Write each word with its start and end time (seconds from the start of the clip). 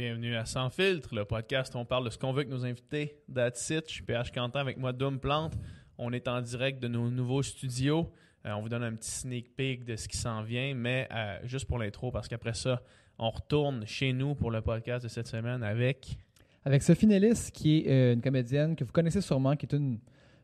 Bienvenue 0.00 0.34
à 0.34 0.46
Sans 0.46 0.70
Filtre, 0.70 1.14
le 1.14 1.26
podcast 1.26 1.74
où 1.74 1.78
on 1.78 1.84
parle 1.84 2.06
de 2.06 2.08
ce 2.08 2.16
qu'on 2.16 2.32
veut 2.32 2.38
avec 2.38 2.48
nos 2.48 2.64
invités. 2.64 3.18
That's 3.30 3.68
it. 3.68 3.84
Je 3.86 3.92
suis 3.92 4.02
PH 4.02 4.32
Quentin 4.32 4.58
avec 4.58 4.78
moi, 4.78 4.94
Doom 4.94 5.20
Plante. 5.20 5.52
On 5.98 6.14
est 6.14 6.26
en 6.26 6.40
direct 6.40 6.82
de 6.82 6.88
nos 6.88 7.10
nouveaux 7.10 7.42
studios. 7.42 8.10
Euh, 8.46 8.52
on 8.52 8.62
vous 8.62 8.70
donne 8.70 8.82
un 8.82 8.94
petit 8.94 9.10
sneak 9.10 9.54
peek 9.54 9.84
de 9.84 9.96
ce 9.96 10.08
qui 10.08 10.16
s'en 10.16 10.42
vient, 10.42 10.72
mais 10.74 11.06
euh, 11.12 11.38
juste 11.44 11.66
pour 11.66 11.76
l'intro, 11.76 12.10
parce 12.10 12.28
qu'après 12.28 12.54
ça, 12.54 12.80
on 13.18 13.28
retourne 13.28 13.84
chez 13.84 14.14
nous 14.14 14.34
pour 14.34 14.50
le 14.50 14.62
podcast 14.62 15.04
de 15.04 15.08
cette 15.10 15.26
semaine 15.26 15.62
avec. 15.62 16.16
Avec 16.64 16.82
Sophie 16.82 17.06
Nellis, 17.06 17.50
qui 17.52 17.80
est 17.80 17.90
euh, 17.90 18.14
une 18.14 18.22
comédienne 18.22 18.76
que 18.76 18.84
vous 18.84 18.92
connaissez 18.92 19.20
sûrement, 19.20 19.54
qui 19.54 19.66
est 19.66 19.76
une 19.76 19.98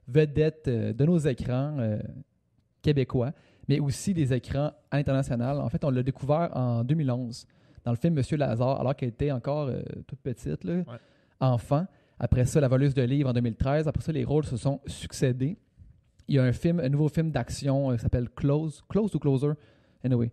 vedette 0.07 0.69
de 0.69 1.05
nos 1.07 1.17
écrans 1.17 1.99
québécois, 2.83 3.33
mais 3.69 3.81
aussi 3.81 4.13
des 4.13 4.35
écrans 4.35 4.73
à 4.91 4.99
l'international. 4.99 5.59
En 5.63 5.71
fait, 5.71 5.83
on 5.83 5.89
l'a 5.89 6.03
découvert 6.03 6.55
en 6.55 6.85
2011 6.85 7.47
dans 7.87 7.93
le 7.93 7.97
film 7.97 8.13
Monsieur 8.15 8.37
Lazare, 8.37 8.79
alors 8.81 8.95
qu'elle 8.95 9.09
était 9.11 9.31
encore 9.33 9.69
euh, 9.69 9.81
toute 10.07 10.19
petite, 10.21 10.63
là, 10.65 10.75
Ouais. 10.75 10.83
enfant. 11.41 11.87
Après 12.19 12.45
ça, 12.45 12.61
La 12.61 12.69
voleuse 12.69 12.93
de 12.95 13.03
livres 13.03 13.31
en 13.31 13.33
2013. 13.33 13.89
Après 13.89 14.03
ça, 14.03 14.13
les 14.13 14.25
rôles 14.25 14.45
se 14.45 14.57
sont 14.57 14.81
succédés. 14.87 15.57
Il 16.29 16.35
y 16.35 16.39
a 16.39 16.43
un 16.43 16.53
film, 16.53 16.81
un 16.81 16.89
nouveau 16.89 17.09
film 17.09 17.31
d'action 17.31 17.91
euh, 17.93 17.97
qui 17.97 18.03
s'appelle 18.03 18.29
Close, 18.35 18.83
Close 18.89 19.15
ou 19.15 19.19
Closer, 19.19 19.53
anyway, 20.05 20.31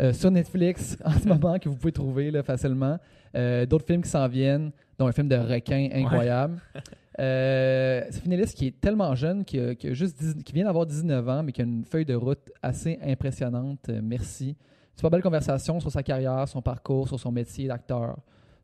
euh, 0.00 0.12
sur 0.12 0.30
Netflix 0.30 0.96
en 1.04 1.12
ce 1.12 1.28
moment 1.28 1.58
que 1.58 1.68
vous 1.68 1.76
pouvez 1.76 1.92
trouver 1.92 2.30
là, 2.30 2.42
facilement. 2.42 2.98
Euh, 3.36 3.66
D'autres 3.66 3.84
films 3.86 4.02
qui 4.02 4.08
s'en 4.10 4.26
viennent, 4.26 4.72
dont 4.98 5.06
un 5.06 5.12
film 5.12 5.28
de 5.28 5.36
requin 5.36 5.88
incroyable. 5.92 6.58
Euh, 7.20 8.02
Sophie 8.10 8.28
Nellis, 8.28 8.52
qui 8.56 8.66
est 8.66 8.80
tellement 8.80 9.14
jeune, 9.14 9.44
qui, 9.44 9.60
a- 9.60 9.76
qui 9.76 9.86
a 9.86 9.92
juste 9.94 10.18
10 10.18 10.42
qui 10.42 10.52
vient 10.52 10.64
d'avoir 10.64 10.84
19 10.84 11.28
ans, 11.28 11.42
mais 11.44 11.52
qui 11.52 11.60
a 11.60 11.64
une 11.64 11.84
feuille 11.84 12.04
de 12.04 12.16
route 12.16 12.50
assez 12.60 12.98
impressionnante. 13.04 13.88
Merci. 14.02 14.56
Super 14.96 15.10
belle 15.10 15.22
conversation 15.22 15.80
sur 15.80 15.90
sa 15.90 16.02
carrière, 16.02 16.46
son 16.48 16.62
parcours, 16.62 17.08
sur 17.08 17.18
son 17.18 17.32
métier 17.32 17.66
d'acteur. 17.68 18.16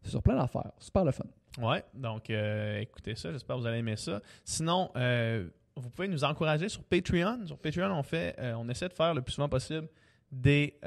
Sur 0.02 0.22
plein 0.22 0.36
d'affaires. 0.36 0.72
Super 0.78 1.05
le 1.05 1.12
fun. 1.12 1.24
Ouais, 1.60 1.84
donc 1.92 2.30
euh, 2.30 2.78
écoutez 2.78 3.14
ça, 3.14 3.32
j'espère 3.32 3.56
que 3.56 3.60
vous 3.60 3.66
allez 3.66 3.78
aimer 3.78 3.96
ça. 3.96 4.20
Sinon, 4.44 4.90
euh, 4.96 5.46
vous 5.77 5.90
pouvez 5.90 6.08
nous 6.08 6.24
encourager 6.24 6.68
sur 6.70 6.82
Patreon. 6.84 7.46
Sur 7.46 7.58
Patreon, 7.58 7.90
on 7.92 8.02
fait, 8.02 8.34
euh, 8.38 8.55
on 8.56 8.68
essaie 8.70 8.88
de 8.88 8.94
faire 8.94 9.12
le 9.12 9.20
plus 9.20 9.32
souvent 9.34 9.48
possible 9.48 9.88
des, 10.32 10.78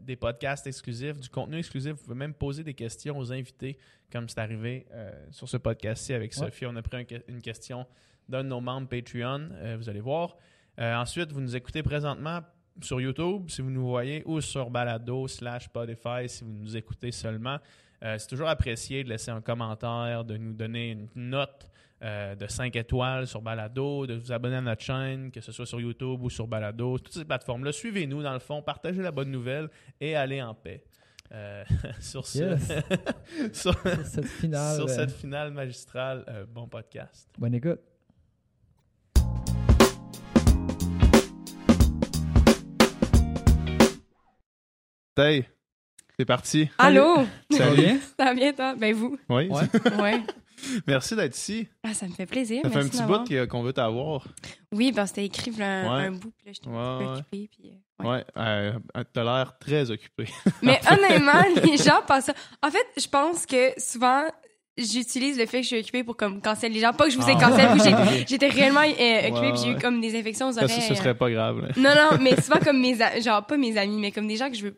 des 0.00 0.16
podcasts 0.16 0.66
exclusifs, 0.66 1.20
du 1.20 1.28
contenu 1.28 1.58
exclusif. 1.58 1.92
Vous 1.92 2.02
pouvez 2.04 2.16
même 2.16 2.32
poser 2.34 2.64
des 2.64 2.72
questions 2.74 3.18
aux 3.18 3.30
invités, 3.32 3.76
comme 4.10 4.28
c'est 4.30 4.40
arrivé 4.40 4.86
sur 5.30 5.46
ce 5.46 5.58
podcast-ci 5.58 6.14
avec 6.14 6.32
Ouais. 6.32 6.46
Sophie. 6.46 6.64
On 6.66 6.74
a 6.74 6.80
pris 6.80 6.96
un 6.96 7.18
une 7.28 7.42
question 7.42 7.86
d'un 8.30 8.42
de 8.42 8.48
nos 8.48 8.62
membres 8.62 8.88
Patreon, 8.88 9.50
vous 9.78 9.90
allez 9.90 10.00
voir. 10.00 10.36
Ensuite, 10.78 11.32
vous 11.32 11.42
nous 11.42 11.54
écoutez 11.54 11.82
présentement 11.82 12.40
sur 12.82 13.00
YouTube, 13.00 13.48
si 13.48 13.62
vous 13.62 13.70
nous 13.70 13.86
voyez, 13.88 14.22
ou 14.26 14.40
sur 14.40 14.70
Balado 14.70 15.26
slash 15.28 15.64
Spotify, 15.64 16.28
si 16.28 16.44
vous 16.44 16.52
nous 16.52 16.76
écoutez 16.76 17.10
seulement. 17.12 17.58
Euh, 18.04 18.16
c'est 18.18 18.28
toujours 18.28 18.48
apprécié 18.48 19.02
de 19.04 19.08
laisser 19.08 19.30
un 19.30 19.40
commentaire, 19.40 20.24
de 20.24 20.36
nous 20.36 20.52
donner 20.52 20.90
une 20.92 21.08
note 21.16 21.68
euh, 22.02 22.36
de 22.36 22.46
5 22.46 22.76
étoiles 22.76 23.26
sur 23.26 23.42
Balado, 23.42 24.06
de 24.06 24.14
vous 24.14 24.30
abonner 24.30 24.56
à 24.56 24.60
notre 24.60 24.82
chaîne, 24.82 25.32
que 25.32 25.40
ce 25.40 25.50
soit 25.50 25.66
sur 25.66 25.80
YouTube 25.80 26.22
ou 26.22 26.30
sur 26.30 26.46
Balado, 26.46 26.98
toutes 26.98 27.14
ces 27.14 27.24
plateformes-là. 27.24 27.72
Suivez-nous 27.72 28.22
dans 28.22 28.32
le 28.34 28.38
fond, 28.38 28.62
partagez 28.62 29.02
la 29.02 29.10
bonne 29.10 29.30
nouvelle 29.32 29.68
et 30.00 30.14
allez 30.14 30.40
en 30.40 30.54
paix. 30.54 30.84
Euh, 31.32 31.64
sur 32.00 32.24
ce, 32.26 32.38
Yes. 32.38 32.72
sur, 33.52 33.74
Sur 33.82 34.06
cette 34.06 34.26
finale. 34.26 34.76
sur 34.76 34.88
cette 34.88 35.10
finale 35.10 35.50
magistrale, 35.52 36.46
bon 36.54 36.68
podcast. 36.68 37.28
Bonne 37.36 37.54
écoute. 37.54 37.80
Hey, 45.18 45.44
c'est 46.18 46.24
parti. 46.24 46.68
Allô? 46.78 47.16
Ça 47.50 47.70
va 48.18 48.34
bien, 48.34 48.52
toi? 48.52 48.74
Ben, 48.76 48.94
vous? 48.94 49.18
Oui. 49.28 49.48
Ouais. 49.48 49.62
Ouais. 50.02 50.20
Merci 50.88 51.14
d'être 51.14 51.36
ici. 51.36 51.68
Ah, 51.84 51.94
ça 51.94 52.06
me 52.08 52.12
fait 52.12 52.26
plaisir. 52.26 52.62
Ça 52.64 52.70
fait 52.70 52.80
un 52.80 52.88
petit 52.88 53.02
bout 53.04 53.22
que- 53.28 53.44
qu'on 53.44 53.62
veut 53.62 53.72
t'avoir. 53.72 54.26
Oui, 54.72 54.90
ben, 54.90 55.06
c'était 55.06 55.24
écrit 55.24 55.52
là, 55.52 55.66
un, 55.82 55.96
Ouais. 55.98 56.04
un 56.06 56.10
bout, 56.10 56.32
puis 56.36 56.46
là, 56.46 56.52
j'étais 56.52 56.68
Ouais, 56.68 56.76
un 56.76 56.98
peu 56.98 57.04
ouais. 57.04 57.10
occupée. 57.12 57.48
Puis, 57.52 57.70
euh, 57.70 58.04
ouais. 58.04 58.10
Ouais, 58.16 58.24
euh, 58.36 58.72
t'as 59.12 59.22
l'air 59.24 59.56
très 59.60 59.88
occupé. 59.92 60.24
Mais 60.62 60.80
honnêtement, 60.90 61.42
les 61.64 61.76
gens 61.76 62.00
pensent 62.06 62.24
ça. 62.24 62.34
En 62.60 62.70
fait, 62.72 62.84
je 63.00 63.06
pense 63.06 63.46
que 63.46 63.70
souvent, 63.76 64.24
j'utilise 64.76 65.38
le 65.38 65.46
fait 65.46 65.58
que 65.58 65.62
je 65.62 65.68
suis 65.68 65.78
occupée 65.78 66.02
pour 66.02 66.16
comme 66.16 66.40
cancel 66.42 66.72
les 66.72 66.80
gens. 66.80 66.92
Pas 66.92 67.04
que 67.06 67.12
je 67.12 67.18
vous 67.18 67.28
ai 67.28 67.34
Ah. 67.36 67.40
cancel, 67.48 68.24
j'étais 68.28 68.48
réellement 68.48 68.80
euh, 68.80 69.28
occupée, 69.28 69.30
Ouais, 69.30 69.52
puis 69.52 69.60
j'ai 69.62 69.70
eu 69.70 69.74
ouais. 69.74 69.80
comme 69.80 70.00
des 70.00 70.18
infections 70.18 70.48
aux 70.48 70.52
Ça, 70.52 70.64
oreilles. 70.64 70.82
ce 70.82 70.94
serait 70.96 71.14
pas 71.16 71.30
grave. 71.30 71.60
là. 71.60 71.68
Non, 71.76 71.94
non, 71.94 72.18
mais 72.20 72.34
souvent 72.40 72.58
comme 72.58 72.80
mes 72.80 73.00
a- 73.00 73.20
genre 73.20 73.46
pas 73.46 73.56
mes 73.56 73.76
amis, 73.78 73.98
mais 74.00 74.10
comme 74.10 74.26
des 74.26 74.36
gens 74.36 74.48
que 74.50 74.56
je 74.56 74.64
veux 74.64 74.76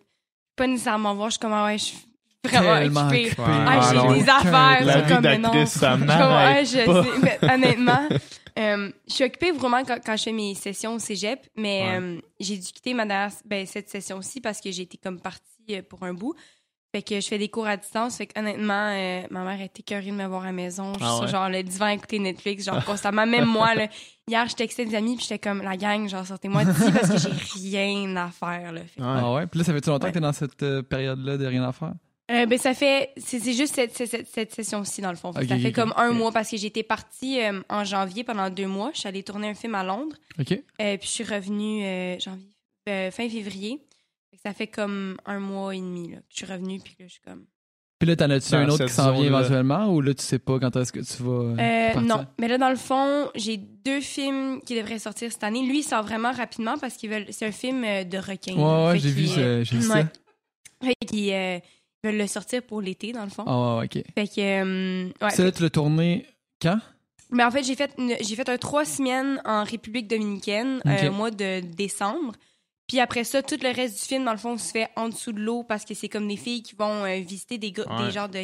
pas 0.56 0.66
nécessairement 0.66 1.14
voir. 1.14 1.28
Je 1.28 1.32
suis 1.32 1.40
comme, 1.40 1.52
ah 1.52 1.64
ouais, 1.66 1.78
je 1.78 1.84
suis 1.84 1.98
vraiment 2.44 2.74
Tellement 2.78 3.06
occupée. 3.08 3.26
occupé. 3.26 3.42
Ah, 3.46 3.90
j'ai 3.92 4.20
des 4.20 4.28
affaires. 4.28 4.84
La 4.84 4.92
c'est 4.92 5.02
vie 5.02 5.08
comme, 5.14 5.22
mais 5.22 5.38
non. 5.38 5.48
d'actrice, 5.50 5.70
ça 5.72 5.90
Je 5.92 5.98
suis 5.98 6.06
comme, 6.06 6.16
m'arrête 6.18 6.56
ouais, 6.58 6.64
je 6.64 6.86
pas. 6.86 7.02
sais. 7.04 7.10
Mais 7.22 7.38
honnêtement, 7.54 8.08
euh, 8.58 8.90
je 9.08 9.12
suis 9.14 9.24
occupée 9.24 9.52
vraiment 9.52 9.84
quand, 9.84 9.98
quand 10.04 10.16
je 10.16 10.22
fais 10.24 10.32
mes 10.32 10.54
sessions 10.54 10.94
au 10.94 10.98
cégep, 10.98 11.46
mais 11.56 11.82
Ouais. 11.82 11.98
euh, 12.00 12.20
j'ai 12.40 12.56
dû 12.56 12.72
quitter 12.72 12.94
ma 12.94 13.06
dernière, 13.06 13.30
ben, 13.44 13.66
cette 13.66 13.88
session-ci 13.88 14.40
parce 14.40 14.60
que 14.60 14.70
j'ai 14.70 14.82
été 14.82 14.96
comme 14.98 15.20
partie 15.20 15.42
euh, 15.70 15.82
pour 15.88 16.02
un 16.02 16.14
bout. 16.14 16.34
Fait 16.92 17.02
que 17.02 17.20
je 17.20 17.28
fais 17.28 17.38
des 17.38 17.48
cours 17.48 17.66
à 17.68 17.76
distance. 17.76 18.16
Fait 18.16 18.26
que 18.26 18.38
honnêtement, 18.38 18.88
euh, 18.90 19.22
ma 19.30 19.44
mère 19.44 19.60
était 19.60 19.80
écœurée 19.80 20.06
de 20.10 20.16
me 20.16 20.26
voir 20.26 20.42
à 20.42 20.46
la 20.46 20.52
maison. 20.52 20.92
Je 20.94 20.98
suis 20.98 21.06
Ah 21.08 21.20
ouais? 21.20 21.28
genre 21.28 21.48
le 21.48 21.62
divan 21.62 21.86
à 21.86 21.94
écouter 21.94 22.18
Netflix, 22.18 22.64
genre 22.64 22.84
constamment. 22.84 23.26
Même 23.26 23.44
moi, 23.44 23.74
là, 23.76 23.86
hier, 24.26 24.48
je 24.48 24.56
textais 24.56 24.84
des 24.86 24.94
amis 24.96 25.14
puis 25.16 25.24
j'étais 25.28 25.38
comme, 25.38 25.62
la 25.62 25.76
gang, 25.76 26.08
genre 26.08 26.26
sortez-moi 26.26 26.64
d'ici 26.64 26.90
parce 26.92 27.08
que 27.24 27.30
j'ai 27.60 27.78
rien 27.78 28.16
à 28.16 28.28
faire. 28.30 28.72
Là. 28.72 28.80
Fait 28.80 29.00
Ouais. 29.00 29.06
Ah 29.08 29.32
ouais? 29.34 29.46
Puis 29.46 29.58
là, 29.60 29.64
ça 29.64 29.72
fait-tu 29.72 29.88
longtemps 29.90 30.06
Ouais. 30.06 30.10
que 30.10 30.14
t'es 30.14 30.20
dans 30.20 30.32
cette 30.32 30.62
euh, 30.64 30.82
période-là 30.82 31.36
de 31.36 31.46
rien 31.46 31.62
à 31.62 31.70
faire? 31.72 31.92
Euh, 32.32 32.46
ben, 32.46 32.58
ça 32.58 32.74
fait. 32.74 33.10
C'est 33.16 33.38
c'est 33.40 33.52
juste 33.54 33.74
cette, 33.74 33.92
cette, 33.96 34.08
cette- 34.10 34.28
cette 34.28 34.52
session-ci, 34.54 35.00
dans 35.00 35.10
le 35.10 35.16
fond. 35.16 35.32
Ça 35.32 35.42
fait 35.58 35.72
comme 35.72 35.92
un 35.96 36.10
mois 36.12 36.30
parce 36.32 36.48
que 36.50 36.56
j'étais 36.56 36.84
partie 36.84 37.40
euh, 37.40 37.60
en 37.68 37.84
janvier 37.84 38.22
pendant 38.24 38.48
deux 38.50 38.68
mois. 38.68 38.90
Je 38.94 39.00
suis 39.00 39.08
allée 39.08 39.22
tourner 39.24 39.48
un 39.48 39.54
film 39.54 39.74
à 39.74 39.82
Londres. 39.84 40.14
OK. 40.40 40.52
Euh, 40.52 40.96
puis 40.96 41.06
je 41.08 41.12
suis 41.12 41.24
revenue 41.24 41.84
euh, 41.84 42.18
janvier, 42.20 42.46
euh, 42.88 43.10
fin 43.10 43.28
février. 43.28 43.80
Ça 44.44 44.52
fait 44.54 44.66
comme 44.68 45.16
un 45.26 45.38
mois 45.38 45.74
et 45.74 45.80
demi 45.80 46.10
là, 46.12 46.16
que 46.18 46.24
je 46.30 46.36
suis 46.36 46.46
revenue. 46.46 46.80
Puis 46.82 46.94
que 46.96 47.04
je 47.04 47.12
suis 47.12 47.20
comme. 47.20 47.44
Puis 47.98 48.08
là, 48.08 48.16
t'en 48.16 48.30
as-tu 48.30 48.54
un 48.54 48.66
autre 48.70 48.86
qui 48.86 48.92
s'en 48.94 49.12
vient 49.12 49.24
éventuellement 49.24 49.92
ou 49.92 50.00
là, 50.00 50.14
tu 50.14 50.22
sais 50.24 50.38
pas 50.38 50.58
quand 50.58 50.74
est-ce 50.76 50.90
que 50.90 51.00
tu 51.00 51.22
vas. 51.22 51.30
euh, 51.60 51.92
Euh, 51.96 52.00
non, 52.00 52.24
mais 52.38 52.48
là, 52.48 52.56
dans 52.56 52.70
le 52.70 52.76
fond, 52.76 53.28
j'ai 53.34 53.58
deux 53.58 54.00
films 54.00 54.62
qui 54.62 54.74
devraient 54.74 54.98
sortir 54.98 55.30
cette 55.30 55.44
année. 55.44 55.66
Lui, 55.66 55.80
il 55.80 55.82
sort 55.82 56.02
vraiment 56.02 56.32
rapidement 56.32 56.78
parce 56.78 56.94
qu'il 56.96 57.10
veulent. 57.10 57.26
C'est 57.30 57.46
un 57.46 57.52
film 57.52 57.84
euh, 57.84 58.04
de 58.04 58.16
requin. 58.16 58.54
Ouais, 58.54 58.86
ouais, 58.86 58.92
Fait 58.94 58.98
j'ai 59.00 59.10
vu, 59.10 59.28
euh, 59.36 59.62
j'ai 59.64 59.76
vu 59.76 59.86
ouais. 59.90 60.02
ça. 60.02 60.08
Fait 60.82 60.94
qu'ils 61.06 61.30
euh, 61.34 61.58
veulent 62.02 62.16
le 62.16 62.26
sortir 62.26 62.62
pour 62.62 62.80
l'été, 62.80 63.12
dans 63.12 63.24
le 63.24 63.28
fond. 63.30 63.44
Ah 63.46 63.76
ouais, 63.80 63.84
ok. 63.84 64.02
Fait 64.14 64.26
que. 64.28 64.40
euh, 64.40 65.10
ouais, 65.20 65.30
Ça, 65.30 65.44
là, 65.44 65.52
tu 65.52 65.62
l'as 65.62 65.68
tourné 65.68 66.24
quand? 66.62 66.78
Mais 67.30 67.44
en 67.44 67.50
fait, 67.50 67.62
j'ai 67.64 67.76
fait, 67.76 67.92
une- 67.98 68.16
j'ai 68.22 68.34
fait 68.34 68.48
un 68.48 68.56
trois 68.56 68.86
semaines 68.86 69.42
en 69.44 69.62
République 69.62 70.08
dominicaine 70.08 70.80
euh, 70.86 71.10
au 71.10 71.12
mois 71.12 71.30
de 71.30 71.60
décembre. 71.60 72.32
Puis 72.90 72.98
après 73.00 73.22
ça, 73.22 73.40
tout 73.40 73.56
le 73.62 73.72
reste 73.72 74.00
du 74.02 74.08
film, 74.08 74.24
dans 74.24 74.32
le 74.32 74.38
fond, 74.38 74.58
se 74.58 74.72
fait 74.72 74.88
en 74.96 75.08
dessous 75.08 75.30
de 75.32 75.38
l'eau 75.40 75.62
parce 75.62 75.84
que 75.84 75.94
c'est 75.94 76.08
comme 76.08 76.26
des 76.26 76.36
filles 76.36 76.62
qui 76.64 76.74
vont 76.76 77.04
euh, 77.04 77.20
visiter 77.20 77.56
des, 77.56 77.72
Ouais. 77.78 78.04
des 78.06 78.10
genres 78.10 78.28
de 78.28 78.40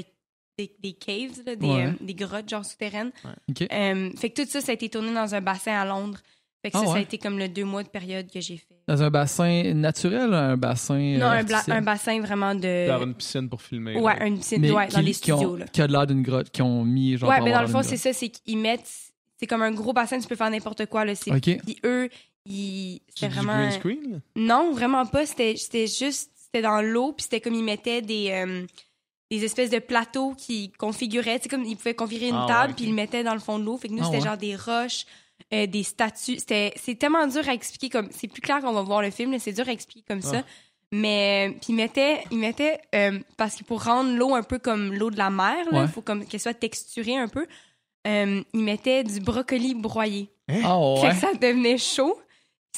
des, 0.59 0.73
des 0.83 0.93
caves, 0.95 1.43
là, 1.45 1.57
des, 1.57 1.67
Ouais. 1.67 1.87
euh, 1.89 1.93
des 2.01 2.15
grottes 2.15 2.49
genre 2.49 2.65
souterraines. 2.65 3.11
Ok. 3.51 3.67
Euh, 3.71 4.11
fait 4.17 4.31
que 4.31 4.41
tout 4.43 4.49
ça, 4.49 4.61
ça 4.63 4.71
a 4.71 4.75
été 4.75 4.89
tourné 4.89 5.13
dans 5.13 5.35
un 5.35 5.41
bassin 5.43 5.73
à 5.73 5.85
Londres. 5.85 6.19
Fait 6.63 6.71
que 6.71 6.77
Ah 6.79 6.81
ça, 6.81 6.87
ça 6.87 6.93
a 6.93 6.95
ouais. 6.95 7.03
été 7.03 7.19
comme 7.19 7.39
le 7.39 7.49
deux 7.49 7.65
mois 7.65 7.83
de 7.83 7.89
période 7.89 8.31
que 8.33 8.41
j'ai 8.41 8.57
fait. 8.57 8.79
Dans 8.89 9.03
un 9.03 9.11
bassin 9.11 9.75
naturel, 9.75 10.33
un 10.33 10.57
bassin. 10.57 11.19
non, 11.19 11.27
un, 11.27 11.45
un 11.73 11.83
bassin 11.83 12.21
vraiment 12.21 12.55
de... 12.55 12.87
D'avoir 12.87 13.03
une 13.07 13.15
piscine 13.15 13.49
pour 13.51 13.61
filmer. 13.61 13.97
Ouais, 14.01 14.19
là. 14.19 14.27
une 14.27 14.39
piscine 14.39 14.63
Mais 14.63 14.71
ouais, 14.71 14.87
qui, 14.89 14.95
dans 14.95 15.01
les 15.03 15.13
qui 15.13 15.33
ont- 15.33 15.37
studios. 15.37 15.57
Là. 15.57 15.67
qui 15.67 15.83
a 15.83 15.87
l'air 15.89 16.07
d'une 16.07 16.23
grotte, 16.23 16.51
qui 16.51 16.63
ont 16.63 16.85
mis 16.85 17.19
genre. 17.19 17.29
Ouais, 17.29 17.41
mais 17.43 17.53
dans 17.53 17.61
le 17.61 17.67
fond, 17.69 17.83
c'est 17.83 17.97
ça, 17.99 18.13
c'est 18.15 18.31
qu'ils 18.31 18.57
mettent... 18.59 18.89
C'est 19.39 19.47
comme 19.47 19.61
un 19.61 19.73
gros 19.73 19.93
bassin, 19.93 20.19
tu 20.19 20.27
peux 20.27 20.37
faire 20.37 20.49
n'importe 20.51 20.87
quoi. 20.87 21.05
Là. 21.05 21.15
C'est 21.15 21.31
grotte. 21.31 21.47
Ok. 21.49 21.59
Puis 21.67 21.79
eux, 21.85 22.09
C'est 22.49 23.01
C'était 23.15 23.29
du 23.29 23.35
vraiment... 23.35 23.59
green 23.59 23.73
screen? 23.73 24.21
Non, 24.37 24.73
vraiment 24.73 25.07
pas. 25.07 25.27
C'était 25.27 25.57
c'était 25.57 25.87
juste... 25.87 26.31
C'était 26.35 26.63
dans 26.63 26.81
l'eau, 26.81 27.13
puis 27.13 27.25
c'était 27.25 27.41
comme 27.41 27.55
ils 27.55 27.65
mettaient 27.65 28.03
des... 28.03 28.31
euh, 28.31 28.65
des 29.29 29.45
espèces 29.45 29.71
de 29.71 29.81
plateaux 29.81 30.35
qui 30.39 30.71
configuraient, 30.79 31.39
tu 31.41 31.45
sais, 31.45 31.49
comme 31.49 31.65
ils 31.65 31.77
pouvaient 31.77 31.95
configurer 31.95 32.29
une 32.29 32.37
Ah 32.37 32.43
ouais, 32.43 32.53
table, 32.53 32.75
puis 32.77 32.85
ils 32.85 32.91
le 32.91 32.95
mettaient 32.95 33.25
dans 33.25 33.35
le 33.35 33.41
fond 33.41 33.59
de 33.59 33.65
l'eau. 33.65 33.77
Fait 33.77 33.89
que 33.89 33.93
nous, 33.93 33.99
Ah 34.03 34.05
c'était 34.05 34.19
ouais. 34.19 34.23
genre 34.25 34.37
des 34.37 34.55
roches, 34.55 35.05
euh, 35.53 35.67
des 35.67 35.83
statues. 35.83 36.39
C'était, 36.39 36.73
c'est 36.77 36.95
tellement 36.95 37.27
dur 37.27 37.49
à 37.49 37.53
expliquer 37.53 37.89
comme, 37.89 38.09
c'est 38.13 38.29
plus 38.29 38.41
clair 38.41 38.61
qu'on 38.61 38.73
va 38.73 38.83
voir 38.83 39.03
le 39.03 39.11
film, 39.11 39.37
c'est 39.41 39.53
dur 39.53 39.69
à 39.69 39.73
expliquer 39.73 40.05
comme 40.07 40.23
ça. 40.23 40.43
Ah. 40.45 40.51
Mais, 40.93 41.49
euh, 41.49 41.53
puis 41.55 41.67
ils 41.71 41.75
mettaient, 41.75 42.23
ils 42.31 42.39
mettaient, 42.39 42.79
euh, 42.95 43.19
parce 43.37 43.57
que 43.57 43.65
pour 43.65 43.83
rendre 43.83 44.17
l'eau 44.17 44.33
un 44.37 44.45
peu 44.45 44.61
comme 44.61 44.95
l'eau 44.95 45.11
de 45.11 45.19
la 45.19 45.31
mer, 45.31 45.57
il 45.73 45.77
Ouais. 45.77 45.89
faut 45.89 46.03
comme 46.03 46.25
qu'elle 46.25 46.39
soit 46.39 46.55
texturée 46.55 47.17
un 47.17 47.27
peu, 47.27 47.49
euh, 48.07 48.41
ils 48.55 48.63
mettaient 48.63 49.03
du 49.03 49.19
brocoli 49.19 49.75
broyé. 49.75 50.29
Fait 50.49 50.55
ouais. 50.65 51.09
que 51.11 51.17
ça 51.17 51.35
devenait 51.35 51.79
chaud. 51.79 52.17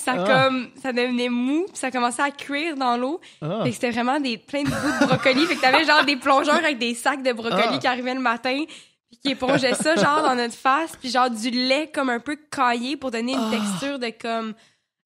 Ça 0.05 0.15
Ah. 0.19 0.25
comme 0.47 0.69
ça 0.83 0.93
devenait 0.93 1.29
mou, 1.29 1.65
puis 1.69 1.77
ça 1.79 1.91
commençait 1.91 2.23
à 2.23 2.31
cuire 2.31 2.77
dans 2.77 2.97
l'eau. 2.97 3.21
Ah. 3.43 3.61
Fait 3.63 3.69
que 3.71 3.75
c'était 3.75 3.91
vraiment 3.91 4.21
des 4.21 4.39
plein 4.39 4.63
de 4.63 4.69
bouts 4.69 5.01
de 5.01 5.07
brocoli. 5.07 5.45
fait 5.47 5.57
que 5.57 5.61
t'avais 5.61 5.85
genre 5.85 6.05
des 6.05 6.17
plongeurs 6.17 6.55
avec 6.57 6.79
des 6.79 6.95
sacs 6.95 7.23
de 7.23 7.33
brocoli 7.33 7.63
Ah. 7.75 7.79
qui 7.79 7.87
arrivaient 7.87 8.15
le 8.15 8.21
matin, 8.21 8.65
puis 9.11 9.19
qui 9.23 9.31
épongeaient 9.33 9.75
ça 9.75 9.97
genre 9.97 10.23
dans 10.23 10.35
notre 10.35 10.55
face, 10.55 10.93
puis 11.01 11.11
genre 11.11 11.31
du 11.31 11.51
lait 11.51 11.91
comme 11.93 12.11
un 12.11 12.21
peu 12.21 12.37
caillé 12.51 12.97
pour 12.97 13.11
donner 13.11 13.33
une 13.33 13.41
Ah. 13.53 13.57
texture 13.57 13.99
de 13.99 14.13
comme 14.21 14.55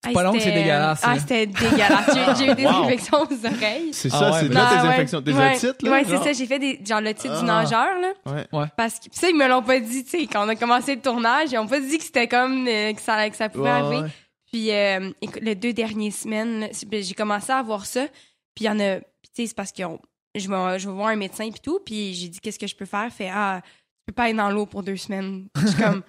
Hey, 0.04 0.12
pas 0.14 0.24
long 0.24 0.32
que 0.32 0.40
c'est 0.40 0.50
dégueulasse, 0.50 1.00
Ah, 1.04 1.14
là. 1.14 1.20
c'était 1.20 1.46
dégueulasse. 1.46 2.36
J'ai- 2.36 2.50
eu 2.50 2.54
des 2.56 2.66
Wow. 2.66 2.82
infections 2.86 3.18
aux 3.18 3.46
oreilles. 3.46 3.90
C'est 3.92 4.08
Ah 4.12 4.18
ça, 4.18 4.30
ouais, 4.32 4.38
c'est 4.40 4.48
là 4.52 4.66
tes 4.68 4.74
ouais. 4.88 4.92
infections, 4.94 5.22
tes 5.22 5.32
ouais. 5.32 5.54
otites, 5.54 5.82
là? 5.82 5.90
Ouais, 5.92 6.02
c'est 6.08 6.16
ça. 6.16 6.32
J'ai 6.32 6.46
fait 6.46 6.58
des, 6.58 6.80
genre 6.84 7.00
le 7.00 7.14
titre 7.14 7.34
Ah. 7.36 7.38
du 7.38 7.44
nageur, 7.46 7.88
là. 8.00 8.42
Ouais. 8.52 8.66
Parce 8.76 8.94
que, 8.98 9.04
pis 9.04 9.16
ça, 9.16 9.28
ils 9.28 9.36
me 9.36 9.46
l'ont 9.46 9.62
pas 9.62 9.78
dit, 9.78 10.02
tu 10.02 10.10
sais, 10.10 10.26
quand 10.26 10.44
on 10.44 10.48
a 10.48 10.56
commencé 10.56 10.96
le 10.96 11.00
tournage, 11.00 11.52
ils 11.52 11.58
ont 11.58 11.68
pas 11.68 11.78
dit 11.78 11.98
que 11.98 12.02
c'était 12.04 12.26
comme, 12.26 12.66
euh, 12.66 12.92
que 12.94 13.00
ça, 13.00 13.30
que 13.30 13.36
ça 13.36 13.48
pouvait 13.48 13.70
Ouais, 13.70 13.76
arriver. 13.76 14.08
Puis, 14.52 14.70
euh, 14.70 15.10
les 15.40 15.54
deux 15.54 15.72
dernières 15.72 16.12
semaines, 16.12 16.68
ben, 16.86 17.02
j'ai 17.02 17.14
commencé 17.14 17.50
à 17.50 17.62
voir 17.62 17.86
ça. 17.86 18.06
Puis, 18.54 18.64
il 18.64 18.66
y 18.66 18.68
en 18.68 18.78
a, 18.80 18.96
tu 19.00 19.04
sais, 19.32 19.46
c'est 19.46 19.56
parce 19.56 19.72
que 19.72 19.82
on- 19.82 20.00
je 20.34 20.48
vais, 20.48 20.78
je 20.78 20.88
vais 20.88 20.94
voir 20.94 21.08
un 21.08 21.16
médecin 21.16 21.50
puis 21.50 21.60
tout. 21.60 21.80
Puis, 21.84 22.12
j'ai 22.14 22.28
dit, 22.28 22.38
qu'est-ce 22.40 22.58
que 22.58 22.66
je 22.66 22.76
peux 22.76 22.84
faire? 22.84 23.10
Fait, 23.12 23.30
ah, 23.32 23.60
tu 23.64 23.70
peux 24.06 24.12
pas 24.12 24.24
aller 24.24 24.34
dans 24.34 24.50
l'eau 24.50 24.66
pour 24.66 24.82
deux 24.82 24.96
semaines. 24.96 25.48
Je 25.56 25.66
suis 25.68 25.82
comme, 25.82 26.02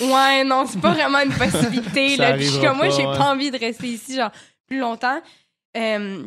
ouais, 0.00 0.44
non, 0.44 0.64
c'est 0.66 0.80
pas 0.80 0.92
vraiment 0.92 1.18
une 1.20 1.32
possibilité. 1.32 2.16
Là. 2.18 2.34
Puis, 2.34 2.44
je 2.44 2.50
suis 2.52 2.60
comme, 2.60 2.76
moi, 2.76 2.88
j'ai 2.90 3.04
ouais. 3.06 3.16
pas 3.16 3.32
envie 3.32 3.50
de 3.50 3.58
rester 3.58 3.88
ici, 3.88 4.14
genre, 4.16 4.30
plus 4.66 4.78
longtemps. 4.78 5.20
Euh, 5.76 6.24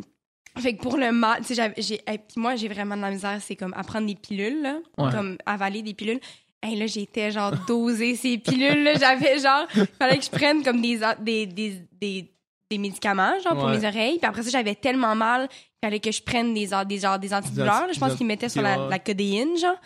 fait 0.58 0.76
que 0.76 0.82
pour 0.82 0.98
le 0.98 1.10
mal, 1.12 1.38
tu 1.44 1.54
sais, 1.54 1.72
j'ai, 1.78 1.98
puis 1.98 2.18
moi, 2.36 2.56
j'ai 2.56 2.68
vraiment 2.68 2.96
de 2.96 3.00
la 3.02 3.10
misère, 3.10 3.38
c'est 3.40 3.56
comme 3.56 3.72
à 3.74 3.82
prendre 3.82 4.06
des 4.06 4.14
pilules, 4.14 4.60
là, 4.60 4.78
Ouais. 4.98 5.10
comme 5.10 5.38
avaler 5.46 5.80
des 5.80 5.94
pilules. 5.94 6.20
Et 6.64 6.76
là, 6.76 6.86
j'étais 6.86 7.30
genre 7.32 7.52
dosée 7.66 8.14
ces 8.14 8.38
pilules, 8.38 8.84
là. 8.84 8.94
J'avais 8.94 9.38
genre, 9.38 9.66
fallait 9.98 10.18
que 10.18 10.24
je 10.24 10.30
prenne 10.30 10.62
comme 10.62 10.80
des, 10.80 11.00
des, 11.20 11.46
des, 11.46 11.82
des, 12.00 12.32
des 12.70 12.78
médicaments, 12.78 13.32
genre, 13.42 13.54
pour 13.54 13.64
Ouais. 13.64 13.78
mes 13.78 13.86
oreilles. 13.86 14.18
Puis 14.18 14.28
après 14.28 14.42
ça, 14.44 14.50
j'avais 14.50 14.74
tellement 14.76 15.14
mal 15.16 15.48
qu'il 15.48 15.58
fallait 15.84 15.98
que 16.00 16.12
je 16.12 16.22
prenne 16.22 16.54
des, 16.54 16.68
des, 16.86 16.98
genre, 16.98 17.18
des 17.18 17.34
antidouleurs, 17.34 17.86
là. 17.86 17.92
Je 17.92 17.98
pense 17.98 18.14
qu'ils 18.14 18.26
mettaient 18.26 18.48
sur 18.48 18.62
la, 18.62 18.76
la 18.88 18.98
codéine, 18.98 19.56
genre. 19.58 19.76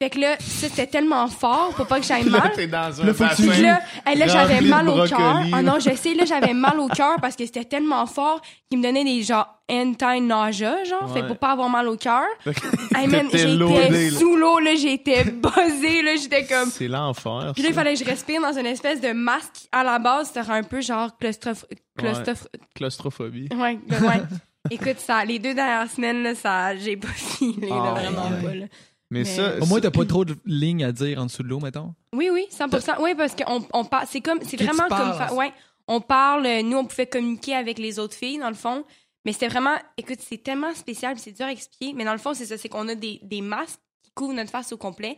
Fait 0.00 0.10
que 0.10 0.20
là, 0.20 0.36
ça, 0.38 0.68
c'était 0.68 0.86
tellement 0.86 1.26
fort 1.26 1.74
pour 1.74 1.84
pas 1.88 1.98
que 1.98 2.06
j'aille 2.06 2.22
Là, 2.28 2.38
mal. 2.38 2.52
t'es 2.54 2.68
dans 2.68 3.00
un 3.02 3.04
Là, 3.04 3.12
Puis 3.12 3.46
là, 3.62 3.80
hey, 4.06 4.16
là 4.16 4.28
j'avais 4.28 4.60
mal 4.60 4.88
au 4.88 5.04
cœur. 5.08 5.42
Ah 5.52 5.60
non, 5.60 5.80
je 5.80 5.90
sais, 5.96 6.14
là, 6.14 6.24
j'avais 6.24 6.54
mal 6.54 6.78
au 6.78 6.86
cœur 6.86 7.16
parce 7.20 7.34
que 7.34 7.44
c'était 7.44 7.64
tellement 7.64 8.06
fort 8.06 8.40
qu'il 8.70 8.78
me 8.78 8.84
donnait 8.84 9.02
des 9.02 9.24
genre 9.24 9.48
anti-nausea, 9.68 10.84
genre. 10.84 11.12
Fait 11.12 11.20
que 11.20 11.24
Ouais. 11.24 11.26
pour 11.28 11.38
pas 11.38 11.50
avoir 11.50 11.68
mal 11.68 11.88
au 11.88 11.96
cœur. 11.96 12.22
Hey, 12.94 13.06
man, 13.08 13.28
j'étais 13.32 14.10
sous 14.10 14.36
l'eau, 14.36 14.58
là, 14.60 14.74
j'étais 14.76 15.24
buzzée, 15.24 16.02
là, 16.02 16.14
j'étais 16.20 16.46
comme. 16.46 16.70
C'est 16.70 16.88
l'enfer. 16.88 17.52
Puis 17.54 17.62
là, 17.64 17.68
il 17.70 17.74
fallait 17.74 17.94
que 17.94 18.00
je 18.00 18.04
respire 18.04 18.40
dans 18.40 18.56
une 18.56 18.66
espèce 18.66 19.00
de 19.00 19.12
masque. 19.12 19.68
À 19.72 19.82
la 19.84 19.98
base, 19.98 20.28
c'était 20.32 20.48
un 20.50 20.62
peu 20.62 20.80
genre 20.80 21.10
claustroph... 21.18 21.64
claustroph... 21.96 22.46
Claustrophobie. 22.74 23.48
Ouais, 23.52 23.78
ouais. 23.90 24.00
ouais. 24.00 24.22
Écoute, 24.70 24.98
ça, 24.98 25.24
les 25.24 25.38
deux 25.38 25.54
dernières 25.54 25.90
semaines, 25.90 26.22
là, 26.22 26.34
ça, 26.34 26.76
j'ai 26.76 26.96
pas 26.96 27.08
filé, 27.08 27.68
là, 27.68 27.74
Ah, 27.88 27.90
vraiment 28.00 28.28
ouais. 28.28 28.42
pas, 28.44 28.54
là. 28.54 28.66
Mais, 29.10 29.20
Mais- 29.20 29.24
ça. 29.24 29.58
Au 29.60 29.66
moins, 29.66 29.80
t'as 29.80 29.90
pas 29.90 30.04
trop 30.04 30.24
de 30.24 30.36
lignes 30.44 30.84
à 30.84 30.92
dire 30.92 31.18
en 31.20 31.26
dessous 31.26 31.42
de 31.42 31.48
l'eau, 31.48 31.60
mettons. 31.60 31.94
Oui, 32.14 32.28
oui, 32.32 32.46
100%. 32.50 33.00
Oui, 33.00 33.14
parce 33.16 33.34
qu'on 33.34 33.66
on 33.72 33.84
parle, 33.84 34.06
c'est 34.10 34.20
comme, 34.20 34.38
c'est 34.42 34.56
vraiment 34.62 34.86
comme, 34.88 35.14
fa- 35.14 35.32
ouais, 35.34 35.52
on 35.86 36.00
parle, 36.00 36.46
nous, 36.64 36.76
on 36.76 36.84
pouvait 36.84 37.06
communiquer 37.06 37.54
avec 37.54 37.78
les 37.78 37.98
autres 37.98 38.14
filles, 38.16 38.38
dans 38.38 38.48
le 38.50 38.54
fond, 38.54 38.84
mais 39.24 39.32
c'était 39.32 39.48
vraiment, 39.48 39.74
écoute, 39.96 40.18
c'est 40.20 40.42
tellement 40.42 40.74
spécial, 40.74 41.14
puis 41.14 41.22
c'est 41.22 41.32
dur 41.32 41.46
à 41.46 41.52
expliquer, 41.52 41.94
mais 41.94 42.04
dans 42.04 42.12
le 42.12 42.18
fond, 42.18 42.34
c'est 42.34 42.44
ça, 42.46 42.58
c'est 42.58 42.68
qu'on 42.68 42.86
a 42.88 42.94
des, 42.94 43.18
des 43.22 43.40
masques 43.40 43.80
qui 44.02 44.10
couvrent 44.14 44.34
notre 44.34 44.50
face 44.50 44.72
au 44.72 44.76
complet, 44.76 45.16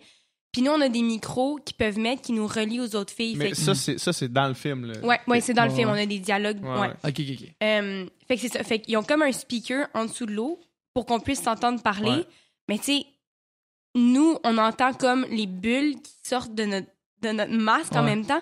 puis 0.52 0.62
nous, 0.62 0.70
on 0.70 0.80
a 0.80 0.88
des 0.88 1.02
micros 1.02 1.58
qui 1.64 1.74
peuvent 1.74 1.98
mettre, 1.98 2.22
qui 2.22 2.32
nous 2.32 2.46
relient 2.46 2.80
aux 2.80 2.94
autres 2.96 3.12
filles. 3.12 3.34
Mais 3.36 3.46
Fait 3.46 3.50
que- 3.52 3.56
ça, 3.56 3.74
c'est 3.74 3.98
ça, 3.98 4.12
c'est 4.12 4.32
dans 4.32 4.46
le 4.48 4.54
film. 4.54 4.86
Là. 4.86 5.00
ouais, 5.04 5.18
ouais, 5.26 5.40
c'est 5.40 5.54
dans 5.54 5.64
le 5.64 5.70
film, 5.70 5.88
ouais. 5.90 5.98
on 5.98 6.02
a 6.02 6.06
des 6.06 6.18
dialogues, 6.20 6.62
Ouais, 6.62 6.70
ouais. 6.70 6.80
ouais. 6.80 6.94
Ok, 7.04 7.20
ok, 7.20 7.38
ok. 7.42 7.48
Euh, 7.62 8.06
fait 8.28 8.34
que 8.36 8.40
c'est 8.40 8.48
ça. 8.52 8.62
Fait 8.64 8.78
qu'ils 8.80 8.96
ont 8.96 9.02
comme 9.04 9.22
un 9.22 9.30
speaker 9.32 9.86
en 9.94 10.04
dessous 10.06 10.26
de 10.26 10.32
l'eau 10.32 10.60
pour 10.94 11.06
qu'on 11.06 11.18
puisse 11.20 11.42
s'entendre 11.42 11.80
parler. 11.82 12.10
Ouais. 12.10 12.26
Mais 12.68 12.78
tu 12.78 12.84
sais, 12.84 13.06
nous, 13.94 14.38
on 14.44 14.58
entend 14.58 14.92
comme 14.92 15.24
les 15.30 15.46
bulles 15.46 16.00
qui 16.00 16.12
sortent 16.22 16.54
de 16.54 16.64
notre, 16.64 16.88
de 17.22 17.30
notre 17.30 17.52
masque 17.52 17.92
en 17.94 18.00
Ouais. 18.04 18.10
même 18.10 18.26
temps. 18.26 18.40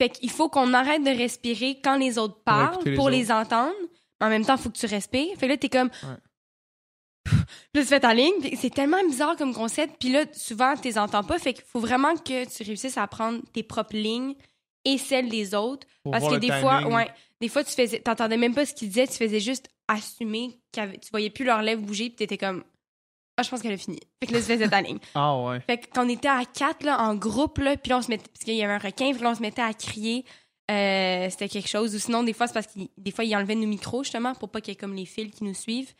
Fait 0.00 0.08
qu'il 0.08 0.30
faut 0.30 0.48
qu'on 0.48 0.72
arrête 0.74 1.02
de 1.04 1.10
respirer 1.10 1.80
quand 1.82 1.96
les 1.96 2.18
autres 2.18 2.42
parlent 2.44 2.82
les 2.84 2.94
pour 2.94 3.04
autres. 3.06 3.14
les 3.16 3.30
entendre. 3.32 3.72
Mais 4.20 4.26
en 4.26 4.30
même 4.30 4.44
temps, 4.44 4.56
il 4.56 4.62
faut 4.62 4.70
que 4.70 4.78
tu 4.78 4.86
respires. 4.86 5.36
Fait 5.38 5.46
que 5.46 5.52
là, 5.52 5.56
t'es 5.56 5.68
comme... 5.68 5.90
Puis 7.24 7.34
là, 7.74 7.82
tu 7.82 7.86
fais 7.88 8.00
ta 8.00 8.14
ligne. 8.14 8.34
C'est 8.56 8.72
tellement 8.74 9.02
bizarre 9.08 9.36
comme 9.36 9.54
concept. 9.54 9.96
Puis 9.98 10.10
là, 10.10 10.24
souvent, 10.32 10.74
tu 10.76 10.82
les 10.88 10.98
entends 10.98 11.24
pas. 11.24 11.38
Fait 11.38 11.54
qu'il 11.54 11.64
faut 11.64 11.80
vraiment 11.80 12.14
que 12.16 12.44
tu 12.44 12.62
réussisses 12.62 12.98
à 12.98 13.06
prendre 13.06 13.40
tes 13.52 13.62
propres 13.62 13.96
lignes 13.96 14.34
et 14.84 14.98
celles 14.98 15.28
des 15.28 15.54
autres. 15.54 15.86
Pour 16.02 16.12
Parce 16.12 16.28
que 16.28 16.36
des 16.38 16.52
fois, 16.60 16.86
ouais, 16.88 17.08
des 17.40 17.48
fois, 17.48 17.64
tu 17.64 17.72
faisais, 17.72 18.00
t'entendais 18.00 18.36
même 18.36 18.54
pas 18.54 18.66
ce 18.66 18.74
qu'ils 18.74 18.88
disaient, 18.88 19.06
tu 19.06 19.14
faisais 19.14 19.40
juste 19.40 19.68
assumer 19.88 20.58
avait- 20.76 20.98
tu 20.98 21.08
voyais 21.10 21.30
plus 21.30 21.44
leurs 21.44 21.62
lèvres 21.62 21.82
bouger, 21.82 22.06
puis 22.08 22.16
t'étais 22.16 22.38
comme, 22.38 22.64
ah, 23.36 23.42
je 23.42 23.50
pense 23.50 23.62
qu'elle 23.62 23.72
a 23.72 23.76
fini. 23.76 23.98
Fait 24.20 24.28
que 24.28 24.32
là, 24.32 24.40
faisais 24.40 24.68
ta 24.68 24.80
ligne. 24.80 24.98
Ah 25.14 25.36
ouais. 25.42 25.60
Fait 25.60 25.78
que 25.78 25.86
quand 25.92 26.06
on 26.06 26.08
était 26.08 26.28
à 26.28 26.44
quatre, 26.44 26.84
là, 26.84 27.00
en 27.00 27.14
groupe, 27.14 27.58
là, 27.58 27.76
puis 27.76 27.90
là, 27.90 27.98
on 27.98 28.02
se 28.02 28.08
mettait, 28.08 28.28
parce 28.28 28.44
qu'il 28.44 28.54
y 28.54 28.62
avait 28.62 28.74
un 28.74 28.78
requin, 28.78 29.12
puis 29.12 29.22
là, 29.22 29.30
on 29.30 29.34
se 29.34 29.42
mettait 29.42 29.62
à 29.62 29.74
crier, 29.74 30.24
euh, 30.70 31.28
c'était 31.30 31.48
quelque 31.48 31.68
chose. 31.68 31.94
Ou 31.94 31.98
sinon, 31.98 32.22
des 32.22 32.32
fois, 32.32 32.46
c'est 32.46 32.54
parce 32.54 32.68
qu'il 32.68 32.88
des 32.96 33.10
fois, 33.10 33.24
ils 33.24 33.34
enlevaient 33.34 33.56
nos 33.56 33.66
micros, 33.66 34.04
justement, 34.04 34.34
pour 34.34 34.50
pas 34.50 34.60
qu'il 34.60 34.72
y 34.72 34.76
ait 34.76 34.78
comme 34.78 34.94
les 34.94 35.06
fils 35.06 35.34
qui 35.34 35.44
nous 35.44 35.54
suivent. 35.54 35.92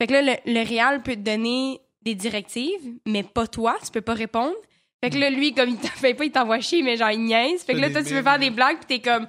Fait 0.00 0.06
que 0.06 0.14
là, 0.14 0.22
le, 0.22 0.52
le 0.52 0.66
réal 0.66 1.02
peut 1.02 1.14
te 1.14 1.20
donner 1.20 1.80
des 2.00 2.14
directives, 2.14 2.98
mais 3.06 3.22
pas 3.22 3.46
toi, 3.46 3.76
tu 3.84 3.90
peux 3.90 4.00
pas 4.00 4.14
répondre. 4.14 4.56
Fait 5.02 5.10
que 5.10 5.18
là, 5.18 5.30
lui, 5.30 5.52
comme 5.52 5.70
il 5.70 5.76
t'en 5.76 5.88
fait 5.88 6.14
pas, 6.14 6.24
il 6.24 6.32
t'envoie 6.32 6.60
chier, 6.60 6.82
mais 6.82 6.96
genre, 6.96 7.10
il 7.10 7.24
niaise. 7.24 7.62
Fait 7.64 7.74
que 7.74 7.80
là, 7.80 7.90
toi, 7.90 8.02
tu 8.02 8.14
veux 8.14 8.22
faire 8.22 8.38
des 8.38 8.50
blagues, 8.50 8.78
puis 8.78 8.86
t'es 8.86 9.00
comme, 9.00 9.26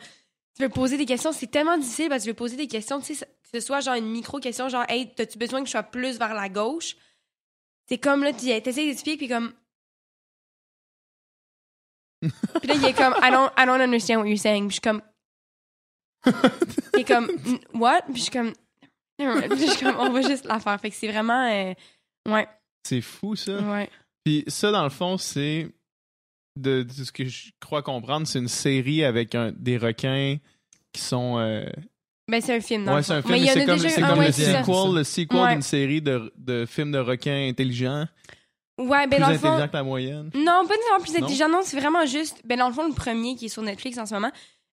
tu 0.55 0.63
veux 0.63 0.69
poser 0.69 0.97
des 0.97 1.05
questions. 1.05 1.31
C'est 1.31 1.47
tellement 1.47 1.77
difficile 1.77 2.09
parce 2.09 2.21
que 2.21 2.25
tu 2.25 2.29
veux 2.29 2.35
poser 2.35 2.55
des 2.55 2.67
questions, 2.67 2.99
tu 2.99 3.15
sais, 3.15 3.25
que 3.25 3.59
ce 3.59 3.59
soit 3.59 3.79
genre 3.79 3.95
une 3.95 4.09
micro-question, 4.09 4.69
genre, 4.69 4.85
hey, 4.87 5.11
t'as-tu 5.15 5.37
besoin 5.37 5.61
que 5.61 5.65
je 5.65 5.71
sois 5.71 5.83
plus 5.83 6.17
vers 6.17 6.33
la 6.33 6.47
gauche? 6.47 6.95
C'est 7.87 7.97
comme 7.97 8.23
là, 8.23 8.31
tu 8.33 8.45
t'essayes 8.61 8.87
d'expliquer, 8.87 9.17
puis 9.17 9.27
comme. 9.27 9.53
puis 12.21 12.67
là, 12.67 12.75
il 12.75 12.85
est 12.85 12.93
comme, 12.93 13.13
I 13.21 13.29
don't, 13.31 13.51
I 13.57 13.65
don't 13.65 13.81
understand 13.81 14.19
what 14.19 14.27
you're 14.29 14.37
saying. 14.39 14.67
Puis 14.69 14.77
je 14.77 14.81
suis 14.81 14.81
comme. 14.81 15.01
il 16.95 16.99
est 17.01 17.03
comme, 17.07 17.29
what? 17.73 18.03
Puis 18.03 18.15
je 18.17 18.21
suis 18.23 18.31
comme. 18.31 18.53
Puis 19.17 19.27
je 19.59 19.71
suis 19.71 19.85
comme, 19.85 19.97
on 19.99 20.09
va 20.11 20.21
juste 20.21 20.45
la 20.45 20.59
faire. 20.59 20.79
Fait 20.79 20.89
que 20.89 20.95
c'est 20.95 21.07
vraiment. 21.09 21.45
euh, 21.51 21.73
ouais, 22.29 22.47
C'est 22.87 23.01
fou, 23.01 23.35
ça. 23.35 23.57
ouais. 23.59 23.89
Puis 24.23 24.43
ça, 24.47 24.71
dans 24.71 24.83
le 24.83 24.89
fond, 24.89 25.17
c'est. 25.17 25.69
De, 26.55 26.83
de 26.83 26.91
ce 26.91 27.11
que 27.11 27.25
je 27.25 27.49
crois 27.59 27.81
comprendre, 27.81 28.27
c'est 28.27 28.37
une 28.37 28.47
série 28.47 29.03
avec 29.03 29.33
un- 29.33 29.51
des 29.51 29.77
requins 29.77 30.37
qui 30.93 31.01
sont. 31.01 31.39
euh, 31.39 31.65
Ben, 32.29 32.41
c'est 32.41 32.55
un 32.55 32.61
film, 32.61 32.85
dans 32.85 32.95
Ouais, 32.95 33.03
c'est 33.03 33.13
un 33.13 33.21
film, 33.21 33.33
Mais 33.33 33.45
c'est 33.47 33.65
comme, 33.65 33.77
c'est 33.79 33.83
le 33.83 33.89
sequel, 33.89 34.95
le 34.95 35.03
sequel 35.03 35.39
Ouais. 35.39 35.51
d'une 35.53 35.61
série 35.61 36.01
de, 36.01 36.31
de 36.37 36.65
films 36.65 36.91
de 36.91 36.99
requins 36.99 37.47
intelligents. 37.49 38.07
Ouais, 38.79 39.07
ben, 39.07 39.17
plus 39.17 39.19
dans 39.19 39.29
le 39.29 39.37
fond. 39.37 39.67
que 39.67 39.73
la 39.73 39.83
moyenne. 39.83 40.29
Non, 40.33 40.63
pas 40.65 40.73
nécessairement 40.75 41.03
plus 41.03 41.13
Non? 41.13 41.23
intelligent. 41.25 41.49
Non, 41.49 41.59
c'est 41.63 41.79
vraiment 41.79 42.05
juste. 42.05 42.41
Ben, 42.45 42.57
dans 42.57 42.67
le 42.69 42.73
fond, 42.73 42.87
le 42.87 42.93
premier 42.93 43.35
qui 43.35 43.45
est 43.45 43.49
sur 43.49 43.61
Netflix 43.61 43.97
en 43.97 44.05
ce 44.05 44.13
moment, 44.13 44.31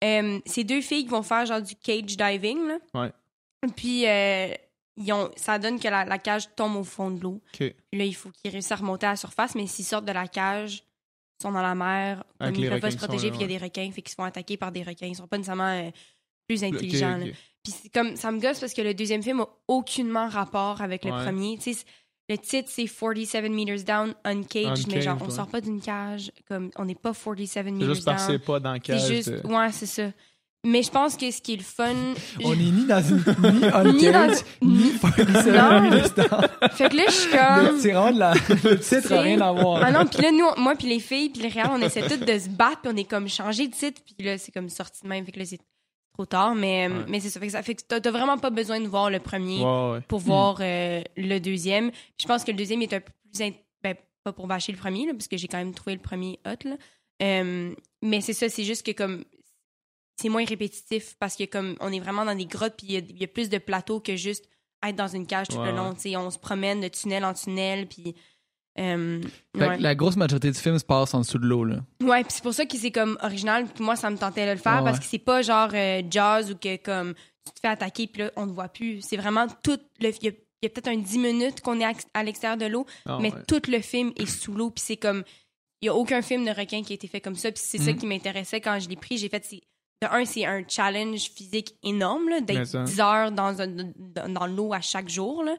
euh, 0.03 0.41
c'est 0.47 0.65
deux 0.65 0.81
filles 0.81 1.05
qui 1.05 1.11
vont 1.11 1.23
faire 1.23 1.45
genre 1.47 1.61
du 1.63 1.75
cage 1.77 2.17
diving. 2.17 2.67
Là. 2.67 2.79
Ouais. 2.95 3.13
Puis, 3.77 4.07
euh, 4.09 4.49
ils 4.97 5.13
ont, 5.13 5.31
ça 5.37 5.59
donne 5.59 5.79
que 5.79 5.89
la, 5.89 6.05
la 6.05 6.19
cage 6.19 6.49
tombe 6.57 6.77
au 6.77 6.85
fond 6.85 7.11
de 7.11 7.21
l'eau. 7.21 7.41
OK. 7.55 7.59
Puis 7.59 7.75
Là, 7.99 8.05
il 8.05 8.15
faut 8.15 8.31
qu'ils 8.31 8.51
réussissent 8.51 8.73
à 8.73 8.77
remonter 8.77 9.07
à 9.07 9.11
la 9.11 9.17
surface, 9.17 9.55
mais 9.55 9.67
s'ils 9.67 9.85
sortent 9.85 10.05
de 10.07 10.13
la 10.13 10.29
cage, 10.29 10.83
ils 11.39 11.43
sont 11.43 11.53
dans 11.53 11.63
la 11.63 11.75
mer, 11.75 12.25
comme 12.41 12.55
ils 12.55 12.63
les 12.63 12.71
peuvent 12.71 12.81
pas 12.81 12.91
se 12.91 12.97
protéger, 12.97 13.31
puis 13.31 13.39
il 13.39 13.43
y 13.43 13.45
a 13.45 13.59
des 13.59 13.65
requins, 13.65 13.91
fait 13.93 14.03
qu'ils 14.03 14.11
se 14.11 14.15
font 14.15 14.25
attaquer 14.25 14.57
par 14.57 14.73
des 14.73 14.83
requins. 14.83 15.07
Ils 15.07 15.17
sont 15.17 15.27
pas 15.27 15.37
nécessairement 15.37 15.69
euh, 15.69 15.91
plus 16.49 16.65
intelligents. 16.65 17.15
Ok, 17.17 17.21
là. 17.21 17.27
ok. 17.27 17.35
Puis 17.65 17.91
comme 17.95 18.17
ça 18.17 18.31
me 18.31 18.41
gosse 18.41 18.61
parce 18.61 18.75
que 18.75 18.83
le 18.83 18.93
deuxième 18.95 19.23
film 19.23 19.41
a 19.41 19.49
aucunement 19.69 20.29
rapport 20.29 20.83
avec 20.83 21.05
le 21.05 21.13
Ouais. 21.13 21.25
premier. 21.25 21.57
Tu 21.59 21.73
sais, 21.73 21.85
le 22.29 22.37
titre 22.39 22.69
c'est 22.73 22.87
47 22.87 23.51
meters 23.51 23.83
down 23.85 24.15
uncaged, 24.25 24.87
mais 24.89 25.01
genre 25.03 25.15
Uncaged, 25.15 25.23
on 25.23 25.25
ouais. 25.27 25.31
sort 25.31 25.47
pas 25.47 25.61
d'une 25.61 25.81
cage, 25.81 26.31
comme 26.49 26.71
on 26.77 26.85
n'est 26.85 26.95
pas 26.95 27.13
47 27.15 27.49
C'est 27.65 27.71
meters 27.73 27.95
juste 27.95 28.05
parce 28.05 28.23
que 28.27 28.29
down. 28.33 28.39
c'est 28.41 28.47
pas 28.47 28.61
dans 28.61 28.73
le 28.75 28.79
cage. 28.81 29.01
C'est 29.03 29.17
juste, 29.17 29.31
de- 29.31 29.47
ouais, 29.47 29.73
c'est 29.73 29.87
ça. 29.87 30.11
Mais 30.67 30.83
je 30.83 30.91
pense 30.91 31.15
que 31.17 31.31
ce 31.31 31.43
qui 31.43 31.53
est 31.53 31.57
le 31.57 31.63
fun, 31.63 31.93
On 32.43 32.53
est 32.55 32.57
ni 32.57 32.87
dans 32.87 33.03
une. 33.03 33.17
ni 33.17 33.59
Ni 34.01 34.07
uncaged, 34.09 34.45
dans- 34.63 34.67
ni 34.67 34.99
47 34.99 35.55
Non. 35.55 35.81
minutes 35.83 36.15
fait 36.73 36.89
que 36.89 36.97
là 36.97 37.03
je 37.07 37.13
suis 37.13 37.31
comme, 37.31 37.81
C'est 37.81 37.93
vraiment 37.93 38.13
de 38.13 38.19
la. 38.19 38.33
Le 38.35 38.79
titre 38.79 39.13
a 39.13 39.21
rien 39.21 39.41
à 39.43 39.53
voir. 39.53 39.83
ah 39.85 39.91
non, 39.93 40.07
puis 40.07 40.23
là 40.23 40.31
nous, 40.33 40.63
moi 40.63 40.75
puis 40.75 40.89
les 40.89 41.01
filles 41.01 41.29
puis 41.31 41.43
le 41.43 41.49
réel, 41.53 41.67
on 41.71 41.81
essaie 41.83 42.09
toutes 42.09 42.27
de 42.27 42.39
se 42.39 42.49
battre, 42.49 42.81
puis 42.83 42.93
on 42.95 42.97
est 42.97 43.05
comme 43.09 43.29
changé 43.29 43.69
de 43.69 43.75
titre, 43.75 44.01
puis 44.05 44.25
là 44.27 44.39
c'est 44.39 44.53
comme 44.53 44.69
sorti 44.71 45.03
de 45.03 45.09
même, 45.09 45.25
fait 45.27 45.33
que 45.33 45.39
là 45.39 45.45
c'est 45.45 45.61
trop 46.15 46.25
tard, 46.27 46.55
mais 46.55 46.89
Ouais. 46.89 47.05
mais 47.09 47.21
c'est 47.21 47.29
ça, 47.29 47.39
fait 47.41 47.47
que 47.47 47.53
ça 47.53 47.63
fait 47.63 47.75
que 47.75 47.83
t'as 47.87 48.01
t'as 48.01 48.11
vraiment 48.11 48.39
pas 48.39 48.51
besoin 48.51 48.81
de 48.81 48.89
voir 48.89 49.11
le 49.11 49.19
premier. 49.21 49.59
Ouais, 49.63 49.93
ouais. 49.93 50.01
pour 50.09 50.21
voir 50.21 50.59
euh, 50.61 51.03
le 51.17 51.39
deuxième. 51.41 51.91
Je 52.19 52.27
pense 52.27 52.43
que 52.45 52.51
le 52.53 52.57
deuxième 52.57 52.81
est 52.83 52.93
un 52.93 53.01
peu 53.01 53.13
plus... 53.31 53.43
in- 53.45 53.53
Ben, 53.83 53.95
pas 54.23 54.33
pour 54.33 54.47
bâcher 54.47 54.73
le 54.73 54.79
premier, 54.79 55.07
là, 55.07 55.13
parce 55.13 55.29
que 55.29 55.37
j'ai 55.37 55.49
quand 55.49 55.59
même 55.59 55.75
trouvé 55.75 55.95
le 55.97 56.01
premier 56.01 56.39
hot. 56.47 56.69
Là. 56.69 56.77
Euh, 57.23 57.75
mais 58.01 58.21
c'est 58.23 58.33
ça, 58.33 58.49
c'est 58.49 58.65
juste 58.65 58.87
que 58.87 58.93
comme... 58.93 59.25
C'est 60.17 60.29
moins 60.29 60.45
répétitif 60.45 61.17
parce 61.19 61.35
que 61.35 61.45
comme 61.45 61.75
on 61.81 61.93
est 61.93 61.99
vraiment 61.99 62.25
dans 62.25 62.37
des 62.37 62.47
grottes 62.47 62.75
puis 62.79 62.87
il 62.87 62.93
y 62.93 62.97
a- 62.97 63.01
il 63.01 63.21
y, 63.21 63.25
a 63.25 63.27
plus 63.29 63.49
de 63.51 63.59
plateaux 63.59 63.99
que 63.99 64.15
juste 64.15 64.49
être 64.87 64.95
dans 64.95 65.09
une 65.09 65.27
cage 65.27 65.49
tout 65.49 65.57
Ouais, 65.59 65.73
le 65.73 65.77
long. 65.77 65.89
ouais. 65.89 65.95
tu 65.97 66.03
sais, 66.11 66.17
On 66.17 66.31
se 66.31 66.39
promène 66.39 66.81
de 66.81 66.89
tunnel 66.89 67.25
en 67.25 67.35
tunnel 67.35 67.89
puis... 67.89 68.15
euh, 68.79 69.21
ouais. 69.57 69.79
la 69.79 69.95
grosse 69.95 70.17
majorité 70.17 70.51
du 70.51 70.59
film 70.59 70.79
se 70.79 70.85
passe 70.85 71.15
en 71.15 71.21
dessous 71.21 71.39
de 71.39 71.47
l'eau, 71.47 71.65
là. 71.65 71.77
Ouais, 72.03 72.23
puis 72.23 72.33
c'est 72.33 72.43
pour 72.43 72.55
ça 72.55 72.67
que 72.67 72.77
c'est 72.77 72.91
comme 72.91 73.17
original. 73.23 73.67
Puis 73.67 73.85
moi, 73.85 73.95
ça 73.97 74.11
me 74.11 74.17
tentait 74.17 74.47
de 74.47 74.53
le 74.53 74.57
faire 74.57 74.79
Ouais, 74.79 74.85
parce 74.85 74.99
ouais. 74.99 75.05
que 75.05 75.09
c'est 75.11 75.19
pas 75.19 75.43
genre 75.43 75.71
euh, 75.75 76.03
jazz 76.11 76.51
ou 76.51 76.57
que 76.57 76.77
comme 76.77 77.15
tu 77.47 77.53
te 77.53 77.61
fais 77.61 77.69
attaquer 77.69 78.07
puis 78.07 78.23
là, 78.23 78.31
on 78.37 78.47
ne 78.47 78.53
voit 78.53 78.69
plus. 78.69 79.01
C'est 79.03 79.17
vraiment 79.17 79.47
tout 79.63 79.79
le. 80.01 80.09
Il 80.21 80.25
y 80.25 80.29
a, 80.29 80.33
il 80.63 80.65
y 80.65 80.67
a 80.67 80.69
peut-être 80.71 80.89
un 80.89 80.97
10 80.97 81.19
minutes 81.19 81.61
qu'on 81.61 81.79
est 81.79 81.85
à, 82.15 82.23
l'extérieur 82.25 82.57
de 82.57 82.65
l'eau, 82.67 82.87
Ah, 83.07 83.19
mais 83.21 83.33
tout 83.47 83.61
le 83.69 83.81
film 83.81 84.13
est 84.17 84.27
sous 84.27 84.53
l'eau. 84.55 84.71
Puis 84.71 84.83
c'est 84.87 84.97
comme. 84.97 85.23
Il 85.83 85.87
y 85.87 85.89
a 85.91 85.95
aucun 85.95 86.23
film 86.23 86.45
de 86.47 86.51
requin 86.51 86.83
qui 86.83 86.93
a 86.93 86.97
été 86.97 87.07
fait 87.07 87.21
comme 87.21 87.35
ça. 87.37 87.53
Puis 87.53 87.63
c'est 87.65 87.79
ça 87.79 87.93
Mhm. 87.93 87.99
qui 87.99 88.07
m'intéressait 88.07 88.61
quand 88.61 88.79
je 88.81 88.89
l'ai 88.89 88.97
pris. 88.97 89.19
J'ai 89.19 89.29
fait. 89.29 89.47
de 90.03 90.09
un, 90.11 90.25
c'est 90.25 90.45
un 90.45 90.63
challenge 90.67 91.31
physique 91.35 91.77
énorme, 91.83 92.41
d'être 92.43 92.67
ça. 92.67 92.83
10 92.83 93.01
heures 93.01 93.31
dans, 93.33 93.61
un- 93.63 93.69
dans, 93.97 94.33
dans 94.33 94.47
l'eau 94.47 94.73
à 94.75 94.81
chaque 94.81 95.09
jour. 95.09 95.45
Là. 95.45 95.55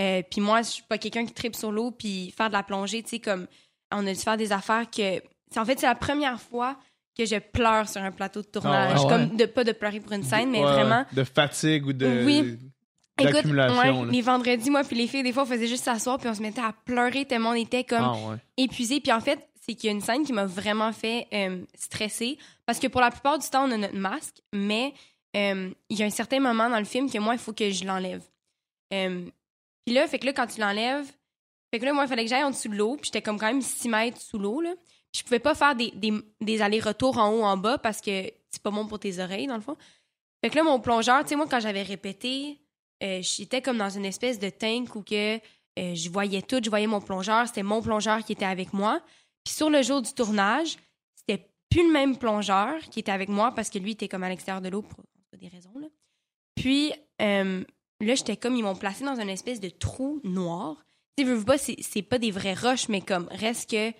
Euh, 0.00 0.22
puis 0.30 0.40
moi, 0.40 0.62
je 0.62 0.68
suis 0.70 0.82
pas 0.82 0.98
quelqu'un 0.98 1.26
qui 1.26 1.32
tripe 1.34 1.54
sur 1.54 1.70
l'eau, 1.72 1.90
puis 1.90 2.32
faire 2.36 2.48
de 2.48 2.54
la 2.54 2.62
plongée, 2.62 3.02
tu 3.02 3.10
sais, 3.10 3.18
comme 3.18 3.46
on 3.92 4.06
a 4.06 4.12
dû 4.14 4.18
faire 4.20 4.36
des 4.36 4.52
affaires 4.52 4.86
que. 4.90 5.20
c'est- 5.50 5.58
En 5.58 5.64
fait, 5.64 5.78
c'est 5.78 5.86
la 5.86 5.94
première 5.94 6.40
fois 6.40 6.76
que 7.18 7.24
je 7.26 7.36
pleure 7.38 7.88
sur 7.88 8.00
un 8.02 8.12
plateau 8.12 8.40
de 8.40 8.46
tournage. 8.46 8.92
Ah 8.96 9.02
ouais? 9.02 9.08
Comme 9.08 9.36
de, 9.36 9.44
pas 9.46 9.64
de 9.64 9.72
pleurer 9.72 10.00
pour 10.00 10.12
une 10.12 10.22
scène, 10.22 10.50
mais 10.50 10.64
Ouais, 10.64 10.72
vraiment. 10.72 11.04
De 11.12 11.24
fatigue 11.24 11.86
ou 11.86 11.92
de. 11.92 12.24
Oui. 12.24 12.58
Écoute, 13.18 13.44
ouais, 13.44 14.06
les 14.10 14.22
vendredis, 14.22 14.70
moi 14.70 14.82
puis 14.82 14.96
les 14.96 15.06
filles, 15.06 15.22
des 15.22 15.32
fois, 15.32 15.42
on 15.42 15.46
faisait 15.46 15.66
juste 15.66 15.84
s'asseoir 15.84 16.16
puis 16.18 16.30
on 16.30 16.34
se 16.34 16.40
mettait 16.40 16.62
à 16.62 16.72
pleurer 16.86 17.26
tellement 17.26 17.50
on 17.50 17.54
était 17.54 17.84
comme 17.84 17.98
Ah, 18.02 18.12
ouais. 18.30 18.36
épuisé. 18.56 19.00
Puis 19.00 19.12
en 19.12 19.20
fait, 19.20 19.46
c'est 19.60 19.74
qu'il 19.74 19.88
y 19.88 19.92
a 19.92 19.92
une 19.92 20.00
scène 20.00 20.24
qui 20.24 20.32
m'a 20.32 20.46
vraiment 20.46 20.90
fait 20.92 21.26
euh, 21.34 21.62
stresser 21.74 22.38
parce 22.64 22.78
que 22.78 22.86
pour 22.86 23.02
la 23.02 23.10
plupart 23.10 23.38
du 23.38 23.46
temps, 23.50 23.68
on 23.68 23.72
a 23.72 23.76
notre 23.76 23.96
masque, 23.96 24.36
mais 24.54 24.94
euh, 25.36 25.68
il 25.90 25.98
y 25.98 26.02
a 26.02 26.06
un 26.06 26.10
certain 26.10 26.40
moment 26.40 26.70
dans 26.70 26.78
le 26.78 26.86
film 26.86 27.10
que 27.10 27.18
moi, 27.18 27.34
il 27.34 27.38
faut 27.38 27.52
que 27.52 27.68
je 27.70 27.84
l'enlève. 27.84 28.22
Euh, 28.94 29.26
puis 29.84 29.94
là, 29.94 30.06
fait 30.06 30.18
que 30.18 30.26
là, 30.26 30.32
quand 30.32 30.46
tu 30.46 30.60
l'enlèves, 30.60 31.10
fait 31.72 31.78
que 31.78 31.84
là, 31.84 31.92
moi, 31.92 32.04
il 32.04 32.08
fallait 32.08 32.24
que 32.24 32.30
j'aille 32.30 32.44
en 32.44 32.50
dessous 32.50 32.68
de 32.68 32.76
l'eau, 32.76 32.96
puis 32.96 33.06
j'étais 33.06 33.22
comme 33.22 33.38
quand 33.38 33.46
même 33.46 33.62
6 33.62 33.88
mètres 33.88 34.20
sous 34.20 34.38
l'eau, 34.38 34.60
là. 34.60 34.74
Puis 35.12 35.20
je 35.20 35.24
pouvais 35.24 35.40
pas 35.40 35.54
faire 35.54 35.74
des, 35.74 35.92
des, 36.40 36.62
allers-retours 36.62 37.18
en 37.18 37.30
haut, 37.32 37.42
en 37.42 37.56
bas 37.56 37.78
parce 37.78 38.00
que 38.00 38.30
c'est 38.50 38.62
pas 38.62 38.70
bon 38.70 38.86
pour 38.86 39.00
tes 39.00 39.18
oreilles, 39.18 39.48
dans 39.48 39.56
le 39.56 39.60
fond. 39.60 39.76
Fait 40.42 40.50
que 40.50 40.56
là, 40.56 40.62
mon 40.62 40.80
plongeur, 40.80 41.22
tu 41.22 41.30
sais, 41.30 41.36
moi, 41.36 41.46
quand 41.50 41.60
j'avais 41.60 41.82
répété, 41.82 42.60
euh, 43.02 43.20
j'étais 43.22 43.60
comme 43.60 43.78
dans 43.78 43.90
une 43.90 44.04
espèce 44.04 44.38
de 44.38 44.50
tank 44.50 44.94
où 44.94 45.02
que 45.02 45.36
euh, 45.36 45.94
je 45.94 46.10
voyais 46.10 46.42
tout, 46.42 46.60
je 46.62 46.70
voyais 46.70 46.86
mon 46.86 47.00
plongeur, 47.00 47.46
c'était 47.46 47.62
mon 47.62 47.82
plongeur 47.82 48.24
qui 48.24 48.32
était 48.32 48.44
avec 48.44 48.72
moi. 48.72 49.00
Puis 49.44 49.54
sur 49.54 49.70
le 49.70 49.82
jour 49.82 50.00
du 50.02 50.12
tournage, 50.12 50.76
c'était 51.16 51.48
plus 51.70 51.86
le 51.86 51.92
même 51.92 52.16
plongeur 52.16 52.78
qui 52.90 53.00
était 53.00 53.12
avec 53.12 53.28
moi 53.28 53.52
parce 53.52 53.70
que 53.70 53.78
lui 53.78 53.92
était 53.92 54.08
comme 54.08 54.22
à 54.22 54.28
l'extérieur 54.28 54.60
de 54.60 54.68
l'eau 54.68 54.82
pour 54.82 55.04
pour 55.30 55.38
des 55.38 55.48
raisons. 55.48 55.72
Là. 55.78 55.86
Puis 56.56 56.92
euh, 57.22 57.64
là, 58.06 58.14
j'étais 58.14 58.36
comme, 58.36 58.56
ils 58.56 58.62
m'ont 58.62 58.74
placé 58.74 59.04
dans 59.04 59.20
une 59.20 59.28
espèce 59.28 59.60
de 59.60 59.68
trou 59.68 60.20
noir. 60.24 60.84
Tu 61.16 61.24
sais, 61.24 61.30
veux, 61.30 61.44
pas, 61.44 61.58
c'est 61.58 62.02
pas 62.02 62.18
des 62.18 62.30
vraies 62.30 62.54
roches, 62.54 62.88
mais 62.88 63.00
comme, 63.00 63.28
reste 63.30 63.70
que. 63.70 63.92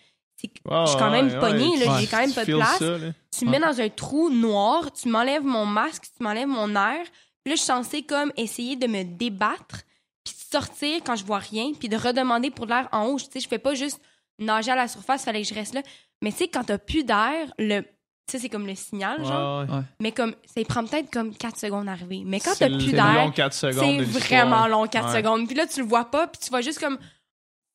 je 0.43 0.49
suis 0.87 0.99
quand 0.99 1.11
même 1.11 1.29
ouais, 1.29 1.39
pognée, 1.39 1.69
ouais, 1.69 2.01
j'ai 2.01 2.07
quand 2.07 2.19
même 2.19 2.33
pas 2.33 2.45
de 2.45 2.55
place 2.55 2.79
ça, 2.79 2.97
tu 3.37 3.45
me 3.45 3.51
mets 3.51 3.61
dans 3.61 3.81
un 3.81 3.89
trou 3.89 4.31
noir, 4.31 4.93
tu 4.93 5.09
m'enlèves 5.09 5.45
mon 5.45 5.67
masque, 5.67 6.05
tu 6.17 6.23
m'enlèves 6.23 6.49
mon 6.49 6.75
air. 6.75 7.05
Puis 7.43 7.53
là, 7.53 7.55
je 7.55 7.57
suis 7.57 7.67
censée 7.67 8.03
comme 8.03 8.33
essayer 8.37 8.77
de 8.77 8.87
me 8.87 9.03
débattre, 9.03 9.83
puis 10.25 10.35
de 10.35 10.51
sortir 10.51 11.01
quand 11.05 11.17
je 11.17 11.25
vois 11.25 11.39
rien, 11.39 11.73
puis 11.79 11.89
de 11.89 11.97
redemander 11.97 12.51
pour 12.51 12.67
de 12.67 12.73
l'air 12.73 12.89
en 12.93 13.07
haut. 13.07 13.19
Tu 13.19 13.27
sais, 13.33 13.41
je 13.41 13.49
fais 13.49 13.59
pas 13.59 13.75
juste 13.75 14.01
nager 14.39 14.71
à 14.71 14.77
la 14.77 14.89
surface, 14.89 15.25
fallait 15.25 15.43
que 15.43 15.49
je 15.49 15.55
reste 15.55 15.75
là. 15.75 15.83
Mais 16.23 16.33
tu 16.33 16.39
sais, 16.39 16.49
quand 16.49 16.65
t'as 16.65 16.79
plus 16.79 17.05
d'air, 17.05 17.53
le... 17.59 17.83
Ça, 18.31 18.39
c'est 18.39 18.49
comme 18.49 18.67
le 18.67 18.75
signal, 18.75 19.25
genre. 19.25 19.65
Ouais, 19.69 19.75
ouais. 19.75 19.83
Mais 20.01 20.13
comme, 20.13 20.35
ça 20.47 20.63
prend 20.65 20.85
peut-être 20.85 21.11
comme 21.11 21.35
4 21.35 21.59
secondes 21.59 21.89
à 21.89 21.93
arriver. 21.93 22.23
Mais 22.25 22.39
quand 22.41 22.53
t'as 22.59 22.69
plus 22.69 22.81
c'est 22.81 22.93
le 22.93 22.97
long 22.99 23.13
d'air, 23.13 23.33
4 23.35 23.53
secondes 23.55 23.97
c'est 23.99 24.03
vraiment 24.19 24.67
long 24.69 24.87
4 24.87 25.07
Ouais. 25.09 25.17
secondes. 25.17 25.47
Puis 25.47 25.57
là, 25.57 25.67
tu 25.67 25.81
le 25.81 25.87
vois 25.87 26.05
pas, 26.11 26.27
puis 26.29 26.41
tu 26.43 26.51
vois 26.51 26.61
juste 26.61 26.79
comme... 26.79 26.99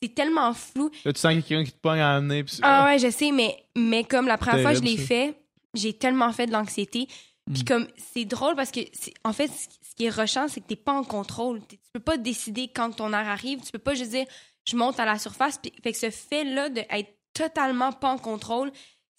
C'est 0.02 0.14
tellement 0.14 0.54
flou. 0.54 0.90
Là, 1.04 1.14
tu 1.14 1.20
sens 1.20 1.34
quelqu'un 1.34 1.64
qui 1.64 1.72
te 1.72 1.80
pogne 1.80 2.00
à 2.00 2.16
amener. 2.16 2.44
Puis 2.44 2.60
Ah 2.62 2.86
ouais, 2.86 3.00
je 3.00 3.10
sais, 3.10 3.32
mais, 3.32 3.56
mais 3.76 4.04
comme 4.04 4.28
la 4.28 4.38
première 4.38 4.62
fois 4.62 4.72
que 4.74 4.80
je 4.80 4.84
l'ai 4.84 4.98
fait, 4.98 5.36
j'ai 5.74 5.94
tellement 5.94 6.32
fait 6.32 6.46
de 6.48 6.52
l'anxiété. 6.52 7.08
Puis 7.52 7.62
Mm. 7.62 7.66
comme, 7.66 7.88
c'est 8.14 8.26
drôle 8.26 8.56
parce 8.56 8.72
que, 8.72 8.82
en 9.24 9.34
fait, 9.34 9.48
ce 9.50 9.96
qui 9.96 10.06
est 10.06 10.10
rushant, 10.10 10.48
c'est 10.48 10.62
que 10.62 10.68
t'es 10.68 10.76
pas 10.76 10.94
en 10.94 11.04
contrôle. 11.04 11.62
Tu 11.70 11.78
peux 11.94 12.00
pas 12.00 12.18
décider 12.18 12.68
quand 12.68 12.92
ton 12.92 13.10
air 13.14 13.28
arrive. 13.28 13.62
Tu 13.62 13.72
peux 13.72 13.80
pas 13.80 13.94
juste 13.94 14.12
dire, 14.12 14.26
je 14.68 14.76
monte 14.76 15.00
à 15.00 15.06
la 15.06 15.18
surface. 15.18 15.58
Puis, 15.60 15.72
fait 15.84 15.92
que 15.94 15.98
ce 15.98 16.10
fait-là 16.10 16.70
d'être 16.70 17.16
totalement 17.34 17.92
pas 17.92 18.10
en 18.10 18.18
contrôle, 18.18 18.72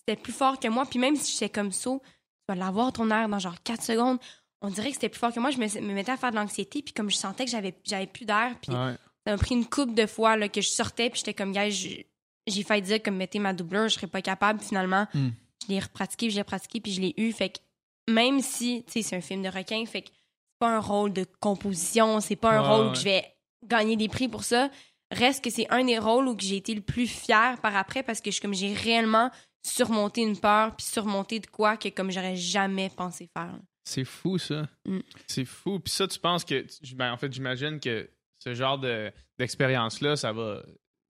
c'était 0.06 0.20
plus 0.20 0.32
fort 0.32 0.58
que 0.60 0.68
moi. 0.68 0.86
Puis 0.86 0.98
même 0.98 1.16
si 1.16 1.32
j'étais 1.32 1.48
comme 1.48 1.72
ça, 1.72 1.90
tu 1.90 2.00
vas 2.48 2.54
l'avoir 2.54 2.92
ton 2.92 3.10
air 3.10 3.28
dans 3.28 3.38
genre 3.38 3.56
4 3.64 3.82
secondes. 3.82 4.18
On 4.62 4.68
dirait 4.70 4.88
que 4.88 4.94
c'était 4.94 5.08
plus 5.08 5.18
fort 5.18 5.32
que 5.32 5.40
moi. 5.40 5.50
Je 5.50 5.58
me, 5.58 5.80
me 5.80 5.94
mettais 5.94 6.12
à 6.12 6.16
faire 6.16 6.30
de 6.30 6.36
l'anxiété. 6.36 6.82
Puis 6.82 6.94
comme 6.94 7.10
je 7.10 7.16
sentais 7.16 7.44
que 7.44 7.50
j'avais 7.50 7.74
j'avais 7.84 8.06
plus 8.06 8.24
d'air. 8.24 8.54
Puis 8.62 8.72
Ouais. 8.72 8.94
ça 9.26 9.32
m'a 9.32 9.36
pris 9.38 9.54
une 9.54 9.66
couple 9.66 9.94
de 9.94 10.06
fois 10.06 10.36
là, 10.36 10.48
que 10.48 10.60
je 10.60 10.68
sortais, 10.68 11.10
puis 11.10 11.18
j'étais 11.18 11.34
comme, 11.34 11.52
gars, 11.52 11.68
j'ai 11.68 12.06
failli 12.64 12.82
dire 12.82 13.02
comme 13.02 13.16
mettez 13.16 13.38
ma 13.38 13.52
doubleur, 13.52 13.88
je 13.88 13.94
serais 13.94 14.06
pas 14.06 14.22
capable. 14.22 14.60
Finalement, 14.60 15.06
Hmm. 15.14 15.30
je 15.66 15.72
l'ai 15.72 15.80
repratiqué, 15.80 16.26
puis 16.26 16.32
je 16.32 16.36
l'ai 16.38 16.44
pratiqué, 16.44 16.80
puis 16.80 16.92
je 16.92 17.00
l'ai 17.00 17.14
eu. 17.16 17.32
Fait 17.32 17.48
que 17.50 17.58
même 18.08 18.40
si, 18.40 18.84
tu 18.86 18.92
sais, 18.92 19.02
c'est 19.02 19.16
un 19.16 19.20
film 19.20 19.42
de 19.42 19.48
requin, 19.48 19.84
fait 19.84 20.02
que 20.02 20.08
c'est 20.08 20.58
pas 20.60 20.68
un 20.76 20.80
rôle 20.80 21.12
de 21.12 21.26
composition, 21.40 22.20
c'est 22.20 22.36
pas 22.36 22.52
un 22.52 22.60
rôle 22.60 22.86
ouais. 22.86 22.92
que 22.92 22.98
je 22.98 23.04
vais 23.04 23.24
gagner 23.64 23.96
des 23.96 24.08
prix 24.08 24.28
pour 24.28 24.44
ça. 24.44 24.70
Reste 25.10 25.42
que 25.44 25.50
c'est 25.50 25.66
un 25.70 25.84
des 25.84 25.98
rôles 25.98 26.28
où 26.28 26.36
j'ai 26.38 26.56
été 26.56 26.74
le 26.74 26.80
plus 26.80 27.06
fière 27.08 27.60
par 27.60 27.76
après 27.76 28.02
parce 28.02 28.20
que 28.20 28.30
je, 28.30 28.40
comme 28.40 28.54
j'ai 28.54 28.72
réellement 28.72 29.30
surmonté 29.68 30.22
une 30.22 30.38
peur, 30.38 30.74
puis 30.76 30.86
surmonté 30.86 31.40
de 31.40 31.46
quoi 31.46 31.76
que 31.76 31.88
comme 31.88 32.10
j'aurais 32.10 32.36
jamais 32.36 32.90
pensé 32.96 33.28
faire. 33.32 33.46
là. 33.52 33.58
C'est 33.84 34.04
fou, 34.04 34.36
ça. 34.38 34.66
Mm. 34.84 34.98
C'est 35.28 35.44
fou. 35.44 35.78
Puis 35.78 35.92
ça, 35.92 36.08
tu 36.08 36.18
penses 36.18 36.44
que. 36.44 36.66
Ben, 36.94 37.12
en 37.12 37.16
fait, 37.16 37.32
j'imagine 37.32 37.78
que 37.78 38.08
ce 38.38 38.52
genre 38.54 38.78
de- 38.78 39.12
d'expérience-là, 39.38 40.16
ça 40.16 40.32
va. 40.32 40.62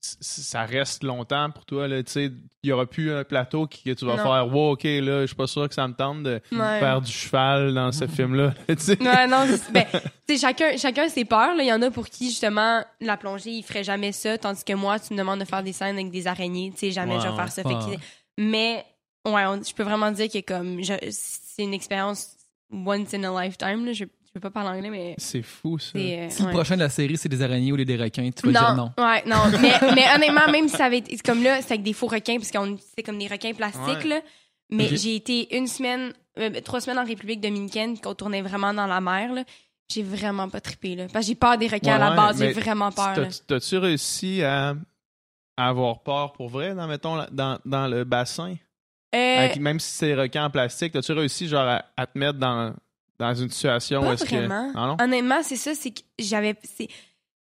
Ça 0.03 0.65
reste 0.65 1.03
longtemps 1.03 1.51
pour 1.51 1.65
toi. 1.65 1.89
là, 1.89 2.01
tu 2.03 2.13
sais. 2.13 2.25
Il 2.27 2.67
n'y 2.67 2.73
aura 2.73 2.87
plus 2.87 3.13
un 3.13 3.25
plateau 3.25 3.67
qui, 3.67 3.83
que 3.83 3.91
tu 3.91 4.05
vas 4.05 4.17
Non. 4.17 4.23
faire. 4.23 4.47
Wow, 4.55 4.73
ok, 4.73 4.85
là, 4.85 5.23
je 5.23 5.27
suis 5.27 5.35
pas 5.35 5.49
sûr 5.49 5.69
que 5.69 5.75
ça 5.75 5.89
me 5.89 5.95
tente 5.95 6.23
de 6.23 6.41
Ouais. 6.53 6.79
faire 6.79 7.01
du 7.01 7.11
cheval 7.11 7.75
dans 7.75 7.91
ce 7.91 8.07
film-là. 8.07 8.55
Ouais, 8.69 9.27
non, 9.27 9.47
c'est- 9.49 9.73
ben, 9.73 9.85
tu 10.29 10.37
sais, 10.37 10.39
chacun, 10.39 10.77
chacun 10.77 11.09
ses 11.09 11.25
peurs. 11.25 11.57
là. 11.57 11.63
Il 11.63 11.67
y 11.67 11.73
en 11.73 11.83
a 11.83 11.91
pour 11.91 12.07
qui, 12.09 12.27
justement, 12.29 12.85
la 13.01 13.17
plongée, 13.17 13.51
il 13.51 13.63
ferait 13.65 13.83
jamais 13.85 14.13
ça, 14.13 14.39
tandis 14.39 14.63
que 14.63 14.75
moi, 14.75 15.01
tu 15.01 15.13
me 15.15 15.19
demandes 15.19 15.41
de 15.41 15.45
faire 15.45 15.63
des 15.65 15.73
scènes 15.73 15.97
avec 15.97 16.11
des 16.11 16.27
araignées. 16.29 16.71
Tu 16.73 16.79
sais, 16.79 16.91
jamais 16.93 17.15
Ouais, 17.17 17.21
je 17.23 17.29
vais 17.29 17.35
faire 17.37 17.51
ça. 17.51 17.63
Fait 17.63 17.71
que- 17.71 17.91
Ouais. 17.91 17.99
Mais, 18.39 18.85
ouais, 19.27 19.45
on- 19.47 19.63
je 19.63 19.73
peux 19.75 19.83
vraiment 19.83 20.11
dire 20.11 20.31
que 20.31 20.41
comme, 20.41 20.81
c'est 21.11 21.63
une 21.63 21.75
expérience 21.75 22.37
once 22.73 23.15
in 23.15 23.25
a 23.25 23.45
lifetime. 23.45 23.85
Là. 23.87 23.93
Je, 23.93 24.05
je 24.05 24.33
peux 24.33 24.41
pas 24.41 24.51
parler 24.51 24.79
anglais, 24.79 24.91
mais 24.91 25.15
C'est 25.19 25.43
fou, 25.43 25.79
ça. 25.79 25.91
c'est. 25.95 26.19
euh, 26.21 26.27
Si 26.31 26.43
le 26.43 26.49
ouais. 26.49 26.53
prochain 26.55 26.75
de 26.77 26.81
la 26.83 26.89
série, 26.91 27.17
c'est 27.17 27.29
des 27.29 27.41
araignées 27.43 27.73
ou 27.73 27.77
des 27.83 27.97
requins, 27.97 28.31
tu 28.31 28.51
vas 28.51 28.61
dire 28.61 28.75
non. 28.75 28.93
Ouais, 28.99 29.23
non. 29.27 29.37
mais, 29.61 29.73
mais 29.95 30.05
honnêtement, 30.15 30.51
même 30.51 30.69
si 30.69 30.77
ça 30.77 30.85
avait 30.87 30.99
été 30.99 31.17
comme 31.19 31.43
là, 31.43 31.61
c'est 31.63 31.73
avec 31.75 31.83
des 31.83 31.93
faux 31.95 32.07
requins, 32.09 32.37
parce 32.37 32.51
qu'on 32.51 32.77
c'est 32.97 33.03
comme 33.03 33.19
des 33.19 33.29
requins 33.29 33.53
plastiques, 33.55 34.05
Ouais. 34.05 34.09
là. 34.09 34.21
Mais 34.69 34.89
j'ai 34.97 35.15
été 35.15 35.57
une 35.57 35.69
semaine, 35.69 36.13
euh, 36.41 36.61
trois 36.61 36.81
semaines 36.81 36.99
en 36.99 37.05
République 37.05 37.41
dominicaine, 37.41 37.99
qu'on 38.01 38.15
tournait 38.15 38.43
vraiment 38.43 38.75
dans 38.75 38.87
la 38.89 39.01
mer, 39.01 39.33
là. 39.33 39.45
J'ai 39.89 40.03
vraiment 40.03 40.49
pas 40.49 40.61
trippé, 40.61 40.97
là. 40.97 41.07
Parce 41.13 41.25
que 41.25 41.29
j'ai 41.29 41.35
peur 41.37 41.57
des 41.57 41.69
requins 41.69 41.95
à 41.95 41.99
la 41.99 42.11
Ouais, 42.11 42.17
base, 42.17 42.39
j'ai 42.41 42.51
vraiment 42.51 42.91
peur, 42.91 43.15
là. 43.17 43.27
T'as- 43.29 43.45
T'as-tu 43.47 43.77
réussi 43.79 44.43
à, 44.43 44.75
à 45.57 45.69
avoir 45.69 46.01
peur 46.03 46.33
pour 46.33 46.49
vrai, 46.49 46.75
dans, 46.75 46.87
mettons, 46.87 47.25
dans, 47.31 47.59
dans 47.65 47.87
le 47.89 48.05
bassin? 48.05 48.55
Euh, 49.15 49.39
Avec- 49.39 49.59
même 49.59 49.81
si 49.81 49.91
c'est 49.93 50.15
requin 50.15 50.45
en 50.47 50.51
plastique, 50.51 50.93
t'as-tu 50.93 51.13
réussi 51.13 51.49
genre 51.49 51.67
à, 51.67 51.85
à 51.97 52.07
te 52.07 52.19
mettre 52.19 52.39
dans, 52.39 52.75
dans 53.19 53.35
une 53.35 53.51
situation 53.51 54.01
Pas 54.03 54.09
où 54.09 54.13
est-ce 54.13 54.25
que. 54.25 54.49
Ah 54.51 54.87
non? 54.87 54.97
Honnêtement, 55.01 55.43
c'est 55.43 55.57
ça, 55.57 55.75
c'est 55.75 55.91
que 55.93 56.01
j'avais. 56.19 56.55
c'est- 56.63 56.89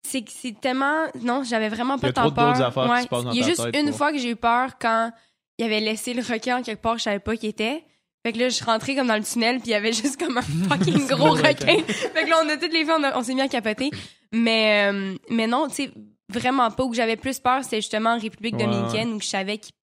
C'est 0.07 0.21
que 0.21 0.29
c'est 0.31 0.55
tellement. 0.61 1.07
Non, 1.21 1.43
j'avais 1.43 1.67
vraiment 1.67 1.95
Il 1.95 1.97
y 1.97 2.01
pas 2.01 2.07
a 2.09 2.13
tant 2.13 2.31
peur. 2.31 2.49
affaires 2.61 2.83
qui 2.85 2.89
Ouais. 2.91 3.01
se 3.01 3.07
passent 3.07 3.23
dans 3.23 3.31
Il 3.31 3.39
y 3.39 3.43
a 3.43 3.47
juste 3.47 3.63
tête 3.71 3.75
une 3.75 3.91
fois 3.91 4.11
que 4.11 4.19
j'ai 4.19 4.29
eu 4.29 4.35
peur 4.35 4.77
quand 4.79 5.11
il 5.57 5.65
avait 5.65 5.79
laissé 5.79 6.13
le 6.13 6.21
requin 6.21 6.61
quelque 6.61 6.81
part, 6.81 6.97
je 6.99 7.03
savais 7.03 7.17
pas 7.19 7.35
qui 7.35 7.47
était. 7.47 7.83
Fait 8.23 8.31
que 8.31 8.37
là, 8.39 8.49
je 8.49 8.53
suis 8.53 8.65
rentrée 8.65 8.95
comme 8.95 9.07
dans 9.07 9.15
le 9.17 9.23
tunnel, 9.23 9.57
puis 9.59 9.69
il 9.69 9.71
y 9.71 9.75
avait 9.75 9.93
juste 9.93 10.17
comme 10.23 10.37
un 10.37 10.41
fucking 10.69 11.07
gros 11.07 11.31
requin. 11.31 11.81
fait 11.87 12.23
que 12.23 12.29
là, 12.29 12.37
on 12.45 12.49
a 12.49 12.57
toutes 12.57 12.71
les 12.73 12.85
filles, 12.85 12.93
on 13.15 13.23
s'est 13.23 13.33
mis 13.33 13.41
à 13.41 13.47
capoter. 13.47 13.89
Mais, 14.31 14.91
euh, 14.93 15.15
mais 15.31 15.47
non, 15.47 15.67
tu 15.69 15.75
sais, 15.75 15.91
vraiment 16.29 16.71
pas. 16.71 16.83
Où 16.83 16.93
j'avais 16.93 17.17
plus 17.17 17.39
peur, 17.39 17.63
c'était 17.63 17.81
justement 17.81 18.11
en 18.11 18.19
République 18.19 18.55
Ouais, 18.55 18.65
dominicaine, 18.65 19.13
où 19.13 19.21
je 19.21 19.27
savais 19.27 19.57
qu'il 19.57 19.73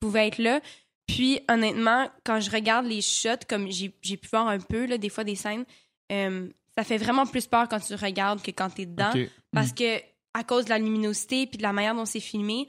pouvait 0.00 0.28
être 0.28 0.38
là. 0.38 0.60
Puis, 1.06 1.40
honnêtement, 1.48 2.08
quand 2.24 2.40
je 2.40 2.50
regarde 2.50 2.86
les 2.86 3.02
shots, 3.02 3.44
comme 3.48 3.70
j'ai 3.70 3.88
pu 3.88 4.28
voir 4.30 4.48
un 4.48 4.60
peu, 4.60 4.86
là, 4.86 4.98
des 4.98 5.08
fois, 5.08 5.24
des 5.24 5.34
scènes, 5.34 5.64
euh, 6.12 6.48
ça 6.76 6.84
fait 6.84 6.96
vraiment 6.96 7.26
plus 7.26 7.46
peur 7.46 7.68
quand 7.68 7.80
tu 7.80 7.94
regardes 7.94 8.42
que 8.42 8.50
quand 8.50 8.70
t'es 8.70 8.86
dedans. 8.86 9.12
Parce 9.52 9.72
que, 9.72 9.98
à 10.34 10.44
cause 10.44 10.64
de 10.64 10.70
la 10.70 10.78
luminosité 10.78 11.46
puis 11.46 11.58
de 11.58 11.62
la 11.62 11.72
manière 11.72 11.94
dont 11.94 12.06
c'est 12.06 12.20
filmé, 12.20 12.66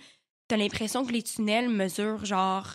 t'as 0.47 0.57
l'impression 0.57 1.05
que 1.05 1.11
les 1.11 1.23
tunnels 1.23 1.69
mesurent 1.69 2.25
genre 2.25 2.73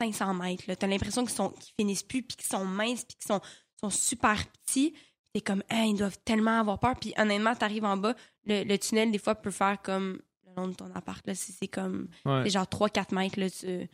500 0.00 0.34
mètres. 0.34 0.64
T'as 0.74 0.86
l'impression 0.86 1.24
qu'ils 1.24 1.34
sont 1.34 1.50
qu'ils 1.50 1.74
finissent 1.78 2.02
plus 2.02 2.22
puis 2.22 2.36
qu'ils 2.36 2.46
sont 2.46 2.64
minces 2.64 3.04
puis 3.04 3.16
qu'ils 3.16 3.28
sont, 3.28 3.40
sont 3.80 3.90
super 3.90 4.36
petits. 4.66 4.94
T'es 5.38 5.42
comme, 5.42 5.62
Hein, 5.70 5.84
ils 5.90 5.96
doivent 5.96 6.18
tellement 6.24 6.58
avoir 6.58 6.78
peur. 6.80 6.94
Puis 7.00 7.12
honnêtement, 7.16 7.54
t'arrives 7.54 7.84
en 7.84 7.96
bas, 7.96 8.14
le, 8.46 8.64
le 8.64 8.78
tunnel, 8.78 9.12
des 9.12 9.18
fois, 9.18 9.34
peut 9.36 9.50
faire 9.52 9.80
comme 9.82 10.18
le 10.46 10.52
long 10.56 10.68
de 10.68 10.74
ton 10.74 10.90
appart. 10.94 11.24
Là, 11.26 11.34
c'est, 11.34 11.52
c'est 11.52 11.68
comme, 11.68 12.08
Ouais. 12.24 12.42
c'est 12.44 12.50
genre 12.50 12.66
3-4 12.66 13.14
mètres. 13.14 13.38
Là, 13.38 13.48
tu- 13.48 13.88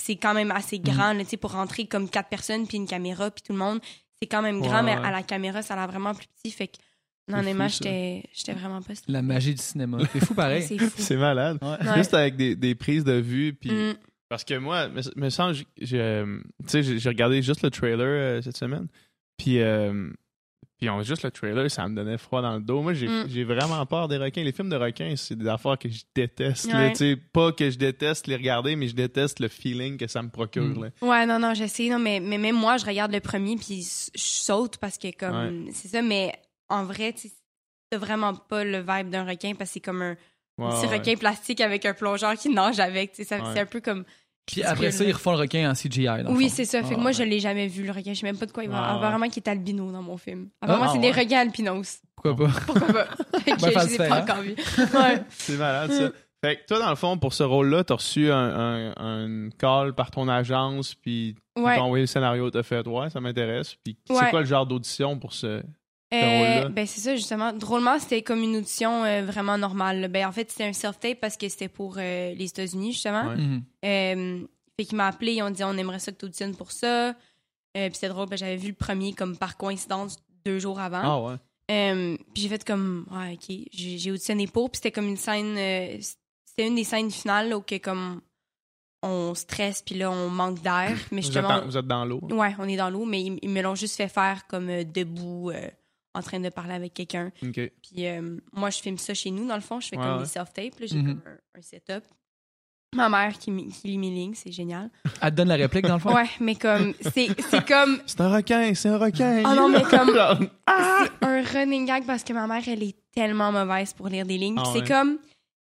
c'est 0.00 0.16
quand 0.16 0.34
même 0.34 0.50
assez 0.52 0.78
Mm. 0.78 0.82
grand 0.82 1.12
là, 1.14 1.24
tu 1.24 1.30
sais, 1.30 1.36
pour 1.36 1.52
rentrer 1.52 1.86
comme 1.86 2.08
quatre 2.08 2.28
personnes 2.28 2.66
puis 2.68 2.76
une 2.76 2.86
caméra 2.86 3.30
puis 3.30 3.42
tout 3.44 3.52
le 3.52 3.58
monde. 3.58 3.80
C'est 4.20 4.28
quand 4.28 4.42
même 4.42 4.60
grand, 4.60 4.84
Ouais, 4.84 4.94
mais 4.94 4.96
ouais. 5.00 5.06
à 5.06 5.10
la 5.10 5.22
caméra, 5.22 5.62
ça 5.62 5.74
a 5.74 5.76
l'air 5.78 5.88
vraiment 5.88 6.14
plus 6.14 6.26
petit. 6.28 6.52
Fait 6.52 6.68
que, 6.68 6.76
C'est 7.28 7.34
honnêtement, 7.34 7.68
j'étais, 7.68 8.22
j'étais 8.32 8.52
vraiment 8.52 8.82
pas 8.82 8.92
La 9.08 9.22
magie 9.22 9.54
du 9.54 9.62
cinéma. 9.62 9.98
C'est 10.12 10.24
fou 10.24 10.34
pareil. 10.34 10.62
C'est 10.68 10.78
fou. 10.78 10.90
C'est 10.96 11.16
malade. 11.16 11.58
Ouais. 11.62 11.94
Juste 11.96 12.12
avec 12.14 12.36
des, 12.36 12.54
des 12.54 12.74
prises 12.74 13.02
de 13.04 13.14
vue. 13.14 13.52
Puis, 13.54 13.70
Mm. 13.72 13.94
Parce 14.28 14.44
que 14.44 14.54
moi, 14.54 14.88
me, 14.88 15.00
me 15.16 15.30
semble, 15.30 15.54
j'ai- 15.54 15.66
j'ai 15.80 16.00
euh, 16.00 16.38
tu 16.62 16.68
sais, 16.68 16.82
j'ai 16.82 16.98
j'ai 16.98 17.08
regardé 17.08 17.40
juste 17.42 17.62
le 17.62 17.70
trailer 17.70 18.00
euh, 18.06 18.42
cette 18.42 18.56
semaine. 18.56 18.88
Puis, 19.36 19.60
euh, 19.60 20.10
Puis 20.78 20.90
on, 20.90 21.02
juste 21.02 21.22
le 21.22 21.30
trailer, 21.30 21.70
ça 21.70 21.86
me 21.88 21.94
donnait 21.94 22.18
froid 22.18 22.42
dans 22.42 22.54
le 22.54 22.60
dos. 22.60 22.82
Moi, 22.82 22.94
j'ai 22.94 23.06
Mm. 23.06 23.28
j'ai 23.28 23.44
vraiment 23.44 23.84
peur 23.86 24.08
des 24.08 24.16
requins. 24.16 24.42
Les 24.42 24.52
films 24.52 24.70
de 24.70 24.76
requins, 24.76 25.14
c'est 25.16 25.36
des 25.36 25.46
affaires 25.46 25.78
que 25.78 25.88
je 25.88 26.02
déteste. 26.14 26.72
Ouais. 26.72 27.16
Pas 27.32 27.52
que 27.52 27.70
je 27.70 27.78
déteste 27.78 28.26
les 28.26 28.36
regarder, 28.36 28.74
mais 28.74 28.88
je 28.88 28.94
déteste 28.94 29.38
le 29.40 29.48
feeling 29.48 29.96
que 29.96 30.06
ça 30.08 30.22
me 30.22 30.30
procure. 30.30 30.64
Mm. 30.64 30.84
là. 30.84 30.90
Ouais, 31.00 31.26
non, 31.26 31.38
non, 31.38 31.54
je 31.54 31.66
sais, 31.66 31.88
non, 31.88 31.98
mais, 31.98 32.18
mais 32.20 32.38
même 32.38 32.56
moi, 32.56 32.76
je 32.76 32.86
regarde 32.86 33.12
le 33.12 33.20
premier, 33.20 33.56
puis 33.56 33.82
je 33.82 34.20
saute 34.20 34.78
parce 34.78 34.98
que, 34.98 35.16
comme, 35.16 35.68
c'est 35.72 35.88
ça, 35.88 36.02
mais 36.02 36.32
en 36.68 36.84
vrai, 36.84 37.14
c'est 37.16 37.32
vraiment 37.96 38.34
pas 38.34 38.64
le 38.64 38.78
vibe 38.78 39.10
d'un 39.10 39.24
requin 39.24 39.54
parce 39.54 39.70
que 39.70 39.74
c'est 39.74 39.80
comme 39.80 40.02
un 40.02 40.16
petit 40.58 40.86
ouais. 40.86 40.98
requin 40.98 41.14
plastique 41.16 41.60
avec 41.60 41.84
un 41.86 41.94
plongeur 41.94 42.34
qui 42.34 42.48
nage 42.48 42.80
avec, 42.80 43.12
c'est 43.14 43.32
un 43.32 43.66
peu 43.66 43.80
comme. 43.80 44.04
Puis 44.46 44.62
après 44.62 44.90
ça, 44.90 45.04
ils 45.04 45.12
refont 45.12 45.32
le 45.32 45.38
requin 45.38 45.70
en 45.70 45.74
CGI. 45.74 46.22
dans 46.22 46.34
Oui, 46.34 46.48
c'est 46.50 46.64
ça. 46.64 46.82
Fait 46.82 46.90
que 46.90 46.94
Ah, 46.94 46.96
moi, 46.98 47.06
ouais. 47.06 47.12
je 47.12 47.22
l'ai 47.22 47.40
jamais 47.40 47.66
vu, 47.66 47.84
le 47.84 47.92
requin. 47.92 48.12
Je 48.12 48.20
sais 48.20 48.26
même 48.26 48.36
pas 48.36 48.46
de 48.46 48.52
quoi 48.52 48.62
il 48.64 48.70
va. 48.70 48.76
Ah, 48.78 48.90
ouais. 48.92 48.98
Apparemment, 48.98 49.28
qu'il 49.28 49.42
est 49.42 49.48
albino 49.48 49.90
dans 49.90 50.02
mon 50.02 50.16
film. 50.16 50.48
Ah, 50.60 50.66
Apparemment, 50.66 50.92
c'est 50.92 50.98
ah, 50.98 51.00
des 51.00 51.10
ouais. 51.16 51.22
requins 51.22 51.38
albinos. 51.40 52.00
Pourquoi 52.16 52.36
pas? 52.46 52.52
Pourquoi 52.66 52.86
pas? 52.92 53.04
Fait 53.40 53.52
que 53.52 53.60
Ben, 53.60 53.80
je 53.80 53.86
les 53.86 53.94
ai 53.94 53.98
pas 53.98 54.18
hein? 54.18 54.22
encore 54.22 54.42
vus. 54.42 54.54
Ouais. 54.78 55.22
C'est 55.30 55.56
malade, 55.56 55.92
ça. 55.92 56.10
Fait 56.44 56.56
que 56.56 56.66
toi, 56.66 56.78
dans 56.78 56.90
le 56.90 56.96
fond, 56.96 57.16
pour 57.16 57.32
ce 57.32 57.42
rôle-là, 57.42 57.84
t'as 57.84 57.94
reçu 57.94 58.30
un, 58.30 58.36
un, 58.36 58.92
un 58.98 59.48
call 59.58 59.94
par 59.94 60.10
ton 60.10 60.28
agence, 60.28 60.94
puis 60.94 61.36
t'ont 61.56 61.66
envoyé 61.66 62.02
le 62.02 62.06
scénario, 62.06 62.50
t'as 62.50 62.62
fait 62.62 62.86
«Ouais, 62.88 63.08
ça 63.08 63.18
m'intéresse.» 63.20 63.76
Puis 63.84 63.96
c'est 64.06 64.28
quoi 64.30 64.40
le 64.40 64.46
genre 64.46 64.66
d'audition 64.66 65.18
pour 65.18 65.32
ce... 65.32 65.62
Euh, 66.22 66.68
ben 66.68 66.86
c'est 66.86 67.00
ça 67.00 67.16
justement. 67.16 67.52
Drôlement, 67.52 67.98
c'était 67.98 68.22
comme 68.22 68.42
une 68.42 68.56
audition 68.56 69.04
euh, 69.04 69.22
vraiment 69.24 69.58
normale. 69.58 70.08
Ben 70.08 70.26
en 70.26 70.32
fait, 70.32 70.50
c'était 70.50 70.64
un 70.64 70.72
self-tape 70.72 71.20
parce 71.20 71.36
que 71.36 71.48
c'était 71.48 71.68
pour 71.68 71.96
euh, 71.98 72.34
les 72.34 72.46
États-Unis 72.46 72.92
justement. 72.92 73.28
Ouais. 73.28 73.36
Mhm. 73.36 74.46
Fait 74.76 74.84
qu'il 74.86 74.96
m'a 74.96 75.06
appelé, 75.08 75.34
ils 75.34 75.42
ont 75.42 75.50
dit 75.50 75.62
on 75.64 75.76
aimerait 75.76 75.98
ça 76.00 76.10
que 76.12 76.18
tu 76.18 76.24
auditionnes 76.26 76.56
pour 76.56 76.72
ça. 76.72 77.14
Puis 77.74 77.90
c'est 77.94 78.08
drôle, 78.08 78.28
ben, 78.28 78.36
j'avais 78.36 78.56
vu 78.56 78.68
le 78.68 78.74
premier 78.74 79.12
comme 79.14 79.36
par 79.36 79.56
coïncidence 79.56 80.18
deux 80.44 80.58
jours 80.58 80.78
avant. 80.80 81.00
Ah 81.02 81.20
ouais. 81.20 82.16
Puis 82.34 82.42
j'ai 82.42 82.48
fait 82.48 82.64
comme 82.64 83.06
ouais 83.10 83.34
ok, 83.34 83.56
j'ai 83.72 83.98
j'ai 83.98 84.10
auditionné 84.10 84.46
pour. 84.46 84.70
Puis 84.70 84.78
c'était 84.78 84.92
comme 84.92 85.08
une 85.08 85.16
scène, 85.16 85.56
c'était 86.44 86.66
une 86.68 86.74
des 86.76 86.84
scènes 86.84 87.10
finales 87.10 87.48
là, 87.48 87.56
où 87.56 87.62
que 87.62 87.78
comme 87.78 88.20
on 89.02 89.34
stresse 89.34 89.82
puis 89.82 89.94
là 89.96 90.10
on 90.10 90.28
manque 90.30 90.62
d'air. 90.62 90.90
Mais 91.10 91.20
Vous 91.20 91.26
êtes, 91.28 91.32
justement, 91.32 91.48
dans- 91.60 91.64
vous 91.66 91.76
êtes 91.76 91.86
dans 91.86 92.04
l'eau. 92.04 92.20
ouais, 92.30 92.54
on 92.58 92.68
est 92.68 92.76
dans 92.76 92.90
l'eau, 92.90 93.04
mais 93.04 93.22
ils, 93.22 93.38
ils 93.42 93.50
me 93.50 93.60
l'ont 93.62 93.74
juste 93.74 93.96
fait 93.96 94.08
faire 94.08 94.46
comme 94.46 94.66
debout, 94.84 95.50
en 96.14 96.22
train 96.22 96.40
de 96.40 96.48
parler 96.48 96.74
avec 96.74 96.94
quelqu'un. 96.94 97.30
OK. 97.42 97.52
Puis 97.82 98.06
euh, 98.06 98.38
moi, 98.52 98.70
je 98.70 98.78
filme 98.80 98.98
ça 98.98 99.14
chez 99.14 99.30
nous, 99.30 99.46
dans 99.46 99.56
le 99.56 99.60
fond. 99.60 99.80
Je 99.80 99.88
fais 99.88 99.96
Ouais, 99.96 100.02
comme 100.04 100.16
ouais. 100.18 100.22
des 100.22 100.28
self-tapes. 100.28 100.78
là. 100.80 100.86
J'ai 100.86 100.96
Mhm. 100.96 101.06
comme 101.20 101.22
un, 101.32 101.58
un 101.58 101.62
setup. 101.62 102.04
Ma 102.94 103.08
mère 103.08 103.36
qui, 103.38 103.50
lit 103.50 103.98
mes 103.98 104.10
lignes, 104.10 104.34
c'est 104.36 104.52
génial. 104.52 104.88
Elle 105.20 105.30
te 105.32 105.34
donne 105.34 105.48
la 105.48 105.56
réplique, 105.56 105.84
dans 105.84 105.94
le 105.94 105.98
fond? 106.00 106.14
Ouais, 106.14 106.28
mais 106.38 106.54
comme, 106.54 106.94
c'est 107.00 107.26
c'est 107.50 107.66
comme 107.66 107.98
C'est 108.06 108.20
un 108.20 108.32
requin, 108.32 108.72
c'est 108.76 108.88
un 108.88 108.98
requin. 108.98 109.42
Ah 109.44 109.56
non, 109.56 109.68
mais 109.68 109.82
comme- 109.82 110.14
c'est 110.68 111.26
un 111.26 111.42
running 111.42 111.86
gag 111.86 112.06
parce 112.06 112.22
que 112.22 112.32
ma 112.32 112.46
mère, 112.46 112.62
elle 112.68 112.84
est 112.84 112.94
tellement 113.12 113.50
mauvaise 113.50 113.92
pour 113.94 114.06
lire 114.08 114.24
des 114.24 114.38
lignes. 114.38 114.54
Puis 114.54 114.64
Ah 114.64 114.70
c'est 114.72 114.80
ouais. 114.82 114.86
comme, 114.86 115.18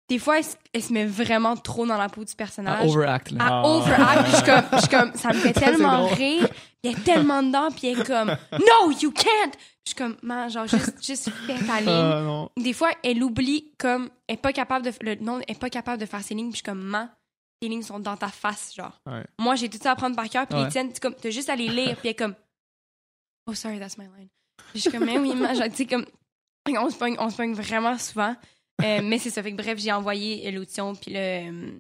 des 0.08 0.18
fois, 0.18 0.38
elle, 0.38 0.44
se- 0.44 0.56
elle 0.72 0.82
se 0.82 0.92
met 0.92 1.06
vraiment 1.06 1.56
trop 1.56 1.86
dans 1.86 1.96
la 1.96 2.08
peau 2.08 2.24
du 2.24 2.30
Elle 2.30 2.36
personnage. 2.36 2.88
overact, 2.90 3.30
là. 3.30 3.44
à 3.44 3.60
Ah. 3.60 3.66
overact. 3.68 4.22
Puis 4.24 4.30
je 4.32 4.36
suis 4.36 4.44
comme, 4.44 4.64
je 4.72 4.78
suis 4.78 4.88
comme, 4.88 5.14
ça 5.14 5.28
me 5.28 5.34
fait 5.34 5.52
tellement 5.52 6.06
rire. 6.08 6.48
Puis 6.48 6.92
elle 6.92 6.98
est 6.98 7.04
tellement 7.04 7.42
dedans. 7.42 7.68
Puis 7.70 7.88
elle 7.88 8.00
est 8.00 8.06
comme, 8.06 8.36
no, 8.52 8.90
you 9.00 9.10
can't. 9.10 9.54
Je 9.86 9.90
suis 9.90 9.94
comme, 9.96 10.16
man, 10.22 10.50
genre, 10.50 10.66
juste, 10.66 11.04
juste 11.04 11.30
fais 11.46 11.58
ta 11.66 11.80
ligne. 11.80 11.88
Ah 11.90 12.20
non. 12.22 12.50
des 12.56 12.72
fois, 12.72 12.90
elle 13.02 13.22
oublie 13.22 13.72
comme 13.78 14.08
elle 14.26 14.34
est 14.34 14.38
pas 14.38 14.52
capable 14.52 14.84
de 14.86 14.92
le 15.02 15.14
nom 15.16 15.40
est 15.46 15.58
pas 15.58 15.68
capable 15.70 16.00
de 16.00 16.06
faire 16.06 16.22
ses 16.22 16.34
lignes, 16.34 16.46
puis 16.50 16.52
je 16.54 16.56
suis 16.58 16.64
comme 16.64 16.82
man, 16.82 17.10
tes 17.60 17.68
lignes 17.68 17.82
sont 17.82 17.98
dans 17.98 18.16
ta 18.16 18.28
face 18.28 18.74
genre. 18.74 18.98
Ouais. 19.06 19.24
Moi, 19.38 19.56
j'ai 19.56 19.68
tout 19.68 19.78
ça 19.82 19.90
à 19.92 19.96
prendre 19.96 20.16
par 20.16 20.28
cœur, 20.30 20.46
puis 20.46 20.58
Ouais. 20.58 20.64
les 20.64 20.70
tiennes, 20.70 20.90
tu 20.92 21.00
comme 21.00 21.14
t'as 21.14 21.28
juste 21.30 21.50
à 21.50 21.56
les 21.56 21.68
lire, 21.68 21.96
puis 21.96 22.08
elle 22.08 22.10
est 22.10 22.14
comme 22.14 22.34
Oh 23.46 23.54
sorry, 23.54 23.78
that's 23.78 23.98
my 23.98 24.04
line. 24.04 24.28
Puis 24.72 24.76
je 24.76 24.78
suis 24.80 24.90
comme 24.90 25.04
mais 25.04 25.18
oui, 25.18 25.34
man, 25.34 25.54
genre, 25.54 25.68
tu 25.68 25.76
sais 25.76 25.86
comme 25.86 26.06
on 26.66 26.88
se 26.88 26.96
pogne, 26.96 27.16
on 27.18 27.28
se 27.28 27.36
pogne 27.36 27.52
vraiment 27.54 27.98
souvent. 27.98 28.34
Euh, 28.82 29.00
mais 29.04 29.18
c'est 29.18 29.30
ça 29.30 29.42
fait 29.42 29.52
que 29.52 29.56
bref, 29.62 29.78
j'ai 29.78 29.92
envoyé 29.92 30.50
l'audition 30.50 30.94
puis 30.94 31.12
là 31.12 31.20
euh, 31.20 31.70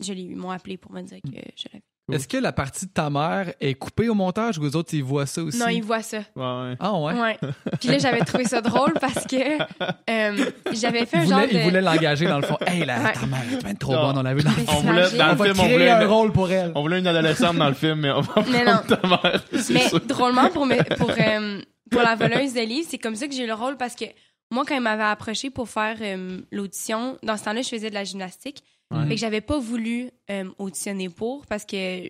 je 0.00 0.12
l'ai 0.12 0.22
eu, 0.22 0.30
ils 0.30 0.36
m'ont 0.36 0.50
appelé 0.50 0.76
pour 0.78 0.92
me 0.92 1.02
dire 1.02 1.18
que 1.22 1.38
je 1.56 1.64
l'avais. 1.72 1.82
Est-ce 2.10 2.26
que 2.26 2.38
la 2.38 2.52
partie 2.52 2.86
de 2.86 2.90
ta 2.90 3.10
mère 3.10 3.52
est 3.60 3.74
coupée 3.74 4.08
au 4.08 4.14
montage 4.14 4.56
ou 4.56 4.62
les 4.64 4.74
autres, 4.76 4.94
ils 4.94 5.04
voient 5.04 5.26
ça 5.26 5.42
aussi? 5.42 5.58
Non, 5.58 5.68
ils 5.68 5.82
voient 5.82 6.00
ça. 6.00 6.16
Ouais, 6.36 6.42
ouais. 6.42 6.74
Ah 6.80 6.98
ouais? 6.98 7.12
Ouais. 7.20 7.36
Puis 7.78 7.90
là, 7.90 7.98
j'avais 7.98 8.20
trouvé 8.20 8.44
ça 8.44 8.62
drôle 8.62 8.94
parce 8.98 9.26
que 9.26 9.36
euh, 9.36 10.50
j'avais 10.72 11.04
fait 11.04 11.18
Ils 11.18 11.20
un 11.24 11.26
genre 11.26 11.40
voulaient, 11.40 11.52
de 11.52 11.58
ils 11.58 11.64
voulaient 11.64 11.82
l'engager 11.82 12.24
dans 12.24 12.38
le 12.38 12.46
fond. 12.46 12.56
Hey, 12.66 12.86
là, 12.86 13.02
Ouais. 13.02 13.12
ta 13.12 13.26
mère 13.26 13.40
est 13.52 13.62
bien 13.62 13.74
trop 13.74 13.92
Non. 13.92 14.06
bonne, 14.06 14.18
on 14.18 14.22
l'a 14.22 14.32
vu 14.34 14.42
dans 14.42 14.48
le 14.50 14.56
film. 14.56 14.68
On 14.70 14.80
voulait, 14.80 15.10
dans 15.18 15.24
On 15.26 15.28
le 15.32 15.34
va 15.36 15.44
film, 15.44 15.56
on 15.58 15.62
créer 15.64 15.72
voulait, 15.74 15.90
un 15.90 16.00
une, 16.00 16.06
rôle 16.06 16.32
pour 16.32 16.50
elle. 16.50 16.72
on 16.76 16.80
voulait 16.80 16.98
une 17.00 17.06
adolescente 17.08 17.56
dans 17.58 17.68
le 17.68 17.74
film, 17.74 18.00
mais 18.00 18.10
on 18.10 18.22
va 18.22 18.42
Mais 18.50 18.64
prendre 18.64 18.84
non. 18.88 18.96
ta 18.96 19.06
mère. 19.06 19.44
Mais 19.68 19.88
sûr. 19.90 20.00
drôlement, 20.00 20.48
pour, 20.48 20.64
me- 20.64 20.96
pour, 20.96 21.10
euh, 21.10 21.60
pour 21.90 22.00
la 22.00 22.14
voleuse 22.14 22.54
de 22.54 22.60
livres, 22.60 22.86
c'est 22.88 22.96
comme 22.96 23.16
ça 23.16 23.28
que 23.28 23.34
j'ai 23.34 23.44
eu 23.44 23.48
le 23.48 23.52
rôle 23.54 23.76
parce 23.76 23.94
que 23.94 24.06
moi, 24.50 24.64
quand 24.66 24.74
ils 24.74 24.80
m'avaient 24.80 25.02
approché 25.02 25.50
pour 25.50 25.68
faire 25.68 25.96
euh, 26.00 26.40
l'audition, 26.50 27.18
dans 27.22 27.36
ce 27.36 27.44
temps-là, 27.44 27.62
je 27.62 27.68
faisais 27.68 27.90
de 27.90 27.94
la 27.94 28.04
gymnastique. 28.04 28.62
Ouais. 28.90 29.02
Fait 29.06 29.14
que 29.14 29.20
j'avais 29.20 29.40
pas 29.42 29.58
voulu 29.58 30.10
euh, 30.30 30.44
auditionner 30.58 31.08
pour 31.10 31.44
parce 31.46 31.64
que 31.66 32.04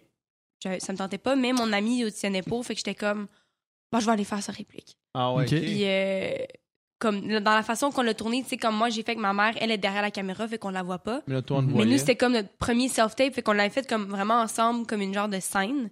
je- 0.65 0.79
ça 0.79 0.93
me 0.93 0.99
tentait 0.99 1.19
pas, 1.19 1.35
mais 1.37 1.53
mon 1.53 1.73
ami 1.73 2.05
auditionnait 2.05 2.43
pour. 2.43 2.65
Fait 2.65 2.75
que 2.75 2.79
j'étais 2.79 2.95
comme, 2.95 3.27
bon, 3.91 3.99
je 4.01 4.07
vais 4.07 4.13
aller 4.13 4.25
faire 4.25 4.43
sa 4.43 4.53
réplique. 4.53 4.97
Ah 5.15 5.33
ouais. 5.35 5.45
Puis, 5.47 5.81
euh, 5.85 6.37
comme 7.01 7.21
dans 7.41 7.55
la 7.55 7.63
façon 7.63 7.91
qu'on 7.91 8.03
l'a 8.03 8.15
tourné, 8.15 8.43
tu 8.43 8.51
sais, 8.51 8.57
comme 8.57 8.77
moi, 8.77 8.89
j'ai 8.91 9.03
fait 9.03 9.15
que 9.17 9.21
ma 9.21 9.33
mère, 9.33 9.55
elle 9.61 9.71
est 9.71 9.79
derrière 9.79 10.03
la 10.03 10.11
caméra, 10.11 10.47
fait 10.49 10.59
qu'on 10.59 10.71
la 10.71 10.83
voit 10.83 10.99
pas. 10.99 11.23
Mais 11.27 11.35
là, 11.35 11.43
toi, 11.43 11.59
on 11.59 11.63
te 11.67 11.73
Mais 11.73 11.85
nous, 11.85 11.99
c'était 11.99 12.17
comme 12.17 12.33
notre 12.33 12.53
premier 12.59 12.89
self-tape, 12.89 13.35
fait 13.35 13.43
qu'on 13.43 13.53
l'avait 13.53 13.71
fait 13.71 13.89
comme 13.89 14.05
vraiment 14.07 14.41
ensemble, 14.41 14.87
comme 14.87 15.01
une 15.01 15.15
genre 15.15 15.29
de 15.29 15.41
scène. 15.41 15.91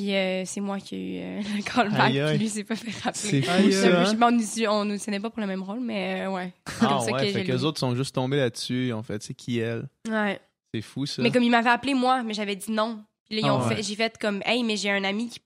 Puis 0.00 0.14
euh, 0.14 0.44
c'est 0.46 0.60
moi 0.60 0.78
qui 0.80 0.94
ai 0.94 0.98
eu 0.98 1.20
euh, 1.22 1.42
le 1.56 1.62
callback, 1.62 2.00
Aïe, 2.00 2.20
aïe. 2.20 2.28
puis 2.30 2.38
lui 2.38 2.48
s'est 2.48 2.64
pas 2.64 2.74
fait 2.76 2.90
C'est 2.90 3.40
rappeler. 3.40 3.42
fou, 3.42 3.70
ça. 3.70 4.00
hein? 4.00 4.04
Je- 4.06 4.16
on 4.24 4.30
nous- 4.30 4.68
on 4.80 4.84
nous 4.86 4.98
tenait 4.98 5.20
pas 5.20 5.28
pour 5.30 5.40
le 5.40 5.46
même 5.46 5.62
rôle, 5.62 5.80
mais 5.80 6.22
euh, 6.26 6.30
ouais. 6.30 6.52
C'est 6.66 6.74
Ah 6.80 6.86
comme 6.88 7.00
ça 7.00 7.12
ouais, 7.12 7.26
que 7.32 7.32
fait 7.44 7.52
autres 7.64 7.78
sont 7.78 7.94
juste 7.94 8.14
tombés 8.14 8.38
là-dessus. 8.38 8.92
Ont 8.94 9.02
fait, 9.02 9.22
c'est 9.22 9.34
qui 9.34 9.58
elle? 9.58 9.88
Ouais. 10.08 10.40
C'est 10.72 10.80
fou, 10.82 11.04
ça. 11.04 11.20
Mais 11.22 11.30
comme 11.30 11.42
il 11.42 11.50
m'avait 11.50 11.70
appelé 11.70 11.94
moi, 11.94 12.22
mais 12.22 12.32
j'avais 12.34 12.56
dit 12.56 12.70
non. 12.72 13.04
Puis 13.28 13.40
là, 13.40 13.46
ils 13.46 13.50
Ah 13.50 13.54
ont 13.56 13.66
ouais. 13.68 13.76
fait, 13.76 13.82
j'ai 13.82 13.94
fait 13.96 14.16
comme, 14.18 14.40
hey, 14.46 14.62
mais 14.64 14.76
j'ai 14.76 14.90
un 14.90 15.04
ami 15.04 15.28
qui 15.28 15.40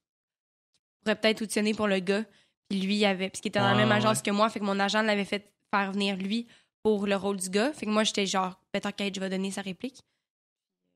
pourrait 1.03 1.17
peut-être 1.17 1.43
auditionner 1.43 1.75
pour 1.75 1.89
le 1.89 1.99
gars. 1.99 2.25
Puis 2.69 2.81
lui, 2.81 2.97
il 2.97 3.05
avait, 3.05 3.29
parce 3.29 3.41
qu'il 3.41 3.49
était 3.49 3.59
dans 3.59 3.69
la 3.71 3.75
même 3.77 3.89
ouais. 3.89 3.97
agence 3.97 4.23
que 4.23 4.31
moi, 4.31 4.49
fait 4.51 4.61
que 4.61 4.65
mon 4.65 4.79
agent 4.79 5.03
l'avait 5.03 5.25
fait 5.25 5.51
faire 5.75 5.93
venir 5.93 6.17
lui 6.17 6.47
pour 6.83 7.07
le 7.07 7.17
rôle 7.17 7.39
du 7.39 7.51
gars. 7.51 7.73
Fait 7.73 7.87
que 7.87 7.91
moi, 7.91 8.05
j'étais 8.05 8.27
genre, 8.27 8.59
peut-être 8.73 9.03
je 9.15 9.21
vais 9.21 9.29
donner 9.31 9.51
sa 9.51 9.63
réplique. 9.63 10.01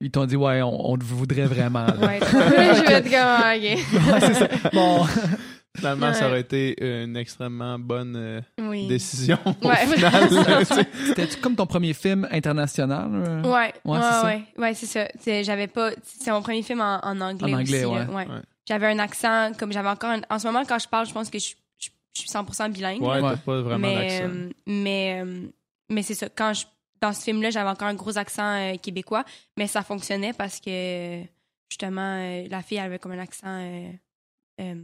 Ils 0.00 0.10
t'ont 0.10 0.26
dit, 0.26 0.36
ouais, 0.36 0.62
on, 0.62 0.90
on 0.92 0.96
te 0.96 1.04
voudrait 1.04 1.46
vraiment. 1.46 1.86
là. 1.86 1.94
Ouais. 2.00 2.20
je 2.22 2.86
vais 2.86 2.92
être 2.94 3.04
comme, 3.10 3.14
ah, 3.14 3.54
ok. 3.56 3.62
Ouais, 4.12 4.20
c'est 4.20 4.34
ça. 4.34 4.48
Bon, 4.72 5.04
Finalement, 5.76 6.12
ça 6.12 6.26
aurait 6.28 6.40
été 6.40 6.74
une 7.04 7.16
extrêmement 7.16 7.78
bonne 7.78 8.14
euh, 8.16 8.40
Oui. 8.60 8.88
décision 8.88 9.38
Ouais, 9.62 9.76
c'était 11.06 11.26
comme 11.40 11.54
ton 11.54 11.66
premier 11.66 11.94
film 11.94 12.26
international? 12.32 13.08
euh? 13.12 13.42
Ouais, 13.42 13.72
Ouais, 13.84 13.92
ouais, 13.92 13.98
c'est 14.02 14.10
ça. 14.10 14.24
ouais, 14.26 14.42
ouais, 14.56 14.74
c'est 14.74 14.86
ça. 14.86 15.08
C'est- 15.20 15.44
J'avais 15.44 15.68
pas. 15.68 15.90
C'est 16.02 16.32
mon 16.32 16.42
premier 16.42 16.62
film 16.62 16.80
en, 16.80 16.98
en 17.04 17.20
anglais. 17.20 17.54
En 17.54 17.58
anglais, 17.58 17.84
aussi, 17.84 17.94
ouais. 17.94 18.14
Ouais. 18.14 18.26
J'avais 18.66 18.86
un 18.88 18.98
accent, 18.98 19.52
comme 19.58 19.70
j'avais 19.72 19.88
encore. 19.88 20.10
un- 20.10 20.22
En 20.34 20.38
ce 20.40 20.46
moment, 20.48 20.62
quand 20.68 20.78
je 20.80 20.88
parle, 20.88 21.06
je 21.06 21.12
pense 21.12 21.30
que 21.30 21.38
je, 21.38 21.50
je- 21.78 21.90
je 22.14 22.20
suis 22.20 22.28
100% 22.30 22.70
bilingue. 22.70 23.00
Ouais, 23.02 23.20
t'as 23.20 23.36
pas 23.36 23.60
vraiment 23.60 23.78
mais 23.78 23.94
d'accent. 23.96 24.34
euh, 24.34 24.48
mais, 24.66 25.22
euh, 25.24 25.42
mais 25.90 26.02
c'est 26.02 26.14
ça. 26.14 26.28
Quand 26.34 26.54
je, 26.54 26.64
dans 27.00 27.12
ce 27.12 27.22
film-là, 27.22 27.50
j'avais 27.50 27.70
encore 27.70 27.88
un 27.88 27.94
gros 27.94 28.16
accent 28.18 28.42
euh, 28.56 28.76
québécois, 28.76 29.24
mais 29.56 29.66
ça 29.66 29.82
fonctionnait 29.82 30.32
parce 30.32 30.60
que 30.60 31.22
justement, 31.70 32.00
euh, 32.20 32.46
la 32.50 32.62
fille 32.62 32.78
avait 32.78 32.98
comme 32.98 33.12
un 33.12 33.18
accent 33.18 33.46
euh, 33.46 33.90
euh, 34.60 34.74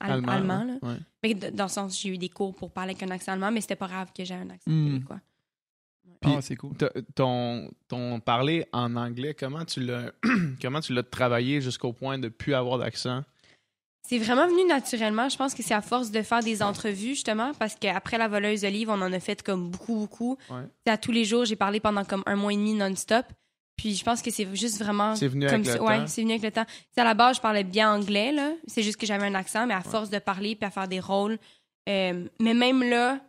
al- 0.00 0.24
allemand. 0.28 0.64
là. 0.64 0.74
ouais. 0.82 0.96
Mais 1.22 1.34
dans 1.34 1.64
le 1.64 1.70
sens, 1.70 2.00
j'ai 2.00 2.10
eu 2.10 2.18
des 2.18 2.28
cours 2.28 2.54
pour 2.54 2.70
parler 2.72 2.92
avec 2.92 3.02
un 3.02 3.10
accent 3.10 3.32
allemand, 3.32 3.50
mais 3.50 3.60
c'était 3.60 3.76
pas 3.76 3.88
grave 3.88 4.08
que 4.16 4.24
j'ai 4.24 4.34
un 4.34 4.48
accent 4.50 4.70
Mm. 4.70 4.92
québécois. 4.94 5.20
Puis- 6.20 6.32
Ah, 6.36 6.42
c'est 6.42 6.56
cool. 6.56 6.72
Ton, 7.14 7.70
ton 7.88 8.20
parler 8.20 8.66
en 8.72 8.94
anglais, 8.96 9.32
comment 9.34 9.64
tu 9.64 9.80
l'as 9.80 10.12
comment 10.60 10.80
tu 10.80 10.92
l'as 10.92 11.02
travaillé 11.02 11.60
jusqu'au 11.62 11.92
point 11.94 12.18
de 12.18 12.28
plus 12.28 12.52
avoir 12.54 12.78
d'accent? 12.78 13.24
C'est 14.10 14.18
vraiment 14.18 14.48
venu 14.48 14.66
naturellement. 14.66 15.28
Je 15.28 15.36
pense 15.36 15.54
que 15.54 15.62
c'est 15.62 15.72
à 15.72 15.82
force 15.82 16.10
de 16.10 16.20
faire 16.22 16.42
des 16.42 16.64
entrevues, 16.64 17.10
justement, 17.10 17.52
parce 17.60 17.76
qu'après 17.76 18.18
la 18.18 18.26
voleuse 18.26 18.62
de 18.62 18.66
livres, 18.66 18.92
on 18.92 19.00
en 19.02 19.12
a 19.12 19.20
fait 19.20 19.40
comme 19.40 19.70
beaucoup, 19.70 19.94
beaucoup. 19.94 20.36
Ouais. 20.50 20.62
À 20.88 20.98
tous 20.98 21.12
les 21.12 21.24
jours, 21.24 21.44
j'ai 21.44 21.54
parlé 21.54 21.78
pendant 21.78 22.04
comme 22.04 22.24
un 22.26 22.34
mois 22.34 22.52
et 22.52 22.56
demi 22.56 22.74
non-stop. 22.74 23.24
Puis 23.76 23.94
je 23.94 24.02
pense 24.02 24.20
que 24.20 24.32
c'est 24.32 24.52
juste 24.52 24.80
vraiment. 24.82 25.14
C'est 25.14 25.28
venu 25.28 25.46
comme 25.46 25.60
avec 25.60 25.74
le 25.76 25.80
ouais, 25.80 25.98
temps? 25.98 26.06
c'est 26.08 26.22
venu 26.22 26.32
avec 26.32 26.42
le 26.42 26.50
temps. 26.50 26.64
C'est 26.92 27.02
à 27.02 27.04
la 27.04 27.14
base, 27.14 27.36
je 27.36 27.40
parlais 27.40 27.62
bien 27.62 27.94
anglais, 27.94 28.32
là. 28.32 28.50
C'est 28.66 28.82
juste 28.82 28.96
que 28.96 29.06
j'avais 29.06 29.26
un 29.26 29.34
accent, 29.36 29.64
mais 29.68 29.74
à 29.74 29.80
force 29.80 30.10
de 30.10 30.18
parler 30.18 30.56
puis 30.56 30.66
à 30.66 30.72
faire 30.72 30.88
des 30.88 30.98
rôles. 30.98 31.38
euh, 31.88 32.26
mais 32.40 32.54
même 32.54 32.82
là, 32.82 33.20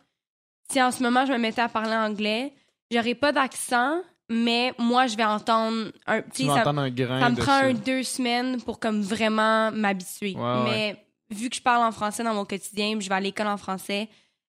si 0.68 0.82
en 0.82 0.90
ce 0.90 1.00
moment 1.00 1.24
je 1.26 1.32
me 1.32 1.38
mettais 1.38 1.62
à 1.62 1.68
parler 1.68 1.94
anglais, 1.94 2.52
j'aurais 2.90 3.14
pas 3.14 3.30
d'accent, 3.30 4.02
mais 4.30 4.72
moi, 4.78 5.06
je 5.06 5.16
vais 5.16 5.24
entendre 5.24 5.90
un. 6.06 6.20
Vas 6.20 6.24
ça- 6.32 6.60
entendre 6.60 6.80
un 6.82 6.90
grain 6.90 7.20
ça 7.20 7.30
me 7.30 7.36
prend 7.36 7.52
un 7.52 7.72
deux 7.74 8.02
semaines 8.02 8.60
pour 8.62 8.78
comme 8.80 9.00
vraiment 9.02 9.70
m'habituer. 9.72 10.34
Ouais, 10.36 10.64
Mais 10.64 11.06
vu 11.30 11.48
que 11.50 11.56
je 11.56 11.62
parle 11.62 11.82
en 11.86 11.92
français 11.92 12.22
dans 12.24 12.34
mon 12.34 12.44
quotidien, 12.44 12.98
je 13.00 13.08
vais 13.08 13.14
à 13.14 13.20
l'école 13.20 13.46
en 13.48 13.56
français, 13.56 14.08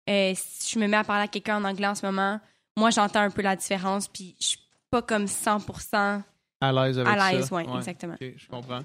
euh, 0.09 0.33
si 0.37 0.75
je 0.75 0.79
me 0.81 0.87
mets 0.89 0.97
à 0.97 1.05
parler 1.05 1.25
à 1.25 1.29
quelqu'un 1.29 1.57
en 1.59 1.65
anglais 1.65 1.87
en 1.87 1.95
ce 1.95 2.05
moment, 2.07 2.41
moi 2.77 2.91
j'entends 2.91 3.21
un 3.21 3.31
peu 3.31 3.43
la 3.43 3.55
différence, 3.57 4.09
puis 4.09 4.35
je 4.41 4.47
suis 4.47 4.59
pas 4.91 5.03
comme 5.03 5.27
100% 5.27 6.23
À 6.61 6.73
l'aise 6.73 6.99
avec 6.99 7.13
à 7.21 7.33
l'aise, 7.33 7.47
ça. 7.47 7.55
ouais, 7.55 7.67
exactement. 7.77 8.15
Ok, 8.15 8.33
je 8.37 8.47
comprends. 8.49 8.83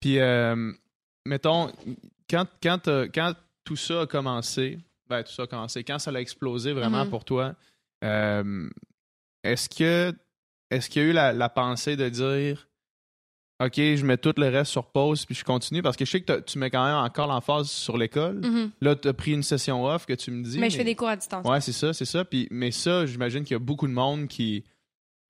Puis, 0.00 0.18
euh, 0.18 0.72
mettons, 1.24 1.72
quand, 2.28 2.46
quand, 2.62 2.88
quand 3.14 3.34
tout 3.64 3.76
ça 3.76 4.02
a 4.02 4.06
commencé, 4.06 4.78
ben, 5.08 5.22
tout 5.22 5.32
ça 5.32 5.42
a 5.42 5.46
commencé, 5.46 5.82
quand 5.84 5.98
ça 5.98 6.10
a 6.10 6.14
explosé 6.20 6.72
vraiment 6.72 7.04
Mhm. 7.04 7.10
pour 7.10 7.24
toi, 7.24 7.54
euh, 8.04 8.68
est-ce 9.52 9.68
que 9.68 10.12
est-ce 10.70 10.90
qu'il 10.90 11.02
y 11.02 11.04
a 11.06 11.08
eu 11.08 11.12
la, 11.12 11.32
la 11.32 11.48
pensée 11.48 11.96
de 11.96 12.08
dire 12.08 12.68
OK, 13.64 13.76
je 13.76 14.04
mets 14.04 14.18
tout 14.18 14.34
le 14.36 14.48
reste 14.48 14.70
sur 14.70 14.84
pause 14.90 15.24
puis 15.24 15.34
je 15.34 15.42
continue? 15.44 15.80
Parce 15.80 15.96
que 15.96 16.04
je 16.04 16.10
sais 16.10 16.20
que 16.20 16.40
tu 16.40 16.58
mets 16.58 16.68
quand 16.70 16.84
même 16.84 16.96
encore 16.96 17.26
l'emphase 17.26 17.70
sur 17.70 17.96
l'école. 17.96 18.40
Mhm. 18.44 18.70
Là, 18.82 18.96
tu 18.96 19.08
as 19.08 19.14
pris 19.14 19.32
une 19.32 19.42
session 19.42 19.84
off 19.86 20.04
que 20.04 20.12
tu 20.12 20.30
me 20.30 20.42
dis. 20.44 20.58
Mais 20.58 20.68
je 20.68 20.76
fais 20.76 20.84
des 20.84 20.94
cours 20.94 21.08
à 21.08 21.16
distance. 21.16 21.46
Ouais, 21.48 21.60
c'est 21.62 21.72
ça, 21.72 21.94
c'est 21.94 22.04
ça. 22.04 22.24
Puis, 22.26 22.48
mais 22.50 22.70
ça, 22.70 23.06
j'imagine 23.06 23.44
qu'il 23.44 23.52
y 23.54 23.56
a 23.56 23.58
beaucoup 23.60 23.86
de 23.86 23.92
monde 23.94 24.28
qui, 24.28 24.62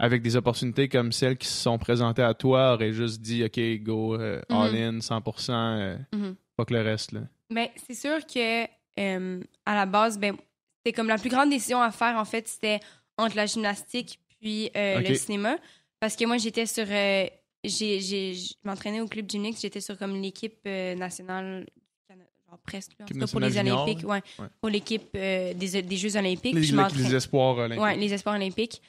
avec 0.00 0.22
des 0.22 0.34
opportunités 0.34 0.88
comme 0.88 1.12
celles 1.12 1.36
qui 1.38 1.46
se 1.46 1.54
sont 1.62 1.78
présentées 1.78 2.22
à 2.22 2.34
toi, 2.34 2.74
aurait 2.74 2.92
juste 2.92 3.20
dit 3.20 3.44
OK, 3.44 3.60
go, 3.84 4.14
euh, 4.16 4.40
Mhm. 4.50 4.56
all 4.56 4.74
in, 4.74 5.00
100%, 5.00 5.52
euh, 5.78 5.96
Mhm. 6.12 6.34
pas 6.56 6.64
que 6.64 6.74
le 6.74 6.82
reste. 6.82 7.12
Là. 7.12 7.20
Ben, 7.54 7.68
c'est 7.86 7.94
sûr 7.94 8.26
que 8.26 8.64
euh, 8.98 9.40
à 9.66 9.74
la 9.76 9.86
base, 9.86 10.18
ben, 10.18 10.34
c'était 10.78 10.96
comme 10.96 11.06
la 11.08 11.18
plus 11.18 11.30
grande 11.30 11.50
décision 11.50 11.80
à 11.80 11.92
faire, 11.92 12.16
en 12.16 12.24
fait, 12.24 12.48
c'était 12.48 12.80
entre 13.18 13.36
la 13.36 13.46
gymnastique 13.46 14.18
puis 14.40 14.70
euh, 14.76 15.00
Ok. 15.00 15.08
le 15.08 15.14
cinéma. 15.14 15.56
Parce 16.00 16.16
que 16.16 16.24
moi, 16.26 16.36
j'étais 16.38 16.66
sur. 16.66 16.84
euh, 16.88 17.26
j'ai, 17.64 18.00
j'ai, 18.00 18.34
je 18.34 18.52
m'entraînais 18.64 19.00
au 19.00 19.08
club 19.08 19.28
Gymnix, 19.28 19.60
j'étais 19.60 19.80
sur 19.80 19.98
comme 19.98 20.20
l'équipe 20.20 20.58
euh, 20.66 20.94
nationale 20.94 21.66
genre 22.48 22.58
presque, 22.64 22.92
là, 23.00 23.06
en 23.06 23.08
tout 23.08 23.18
cas 23.18 23.26
pour 23.26 23.40
les 23.40 23.58
Olympiques, 23.58 24.06
ouais, 24.06 24.22
Ouais. 24.38 24.46
pour 24.60 24.68
l'équipe 24.68 25.08
euh, 25.16 25.52
des, 25.54 25.82
des 25.82 25.96
Jeux 25.96 26.16
Olympiques. 26.16 26.54
Les, 26.54 26.60
Puis 26.60 26.68
je 26.68 27.02
les- 27.08 27.14
espoirs 27.16 27.56
olympiques. 27.56 27.82
Ouais, 27.82 27.96
les 27.96 28.12
espoirs 28.14 28.36
olympiques. 28.36 28.80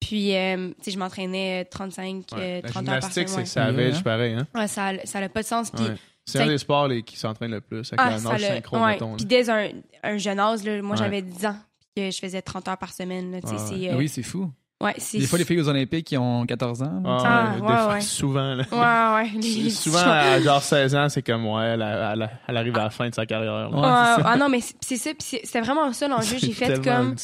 Puis, 0.00 0.34
euh, 0.36 0.68
tu 0.68 0.74
sais, 0.84 0.90
je 0.90 0.98
m'entraînais 0.98 1.64
35, 1.64 2.26
Ouais. 2.32 2.38
euh, 2.38 2.60
La 2.62 2.68
30 2.68 2.76
heures 2.88 3.00
par 3.00 3.00
gymnastique, 3.00 3.28
semaine. 3.30 3.46
c'est 3.46 3.52
ça 3.54 3.64
avait, 3.64 3.86
Ouais. 3.86 3.92
je 3.94 4.02
pareil. 4.02 4.34
Hein? 4.34 4.46
Ouais, 4.54 4.60
Ouais, 4.62 4.68
ça, 4.68 4.88
a- 4.88 5.06
ça 5.06 5.20
n'a 5.20 5.30
pas 5.30 5.40
de 5.42 5.46
sens. 5.46 5.70
Puis, 5.70 5.82
Ouais. 5.84 5.94
C'est 6.26 6.40
un 6.40 6.46
des 6.48 6.58
sports 6.58 6.88
les, 6.88 7.02
qui 7.02 7.16
s'entraîne 7.16 7.52
le 7.52 7.60
plus 7.62 7.78
avec 7.92 7.94
ah, 7.98 8.10
la 8.10 8.20
nage 8.20 8.40
synchro, 8.42 8.76
ouais. 8.78 8.92
mettons. 8.94 9.16
Puis 9.16 9.24
dès 9.24 9.48
un, 9.48 9.70
un 10.02 10.18
jeune 10.18 10.40
âge, 10.40 10.62
là, 10.64 10.82
moi 10.82 10.90
Ouais. 10.90 10.96
j'avais 10.98 11.22
10 11.22 11.46
ans, 11.46 11.56
que 11.96 12.10
je 12.10 12.18
faisais 12.18 12.42
30 12.42 12.68
heures 12.68 12.78
par 12.78 12.92
semaine. 12.92 13.32
là, 13.32 13.40
tu 13.40 13.48
Ouais, 13.48 13.58
c'est, 13.58 13.88
Ah 13.88 13.94
euh, 13.94 13.98
Oui, 13.98 14.08
c'est 14.08 14.22
fou. 14.22 14.50
ouais, 14.82 14.94
c'est- 14.98 15.18
Des 15.18 15.26
fois, 15.26 15.38
les 15.38 15.44
filles 15.44 15.60
aux 15.60 15.68
Olympiques 15.68 16.06
qui 16.08 16.16
ont 16.18 16.44
14 16.46 16.82
ans. 16.82 17.00
là. 17.02 17.02
Ah, 17.04 17.22
Ah, 17.24 17.48
ouais, 17.50 17.56
des 17.56 17.62
ouais, 17.62 17.68
fois, 17.68 17.88
ouais. 17.94 18.00
Souvent. 18.02 18.54
Là. 18.54 18.64
Ouais, 18.70 19.24
ouais. 19.32 19.40
les- 19.40 19.70
Souvent, 19.70 19.98
à 20.04 20.40
genre 20.40 20.62
16 20.62 20.94
ans, 20.94 21.08
c'est 21.08 21.22
comme, 21.22 21.46
ouais, 21.46 21.64
elle, 21.64 21.82
elle- 21.82 22.30
elle 22.46 22.56
arrive 22.56 22.76
à 22.76 22.84
la 22.84 22.90
fin 22.90 23.08
de 23.08 23.14
sa 23.14 23.24
carrière. 23.26 23.70
Ouais, 23.72 23.80
ah 23.82 24.36
non, 24.38 24.48
mais 24.48 24.60
c'est 24.60 24.76
c'est 24.82 24.96
ça. 24.96 25.10
puis 25.10 25.22
c'est 25.26 25.40
c'est 25.44 25.60
vraiment 25.60 25.92
ça 25.92 26.06
l'enjeu. 26.08 26.36
J'ai 26.38 26.52
fait 26.52 26.82
comme. 26.84 27.14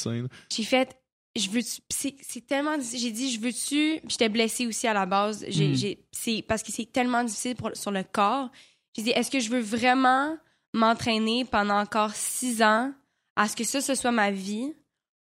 J'ai 0.51 0.63
fait. 0.65 0.97
Je 1.35 1.49
veux 1.49 1.61
c'est 1.89 2.15
c'est 2.21 2.47
tellement 2.47 2.73
j'ai 2.79 3.11
dit 3.11 3.31
je 3.33 3.41
veux-tu 3.41 4.01
puis 4.01 4.09
j'étais 4.11 4.29
blessée 4.29 4.67
aussi 4.67 4.87
à 4.87 4.93
la 4.93 5.07
base 5.07 5.43
j'ai 5.49 5.69
Mm. 5.69 5.75
j'ai- 5.77 6.05
c'est 6.13 6.45
parce 6.47 6.63
que 6.63 6.71
c'est 6.71 6.85
tellement 6.93 7.25
difficile 7.25 7.55
pour, 7.57 7.71
sur 7.73 7.91
le 7.91 8.03
corps 8.03 8.51
j'ai 8.95 9.03
dit 9.03 9.11
est-ce 9.13 9.31
que 9.31 9.41
je 9.41 9.49
veux 9.49 9.63
vraiment 9.63 10.37
m'entraîner 10.75 11.47
pendant 11.47 11.79
encore 11.81 12.11
six 12.15 12.63
ans 12.63 12.93
à 13.37 13.49
ce 13.49 13.57
que 13.57 13.65
ça 13.65 13.81
ce 13.81 13.95
soit 13.95 14.13
ma 14.13 14.31
vie 14.31 14.73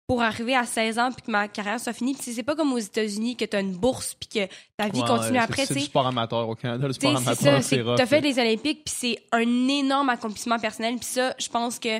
pour 0.07 0.21
arriver 0.21 0.55
à 0.55 0.65
16 0.65 0.99
ans 0.99 1.11
puis 1.11 1.21
que 1.25 1.31
ma 1.31 1.47
carrière 1.49 1.79
soit 1.81 1.91
finie 1.91 2.13
puis 2.13 2.31
c'est 2.33 2.43
pas 2.43 2.55
comme 2.55 2.71
aux 2.71 2.77
États-Unis 2.77 3.35
que 3.35 3.43
t'as 3.43 3.59
une 3.59 3.75
bourse 3.75 4.13
puis 4.13 4.29
que 4.29 4.53
ta 4.77 4.87
vie 4.87 5.01
Ouais, 5.01 5.07
continue 5.07 5.33
ouais, 5.37 5.43
après 5.43 5.65
c'est- 5.65 5.73
du 5.73 5.81
sport 5.81 6.07
amateur 6.07 6.47
au 6.47 6.55
Canada. 6.55 6.87
Le 6.87 6.93
sport 6.93 7.17
amateur, 7.17 7.61
c'est 7.63 7.83
t'as 7.97 8.05
fait 8.05 8.21
les 8.21 8.39
Olympiques, 8.39 8.85
puis 8.85 8.93
c'est 8.97 9.19
un 9.33 9.67
énorme 9.67 10.07
accomplissement 10.09 10.59
personnel. 10.59 10.95
Puis 10.95 11.05
ça, 11.05 11.35
je 11.37 11.49
pense 11.49 11.77
que 11.79 11.99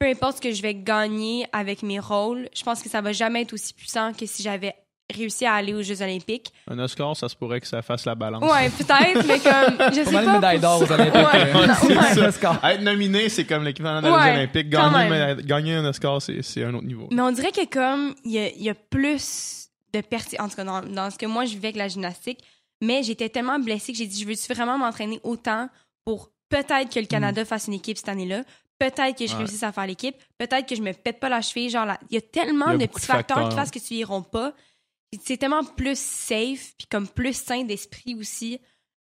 peu 0.00 0.08
importe 0.08 0.38
ce 0.38 0.42
que 0.42 0.50
je 0.52 0.60
vais 0.62 0.74
gagner 0.74 1.46
avec 1.52 1.84
mes 1.84 2.00
rôles, 2.00 2.48
je 2.54 2.64
pense 2.64 2.82
que 2.82 2.88
ça 2.88 3.00
va 3.00 3.12
jamais 3.12 3.42
être 3.42 3.52
aussi 3.52 3.72
puissant 3.72 4.12
que 4.12 4.26
si 4.26 4.42
j'avais 4.42 4.74
réussi 5.12 5.44
à 5.44 5.54
aller 5.54 5.74
aux 5.74 5.82
Jeux 5.82 6.00
Olympiques. 6.02 6.52
Un 6.68 6.78
Oscar, 6.78 7.14
ça 7.16 7.28
se 7.28 7.36
pourrait 7.36 7.60
que 7.60 7.66
ça 7.66 7.82
fasse 7.82 8.04
la 8.06 8.14
balance. 8.14 8.42
Ouais, 8.42 8.70
peut-être, 8.70 9.26
mais 9.26 9.38
comme, 9.38 9.90
je 9.94 10.02
sais 10.04 10.12
pas. 10.12 10.32
médailles 10.34 10.60
d'or 10.60 10.80
pour 10.80 10.90
aux 10.90 10.92
Olympiques. 10.92 11.14
Ouais, 11.14 11.52
non, 11.66 11.74
c'est 12.14 12.20
ouais. 12.20 12.32
score. 12.32 12.56
Être 12.64 12.80
nominé, 12.82 13.28
c'est 13.28 13.44
comme 13.44 13.64
l'équivalent 13.64 14.00
des 14.00 14.08
Ouais, 14.08 14.32
Olympiques. 14.32 14.70
Gagner, 14.70 15.08
même. 15.10 15.36
mais- 15.36 15.42
gagner 15.44 15.74
un 15.74 15.84
Oscar, 15.84 16.20
c'est 16.22 16.64
un 16.64 16.74
autre 16.74 16.86
niveau. 16.86 17.08
Mais 17.12 17.22
on 17.22 17.30
dirait 17.32 17.52
que 17.52 17.66
comme, 17.66 18.14
il 18.24 18.32
y 18.32 18.38
a, 18.38 18.48
il 18.48 18.62
y 18.62 18.70
a 18.70 18.74
plus 18.74 19.68
de 19.92 20.00
pertinence, 20.00 20.46
en 20.46 20.48
tout 20.48 20.56
cas 20.56 20.64
dans, 20.64 20.80
dans 20.82 21.10
ce 21.10 21.18
que 21.18 21.26
moi 21.26 21.44
je 21.44 21.50
vivais 21.52 21.68
avec 21.68 21.76
la 21.76 21.88
gymnastique, 21.88 22.40
mais 22.80 23.02
j'étais 23.02 23.28
tellement 23.28 23.58
blessée 23.60 23.92
que 23.92 23.98
j'ai 23.98 24.06
dit, 24.06 24.20
je 24.22 24.26
veux-tu 24.26 24.52
vraiment 24.52 24.76
m'entraîner 24.78 25.20
autant 25.22 25.68
pour 26.04 26.30
peut-être 26.48 26.92
que 26.92 26.98
le 26.98 27.06
Canada 27.06 27.44
fasse 27.44 27.68
une 27.68 27.74
équipe 27.74 27.96
cette 27.98 28.08
année-là, 28.08 28.42
peut-être 28.78 29.16
que 29.16 29.26
je 29.26 29.32
Ouais. 29.32 29.38
réussisse 29.38 29.62
à 29.62 29.70
faire 29.70 29.86
l'équipe, 29.86 30.16
peut-être 30.38 30.66
que 30.68 30.74
je 30.74 30.82
me 30.82 30.92
pète 30.92 31.20
pas 31.20 31.28
la 31.28 31.40
cheville, 31.42 31.70
genre, 31.70 31.86
il 32.10 32.14
y 32.14 32.18
a 32.18 32.20
tellement 32.20 32.66
Il 32.72 32.72
y 32.72 32.74
a 32.74 32.78
de 32.78 32.86
petits 32.86 33.00
de 33.02 33.06
facteurs, 33.06 33.36
facteurs. 33.36 33.48
qui 33.50 33.54
fassent 33.56 33.70
que 33.70 33.78
tu 33.78 33.94
iront 33.94 34.22
pas. 34.22 34.52
C'est 35.22 35.36
tellement 35.36 35.64
plus 35.64 35.98
safe, 35.98 36.74
puis 36.76 36.86
comme 36.90 37.06
plus 37.08 37.36
sain 37.36 37.64
d'esprit 37.64 38.14
aussi, 38.14 38.58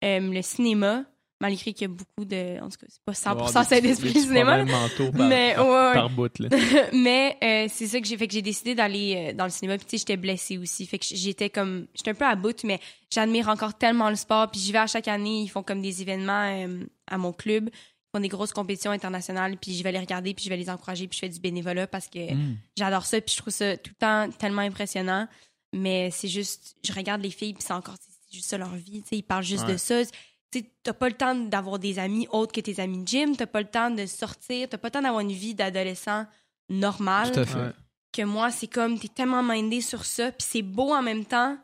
euh, 0.05 0.21
le 0.21 0.42
cinéma, 0.42 1.05
malgré 1.40 1.73
qu'il 1.73 1.83
y 1.88 1.90
a 1.90 1.94
beaucoup 1.94 2.25
de, 2.25 2.61
en 2.61 2.68
tout 2.68 2.79
cas, 2.79 2.87
c'est 2.88 3.03
pas 3.05 3.12
100% 3.12 3.64
sain 3.68 3.81
d'esprit 3.81 4.12
le 4.12 4.21
cinéma, 4.21 4.64
mentaux 4.64 5.12
par, 5.12 5.29
mais 5.29 5.55
par, 5.55 5.68
ouais, 5.68 5.94
par 5.94 6.11
bout. 6.11 6.38
Là. 6.38 6.49
mais 6.92 7.37
euh, 7.42 7.66
c'est 7.71 7.87
ça 7.87 8.01
que 8.01 8.07
j'ai 8.07 8.16
fait 8.16 8.27
que 8.27 8.33
j'ai 8.33 8.42
décidé 8.42 8.75
d'aller 8.75 9.31
euh, 9.31 9.33
dans 9.35 9.44
le 9.44 9.51
cinéma 9.51 9.77
puis 9.77 9.87
tu 9.87 9.90
sais 9.92 9.99
j'étais 9.99 10.16
blessée 10.16 10.59
aussi 10.59 10.87
fait 10.87 10.99
que 10.99 11.05
j'étais 11.09 11.49
comme 11.51 11.87
j'étais 11.94 12.11
un 12.11 12.14
peu 12.14 12.25
à 12.25 12.35
bout 12.35 12.64
mais 12.64 12.81
j'admire 13.11 13.49
encore 13.49 13.75
tellement 13.75 14.11
le 14.11 14.16
sport 14.16 14.51
puis 14.51 14.61
j'y 14.61 14.73
vais 14.73 14.79
à 14.79 14.87
chaque 14.88 15.07
année 15.09 15.42
ils 15.42 15.49
font 15.49 15.62
comme 15.62 15.81
des 15.81 16.03
événements 16.03 16.66
euh, 16.66 16.85
à 17.07 17.18
mon 17.18 17.33
club 17.33 17.71
ils 17.73 18.16
font 18.16 18.21
des 18.21 18.29
grosses 18.29 18.53
compétitions 18.53 18.90
internationales 18.90 19.57
puis 19.61 19.75
je 19.77 19.83
vais 19.85 19.92
les 19.92 19.99
regarder 20.01 20.35
puis 20.35 20.44
je 20.44 20.51
vais 20.51 20.57
les 20.57 20.71
encourager 20.71 21.07
puis 21.07 21.16
je 21.16 21.21
fais 21.21 21.29
du 21.29 21.38
bénévolat 21.40 21.87
parce 21.87 22.09
que 22.09 22.35
Mm. 22.35 22.57
j'adore 22.77 23.05
ça 23.07 23.21
puis 23.21 23.35
je 23.37 23.40
trouve 23.40 23.53
ça 23.55 23.77
tout 23.77 23.90
le 23.90 23.99
temps 23.99 24.31
tellement 24.38 24.62
impressionnant 24.62 25.29
mais 25.75 26.11
c'est 26.11 26.29
juste 26.29 26.77
je 26.87 26.93
regarde 26.93 27.21
les 27.23 27.31
filles 27.31 27.55
puis 27.55 27.63
c'est 27.67 27.73
encore 27.73 27.95
c'est 28.01 28.37
juste 28.37 28.49
ça 28.49 28.59
leur 28.59 28.75
vie 28.75 29.03
tu 29.03 29.09
sais 29.09 29.17
ils 29.17 29.23
parlent 29.23 29.45
juste 29.45 29.65
Ouais. 29.67 29.73
de 29.73 29.77
ça 29.79 30.03
tu 30.51 30.61
sais, 30.61 30.71
t'as 30.83 30.95
pas 30.95 31.09
le 31.11 31.15
temps 31.15 31.35
d'avoir 31.35 31.79
des 31.79 31.99
amis 31.99 32.27
autres 32.31 32.53
que 32.53 32.61
tes 32.63 32.81
amis 32.81 33.03
de 33.03 33.07
gym, 33.09 33.37
t'as 33.37 33.45
pas 33.47 33.61
le 33.61 33.67
temps 33.69 33.91
de 33.91 34.07
sortir, 34.07 34.67
t'as 34.71 34.79
pas 34.79 34.89
le 34.89 34.93
temps 34.93 35.03
d'avoir 35.03 35.21
une 35.21 35.31
vie 35.33 35.55
d'adolescent 35.55 36.25
normale. 36.71 37.33
Tout 37.33 37.41
à 37.41 37.45
fait. 37.45 37.75
Que 38.13 38.23
moi, 38.23 38.51
c'est 38.51 38.67
comme, 38.67 38.99
t'es 38.99 39.09
tellement 39.09 39.43
mindé 39.43 39.83
sur 39.83 40.07
ça, 40.07 40.33
puis 40.33 40.47
c'est 40.49 40.63
beau 40.63 40.95
en 40.95 41.03
même 41.03 41.27
temps. 41.27 41.59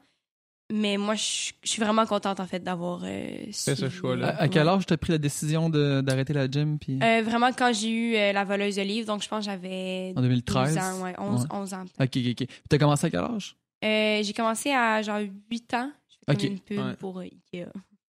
Mais 0.71 0.99
moi, 0.99 1.15
je 1.15 1.53
je 1.63 1.71
suis 1.71 1.81
vraiment 1.83 2.05
contente, 2.05 2.41
en 2.41 2.47
fait, 2.47 2.61
d'avoir 2.61 3.03
euh, 3.05 3.37
Fait 3.53 3.75
ce 3.75 3.89
choix-là. 3.89 4.29
À, 4.37 4.43
à 4.43 4.49
quel 4.49 4.69
âge 4.69 4.85
t'as 4.87 4.97
pris 4.99 5.13
la 5.13 5.19
décision 5.19 5.71
de- 5.71 6.03
d'arrêter 6.03 6.33
la 6.35 6.51
gym? 6.51 6.79
Puis... 6.79 6.99
Euh, 7.03 7.23
vraiment, 7.23 7.53
quand 7.53 7.73
j'ai 7.73 7.89
eu 7.89 8.17
euh, 8.17 8.33
la 8.33 8.45
voleuse 8.45 8.77
de 8.77 8.83
livres, 8.83 9.07
donc 9.07 9.23
je 9.23 9.29
pense 9.29 9.41
que 9.47 9.51
j'avais 9.51 10.13
en 10.17 10.21
2013? 10.21 10.75
12 10.75 10.85
ans, 10.85 11.03
ouais, 11.03 11.15
11, 11.19 11.41
Ouais. 11.43 11.47
11 11.53 11.73
ans. 11.75 11.85
Ok, 12.01 12.17
ok, 12.17 12.17
ok. 12.17 12.37
Puis 12.37 12.49
T'as 12.69 12.79
commencé 12.79 13.07
à 13.07 13.11
quel 13.11 13.21
âge? 13.21 13.57
Euh, 13.85 14.23
j'ai 14.23 14.33
commencé 14.33 14.71
à 14.73 15.03
genre 15.03 15.21
8 15.51 15.75
ans. 15.75 15.93
Je 16.09 16.15
fais 16.33 16.37
comme 16.37 16.47
une 16.53 16.61
pub 16.61 16.79
Ouais. 16.79 16.97
pour 16.97 17.19
euh, 17.19 17.25
Ikea. 17.25 17.67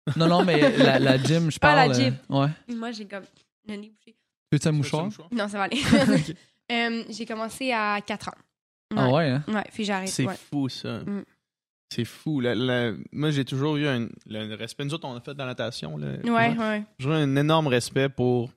Non, 0.18 0.28
non, 0.28 0.44
mais 0.46 0.78
la, 0.78 1.00
la 1.00 1.18
gym, 1.18 1.50
je 1.50 1.58
Ah, 1.62 1.74
parle. 1.74 1.90
la 1.90 1.94
gym. 1.94 2.16
euh, 2.32 2.42
ouais. 2.46 2.76
Moi, 2.76 2.92
j'ai 2.92 3.06
comme 3.06 3.24
le 3.68 3.76
nez 3.76 3.90
bouché. 3.90 4.16
Veux-tu 4.52 4.68
un 4.68 4.72
mouchoir? 4.72 5.10
Non, 5.32 5.48
ça 5.48 5.58
va 5.58 5.64
aller. 5.64 5.82
Euh, 6.72 7.04
j'ai 7.12 7.28
commencé 7.28 7.72
à 7.72 8.02
4 8.02 8.30
ans. 8.30 8.32
Ah 8.96 9.12
ouais, 9.12 9.30
hein? 9.30 9.44
Ouais, 9.48 9.64
puis 9.72 9.84
j'ai 9.86 9.94
arrêté. 9.94 10.12
C'est 10.12 10.26
ouais. 10.26 10.34
fou, 10.36 10.68
ça. 10.68 10.98
Mm. 11.02 11.24
C'est 11.94 12.06
fou. 12.06 12.40
La- 12.40 12.56
la- 12.56 12.94
Moi, 13.12 13.30
j'ai 13.30 13.46
toujours 13.46 13.76
eu 13.78 13.86
un 13.86 14.10
le 14.26 14.56
respect. 14.56 14.84
Nous 14.84 14.94
autres, 14.96 15.08
on 15.08 15.16
a 15.16 15.22
fait 15.22 15.34
de 15.36 15.38
la 15.38 15.46
natation. 15.46 15.96
Là. 15.96 16.08
Ouais, 16.24 16.56
Moi, 16.56 16.70
ouais. 16.70 16.80
J'ai 16.98 17.04
toujours 17.04 17.14
un 17.14 17.36
énorme 17.36 17.68
respect 17.68 18.10
pour 18.10 18.50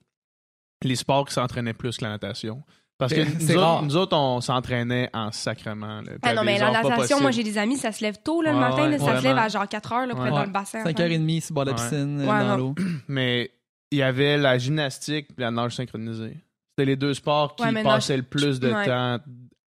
les 0.83 0.95
sports 0.95 1.27
qui 1.27 1.35
s'entraînaient 1.35 1.75
plus 1.75 1.97
que 1.97 2.03
la 2.05 2.09
natation. 2.09 2.63
Parce 2.99 3.13
que 3.13 3.23
C'est- 3.25 3.39
c'est 3.39 3.53
nous 3.55 3.59
autres, 3.61 3.81
nous 3.83 3.95
autres, 3.95 4.15
on 4.17 4.41
s'entraînait 4.41 5.09
en 5.13 5.31
sacrement. 5.31 6.01
là. 6.01 6.11
Ah 6.21 6.33
non, 6.35 6.43
mais 6.43 6.59
la 6.59 6.69
natation, 6.71 7.19
moi, 7.21 7.31
j'ai 7.31 7.43
des 7.43 7.57
amis, 7.57 7.77
ça 7.77 7.91
se 7.93 8.03
lève 8.03 8.17
tôt 8.23 8.41
là, 8.41 8.51
le 8.51 8.57
Ouais, 8.57 8.61
matin. 8.61 8.83
ouais, 8.83 8.89
là, 8.91 8.99
ça 8.99 9.17
se 9.19 9.23
lève 9.23 9.37
à 9.37 9.47
genre 9.47 9.67
4 9.67 9.91
heures 9.93 10.05
là, 10.05 10.13
Ouais. 10.15 10.27
être 10.27 10.35
dans 10.35 10.43
le 10.45 10.51
bassin. 10.51 10.83
5h30 10.83 11.41
sur 11.41 11.53
le 11.53 11.55
bord 11.55 11.65
de 11.65 11.71
la 11.71 11.75
Ouais. 11.77 11.81
piscine, 11.81 12.19
Ouais, 12.19 12.25
dans 12.27 12.57
l'eau. 12.57 12.75
Mais 13.07 13.51
il 13.91 13.97
y 13.99 14.03
avait 14.03 14.37
la 14.37 14.57
gymnastique 14.57 15.27
et 15.37 15.41
la 15.41 15.49
nage 15.49 15.75
synchronisée. 15.77 16.37
C'était 16.77 16.85
les 16.85 16.95
deux 16.97 17.13
sports 17.13 17.55
qui 17.55 17.63
passaient 17.63 17.83
nage- 17.83 18.09
le 18.17 18.23
plus 18.23 18.59
de 18.59 18.69
Ouais. 18.71 18.85
temps 18.85 19.17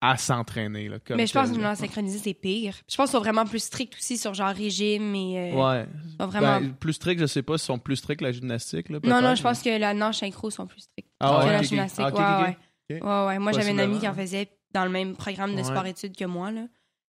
à 0.04 0.18
s'entraîner. 0.18 0.90
là, 0.90 0.98
comme 1.00 1.16
Mais 1.18 1.28
je 1.28 1.34
pense 1.34 1.52
que 1.52 1.60
la 1.62 1.76
synchronisée, 1.76 2.20
c'est 2.22 2.34
pire. 2.34 2.74
Je 2.90 2.98
pense 2.98 3.10
qu'ils 3.12 3.18
sont 3.18 3.24
vraiment 3.24 3.46
plus 3.46 3.64
stricts 3.64 3.96
aussi 3.98 4.18
sur 4.18 4.34
genre 4.34 4.50
régime 4.54 5.14
et. 5.16 5.54
euh, 5.54 5.56
Ouais. 5.56 5.86
sont 6.20 6.28
vraiment. 6.28 6.60
Ben, 6.60 6.74
plus 6.74 6.94
strict, 6.94 7.22
je 7.22 7.28
sais 7.28 7.44
pas 7.44 7.58
s'ils 7.58 7.68
sont 7.68 7.80
plus 7.80 7.96
stricts 7.96 8.20
que 8.20 8.26
la 8.26 8.32
gymnastique. 8.34 8.90
Là, 8.90 9.00
non, 9.06 9.22
non, 9.22 9.36
je 9.36 9.42
pense 9.44 9.62
que 9.62 9.70
la 9.80 9.94
nage 9.94 10.18
synchro 10.18 10.50
sont 10.50 10.66
plus 10.66 10.82
stricts 10.82 11.10
Ah 11.20 11.40
que 11.42 11.46
ouais, 11.46 11.52
la 11.54 11.62
gymnastique. 11.62 12.06
Ouais. 12.06 12.58
Ouais, 13.00 13.28
ouais. 13.28 13.40
Moi, 13.40 13.52
j'avais 13.52 13.72
une 13.72 13.80
amie 13.80 14.00
qui 14.00 14.08
en 14.08 14.14
faisait 14.14 14.50
dans 14.74 14.84
le 14.86 14.92
même 14.92 15.16
programme 15.16 15.52
de 15.52 15.58
Ouais. 15.58 15.64
sport-études 15.64 16.16
que 16.16 16.26
moi. 16.26 16.52
Là. 16.52 16.62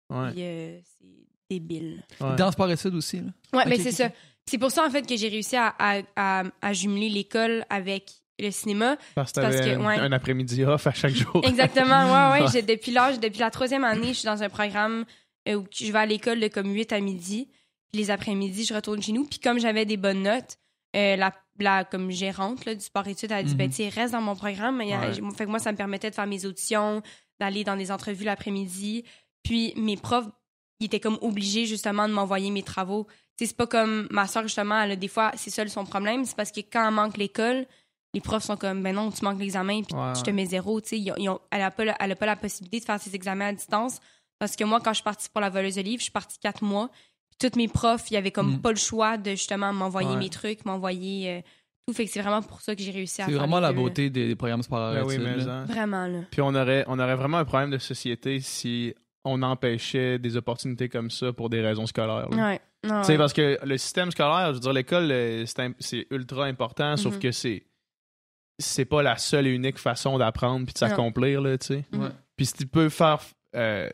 Ouais. 0.10 0.32
Puis, 0.32 0.42
euh, 0.44 0.80
c'est 0.84 1.08
débile. 1.50 2.04
Ouais. 2.20 2.36
Dans 2.36 2.52
Sport 2.52 2.72
Études 2.72 2.96
aussi, 2.96 3.18
là. 3.18 3.32
Ouais, 3.54 3.64
mais 3.68 3.76
ok, 3.76 3.82
c'est 3.84 3.92
ça. 3.92 4.10
C'est 4.46 4.58
pour 4.58 4.72
ça, 4.72 4.86
en 4.86 4.90
fait, 4.90 5.08
que 5.08 5.16
j'ai 5.16 5.30
réussi 5.30 5.56
à, 5.56 5.74
à, 5.80 6.02
à, 6.16 6.44
à 6.62 6.74
jumeler 6.74 7.10
l'école 7.10 7.66
avec 7.70 8.12
le 8.40 8.50
cinéma. 8.52 8.98
Parce 9.16 9.32
que 9.32 9.40
parce 9.42 9.56
t'avais 9.58 9.76
que, 9.76 9.80
un, 9.80 9.86
ouais. 9.86 9.98
un 10.00 10.12
après-midi 10.12 10.64
off 10.66 10.88
à 10.88 10.92
chaque 10.94 11.14
jour. 11.14 11.42
Exactement, 11.46 12.06
ouais, 12.06 12.40
ouais. 12.40 12.42
Ouais. 12.46 12.52
J'ai- 12.52 12.62
depuis 12.64 12.92
l'âge, 12.92 13.20
depuis 13.20 13.40
la 13.40 13.52
troisième 13.52 13.84
année, 13.84 14.08
je 14.10 14.20
suis 14.20 14.26
dans 14.26 14.42
un 14.44 14.50
programme 14.50 15.06
euh, 15.48 15.56
où 15.56 15.66
je 15.72 15.92
vais 15.92 16.00
à 16.00 16.06
l'école 16.06 16.40
de 16.40 16.48
comme 16.48 16.74
8 16.74 16.92
à 16.92 17.00
midi. 17.00 17.48
Puis 17.92 18.02
les 18.02 18.10
après-midi, 18.12 18.66
je 18.66 18.74
retourne 18.74 19.02
chez 19.02 19.12
nous. 19.12 19.26
Puis 19.26 19.40
comme 19.40 19.60
j'avais 19.60 19.86
des 19.86 19.98
bonnes 19.98 20.24
notes, 20.24 20.58
euh, 20.96 21.16
la, 21.16 21.32
la 21.60 21.84
comme 21.86 22.10
gérante 22.12 22.66
là, 22.66 22.74
du 22.76 22.82
sport-études, 22.82 23.32
elle 23.32 23.38
a 23.38 23.44
dit, 23.44 23.56
ben, 23.56 23.70
tu 23.70 23.76
sais, 23.76 23.90
reste 23.90 24.14
dans 24.14 24.22
mon 24.22 24.36
programme. 24.36 24.82
A- 24.82 24.84
Ouais. 24.86 25.14
Fait 25.36 25.46
que 25.46 25.50
moi, 25.50 25.60
ça 25.60 25.72
me 25.72 25.78
permettait 25.78 26.10
de 26.10 26.16
faire 26.16 26.28
mes 26.28 26.46
auditions, 26.46 27.02
d'aller 27.40 27.64
dans 27.64 27.76
des 27.76 27.92
entrevues 27.92 28.26
l'après-midi. 28.26 29.04
Puis 29.44 29.74
mes 29.76 29.98
profs, 29.98 30.28
ils 30.80 30.86
étaient 30.86 31.00
comme 31.00 31.18
obligés, 31.22 31.66
justement, 31.66 32.08
de 32.08 32.14
m'envoyer 32.14 32.50
mes 32.52 32.64
travaux. 32.64 33.06
Tu 33.38 33.46
sais, 33.46 33.46
c'est 33.48 33.58
pas 33.58 33.68
comme 33.68 34.08
ma 34.12 34.28
soeur, 34.28 34.44
justement, 34.44 34.82
elle 34.82 34.98
des 34.98 35.08
fois, 35.08 35.32
c'est 35.36 35.50
ça 35.50 35.68
son 35.68 35.86
problème. 35.86 36.26
C'est 36.26 36.36
parce 36.36 36.52
que 36.52 36.60
quand 36.62 36.88
elle 36.88 36.94
manque 36.94 37.18
l'école, 37.18 37.66
les 38.14 38.22
profs 38.22 38.44
sont 38.44 38.58
comme, 38.58 38.84
ben 38.84 38.94
non, 38.96 39.10
tu 39.12 39.24
manques 39.26 39.40
l'examen, 39.40 39.82
puis 39.82 39.96
Ouais, 39.96 40.14
je 40.16 40.22
te 40.22 40.30
mets 40.30 40.46
zéro. 40.46 40.80
Tu 40.82 40.90
sais, 40.90 41.00
ils 41.00 41.12
ont- 41.12 41.16
ils 41.18 41.30
ont- 41.30 41.40
elle 41.52 41.60
n'a 41.62 41.72
pas, 41.72 41.84
la- 41.86 41.96
elle 42.00 42.12
a 42.12 42.16
pas 42.16 42.28
la 42.28 42.36
possibilité 42.36 42.80
de 42.80 42.86
faire 42.86 43.00
ses 43.02 43.16
examens 43.16 43.48
à 43.48 43.54
distance. 43.54 44.00
Parce 44.40 44.56
que 44.56 44.64
moi, 44.64 44.80
quand 44.82 44.92
je 44.92 44.96
suis 44.98 45.04
partie 45.04 45.30
pour 45.30 45.42
la 45.42 45.50
voleuse 45.50 45.76
de 45.76 45.82
livres, 45.82 46.00
je 46.00 46.04
suis 46.04 46.12
partie 46.12 46.38
quatre 46.38 46.64
mois. 46.64 46.90
Tous 47.50 47.58
mes 47.58 47.68
profs, 47.68 48.10
il 48.12 48.14
y 48.14 48.18
avait 48.18 48.32
comme 48.32 48.56
Mm. 48.56 48.62
pas 48.62 48.72
le 48.72 48.78
choix 48.78 49.18
de 49.18 49.32
justement 49.32 49.74
m'envoyer 49.74 50.10
Ouais. 50.10 50.16
mes 50.18 50.30
trucs, 50.30 50.64
m'envoyer 50.66 51.30
euh, 51.30 51.42
tout. 51.88 51.94
Fait 51.94 52.06
que 52.06 52.12
c'est 52.12 52.22
vraiment 52.22 52.42
pour 52.42 52.62
ça 52.62 52.76
que 52.76 52.82
j'ai 52.82 52.92
réussi 52.92 53.22
à 53.22 53.26
C'est 53.26 53.34
vraiment 53.34 53.60
la 53.60 53.70
deux, 53.74 53.76
beauté 53.80 54.10
des, 54.10 54.28
des 54.28 54.36
programmes 54.36 54.64
sport 54.64 54.94
Ben 54.94 55.04
oui, 55.06 55.16
études, 55.16 55.26
mais 55.28 55.38
là. 55.44 55.64
Vraiment, 55.66 56.08
là. 56.08 56.20
Puis 56.32 56.42
on 56.42 56.56
aurait, 56.56 56.86
on 56.88 56.98
aurait 57.00 57.16
vraiment 57.16 57.38
un 57.40 57.46
problème 57.46 57.72
de 57.72 57.78
société 57.78 58.40
si 58.40 58.94
on 59.26 59.42
empêchait 59.42 60.20
des 60.20 60.36
opportunités 60.38 60.90
comme 60.90 61.10
ça 61.10 61.32
pour 61.34 61.50
des 61.50 61.62
raisons 61.62 61.86
scolaires. 61.86 62.30
Ouais. 62.32 62.60
Non, 62.86 63.00
Tu 63.02 63.06
sais, 63.08 63.12
ouais. 63.14 63.18
parce 63.18 63.32
que 63.34 63.58
le 63.64 63.78
système 63.78 64.12
scolaire, 64.12 64.48
je 64.50 64.54
veux 64.56 64.60
dire, 64.60 64.74
l'école, 64.74 65.10
euh, 65.12 65.46
c'est 65.80 66.08
ultra 66.12 66.46
important, 66.46 66.96
sauf 66.98 67.14
Mhm. 67.16 67.20
que 67.20 67.32
c'est 67.32 67.64
c'est 68.60 68.86
pas 68.86 69.02
la 69.02 69.18
seule 69.18 69.48
et 69.48 69.50
unique 69.50 69.80
façon 69.80 70.18
d'apprendre 70.20 70.66
puis 70.66 70.74
de 70.74 70.78
s'accomplir, 70.78 71.42
là, 71.42 71.58
tu 71.58 71.68
sais. 71.68 71.86
Puis 72.38 72.46
si 72.46 72.54
tu 72.54 72.68
peux 72.68 72.88
faire 72.90 73.20
euh, 73.56 73.90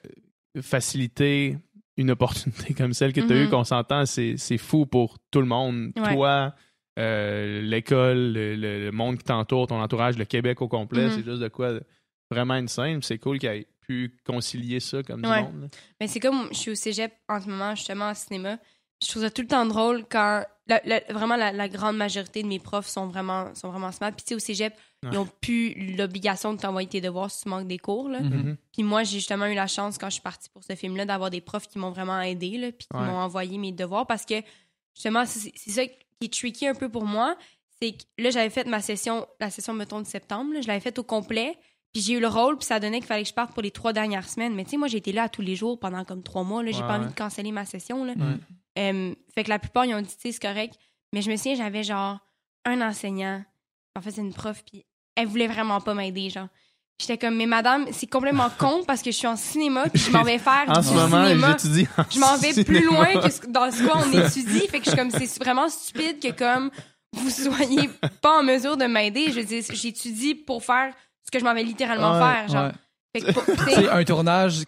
faciliter 0.62 1.58
une 2.00 2.12
opportunité 2.12 2.74
comme 2.74 2.94
celle 2.94 3.14
que 3.14 3.22
tu 3.22 3.32
as 3.32 3.36
eue, 3.36 3.44
Mhm. 3.46 3.50
qu'on 3.52 3.64
s'entend, 3.64 4.06
c'est 4.06 4.38
fou 4.58 4.86
pour 4.86 5.18
tout 5.32 5.42
le 5.42 5.48
monde. 5.48 5.92
Ouais. 5.98 6.14
Toi, 6.16 6.54
euh, 6.98 7.62
l'école, 7.62 8.34
le, 8.34 8.90
monde 8.92 9.18
qui 9.18 9.24
t'entoure, 9.24 9.68
ton 9.68 9.80
entourage, 9.82 10.18
le 10.18 10.26
Québec 10.26 10.62
au 10.62 10.68
complet, 10.68 11.06
Mhm. 11.06 11.12
c'est 11.12 11.24
juste 11.24 11.42
de 11.42 11.48
quoi 11.48 11.74
vraiment 12.32 12.56
insane. 12.56 13.00
Puis 13.00 13.08
C'est 13.08 13.18
cool 13.20 13.40
qu'il 13.40 13.50
ait 13.50 13.68
pu 13.82 14.16
concilier 14.26 14.80
ça 14.80 15.02
comme 15.04 15.26
Ouais. 15.26 15.38
du 15.40 15.52
monde. 15.52 15.62
là. 15.64 15.68
Mais 16.00 16.08
c'est 16.08 16.20
comme, 16.20 16.48
je 16.52 16.58
suis 16.58 16.72
au 16.72 16.76
cégep 16.76 17.12
en 17.28 17.40
ce 17.40 17.48
moment, 17.50 17.74
justement, 17.76 18.06
en 18.10 18.14
cinéma. 18.14 18.58
Je 19.04 19.08
trouve 19.10 19.24
ça 19.24 19.30
tout 19.30 19.42
le 19.42 19.48
temps 19.48 19.66
drôle 19.66 20.04
quand, 20.10 20.44
la- 20.68 20.82
la- 20.84 21.02
vraiment, 21.10 21.36
la, 21.38 21.52
la 21.54 21.70
grande 21.70 21.96
majorité 21.98 22.44
de 22.44 22.48
mes 22.48 22.60
profs 22.60 22.88
sont 22.88 23.08
vraiment, 23.08 23.54
sont 23.56 23.70
vraiment 23.70 23.92
smart. 23.92 24.12
Puis, 24.12 24.24
tu 24.26 24.30
sais, 24.30 24.36
au 24.36 24.40
cégep, 24.40 24.74
Ouais. 25.04 25.12
ils 25.14 25.18
ont 25.18 25.28
plus 25.40 25.96
l'obligation 25.96 26.54
de 26.54 26.60
t'envoyer 26.60 26.90
tes 26.90 27.00
devoirs 27.00 27.32
si 27.32 27.44
tu 27.44 27.50
manques 27.50 27.68
des 27.68 27.78
cours, 27.78 28.10
là. 28.10 28.20
Mhm. 28.20 28.34
Mhm. 28.36 28.58
Puis 28.74 28.84
moi, 28.84 29.04
j'ai 29.04 29.20
justement 29.20 29.46
eu 29.46 29.54
la 29.56 29.68
chance, 29.68 29.98
quand 29.98 30.08
je 30.10 30.16
suis 30.16 30.22
partie 30.22 30.50
pour 30.50 30.62
ce 30.66 30.76
film-là, 30.76 31.06
d'avoir 31.06 31.30
des 31.30 31.40
profs 31.40 31.68
qui 31.70 31.80
m'ont 31.80 31.92
vraiment 31.92 32.20
aidé, 32.20 32.58
là, 32.58 32.72
puis 32.74 32.86
qui 32.92 32.98
Ouais. 32.98 33.06
m'ont 33.06 33.18
envoyé 33.20 33.58
mes 33.58 33.72
devoirs 33.72 34.06
parce 34.06 34.26
que, 34.26 34.36
justement, 34.94 35.26
c'est 35.26 35.54
ça 35.72 35.86
qui 35.86 35.94
est 36.26 36.34
tricky 36.34 36.68
un 36.68 36.76
peu 36.76 36.90
pour 36.90 37.06
moi. 37.06 37.38
C'est 37.82 37.94
que 37.94 38.04
là, 38.18 38.30
j'avais 38.30 38.50
fait 38.50 38.66
ma 38.68 38.82
session, 38.82 39.26
la 39.40 39.50
session, 39.50 39.74
mettons, 39.74 40.02
de 40.02 40.08
septembre, 40.08 40.54
là, 40.54 40.60
je 40.60 40.68
l'avais 40.68 40.82
faite 40.82 41.00
au 41.00 41.04
complet. 41.04 41.58
Puis 41.94 42.02
j'ai 42.04 42.14
eu 42.16 42.20
le 42.20 42.28
rôle, 42.28 42.58
puis 42.58 42.66
ça 42.68 42.80
donnait 42.82 42.98
qu'il 43.00 43.08
fallait 43.08 43.24
que 43.24 43.30
je 43.30 43.34
parte 43.34 43.54
pour 43.54 43.64
les 43.64 43.72
trois 43.72 43.94
dernières 43.94 44.28
semaines. 44.28 44.54
Mais 44.54 44.66
tu 44.66 44.72
sais, 44.72 44.78
moi, 44.78 44.90
j'ai 44.90 44.98
été 44.98 45.14
là 45.14 45.30
tous 45.30 45.42
les 45.42 45.56
jours 45.56 45.80
pendant 45.80 46.04
comme 46.04 46.22
trois 46.22 46.44
mois. 46.44 46.62
Là, 46.62 46.72
j'ai 46.72 46.82
Ouais, 46.82 46.88
pas 46.88 46.98
envie 47.00 47.08
de 47.08 47.16
canceller 47.18 47.52
ma 47.54 47.64
session. 47.66 48.04
Là. 48.04 48.14
Euh, 48.78 49.14
fait 49.34 49.44
que 49.44 49.50
la 49.50 49.60
plupart, 49.60 49.86
ils 49.86 49.94
ont 49.96 50.02
dit, 50.02 50.16
c'est 50.18 50.40
correct. 50.40 50.76
Mais 51.14 51.22
je 51.22 51.30
me 51.32 51.36
souviens, 51.36 51.56
j'avais 51.56 51.84
genre 51.84 52.20
un 52.66 52.82
enseignant. 52.82 53.44
En 53.98 54.02
fait, 54.02 54.12
c'est 54.12 54.22
une 54.22 54.34
prof, 54.34 54.64
puis 54.66 54.86
elle 55.16 55.28
voulait 55.28 55.48
vraiment 55.48 55.82
pas 55.82 55.94
m'aider, 55.94 56.30
genre. 56.30 56.48
J'étais 57.02 57.18
comme, 57.18 57.36
mais 57.36 57.46
madame, 57.46 57.86
c'est 57.92 58.08
complètement 58.08 58.50
con 58.60 58.84
parce 58.86 59.02
que 59.02 59.12
je 59.12 59.16
suis 59.18 59.28
en 59.28 59.36
cinéma, 59.38 59.88
puis 59.90 60.02
je 60.02 60.12
m'en 60.12 60.24
vais 60.24 60.38
faire 60.38 60.66
En 60.68 60.80
du 60.82 60.88
ce 60.88 60.94
moment, 60.94 61.26
cinéma. 61.26 61.58
j'étudie 61.58 61.88
en 61.98 62.04
Je 62.10 62.20
m'en 62.20 62.38
vais 62.38 62.64
plus 62.64 62.86
loin 62.86 63.22
que 63.22 63.30
ce- 63.30 63.48
dans 63.48 63.72
ce 63.72 63.84
quoi 63.84 63.98
on 64.06 64.12
étudie. 64.12 64.68
Fait 64.68 64.80
que 64.80 64.86
je 64.86 64.90
suis 64.92 64.98
comme, 65.00 65.10
c'est 65.12 65.40
vraiment 65.44 65.70
stupide 65.70 66.20
que 66.22 66.32
comme 66.32 66.70
vous 67.14 67.30
soyez 67.30 67.90
pas 68.22 68.40
en 68.40 68.44
mesure 68.44 68.76
de 68.78 68.86
m'aider. 68.86 69.28
Je 69.32 69.40
veux 69.40 69.46
dire, 69.46 69.64
j'étudie 69.72 70.36
pour 70.36 70.64
faire 70.64 70.94
ce 71.26 71.32
que 71.32 71.40
je 71.40 71.44
m'en 71.46 71.54
vais 71.54 71.64
littéralement 71.64 72.14
Ouais, 72.14 72.20
faire, 72.20 72.48
genre. 72.50 72.66
Ouais. 72.66 72.72
Fait 73.16 73.22
que 73.22 73.32
pour- 73.32 73.46
tu 73.46 73.64
sais, 73.64 73.76
C'est 73.76 73.90
un 73.90 74.04
tournage. 74.04 74.64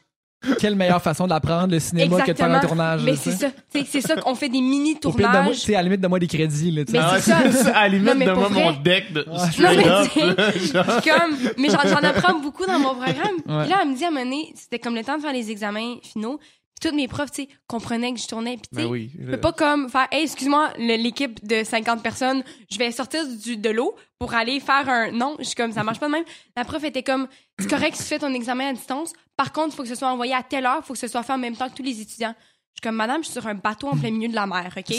Quelle 0.59 0.75
meilleure 0.75 1.01
façon 1.01 1.27
d'apprendre 1.27 1.71
le 1.73 1.79
cinéma 1.79 2.21
que 2.21 2.31
de 2.31 2.37
faire 2.37 2.51
un 2.51 2.59
tournage. 2.59 3.01
Mais 3.03 3.15
c'est 3.15 3.31
ça. 3.31 3.47
C'est 3.85 4.01
ça 4.01 4.15
qu'on 4.15 4.33
fait 4.35 4.49
des 4.49 4.61
mini 4.61 4.97
Au 5.03 5.11
pire 5.11 5.13
de 5.13 5.21
moi, 5.21 5.29
tu 5.31 5.37
tournages. 5.43 5.55
sais, 5.57 5.75
à 5.75 5.77
la 5.77 5.83
limite 5.83 6.01
de 6.01 6.07
moi 6.07 6.17
des 6.19 6.27
crédits. 6.27 6.71
Là, 6.71 6.85
tu 6.85 6.91
sais. 6.93 6.97
Mais 6.97 7.03
Ah 7.07 7.19
c'est 7.19 7.31
ça. 7.31 7.37
c'est. 7.51 7.69
À 7.73 7.81
la 7.83 7.87
limite, 7.89 8.07
Non, 8.07 8.15
mais 8.15 8.25
donne-moi 8.25 8.47
pour 8.49 8.61
mon 8.61 8.71
deck 8.71 9.13
de 9.13 9.19
Ouais. 9.21 9.25
Non, 9.59 9.69
mais 9.77 9.87
up. 9.87 10.85
comme, 11.03 11.37
mais 11.57 11.69
j'en, 11.69 11.87
j'en 11.87 12.07
apprends 12.07 12.39
beaucoup 12.39 12.65
dans 12.65 12.79
mon 12.79 12.95
programme. 12.95 13.35
Ouais. 13.47 13.61
Puis 13.61 13.69
là, 13.69 13.79
elle 13.83 13.89
me 13.89 13.95
dit 13.95 14.03
à 14.03 14.07
un 14.07 14.11
moment 14.11 14.23
donné, 14.25 14.51
c'était 14.55 14.79
comme 14.79 14.95
le 14.95 15.03
temps 15.03 15.17
de 15.17 15.21
faire 15.21 15.33
les 15.33 15.51
examens 15.51 15.95
finaux. 16.01 16.39
Toutes 16.81 16.93
mes 16.95 17.07
profs, 17.07 17.31
tu 17.31 17.43
sais, 17.43 17.49
comprenaient 17.67 18.11
que 18.13 18.19
je 18.19 18.27
tournais. 18.27 18.57
Puis 18.57 18.67
tu 18.71 18.75
sais, 18.75 18.83
Ben 18.83 18.91
oui. 18.91 19.11
je 19.19 19.31
peux 19.31 19.39
pas 19.39 19.53
comme 19.53 19.87
faire, 19.89 20.07
hey, 20.11 20.23
excuse-moi, 20.23 20.73
l'équipe 20.77 21.45
de 21.45 21.63
50 21.63 22.01
personnes, 22.01 22.43
je 22.71 22.77
vais 22.77 22.91
sortir 22.91 23.25
du, 23.27 23.55
de 23.55 23.69
l'eau 23.69 23.95
pour 24.19 24.33
aller 24.33 24.59
faire 24.59 24.89
un. 24.89 25.11
Non, 25.11 25.35
je 25.39 25.43
suis 25.45 25.55
comme, 25.55 25.71
ça 25.71 25.83
marche 25.83 25.99
pas 25.99 26.07
de 26.07 26.11
même. 26.13 26.25
La 26.57 26.65
prof 26.65 26.83
était 26.83 27.03
comme, 27.03 27.27
c'est 27.59 27.69
correct 27.69 27.95
si 27.95 28.03
tu 28.03 28.09
fais 28.09 28.19
ton 28.19 28.33
examen 28.33 28.69
à 28.69 28.73
distance. 28.73 29.13
Par 29.37 29.51
contre, 29.51 29.69
il 29.69 29.75
faut 29.75 29.83
que 29.83 29.89
ce 29.89 29.95
soit 29.95 30.09
envoyé 30.11 30.33
à 30.33 30.43
telle 30.43 30.65
heure, 30.65 30.79
il 30.83 30.85
faut 30.85 30.93
que 30.93 30.99
ce 30.99 31.07
soit 31.07 31.23
fait 31.23 31.33
en 31.33 31.37
même 31.37 31.55
temps 31.55 31.69
que 31.69 31.75
tous 31.75 31.83
les 31.83 32.01
étudiants. 32.01 32.35
Je 32.73 32.79
suis 32.79 32.89
comme, 32.89 32.95
madame, 32.95 33.21
je 33.21 33.25
suis 33.29 33.33
sur 33.39 33.45
un 33.47 33.53
bateau 33.53 33.89
en 33.89 33.97
plein 33.97 34.09
milieu 34.11 34.29
de 34.29 34.33
la 34.33 34.47
mer, 34.47 34.73
OK? 34.75 34.95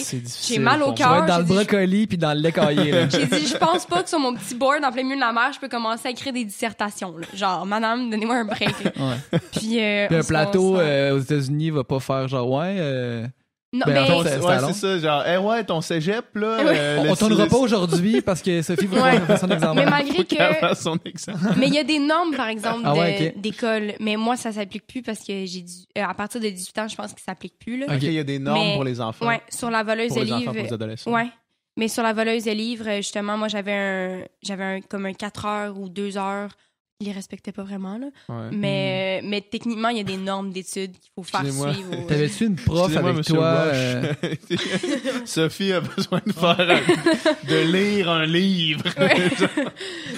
J'ai 0.46 0.58
mal 0.58 0.82
au 0.82 0.92
cœur. 0.92 1.24
dans 1.26 1.38
le 1.38 1.44
dit, 1.44 1.52
brocoli 1.54 2.06
puis 2.06 2.18
dans 2.18 2.32
le 2.34 2.40
lait 2.40 2.52
caillé. 2.52 2.92
J'ai 3.10 3.26
dit, 3.26 3.46
je 3.46 3.56
pense 3.56 3.86
pas 3.86 4.02
que 4.02 4.08
sur 4.08 4.20
mon 4.20 4.34
petit 4.34 4.54
board 4.54 4.84
en 4.84 4.92
plein 4.92 5.02
milieu 5.02 5.16
de 5.16 5.20
la 5.20 5.32
mer, 5.32 5.50
je 5.54 5.58
peux 5.58 5.68
commencer 5.68 6.08
à 6.08 6.10
écrire 6.10 6.32
des 6.32 6.44
dissertations. 6.44 7.16
là. 7.16 7.26
Genre, 7.34 7.66
madame, 7.66 8.08
donnez-moi 8.10 8.36
un 8.36 8.44
break. 8.44 8.74
Ouais. 8.84 9.38
Puis, 9.52 9.82
euh, 9.82 10.06
Puis 10.06 10.16
un 10.16 10.22
plateau 10.22 10.78
euh, 10.78 11.16
aux 11.16 11.18
États-unis 11.18 11.70
va 11.70 11.82
pas 11.82 11.98
faire 11.98 12.28
genre 12.28 12.48
ouais. 12.50 12.76
euh, 12.78 13.26
Non, 13.74 13.86
ben, 13.86 14.02
en 14.02 14.22
fait, 14.22 14.38
Ouais, 14.38 14.58
c'est- 14.72 14.72
ça. 14.74 14.98
Genre, 14.98 15.24
eh 15.26 15.36
ouais, 15.38 15.64
ton 15.64 15.80
cégep, 15.80 16.26
là. 16.34 16.62
Ouais. 16.62 16.78
euh, 16.78 17.04
on, 17.08 17.14
tournera 17.16 17.46
pas 17.46 17.56
aujourd'hui 17.56 18.20
parce 18.20 18.42
que 18.42 18.60
Sophie 18.60 18.84
va 18.86 19.02
Ouais. 19.02 19.20
faire 19.20 19.38
son 19.38 19.48
examen. 19.48 19.74
mais 19.74 19.86
malgré 19.90 20.24
que. 20.26 20.74
son 20.74 20.98
examen. 21.06 21.54
Mais 21.56 21.68
il 21.68 21.74
y 21.74 21.78
a 21.78 21.84
des 21.84 21.98
normes, 21.98 22.34
par 22.36 22.48
exemple, 22.48 22.82
Ah 22.84 22.94
ouais, 22.94 23.32
ok. 23.34 23.40
d'école. 23.40 23.94
Mais 23.98 24.16
moi, 24.16 24.36
ça 24.36 24.52
s'applique 24.52 24.86
plus 24.86 25.00
parce 25.00 25.20
que 25.20 25.46
j'ai 25.46 25.62
dû. 25.62 25.72
euh, 25.96 26.02
à 26.04 26.12
partir 26.12 26.40
de 26.40 26.48
18 26.50 26.78
ans, 26.80 26.88
je 26.88 26.96
pense 26.96 27.14
que 27.14 27.20
ça 27.20 27.26
s'applique 27.32 27.58
plus. 27.58 27.78
Là. 27.78 27.86
Ok. 27.88 28.02
Il 28.02 28.12
y 28.12 28.18
a 28.18 28.24
des 28.24 28.38
normes 28.38 28.60
Mais- 28.60 28.74
pour 28.74 28.84
les 28.84 29.00
enfants. 29.00 29.26
Ouais, 29.26 29.40
sur 29.48 29.70
la 29.70 29.82
voleuse 29.82 30.08
Pour 30.08 30.18
de 30.18 30.24
les 30.24 30.32
enfants, 30.32 30.40
livres. 30.40 30.52
pour 30.52 30.62
les 30.64 30.72
adolescents. 30.74 31.10
Ouais. 31.12 31.28
Mais 31.78 31.88
sur 31.88 32.02
la 32.02 32.12
voleuse 32.12 32.44
de 32.44 32.50
livres, 32.50 32.96
justement, 32.96 33.38
moi, 33.38 33.48
j'avais 33.48 33.72
un, 33.72 34.20
j'avais 34.42 34.64
un, 34.64 34.80
comme 34.82 35.06
un 35.06 35.14
4 35.14 35.46
heures 35.46 35.78
ou 35.78 35.88
2 35.88 36.18
heures. 36.18 36.50
Ils 37.02 37.06
les 37.06 37.12
respectaient 37.12 37.50
pas 37.50 37.64
vraiment, 37.64 37.98
là. 37.98 38.06
Ouais. 38.28 38.50
Mais, 38.52 39.20
euh, 39.22 39.26
mais 39.28 39.40
techniquement, 39.40 39.88
il 39.88 39.96
y 39.96 40.00
a 40.00 40.04
des 40.04 40.16
normes 40.16 40.52
d'études 40.52 40.92
qu'il 40.92 41.10
faut 41.16 41.24
faire 41.24 41.40
suivre. 41.42 41.98
aux- 42.04 42.06
T'avais-tu 42.06 42.46
une 42.46 42.54
prof 42.54 42.96
avec 42.96 43.16
monsieur 43.16 43.34
toi 43.34 43.44
euh, 43.46 44.12
Sophie 45.24 45.72
a 45.72 45.80
besoin 45.80 46.20
de 46.24 46.32
faire 46.32 46.60
un- 46.60 47.48
de 47.48 47.72
lire 47.72 48.08
un 48.08 48.24
livre. 48.26 48.84
Ouais. 48.98 49.30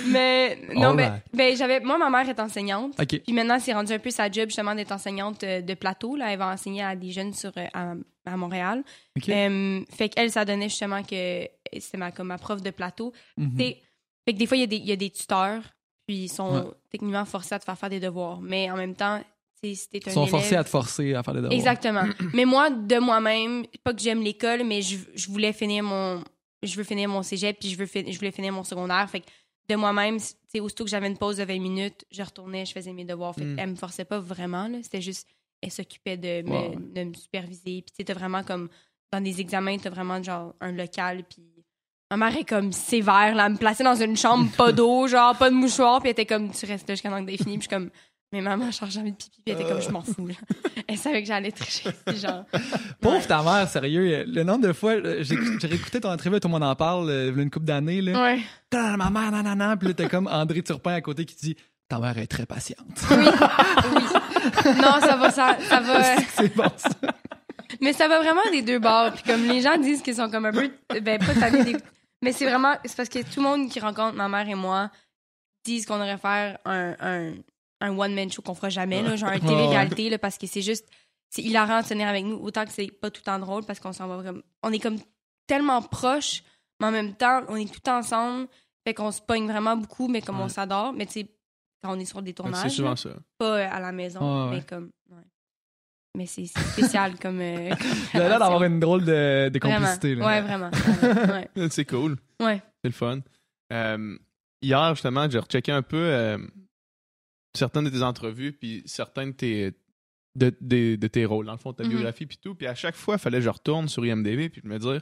mais 0.09 0.59
non, 0.75 0.91
Alright. 0.91 0.97
ben, 0.97 1.23
ben, 1.33 1.57
j'avais. 1.57 1.81
Moi, 1.81 1.97
ma 1.99 2.11
mère 2.11 2.29
est 2.29 2.39
enseignante. 2.41 2.93
Ok. 3.01 3.21
Puis 3.25 3.33
maintenant, 3.33 3.59
c'est 3.59 3.73
rendu 3.73 3.93
un 3.93 3.99
peu 3.99 4.11
sa 4.11 4.31
job 4.31 4.49
justement 4.49 4.75
d'être 4.75 4.93
enseignante 4.93 5.43
euh, 5.45 5.61
de 5.63 5.75
plateau. 5.75 6.17
Là, 6.17 6.33
elle 6.33 6.39
va 6.39 6.49
enseigner 6.49 6.83
à 6.83 6.95
des 6.97 7.11
jeunes 7.13 7.33
sur 7.33 7.53
à, 7.73 7.95
à 8.27 8.37
Montréal. 8.37 8.83
Ok. 9.17 9.29
Euh, 9.29 9.81
fait 9.97 10.09
qu'elle, 10.11 10.31
ça 10.31 10.45
donnait 10.45 10.69
justement 10.69 11.03
que 11.03 11.49
c'était 11.79 11.99
ma 11.99 12.11
comme 12.11 12.29
ma 12.29 12.39
prof 12.39 12.63
de 12.63 12.71
plateau. 12.71 13.13
Mhm. 13.37 13.53
C'est- 13.59 13.79
Fait 14.27 14.33
que 14.33 14.39
des 14.39 14.47
fois, 14.47 14.57
il 14.57 14.61
y, 14.61 14.65
a 14.65 14.67
des- 14.67 14.77
il 14.77 14.87
y 14.87 14.93
a 14.93 14.97
des 14.97 15.11
tuteurs, 15.11 15.63
puis 16.07 16.25
ils 16.25 16.29
sont 16.29 16.53
Ouais. 16.55 16.71
techniquement 16.91 17.25
forcés 17.25 17.55
à 17.55 17.59
te 17.59 17.65
faire 17.65 17.79
faire 17.79 17.91
des 17.91 18.01
devoirs. 18.01 18.41
Mais 18.41 18.71
en 18.71 18.77
même 18.77 18.95
temps, 18.95 19.23
si 19.63 19.89
t'es 19.89 19.99
un 20.07 20.11
Ils 20.11 20.13
sont 20.13 20.21
élève- 20.23 20.31
forcés 20.31 20.57
à 20.57 20.65
te 20.65 20.69
forcer 20.69 21.15
à 21.15 21.23
faire 21.23 21.35
des 21.35 21.41
devoirs. 21.41 21.59
Exactement. 21.59 22.05
mais 22.35 22.45
moi, 22.45 22.71
de 22.71 22.99
moi-même, 22.99 23.65
pas 23.83 23.95
que 23.95 24.01
j'aime 24.01 24.23
l'école, 24.23 24.63
mais 24.65 24.83
je, 24.83 24.99
je 25.15 25.27
voulais 25.29 25.53
finir 25.53 25.83
mon. 25.85 26.23
Je 26.63 26.77
veux 26.77 26.85
finir 26.85 27.09
mon 27.11 27.23
cégep, 27.23 27.59
puis 27.61 27.69
je, 27.71 27.77
veux 27.77 27.87
je 27.87 28.17
voulais 28.19 28.31
finir 28.31 28.53
mon 28.53 28.65
secondaire. 28.65 29.09
Fait 29.11 29.21
que 29.21 29.27
de 29.69 29.77
moi-même, 29.77 30.19
sais, 30.19 30.61
aussitôt 30.61 30.85
que 30.85 30.91
j'avais 30.91 31.07
une 31.09 31.17
pause 31.19 31.37
de 31.37 31.45
20 31.45 31.59
minutes, 31.61 32.05
je 32.11 32.23
retournais, 32.23 32.65
je 32.67 32.73
faisais 32.73 32.93
mes 32.93 33.05
devoirs. 33.05 33.35
Fait 33.35 33.45
Mm. 33.45 33.57
qu'elle 33.57 33.71
me 33.71 33.75
forçait 33.77 34.05
pas 34.05 34.19
vraiment, 34.19 34.69
là. 34.69 34.79
C'était 34.83 35.01
juste. 35.03 35.27
Elle 35.63 35.71
s'occupait 35.71 36.17
de, 36.19 36.43
me- 36.49 36.95
de 36.95 37.05
me 37.05 37.15
superviser. 37.15 37.83
Puis 37.83 38.05
tu 38.05 38.13
vraiment 38.13 38.43
comme. 38.43 38.69
Dans 39.13 39.21
des 39.23 39.41
examens, 39.41 39.79
t'as 39.79 39.91
vraiment 39.91 40.23
genre 40.23 40.55
un 40.61 40.73
local, 40.73 41.23
puis. 41.29 41.43
Ma 42.17 42.31
mère 42.31 42.39
est 42.39 42.45
comme 42.49 42.71
sévère, 42.71 43.35
là, 43.35 43.47
elle 43.47 43.53
me 43.55 43.57
plaçait 43.57 43.83
dans 43.83 43.97
une 43.97 44.17
chambre, 44.17 44.49
pas 44.57 44.71
d'eau, 44.71 45.07
genre, 45.09 45.37
pas 45.37 45.51
de 45.51 45.55
mouchoir, 45.57 45.99
puis 45.99 46.11
elle 46.11 46.13
était 46.13 46.27
comme, 46.27 46.49
tu 46.53 46.65
restes 46.65 46.89
là 46.89 46.95
jusqu'à 46.95 47.11
temps 47.11 47.25
que 47.25 47.33
fini, 47.33 47.43
puis 47.43 47.55
je 47.55 47.61
suis 47.63 47.69
comme, 47.69 47.91
mais 48.33 48.41
maman, 48.41 48.71
je 48.71 48.87
jamais 48.89 49.11
de 49.11 49.17
pipi, 49.17 49.41
puis 49.45 49.53
elle 49.53 49.61
était 49.61 49.69
comme, 49.69 49.81
je 49.83 49.91
m'en 49.91 50.03
fous, 50.03 50.29
là. 50.29 50.35
Elle 50.87 50.97
savait 50.97 51.23
que 51.23 51.27
j'allais 51.27 51.51
tricher, 51.51 51.91
genre. 52.15 52.45
Pauvre 53.01 53.17
Ouais. 53.17 53.27
ta 53.27 53.43
mère, 53.43 53.69
sérieux. 53.69 54.25
Le 54.29 54.45
nombre 54.45 54.69
de 54.69 54.73
fois, 54.73 54.93
euh, 54.93 55.25
j'ai 55.25 55.37
réécouté 55.67 56.01
ton 56.01 56.13
entrevue, 56.13 56.39
tout 56.39 56.47
le 56.47 56.53
monde 56.53 56.63
en 56.63 56.77
parle, 56.77 57.11
euh, 57.11 57.31
il 57.33 57.37
y 57.37 57.41
a 57.41 57.43
une 57.43 57.51
couple 57.51 57.67
d'années. 57.67 58.01
Là. 58.01 58.23
Ouais. 58.23 58.39
Ta, 58.71 58.97
ma 58.97 59.11
mère, 59.11 59.33
nanana. 59.33 59.77
Puis 59.77 59.89
là, 59.89 59.95
t'as 59.95 60.09
comme 60.09 60.29
André 60.29 60.63
Turpin 60.63 60.95
à 60.95 61.01
côté 61.01 61.25
qui 61.25 61.35
dit 61.35 61.57
Ta 61.89 61.99
mère 61.99 62.17
est 62.19 62.29
très 62.29 62.47
patiente. 62.47 62.87
Oui. 63.11 63.17
oui. 63.95 64.03
Non, 64.77 65.01
ça 65.01 65.17
va, 65.17 65.31
ça, 65.31 65.57
ça 65.69 65.81
va. 65.81 66.17
C'est 66.35 66.55
bon, 66.55 66.71
ça. 66.77 66.91
Mais 67.81 67.93
ça 67.93 68.09
va 68.09 68.21
vraiment 68.21 68.41
des 68.53 68.63
deux 68.63 68.79
bords. 68.79 69.13
Puis 69.13 69.25
comme 69.25 69.47
les 69.47 69.61
gens 69.61 69.77
disent 69.79 70.03
qu'ils 70.03 70.15
sont 70.15 70.31
comme 70.31 70.47
un 70.47 70.53
peu, 70.53 70.71
ben 71.01 71.19
pas 71.19 71.35
tannés. 71.35 71.77
Mais 72.25 72.33
c'est 72.33 72.47
vraiment, 72.47 72.75
c'est 72.85 72.97
parce 72.97 73.09
que 73.09 73.19
tout 73.23 73.41
le 73.41 73.43
monde 73.43 73.69
qui 73.71 73.79
rencontre 73.81 74.17
ma 74.17 74.29
mère 74.29 74.49
et 74.49 74.55
moi 74.55 74.91
disent 75.65 75.87
qu'on 75.87 75.99
devrait 75.99 76.19
faire 76.19 76.59
un, 76.65 76.95
un, 77.01 77.35
un 77.81 77.99
one-man 77.99 78.31
show 78.31 78.43
qu'on 78.43 78.55
fera 78.55 78.71
jamais, 78.71 79.03
là, 79.03 79.15
genre 79.17 79.31
un 79.31 79.39
télé-réalité, 79.39 80.11
là, 80.11 80.19
parce 80.19 80.39
que 80.39 80.47
c'est 80.47 80.63
juste, 80.63 80.87
c'est 81.31 81.43
hilarant 81.43 81.81
de 81.83 81.87
tenir 81.87 82.09
avec 82.09 82.25
nous, 82.25 82.37
autant 82.37 82.65
que 82.65 82.71
c'est 82.73 82.91
pas 82.91 83.11
tout 83.11 83.21
le 83.21 83.25
temps 83.27 83.39
drôle, 83.39 83.65
parce 83.65 83.81
qu'on 83.81 83.93
s'en 83.93 84.09
va 84.09 84.23
comme, 84.23 84.43
on 84.63 84.73
est 84.73 84.79
comme 84.79 84.99
tellement 85.47 85.81
proches, 85.83 86.43
mais 86.81 86.87
en 86.87 86.91
même 86.91 87.15
temps, 87.15 87.43
on 87.49 87.57
est 87.57 87.73
tout 87.73 87.89
ensemble, 87.91 88.49
fait 88.87 88.95
qu'on 88.95 89.11
se 89.13 89.21
pogne 89.21 89.47
vraiment 89.47 89.77
beaucoup, 89.77 90.09
mais 90.09 90.21
comme 90.23 90.41
on 90.41 90.49
s'adore, 90.49 90.93
mais 90.93 91.07
tu 91.07 91.13
sais, 91.13 91.31
quand 91.83 91.95
on 91.95 92.01
est 92.01 92.05
sur 92.07 92.23
des 92.23 92.31
C'est 92.31 92.35
tournages, 92.35 92.73
souvent 92.73 92.91
là, 92.91 92.97
ça. 92.97 93.11
pas 93.39 93.67
à 93.67 93.81
la 93.81 93.93
maison, 93.93 94.49
ouais. 94.49 94.57
mais 94.57 94.63
comme. 94.63 94.91
Mais 96.17 96.27
c'est 96.27 96.47
spécial 96.47 97.19
comme, 97.21 97.41
euh, 97.41 97.71
comme 97.71 97.89
Il 98.15 98.21
a 98.21 98.29
l'air 98.29 98.39
d'avoir 98.39 98.63
une 98.65 98.79
drôle 98.81 99.05
de, 99.05 99.49
de 99.49 99.59
Vraiment. 99.59 99.79
complicité. 99.81 100.15
Là. 100.15 100.27
Ouais, 100.27 100.41
vraiment. 100.43 100.71
vraiment, 100.71 101.33
ouais. 101.33 101.49
C'est 101.71 101.85
cool. 101.85 102.17
Ouais. 102.41 102.63
C'est 102.83 102.89
le 102.91 102.95
fun. 102.95 103.21
Euh, 103.73 104.17
hier, 104.63 104.95
justement, 104.95 105.29
j'ai 105.29 105.39
rechecké 105.39 105.73
un 105.73 105.83
peu 105.83 105.97
euh, 105.99 106.39
certaines 107.57 107.85
de 107.85 107.91
tes 107.91 108.03
entrevues, 108.03 108.53
puis 108.53 108.83
certains 108.87 109.27
de 109.29 109.33
tes, 109.33 109.73
de, 110.37 110.55
de- 110.61 110.97
de 110.97 111.07
tes 111.09 111.25
rôles, 111.25 111.47
dans 111.47 111.53
le 111.53 111.59
fond, 111.59 111.73
de 111.73 111.77
ta 111.77 111.85
Mhm. 111.85 111.91
biographie, 111.91 112.27
puis 112.27 112.39
tout. 112.39 112.55
Puis 112.55 112.67
à 112.67 112.75
chaque 112.75 112.97
fois, 112.97 113.15
il 113.17 113.21
fallait 113.21 113.39
que 113.39 113.45
je 113.45 113.51
retourne 113.51 113.89
sur 113.89 114.05
IMDb, 114.07 114.49
puis 114.51 114.61
me 114.65 114.79
dire 114.79 115.01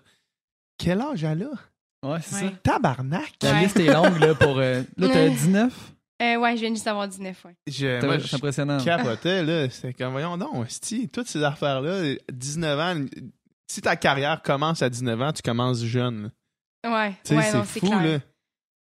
quel 0.79 1.01
âge 1.01 1.25
elle 1.25 1.43
a? 1.45 2.09
Ouais, 2.09 2.19
c'est 2.23 2.45
Ouais. 2.45 2.51
ça. 2.51 2.57
Tabarnak 2.63 3.35
La 3.43 3.53
Ouais. 3.53 3.61
liste 3.65 3.79
est 3.79 3.93
longue, 3.93 4.19
là, 4.19 4.35
pour. 4.35 4.59
euh, 4.59 4.83
là, 4.97 5.09
t'as 5.09 5.25
Ouais. 5.25 5.31
19. 5.31 5.93
Euh, 6.23 6.37
ouais, 6.37 6.55
je 6.57 6.61
viens 6.61 6.71
juste 6.71 6.85
d'avoir 6.85 7.09
19, 7.09 7.45
ouais. 7.45 7.55
Je- 7.67 8.05
Moi, 8.07 8.21
C'est 8.21 8.29
je 8.29 8.37
impressionnant. 8.37 8.79
capotais, 8.85 9.43
là. 9.43 9.69
C'était 9.71 9.93
comme, 9.93 10.13
voyons 10.13 10.37
donc, 10.39 10.71
sti, 10.71 11.09
toutes 11.09 11.27
ces 11.29 11.43
affaires-là, 11.43 12.15
19 12.33 12.79
ans, 12.79 13.05
si 13.67 13.81
ta 13.81 13.97
carrière 13.97 14.41
commence 14.43 14.83
à 14.83 14.89
19 14.91 15.21
ans, 15.21 15.33
tu 15.33 15.43
commences 15.43 15.83
jeune. 15.85 16.31
là. 16.85 16.91
Ouais, 16.91 17.09
non, 17.09 17.15
c'est 17.25 17.65
c'est 17.73 17.81
fou, 17.81 17.87
clair. 17.87 18.03
là. 18.03 18.19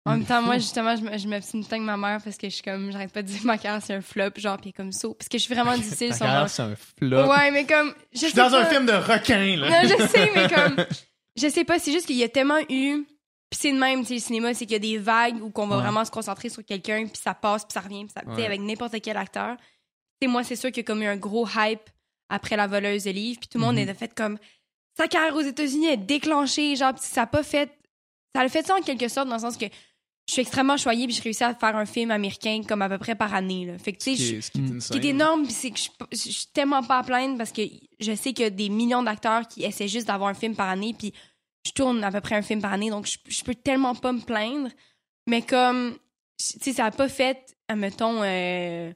En 0.06 0.12
même 0.12 0.24
temps, 0.24 0.40
moi, 0.40 0.56
justement, 0.58 0.94
je 0.94 1.02
me- 1.02 1.18
je 1.18 1.26
m'obstine 1.26 1.60
tout 1.60 1.66
le 1.66 1.70
temps 1.70 1.76
avec 1.76 1.86
ma 1.86 1.96
mère 1.96 2.20
parce 2.22 2.36
que 2.36 2.48
je 2.48 2.54
suis 2.54 2.62
comme, 2.62 2.92
j'arrête 2.92 3.12
pas 3.12 3.22
de 3.22 3.26
dire 3.26 3.40
ma 3.44 3.58
carrière, 3.58 3.82
c'est 3.82 3.94
un 3.94 4.00
flop, 4.00 4.30
genre, 4.36 4.56
pis 4.56 4.72
comme 4.72 4.92
ça. 4.92 5.08
Parce 5.18 5.28
que 5.28 5.36
je 5.36 5.42
suis 5.42 5.52
vraiment 5.54 5.74
difficile 5.76 6.10
moi. 6.10 6.18
carrière, 6.18 6.48
c'est 6.48 6.62
un 6.62 6.74
flop. 6.76 7.26
Ouais, 7.28 7.50
mais 7.50 7.66
comme, 7.66 7.92
je 8.14 8.20
Je 8.20 8.26
suis 8.26 8.34
dans 8.34 8.54
un 8.54 8.64
film 8.66 8.86
de 8.86 8.92
requin, 8.92 9.56
là. 9.56 9.82
Non, 9.82 9.88
je 9.88 10.06
sais, 10.06 10.30
mais 10.34 10.48
comme, 10.48 10.76
je 11.36 11.48
sais 11.48 11.64
pas, 11.64 11.80
c'est 11.80 11.90
juste 11.90 12.06
qu'il 12.06 12.16
y 12.16 12.22
a 12.22 12.28
tellement 12.28 12.60
eu. 12.70 13.04
Puis 13.50 13.60
c'est 13.62 13.72
de 13.72 13.78
même, 13.78 14.00
tu 14.00 14.08
sais, 14.08 14.14
le 14.14 14.20
cinéma, 14.20 14.54
c'est 14.54 14.66
qu'il 14.66 14.72
y 14.72 14.76
a 14.76 14.78
des 14.80 14.98
vagues 14.98 15.42
où 15.42 15.50
qu'on 15.50 15.66
va 15.68 15.76
Ouais. 15.76 15.82
vraiment 15.82 16.04
se 16.04 16.10
concentrer 16.10 16.48
sur 16.48 16.64
quelqu'un, 16.64 17.06
puis 17.06 17.20
ça 17.22 17.32
passe, 17.34 17.64
puis 17.64 17.72
ça 17.72 17.80
revient, 17.80 18.04
puis 18.04 18.12
ça, 18.14 18.22
Ouais. 18.28 18.44
avec 18.44 18.60
n'importe 18.60 19.00
quel 19.00 19.16
acteur. 19.16 19.56
Tu 20.20 20.26
sais, 20.26 20.26
moi, 20.26 20.42
c'est 20.42 20.56
sûr 20.56 20.70
qu'il 20.70 20.78
y 20.78 20.80
a 20.80 20.84
comme 20.84 21.02
eu 21.02 21.06
un 21.06 21.16
gros 21.16 21.46
hype 21.56 21.88
après 22.28 22.56
La 22.56 22.66
voleuse 22.66 23.04
de 23.04 23.10
livres, 23.10 23.38
puis 23.38 23.48
tout 23.48 23.58
le 23.58 23.64
monde 23.64 23.76
Mhm. 23.76 23.88
est 23.88 23.94
fait 23.94 24.12
comme 24.14 24.38
sa 24.96 25.06
carrière 25.06 25.36
aux 25.36 25.42
États-Unis 25.42 25.86
est 25.86 25.96
déclenchée, 25.96 26.74
genre, 26.74 26.92
puis 26.94 27.02
ça 27.04 27.22
a 27.22 27.26
pas 27.26 27.42
fait. 27.42 27.70
Ça 28.34 28.42
a 28.42 28.48
fait 28.48 28.66
ça 28.66 28.74
en 28.76 28.80
quelque 28.82 29.08
sorte, 29.08 29.28
dans 29.28 29.34
le 29.36 29.40
sens 29.40 29.56
que 29.56 29.66
je 30.28 30.32
suis 30.32 30.42
extrêmement 30.42 30.76
choyée, 30.76 31.06
puis 31.06 31.14
j'ai 31.14 31.22
réussi 31.22 31.44
à 31.44 31.54
faire 31.54 31.76
un 31.76 31.86
film 31.86 32.10
américain 32.10 32.62
comme 32.66 32.82
à 32.82 32.88
peu 32.88 32.98
près 32.98 33.14
par 33.14 33.32
année, 33.32 33.64
là. 33.66 33.78
Fait 33.78 33.92
que, 33.92 33.98
tu 33.98 34.16
sais, 34.16 34.36
je- 34.36 34.40
Ce 34.40 34.50
qui 34.50 34.58
est- 34.58 34.80
ce 34.80 34.92
qui 34.98 35.06
énorme, 35.08 35.44
puis 35.44 35.52
c'est 35.52 35.70
que 35.70 35.78
je, 35.78 35.88
je 36.10 36.16
je 36.16 36.30
suis 36.32 36.46
tellement 36.52 36.82
pas 36.82 36.98
à 36.98 37.02
plaindre 37.04 37.38
parce 37.38 37.52
que 37.52 37.62
je 38.00 38.12
sais 38.16 38.32
qu'il 38.32 38.42
y 38.42 38.46
a 38.46 38.50
des 38.50 38.68
millions 38.70 39.04
d'acteurs 39.04 39.46
qui 39.46 39.62
essaient 39.62 39.86
juste 39.86 40.08
d'avoir 40.08 40.28
un 40.30 40.34
film 40.34 40.56
par 40.56 40.68
année, 40.68 40.94
puis 40.98 41.12
je 41.66 41.72
tourne 41.72 42.02
à 42.04 42.10
peu 42.12 42.20
près 42.20 42.34
un 42.36 42.42
film 42.42 42.60
par 42.62 42.72
année, 42.72 42.90
donc 42.90 43.06
je, 43.06 43.18
je 43.28 43.42
peux 43.44 43.54
tellement 43.54 43.94
pas 43.94 44.12
me 44.12 44.20
plaindre. 44.20 44.68
Mais 45.28 45.42
comme, 45.42 45.94
tu 46.38 46.58
sais, 46.62 46.72
ça 46.72 46.86
a 46.86 46.90
pas 46.90 47.08
fait, 47.08 47.56
admettons, 47.68 48.22
euh, 48.22 48.90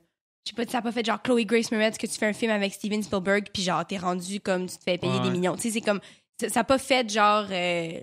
je 0.46 0.50
sais 0.50 0.54
pas, 0.64 0.70
ça 0.70 0.78
a 0.78 0.82
pas 0.82 0.92
fait 0.92 1.04
genre 1.04 1.20
Chloe 1.22 1.44
Grace 1.44 1.70
Moretz 1.72 1.98
que 1.98 2.06
tu 2.06 2.14
fais 2.18 2.26
un 2.26 2.32
film 2.32 2.52
avec 2.52 2.72
Steven 2.74 3.02
Spielberg, 3.02 3.48
puis 3.52 3.62
genre 3.62 3.84
t'es 3.86 3.98
rendu 3.98 4.40
comme 4.40 4.66
tu 4.68 4.76
te 4.78 4.82
fais 4.84 4.96
payer 4.98 5.12
Ouais. 5.18 5.20
des 5.22 5.30
millions. 5.30 5.56
Tu 5.56 5.62
sais, 5.62 5.70
c'est 5.72 5.80
comme, 5.80 6.00
ça 6.48 6.60
a 6.60 6.64
pas 6.64 6.78
fait 6.78 7.08
genre. 7.10 7.46
euh, 7.50 8.00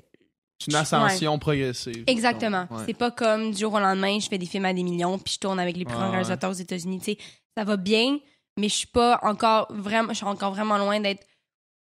C'est 0.60 0.71
une 0.71 0.75
ascension 0.75 1.38
progressive. 1.39 2.03
Exactement. 2.08 2.67
Ouais. 2.69 2.84
C'est 2.88 2.93
pas 2.93 3.12
comme 3.12 3.51
du 3.51 3.58
jour 3.60 3.73
au 3.73 3.80
lendemain, 3.80 4.19
je 4.19 4.27
fais 4.27 4.38
des 4.38 4.45
films 4.45 4.65
à 4.65 4.73
des 4.73 4.84
millions, 4.84 5.17
puis 5.19 5.34
je 5.36 5.39
tourne 5.39 5.60
avec 5.60 5.77
les 5.77 5.86
plus 5.86 5.93
Ouais, 5.93 5.99
grands 5.99 6.06
ouais. 6.08 6.12
réalisateurs 6.17 6.49
aux 6.51 6.53
États-Unis. 6.53 6.99
Tu 6.99 7.06
sais, 7.13 7.17
ça 7.56 7.63
va 7.63 7.77
bien, 7.77 8.17
mais 8.60 8.67
je 8.69 8.75
suis 8.75 8.88
pas 8.88 9.19
encore 9.23 9.67
vraiment, 9.69 10.10
je 10.10 10.15
suis 10.17 10.25
encore 10.25 10.51
vraiment 10.53 10.77
loin 10.77 10.99
d'être 10.99 11.25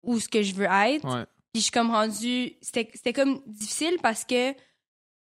où 0.04 0.20
ce 0.20 0.30
que 0.30 0.44
je 0.44 0.54
veux 0.54 0.68
être. 0.70 1.06
Puis 1.56 1.62
je 1.62 1.64
suis 1.68 1.72
comme 1.72 1.90
rendue, 1.92 2.52
c'était 2.62 2.90
c'était 2.94 3.14
comme 3.14 3.40
difficile 3.48 3.96
parce 4.04 4.26
que 4.26 4.52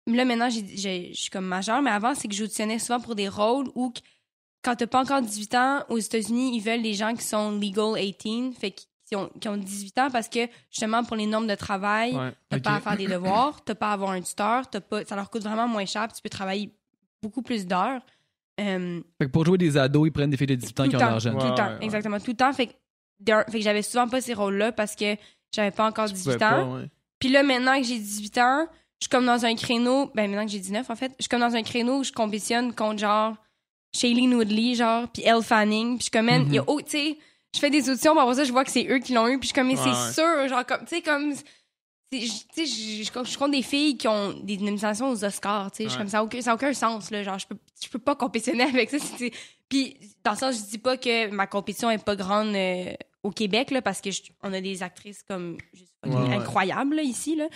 là 0.07 0.25
maintenant 0.27 0.51
j'ai- 0.51 0.77
j'ai- 0.77 1.09
je 1.15 1.19
suis 1.23 1.31
comme 1.31 1.47
majeure, 1.47 1.81
mais 1.81 1.89
avant 1.91 2.15
c'est 2.15 2.29
que 2.29 2.35
j'auditionnais 2.35 2.79
souvent 2.79 3.01
pour 3.01 3.15
des 3.15 3.29
rôles 3.31 3.71
où 3.75 3.89
que- 3.91 4.01
quand 4.63 4.77
t'as 4.77 4.87
pas 4.87 5.01
encore 5.01 5.23
18 5.23 5.55
ans 5.55 5.85
aux 5.89 5.97
États-Unis, 5.97 6.55
ils 6.55 6.61
veulent 6.61 6.83
des 6.83 6.93
gens 6.93 7.15
qui 7.15 7.25
sont 7.25 7.53
legal 7.53 7.95
18, 7.95 8.53
fait 8.59 8.73
qu'ils- 8.73 8.89
qui 9.09 9.17
ont, 9.17 9.31
qui 9.41 9.49
ont 9.49 9.57
18 9.57 9.97
ans 9.97 10.11
parce 10.11 10.29
que 10.29 10.41
justement 10.71 11.03
pour 11.03 11.17
les 11.17 11.25
normes 11.25 11.47
de 11.47 11.55
travail, 11.55 12.15
Ouais. 12.15 12.31
T'as 12.51 12.61
pas 12.61 12.75
à 12.75 12.81
faire 12.81 12.97
des 12.99 13.07
devoirs, 13.07 13.65
t'as 13.65 13.75
pas 13.75 13.89
à 13.89 13.93
avoir 13.95 14.11
un 14.11 14.21
tuteur, 14.21 14.69
t'as 14.69 14.83
pas, 14.83 15.07
ça 15.07 15.17
leur 15.17 15.31
coûte 15.31 15.43
vraiment 15.45 15.67
moins 15.67 15.87
cher, 15.87 16.09
puis 16.09 16.17
tu 16.17 16.21
peux 16.21 16.29
travailler 16.29 16.75
beaucoup 17.23 17.41
plus 17.41 17.67
d'heures. 17.67 18.03
Euh, 18.61 19.01
Fait 19.19 19.27
que 19.29 19.31
pour 19.33 19.47
jouer 19.47 19.57
des 19.57 19.79
ados, 19.79 20.09
ils 20.09 20.13
prennent 20.13 20.29
des 20.29 20.37
filles 20.37 20.49
de 20.49 20.57
18 20.57 20.79
ans 20.81 20.89
qui 20.91 20.97
ont 20.97 20.99
l'argent. 20.99 21.31
tout 21.33 21.39
Ouais, 21.39 21.49
le 21.49 21.55
temps, 21.55 21.67
ouais, 21.69 21.73
ouais. 21.79 21.85
exactement, 21.85 22.21
tout 22.21 22.33
le 22.33 22.37
temps. 22.37 22.53
Fait 22.53 22.67
que, 22.67 22.73
fait 23.25 23.59
que 23.59 23.61
j'avais 23.61 23.81
souvent 23.83 24.09
pas 24.09 24.21
ces 24.21 24.35
rôles-là 24.35 24.73
parce 24.73 24.95
que 24.95 25.17
j'avais 25.55 25.71
pas 25.71 25.87
encore 25.87 26.07
Tu 26.07 26.15
18 26.15 26.33
pouvais 26.33 26.45
ans. 26.45 26.83
Puis 27.19 27.29
là, 27.31 27.43
maintenant 27.43 27.79
que 27.79 27.87
j'ai 27.87 27.99
18 27.99 28.39
ans, 28.39 28.67
je 29.01 29.05
suis 29.05 29.09
comme 29.11 29.27
dans 29.27 29.45
un 29.45 29.55
créneau, 29.55 30.11
ben 30.15 30.29
maintenant 30.31 30.45
que 30.45 30.53
j'ai 30.53 30.59
19 30.59 30.89
en 30.91 30.97
fait, 30.97 31.13
je 31.19 31.25
suis 31.25 31.29
comme 31.29 31.41
dans 31.41 31.55
un 31.55 31.63
créneau 31.63 31.99
où 31.99 32.05
je 32.05 32.13
compétitionne 32.13 32.75
contre 32.75 32.99
genre 32.99 33.35
Shailene 33.95 34.35
Woodley, 34.35 34.75
genre, 34.75 35.09
puis 35.09 35.23
Elle 35.25 35.43
Fanning, 35.43 35.97
puis 35.97 35.99
je 35.99 36.03
suis 36.05 36.11
comme, 36.11 36.27
man, 36.27 36.45
il 36.47 36.55
y 36.55 36.59
a, 36.59 36.65
oh, 36.67 36.81
tu 36.81 36.91
sais, 36.91 37.19
je 37.55 37.59
fais 37.59 37.71
des 37.71 37.89
auditions, 37.89 38.19
après 38.19 38.35
ça, 38.35 38.45
je 38.45 38.53
vois 38.53 38.65
que 38.65 38.71
c'est 38.71 38.87
eux 38.89 38.99
qui 38.99 39.13
l'ont 39.15 39.27
eu, 39.29 39.39
puis 39.39 39.49
je 39.49 39.53
suis 39.53 39.55
comme, 39.55 39.69
mais 39.69 39.79
Ouais, 39.79 39.95
c'est 39.95 40.13
sûr, 40.15 40.49
genre, 40.49 40.67
comme, 40.67 40.81
tu 40.81 40.97
sais, 40.97 41.03
comme, 41.03 41.33
tu 41.33 42.21
sais, 42.21 42.67
je, 42.67 43.03
je, 43.05 43.31
je 43.31 43.39
compte 43.39 43.51
des 43.51 43.63
filles 43.63 43.97
qui 43.97 44.09
ont 44.09 44.35
des 44.43 44.59
nominations 44.59 45.09
aux 45.11 45.25
Oscars, 45.25 45.71
tu 45.71 45.79
sais, 45.79 45.85
je 45.85 45.89
suis 45.91 45.99
comme, 45.99 46.09
ça 46.09 46.19
n'a 46.19 46.25
aucun, 46.25 46.41
ça 46.41 46.53
a 46.53 46.55
aucun 46.55 46.73
sens, 46.73 47.11
là, 47.11 47.23
genre, 47.23 47.39
je 47.39 47.47
peux, 47.47 47.57
je 47.83 47.89
peux 47.89 47.99
pas 47.99 48.15
compétitionner 48.15 48.65
avec 48.75 48.91
ça, 48.91 48.99
puis 49.69 49.97
dans 50.23 50.33
le 50.33 50.37
sens, 50.37 50.57
je 50.57 50.71
dis 50.71 50.79
pas 50.79 50.97
que 50.97 51.29
ma 51.29 51.47
compétition 51.47 51.91
est 51.91 52.03
pas 52.03 52.17
grande 52.17 52.55
euh, 52.55 52.93
au 53.23 53.31
Québec, 53.31 53.71
là, 53.71 53.83
parce 53.83 54.01
que 54.01 54.11
je- 54.11 54.23
on 54.43 54.53
a 54.53 54.61
des 54.61 54.83
actrices 54.83 55.23
comme, 55.23 55.59
juste 55.75 55.95
Ouais, 56.07 56.35
incroyables, 56.37 56.97
là, 56.97 57.03
ici, 57.03 57.37
là, 57.37 57.49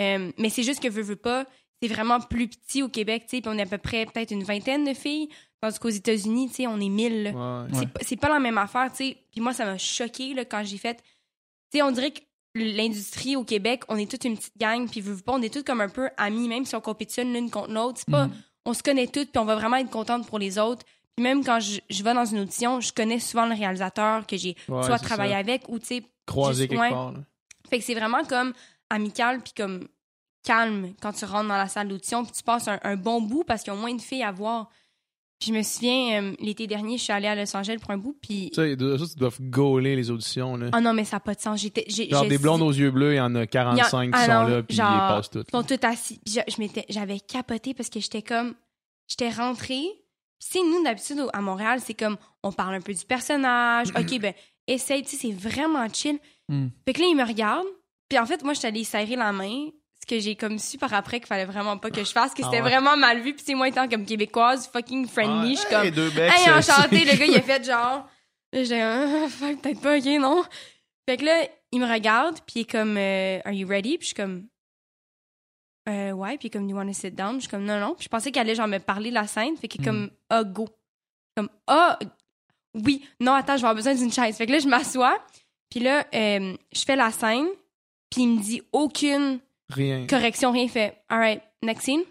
Euh, 0.00 0.32
mais 0.38 0.48
c'est 0.48 0.62
juste 0.62 0.82
que 0.82 0.88
veux, 0.88 1.02
veux 1.02 1.16
pas, 1.16 1.44
c'est 1.82 1.88
vraiment 1.88 2.20
plus 2.20 2.48
petit 2.48 2.82
au 2.82 2.88
Québec, 2.88 3.24
tu 3.28 3.36
sais, 3.36 3.42
puis 3.42 3.50
on 3.54 3.58
est 3.58 3.62
à 3.62 3.66
peu 3.66 3.76
près 3.76 4.06
peut-être 4.06 4.30
une 4.30 4.44
vingtaine 4.44 4.84
de 4.84 4.94
filles, 4.94 5.28
tandis 5.60 5.78
qu'aux 5.78 5.90
États-Unis, 5.90 6.48
tu 6.48 6.54
sais, 6.54 6.66
on 6.66 6.80
est 6.80 6.88
mille. 6.88 7.34
Ouais. 7.34 7.68
C'est 7.78 7.92
pas- 7.92 8.00
C'est 8.02 8.16
pas 8.16 8.28
la 8.30 8.38
même 8.38 8.56
affaire, 8.56 8.90
tu 8.90 8.96
sais. 9.04 9.16
Puis 9.30 9.42
moi, 9.42 9.52
ça 9.52 9.66
m'a 9.66 9.76
choqué 9.76 10.34
quand 10.48 10.62
j'ai 10.64 10.78
fait. 10.78 10.94
Tu 11.70 11.78
sais, 11.78 11.82
on 11.82 11.90
dirait 11.90 12.12
que 12.12 12.20
l'industrie 12.54 13.36
au 13.36 13.44
Québec, 13.44 13.82
on 13.88 13.96
est 13.96 14.10
toute 14.10 14.24
une 14.24 14.36
petite 14.36 14.56
gang, 14.58 14.88
puis 14.90 15.00
veux, 15.00 15.12
veux 15.14 15.22
pas, 15.22 15.32
on 15.34 15.42
est 15.42 15.52
tous 15.52 15.62
comme 15.62 15.80
un 15.80 15.88
peu 15.88 16.08
amis, 16.16 16.48
même 16.48 16.64
si 16.64 16.74
on 16.76 16.80
compétitionne 16.80 17.32
l'une 17.32 17.50
contre 17.50 17.70
l'autre. 17.72 17.98
C'est 17.98 18.10
pas. 18.10 18.26
Mhm. 18.28 18.34
On 18.66 18.74
se 18.74 18.82
connaît 18.82 19.06
toutes, 19.06 19.30
puis 19.30 19.38
on 19.38 19.44
va 19.44 19.54
vraiment 19.56 19.76
être 19.76 19.90
contente 19.90 20.26
pour 20.26 20.38
les 20.38 20.58
autres. 20.58 20.84
Puis 21.20 21.28
même 21.28 21.44
quand 21.44 21.60
je, 21.60 21.80
je 21.90 22.02
vais 22.02 22.14
dans 22.14 22.24
une 22.24 22.38
audition, 22.40 22.80
je 22.80 22.94
connais 22.94 23.18
souvent 23.18 23.44
le 23.44 23.54
réalisateur 23.54 24.26
que 24.26 24.38
j'ai 24.38 24.56
Ouais, 24.68 24.82
soit 24.84 24.98
travaillé 24.98 25.32
ça. 25.32 25.38
avec 25.38 25.68
ou, 25.68 25.78
tu 25.78 25.84
sais. 25.84 26.02
Croisé 26.24 26.62
juste- 26.62 26.70
quelque 26.70 26.80
ouais. 26.80 26.88
part. 26.88 27.12
là. 27.12 27.18
Fait 27.68 27.78
que 27.78 27.84
c'est 27.84 27.94
vraiment 27.94 28.24
comme 28.24 28.54
amical, 28.88 29.42
puis 29.42 29.52
comme 29.54 29.86
calme 30.42 30.94
quand 31.02 31.12
tu 31.12 31.26
rentres 31.26 31.48
dans 31.48 31.58
la 31.58 31.68
salle 31.68 31.88
d'audition, 31.88 32.24
puis 32.24 32.32
tu 32.32 32.42
passes 32.42 32.68
un, 32.68 32.80
un 32.84 32.96
bon 32.96 33.20
bout 33.20 33.44
parce 33.44 33.62
qu'il 33.62 33.70
y 33.70 33.76
a 33.76 33.78
moins 33.78 33.94
de 33.94 34.00
filles 34.00 34.22
à 34.22 34.32
voir. 34.32 34.70
Puis 35.38 35.50
je 35.52 35.54
me 35.58 35.62
souviens, 35.62 36.22
euh, 36.22 36.34
l'été 36.40 36.66
dernier, 36.66 36.96
je 36.96 37.02
suis 37.02 37.12
allée 37.12 37.28
à 37.28 37.34
Los 37.34 37.54
Angeles 37.54 37.76
pour 37.82 37.90
un 37.90 37.98
bout, 37.98 38.16
puis 38.22 38.50
de- 38.56 38.96
ça, 38.96 39.06
tu 39.06 39.18
dois 39.18 39.30
gauler 39.40 39.96
les 39.96 40.10
auditions. 40.10 40.56
Là. 40.56 40.70
Oh 40.74 40.80
non, 40.80 40.94
mais 40.94 41.04
ça 41.04 41.16
n'a 41.16 41.20
pas 41.20 41.34
de 41.34 41.40
sens. 41.40 41.60
J'étais, 41.60 41.84
Genre 42.10 42.24
des 42.26 42.38
blondes 42.38 42.62
aux 42.62 42.72
yeux 42.72 42.90
bleus, 42.90 43.12
il 43.12 43.16
y 43.16 43.20
en 43.20 43.34
a 43.34 43.46
45 43.46 44.06
qui 44.10 44.18
Ah 44.18 44.24
sont 44.24 44.32
non, 44.32 44.48
là, 44.56 44.62
puis 44.62 44.74
genre, 44.76 44.90
ils 44.90 44.98
passent 45.16 45.28
toutes. 45.30 45.48
Ils 45.48 45.56
sont 45.56 45.62
tous 45.64 45.86
assis. 45.86 46.18
Puis 46.24 46.70
j'avais 46.88 47.20
capoté 47.20 47.74
parce 47.74 47.90
que 47.90 48.00
j'étais 48.00 48.22
comme. 48.22 48.54
J'étais 49.06 49.28
rentrée. 49.30 49.84
Sais, 50.42 50.58
nous, 50.62 50.82
d'habitude, 50.82 51.22
à 51.32 51.40
Montréal, 51.40 51.80
c'est 51.84 51.94
comme. 51.94 52.16
On 52.42 52.50
parle 52.50 52.74
un 52.74 52.80
peu 52.80 52.92
du 52.94 53.04
personnage. 53.04 53.88
OK, 53.90 54.18
ben, 54.20 54.32
essaye. 54.66 55.02
Tu 55.02 55.10
sais, 55.10 55.16
c'est 55.28 55.32
vraiment 55.32 55.86
chill. 55.92 56.18
Mm. 56.48 56.68
Fait 56.86 56.92
que 56.94 57.00
là, 57.00 57.06
ils 57.06 57.14
me 57.16 57.24
regardent. 57.24 57.66
Puis 58.08 58.18
en 58.18 58.26
fait, 58.26 58.42
moi, 58.42 58.54
je 58.54 58.58
suis 58.60 58.66
allée 58.68 58.82
serrer 58.84 59.16
la 59.16 59.30
main. 59.32 59.68
Ce 60.02 60.06
que 60.06 60.18
j'ai 60.18 60.34
comme 60.34 60.58
su 60.58 60.78
par 60.78 60.94
après 60.94 61.20
qu'il 61.20 61.26
fallait 61.26 61.44
vraiment 61.44 61.76
pas 61.76 61.90
que 61.90 62.02
je 62.02 62.10
fasse, 62.10 62.32
que 62.32 62.40
Ah 62.42 62.46
c'était 62.50 62.62
ouais. 62.62 62.68
vraiment 62.70 62.96
mal 62.96 63.20
vu. 63.20 63.34
Puis, 63.34 63.44
sais, 63.44 63.54
moi, 63.54 63.68
étant 63.68 63.86
comme 63.86 64.06
québécoise, 64.06 64.66
fucking 64.72 65.06
friendly, 65.06 65.54
je 65.56 65.60
suis 65.60 65.68
comme. 65.68 65.84
Hey, 65.84 65.92
deux 65.92 66.08
becs, 66.10 66.32
Hey, 66.32 66.44
c'est- 66.44 66.50
enchanté, 66.72 67.04
le 67.04 67.16
gars, 67.18 67.26
il 67.26 67.36
a 67.36 67.42
fait 67.42 67.62
genre. 67.64 68.08
J'ai 68.52 68.80
un. 68.80 69.28
Fuck, 69.28 69.60
peut-être 69.60 69.80
pas, 69.82 69.98
ok, 69.98 70.04
non. 70.18 70.42
Fait 71.08 71.18
que 71.18 71.24
là, 71.26 71.44
il 71.72 71.80
me 71.80 71.86
regarde, 71.92 72.36
puis 72.46 72.54
il 72.56 72.60
est 72.62 72.70
comme, 72.70 72.96
euh, 72.96 73.38
Are 73.44 73.52
you 73.52 73.68
ready? 73.68 73.98
Puis 73.98 74.00
je 74.00 74.06
suis 74.06 74.14
comme, 74.14 74.46
euh, 75.88 76.12
ouais. 76.12 76.38
Puis 76.38 76.50
comme, 76.50 76.68
You 76.68 76.76
wanna 76.76 76.92
sit 76.92 77.14
down? 77.14 77.36
Je 77.36 77.40
suis 77.40 77.48
comme, 77.48 77.64
non, 77.64 77.78
non. 77.80 77.94
Puis 77.94 78.04
je 78.04 78.08
pensais 78.08 78.30
qu'elle 78.30 78.42
allait 78.42 78.54
genre 78.54 78.68
me 78.68 78.78
parler 78.78 79.10
de 79.10 79.14
la 79.14 79.26
scène. 79.26 79.56
Fait 79.56 79.68
qu'il 79.68 79.80
est 79.80 79.84
comme, 79.84 80.10
ah, 80.28 80.44
go. 80.44 80.68
Comme, 81.36 81.48
ah, 81.66 81.98
oui. 82.74 83.04
Non, 83.20 83.32
attends, 83.32 83.56
je 83.56 83.62
vais 83.62 83.68
avoir 83.68 83.74
besoin 83.74 83.94
d'une 83.94 84.12
chaise. 84.12 84.36
Fait 84.36 84.46
que 84.46 84.52
là, 84.52 84.58
je 84.58 84.68
m'assois. 84.68 85.18
Puis 85.70 85.80
là, 85.80 86.06
euh, 86.14 86.54
je 86.72 86.82
fais 86.84 86.96
la 86.96 87.10
scène. 87.10 87.46
Puis 88.10 88.22
il 88.22 88.28
me 88.28 88.40
dit 88.42 88.62
aucune 88.72 89.38
Rien. 89.68 90.06
correction, 90.08 90.50
rien 90.52 90.66
fait. 90.68 91.00
All 91.08 91.18
right, 91.20 91.42
next 91.62 91.84
scene. 91.84 92.02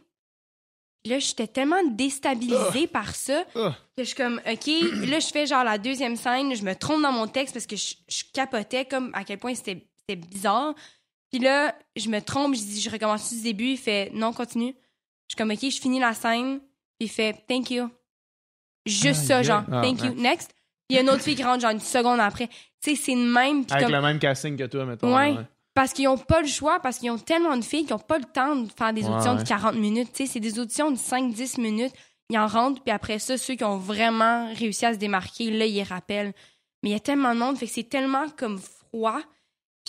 Là, 1.05 1.19
j'étais 1.19 1.47
tellement 1.47 1.81
déstabilisée 1.91 2.87
par 2.87 3.15
ça 3.15 3.43
Ah. 3.55 3.75
que 3.95 4.03
je 4.03 4.07
suis 4.09 4.15
comme, 4.15 4.41
OK, 4.49 4.67
là, 5.07 5.19
je 5.19 5.27
fais 5.27 5.45
genre 5.45 5.63
la 5.63 5.77
deuxième 5.77 6.15
scène, 6.17 6.53
je 6.55 6.63
me 6.63 6.75
trompe 6.75 7.01
dans 7.01 7.11
mon 7.11 7.27
texte 7.27 7.53
parce 7.53 7.65
que 7.65 7.75
je, 7.77 7.95
je 8.09 8.23
capotais 8.33 8.85
comme 8.85 9.09
à 9.13 9.23
quel 9.23 9.39
point 9.39 9.55
c'était 9.55 9.85
bizarre. 10.15 10.73
Puis 11.31 11.39
là, 11.39 11.75
je 11.95 12.09
me 12.09 12.19
trompe, 12.21 12.55
je 12.55 12.61
dis, 12.61 12.81
je 12.81 12.89
recommence 12.89 13.31
du 13.33 13.41
début, 13.41 13.71
il 13.71 13.77
fait, 13.77 14.11
non, 14.13 14.33
continue. 14.33 14.73
Je 15.27 15.33
suis 15.33 15.37
comme, 15.37 15.51
OK, 15.51 15.59
je 15.61 15.79
finis 15.79 15.99
la 15.99 16.13
scène, 16.13 16.59
puis 16.97 17.07
il 17.07 17.09
fait, 17.09 17.33
thank 17.47 17.69
you. 17.71 17.89
Juste 18.85 19.21
Ah, 19.23 19.27
ça, 19.27 19.43
genre, 19.43 19.63
Ah, 19.71 19.81
thank 19.81 20.01
you, 20.03 20.13
next. 20.13 20.49
Puis 20.87 20.91
il 20.91 20.95
y 20.95 20.97
a 20.99 21.01
une 21.01 21.09
autre 21.09 21.21
fille 21.21 21.35
qui 21.35 21.43
rentre, 21.43 21.61
genre, 21.61 21.71
une 21.71 21.79
seconde 21.79 22.19
après. 22.19 22.47
Tu 22.81 22.91
sais, 22.91 22.95
c'est 22.95 23.13
le 23.15 23.21
même. 23.25 23.63
Avec 23.69 23.83
comme- 23.85 23.91
le 23.95 24.01
même 24.01 24.17
casting 24.19 24.57
que 24.57 24.63
toi, 24.65 24.85
mettons. 24.85 25.15
Ouais. 25.15 25.35
parce 25.75 25.93
qu'ils 25.93 26.07
ont 26.09 26.17
pas 26.17 26.41
le 26.41 26.47
choix, 26.47 26.79
parce 26.81 26.97
qu'ils 26.97 27.09
ont 27.11 27.17
tellement 27.19 27.55
de 27.55 27.61
filles 27.63 27.85
qui 27.85 27.93
ont 27.93 27.99
pas 27.99 28.17
le 28.17 28.25
temps 28.25 28.55
de 28.55 28.69
faire 28.75 28.91
des 28.91 29.05
auditions 29.07 29.35
ouais. 29.37 29.43
de 29.43 29.47
40 29.47 29.75
minutes. 29.75 30.09
Tu 30.13 30.25
sais, 30.25 30.33
c'est 30.33 30.39
des 30.41 30.59
auditions 30.59 30.91
de 30.91 30.97
5-10 30.97 31.57
minutes. 31.61 31.93
Ils 32.29 32.37
en 32.37 32.47
rentrent, 32.47 32.81
puis 32.81 32.91
après 32.91 33.17
ça, 33.19 33.37
ceux 33.37 33.55
qui 33.55 33.63
ont 33.63 33.77
vraiment 33.77 34.51
réussi 34.55 34.85
à 34.85 34.93
se 34.93 34.97
démarquer, 34.97 35.51
là, 35.51 35.65
ils 35.65 35.81
rappellent. 35.83 36.33
Mais 36.83 36.89
il 36.89 36.91
y 36.93 36.95
a 36.95 36.99
tellement 36.99 37.33
de 37.33 37.39
monde, 37.39 37.57
fait 37.57 37.65
que 37.67 37.71
c'est 37.71 37.83
tellement 37.87 38.27
comme 38.37 38.59
froid. 38.59 39.19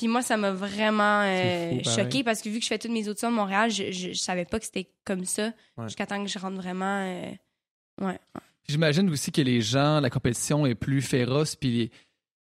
Puis 0.00 0.08
moi, 0.08 0.22
ça 0.22 0.38
m'a 0.38 0.50
vraiment 0.50 1.20
euh, 1.24 1.72
C'est 1.72 1.76
fou, 1.76 1.82
pareil. 1.90 2.04
choqué 2.04 2.24
parce 2.24 2.40
que 2.40 2.48
vu 2.48 2.58
que 2.58 2.62
je 2.64 2.68
fais 2.68 2.78
toutes 2.78 2.90
mes 2.90 3.06
auditions 3.06 3.28
à 3.28 3.32
Montréal, 3.32 3.70
je, 3.70 3.92
je, 3.92 4.08
je 4.14 4.18
savais 4.18 4.46
pas 4.46 4.58
que 4.58 4.64
c'était 4.64 4.90
comme 5.04 5.26
ça 5.26 5.52
Ouais. 5.76 5.84
jusqu'à 5.88 6.06
temps 6.06 6.22
que 6.24 6.30
je 6.30 6.38
rentre 6.38 6.56
vraiment. 6.56 7.04
euh, 7.06 7.30
ouais. 8.06 8.18
J'imagine 8.66 9.10
aussi 9.10 9.30
que 9.30 9.42
les 9.42 9.60
gens, 9.60 10.00
la 10.00 10.08
compétition 10.08 10.64
est 10.64 10.74
plus 10.74 11.02
féroce, 11.02 11.54
puis 11.54 11.90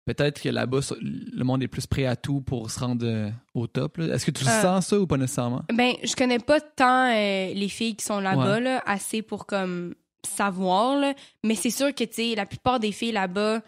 peut-être 0.06 0.42
que 0.42 0.50
là-bas, 0.50 0.80
le 1.02 1.44
monde 1.44 1.62
est 1.62 1.68
plus 1.68 1.86
prêt 1.86 2.06
à 2.08 2.16
tout 2.16 2.42
pour 2.42 2.72
se 2.72 2.80
rendre 2.80 3.06
euh, 3.06 3.30
au 3.54 3.68
top. 3.68 4.00
Est-ce 4.00 4.26
que 4.26 4.32
tu 4.32 4.44
Euh, 4.48 4.62
sens 4.64 4.88
ça 4.88 5.00
ou 5.00 5.06
pas 5.06 5.18
nécessairement? 5.18 5.62
Ben, 5.72 5.94
je 6.04 6.16
connais 6.16 6.40
pas 6.40 6.60
tant 6.62 7.12
les 7.14 7.70
filles 7.70 7.96
qui 7.96 8.06
sont 8.06 8.20
là-bas, 8.20 8.56
Ouais. 8.56 8.62
là, 8.62 8.82
assez 8.88 9.22
pour 9.22 9.46
comme 9.46 9.94
savoir, 10.26 10.98
là. 11.00 11.14
mais 11.44 11.54
c'est 11.54 11.70
sûr 11.70 11.94
que, 11.94 12.04
tu 12.04 12.14
sais, 12.14 12.34
la 12.36 12.48
plupart 12.48 12.80
des 12.80 12.92
filles 12.92 13.12
là-bas, 13.12 13.62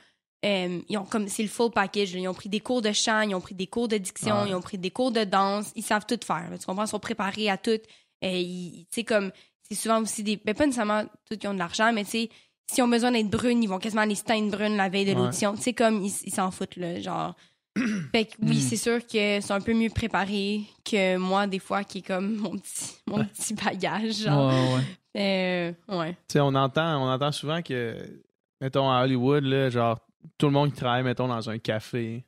euh, 0.46 0.80
ils 0.90 0.98
ont 0.98 1.06
comme, 1.06 1.28
c'est 1.28 1.44
le 1.44 1.50
full 1.50 1.72
package, 1.72 2.14
là. 2.14 2.20
Ils 2.20 2.28
ont 2.28 2.34
pris 2.34 2.50
des 2.50 2.60
cours 2.60 2.82
de 2.82 2.92
chant, 2.92 3.22
ils 3.22 3.34
ont 3.36 3.42
pris 3.42 3.56
des 3.56 3.68
cours 3.68 3.88
de 3.88 3.98
diction, 3.98 4.42
Ouais. 4.44 4.50
ils 4.50 4.56
ont 4.56 4.62
pris 4.62 4.78
des 4.78 4.92
cours 4.92 5.12
de 5.12 5.24
danse, 5.24 5.72
ils 5.76 5.84
savent 5.84 6.06
tout 6.08 6.20
faire, 6.24 6.50
là. 6.50 6.58
tu 6.58 6.66
comprends? 6.66 6.86
Ils 6.86 6.90
sont 6.90 7.00
préparés 7.00 7.50
à 7.50 7.58
tout. 7.58 7.72
Euh, 7.72 7.80
tu 8.22 8.86
sais, 8.92 9.04
comme, 9.04 9.32
c'est 9.64 9.76
souvent 9.76 10.02
aussi 10.02 10.24
des, 10.24 10.38
ben, 10.38 10.54
pas 10.56 10.66
nécessairement 10.66 11.04
tous 11.30 11.38
qui 11.38 11.48
ont 11.48 11.54
de 11.54 11.60
l'argent, 11.60 11.92
mais 11.94 12.04
tu 12.04 12.12
sais, 12.12 12.30
s'ils 12.72 12.84
ont 12.84 12.88
besoin 12.88 13.12
d'être 13.12 13.30
brunes, 13.30 13.64
ils 13.64 13.68
vont 13.70 13.80
quasiment 13.80 14.04
les 14.06 14.16
teindre 14.16 14.52
brunes 14.52 14.76
la 14.78 14.90
veille 14.90 15.06
de 15.06 15.12
Ouais. 15.12 15.18
l'audition. 15.18 15.56
Tu 15.56 15.62
sais, 15.64 15.74
comme, 15.74 16.04
ils 16.04 16.14
ils 16.26 16.34
s'en 16.34 16.52
foutent, 16.52 16.76
là, 16.78 17.00
genre. 17.02 17.36
Fait 18.12 18.26
que 18.26 18.34
oui, 18.42 18.58
Mm. 18.58 18.60
c'est 18.60 18.76
sûr 18.76 19.06
que 19.06 19.40
sont 19.42 19.54
un 19.54 19.62
peu 19.62 19.74
mieux 19.74 19.90
préparés 19.92 20.62
que 20.84 21.18
moi, 21.18 21.46
des 21.48 21.60
fois, 21.60 21.84
qui 21.84 22.00
est 22.00 22.02
comme 22.08 22.36
mon 22.38 22.58
petit, 22.58 22.96
mon 23.08 23.24
petit 23.26 23.54
bagage. 23.54 24.24
Genre. 24.24 24.48
Ouais, 24.52 24.76
ouais. 24.76 25.72
Euh, 25.90 25.98
ouais. 26.00 26.12
Tu 26.28 26.34
sais, 26.34 26.40
on 26.40 26.54
entend, 26.56 27.04
on 27.04 27.10
entend 27.12 27.32
souvent 27.32 27.62
que, 27.62 27.96
mettons, 28.62 28.90
à 28.90 29.04
Hollywood, 29.04 29.44
là, 29.44 29.70
genre, 29.70 30.00
tout 30.38 30.48
le 30.48 30.52
monde 30.54 30.72
qui 30.72 30.78
travaille, 30.78 31.04
mettons, 31.04 31.28
dans 31.28 31.50
un 31.50 31.58
café, 31.60 32.24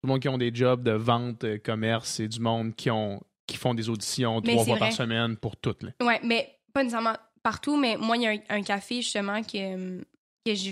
tout 0.00 0.06
le 0.06 0.08
monde 0.08 0.20
qui 0.20 0.28
ont 0.28 0.38
des 0.38 0.54
jobs 0.54 0.82
de 0.82 0.92
vente, 0.92 1.44
euh, 1.44 1.58
commerce, 1.58 2.08
c'est 2.10 2.28
du 2.28 2.40
monde 2.40 2.74
qui 2.74 2.90
ont 2.90 3.22
qui 3.46 3.56
font 3.56 3.74
des 3.74 3.88
auditions 3.88 4.40
Mais 4.40 4.52
trois 4.52 4.64
c'est 4.64 4.70
fois 4.70 4.78
par 4.78 4.92
semaine 4.92 5.36
pour 5.36 5.56
toutes. 5.56 5.82
Là. 5.82 5.90
Ouais, 6.00 6.20
mais 6.24 6.58
pas 6.72 6.82
nécessairement 6.82 7.16
partout, 7.42 7.76
mais 7.76 7.96
moi, 7.96 8.16
il 8.16 8.22
y 8.22 8.26
a 8.26 8.30
un, 8.30 8.38
un 8.58 8.62
café, 8.62 9.02
justement, 9.02 9.42
que, 9.42 9.98
que 10.46 10.54
je. 10.54 10.70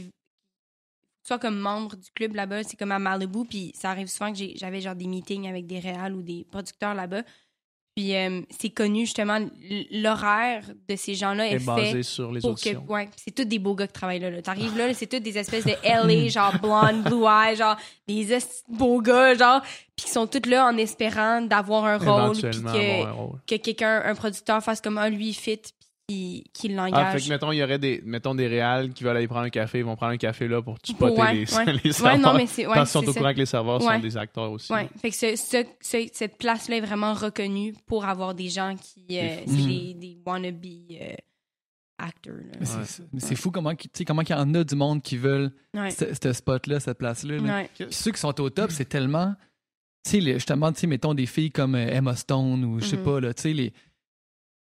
Soit 1.27 1.39
comme 1.39 1.59
membre 1.59 1.97
du 1.97 2.11
club 2.13 2.35
là-bas, 2.35 2.63
c'est 2.63 2.77
comme 2.79 2.93
à 2.93 2.99
Malibu, 2.99 3.45
puis 3.45 3.73
ça 3.75 3.91
arrive 3.91 4.07
souvent 4.09 4.33
que 4.33 4.39
j'ai- 4.39 4.57
j'avais 4.57 4.81
genre 4.81 4.95
des 4.95 5.07
meetings 5.07 5.49
avec 5.49 5.67
des 5.67 5.79
réals 5.79 6.15
ou 6.15 6.23
des 6.23 6.45
producteurs 6.51 6.95
là-bas. 6.95 7.23
Puis 8.01 8.17
euh, 8.17 8.41
c'est 8.59 8.71
connu, 8.71 9.01
justement, 9.01 9.39
l'horaire 9.91 10.65
de 10.89 10.97
ces 10.97 11.15
gens-là 11.15 11.49
est, 11.49 11.57
est 11.57 11.67
basé 11.67 11.93
fait 11.93 12.03
sur 12.03 12.33
les 12.33 12.41
que. 12.41 12.47
auditions. 12.47 12.83
Ouais, 12.89 13.11
c'est 13.15 13.35
tous 13.35 13.45
des 13.45 13.59
beaux 13.59 13.75
gars 13.75 13.87
qui 13.87 13.93
travaillent 13.93 14.21
là. 14.21 14.31
là. 14.31 14.41
T'arrives 14.41 14.75
là, 14.75 14.87
là, 14.87 14.95
c'est 14.95 15.07
tous 15.07 15.19
des 15.19 15.37
espèces 15.37 15.67
de 15.67 15.75
LA, 15.85 16.29
genre 16.29 16.59
blonde, 16.59 17.03
blue 17.03 17.27
eye, 17.27 17.57
genre 17.57 17.77
des 18.09 18.39
beaux 18.71 19.03
gars, 19.03 19.35
genre, 19.35 19.61
puis 19.95 20.07
qui 20.07 20.11
sont 20.13 20.27
tous 20.27 20.49
là 20.49 20.67
en 20.67 20.79
espérant 20.79 21.43
d'avoir 21.43 21.85
un 21.85 21.99
rôle, 21.99 22.33
puis 22.33 22.43
que, 22.43 23.47
que 23.47 23.57
quelqu'un, 23.57 24.03
un 24.03 24.15
producteur 24.15 24.63
fasse 24.63 24.81
comme 24.81 24.97
un 24.97 25.11
lui 25.11 25.35
fit, 25.35 25.61
puis 26.11 26.45
qu'il 26.53 26.79
Ah, 26.79 26.85
fait 26.87 26.91
l'engage. 26.91 27.25
que, 27.25 27.29
mettons, 27.31 27.53
il 27.53 27.59
y 27.59 27.63
aurait 27.63 27.79
des, 27.79 28.03
mettons, 28.05 28.35
des 28.35 28.47
réals 28.49 28.93
qui 28.93 29.05
veulent 29.05 29.17
aller 29.17 29.29
prendre 29.29 29.43
un 29.47 29.51
café, 29.51 29.79
ils 29.79 29.85
vont 29.85 29.97
prendre 29.97 30.13
un 30.13 30.17
café 30.17 30.49
là 30.49 30.61
pour 30.61 30.77
spotter 30.83 31.21
ouais, 31.21 31.35
les, 31.35 31.55
ouais. 31.55 31.65
les 31.67 31.73
ouais, 31.85 31.93
serveurs. 31.93 32.19
non, 32.19 32.35
mais 32.35 32.47
c'est. 32.47 32.67
Ouais, 32.67 32.75
Parce 32.75 32.91
qu'ils 32.93 33.01
sont 33.01 33.09
au 33.09 33.13
ça. 33.13 33.21
courant 33.21 33.33
que 33.33 33.39
les 33.39 33.47
serveurs 33.47 33.83
Ouais. 33.85 33.95
sont 33.95 34.01
des 34.01 34.17
acteurs 34.17 34.51
aussi. 34.51 34.73
Ouais, 34.73 34.89
fait 35.01 35.11
que 35.11 35.17
ce- 35.17 35.37
ce- 35.37 35.65
ce- 35.81 36.09
cette 36.13 36.37
place-là 36.39 36.77
est 36.77 36.81
vraiment 36.81 37.15
reconnue 37.15 37.75
pour 37.87 38.05
avoir 38.05 38.35
des 38.35 38.49
gens 38.49 38.75
qui. 38.77 39.19
euh, 39.19 39.37
C'est 39.47 39.57
fou. 39.57 39.67
des, 39.67 39.95
des 39.95 40.19
wannabe 40.27 40.65
euh. 41.01 41.15
Mais 43.13 43.21
c'est- 43.21 43.35
fou 43.35 43.51
comment, 43.51 43.75
tu 43.75 43.89
sais, 43.93 44.05
comment 44.05 44.23
il 44.23 44.31
y 44.31 44.35
en 44.35 44.55
a 44.55 44.65
du 44.65 44.75
monde 44.75 45.03
qui 45.03 45.17
veulent 45.17 45.53
Ouais. 45.75 45.91
ce, 45.91 46.07
ce 46.21 46.33
spot-là, 46.33 46.81
cette 46.81 46.99
place-là. 46.99 47.37
là. 47.37 47.57
Ouais. 47.57 47.71
Puis 47.75 47.87
ceux 47.91 48.11
qui 48.13 48.21
sont 48.21 48.41
au 48.41 48.51
top, 48.51 48.71
c'est 48.71 48.89
tellement. 48.89 49.35
Tu 50.05 50.23
sais, 50.23 50.33
justement, 50.33 50.73
tu 50.73 50.81
sais, 50.81 50.87
mettons 50.87 51.13
des 51.13 51.27
filles 51.27 51.51
comme 51.51 51.75
euh, 51.75 51.87
Emma 51.91 52.17
Stone 52.17 52.65
ou 52.65 52.81
je 52.81 52.87
sais 52.87 52.97
Mhm. 52.97 53.05
pas, 53.05 53.21
là, 53.21 53.35
tu 53.35 53.43
sais, 53.43 53.53
les. 53.53 53.73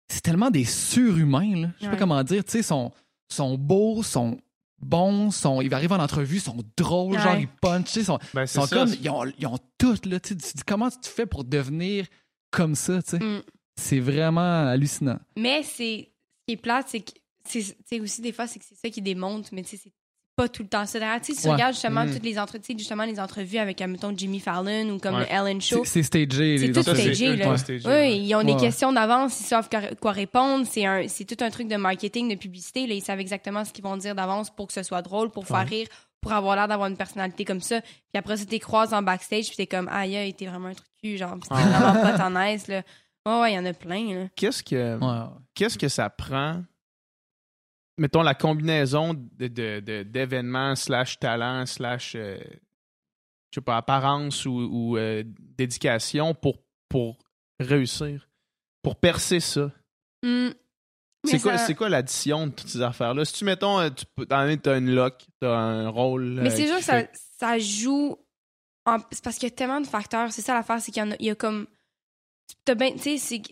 C'est 0.08 0.20
tellement 0.20 0.50
des 0.50 0.64
surhumains, 0.64 1.56
là. 1.62 1.68
Je 1.78 1.84
sais 1.84 1.90
pas 1.90 1.96
comment 1.96 2.22
dire, 2.22 2.44
tu 2.44 2.52
sais, 2.52 2.62
sont, 2.62 2.92
sont 3.28 3.56
beaux, 3.58 4.02
sont 4.02 4.38
bons, 4.80 5.30
sont, 5.30 5.60
ils 5.62 5.72
arrivent 5.74 5.92
en 5.92 5.98
entrevue, 6.02 6.38
sont 6.38 6.62
drôles, 6.76 7.14
Ouais. 7.16 7.22
genre 7.22 7.36
ils 7.36 7.48
punchent, 7.48 7.84
tu 7.86 7.90
sais, 7.92 8.04
sont, 8.04 8.18
Ben, 8.34 8.46
sont 8.46 8.66
ça, 8.66 8.76
comme, 8.76 8.94
ils 9.00 9.10
ont, 9.10 9.24
ils 9.38 9.46
ont 9.46 9.58
tout, 9.78 9.96
là, 10.04 10.20
tu 10.20 10.34
dis, 10.34 10.52
comment 10.66 10.90
tu 10.90 11.10
fais 11.10 11.26
pour 11.26 11.44
devenir 11.44 12.06
comme 12.50 12.74
ça, 12.74 13.02
tu 13.02 13.10
sais? 13.10 13.18
Mm. 13.18 13.42
C'est 13.78 14.00
vraiment 14.00 14.66
hallucinant. 14.68 15.18
Mais 15.36 15.62
c'est. 15.62 16.10
Ce 16.10 16.46
qui 16.46 16.52
est 16.52 16.56
plate, 16.56 16.86
c'est 16.88 17.00
que. 17.00 17.12
c'est- 17.44 17.76
Tu 17.76 17.84
sais, 17.86 18.00
aussi, 18.00 18.20
des 18.22 18.32
fois, 18.32 18.46
c'est 18.46 18.58
que 18.58 18.64
c'est 18.64 18.74
ça 18.76 18.88
qui 18.90 19.02
démontre, 19.02 19.48
mais 19.52 19.62
tu 19.62 19.70
sais, 19.76 19.80
c'est 19.84 19.92
pas 20.36 20.48
tout 20.48 20.62
le 20.62 20.68
temps 20.68 20.84
ça. 20.86 20.98
Derrière, 20.98 21.20
tu 21.20 21.32
Ouais. 21.32 21.50
regardes 21.52 21.72
justement 21.72 22.04
Mm. 22.04 22.12
toutes 22.12 22.22
les 22.24 22.38
entrevues, 22.38 22.62
justement, 22.78 23.04
les 23.04 23.18
entrevues 23.18 23.56
avec, 23.58 23.80
mettons, 23.80 24.12
Jimmy 24.16 24.38
Fallon 24.38 24.90
ou 24.90 24.98
comme 24.98 25.14
Ouais. 25.16 25.22
le 25.22 25.32
Ellen 25.32 25.60
C'est 25.60 25.74
Show. 25.76 25.84
c'est 25.86 26.02
stagé. 26.02 26.58
C'est 26.58 26.66
les 26.66 26.72
tout 26.72 26.82
stagé, 26.82 27.36
là. 27.36 27.56
stagé, 27.56 27.88
Oui, 27.88 27.92
ouais. 27.92 28.18
ils 28.18 28.34
ont 28.34 28.38
Ouais. 28.38 28.44
des 28.44 28.56
questions 28.56 28.92
d'avance, 28.92 29.40
ils 29.40 29.44
savent 29.44 29.68
quoi- 30.00 30.12
répondre. 30.12 30.66
C'est 30.70 30.84
un, 30.84 31.08
c'est 31.08 31.24
tout 31.24 31.42
un 31.42 31.48
truc 31.50 31.68
de 31.68 31.76
marketing, 31.76 32.28
de 32.28 32.34
publicité. 32.36 32.86
Là. 32.86 32.94
Ils 32.94 33.02
savent 33.02 33.18
exactement 33.20 33.64
ce 33.64 33.72
qu'ils 33.72 33.82
vont 33.84 33.96
dire 33.96 34.14
d'avance 34.14 34.50
pour 34.54 34.66
que 34.66 34.72
ce 34.74 34.82
soit 34.82 35.02
drôle, 35.02 35.30
pour 35.30 35.46
faire 35.46 35.66
rire, 35.66 35.88
pour 36.20 36.32
avoir 36.32 36.54
l'air 36.56 36.68
d'avoir 36.68 36.88
une 36.88 36.96
personnalité 36.96 37.44
comme 37.44 37.60
ça. 37.60 37.80
Puis 37.80 37.90
après 38.18 38.36
ça, 38.36 38.44
t'es 38.44 38.58
croises 38.58 38.92
en 38.92 39.02
backstage, 39.02 39.46
puis 39.46 39.56
t'es 39.56 39.66
comme, 39.66 39.88
aïe, 39.88 40.16
aïe, 40.16 40.34
t'es 40.34 40.46
vraiment 40.46 40.68
un 40.68 40.74
truc 40.74 40.86
de 41.02 41.08
cul, 41.08 41.16
genre, 41.16 41.32
puis 41.40 41.48
t'es 41.48 41.54
vraiment 41.62 42.02
pas 42.02 42.18
tant 42.18 42.30
nice, 42.30 42.68
là. 42.68 42.82
Ouais, 43.24 43.40
ouais, 43.40 43.52
il 43.52 43.56
y 43.56 43.58
en 43.58 43.64
a 43.64 43.72
plein, 43.72 44.14
là. 44.14 44.24
Qu'est-ce 44.36 44.62
que. 44.62 44.98
Qu'est-ce 45.54 45.78
que 45.78 45.88
ça 45.88 46.10
prend, 46.10 46.62
mettons, 47.98 48.22
la 48.22 48.34
combinaison 48.34 49.14
de, 49.14 49.48
de- 49.48 49.80
de- 49.80 50.02
d'événements 50.02 50.74
slash 50.76 51.18
talent 51.18 51.66
slash, 51.66 52.14
euh, 52.14 52.38
je 53.50 53.54
sais 53.56 53.60
pas, 53.60 53.76
apparence 53.76 54.44
ou, 54.46 54.52
ou, 54.52 54.96
euh, 54.98 55.22
dédication 55.26 56.34
pour, 56.34 56.58
pour 56.88 57.18
réussir, 57.60 58.28
pour 58.82 58.96
percer 58.96 59.40
ça? 59.40 59.70
Hmm. 60.22 60.50
C'est 61.24 61.40
quoi, 61.40 61.58
ça- 61.58 61.74
quoi 61.74 61.88
l'addition 61.88 62.46
de 62.46 62.52
toutes 62.52 62.68
ces 62.68 62.82
affaires-là? 62.82 63.24
Si 63.24 63.32
tu, 63.32 63.44
mettons, 63.44 63.80
euh, 63.80 63.90
tu 63.90 64.04
t'as 64.28 64.78
une 64.78 64.94
lock, 64.94 65.26
t'as 65.40 65.56
un 65.56 65.88
rôle... 65.88 66.40
Mais 66.42 66.50
c'est 66.50 66.66
sûr 66.68 66.76
que 66.76 66.84
ça, 66.84 67.00
fait- 67.00 67.10
ça 67.38 67.58
joue. 67.58 68.16
en- 68.84 68.98
C'est 69.10 69.24
parce 69.24 69.36
qu'il 69.36 69.48
y 69.48 69.52
a 69.52 69.54
tellement 69.56 69.80
de 69.80 69.86
facteurs. 69.88 70.30
C'est 70.30 70.42
ça 70.42 70.54
l'affaire, 70.54 70.80
c'est 70.80 70.92
qu'il 70.92 71.02
y 71.02 71.06
en 71.06 71.10
a, 71.10 71.16
il 71.18 71.26
y 71.26 71.30
a 71.30 71.34
comme. 71.34 71.66
t'as 72.64 72.76
ben- 72.76 72.94
Tu 72.94 73.18
sais, 73.18 73.42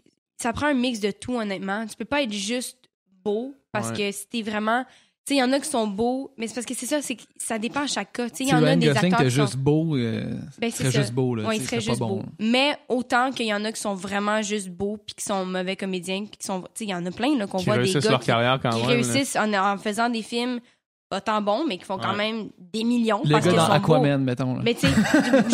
ça 0.40 0.53
prend 0.53 0.66
un 0.66 0.74
mix 0.74 1.01
de 1.01 1.11
tout, 1.11 1.34
honnêtement. 1.34 1.84
Tu 1.86 1.97
peux 1.97 2.05
pas 2.05 2.22
être 2.22 2.32
juste 2.32 2.84
beau 3.25 3.55
parce 3.72 3.91
Ouais. 3.91 4.11
que 4.11 4.12
si 4.12 4.29
t'es 4.29 4.43
vraiment. 4.43 4.85
Tu 5.27 5.33
sais, 5.33 5.35
il 5.37 5.39
y 5.39 5.43
en 5.43 5.53
a 5.55 5.59
qui 5.59 5.70
sont 5.70 5.87
beaux, 5.87 6.33
mais 6.37 6.47
c'est 6.49 6.55
parce 6.55 6.66
que 6.66 6.75
c'est 6.75 6.85
ça, 6.85 7.01
c'est 7.01 7.14
que 7.16 7.22
ça 7.39 7.59
dépend 7.59 7.81
à 7.85 7.87
chaque 7.87 8.12
cas. 8.12 8.29
Tu 8.29 8.37
sais, 8.37 8.45
il 8.45 8.51
y 8.51 8.55
en 8.55 8.62
a 8.62 8.77
des 8.77 8.91
acteurs 8.91 9.20
qui 9.20 9.31
sont. 9.31 9.43
juste 9.47 9.57
beau, 9.57 9.97
euh, 9.97 10.35
Ben, 10.59 10.70
c'est 10.70 10.91
juste 10.91 11.14
beau. 11.14 11.35
Là, 11.35 11.49
Ouais, 11.49 11.57
il 11.57 11.62
serait 11.64 11.81
juste 11.81 11.99
beau. 11.99 12.07
bon. 12.16 12.25
Mais 12.39 12.77
autant 12.91 13.31
qu'il 13.33 13.47
y 13.47 13.55
en 13.55 13.64
a 13.64 13.72
qui 13.72 13.81
sont 13.81 13.95
vraiment 13.95 14.43
juste 14.43 14.68
beaux 14.68 14.99
puis 14.99 15.14
qui 15.14 15.25
sont 15.25 15.47
mauvais 15.47 15.77
comédiens 15.77 16.27
puis 16.27 16.37
qui 16.39 16.45
sont. 16.47 16.61
Tu 16.61 16.68
sais, 16.75 16.85
il 16.85 16.91
y 16.91 16.95
en 16.95 17.07
a 17.07 17.11
plein 17.11 17.39
là, 17.39 17.47
qu'on 17.47 17.57
voit 17.57 17.77
des 17.77 17.85
réussissent 17.85 18.05
gars 18.05 18.11
leur 18.11 18.20
qui, 18.20 18.27
carrière 18.27 18.59
quand 18.62 18.68
qui 18.68 18.81
même. 18.81 18.87
réussissent 18.87 19.37
en, 19.37 19.51
en 19.55 19.79
faisant 19.79 20.11
des 20.11 20.20
films 20.20 20.61
pas 21.11 21.20
tant 21.20 21.40
bons, 21.42 21.64
mais 21.66 21.78
qui 21.78 21.84
font 21.84 21.98
quand 21.98 22.11
Ouais. 22.12 22.16
même 22.32 22.50
des 22.59 22.82
millions 22.82 23.20
Le 23.24 23.30
parce 23.32 23.44
gars 23.44 23.50
qu'ils 23.50 23.59
dans 23.61 23.66
sont 23.66 23.80
beaux. 23.80 23.94
Aquaman, 23.94 24.24
mettons. 24.24 24.55
là. 24.57 24.62
Mais 24.64 24.74
tu 24.74 24.86
sais, 24.86 24.92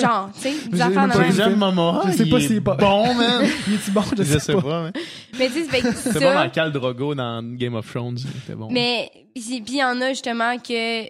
genre, 0.01 0.31
tu 0.35 0.41
sais, 0.41 0.53
des 0.71 0.77
J'ai 0.77 0.83
affaires 0.83 1.09
de 1.09 1.19
même. 1.19 1.33
J'aime 1.33 1.57
Momoa, 1.57 2.03
Je 2.07 2.13
sais 2.13 2.23
il 2.25 2.31
pas 2.31 2.37
est 2.39 2.41
s'il 2.41 2.57
est 2.57 2.61
pas- 2.61 2.75
bon, 2.77 3.15
man. 3.15 3.45
Il 3.67 3.75
est 3.75 3.91
bon, 3.91 4.03
je 4.17 4.23
Je 4.23 4.33
sais 4.33 4.39
sais 4.41 4.53
pas. 4.55 4.63
pas, 4.63 4.83
mais... 4.85 5.01
Mais 5.39 5.47
tu 5.49 5.53
sais, 5.53 5.65
c'est 5.65 5.71
fait 5.71 5.81
que 5.83 5.93
C'est 5.95 6.21
bon 6.21 6.35
dans 6.35 6.51
Cal 6.51 6.73
Drogo 6.73 7.15
dans 7.15 7.43
Game 7.57 7.75
of 7.75 7.91
Thrones. 7.93 8.19
C'était 8.19 8.55
bon. 8.55 8.69
Mais 8.71 9.11
puis 9.35 9.61
puis 9.61 9.75
il 9.75 9.79
y 9.79 9.85
en 9.85 10.01
a 10.01 10.11
justement 10.11 10.57
que 10.59 11.05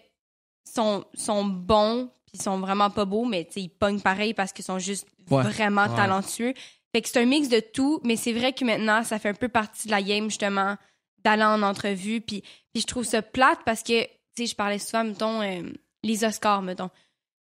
sont 0.64 1.04
sont 1.14 1.44
bons 1.44 2.10
puis 2.32 2.40
sont 2.40 2.58
vraiment 2.58 2.90
pas 2.90 3.04
beaux, 3.04 3.24
mais 3.24 3.44
tu 3.44 3.54
sais, 3.54 3.60
ils 3.62 3.68
pognent 3.68 4.00
pareil 4.00 4.34
parce 4.34 4.52
qu'ils 4.52 4.64
sont 4.64 4.78
juste 4.78 5.06
Ouais. 5.30 5.42
vraiment 5.42 5.82
Ouais. 5.86 5.96
talentueux. 5.96 6.54
Fait 6.92 7.02
que 7.02 7.08
c'est 7.08 7.20
un 7.20 7.24
mix 7.26 7.48
de 7.48 7.60
tout, 7.60 8.00
mais 8.04 8.16
c'est 8.16 8.32
vrai 8.32 8.52
que 8.52 8.64
maintenant, 8.64 9.04
ça 9.04 9.18
fait 9.20 9.28
un 9.28 9.34
peu 9.34 9.48
partie 9.48 9.86
de 9.86 9.92
la 9.92 10.02
game, 10.02 10.24
justement, 10.24 10.76
d'aller 11.24 11.44
en 11.44 11.62
entrevue. 11.62 12.20
Puis, 12.20 12.42
puis 12.72 12.80
je 12.82 12.86
trouve 12.86 13.04
ça 13.04 13.22
plate 13.22 13.60
parce 13.64 13.82
que, 13.84 14.06
sais, 14.44 14.46
je 14.50 14.56
parlais 14.56 14.78
souvent, 14.78 15.04
mettons, 15.04 15.40
euh, 15.42 15.62
les 16.02 16.24
Oscars, 16.24 16.62
mettons. 16.62 16.90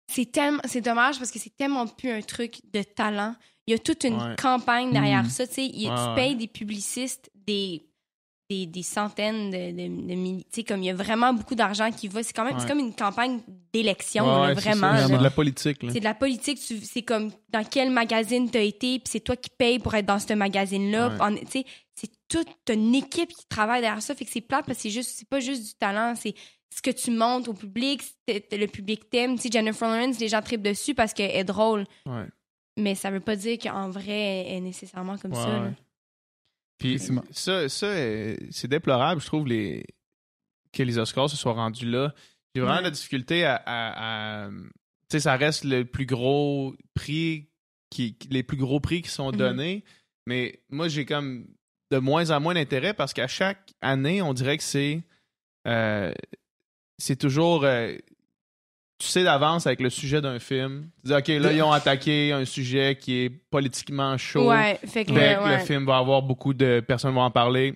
C'est 0.08 0.32
tellement, 0.32 0.62
c'est 0.66 0.82
dommage 0.82 1.18
parce 1.20 1.32
que 1.32 1.40
c'est 1.40 1.56
tellement 1.56 1.88
plus 1.88 2.10
un 2.12 2.22
truc 2.22 2.60
de 2.74 2.84
talent. 2.84 3.36
Il 3.68 3.72
y 3.72 3.76
a 3.76 3.80
toute 3.80 4.04
une 4.04 4.16
Ouais. 4.16 4.36
campagne 4.42 4.92
derrière 4.92 5.24
Mm. 5.24 5.30
ça, 5.30 5.48
tu 5.48 5.54
sais. 5.54 5.62
Ouais, 5.62 5.72
tu 5.72 5.88
ouais. 5.88 6.16
payes 6.16 6.36
des 6.36 6.48
publicistes 6.48 7.32
des, 7.36 7.86
des, 8.50 8.66
des 8.66 8.84
centaines 8.84 9.50
de, 9.52 9.72
de, 9.72 10.08
de 10.08 10.16
milliers. 10.16 10.44
Tu 10.52 10.56
sais, 10.56 10.64
comme 10.66 10.84
il 10.84 10.88
y 10.88 10.90
a 10.90 10.94
vraiment 10.96 11.34
beaucoup 11.34 11.56
d'argent 11.56 11.90
qui 11.92 12.10
va. 12.10 12.22
C'est 12.24 12.34
quand 12.34 12.44
même, 12.44 12.60
c'est 12.60 12.68
comme 12.68 12.80
une 12.80 12.94
campagne 12.94 13.40
d'élection, 13.72 14.26
vraiment. 14.54 14.98
C'est 15.08 15.18
de 15.18 15.24
la 15.24 15.30
politique. 15.30 15.78
C'est 15.90 16.00
de 16.00 16.04
la 16.04 16.14
politique. 16.16 16.58
C'est 16.60 17.04
comme 17.04 17.32
dans 17.50 17.64
quel 17.64 17.90
magazine 17.92 18.50
t'as 18.52 18.60
été, 18.64 19.00
puis 19.00 19.08
c'est 19.10 19.22
toi 19.22 19.38
qui 19.38 19.50
payes 19.50 19.80
pour 19.80 19.94
être 19.96 20.06
dans 20.08 20.20
ce 20.20 20.34
magazine-là. 20.34 21.16
Tu 21.42 21.48
sais, 21.52 21.66
C'est 21.96 22.12
toute 22.28 22.50
une 22.70 22.94
équipe 22.96 23.30
qui 23.30 23.46
travaille 23.48 23.80
derrière 23.82 24.02
ça. 24.02 24.14
Fait 24.16 24.26
que 24.26 24.32
c'est 24.32 24.42
plate 24.42 24.66
parce 24.66 24.78
que 24.80 24.82
c'est 24.84 24.90
juste, 24.90 25.12
c'est 25.16 25.30
pas 25.30 25.40
juste 25.40 25.64
du 25.64 25.74
talent, 25.76 26.16
c'est 26.20 26.34
ce 26.74 26.82
que 26.82 26.92
tu 26.92 27.12
montres 27.12 27.50
au 27.50 27.54
public, 27.54 28.02
le 28.28 28.66
public 28.68 29.10
t'aime. 29.10 29.36
Tu 29.36 29.44
sais, 29.44 29.50
Jennifer 29.52 29.88
Lawrence, 29.90 30.20
les 30.20 30.30
gens 30.30 30.42
tripent 30.42 30.62
dessus 30.64 30.96
parce 30.96 31.14
qu'elle 31.14 31.32
est 31.36 31.44
drôle. 31.44 31.86
Ouais. 32.06 32.26
Mais 32.78 32.96
ça 32.96 33.12
veut 33.12 33.20
pas 33.20 33.36
dire 33.36 33.58
qu'en 33.60 33.90
vrai, 33.90 34.46
elle 34.48 34.54
est 34.58 34.62
nécessairement 34.62 35.18
comme 35.18 35.34
Ouais, 35.34 35.38
ça. 35.44 35.62
ouais. 35.64 35.74
Puis 36.78 37.00
ça, 37.32 37.68
ça 37.70 37.86
euh, 37.86 38.36
c'est 38.50 38.68
déplorable, 38.68 39.22
je 39.22 39.26
trouve, 39.28 39.48
les... 39.48 39.86
que 40.74 40.82
les 40.84 40.98
Oscars 40.98 41.30
se 41.30 41.38
soient 41.38 41.54
rendus 41.54 41.86
là. 41.90 42.14
J'ai 42.56 42.62
vraiment 42.62 42.80
de 42.80 42.84
la 42.86 42.92
difficulté 42.92 43.46
à. 43.46 43.56
à- 43.66 44.46
à- 44.46 44.50
Tu 44.50 44.58
sais, 45.12 45.20
ça 45.20 45.36
reste 45.36 45.64
le 45.66 45.84
plus 45.86 46.06
gros 46.06 46.74
prix 46.94 47.50
qui, 47.90 48.18
les 48.30 48.44
plus 48.44 48.58
gros 48.58 48.80
prix 48.80 49.02
qui 49.02 49.10
sont 49.10 49.32
Mhm. 49.32 49.38
donnés. 49.38 49.84
Mais 50.26 50.62
moi, 50.70 50.88
j'ai 50.88 51.06
comme 51.06 51.46
de 51.92 51.98
moins 51.98 52.30
en 52.32 52.40
moins 52.40 52.54
d'intérêt 52.54 52.94
parce 52.94 53.14
qu'à 53.14 53.28
chaque 53.28 53.74
année, 53.82 54.22
on 54.22 54.34
dirait 54.34 54.58
que 54.58 54.64
c'est. 54.64 55.04
euh, 55.68 56.14
c'est 57.02 57.16
toujours. 57.16 57.64
euh, 57.66 57.94
tu 59.00 59.08
sais 59.08 59.24
d'avance 59.24 59.66
avec 59.66 59.82
le 59.82 59.90
sujet 59.90 60.22
d'un 60.22 60.38
film. 60.38 60.90
Tu 61.04 61.08
dis, 61.10 61.14
OK, 61.16 61.28
là, 61.30 61.52
ils 61.52 61.62
ont 61.64 61.72
attaqué 61.72 62.32
un 62.34 62.46
sujet 62.46 62.96
qui 63.00 63.18
est 63.24 63.30
politiquement 63.30 64.16
chaud. 64.18 64.50
Ouais, 64.50 64.80
fait 64.86 65.06
que, 65.06 65.14
Fait 65.14 65.36
que 65.40 65.44
ouais. 65.44 65.58
le 65.58 65.64
film 65.66 65.86
va 65.88 65.98
avoir 65.98 66.22
beaucoup 66.22 66.54
de 66.54 66.82
personnes 66.88 67.16
vont 67.16 67.22
en 67.22 67.32
parler. 67.32 67.74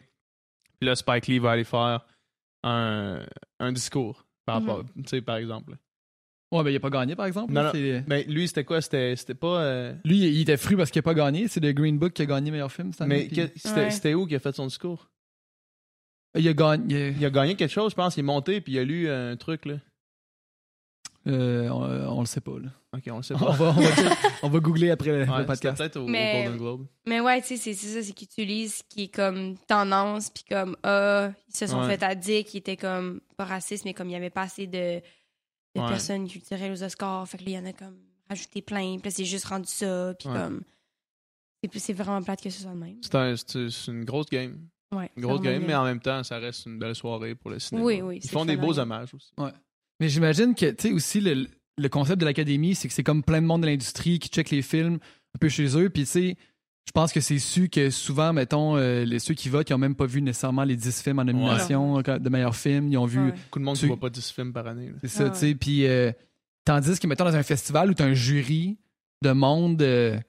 Puis 0.79 0.87
là, 0.87 0.95
Spike 0.95 1.25
Lee 1.27 1.39
va 1.39 1.51
aller 1.51 1.63
faire 1.63 2.05
un, 2.63 3.25
un 3.59 3.71
discours, 3.71 4.23
par, 4.45 4.61
Mhm. 4.61 4.69
rapport- 4.69 4.83
tu 4.97 5.03
sais, 5.07 5.21
par 5.21 5.37
exemple. 5.37 5.75
Ouais, 6.51 6.63
ben 6.63 6.69
il 6.69 6.75
a 6.75 6.79
pas 6.79 6.91
gagné, 6.91 7.15
par 7.15 7.25
exemple. 7.25 7.51
Non, 7.51 7.63
là, 7.63 7.71
non. 7.73 8.03
Mais 8.07 8.23
lui, 8.25 8.47
c'était 8.47 8.63
quoi? 8.63 8.79
C'était 8.81 9.15
c'était 9.15 9.33
pas. 9.33 9.61
euh, 9.61 9.93
Lui, 10.05 10.17
il 10.19 10.41
était 10.41 10.57
fru 10.57 10.77
parce 10.77 10.91
qu'il 10.91 10.99
a 10.99 11.03
pas 11.03 11.15
gagné. 11.15 11.47
C'est 11.47 11.59
The 11.59 11.73
Green 11.73 11.97
Book 11.97 12.13
qui 12.13 12.21
a 12.21 12.25
gagné 12.27 12.51
meilleur 12.51 12.71
film 12.71 12.91
cette 12.91 13.01
année. 13.01 13.27
Mais 13.35 13.47
puis- 13.47 13.59
c'était 13.89 14.09
Ouais. 14.09 14.13
où 14.13 14.27
qu'il 14.27 14.35
a 14.35 14.39
fait 14.39 14.55
son 14.55 14.67
discours? 14.67 15.09
Il 16.35 16.47
a 16.47 16.53
gagné. 16.53 17.09
Il 17.17 17.25
a 17.25 17.29
gagné 17.29 17.55
quelque 17.55 17.71
chose, 17.71 17.91
je 17.91 17.95
pense. 17.95 18.15
Il 18.17 18.21
est 18.21 18.23
monté, 18.23 18.61
puis 18.61 18.73
il 18.73 18.79
a 18.79 18.83
lu 18.83 19.09
un 19.09 19.35
truc, 19.37 19.65
là. 19.65 19.75
Euh, 21.27 21.69
on, 21.69 22.17
on 22.17 22.19
le 22.19 22.25
sait 22.27 22.41
pas, 22.41 22.59
là. 22.59 22.69
Ok, 22.93 23.03
on 23.07 23.17
le 23.17 23.23
sait 23.23 23.33
On 23.33 23.39
pas. 23.39 23.51
va, 23.53 23.65
on 23.75 23.81
va, 23.81 24.15
on 24.43 24.49
va 24.49 24.59
googler 24.59 24.91
après 24.91 25.09
le, 25.09 25.23
le 25.25 25.31
Ouais, 25.31 25.37
c'était 25.37 25.45
podcast. 25.45 25.77
peut-être 25.79 25.97
au, 25.97 26.03
au 26.03 26.07
Mais- 26.07 26.43
Golden 26.43 26.57
Globe. 26.59 26.87
Mais 27.07 27.19
ouais, 27.19 27.41
tu 27.41 27.57
sais, 27.57 27.57
c'est 27.57 27.73
ça, 27.73 28.03
c'est 28.03 28.13
qu'ils 28.13 28.27
utilisent 28.27 28.75
ce 28.75 28.83
qui 28.87 29.03
est 29.05 29.07
comme 29.15 29.57
tendance, 29.67 30.29
puis 30.29 30.43
comme, 30.47 30.77
ah, 30.83 31.31
ils 31.49 31.55
se 31.55 31.65
sont 31.65 31.79
Ouais. 31.81 31.97
fait 31.97 32.03
à 32.03 32.13
dire 32.13 32.43
qu'ils 32.45 32.59
étaient 32.59 32.77
comme, 32.77 33.21
pas 33.37 33.45
racistes, 33.45 33.85
mais 33.85 33.95
comme 33.95 34.07
il 34.07 34.11
n'y 34.11 34.15
avait 34.17 34.29
pas 34.29 34.43
assez 34.43 34.67
de, 34.67 35.01
de 35.75 35.81
Ouais. 35.81 35.87
personnes 35.89 36.27
qui 36.27 36.39
tiraient 36.41 36.69
aux 36.69 36.83
Oscars, 36.83 37.27
fait 37.27 37.37
que 37.39 37.43
là, 37.45 37.49
il 37.49 37.53
y 37.55 37.57
en 37.59 37.65
a 37.65 37.73
comme 37.73 37.97
rajouté 38.29 38.61
plein, 38.61 38.97
puis 38.99 39.05
là, 39.09 39.11
c'est 39.11 39.25
juste 39.25 39.45
rendu 39.45 39.67
ça, 39.67 40.13
puis 40.19 40.29
Ouais. 40.29 40.35
comme, 40.35 40.61
c'est- 41.73 41.79
c'est 41.79 41.93
vraiment 41.93 42.21
plate 42.21 42.41
que 42.43 42.51
ce 42.51 42.61
soit 42.61 42.71
le 42.71 42.77
même. 42.77 42.97
C'est 43.01 43.15
un- 43.15 43.35
c'est- 43.35 43.69
c'est 43.71 43.91
une 43.91 44.05
grosse 44.05 44.29
game. 44.29 44.59
Ouais, 44.93 45.09
Une 45.17 45.23
grosse 45.23 45.41
game, 45.41 45.63
mais 45.65 45.75
en 45.75 45.83
même 45.83 45.99
temps, 45.99 46.23
ça 46.23 46.37
reste 46.37 46.65
une 46.65 46.77
belle 46.79 46.95
soirée 46.95 47.35
pour 47.35 47.51
le 47.51 47.59
cinéma. 47.59 47.85
Oui, 47.85 48.01
oui, 48.01 48.19
Ils 48.23 48.29
font 48.29 48.45
des 48.45 48.57
beaux 48.57 48.77
hommages 48.79 49.13
aussi. 49.13 49.31
Mais 49.99 50.09
j'imagine 50.09 50.53
que, 50.55 50.71
tu 50.71 50.89
sais, 50.89 50.93
aussi, 50.93 51.21
le, 51.21 51.47
le 51.77 51.89
concept 51.89 52.19
de 52.19 52.25
l'académie, 52.25 52.75
c'est 52.75 52.87
que 52.87 52.93
c'est 52.93 53.03
comme 53.03 53.23
plein 53.23 53.41
de 53.41 53.47
monde 53.47 53.61
de 53.61 53.67
l'industrie 53.67 54.19
qui 54.19 54.29
check 54.29 54.49
les 54.49 54.61
films 54.61 54.95
un 55.35 55.37
peu 55.39 55.47
chez 55.49 55.77
eux. 55.77 55.89
Puis, 55.89 56.03
tu 56.03 56.09
sais, 56.09 56.37
je 56.85 56.91
pense 56.91 57.11
que 57.13 57.19
c'est 57.21 57.39
su 57.39 57.69
que 57.69 57.89
souvent, 57.89 58.31
mettons, 58.33 58.75
euh, 58.77 59.05
les, 59.05 59.19
ceux 59.19 59.33
qui 59.33 59.47
votent, 59.49 59.69
ils 59.69 59.73
ont 59.73 59.77
même 59.79 59.95
pas 59.95 60.05
vu 60.05 60.21
nécessairement 60.21 60.63
les 60.65 60.75
10 60.75 61.01
films 61.01 61.19
en 61.19 61.23
nomination 61.25 62.01
de 62.01 62.29
meilleurs 62.29 62.55
films. 62.55 62.89
Ils 62.89 62.97
ont 62.97 63.05
vu 63.05 63.19
Ouais. 63.19 63.31
Beaucoup 63.31 63.59
de 63.59 63.63
monde 63.63 63.75
Tu- 63.77 63.85
ne 63.85 63.87
voit 63.87 63.99
pas 63.99 64.09
10 64.09 64.31
films 64.31 64.53
par 64.53 64.67
année. 64.67 64.87
là. 64.87 64.93
C'est 65.01 65.07
ça, 65.07 65.23
Ah 65.27 65.29
tu 65.31 65.37
sais. 65.39 65.55
Puis, 65.55 65.87
euh, 65.87 66.11
tandis 66.65 66.99
que, 66.99 67.07
mettons, 67.07 67.23
dans 67.25 67.35
un 67.35 67.43
festival 67.43 67.89
où 67.89 67.93
tu 67.93 68.03
as 68.03 68.05
un 68.05 68.13
jury 68.13 68.77
de 69.23 69.31
monde 69.31 69.81
euh, 69.81 70.19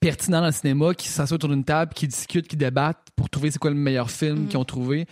pertinent 0.00 0.40
dans 0.40 0.46
le 0.46 0.52
cinéma 0.52 0.94
qui 0.94 1.08
s'assoit 1.08 1.34
autour 1.36 1.50
d'une 1.50 1.64
table, 1.64 1.92
qui 1.94 2.08
discute, 2.08 2.48
qui 2.48 2.56
débattent 2.56 3.08
pour 3.16 3.28
trouver 3.30 3.50
c'est 3.50 3.58
quoi 3.58 3.70
le 3.70 3.76
meilleur 3.76 4.10
film 4.10 4.40
Mhm. 4.40 4.48
qu'ils 4.48 4.56
ont 4.58 4.64
trouvé, 4.64 5.06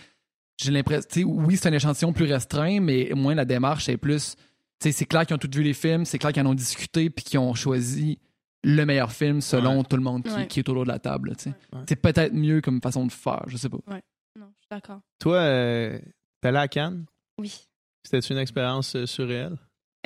j'ai 0.59 0.71
l'impression, 0.71 1.09
tu 1.11 1.21
sais, 1.21 1.25
oui, 1.25 1.57
c'est 1.57 1.69
un 1.69 1.73
échantillon 1.73 2.13
plus 2.13 2.25
restreint, 2.25 2.81
mais 2.81 3.13
au 3.13 3.17
moins 3.17 3.35
la 3.35 3.45
démarche 3.45 3.89
est 3.89 3.97
plus. 3.97 4.37
Tu 4.81 4.89
sais, 4.89 4.93
c'est 4.93 5.05
clair 5.05 5.27
qu'ils 5.27 5.35
ont 5.35 5.39
tous 5.39 5.51
vu 5.55 5.63
les 5.63 5.75
films, 5.75 6.05
c'est 6.05 6.19
clair 6.19 6.33
qu'ils 6.33 6.43
en 6.43 6.51
ont 6.51 6.55
discuté, 6.55 7.11
puis 7.11 7.25
qu'ils 7.25 7.39
ont 7.39 7.55
choisi 7.55 8.19
le 8.65 8.85
meilleur 8.87 9.13
film 9.13 9.41
selon 9.41 9.79
Ouais. 9.79 9.85
tout 9.85 9.97
le 9.97 10.03
monde 10.03 10.23
qui, 10.25 10.31
Ouais. 10.33 10.47
qui 10.47 10.61
est 10.61 10.69
autour 10.69 10.85
de 10.85 10.89
la 10.89 10.99
table, 10.99 11.35
tu 11.37 11.45
sais. 11.45 11.55
Ouais. 11.73 11.81
C'est 11.89 11.97
peut-être 11.97 12.33
mieux 12.33 12.61
comme 12.61 12.81
façon 12.81 13.07
de 13.07 13.13
faire, 13.13 13.43
je 13.49 13.57
sais 13.57 13.69
pas. 13.69 13.79
Non, 13.89 14.47
je 14.57 14.61
suis 14.61 14.69
d'accord. 14.71 15.01
Toi, 15.19 15.37
euh, 15.37 15.99
t'es 16.41 16.49
allé 16.49 16.59
à 16.59 16.69
Cannes? 16.69 17.05
Oui. 17.39 17.53
C'était 18.05 18.21
une 18.27 18.39
expérience 18.39 18.95
euh, 18.97 19.05
surréelle? 19.07 19.57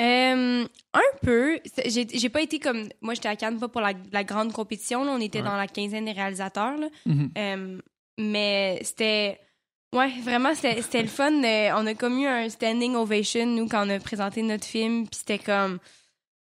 Euh, 0.01 0.65
un 0.95 1.17
peu. 1.23 1.59
J'ai 1.87 2.29
pas 2.29 2.43
été 2.43 2.59
comme. 2.59 2.89
Moi, 3.01 3.15
j'étais 3.15 3.29
à 3.29 3.37
Cannes 3.37 3.59
pas 3.59 3.69
pour 3.69 3.81
la, 3.81 3.93
la 4.13 4.25
grande 4.25 4.53
compétition. 4.53 5.05
là. 5.05 5.13
On 5.13 5.21
était 5.21 5.39
Ouais. 5.39 5.45
dans 5.45 5.57
la 5.57 5.67
quinzaine 5.67 6.05
des 6.05 6.13
réalisateurs. 6.13 6.77
là. 6.77 6.89
Mhm. 7.07 7.31
Euh, 7.39 7.79
mais 8.19 8.79
c'était. 8.83 9.41
Ouais, 9.95 10.13
vraiment, 10.23 10.55
c'était 10.55 11.01
le 11.03 11.09
fun. 11.09 11.33
Euh, 11.43 11.71
on 11.77 11.87
a 11.87 11.95
comme 11.95 12.19
eu 12.19 12.27
un 12.27 12.49
standing 12.51 12.95
ovation, 12.97 13.47
nous, 13.47 13.69
quand 13.69 13.87
on 13.87 13.91
a 13.91 13.99
présenté 13.99 14.43
notre 14.43 14.67
film. 14.67 15.07
Puis 15.09 15.19
c'était 15.21 15.39
comme. 15.39 15.79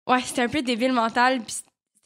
Ouais, 0.07 0.21
c'était 0.21 0.43
un 0.43 0.49
peu 0.49 0.63
débile 0.63 0.93
mental. 0.93 1.41
Puis 1.41 1.57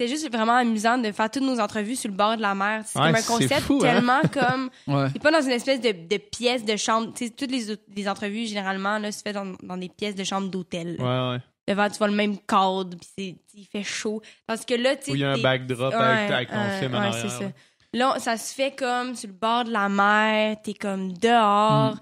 c'était 0.01 0.09
juste 0.09 0.33
vraiment 0.33 0.55
amusant 0.57 0.97
de 0.99 1.13
faire 1.13 1.31
toutes 1.31 1.43
nos 1.43 1.61
entrevues 1.61 1.97
sur 1.97 2.09
le 2.11 2.17
bord 2.17 2.37
de 2.37 2.43
la 2.43 2.55
mer. 2.55 2.83
C'est 2.87 2.99
Ouais, 2.99 3.07
comme 3.07 3.17
un 3.17 3.23
concept 3.23 3.61
fou, 3.61 3.77
hein? 3.83 3.93
tellement 3.93 4.21
comme. 4.33 4.71
Ouais. 4.87 5.09
C'est 5.13 5.23
pas 5.23 5.31
dans 5.31 5.43
une 5.43 5.51
espèce 5.51 5.81
de, 5.81 5.93
de 5.93 6.17
pièce 6.17 6.65
de 6.65 6.77
chambre. 6.77 7.13
Tu 7.15 7.27
sais, 7.27 7.31
toutes 7.33 7.51
les, 7.51 7.71
autres- 7.71 7.83
les 7.95 8.09
entrevues, 8.09 8.47
généralement, 8.47 8.99
là, 8.99 9.13
se 9.13 9.21
fait 9.23 9.33
dans, 9.35 9.53
dans 9.63 9.77
des 9.77 9.89
pièces 9.91 10.15
de 10.15 10.25
chambre 10.25 10.49
d'hôtel. 10.49 10.97
Ouais, 10.99 11.05
ouais. 11.33 11.39
Devant, 11.69 11.89
tu 11.91 11.99
vois 11.99 12.09
le 12.09 12.15
même 12.15 12.39
cadre, 12.39 12.97
puis 12.99 13.09
c'est- 13.19 13.37
il 13.55 13.67
fait 13.67 13.83
chaud. 13.83 14.23
Parce 14.47 14.65
que 14.65 14.75
là, 14.75 14.97
tu 14.97 15.05
sais. 15.05 15.13
Où 15.13 15.15
il 15.17 15.21
y 15.21 15.25
a 15.25 15.33
un 15.33 15.39
backdrop 15.39 15.93
Ouais, 15.93 16.01
avec, 16.01 16.31
avec 16.31 16.49
ton 16.51 16.79
film 16.81 16.95
en 16.95 16.99
arrière. 16.99 17.31
ça. 17.31 17.41
là. 17.45 17.51
Là, 17.93 18.15
ça 18.21 18.37
se 18.37 18.55
fait 18.55 18.75
comme 18.75 19.15
sur 19.17 19.29
le 19.29 19.35
bord 19.35 19.65
de 19.65 19.71
la 19.73 19.89
mer, 19.89 20.57
t'es 20.63 20.75
comme 20.75 21.13
dehors, 21.13 21.95
Mm. 21.97 22.01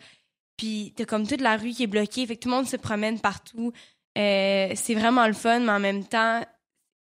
puis 0.56 0.92
t'as 0.96 1.04
comme 1.06 1.26
toute 1.26 1.40
la 1.40 1.56
rue 1.56 1.70
qui 1.70 1.82
est 1.84 1.86
bloquée, 1.88 2.26
fait 2.26 2.36
que 2.36 2.40
tout 2.42 2.48
le 2.50 2.54
monde 2.56 2.66
se 2.68 2.76
promène 2.76 3.18
partout. 3.20 3.72
Euh, 4.18 4.68
c'est 4.74 4.94
vraiment 4.94 5.26
le 5.26 5.32
fun, 5.32 5.60
mais 5.60 5.72
en 5.72 5.80
même 5.80 6.04
temps, 6.04 6.42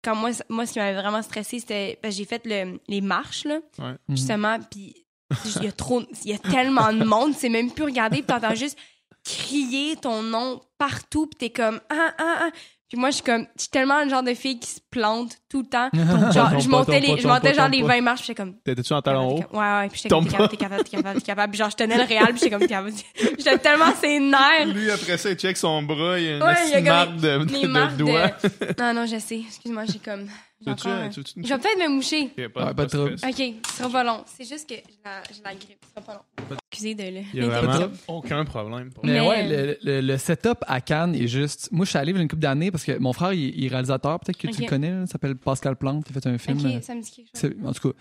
quand 0.03 0.15
moi, 0.15 0.29
moi 0.49 0.65
ce 0.65 0.73
qui 0.73 0.79
m'avait 0.79 0.99
vraiment 1.01 1.21
stressé, 1.21 1.59
c'était 1.59 1.97
parce 2.01 2.13
que 2.13 2.17
j'ai 2.19 2.25
fait 2.25 2.45
le- 2.45 2.79
les 2.87 3.01
marches, 3.01 3.45
là, 3.45 3.59
Mhm. 3.79 3.97
justement, 4.09 4.57
puis 4.71 5.05
il 5.45 5.63
y 5.63 5.67
a 5.67 5.71
trop, 5.71 6.01
il 6.23 6.31
y 6.31 6.33
a 6.33 6.37
tellement 6.37 6.93
de 6.93 7.03
monde, 7.03 7.33
c'est 7.35 7.49
même 7.49 7.71
plus 7.71 7.83
regarder, 7.85 8.17
puis 8.17 8.27
t'entends 8.27 8.55
juste 8.55 8.77
crier 9.23 9.95
ton 9.97 10.21
nom 10.23 10.61
partout, 10.77 11.27
puis 11.27 11.37
t'es 11.37 11.49
comme 11.49 11.81
ah 11.89 12.13
ah 12.17 12.35
ah. 12.43 12.49
Puis 12.89 12.97
moi, 12.97 13.09
je 13.09 13.15
suis 13.15 13.23
comme, 13.23 13.45
je 13.57 13.63
suis 13.63 13.69
tellement 13.69 14.01
le 14.01 14.09
genre 14.09 14.23
de 14.23 14.33
fille 14.33 14.59
qui 14.59 14.69
se 14.69 14.79
plante 14.89 15.33
tout 15.49 15.59
le 15.61 15.67
temps. 15.67 15.89
Genre, 16.33 16.57
je 16.59 16.69
montais, 16.69 17.01
les, 17.01 17.17
je 17.17 17.27
montais 17.27 17.53
genre 17.53 17.67
les 17.67 17.81
pas. 17.81 17.87
20 17.95 18.01
marches, 18.01 18.21
j'étais 18.21 18.35
comme, 18.35 18.55
T'étais-tu 18.59 18.93
en 18.93 19.01
talon 19.01 19.35
haut? 19.35 19.43
Ouais, 19.51 19.59
ouais, 19.59 19.89
puis 19.89 19.97
j'étais 20.03 20.09
comme, 20.09 20.25
t'es 20.25 20.31
capable, 20.31 20.49
t'es 20.49 20.57
capable, 20.57 20.83
t'es 20.83 20.89
capable, 20.91 21.19
t'es 21.19 21.25
capable. 21.25 21.51
Puis 21.51 21.57
genre, 21.59 21.69
je 21.69 21.75
tenais 21.75 21.97
le 21.97 22.03
réel, 22.03 22.27
puis 22.27 22.37
j'étais 22.37 22.49
comme, 22.49 22.61
t'es 22.61 22.67
capable. 22.67 22.93
J'étais 23.37 23.57
tellement 23.57 23.93
ses 23.99 24.19
nerfs. 24.19 24.67
Lui, 24.67 24.89
après 24.89 25.17
ça, 25.17 25.29
il 25.29 25.35
check 25.35 25.57
son 25.57 25.83
bras, 25.83 26.17
il 26.17 26.25
y 26.25 26.29
a 26.29 26.33
une 26.79 26.85
marque 26.85 27.17
de, 27.17 27.43
de 27.43 27.97
doigts. 27.97 28.31
de... 28.43 28.81
Non, 28.81 28.93
non, 28.93 29.05
je 29.05 29.19
sais. 29.19 29.41
Excuse-moi, 29.45 29.83
j'ai 29.85 29.99
comme... 29.99 30.27
j'ai 30.59 30.65
Tu 30.65 30.69
veux-tu, 30.71 30.87
encore 30.87 30.99
un- 31.03 31.09
tu 31.09 31.19
veux-tu 31.19 31.33
une 31.39 31.45
Je 31.45 31.53
vais 31.53 31.59
peut-être 31.59 31.79
me 31.89 31.95
moucher. 31.95 32.21
Ok, 32.25 32.37
Ouais, 32.37 32.49
pas 32.49 32.73
de 32.73 32.85
trouble. 32.89 33.17
stress. 33.17 33.39
OK, 33.39 33.53
ce 33.69 33.77
sera 33.77 33.89
pas 33.89 34.03
long. 34.03 34.23
C'est 34.25 34.45
juste 34.47 34.67
que 34.67 34.75
j'ai 34.75 34.83
la, 35.05 35.21
j'ai 35.31 35.41
la 35.43 35.53
grippe. 35.55 35.77
Ce 35.85 35.89
sera 35.89 36.01
pas 36.01 36.13
long. 36.13 36.57
Excusez 36.71 36.95
de 36.95 37.03
le... 37.03 37.21
Il 37.33 37.39
y 37.39 37.45
a 37.45 37.47
Pas 37.49 37.61
vraiment 37.61 37.87
de 37.87 37.91
aucun 38.07 38.45
problème. 38.45 38.89
pour 38.91 39.05
Mais, 39.05 39.13
Mais- 39.13 39.27
ouais, 39.27 39.47
le, 39.47 39.77
le- 39.83 40.01
le 40.01 40.17
setup 40.17 40.57
à 40.67 40.81
Cannes 40.81 41.15
est 41.15 41.27
juste. 41.27 41.69
Moi, 41.71 41.85
je 41.85 41.89
suis 41.91 41.99
allé 41.99 42.11
il 42.11 42.15
y 42.15 42.19
a 42.19 42.21
une 42.21 42.27
couple 42.27 42.41
d'années 42.41 42.71
parce 42.71 42.83
que 42.83 42.97
mon 42.97 43.13
frère, 43.13 43.33
il, 43.33 43.55
il 43.57 43.65
est 43.65 43.69
réalisateur. 43.69 44.19
Peut-être 44.19 44.37
que 44.37 44.47
tu 44.47 44.53
Ok. 44.55 44.59
le 44.61 44.67
connais. 44.67 44.91
là, 44.91 45.01
Il 45.01 45.07
s'appelle 45.07 45.35
Pascal 45.35 45.75
Plante. 45.75 46.05
Il 46.09 46.17
a 46.17 46.21
fait 46.21 46.29
un 46.29 46.37
film. 46.37 46.59
euh, 46.65 46.77
OK, 46.77 46.83
ça 46.83 46.95
me 46.95 47.01
dit 47.01 47.11
quelque 47.11 47.25
chose. 47.27 47.31
c'est- 47.33 47.65
en 47.65 47.73
tout 47.73 47.89
cas, 47.91 47.97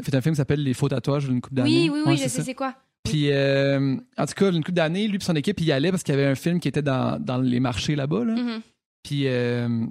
il 0.00 0.02
a 0.02 0.10
fait 0.10 0.16
un 0.16 0.20
film 0.20 0.34
qui 0.34 0.38
s'appelle 0.38 0.62
Les 0.62 0.74
faux 0.74 0.88
tatouages 0.88 1.24
il 1.24 1.28
y 1.28 1.30
a 1.30 1.34
une 1.34 1.40
couple 1.40 1.56
d'années. 1.56 1.70
Oui, 1.70 1.90
oui, 1.90 2.00
oui, 2.04 2.10
Ouais, 2.12 2.16
je 2.16 2.22
c'est 2.22 2.28
sais 2.28 2.38
ça. 2.38 2.44
c'est 2.44 2.54
quoi? 2.54 2.74
Puis, 3.04 3.30
euh, 3.30 3.96
en 4.18 4.26
tout 4.26 4.34
cas, 4.34 4.50
une 4.50 4.58
couple 4.62 4.72
d'années, 4.72 5.08
lui 5.08 5.16
et 5.16 5.20
son 5.20 5.34
équipe, 5.36 5.60
il 5.60 5.66
y 5.66 5.72
allait 5.72 5.90
parce 5.90 6.02
qu'il 6.02 6.14
y 6.14 6.18
avait 6.18 6.26
un 6.26 6.34
film 6.34 6.60
qui 6.60 6.68
était 6.68 6.82
dans, 6.82 7.18
dans 7.22 7.38
les 7.38 7.60
marchés 7.60 7.96
là-bas. 7.96 8.24
Là. 8.24 8.34
Mhm. 8.34 8.60
Puis, 9.02 9.22
euh, 9.28 9.86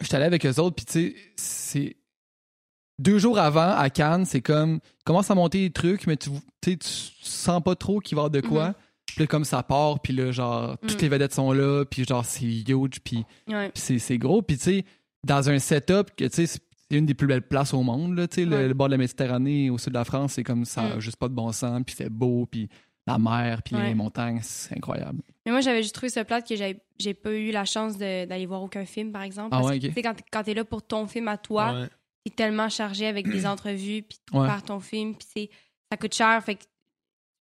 j'étais 0.00 0.16
allé 0.16 0.24
avec 0.26 0.44
eux 0.46 0.58
autres. 0.60 0.76
Puis, 0.76 0.84
tu 0.86 0.92
sais, 0.92 1.16
c'est. 1.36 1.96
Deux 3.00 3.18
jours 3.18 3.38
avant, 3.38 3.76
à 3.76 3.90
Cannes, 3.90 4.24
c'est 4.24 4.40
comme. 4.40 4.80
Il 5.00 5.04
commence 5.04 5.30
à 5.30 5.34
monter 5.34 5.60
des 5.60 5.72
trucs, 5.72 6.06
mais 6.06 6.16
tu, 6.16 6.30
tu 6.60 6.70
sais, 6.72 6.76
tu 6.76 6.88
sens 7.22 7.62
pas 7.62 7.76
trop 7.76 8.00
qu'il 8.00 8.16
va 8.16 8.22
y 8.22 8.26
avoir 8.26 8.30
de 8.30 8.40
quoi. 8.40 8.68
Mhm. 8.68 8.74
Puis 9.06 9.16
là, 9.20 9.26
comme 9.26 9.44
ça 9.44 9.62
part, 9.62 10.00
puis 10.00 10.12
là, 10.12 10.32
genre, 10.32 10.76
toutes 10.80 10.94
Mhm. 10.94 11.00
les 11.02 11.08
vedettes 11.08 11.34
sont 11.34 11.52
là, 11.52 11.84
puis 11.84 12.04
genre, 12.04 12.24
c'est 12.24 12.44
huge, 12.44 13.00
puis 13.04 13.24
Ouais. 13.48 13.70
c'est, 13.74 13.98
c'est 13.98 14.18
gros. 14.18 14.42
Puis, 14.42 14.56
tu 14.58 14.64
sais, 14.64 14.84
dans 15.24 15.48
un 15.48 15.58
setup 15.58 16.10
que, 16.16 16.24
tu 16.24 16.34
sais, 16.34 16.46
c'est 16.46 16.60
une 16.96 17.06
des 17.06 17.14
plus 17.14 17.26
belles 17.26 17.46
places 17.46 17.72
au 17.72 17.82
monde, 17.82 18.16
là, 18.16 18.26
tu 18.26 18.36
sais, 18.36 18.44
le, 18.44 18.56
Ouais. 18.56 18.68
le 18.68 18.74
bord 18.74 18.88
de 18.88 18.92
la 18.92 18.98
Méditerranée, 18.98 19.70
au 19.70 19.78
sud 19.78 19.92
de 19.92 19.98
la 19.98 20.04
France, 20.04 20.32
c'est 20.34 20.44
comme 20.44 20.64
ça, 20.64 20.96
Mm. 20.96 21.00
juste 21.00 21.16
pas 21.16 21.28
de 21.28 21.34
bon 21.34 21.52
sens, 21.52 21.82
puis 21.86 21.94
c'est 21.96 22.10
beau, 22.10 22.46
puis 22.50 22.68
la 23.08 23.18
mer, 23.18 23.62
puis 23.62 23.74
Ouais. 23.76 23.88
les 23.88 23.94
montagnes, 23.94 24.40
c'est 24.42 24.76
incroyable. 24.76 25.20
Mais 25.46 25.52
moi, 25.52 25.60
j'avais 25.60 25.82
juste 25.82 25.94
trouvé 25.94 26.10
ça 26.10 26.24
plate 26.24 26.46
que 26.48 26.56
j'avais- 26.56 26.80
j'ai 26.98 27.14
pas 27.14 27.32
eu 27.32 27.50
la 27.50 27.64
chance 27.64 27.96
d'aller 27.96 28.46
voir 28.46 28.62
aucun 28.62 28.84
film, 28.84 29.12
par 29.12 29.22
exemple. 29.22 29.48
Ah 29.52 29.58
Parce 29.58 29.68
ouais, 29.68 29.78
que, 29.78 29.86
ok. 29.86 29.90
tu 29.90 29.94
sais, 29.94 30.02
quand, 30.02 30.14
quand 30.30 30.42
t'es 30.42 30.54
là 30.54 30.64
pour 30.64 30.82
ton 30.86 31.06
film 31.06 31.28
à 31.28 31.38
toi, 31.38 31.72
Ouais. 31.80 31.88
t'es 32.24 32.30
tellement 32.32 32.68
chargé 32.68 33.06
avec 33.06 33.28
des 33.28 33.46
entrevues, 33.46 34.02
puis 34.02 34.18
tu 34.26 34.36
Ouais. 34.36 34.40
prépares 34.40 34.62
ton 34.62 34.80
film, 34.80 35.14
puis 35.14 35.26
c'est- 35.34 35.50
ça 35.90 35.96
coûte 35.96 36.14
cher, 36.14 36.42
fait 36.44 36.56
que 36.56 36.62
tu 36.62 36.68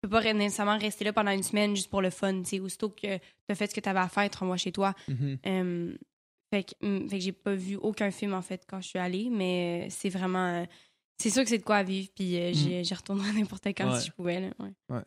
peux 0.02 0.08
pas 0.08 0.32
nécessairement 0.32 0.78
rester 0.78 1.04
là 1.04 1.12
pendant 1.12 1.32
une 1.32 1.42
semaine 1.42 1.74
juste 1.74 1.90
pour 1.90 2.02
le 2.02 2.10
fun, 2.10 2.42
tu 2.42 2.44
sais. 2.50 2.60
Aussitôt 2.60 2.90
que 2.90 3.18
t'as 3.48 3.54
fait 3.54 3.66
ce 3.68 3.74
que 3.74 3.80
t'avais 3.80 3.98
à 4.00 4.08
faire, 4.08 4.28
tu 4.30 4.38
renvoies 4.38 4.56
chez 4.58 4.72
toi. 4.72 4.94
Mhm. 5.08 5.38
Euh, 5.46 5.96
fait 6.52 6.62
que, 6.62 6.74
fait 7.08 7.18
que 7.18 7.24
j'ai 7.24 7.32
pas 7.32 7.54
vu 7.54 7.74
aucun 7.76 8.10
film, 8.12 8.34
en 8.34 8.42
fait, 8.42 8.62
quand 8.68 8.80
je 8.80 8.88
suis 8.88 8.98
allée, 9.00 9.28
mais 9.30 9.86
euh, 9.86 9.90
c'est 9.90 10.10
vraiment... 10.10 10.46
euh, 10.46 10.64
c'est 11.18 11.30
sûr 11.30 11.42
que 11.42 11.48
c'est 11.48 11.58
de 11.58 11.64
quoi 11.64 11.76
à 11.76 11.82
vivre, 11.82 12.08
puis 12.14 12.36
euh, 12.38 12.52
j'y 12.52 12.84
j'y 12.84 12.94
retournerai 12.94 13.32
n'importe 13.48 13.66
quand 13.68 13.90
Ouais. 13.90 13.98
si 14.00 14.08
je 14.08 14.12
pouvais, 14.12 14.38
là, 14.40 14.48
ouais. 14.60 15.00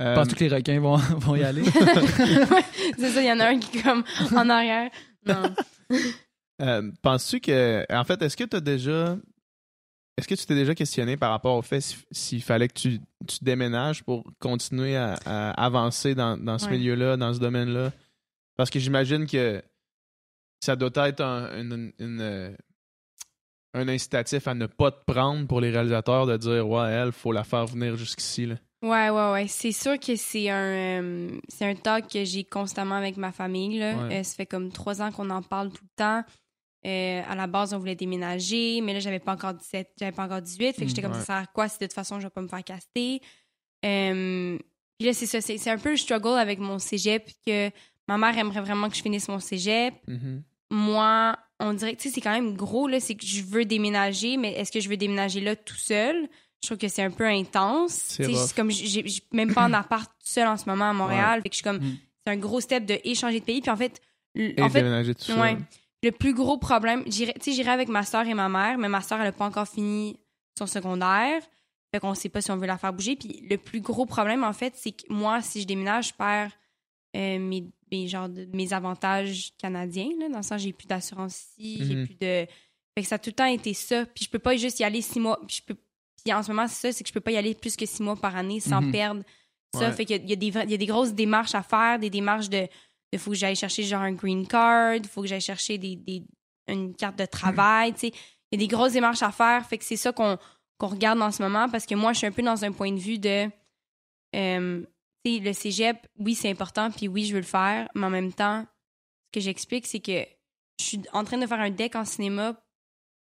Euh, 0.00 0.14
pense 0.14 0.28
que 0.28 0.34
tous 0.34 0.40
les 0.44 0.48
requins 0.54 0.78
vont, 0.80 0.96
vont 1.18 1.36
y 1.36 1.42
aller. 1.42 1.62
Ouais, 1.62 2.64
c'est 2.98 3.10
ça, 3.10 3.20
il 3.22 3.26
y 3.26 3.32
en 3.32 3.40
a 3.40 3.46
un 3.48 3.58
qui 3.58 3.78
est 3.78 3.82
comme 3.82 4.04
en 4.34 4.48
arrière. 4.50 4.90
Non. 5.26 5.54
euh, 6.62 6.90
Penses-tu 7.02 7.40
que. 7.40 7.84
En 7.90 8.04
fait, 8.04 8.20
est-ce 8.22 8.36
que 8.36 8.44
tu 8.44 8.56
as 8.56 8.60
déjà. 8.60 9.16
Est-ce 10.18 10.28
que 10.28 10.34
tu 10.34 10.46
t'es 10.46 10.54
déjà 10.54 10.74
questionné 10.74 11.16
par 11.18 11.30
rapport 11.30 11.56
au 11.56 11.62
fait 11.62 11.80
si- 11.82 11.96
s'il 12.10 12.42
fallait 12.42 12.68
que 12.68 12.74
tu, 12.74 13.00
tu 13.28 13.38
déménages 13.42 14.02
pour 14.02 14.24
continuer 14.38 14.96
à, 14.96 15.14
à 15.26 15.50
avancer 15.64 16.14
dans, 16.14 16.38
dans 16.38 16.58
ce 16.58 16.66
Ouais. 16.66 16.72
milieu-là, 16.78 17.16
dans 17.18 17.34
ce 17.34 17.38
domaine-là? 17.38 17.92
Parce 18.56 18.70
que 18.70 18.78
j'imagine 18.78 19.26
que 19.26 19.62
ça 20.60 20.74
doit 20.74 20.90
être 21.08 21.20
un- 21.20 21.60
une, 21.60 21.92
une, 21.98 22.20
euh, 22.22 22.50
un 23.74 23.88
incitatif 23.88 24.48
à 24.48 24.54
ne 24.54 24.64
pas 24.66 24.90
te 24.90 25.04
prendre 25.04 25.46
pour 25.46 25.60
les 25.60 25.70
réalisateurs 25.70 26.26
de 26.26 26.36
dire 26.38 26.66
ouais 26.66 26.90
elle 26.90 27.12
faut 27.12 27.32
la 27.32 27.44
faire 27.44 27.66
venir 27.66 27.96
jusqu'ici 27.96 28.46
là. 28.46 28.54
Ouais, 28.82 29.10
ouais, 29.10 29.32
ouais. 29.32 29.46
C'est 29.48 29.72
sûr 29.72 29.98
que 29.98 30.16
c'est 30.16 30.50
un, 30.50 31.02
euh, 31.02 31.40
c'est 31.48 31.64
un 31.64 31.74
talk 31.74 32.08
que 32.08 32.24
j'ai 32.24 32.44
constamment 32.44 32.94
avec 32.94 33.16
ma 33.16 33.32
famille. 33.32 33.78
Là. 33.78 33.94
Ouais. 33.96 34.20
Euh, 34.20 34.22
ça 34.22 34.34
fait 34.34 34.46
comme 34.46 34.70
trois 34.70 35.00
ans 35.00 35.10
qu'on 35.10 35.30
en 35.30 35.42
parle 35.42 35.70
tout 35.70 35.84
le 35.84 35.96
temps. 35.96 36.22
Euh, 36.86 37.22
à 37.26 37.34
la 37.34 37.46
base, 37.46 37.74
on 37.74 37.78
voulait 37.78 37.96
déménager, 37.96 38.80
mais 38.80 38.92
là, 38.92 39.00
j'avais 39.00 39.18
pas 39.18 39.32
encore 39.32 39.54
17, 39.54 39.92
j'avais 39.98 40.12
pas 40.12 40.24
encore 40.24 40.42
18. 40.42 40.74
Fait 40.74 40.80
que 40.80 40.84
Mm, 40.84 40.88
j'étais 40.88 41.02
comme 41.02 41.12
ouais. 41.12 41.18
ça 41.18 41.24
sert 41.24 41.36
à 41.36 41.46
quoi 41.46 41.68
si 41.68 41.78
de 41.78 41.86
toute 41.86 41.94
façon, 41.94 42.20
je 42.20 42.26
vais 42.26 42.30
pas 42.30 42.42
me 42.42 42.48
faire 42.48 42.62
caster? 42.62 43.20
Puis 43.82 45.06
là, 45.06 45.12
c'est 45.12 45.26
ça. 45.26 45.40
C'est, 45.40 45.70
un 45.70 45.78
peu 45.78 45.90
le 45.90 45.96
struggle 45.96 46.38
avec 46.38 46.58
mon 46.58 46.78
cégep 46.78 47.30
que 47.46 47.70
ma 48.08 48.18
mère 48.18 48.36
aimerait 48.38 48.60
vraiment 48.60 48.88
que 48.88 48.96
je 48.96 49.02
finisse 49.02 49.28
mon 49.28 49.40
cégep. 49.40 49.94
Mhm. 50.06 50.42
Moi, 50.70 51.36
on 51.60 51.72
dirait 51.74 51.94
que 51.94 52.02
tu 52.02 52.08
sais, 52.08 52.14
c'est 52.14 52.20
quand 52.20 52.32
même 52.32 52.56
gros, 52.56 52.88
là. 52.88 53.00
C'est 53.00 53.14
que 53.14 53.26
je 53.26 53.42
veux 53.42 53.64
déménager, 53.64 54.36
mais 54.36 54.52
est-ce 54.52 54.72
que 54.72 54.80
je 54.80 54.88
veux 54.88 54.96
déménager 54.96 55.40
là 55.40 55.56
tout 55.56 55.76
seul? 55.76 56.28
Je 56.62 56.68
trouve 56.68 56.78
que 56.78 56.88
c'est 56.88 57.02
un 57.02 57.10
peu 57.10 57.26
intense. 57.26 57.92
C'est 57.92 58.54
comme 58.54 58.70
j'ai 58.70 59.04
même 59.32 59.52
pas 59.54 59.66
en 59.66 59.72
appart 59.72 60.10
seul 60.24 60.46
en 60.48 60.56
ce 60.56 60.68
moment 60.68 60.90
à 60.90 60.92
Montréal. 60.92 61.40
Fait 61.42 61.48
que 61.50 61.54
je 61.54 61.58
suis 61.58 61.64
comme 61.64 61.78
Mm. 61.78 61.96
c'est 62.26 62.32
un 62.32 62.36
gros 62.36 62.60
step 62.60 62.84
de 62.86 62.98
échanger 63.04 63.40
de 63.40 63.44
pays. 63.44 63.60
Puis 63.60 63.70
en 63.70 63.76
fait, 63.76 64.00
Et 64.34 64.60
en 64.60 64.68
fait, 64.68 64.82
tout 65.14 65.32
ouais, 65.32 65.56
le 66.02 66.10
plus 66.12 66.34
gros 66.34 66.58
problème, 66.58 67.02
j'irais, 67.06 67.34
tu 67.34 67.44
sais, 67.44 67.52
j'irais 67.52 67.70
avec 67.70 67.88
ma 67.88 68.02
soeur 68.04 68.26
et 68.26 68.34
ma 68.34 68.48
mère, 68.48 68.78
mais 68.78 68.88
ma 68.88 69.00
soeur 69.00 69.20
elle 69.20 69.28
a 69.28 69.32
pas 69.32 69.46
encore 69.46 69.68
fini 69.68 70.18
son 70.58 70.66
secondaire. 70.66 71.42
Fait 71.92 72.00
qu'on 72.00 72.14
sait 72.14 72.28
pas 72.28 72.40
si 72.40 72.50
on 72.50 72.56
veut 72.56 72.66
la 72.66 72.78
faire 72.78 72.92
bouger. 72.92 73.16
Puis 73.16 73.46
le 73.48 73.56
plus 73.58 73.80
gros 73.80 74.06
problème 74.06 74.42
en 74.44 74.52
fait, 74.52 74.74
c'est 74.76 74.92
que 74.92 75.04
moi, 75.08 75.40
si 75.42 75.60
je 75.62 75.66
déménage, 75.66 76.08
je 76.08 76.14
perds 76.14 76.50
euh, 77.16 77.38
mes, 77.38 77.64
mes, 77.92 78.08
genre 78.08 78.28
de- 78.28 78.46
mes 78.52 78.72
avantages 78.72 79.52
canadiens. 79.58 80.08
Là, 80.20 80.28
dans 80.28 80.38
le 80.38 80.42
sens, 80.42 80.60
j'ai 80.60 80.72
plus 80.72 80.86
d'assurance 80.86 81.44
ici, 81.58 81.78
j'ai 81.84 81.94
Mhm. 81.94 82.06
plus 82.06 82.14
de. 82.16 82.46
Fait 82.94 83.02
que 83.02 83.06
ça 83.06 83.14
a 83.14 83.18
tout 83.18 83.30
le 83.30 83.34
temps 83.34 83.46
été 83.46 83.72
ça. 83.72 84.04
Puis 84.06 84.24
je 84.24 84.30
peux 84.30 84.38
pas 84.38 84.56
juste 84.56 84.80
y 84.80 84.84
aller 84.84 85.00
six 85.00 85.20
mois. 85.20 85.38
Puis, 85.46 85.62
je 85.66 85.72
peux... 85.74 85.78
Puis 86.26 86.32
en 86.34 86.42
ce 86.42 86.48
moment, 86.50 86.66
c'est 86.66 86.88
ça, 86.88 86.92
c'est 86.92 87.04
que 87.04 87.08
je 87.08 87.14
peux 87.14 87.20
pas 87.20 87.30
y 87.30 87.36
aller 87.36 87.54
plus 87.54 87.76
que 87.76 87.86
six 87.86 88.02
mois 88.02 88.16
par 88.16 88.34
année 88.34 88.58
sans 88.58 88.82
Mhm. 88.82 88.90
perdre 88.90 89.22
ça. 89.72 89.78
Ouais. 89.88 89.92
Fait 89.92 90.04
qu'il 90.04 90.28
y 90.28 90.34
y, 90.34 90.48
y 90.50 90.74
a 90.74 90.76
des 90.76 90.86
grosses 90.86 91.12
démarches 91.14 91.54
à 91.54 91.62
faire, 91.62 91.98
des 92.00 92.10
démarches 92.10 92.48
de. 92.48 92.66
Il 93.12 93.18
faut 93.20 93.30
que 93.30 93.36
j'aille 93.36 93.54
chercher 93.54 93.84
genre 93.84 94.02
un 94.02 94.12
green 94.12 94.44
card, 94.46 94.96
il 94.96 95.06
faut 95.06 95.22
que 95.22 95.28
j'aille 95.28 95.40
chercher 95.40 95.78
des, 95.78 95.94
des- 95.94 96.24
une 96.66 96.94
carte 96.96 97.16
de 97.16 97.26
travail, 97.26 97.92
tu 97.92 98.00
sais. 98.00 98.12
Il 98.50 98.60
y 98.60 98.64
a 98.64 98.66
des 98.66 98.68
grosses 98.68 98.92
démarches 98.94 99.22
à 99.22 99.30
faire. 99.30 99.64
Fait 99.66 99.78
que 99.78 99.84
c'est 99.84 99.96
ça 99.96 100.12
qu'on 100.12 100.36
regarde 100.80 101.22
en 101.22 101.30
ce 101.30 101.40
moment 101.42 101.68
parce 101.68 101.86
que 101.86 101.94
moi, 101.94 102.12
je 102.12 102.18
suis 102.18 102.26
un 102.26 102.32
peu 102.32 102.42
dans 102.42 102.64
un 102.64 102.72
point 102.72 102.90
de 102.92 102.98
vue 102.98 103.18
de. 103.20 103.48
euh, 104.34 104.82
tu 105.24 105.34
sais, 105.34 105.40
le 105.40 105.52
cégep, 105.52 106.06
oui, 106.18 106.34
c'est 106.34 106.50
important, 106.50 106.90
puis 106.90 107.08
oui, 107.08 107.24
je 107.24 107.32
veux 107.34 107.40
le 107.40 107.46
faire, 107.46 107.88
mais 107.94 108.06
en 108.06 108.10
même 108.10 108.32
temps, 108.32 108.64
ce 109.26 109.38
que 109.38 109.40
j'explique, 109.44 109.86
c'est 109.86 110.00
que 110.00 110.24
je 110.80 110.84
suis 110.84 111.00
en 111.12 111.24
train 111.24 111.38
de 111.38 111.46
faire 111.46 111.58
un 111.60 111.70
deck 111.70 111.96
en 111.96 112.04
cinéma 112.04 112.56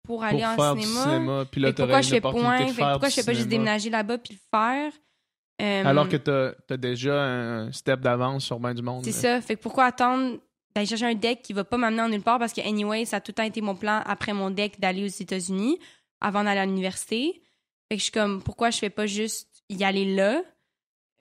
pour 0.03 0.25
aller 0.25 0.39
pour 0.41 0.49
en 0.49 0.57
faire 0.57 0.75
du 0.75 0.83
cinéma. 0.83 1.45
puis 1.51 1.61
là 1.61 1.69
pourquoi 1.73 2.01
je 2.03 2.09
fais 2.09 2.21
point? 2.21 2.59
pourquoi 2.93 3.09
je 3.09 3.15
fais 3.15 3.25
pas 3.25 3.33
juste 3.35 3.49
déménager 3.49 3.91
là-bas 3.91 4.19
puis 4.19 4.35
le 4.35 4.41
faire? 4.59 4.93
Euh, 5.63 5.85
alors 5.85 6.09
que 6.09 6.17
t'as 6.17 6.53
as 6.71 6.77
déjà 6.79 7.23
un 7.23 7.71
step 7.73 8.01
d'avance 8.01 8.45
sur 8.47 8.59
bien 8.59 8.73
du 8.73 8.81
monde 8.83 9.05
C'est 9.05 9.13
ça. 9.13 9.41
Fait 9.43 9.57
que 9.57 9.61
pourquoi 9.61 9.85
attendre 9.85 10.39
d'aller 10.75 10.87
chercher 10.87 11.05
un 11.07 11.15
deck 11.15 11.43
qui 11.43 11.53
va 11.53 11.65
pas 11.65 11.77
m'amener 11.77 12.01
en 12.01 12.09
nulle 12.09 12.23
part? 12.23 12.39
Parce 12.39 12.55
que, 12.55 12.63
anyway, 12.67 13.05
ça 13.05 13.17
a 13.17 13.21
tout 13.21 13.31
le 13.33 13.35
temps 13.35 13.43
été 13.43 13.61
mon 13.61 13.75
plan 13.75 14.01
après 14.07 14.33
mon 14.33 14.51
deck 14.51 14.81
d'aller 14.81 15.05
aux 15.05 15.09
États-Unis 15.09 15.79
avant 16.21 16.45
d'aller 16.45 16.61
à 16.61 16.65
l'université. 16.67 17.43
Fait 17.91 17.97
que 17.97 17.99
je 17.99 18.05
suis 18.05 18.13
comme, 18.13 18.43
pourquoi 18.43 18.71
je 18.71 18.79
fais 18.79 18.89
pas 18.89 19.07
juste 19.07 19.49
y 19.69 19.85
aller 19.85 20.15
là? 20.15 20.43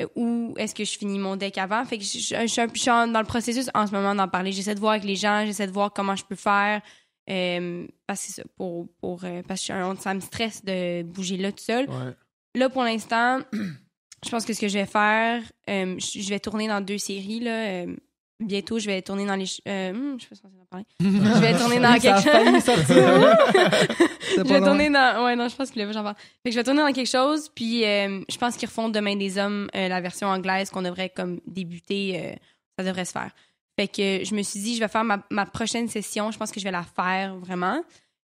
Euh, 0.01 0.07
Ou 0.15 0.53
est-ce 0.57 0.73
que 0.73 0.85
je 0.85 0.97
finis 0.97 1.19
mon 1.19 1.35
deck 1.35 1.57
avant? 1.57 1.83
Fait 1.83 1.97
que 1.97 2.03
je, 2.05 2.19
je- 2.19 2.35
je 2.41 2.47
suis 2.47 2.61
un 2.61 2.67
peu- 2.69 2.75
je 2.75 2.79
suis 2.79 2.89
dans 2.91 3.19
le 3.19 3.25
processus 3.25 3.69
en 3.73 3.87
ce 3.87 3.91
moment 3.91 4.15
d'en 4.15 4.29
parler. 4.29 4.53
J'essaie 4.53 4.75
de 4.75 4.79
voir 4.79 4.93
avec 4.93 5.03
les 5.03 5.17
gens, 5.17 5.43
j'essaie 5.45 5.67
de 5.67 5.71
voir 5.73 5.91
comment 5.91 6.15
je 6.15 6.23
peux 6.23 6.35
faire. 6.35 6.81
Euh, 7.29 7.85
parce 8.07 8.21
que 8.21 8.27
c'est 8.27 8.41
ça, 8.41 8.47
pour, 8.57 8.87
pour, 8.99 9.23
euh, 9.23 9.41
parce 9.47 9.61
que 9.61 9.67
ça 9.99 10.13
me 10.13 10.19
stresse 10.19 10.63
de 10.65 11.03
bouger 11.03 11.37
là 11.37 11.51
tout 11.51 11.63
seul. 11.63 11.87
Ouais. 11.89 12.13
Là, 12.55 12.69
pour 12.69 12.83
l'instant, 12.83 13.39
je 14.25 14.29
pense 14.29 14.45
que 14.45 14.53
ce 14.53 14.59
que 14.59 14.67
je 14.67 14.77
vais 14.79 14.85
faire, 14.85 15.41
euh, 15.69 15.95
je 15.99 16.19
je 16.21 16.29
vais 16.29 16.39
tourner 16.39 16.67
dans 16.67 16.81
deux 16.81 16.97
séries. 16.97 17.39
Là, 17.39 17.51
euh, 17.51 17.95
bientôt, 18.39 18.79
je 18.79 18.87
vais 18.87 19.01
tourner 19.01 19.25
dans 19.25 19.35
les. 19.35 19.45
Euh, 19.67 19.93
hmm, 19.93 20.17
je 20.19 20.23
sais 20.23 20.29
pas 20.29 20.35
si 20.35 20.41
on 20.45 20.49
s'en 20.49 20.65
parler. 20.65 20.85
Je 20.99 21.39
vais 21.41 21.57
tourner 21.57 21.79
dans 21.79 21.99
quelque. 21.99 22.59
C'est 22.61 24.45
Je 24.45 24.53
vais 24.53 24.59
tourner 24.61 24.89
dans. 24.89 25.25
Ouais, 25.25 25.35
non, 25.35 25.47
je 25.47 25.55
pense 25.55 25.71
qu'il 25.71 25.81
avait, 25.81 25.93
j'en 25.93 26.03
parle. 26.03 26.15
Fait 26.15 26.49
que 26.49 26.51
je 26.51 26.55
vais 26.55 26.63
tourner 26.63 26.81
dans 26.81 26.91
quelque 26.93 27.09
chose, 27.09 27.49
puis 27.53 27.85
euh, 27.85 28.21
je 28.29 28.37
pense 28.37 28.55
qu'ils 28.55 28.67
refont 28.69 28.89
Demain 28.89 29.15
des 29.15 29.37
Hommes, 29.37 29.69
euh, 29.75 29.87
la 29.87 30.01
version 30.01 30.27
anglaise 30.27 30.69
qu'on 30.69 30.81
devrait 30.81 31.09
comme 31.09 31.39
débuter. 31.47 32.21
euh, 32.23 32.35
ça 32.77 32.85
devrait 32.85 33.05
se 33.05 33.11
faire. 33.11 33.31
Fait 33.79 33.87
que 33.87 34.25
je 34.25 34.35
me 34.35 34.41
suis 34.41 34.59
dit, 34.59 34.75
je 34.75 34.79
vais 34.81 34.89
faire 34.89 35.05
ma, 35.05 35.23
ma 35.31 35.45
prochaine 35.45 35.87
session. 35.87 36.31
Je 36.31 36.37
pense 36.37 36.51
que 36.51 36.59
je 36.59 36.65
vais 36.65 36.71
la 36.71 36.83
faire 36.83 37.37
vraiment. 37.37 37.81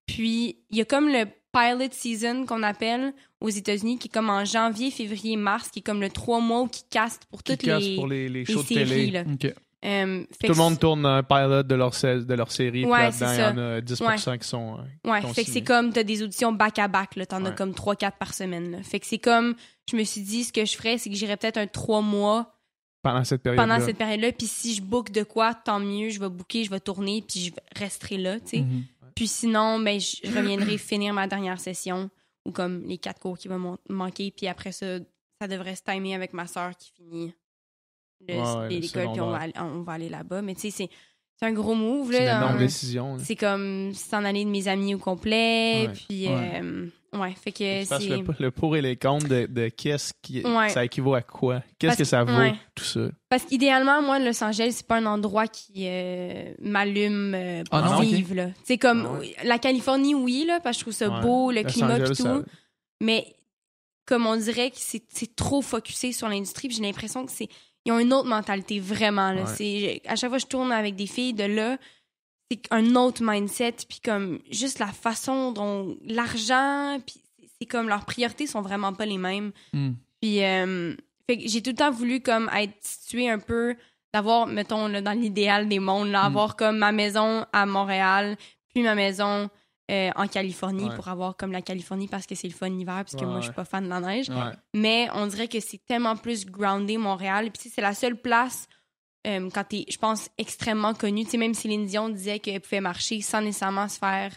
Puis, 0.06 0.58
il 0.70 0.78
y 0.78 0.82
a 0.82 0.86
comme 0.86 1.08
le 1.08 1.26
pilot 1.52 1.90
season 1.92 2.46
qu'on 2.46 2.62
appelle 2.62 3.14
aux 3.42 3.50
États-Unis, 3.50 3.98
qui 3.98 4.08
est 4.08 4.12
comme 4.12 4.30
en 4.30 4.46
janvier, 4.46 4.92
février, 4.92 5.36
mars, 5.38 5.70
qui 5.70 5.80
est 5.80 5.82
comme 5.82 6.02
le 6.02 6.10
trois 6.10 6.40
mois 6.40 6.62
où 6.62 6.68
qui 6.68 6.84
caste 6.90 7.24
pour 7.32 7.42
Qui 7.42 7.54
toutes 7.58 7.66
casse 7.66 7.82
les, 7.84 7.96
pour 7.96 8.08
les, 8.08 8.30
les 8.30 8.44
les 8.44 8.46
shows 8.46 8.62
de 8.62 8.68
séries. 8.68 8.90
télé 8.90 9.12
Là. 9.12 9.24
Ok. 9.32 9.54
Euh, 9.86 10.26
fait 10.42 10.48
tout 10.48 10.54
le 10.54 10.58
monde 10.58 10.78
tourne 10.78 11.06
un 11.06 11.24
pilot 11.24 11.64
de 11.64 11.74
leur, 11.74 11.94
sé- 11.96 12.26
de 12.26 12.34
leur 12.34 12.52
série 12.52 12.82
puis 12.82 12.92
là-dedans 12.92 13.32
il 13.34 13.40
y 13.40 13.44
en 13.44 13.58
a 13.58 13.80
10% 13.80 14.38
qui 14.38 14.46
sont 14.48 14.78
euh, 14.78 15.10
Ouais, 15.10 15.22
qui 15.22 15.34
fait 15.34 15.46
que 15.46 15.52
c'est 15.52 15.62
comme, 15.64 15.94
t'as 15.94 16.04
des 16.04 16.22
auditions 16.22 16.52
back-à-back, 16.52 17.16
là. 17.16 17.26
T'en 17.26 17.46
as 17.46 17.52
comme 17.52 17.72
3-4 17.72 18.12
par 18.20 18.34
semaine, 18.34 18.72
là. 18.72 18.84
Fait 18.84 19.00
que 19.00 19.06
c'est 19.08 19.20
comme, 19.20 19.56
je 19.90 19.96
me 19.96 20.04
suis 20.04 20.20
dit, 20.22 20.44
ce 20.44 20.52
que 20.52 20.66
je 20.66 20.76
ferais, 20.76 20.98
c'est 20.98 21.10
que 21.10 21.16
j'irais 21.16 21.38
peut-être 21.38 21.58
un 21.58 21.66
3 21.68 22.02
mois 22.02 22.59
pendant 23.02 23.24
cette 23.24 23.42
période 23.42 23.60
pendant 23.62 23.80
cette 23.86 23.98
période-là. 23.98 24.32
Puis 24.32 24.48
si 24.48 24.76
je 24.76 24.82
book 24.82 25.12
de 25.12 25.24
quoi, 25.24 25.54
tant 25.54 25.80
mieux, 25.80 26.10
je 26.10 26.20
vais 26.20 26.30
booker, 26.30 26.64
je 26.64 26.70
vais 26.70 26.80
tourner, 26.80 27.22
puis 27.28 27.40
je 27.46 27.52
resterai 27.80 28.18
là, 28.18 28.40
tu 28.40 28.48
sais. 28.48 28.60
Mhm. 28.60 28.84
Puis 29.16 29.28
sinon, 29.28 29.80
ben, 29.80 30.00
je 30.00 30.18
reviendrai 30.36 30.78
finir 30.78 31.14
ma 31.14 31.28
dernière 31.28 31.60
session, 31.60 32.10
ou 32.46 32.52
comme 32.52 32.84
les 32.86 32.98
quatre 32.98 33.20
cours 33.20 33.38
qui 33.38 33.48
vont 33.48 33.78
manquer, 33.90 34.32
puis 34.32 34.48
après 34.48 34.72
ça, 34.72 34.98
ça 35.42 35.48
devrait 35.48 35.76
se 35.76 35.84
timer 35.84 36.16
avec 36.16 36.34
ma 36.34 36.48
soeur 36.48 36.76
qui 36.78 36.92
finit 36.92 37.34
le- 38.28 38.36
Ouais, 38.36 38.70
l'école, 38.70 39.12
puis 39.14 39.22
on 39.22 39.30
va, 39.32 39.38
aller, 39.38 39.54
on 39.58 39.82
va 39.82 39.94
aller 39.94 40.10
là-bas. 40.10 40.42
Mais 40.42 40.56
tu 40.56 40.62
sais, 40.62 40.72
c'est 40.72 40.90
c'est 41.40 41.46
un 41.48 41.54
gros 41.54 41.76
move, 41.76 42.12
c'est 42.12 42.18
une 42.24 42.24
énorme 42.24 42.56
un- 42.56 42.60
décision 42.60 43.18
c'est 43.20 43.36
comme 43.36 43.94
s'en 43.94 44.26
aller 44.26 44.44
de 44.46 44.50
mes 44.50 44.68
amis 44.68 44.94
au 44.96 44.98
complet. 44.98 45.88
Ouais. 45.88 45.94
Puis, 45.94 46.28
Ouais. 46.28 46.62
euh, 46.62 46.88
ouais, 47.18 47.34
fait 47.42 47.52
que 47.52 47.84
c'est. 47.86 48.08
le, 48.10 48.24
le 48.40 48.52
pour 48.52 48.76
et 48.76 48.82
les 48.82 48.98
contre 48.98 49.28
de, 49.30 49.46
de 49.46 49.70
qu'est-ce 49.70 50.12
qui 50.22 50.42
Ouais. 50.46 50.70
ça 50.70 50.84
équivaut 50.84 51.14
à 51.14 51.22
quoi? 51.22 51.64
Qu'est-ce 51.80 51.98
que 51.98 52.04
ça 52.04 52.24
vaut 52.24 52.52
tout 52.76 52.84
ça? 52.84 53.02
Parce 53.30 53.44
qu'idéalement, 53.46 54.02
moi, 54.02 54.20
Los 54.20 54.44
Angeles, 54.44 54.74
c'est 54.78 54.88
pas 54.88 54.98
un 54.98 55.06
endroit 55.06 55.48
qui 55.48 55.86
euh, 55.88 56.54
m'allume 56.62 57.34
euh, 57.36 57.64
pour 57.70 57.80
Ah 57.80 57.90
non, 57.96 58.00
vivre. 58.02 58.52
C'est 58.66 58.78
comme 58.78 59.08
Ah 59.40 59.44
la 59.46 59.60
Californie, 59.60 60.16
oui, 60.16 60.44
là, 60.48 60.60
parce 60.62 60.76
que 60.78 60.80
je 60.80 60.84
trouve 60.86 60.94
ça 60.94 61.22
beau, 61.22 61.52
le 61.52 61.62
Los 61.62 61.70
climat 61.70 61.94
Angeles, 61.94 62.06
et 62.06 62.08
tout. 62.10 62.24
ça- 62.24 62.42
Mais 63.02 63.36
comme 64.06 64.26
on 64.26 64.36
dirait 64.36 64.72
que 64.72 64.78
c'est 64.78 65.36
trop 65.36 65.62
focusé 65.62 66.12
sur 66.12 66.28
l'industrie, 66.28 66.70
j'ai 66.72 66.82
l'impression 66.82 67.26
que 67.26 67.32
c'est. 67.32 67.48
Ils 67.86 67.92
ont 67.92 68.00
une 68.00 68.14
autre 68.14 68.28
mentalité, 68.28 68.80
vraiment. 68.80 69.32
Là. 69.32 69.44
Ouais. 69.44 69.48
C'est, 69.56 70.02
à 70.08 70.16
chaque 70.16 70.30
fois 70.30 70.38
que 70.38 70.44
je 70.44 70.48
tourne 70.48 70.72
avec 70.72 70.96
des 70.96 71.08
filles 71.08 71.34
de 71.34 71.46
là, 71.46 71.78
c'est 72.52 72.62
un 72.72 72.96
autre 72.96 73.22
mindset, 73.24 73.76
puis 73.88 74.00
comme 74.04 74.40
juste 74.52 74.80
la 74.80 74.88
façon 74.88 75.52
dont 75.52 75.98
l'argent, 76.06 77.00
puis 77.06 77.22
c'est- 77.60 77.66
comme 77.68 77.88
leurs 77.90 78.06
priorités 78.06 78.48
sont 78.48 78.62
vraiment 78.62 78.94
pas 78.94 79.06
les 79.06 79.18
mêmes. 79.18 79.52
Mm. 79.74 79.92
Puis, 80.22 80.44
euh, 80.44 80.96
fait 81.28 81.38
que 81.38 81.48
j'ai 81.48 81.62
tout 81.62 81.70
le 81.72 81.76
temps 81.76 81.92
voulu 81.92 82.22
comme 82.22 82.50
être 82.56 82.74
située 82.82 83.30
un 83.30 83.40
peu, 83.40 83.76
d'avoir, 84.14 84.48
mettons, 84.48 84.88
là, 84.88 85.02
dans 85.02 85.12
l'idéal 85.12 85.68
des 85.70 85.78
mondes, 85.80 86.10
là, 86.10 86.24
Mm. 86.24 86.26
avoir 86.26 86.56
comme 86.56 86.78
ma 86.80 86.92
maison 86.92 87.46
à 87.54 87.66
Montréal, 87.68 88.36
puis 88.74 88.82
ma 88.84 88.96
maison 88.96 89.50
euh, 89.90 90.12
en 90.16 90.28
Californie 90.28 90.86
Ouais. 90.90 90.96
pour 90.96 91.08
avoir 91.08 91.36
comme 91.36 91.52
la 91.52 91.62
Californie 91.62 92.08
parce 92.08 92.26
que 92.28 92.36
c'est 92.36 92.48
le 92.48 92.54
fun 92.54 92.70
l'hiver, 92.70 92.98
parce 92.98 93.16
que 93.16 93.22
Ouais, 93.22 93.26
moi, 93.26 93.40
je 93.40 93.46
suis 93.46 93.54
pas 93.54 93.66
fan 93.66 93.84
de 93.86 93.90
la 93.90 94.00
neige. 94.00 94.30
ouais. 94.30 94.36
Mais 94.76 95.08
on 95.14 95.26
dirait 95.28 95.48
que 95.48 95.60
c'est 95.60 95.84
tellement 95.86 96.16
plus 96.16 96.46
groundé, 96.46 96.98
Montréal. 96.98 97.50
Puis, 97.52 97.70
c'est 97.74 97.82
la 97.82 97.94
seule 97.96 98.16
place, 98.16 98.68
euh, 99.28 99.50
quand 99.54 99.64
t'es, 99.64 99.86
je 99.90 99.98
pense, 99.98 100.30
extrêmement 100.38 100.94
connue. 100.94 101.26
Tu 101.26 101.32
sais, 101.32 101.38
même 101.38 101.54
Céline 101.54 101.86
Dion 101.86 102.10
disait 102.10 102.40
qu'elle 102.40 102.62
pouvait 102.62 102.82
marcher 102.82 103.22
sans 103.22 103.42
nécessairement 103.42 103.88
se 103.88 103.98
faire 103.98 104.32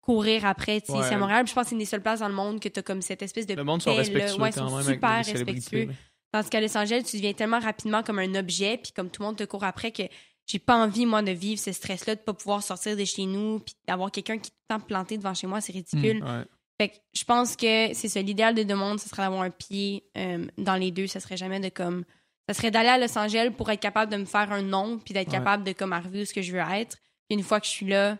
courir 0.00 0.44
après. 0.46 0.80
Tu 0.80 0.86
sais, 0.92 0.98
Ouais. 0.98 1.04
c'est 1.08 1.14
à 1.14 1.18
Montréal. 1.18 1.44
Puis 1.44 1.50
je 1.50 1.54
pense 1.54 1.64
que 1.64 1.68
c'est 1.70 1.74
une 1.74 1.78
des 1.80 1.84
seules 1.84 2.02
places 2.02 2.20
dans 2.20 2.28
le 2.28 2.34
monde 2.34 2.58
que 2.58 2.68
t'as 2.68 2.82
comme 2.82 3.02
cette 3.02 3.22
espèce 3.22 3.46
de 3.46 3.54
le 3.54 3.64
monde 3.64 3.82
sont 3.82 3.94
respectueux 3.94 4.36
quand 4.38 4.52
sont 4.52 4.64
même 4.64 4.74
avec 4.74 4.94
super 4.94 5.24
célébrités, 5.24 5.54
respectueux. 5.76 5.94
Tandis 6.32 6.48
qu'à 6.48 6.60
Los 6.60 6.76
Angeles, 6.76 7.02
tu 7.08 7.16
deviens 7.16 7.32
tellement 7.32 7.58
rapidement 7.58 8.02
comme 8.02 8.18
un 8.18 8.34
objet, 8.36 8.78
puis 8.82 8.92
comme 8.92 9.10
tout 9.10 9.22
le 9.22 9.26
monde 9.28 9.36
te 9.36 9.44
court 9.44 9.64
après, 9.64 9.90
que 9.92 10.02
j'ai 10.50 10.58
pas 10.58 10.76
envie, 10.76 11.06
moi, 11.06 11.22
de 11.22 11.30
vivre 11.32 11.60
ce 11.60 11.72
stress-là, 11.72 12.14
de 12.16 12.20
pas 12.20 12.32
pouvoir 12.34 12.62
sortir 12.62 12.96
de 12.96 13.04
chez 13.04 13.26
nous, 13.26 13.60
puis 13.60 13.74
d'avoir 13.86 14.10
quelqu'un 14.10 14.38
qui 14.38 14.48
est 14.48 14.50
tout 14.50 14.56
le 14.70 14.78
temps 14.78 14.84
planté 14.84 15.16
devant 15.18 15.34
chez 15.34 15.46
moi, 15.46 15.60
c'est 15.60 15.72
ridicule. 15.72 16.22
Ouais. 16.24 16.44
Fait 16.78 16.88
que 16.88 16.94
je 17.12 17.24
pense 17.24 17.56
que 17.56 17.92
c'est 17.94 18.08
ça. 18.08 18.22
L'idéal 18.22 18.54
de 18.54 18.62
deux 18.62 18.74
mondes, 18.74 18.98
ce 18.98 19.08
serait 19.08 19.22
d'avoir 19.22 19.42
un 19.42 19.50
pied 19.50 20.04
euh, 20.16 20.46
dans 20.58 20.76
les 20.76 20.90
deux. 20.90 21.06
Ça 21.06 21.20
serait 21.20 21.36
jamais 21.36 21.60
de 21.60 21.68
comme. 21.68 22.04
Ça 22.48 22.54
serait 22.54 22.70
d'aller 22.70 22.88
à 22.88 22.98
Los 22.98 23.16
Angeles 23.18 23.50
pour 23.56 23.70
être 23.70 23.80
capable 23.80 24.10
de 24.10 24.16
me 24.16 24.24
faire 24.24 24.50
un 24.50 24.62
nom, 24.62 24.98
puis 24.98 25.12
d'être 25.14 25.28
Ouais. 25.28 25.34
capable 25.38 25.62
de 25.62 25.72
comme 25.72 25.92
arriver 25.92 26.22
où 26.22 26.24
ce 26.24 26.32
que 26.32 26.42
je 26.42 26.52
veux 26.52 26.58
être. 26.58 26.96
Puis 27.28 27.38
une 27.38 27.42
fois 27.44 27.60
que 27.60 27.66
je 27.66 27.70
suis 27.70 27.86
là, 27.86 28.16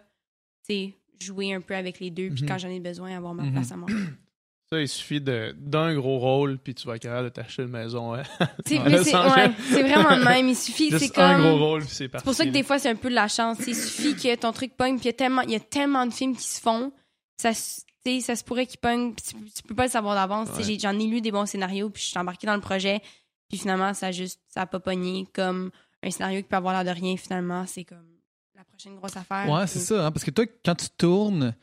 tu 0.68 0.74
sais, 0.74 0.94
jouer 1.20 1.52
un 1.54 1.60
peu 1.60 1.74
avec 1.74 1.98
les 2.00 2.10
deux, 2.10 2.28
puis 2.30 2.42
Mhm. 2.42 2.48
quand 2.48 2.58
j'en 2.58 2.68
ai 2.68 2.80
besoin, 2.80 3.16
avoir 3.16 3.34
ma 3.34 3.42
Mhm. 3.44 3.52
place 3.52 3.72
à 3.72 3.76
moi. 3.76 3.88
Ça, 4.72 4.80
il 4.80 4.88
suffit 4.88 5.20
de- 5.20 5.52
d'un 5.58 5.94
gros 5.96 6.18
rôle, 6.20 6.56
puis 6.58 6.76
tu 6.76 6.86
vas 6.86 6.94
être 6.94 7.02
capable 7.02 7.24
de 7.24 7.28
t'acheter 7.30 7.62
une 7.64 7.70
maison. 7.70 8.14
Los 8.14 8.22
c'est 8.66 8.78
ouais, 8.78 9.82
vraiment 9.82 10.16
le 10.16 10.24
même. 10.24 10.48
Il 10.48 10.54
suffit, 10.56 10.90
c'est 10.90 10.98
Juste 11.00 11.14
comme. 11.16 11.24
un 11.24 11.40
gros 11.40 11.58
rôle, 11.58 11.80
puis 11.84 11.90
c'est 11.92 12.08
parti. 12.08 12.22
C'est 12.22 12.30
pour 12.30 12.34
ça 12.36 12.44
que 12.44 12.50
des 12.50 12.62
fois, 12.62 12.78
c'est 12.78 12.88
un 12.88 12.94
peu 12.94 13.10
de 13.10 13.14
la 13.16 13.26
chance. 13.26 13.58
Il 13.66 13.74
suffit 13.74 14.14
que 14.14 14.32
ton 14.36 14.52
truc 14.52 14.76
pogne, 14.76 14.94
puis 14.96 15.04
il 15.04 15.06
y, 15.06 15.10
a 15.10 15.12
tellement- 15.14 15.42
il 15.42 15.50
y 15.50 15.56
a 15.56 15.60
tellement 15.60 16.06
de 16.06 16.12
films 16.12 16.36
qui 16.36 16.44
se 16.46 16.60
font. 16.60 16.92
ça, 17.36 17.50
s- 17.50 17.84
tu 18.04 18.12
sais, 18.12 18.20
ça 18.20 18.36
se 18.36 18.44
pourrait 18.44 18.66
qu'il 18.66 18.78
pogne. 18.78 19.12
puis 19.14 19.24
Tu, 19.28 19.50
tu 19.50 19.62
peux 19.64 19.74
pas 19.74 19.84
le 19.86 19.90
savoir 19.90 20.14
d'avance. 20.14 20.48
Ouais. 20.56 20.78
J'en 20.78 20.96
ai 20.98 21.06
lu 21.06 21.20
des 21.20 21.32
bons 21.32 21.46
scénarios, 21.46 21.90
puis 21.90 22.02
je 22.02 22.08
suis 22.10 22.18
embarquée 22.18 22.46
dans 22.46 22.54
le 22.54 22.60
projet. 22.60 23.00
Puis 23.48 23.58
finalement, 23.58 23.92
ça 23.94 24.06
a 24.08 24.12
juste, 24.12 24.40
ça 24.46 24.60
a 24.62 24.66
pas 24.66 24.78
pogné 24.78 25.26
comme 25.34 25.70
un 26.04 26.10
scénario 26.12 26.42
qui 26.42 26.48
peut 26.48 26.54
avoir 26.56 26.74
l'air 26.84 26.94
de 26.94 26.98
rien. 27.00 27.16
Finalement, 27.16 27.64
c'est 27.66 27.82
comme 27.84 28.06
la 28.54 28.62
prochaine 28.64 28.94
grosse 28.94 29.16
affaire. 29.16 29.48
Ouais, 29.50 29.60
puis- 29.64 29.70
c'est 29.72 29.78
ça. 29.80 30.06
hein, 30.06 30.12
parce 30.12 30.22
que 30.24 30.30
toi, 30.30 30.44
quand 30.64 30.76
tu 30.76 30.86
tournes, 30.96 31.54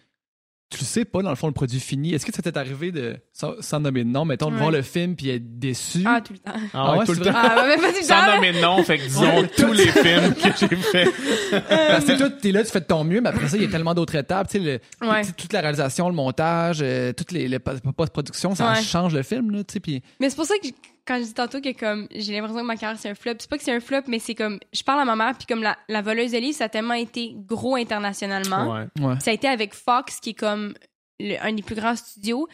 tu 0.70 0.80
le 0.80 0.86
sais 0.86 1.06
pas, 1.06 1.22
dans 1.22 1.30
le 1.30 1.36
fond, 1.38 1.48
le 1.48 1.54
produit 1.54 1.80
fini. 1.80 2.14
Est-ce 2.14 2.26
que 2.26 2.34
ça 2.34 2.42
t'est 2.42 2.58
arrivé 2.58 2.92
de, 2.92 3.16
sans, 3.32 3.54
sans 3.62 3.80
nommer 3.80 4.04
de 4.04 4.10
nom, 4.10 4.26
mettons, 4.26 4.48
de 4.50 4.54
Ouais. 4.56 4.60
voir 4.60 4.72
le 4.72 4.82
film 4.82 5.16
puis 5.16 5.30
être 5.30 5.58
déçu? 5.60 6.04
Ah, 6.06 6.20
tout 6.20 6.34
le 6.34 6.40
temps. 6.40 6.52
Ah 6.74 6.92
ouais, 6.94 7.00
ouais, 7.00 7.06
tout 7.06 7.14
le 7.14 7.20
temps. 7.22 7.32
Ah, 7.34 7.64
mais 7.68 7.78
pas 7.82 7.90
tout 7.94 7.98
le 8.00 8.04
Sans 8.06 8.26
temps. 8.26 8.36
nommer 8.36 8.52
de 8.54 8.60
nom, 8.60 8.84
fait 8.84 8.98
que 8.98 9.04
disons 9.04 9.48
tous 9.58 9.72
les 9.74 9.88
films 9.88 10.34
que 10.36 10.50
j'ai 10.60 10.76
fait. 10.76 11.08
Parce 11.70 12.06
que 12.06 12.18
toi, 12.18 12.30
t'es 12.30 12.52
là, 12.52 12.64
tu 12.66 12.72
fais 12.72 12.82
de 12.82 12.86
ton 12.86 13.04
mieux, 13.04 13.22
mais 13.22 13.30
après 13.30 13.48
ça, 13.48 13.56
il 13.58 13.64
y 13.64 13.66
a 13.66 13.70
tellement 13.70 13.94
d'autres 13.94 14.16
étapes. 14.16 14.50
Tu 14.50 14.62
sais, 14.62 14.82
Ouais. 15.02 15.22
toute 15.38 15.54
la 15.54 15.62
réalisation, 15.62 16.10
le 16.10 16.16
montage, 16.16 16.80
euh, 16.82 17.14
toutes 17.14 17.32
les, 17.32 17.48
les 17.48 17.60
post- 17.60 17.82
post-production, 17.96 18.54
ça 18.56 18.74
Ouais. 18.74 18.82
change 18.84 19.14
le 19.14 19.24
film, 19.24 19.52
là, 19.52 19.64
tu 19.64 19.74
sais. 19.74 19.80
Puis 19.80 20.02
Mais 20.20 20.30
c'est 20.30 20.36
pour 20.36 20.46
ça 20.46 20.56
que 20.62 20.68
quand 21.08 21.18
je 21.20 21.24
dis 21.24 21.34
tantôt 21.34 21.62
que 21.62 21.72
comme 21.72 22.08
j'ai 22.14 22.34
l'impression 22.34 22.60
que 22.62 22.66
ma 22.66 22.76
carrière 22.76 23.00
c'est 23.00 23.10
un 23.10 23.16
flop, 23.16 23.34
c'est 23.40 23.50
pas 23.50 23.58
que 23.58 23.64
c'est 23.64 23.74
un 23.74 23.80
flop, 23.80 24.02
mais 24.08 24.20
c'est 24.20 24.36
comme 24.36 24.60
je 24.74 24.84
parle 24.84 25.00
à 25.00 25.06
ma 25.06 25.16
mère 25.16 25.38
puis 25.38 25.48
comme 25.48 25.64
la, 25.64 25.78
la 25.88 26.02
voleuse 26.02 26.32
de 26.34 26.38
livres, 26.38 26.58
ça 26.58 26.66
a 26.66 26.70
tellement 26.70 26.94
été 26.96 27.34
gros 27.36 27.76
internationalement. 27.76 28.74
Ouais. 28.74 28.86
ouais. 29.00 29.20
Ça 29.20 29.32
a 29.32 29.34
été 29.34 29.48
avec 29.48 29.74
Fox 29.74 30.20
qui 30.20 30.32
est 30.32 30.34
comme 30.34 30.74
le- 31.20 31.38
un 31.44 31.54
des 31.54 31.64
plus 31.64 31.76
grands 31.76 31.96
studios. 31.96 32.48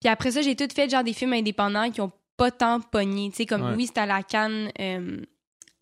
Puis 0.00 0.08
après 0.08 0.32
ça, 0.32 0.42
j'ai 0.42 0.56
tout 0.56 0.66
fait 0.74 0.90
genre 0.90 1.04
des 1.04 1.12
films 1.12 1.32
indépendants 1.32 1.90
qui 1.90 2.00
ont 2.00 2.10
pas 2.36 2.50
tant 2.50 2.80
pogné, 2.80 3.30
tu 3.30 3.36
sais 3.36 3.46
comme 3.46 3.62
Ouais. 3.62 3.74
oui, 3.76 3.86
c'était 3.86 4.00
à 4.00 4.06
la 4.06 4.22
Cannes 4.24 4.70
euh, 4.80 5.20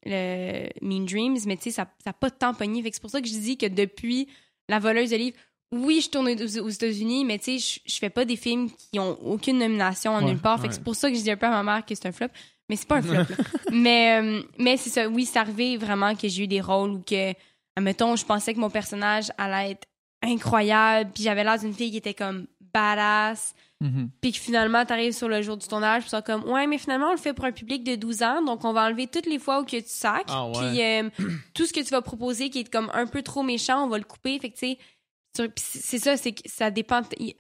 le 0.05 0.68
Mean 0.83 1.05
Dreams, 1.05 1.39
mais 1.47 1.57
tu 1.57 1.64
sais 1.64 1.71
ça 1.71 1.87
ça 2.05 2.11
a 2.11 2.12
pas 2.12 2.31
tant 2.31 2.55
pogné, 2.55 2.83
fait 2.83 2.91
que 2.91 2.97
c'est 2.97 3.01
pour 3.03 3.11
ça 3.11 3.21
que 3.21 3.27
je 3.29 3.33
dis 3.39 3.57
que 3.57 3.66
depuis 3.66 4.29
la 4.68 4.79
voleuse 4.79 5.11
de 5.11 5.16
livres 5.16 5.37
oui, 5.73 6.01
je 6.01 6.11
tourne 6.11 6.29
aux, 6.29 6.68
États-Unis, 6.68 7.25
mais 7.25 7.39
tu 7.39 7.59
sais, 7.59 7.81
je, 7.87 7.93
je 7.93 7.99
fais 7.99 8.11
pas 8.11 8.25
des 8.25 8.37
films 8.37 8.71
qui 8.93 8.99
ont 8.99 9.18
aucune 9.25 9.59
nomination 9.59 10.12
en 10.12 10.18
Ouais, 10.21 10.31
nulle 10.31 10.39
part. 10.41 10.61
Fait 10.61 10.68
que 10.68 10.75
c'est 10.75 10.83
pour 10.83 10.97
ça 10.97 11.11
que 11.11 11.16
je 11.16 11.23
dis 11.23 11.31
un 11.31 11.37
peu 11.37 11.47
à 11.47 11.51
ma 11.51 11.62
mère 11.62 11.87
que 11.87 11.95
c'est 11.95 12.07
un 12.07 12.12
flop. 12.12 12.29
Mais 12.68 12.77
c'est 12.77 12.89
pas 12.89 12.97
un 12.97 13.03
flop. 13.03 13.35
mais 13.73 14.21
euh, 14.21 14.43
mais 14.59 14.77
c'est 14.77 14.91
ça. 14.91 15.09
Oui, 15.09 15.25
c'est 15.27 15.39
arrivé 15.39 15.77
vraiment 15.77 16.14
que 16.14 16.29
j'ai 16.29 16.45
eu 16.45 16.47
des 16.49 16.61
rôles 16.61 16.91
où 16.91 17.03
que, 17.03 17.33
admettons, 17.77 18.16
je 18.16 18.25
pensais 18.25 18.53
que 18.55 18.61
mon 18.61 18.71
personnage 18.71 19.31
allait 19.39 19.73
être 19.73 19.87
incroyable, 20.23 21.11
puis 21.14 21.23
j'avais 21.25 21.45
l'air 21.45 21.59
d'une 21.59 21.73
fille 21.75 21.91
qui 21.91 21.97
était 21.97 22.14
comme 22.14 22.47
badass, 22.73 23.55
Mhm. 23.81 24.11
puis 24.21 24.33
que 24.33 24.39
finalement, 24.39 24.85
t'arrives 24.85 25.14
sur 25.14 25.27
le 25.29 25.41
jour 25.41 25.57
du 25.57 25.66
tournage, 25.66 26.03
puis 26.03 26.11
c'est 26.11 26.25
comme, 26.25 26.45
ouais, 26.45 26.66
mais 26.66 26.77
finalement, 26.77 27.09
on 27.09 27.12
le 27.12 27.16
fait 27.16 27.33
pour 27.33 27.47
un 27.47 27.53
public 27.53 27.83
de 27.83 27.95
12 27.95 28.23
ans, 28.23 28.43
donc 28.43 28.62
on 28.66 28.75
va 28.75 28.85
enlever 28.85 29.07
toutes 29.07 29.25
les 29.25 29.39
fois 29.39 29.61
où 29.61 29.64
que 29.64 29.77
tu 29.79 29.83
sacs, 29.87 30.27
Ah 30.29 30.47
ouais. 30.47 30.53
puis 30.53 30.83
euh, 30.83 31.09
tout 31.55 31.64
ce 31.64 31.73
que 31.73 31.81
tu 31.81 31.89
vas 31.89 32.03
proposer 32.03 32.51
qui 32.51 32.59
est 32.61 32.71
comme 32.71 32.91
un 32.93 33.07
peu 33.07 33.23
trop 33.23 33.43
méchant, 33.43 33.83
on 33.85 33.89
va 33.89 33.97
le 33.97 34.05
couper. 34.05 34.39
Fait 34.39 34.51
que, 34.51 34.59
tu 34.59 34.66
sais, 34.66 34.79
c'est 35.35 35.99
ça, 35.99 36.16
c'est 36.16 36.33
que 36.33 36.43
ça 36.47 36.70
dépend. 36.70 37.03
Tu 37.03 37.35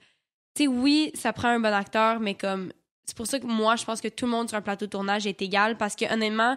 sais, 0.56 0.66
oui, 0.66 1.10
ça 1.14 1.32
prend 1.32 1.48
un 1.48 1.60
bon 1.60 1.72
acteur, 1.72 2.20
mais 2.20 2.34
comme. 2.34 2.72
C'est 3.06 3.16
pour 3.16 3.26
ça 3.26 3.40
que 3.40 3.46
moi, 3.46 3.74
je 3.74 3.84
pense 3.84 4.00
que 4.00 4.06
tout 4.06 4.26
le 4.26 4.30
monde 4.30 4.48
sur 4.48 4.56
un 4.56 4.62
plateau 4.62 4.86
de 4.86 4.90
tournage 4.90 5.26
est 5.26 5.42
égal 5.42 5.76
parce 5.76 5.96
que, 5.96 6.04
honnêtement, 6.12 6.56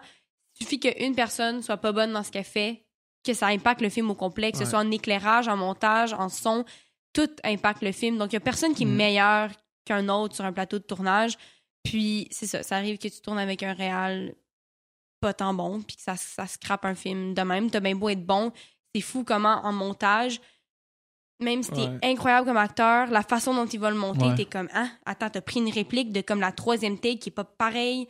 il 0.60 0.64
suffit 0.64 0.80
qu'une 0.80 1.16
personne 1.16 1.64
soit 1.64 1.78
pas 1.78 1.92
bonne 1.92 2.14
dans 2.14 2.22
ce 2.22 2.30
qu'elle 2.30 2.44
fait, 2.44 2.86
que 3.26 3.34
ça 3.34 3.48
impacte 3.48 3.82
le 3.82 3.90
film 3.90 4.12
au 4.12 4.16
complet, 4.16 4.52
que 4.52 4.60
ce 4.60 4.66
soit 4.66 4.78
en 4.80 4.92
éclairage, 4.92 5.48
en 5.48 5.58
montage, 5.58 6.14
en 6.14 6.30
son, 6.30 6.64
tout 7.12 7.30
impacte 7.44 7.82
le 7.82 7.92
film. 7.92 8.18
Donc, 8.20 8.34
il 8.34 8.36
y 8.36 8.38
a 8.38 8.40
personne 8.40 8.76
qui 8.76 8.84
est 8.84 8.88
Mm. 8.88 8.96
meilleur 8.96 9.52
qu'un 9.86 10.10
autre 10.10 10.36
sur 10.36 10.46
un 10.46 10.54
plateau 10.54 10.78
de 10.78 10.84
tournage. 10.84 11.38
Puis, 11.84 12.28
c'est 12.30 12.46
ça, 12.46 12.62
ça 12.62 12.76
arrive 12.76 13.00
que 13.00 13.08
tu 13.08 13.20
tournes 13.20 13.40
avec 13.40 13.64
un 13.64 13.74
réal 13.74 14.36
pas 15.20 15.34
tant 15.34 15.54
bon, 15.54 15.82
puis 15.82 15.96
que 15.96 16.02
ça, 16.02 16.18
ça 16.18 16.46
scrape 16.46 16.86
un 16.86 16.96
film 16.96 17.34
de 17.34 17.42
même. 17.42 17.72
T'as 17.72 17.80
bien 17.80 17.96
beau 17.96 18.10
être 18.10 18.26
bon, 18.26 18.52
c'est 18.94 19.02
fou 19.02 19.24
comment 19.24 19.62
en 19.64 19.72
montage, 19.72 20.40
même 21.44 21.62
si 21.64 21.72
t'es 21.72 21.82
Ouais. 21.82 22.00
incroyable 22.04 22.48
comme 22.48 22.58
acteur, 22.58 23.08
la 23.12 23.22
façon 23.22 23.54
dont 23.54 23.66
il 23.66 23.80
va 23.80 23.90
le 23.92 23.98
monter, 23.98 24.26
Ouais. 24.26 24.36
t'es 24.36 24.46
comme, 24.46 24.70
ah, 24.74 24.88
attends, 25.06 25.30
t'as 25.30 25.42
pris 25.42 25.60
une 25.60 25.72
réplique 25.72 26.12
de 26.12 26.22
comme 26.22 26.40
la 26.40 26.52
troisième 26.52 26.98
take 26.98 27.18
qui 27.20 27.30
est 27.30 27.34
pas 27.34 27.44
pareille 27.44 28.08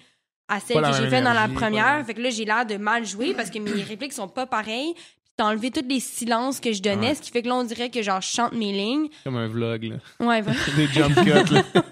à 0.48 0.60
celle 0.60 0.82
Pas 0.82 0.92
que 0.92 0.98
j'ai 0.98 1.10
faite 1.10 1.24
dans 1.24 1.34
la 1.34 1.48
première. 1.48 2.06
Fait 2.06 2.14
que 2.14 2.22
là, 2.22 2.30
j'ai 2.30 2.46
l'air 2.46 2.66
de 2.66 2.78
mal 2.78 3.06
jouer 3.06 3.34
parce 3.34 3.50
que 3.50 3.60
mes 3.60 3.72
répliques 3.84 4.14
sont 4.14 4.28
pas 4.28 4.46
pareilles. 4.46 4.94
Puis 4.94 5.34
t'as 5.38 5.46
enlevé 5.46 5.72
tous 5.72 5.84
les 5.88 6.00
silences 6.00 6.60
que 6.60 6.72
je 6.74 6.82
donnais, 6.82 7.08
Ouais. 7.10 7.16
ce 7.16 7.22
qui 7.22 7.32
fait 7.32 7.42
que 7.42 7.48
là, 7.48 7.56
on 7.56 7.64
dirait 7.64 7.90
que 7.90 8.02
genre, 8.04 8.22
je 8.22 8.28
chante 8.28 8.52
mes 8.54 8.72
lignes. 8.72 9.08
Comme 9.24 9.38
un 9.38 9.48
vlog, 9.48 9.84
là. 9.86 9.96
Ouais. 10.20 10.42
Des 10.76 10.88
jump 10.88 11.16
cuts, 11.16 11.54
là. 11.54 11.64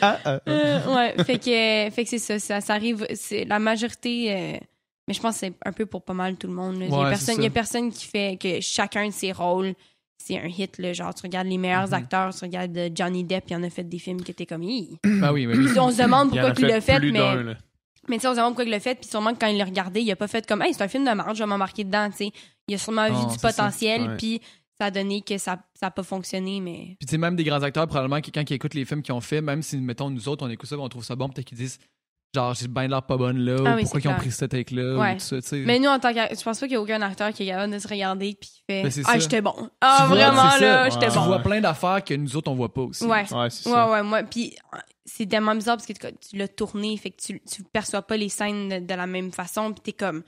Ah, 0.00 0.18
ah, 0.24 0.40
ah. 0.46 0.50
Euh, 0.50 0.94
ouais, 0.94 1.24
fait 1.24 1.38
que, 1.38 1.94
fait 1.94 2.04
que 2.04 2.10
c'est 2.10 2.18
ça, 2.18 2.38
ça, 2.38 2.60
ça 2.60 2.74
arrive, 2.74 3.06
c'est 3.14 3.44
la 3.46 3.58
majorité, 3.58 4.32
euh, 4.32 4.58
mais 5.08 5.14
je 5.14 5.20
pense 5.20 5.34
que 5.34 5.40
c'est 5.40 5.52
un 5.64 5.72
peu 5.72 5.86
pour 5.86 6.02
pas 6.04 6.12
mal 6.12 6.36
tout 6.36 6.46
le 6.46 6.52
monde. 6.52 6.76
Il 6.80 6.88
y 6.90 6.92
a 6.92 6.96
Ouais, 6.96 7.08
personne- 7.10 7.26
c'est 7.36 7.40
il 7.40 7.42
y 7.42 7.46
a 7.46 7.48
ça. 7.48 7.54
personne 7.54 7.90
qui 7.90 8.04
fait 8.06 8.38
que 8.40 8.60
chacun 8.60 9.06
de 9.08 9.12
ses 9.12 9.32
rôles, 9.32 9.74
c'est 10.18 10.38
un 10.38 10.46
hit. 10.46 10.78
Là, 10.78 10.92
genre, 10.92 11.14
tu 11.14 11.22
regardes 11.22 11.46
les 11.48 11.58
meilleurs 11.58 11.88
Mhm. 11.88 11.94
acteurs, 11.94 12.34
tu 12.34 12.44
regardes 12.44 12.76
euh, 12.76 12.88
Johnny 12.94 13.24
Depp, 13.24 13.44
il 13.50 13.56
en 13.56 13.62
a 13.62 13.70
fait 13.70 13.84
des 13.84 13.98
films 13.98 14.22
qui 14.22 14.30
étaient 14.30 14.46
comme, 14.46 14.62
Hi. 14.62 14.98
Ben 15.04 15.32
oui, 15.32 15.46
ben 15.46 15.58
on 15.78 15.90
se 15.90 16.02
demande 16.02 16.30
pourquoi 16.30 16.52
il 16.56 16.66
l'a 16.66 16.80
fait, 16.80 16.98
mais, 17.00 17.20
mais 18.08 18.16
tu 18.16 18.22
sais, 18.22 18.28
on 18.28 18.32
se 18.32 18.36
demande 18.36 18.50
pourquoi 18.52 18.64
il 18.64 18.70
l'a 18.70 18.80
fait, 18.80 18.94
puis 18.96 19.08
sûrement 19.08 19.32
que 19.34 19.38
quand 19.38 19.46
il 19.48 19.56
l'a 19.58 19.64
regardé, 19.64 20.00
il 20.00 20.10
a 20.10 20.16
pas 20.16 20.28
fait 20.28 20.46
comme, 20.46 20.62
hey, 20.62 20.72
c'est 20.74 20.82
un 20.82 20.88
film 20.88 21.04
de 21.04 21.12
marge, 21.12 21.38
je 21.38 21.42
vais 21.42 21.48
m'embarquer 21.48 21.84
dedans, 21.84 22.08
tu 22.10 22.16
sais. 22.16 22.30
Il 22.68 22.74
a 22.74 22.78
sûrement 22.78 23.06
vu 23.08 23.26
du 23.26 23.32
c'est 23.34 23.40
ça. 23.40 23.48
potentiel, 23.50 24.16
puis 24.16 24.40
ça 24.78 24.86
a 24.86 24.90
donné 24.90 25.20
que 25.22 25.38
ça 25.38 25.62
n'a 25.82 25.90
pas 25.90 26.02
fonctionné, 26.02 26.60
mais. 26.60 26.96
Puis 26.98 27.06
tu 27.06 27.10
sais, 27.12 27.18
même 27.18 27.36
des 27.36 27.44
grands 27.44 27.62
acteurs, 27.62 27.86
probablement, 27.86 28.20
qui, 28.20 28.32
quand 28.32 28.48
ils 28.50 28.54
écoutent 28.54 28.74
les 28.74 28.84
films 28.84 29.02
qu'ils 29.02 29.14
ont 29.14 29.20
fait, 29.20 29.40
même 29.40 29.62
si, 29.62 29.76
mettons, 29.78 30.10
nous 30.10 30.28
autres, 30.28 30.44
on 30.46 30.50
écoute 30.50 30.68
ça, 30.68 30.76
on 30.78 30.88
trouve 30.88 31.04
ça 31.04 31.14
bon, 31.16 31.28
peut-être 31.28 31.46
qu'ils 31.46 31.58
disent, 31.58 31.78
genre, 32.34 32.54
j'ai 32.54 32.68
bien 32.68 32.88
l'air 32.88 33.02
pas 33.02 33.16
bonne 33.16 33.38
là, 33.38 33.56
Ah 33.64 33.76
ou 33.76 33.80
pourquoi 33.82 34.00
ils 34.00 34.08
ont 34.08 34.14
pris 34.16 34.30
cette 34.30 34.50
take-là, 34.50 34.96
Ouais. 34.98 35.10
ou 35.10 35.14
tout 35.14 35.20
ça, 35.20 35.40
tu 35.40 35.48
sais. 35.48 35.56
Mais 35.58 35.78
nous, 35.78 35.88
en 35.88 35.98
tant 35.98 36.12
que. 36.12 36.20
Je 36.34 36.42
pense 36.42 36.58
pas 36.60 36.66
qu'il 36.66 36.72
y 36.72 36.76
a 36.76 36.80
aucun 36.80 37.00
acteur 37.02 37.32
qui 37.32 37.44
est 37.44 37.46
capable 37.46 37.72
de 37.72 37.78
se 37.78 37.88
regarder 37.88 38.36
puis 38.40 38.50
qui 38.50 38.62
fait. 38.68 38.82
Ben, 38.82 38.90
c'est 38.90 39.02
ah, 39.06 39.18
j'étais 39.18 39.40
bon. 39.40 39.54
Ah, 39.80 40.00
Tu 40.08 40.14
vraiment, 40.14 40.56
là, 40.60 40.90
j'étais 40.90 41.08
tu 41.08 41.14
bon. 41.14 41.24
vois 41.26 41.38
plein 41.38 41.60
d'affaires 41.60 42.02
que 42.04 42.14
nous 42.14 42.36
autres, 42.36 42.50
on 42.50 42.54
voit 42.54 42.72
pas 42.74 42.82
aussi. 42.82 43.04
Ouais. 43.04 43.24
Ouais, 43.32 43.50
c'est 43.50 43.68
Ouais, 43.70 43.84
ouais, 43.90 44.02
moi. 44.02 44.22
Puis 44.24 44.54
c'est 45.06 45.26
tellement 45.26 45.54
bizarre 45.54 45.76
parce 45.76 45.86
que 45.86 45.92
tu, 45.92 46.30
tu 46.30 46.36
l'as 46.36 46.48
tourné, 46.48 46.96
fait 46.96 47.10
que 47.10 47.22
tu, 47.22 47.40
tu 47.50 47.62
perçois 47.62 48.02
pas 48.02 48.16
les 48.16 48.28
scènes 48.28 48.68
de, 48.68 48.78
de 48.86 48.94
la 48.94 49.06
même 49.06 49.30
façon, 49.32 49.72
puis 49.72 49.80
t'es 49.82 49.92
comme. 49.92 50.22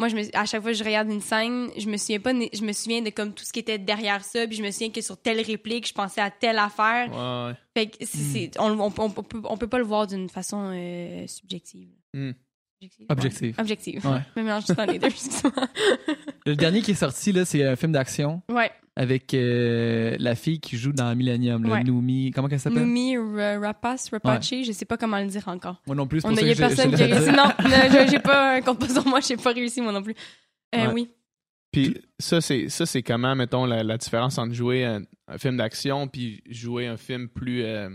Moi, 0.00 0.08
je 0.08 0.16
me, 0.16 0.22
à 0.36 0.44
chaque 0.46 0.62
fois 0.62 0.72
que 0.72 0.76
je 0.76 0.82
regarde 0.82 1.08
une 1.10 1.20
scène, 1.20 1.68
je 1.78 1.86
me 1.88 1.96
souviens 1.96 2.18
pas, 2.20 2.32
je 2.32 2.62
me 2.64 2.72
souviens 2.72 3.02
de 3.02 3.10
comme 3.10 3.32
tout 3.32 3.44
ce 3.44 3.52
qui 3.52 3.60
était 3.60 3.78
derrière 3.78 4.24
ça, 4.24 4.46
puis 4.48 4.56
je 4.56 4.62
me 4.62 4.70
souviens 4.72 4.90
que 4.90 5.00
sur 5.00 5.16
telle 5.16 5.40
réplique, 5.40 5.86
je 5.86 5.92
pensais 5.94 6.20
à 6.20 6.30
telle 6.30 6.58
affaire. 6.58 7.08
Ouais, 7.10 7.50
ouais. 7.52 7.56
Fait 7.76 7.86
que 7.86 7.96
c'est, 8.06 8.18
Hmm. 8.18 8.32
c'est- 8.32 8.60
on, 8.60 8.80
on, 8.80 8.92
on 8.98 9.10
peut, 9.22 9.40
on 9.44 9.56
peut 9.56 9.68
pas 9.68 9.78
le 9.78 9.84
voir 9.84 10.06
d'une 10.08 10.28
façon 10.28 10.72
euh, 10.74 11.26
subjective. 11.28 11.90
Subjective? 12.14 13.06
Objective. 13.10 13.54
Ouais. 13.56 13.60
Objective. 13.60 14.06
Ouais. 14.06 14.20
Mélange 14.42 14.64
tout 14.64 14.72
dans 14.74 14.86
les 14.86 14.98
deux. 14.98 15.08
Le 16.46 16.56
dernier 16.56 16.80
qui 16.82 16.92
est 16.92 16.94
sorti, 16.94 17.30
là, 17.32 17.44
c'est 17.44 17.62
un 17.64 17.76
film 17.76 17.92
d'action 17.92 18.42
Ouais. 18.50 18.70
Avec 19.00 19.32
euh, 19.32 20.14
la 20.18 20.34
fille 20.34 20.60
qui 20.60 20.76
joue 20.76 20.92
dans 20.92 21.16
Millennium, 21.16 21.62
le 21.64 21.70
Ouais. 21.70 21.82
Noumi. 21.84 22.32
Comment 22.32 22.48
elle 22.50 22.60
s'appelle? 22.60 22.80
Noumi 22.82 23.16
Ra- 23.16 23.58
Rapace, 23.58 24.10
Rapace, 24.10 24.50
je 24.50 24.72
sais 24.72 24.84
pas 24.84 24.98
comment 24.98 25.18
le 25.18 25.26
dire 25.26 25.48
encore. 25.48 25.80
Moi 25.86 25.96
non 25.96 26.06
plus, 26.06 26.20
c'est 26.20 26.26
On 26.28 26.34
pour 26.34 26.44
a, 26.44 26.54
personne 26.54 26.94
qui 26.94 27.02
a 27.02 27.06
réussi. 27.06 27.30
Non, 27.32 28.06
j'ai 28.10 28.18
pas 28.18 28.56
un 28.56 28.60
compte 28.60 28.86
sur 28.90 29.06
moi, 29.06 29.20
j'ai 29.20 29.38
pas 29.38 29.52
réussi 29.52 29.80
moi 29.80 29.92
non 29.92 30.02
plus. 30.02 30.14
Euh, 30.74 30.86
Ouais. 30.88 30.92
Oui. 30.92 31.10
Puis 31.72 31.96
ça, 32.18 32.40
c'est 32.42 32.68
ça, 32.68 32.84
c'est 32.84 33.02
comment, 33.02 33.34
mettons, 33.34 33.64
la, 33.64 33.82
la 33.82 33.96
différence 33.96 34.36
entre 34.36 34.52
jouer 34.52 34.84
un, 34.84 35.00
un 35.28 35.38
film 35.38 35.56
d'action 35.56 36.06
puis 36.06 36.42
jouer 36.50 36.86
un 36.86 36.96
film 36.98 37.28
plus, 37.28 37.62
euh, 37.62 37.88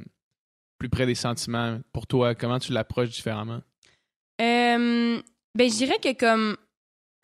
plus 0.79 0.89
près 0.89 1.05
des 1.05 1.13
sentiments. 1.13 1.79
Pour 1.93 2.07
toi, 2.07 2.33
comment 2.33 2.57
tu 2.57 2.71
l'approches 2.73 3.09
différemment? 3.09 3.61
Euh, 4.41 5.21
ben, 5.55 5.69
je 5.69 5.75
dirais 5.77 5.97
que 6.01 6.17
comme 6.17 6.57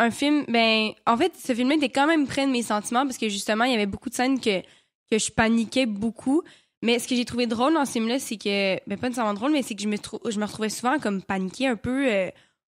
un 0.01 0.11
film, 0.11 0.45
ben, 0.47 0.89
en 1.05 1.15
fait, 1.17 1.31
ce 1.37 1.53
film-là 1.53 1.75
était 1.75 1.89
quand 1.89 2.07
même 2.07 2.25
près 2.27 2.45
de 2.45 2.51
mes 2.51 2.63
sentiments 2.63 3.05
parce 3.05 3.17
que 3.17 3.29
justement, 3.29 3.63
il 3.65 3.71
y 3.71 3.75
avait 3.75 3.85
beaucoup 3.85 4.09
de 4.09 4.15
scènes 4.15 4.39
que, 4.39 4.61
que 5.09 5.17
je 5.19 5.31
paniquais 5.31 5.85
beaucoup. 5.85 6.41
Mais 6.83 6.97
ce 6.97 7.07
que 7.07 7.15
j'ai 7.15 7.25
trouvé 7.25 7.45
drôle 7.45 7.73
dans 7.75 7.85
ce 7.85 7.91
film-là, 7.91 8.17
c'est 8.19 8.37
que, 8.37 8.75
ben, 8.87 8.97
pas 8.97 9.07
nécessairement 9.07 9.35
drôle, 9.35 9.51
mais 9.51 9.61
c'est 9.61 9.75
que 9.75 9.83
je 9.83 9.87
me, 9.87 9.97
je 10.29 10.39
me 10.39 10.45
retrouvais 10.45 10.69
souvent 10.69 10.97
comme 10.97 11.21
paniquée 11.21 11.67
un 11.67 11.75
peu 11.75 12.07
euh, 12.11 12.29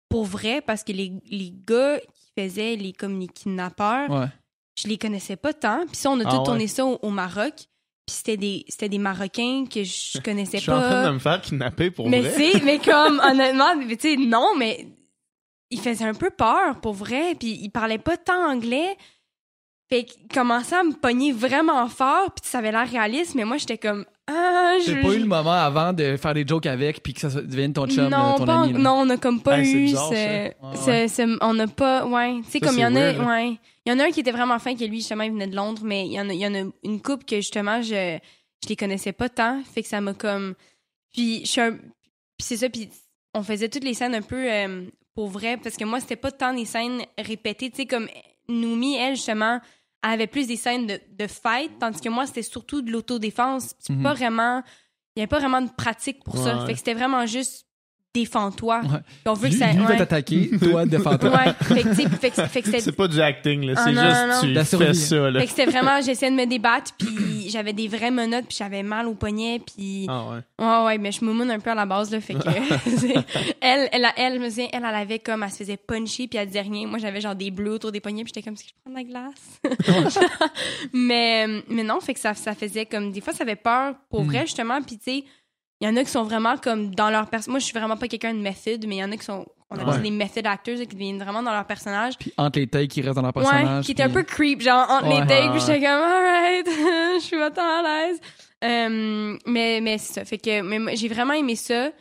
pour 0.09 0.25
vrai 0.25 0.61
parce 0.61 0.83
que 0.83 0.91
les, 0.91 1.13
les 1.29 1.53
gars 1.67 1.99
qui 1.99 2.31
faisaient 2.41 2.75
les, 2.75 2.91
comme 2.93 3.19
les 3.19 3.27
kidnappeurs, 3.27 4.09
Ouais. 4.09 4.25
je 4.81 4.87
les 4.87 4.97
connaissais 4.97 5.35
pas 5.35 5.53
tant. 5.53 5.85
Puis 5.85 5.97
ça, 5.97 6.09
on 6.09 6.19
a 6.19 6.23
Ah 6.25 6.31
tout 6.31 6.37
ouais. 6.37 6.43
tourné 6.43 6.67
ça 6.67 6.85
au, 6.85 6.97
au 7.03 7.09
Maroc. 7.11 7.53
Puis 8.07 8.15
c'était 8.15 8.37
des, 8.37 8.65
c'était 8.67 8.89
des 8.89 8.97
Marocains 8.97 9.65
que 9.71 9.83
je 9.83 9.91
Je 10.15 10.19
connaissais 10.21 10.57
suis 10.57 10.71
en 10.71 10.79
train 10.81 10.89
pas. 11.03 11.07
de 11.09 11.11
me 11.13 11.19
faire 11.19 11.39
kidnapper 11.41 11.91
pour 11.91 12.09
mais 12.09 12.21
vrai. 12.21 12.33
c'est, 12.35 12.63
mais 12.63 12.79
comme, 12.79 13.19
honnêtement, 13.23 13.75
mais 13.75 13.95
tu 13.97 14.09
sais, 14.09 14.15
non, 14.17 14.55
mais 14.57 14.87
il 15.71 15.79
faisait 15.79 16.05
un 16.05 16.13
peu 16.13 16.29
peur, 16.29 16.79
pour 16.81 16.93
vrai. 16.93 17.35
Puis 17.35 17.59
il 17.61 17.69
parlait 17.69 17.97
pas 17.97 18.17
tant 18.17 18.49
anglais. 18.51 18.95
Fait 19.89 20.03
qu'il 20.03 20.27
commençait 20.27 20.75
à 20.75 20.83
me 20.83 20.93
pogner 20.93 21.31
vraiment 21.31 21.87
fort. 21.87 22.31
Puis 22.31 22.47
ça 22.49 22.59
avait 22.59 22.71
l'air 22.71 22.87
réaliste, 22.89 23.33
mais 23.33 23.43
moi, 23.43 23.57
j'étais 23.57 23.79
comme, 23.79 24.05
ah, 24.27 24.73
je. 24.85 24.91
J'ai 24.93 25.01
pas 25.01 25.13
eu 25.15 25.19
le 25.19 25.25
moment 25.25 25.51
avant 25.51 25.93
de 25.93 26.15
faire 26.15 26.35
des 26.35 26.45
jokes 26.45 26.67
avec 26.67 27.01
puis 27.01 27.13
que 27.15 27.21
ça 27.21 27.41
devienne 27.41 27.73
ton 27.73 27.87
chum, 27.87 28.07
non, 28.07 28.35
ton 28.35 28.45
pas 28.45 28.57
en- 28.57 28.63
ami. 28.65 28.73
là? 28.73 28.79
non, 28.79 28.91
on 28.99 29.09
a 29.09 29.17
comme 29.17 29.41
pas 29.41 29.57
Hey, 29.59 29.71
eu 29.71 29.85
bizarre, 29.85 30.09
ce, 30.09 30.51
ça. 30.75 31.07
ce- 31.07 31.13
ce- 31.15 31.37
on 31.41 31.55
n'a 31.55 31.65
pas, 31.67 32.05
ouais, 32.05 32.35
tu 32.45 32.51
sais 32.51 32.59
comme 32.59 32.75
il 32.77 32.81
y 32.81 32.85
en 32.85 32.95
a, 32.95 33.13
weird, 33.13 33.27
ouais, 33.27 33.57
il 33.85 33.91
y 33.91 33.95
en 33.95 33.97
a 33.99 34.03
un 34.05 34.11
qui 34.11 34.19
était 34.19 34.31
vraiment 34.31 34.59
fin 34.59 34.75
que 34.75 34.83
lui 34.83 34.97
justement 34.97 35.23
il 35.23 35.31
venait 35.31 35.47
de 35.47 35.55
Londres, 35.55 35.81
mais 35.83 36.05
il 36.05 36.13
y 36.13 36.19
en 36.21 36.29
a, 36.29 36.33
il 36.33 36.39
y 36.39 36.45
en 36.45 36.53
a 36.53 36.69
une 36.83 37.01
couple 37.01 37.25
que 37.25 37.37
justement 37.37 37.81
je, 37.81 38.19
je 38.63 38.69
les 38.69 38.75
connaissais 38.75 39.13
pas 39.13 39.29
tant, 39.29 39.63
fait 39.73 39.81
que 39.81 39.87
ça 39.87 39.99
m'a 40.01 40.13
comme, 40.13 40.53
puis 41.11 41.39
je 41.45 41.47
suis 41.49 41.61
un- 41.61 41.71
puis 41.71 42.41
c'est 42.41 42.57
ça, 42.57 42.69
puis 42.69 42.87
on 43.33 43.41
faisait 43.41 43.69
toutes 43.69 43.83
les 43.83 43.95
scènes 43.95 44.13
un 44.13 44.21
peu 44.21 44.35
euh, 44.51 44.85
pour 45.19 45.27
vrai 45.27 45.57
parce 45.57 45.75
que 45.75 45.83
moi 45.83 45.99
c'était 45.99 46.15
pas 46.15 46.31
tant 46.31 46.53
des 46.53 46.63
scènes 46.63 47.01
répétées, 47.17 47.69
tu 47.69 47.75
sais 47.75 47.85
comme 47.85 48.07
Noumi 48.47 48.95
elle 48.95 49.17
justement 49.17 49.59
elle 50.01 50.11
avait 50.11 50.27
plus 50.27 50.47
des 50.47 50.55
scènes 50.55 50.87
de, 50.87 50.97
de 51.11 51.27
fight, 51.27 51.77
tandis 51.77 51.99
que 51.99 52.07
moi, 52.07 52.25
c'était 52.25 52.41
surtout 52.41 52.81
de 52.81 52.89
l'autodéfense. 52.89 53.75
Mhm. 53.89 54.01
pas 54.01 54.13
vraiment. 54.13 54.63
Il 55.15 55.19
n'y 55.19 55.23
avait 55.23 55.27
pas 55.27 55.39
vraiment 55.39 55.61
de 55.61 55.69
pratique 55.69 56.23
pour 56.23 56.37
ça. 56.37 56.59
Ouais. 56.59 56.67
Fait 56.67 56.71
que 56.71 56.77
c'était 56.77 56.93
vraiment 56.93 57.25
juste 57.25 57.67
défends-toi. 58.13 58.81
Ouais. 58.81 58.99
On 59.27 59.33
veut 59.33 59.47
Lui, 59.49 59.53
que 59.53 59.59
ça. 59.59 59.71
lui 59.71 59.83
va 59.83 59.89
ouais. 59.89 59.97
t'attaquer, 59.97 60.49
toi, 60.59 60.85
défends-toi. 60.85 61.29
Ouais, 61.29 61.53
fait 61.61 61.83
que, 61.83 61.89
tu 61.89 61.95
sais, 61.95 62.09
fait 62.09 62.29
que, 62.31 62.45
fait 62.47 62.61
que 62.61 62.65
c'était 62.67 62.79
C'est 62.81 62.91
pas 62.91 63.07
du 63.07 63.21
acting, 63.21 63.63
là. 63.65 63.73
Ah, 63.77 63.83
c'est 63.83 63.91
juste 63.91 64.03
non, 64.03 64.27
non. 64.27 64.41
tu 64.41 64.47
La 64.53 64.65
fais 64.65 64.77
survie. 64.77 64.95
ça, 64.95 65.29
là. 65.31 65.39
Fait 65.41 65.45
que 65.45 65.51
c'était 65.51 65.65
vraiment, 65.71 66.01
j'essayais 66.01 66.31
de 66.31 66.35
me 66.35 66.45
débattre, 66.45 66.91
puis 66.97 67.49
j'avais 67.49 67.73
des 67.73 67.87
vraies 67.87 68.09
menottes, 68.11 68.45
puis 68.47 68.57
j'avais 68.57 68.81
mal 68.83 69.07
au 69.07 69.13
poignet, 69.13 69.59
puis... 69.59 70.07
Ah 70.09 70.23
ouais. 70.29 70.65
Ouais, 70.65 70.85
ouais, 70.85 70.97
mais 70.97 71.11
je 71.11 71.23
moumoune 71.23 71.51
un 71.51 71.59
peu 71.59 71.69
à 71.69 71.75
la 71.75 71.85
base, 71.85 72.09
là, 72.11 72.19
fait 72.19 72.33
que... 72.33 72.39
elle, 73.61 73.89
elle, 73.91 74.07
elle, 74.17 74.33
je 74.35 74.39
me 74.39 74.49
souviens, 74.49 74.67
elle, 74.73 74.83
elle 74.87 74.95
avait 74.95 75.19
comme, 75.19 75.43
elle 75.43 75.51
se 75.51 75.57
faisait 75.57 75.77
puncher, 75.77 76.27
puis 76.27 76.37
elle 76.39 76.47
disait 76.47 76.61
rien. 76.61 76.87
Moi, 76.87 76.97
j'avais 76.99 77.21
genre 77.21 77.35
des 77.35 77.51
bleus 77.51 77.73
autour 77.73 77.91
des 77.91 77.99
poignets, 77.99 78.23
puis 78.23 78.31
j'étais 78.35 78.43
comme, 78.45 78.55
est-ce 78.55 78.63
que 78.63 78.69
je 78.69 78.75
prends 78.81 78.91
de 78.91 78.97
la 78.97 79.03
glace? 79.03 80.19
mais, 80.93 81.47
mais 81.69 81.83
non, 81.83 81.99
fait 81.99 82.13
que 82.13 82.19
ça, 82.19 82.33
ça 82.33 82.53
faisait 82.55 82.85
comme... 82.85 83.11
Des 83.11 83.21
fois, 83.21 83.33
ça 83.33 83.43
avait 83.43 83.55
peur, 83.55 83.95
pour 84.09 84.23
Mm. 84.23 84.27
vrai, 84.27 84.41
justement, 84.41 84.81
puis 84.81 84.97
tu 84.97 85.03
sais, 85.19 85.23
il 85.81 85.87
y 85.87 85.91
en 85.91 85.95
a 85.95 86.03
qui 86.03 86.09
sont 86.11 86.23
vraiment 86.23 86.57
comme 86.57 86.93
dans 86.93 87.09
leur 87.09 87.27
personnage. 87.27 87.51
Moi, 87.51 87.59
je 87.59 87.65
suis 87.65 87.73
vraiment 87.77 87.97
pas 87.97 88.07
quelqu'un 88.07 88.33
de 88.33 88.39
méthode, 88.39 88.85
mais 88.87 88.95
il 88.97 88.99
y 88.99 89.03
en 89.03 89.11
a 89.11 89.17
qui 89.17 89.25
sont... 89.25 89.45
On 89.71 89.75
appelle 89.75 89.89
ça 89.93 89.97
Ouais. 89.97 90.01
des 90.03 90.11
method 90.11 90.47
actors, 90.47 90.75
là, 90.77 90.85
qui 90.85 90.95
deviennent 90.95 91.21
vraiment 91.21 91.43
dans 91.43 91.53
leur 91.53 91.65
personnage. 91.65 92.17
Puis 92.17 92.33
entre 92.37 92.57
les 92.59 92.65
takes 92.67 92.89
qui 92.89 93.01
restent 93.01 93.15
dans 93.17 93.21
leur 93.21 93.35
Ouais, 93.37 93.43
personnage. 93.43 93.85
qui 93.85 93.91
était 93.91 94.01
un 94.03 94.09
peu 94.09 94.23
creep, 94.23 94.61
genre 94.61 94.89
entre 94.89 95.07
Ouais. 95.07 95.21
les 95.21 95.27
takes, 95.27 95.43
Ouais, 95.43 95.51
puis 95.51 95.59
j'étais 95.61 95.79
comme, 95.79 96.01
alright, 96.01 96.65
je 97.19 97.23
suis 97.23 97.37
pas 97.37 97.51
tant 97.51 97.61
à 97.61 97.81
l'aise. 97.83 98.19
Euh, 98.63 99.37
mais 99.45 99.79
mais 99.81 99.97
c'est 99.99 100.13
ça. 100.13 100.25
Fait 100.25 100.37
que 100.39 100.61
mais 100.63 100.95
j'ai 100.97 101.07
vraiment 101.07 101.33
aimé 101.33 101.55
ça. 101.55 101.91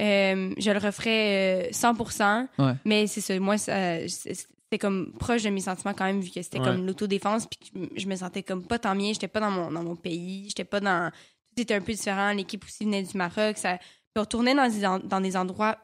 Euh, 0.00 0.54
je 0.56 0.70
le 0.70 0.78
referais 0.78 1.68
euh, 1.68 1.70
100%. 1.70 2.48
Ouais. 2.58 2.72
Mais 2.86 3.06
c'est 3.06 3.20
ça. 3.20 3.38
Moi, 3.38 3.56
c'était 3.58 4.78
comme 4.78 5.12
proche 5.18 5.42
de 5.42 5.50
mes 5.50 5.60
sentiments 5.60 5.92
quand 5.94 6.04
même, 6.06 6.20
vu 6.20 6.30
que 6.30 6.40
c'était 6.42 6.58
Ouais. 6.60 6.64
comme 6.66 6.86
l'autodéfense, 6.86 7.46
puis 7.46 7.60
je 7.96 8.06
me 8.06 8.16
sentais 8.16 8.42
comme 8.42 8.62
pas 8.64 8.78
tant 8.78 8.96
bien. 8.96 9.12
J'étais 9.12 9.28
pas 9.28 9.40
dans 9.40 9.50
mon, 9.50 9.70
dans 9.70 9.82
mon 9.82 9.96
pays. 9.96 10.44
J'étais 10.48 10.64
pas 10.64 10.80
dans. 10.80 11.10
Tout 11.58 11.62
était 11.62 11.74
un 11.74 11.80
peu 11.80 11.92
différent. 11.92 12.32
L'équipe 12.32 12.64
aussi 12.64 12.84
venait 12.84 13.02
du 13.02 13.16
Maroc. 13.16 13.58
Ça, 13.58 13.78
puis 13.78 13.86
on 14.16 14.20
retournait 14.20 14.54
dans 14.54 14.68
des, 14.68 14.86
en- 14.86 14.98
dans 15.00 15.20
des 15.20 15.36
endroits 15.36 15.76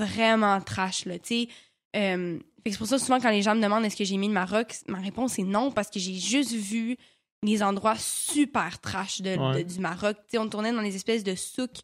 vraiment 0.00 0.60
trash, 0.60 1.04
là. 1.04 1.18
Tu 1.18 1.26
sais. 1.26 1.48
Euh, 1.96 2.38
fait 2.62 2.70
que 2.70 2.70
c'est 2.72 2.78
pour 2.78 2.86
ça, 2.86 2.98
souvent, 2.98 3.20
quand 3.20 3.30
les 3.30 3.42
gens 3.42 3.54
me 3.54 3.62
demandent 3.62 3.84
est-ce 3.84 3.96
que 3.96 4.04
j'ai 4.04 4.16
mis 4.16 4.28
le 4.28 4.32
Maroc, 4.34 4.74
ma 4.88 4.98
réponse 4.98 5.38
est 5.38 5.42
non, 5.44 5.70
parce 5.70 5.90
que 5.90 5.98
j'ai 5.98 6.14
juste 6.14 6.52
vu 6.52 6.96
les 7.42 7.62
endroits 7.62 7.96
super 7.96 8.78
trash 8.80 9.20
de, 9.22 9.36
Ouais. 9.36 9.62
de- 9.64 9.68
du 9.72 9.78
Maroc. 9.80 10.16
Tu 10.16 10.22
sais, 10.32 10.38
on 10.38 10.48
tournait 10.48 10.72
dans 10.72 10.82
des 10.82 10.94
espèces 10.96 11.24
de 11.24 11.34
souks 11.34 11.80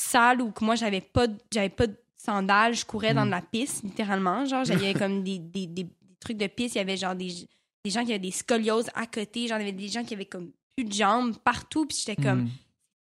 sales 0.00 0.40
où 0.42 0.50
que 0.50 0.64
moi, 0.64 0.74
j'avais 0.74 1.00
pas, 1.00 1.26
de- 1.26 1.38
j'avais 1.52 1.68
pas 1.68 1.86
de 1.86 1.96
sandales, 2.16 2.74
je 2.74 2.84
courais 2.84 3.14
dans 3.14 3.22
Mm. 3.24 3.26
de 3.26 3.30
la 3.30 3.42
piste, 3.42 3.82
littéralement. 3.84 4.44
Genre, 4.44 4.64
j'avais 4.64 4.92
comme 5.04 5.22
des, 5.22 5.38
des, 5.38 5.66
des- 5.66 5.84
des 5.84 5.90
trucs 6.20 6.36
de 6.36 6.46
piste, 6.46 6.74
il 6.74 6.78
y 6.78 6.80
avait 6.80 6.96
genre 6.96 7.14
des, 7.14 7.32
des 7.84 7.90
gens 7.90 8.04
qui 8.04 8.10
avaient 8.12 8.18
des 8.18 8.30
scolioses 8.32 8.90
à 8.94 9.06
côté, 9.06 9.46
genre, 9.46 9.58
il 9.58 9.66
y 9.66 9.68
avait 9.68 9.72
des 9.72 9.88
gens 9.88 10.04
qui 10.04 10.14
avaient 10.14 10.24
comme 10.26 10.50
plus 10.76 10.84
de 10.84 10.92
jambes 10.92 11.36
partout, 11.38 11.86
puis 11.86 11.96
j'étais 11.98 12.20
comme 12.20 12.42
Mm. 12.42 12.48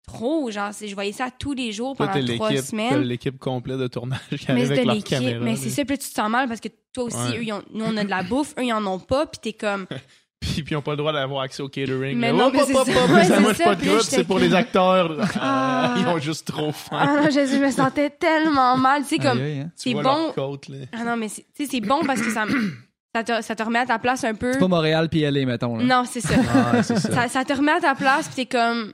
Trop, 0.07 0.49
genre, 0.51 0.69
c'est- 0.73 0.87
je 0.87 0.93
voyais 0.95 1.11
ça 1.11 1.29
tous 1.37 1.53
les 1.53 1.71
jours 1.71 1.95
Toi, 1.95 2.07
pendant 2.07 2.25
t'es 2.25 2.35
trois 2.35 2.55
semaines. 2.57 3.01
l'équipe 3.01 3.37
complète 3.39 3.77
de 3.77 3.87
tournage 3.87 4.19
qui 4.29 4.45
Mais 4.49 4.51
arrive 4.51 4.71
avec 4.71 4.81
de 4.81 4.85
leur 4.85 4.95
l'équipe. 4.95 5.09
caméra. 5.17 5.39
Mais 5.43 5.55
c'est 5.55 5.69
ça, 5.69 5.85
puis 5.85 5.97
tu 5.97 6.09
te 6.09 6.13
sens 6.13 6.29
mal 6.29 6.47
parce 6.47 6.59
que 6.59 6.69
toi 6.93 7.05
aussi, 7.05 7.15
Ouais. 7.17 7.37
eux, 7.37 7.43
ils 7.43 7.53
ont- 7.53 7.63
nous, 7.73 7.85
on 7.85 7.95
a 7.97 8.03
de 8.03 8.09
la 8.09 8.23
bouffe, 8.23 8.53
eux, 8.59 8.63
ils 8.65 8.73
en 8.73 8.85
ont 8.85 8.99
pas, 8.99 9.25
puis 9.25 9.39
t'es 9.41 9.53
comme. 9.53 9.85
Puis, 10.43 10.61
puis 10.61 10.71
ils 10.71 10.73
n'ont 10.73 10.81
pas 10.81 10.91
le 10.91 10.97
droit 10.97 11.13
d'avoir 11.13 11.43
accès 11.43 11.63
au 11.63 11.69
catering. 11.69 12.17
Mais 12.17 12.33
là. 12.33 12.37
non, 12.37 12.51
mais 12.51 12.59
c'est 12.65 12.73
ça. 12.73 12.81
Ouais, 12.83 13.23
ça, 13.23 13.63
pas 13.63 13.75
de 13.75 13.81
j'étais 13.85 13.99
c'est 14.01 14.23
pour 14.25 14.39
les 14.39 14.53
acteurs. 14.53 15.15
Ah. 15.39 15.95
Ils 15.97 16.05
ont 16.05 16.19
juste 16.19 16.47
trop 16.47 16.73
faim. 16.73 16.97
Ah 16.99 17.05
non, 17.21 17.29
je, 17.29 17.45
je 17.49 17.55
me 17.63 17.71
sentais 17.71 18.09
tellement 18.19 18.75
mal. 18.75 19.03
Tu 19.03 19.07
sais, 19.07 19.17
comme. 19.19 19.37
Tu 19.39 19.63
c'est 19.77 19.93
bon. 19.93 20.01
leur 20.01 20.33
côte, 20.35 20.67
là. 20.67 20.79
Ah 20.91 21.05
non, 21.05 21.15
mais 21.15 21.29
c'est 21.29 21.45
tu 21.55 21.63
sais, 21.63 21.69
c'est 21.71 21.79
bon 21.79 22.03
parce 22.05 22.21
que 22.21 22.29
ça, 22.29 22.45
me- 22.45 22.73
ça, 23.15 23.23
te, 23.23 23.41
ça 23.41 23.55
te 23.55 23.63
remet 23.63 23.79
à 23.79 23.85
ta 23.85 23.99
place 23.99 24.25
un 24.25 24.33
peu. 24.33 24.51
C'est 24.51 24.59
pas 24.59 24.67
Montréal 24.67 25.07
puis 25.07 25.21
LA, 25.21 25.45
mettons. 25.45 25.77
Là. 25.77 25.83
Non, 25.85 26.03
c'est 26.05 26.19
ça. 26.19 26.33
Ah, 26.53 26.83
c'est 26.83 26.99
ça. 26.99 27.09
ça. 27.13 27.27
Ça 27.29 27.45
te 27.45 27.53
remet 27.53 27.71
à 27.71 27.79
ta 27.79 27.95
place, 27.95 28.27
puis 28.27 28.45
t'es 28.45 28.57
comme. 28.57 28.91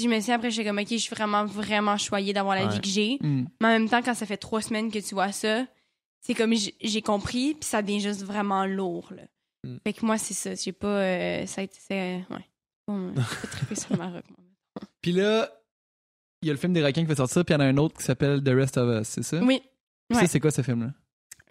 Je 0.00 0.08
me 0.08 0.18
suis 0.20 0.32
après, 0.32 0.50
j'étais 0.50 0.68
comme, 0.68 0.78
OK, 0.78 0.88
je 0.90 0.96
suis 0.96 1.14
vraiment, 1.14 1.44
vraiment 1.44 1.96
choyée 1.96 2.32
d'avoir 2.32 2.56
la 2.56 2.66
Ouais. 2.66 2.72
vie 2.72 2.80
que 2.80 2.88
j'ai. 2.88 3.18
Mm. 3.20 3.44
Mais 3.60 3.66
en 3.68 3.70
même 3.70 3.88
temps, 3.88 4.02
quand 4.02 4.14
ça 4.14 4.26
fait 4.26 4.36
trois 4.36 4.60
semaines 4.60 4.90
que 4.90 4.98
tu 4.98 5.14
vois 5.14 5.30
ça, 5.32 5.66
c'est 6.20 6.34
comme 6.34 6.52
j'ai 6.54 7.02
compris, 7.02 7.54
puis 7.54 7.68
ça 7.68 7.80
devient 7.82 8.00
juste 8.00 8.22
vraiment 8.24 8.66
lourd. 8.66 9.12
Là. 9.14 9.22
Mm. 9.64 9.76
Fait 9.84 9.92
que 9.92 10.04
moi, 10.04 10.18
c'est 10.18 10.34
ça. 10.34 10.54
J'ai 10.54 10.72
pas. 10.72 10.88
euh, 10.88 11.46
ça 11.46 11.60
a 11.60 11.64
été. 11.64 11.76
c'est, 11.80 12.16
euh, 12.30 12.34
ouais. 12.34 12.44
Bon, 12.88 13.12
euh, 13.16 13.74
sur 13.76 13.92
le 13.92 13.98
Maroc. 13.98 14.24
moi. 14.30 14.88
Puis 15.00 15.12
là, 15.12 15.48
il 16.42 16.48
y 16.48 16.50
a 16.50 16.54
le 16.54 16.58
film 16.58 16.72
des 16.72 16.84
requins 16.84 17.02
qui 17.02 17.06
va 17.08 17.14
sortir, 17.16 17.44
puis 17.44 17.54
il 17.54 17.58
y 17.58 17.60
en 17.62 17.64
a 17.64 17.68
un 17.68 17.76
autre 17.76 17.96
qui 17.96 18.04
s'appelle 18.04 18.42
The 18.42 18.48
Rest 18.48 18.76
of 18.76 19.00
Us, 19.00 19.08
c'est 19.08 19.22
ça? 19.22 19.38
Oui. 19.42 19.62
Ça, 20.10 20.20
ouais. 20.20 20.26
c'est 20.26 20.40
quoi 20.40 20.50
ce 20.50 20.62
film-là? 20.62 20.92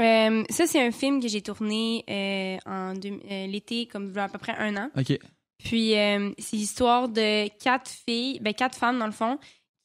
Euh, 0.02 0.44
ça, 0.50 0.68
c'est 0.68 0.86
un 0.86 0.92
film 0.92 1.22
que 1.22 1.28
j'ai 1.28 1.42
tourné 1.42 2.04
euh, 2.10 2.58
en 2.70 2.94
euh, 2.96 3.48
l'été, 3.48 3.86
comme 3.88 4.10
il 4.10 4.16
y 4.16 4.20
a 4.20 4.24
à 4.26 4.30
peu 4.30 4.38
près 4.38 4.56
un 4.58 4.76
an. 4.76 4.90
Ok. 4.98 5.18
Puis, 5.64 5.98
euh, 5.98 6.32
c'est 6.38 6.58
l'histoire 6.58 7.08
de 7.08 7.48
quatre 7.60 7.90
filles, 7.90 8.40
ben, 8.42 8.54
quatre 8.54 8.78
femmes, 8.78 9.00
dans 9.00 9.06
le 9.06 9.14
fond, 9.14 9.40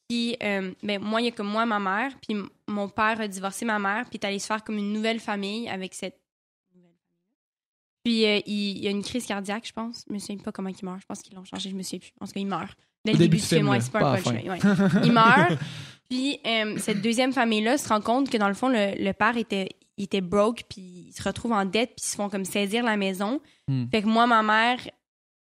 qui, 0.09 0.35
euh, 0.43 0.73
ben, 0.83 1.01
moi, 1.01 1.21
il 1.21 1.25
y 1.25 1.27
a 1.27 1.31
comme 1.31 1.47
moi, 1.47 1.65
ma 1.65 1.79
mère, 1.79 2.11
puis 2.21 2.35
mon 2.67 2.89
père 2.89 3.21
a 3.21 3.27
divorcé 3.27 3.65
ma 3.65 3.79
mère, 3.79 4.05
puis 4.09 4.19
est 4.21 4.25
allé 4.25 4.39
se 4.39 4.47
faire 4.47 4.63
comme 4.63 4.77
une 4.77 4.91
nouvelle 4.91 5.19
famille 5.19 5.69
avec 5.69 5.93
cette. 5.93 6.19
Puis, 8.03 8.25
euh, 8.25 8.39
il, 8.45 8.79
y 8.79 8.87
a 8.87 8.91
une 8.91 9.03
crise 9.03 9.25
cardiaque, 9.25 9.67
je 9.67 9.73
pense. 9.73 10.05
Je 10.07 10.13
me 10.13 10.19
souviens 10.19 10.37
pas 10.37 10.51
comment 10.51 10.69
il 10.69 10.85
meurt. 10.85 11.01
Je 11.01 11.05
pense 11.05 11.21
qu'ils 11.21 11.35
l'ont 11.35 11.43
changé, 11.43 11.69
je 11.69 11.75
me 11.75 11.83
souviens 11.83 11.99
plus. 11.99 12.13
En 12.19 12.25
tout 12.25 12.33
cas, 12.33 12.39
il 12.39 12.47
meurt. 12.47 12.77
Dès 13.05 13.11
le 13.13 13.17
début 13.19 13.37
du 13.37 13.43
film, 13.43 13.69
ouais, 13.69 13.79
c'est 13.81 13.91
pas 13.91 13.99
un 13.99 14.21
ouais. 14.21 14.59
Il 15.03 15.11
meurt. 15.11 15.59
Puis, 16.09 16.39
euh, 16.45 16.77
cette 16.77 17.01
deuxième 17.01 17.33
famille-là 17.33 17.77
se 17.77 17.87
rend 17.87 18.01
compte 18.01 18.29
que, 18.29 18.37
dans 18.37 18.47
le 18.47 18.53
fond, 18.53 18.67
le, 18.67 18.95
le 18.97 19.11
père 19.13 19.37
était, 19.37 19.69
il 19.97 20.05
était 20.05 20.21
broke, 20.21 20.63
puis 20.69 21.09
il 21.09 21.13
se 21.13 21.21
retrouve 21.21 21.51
en 21.51 21.65
dette, 21.65 21.89
puis 21.89 22.05
ils 22.05 22.09
se 22.09 22.15
font 22.15 22.29
comme 22.29 22.45
saisir 22.45 22.83
la 22.83 22.97
maison. 22.97 23.41
Hmm. 23.67 23.85
Fait 23.91 24.01
que 24.01 24.07
moi, 24.07 24.25
ma 24.25 24.41
mère, 24.41 24.79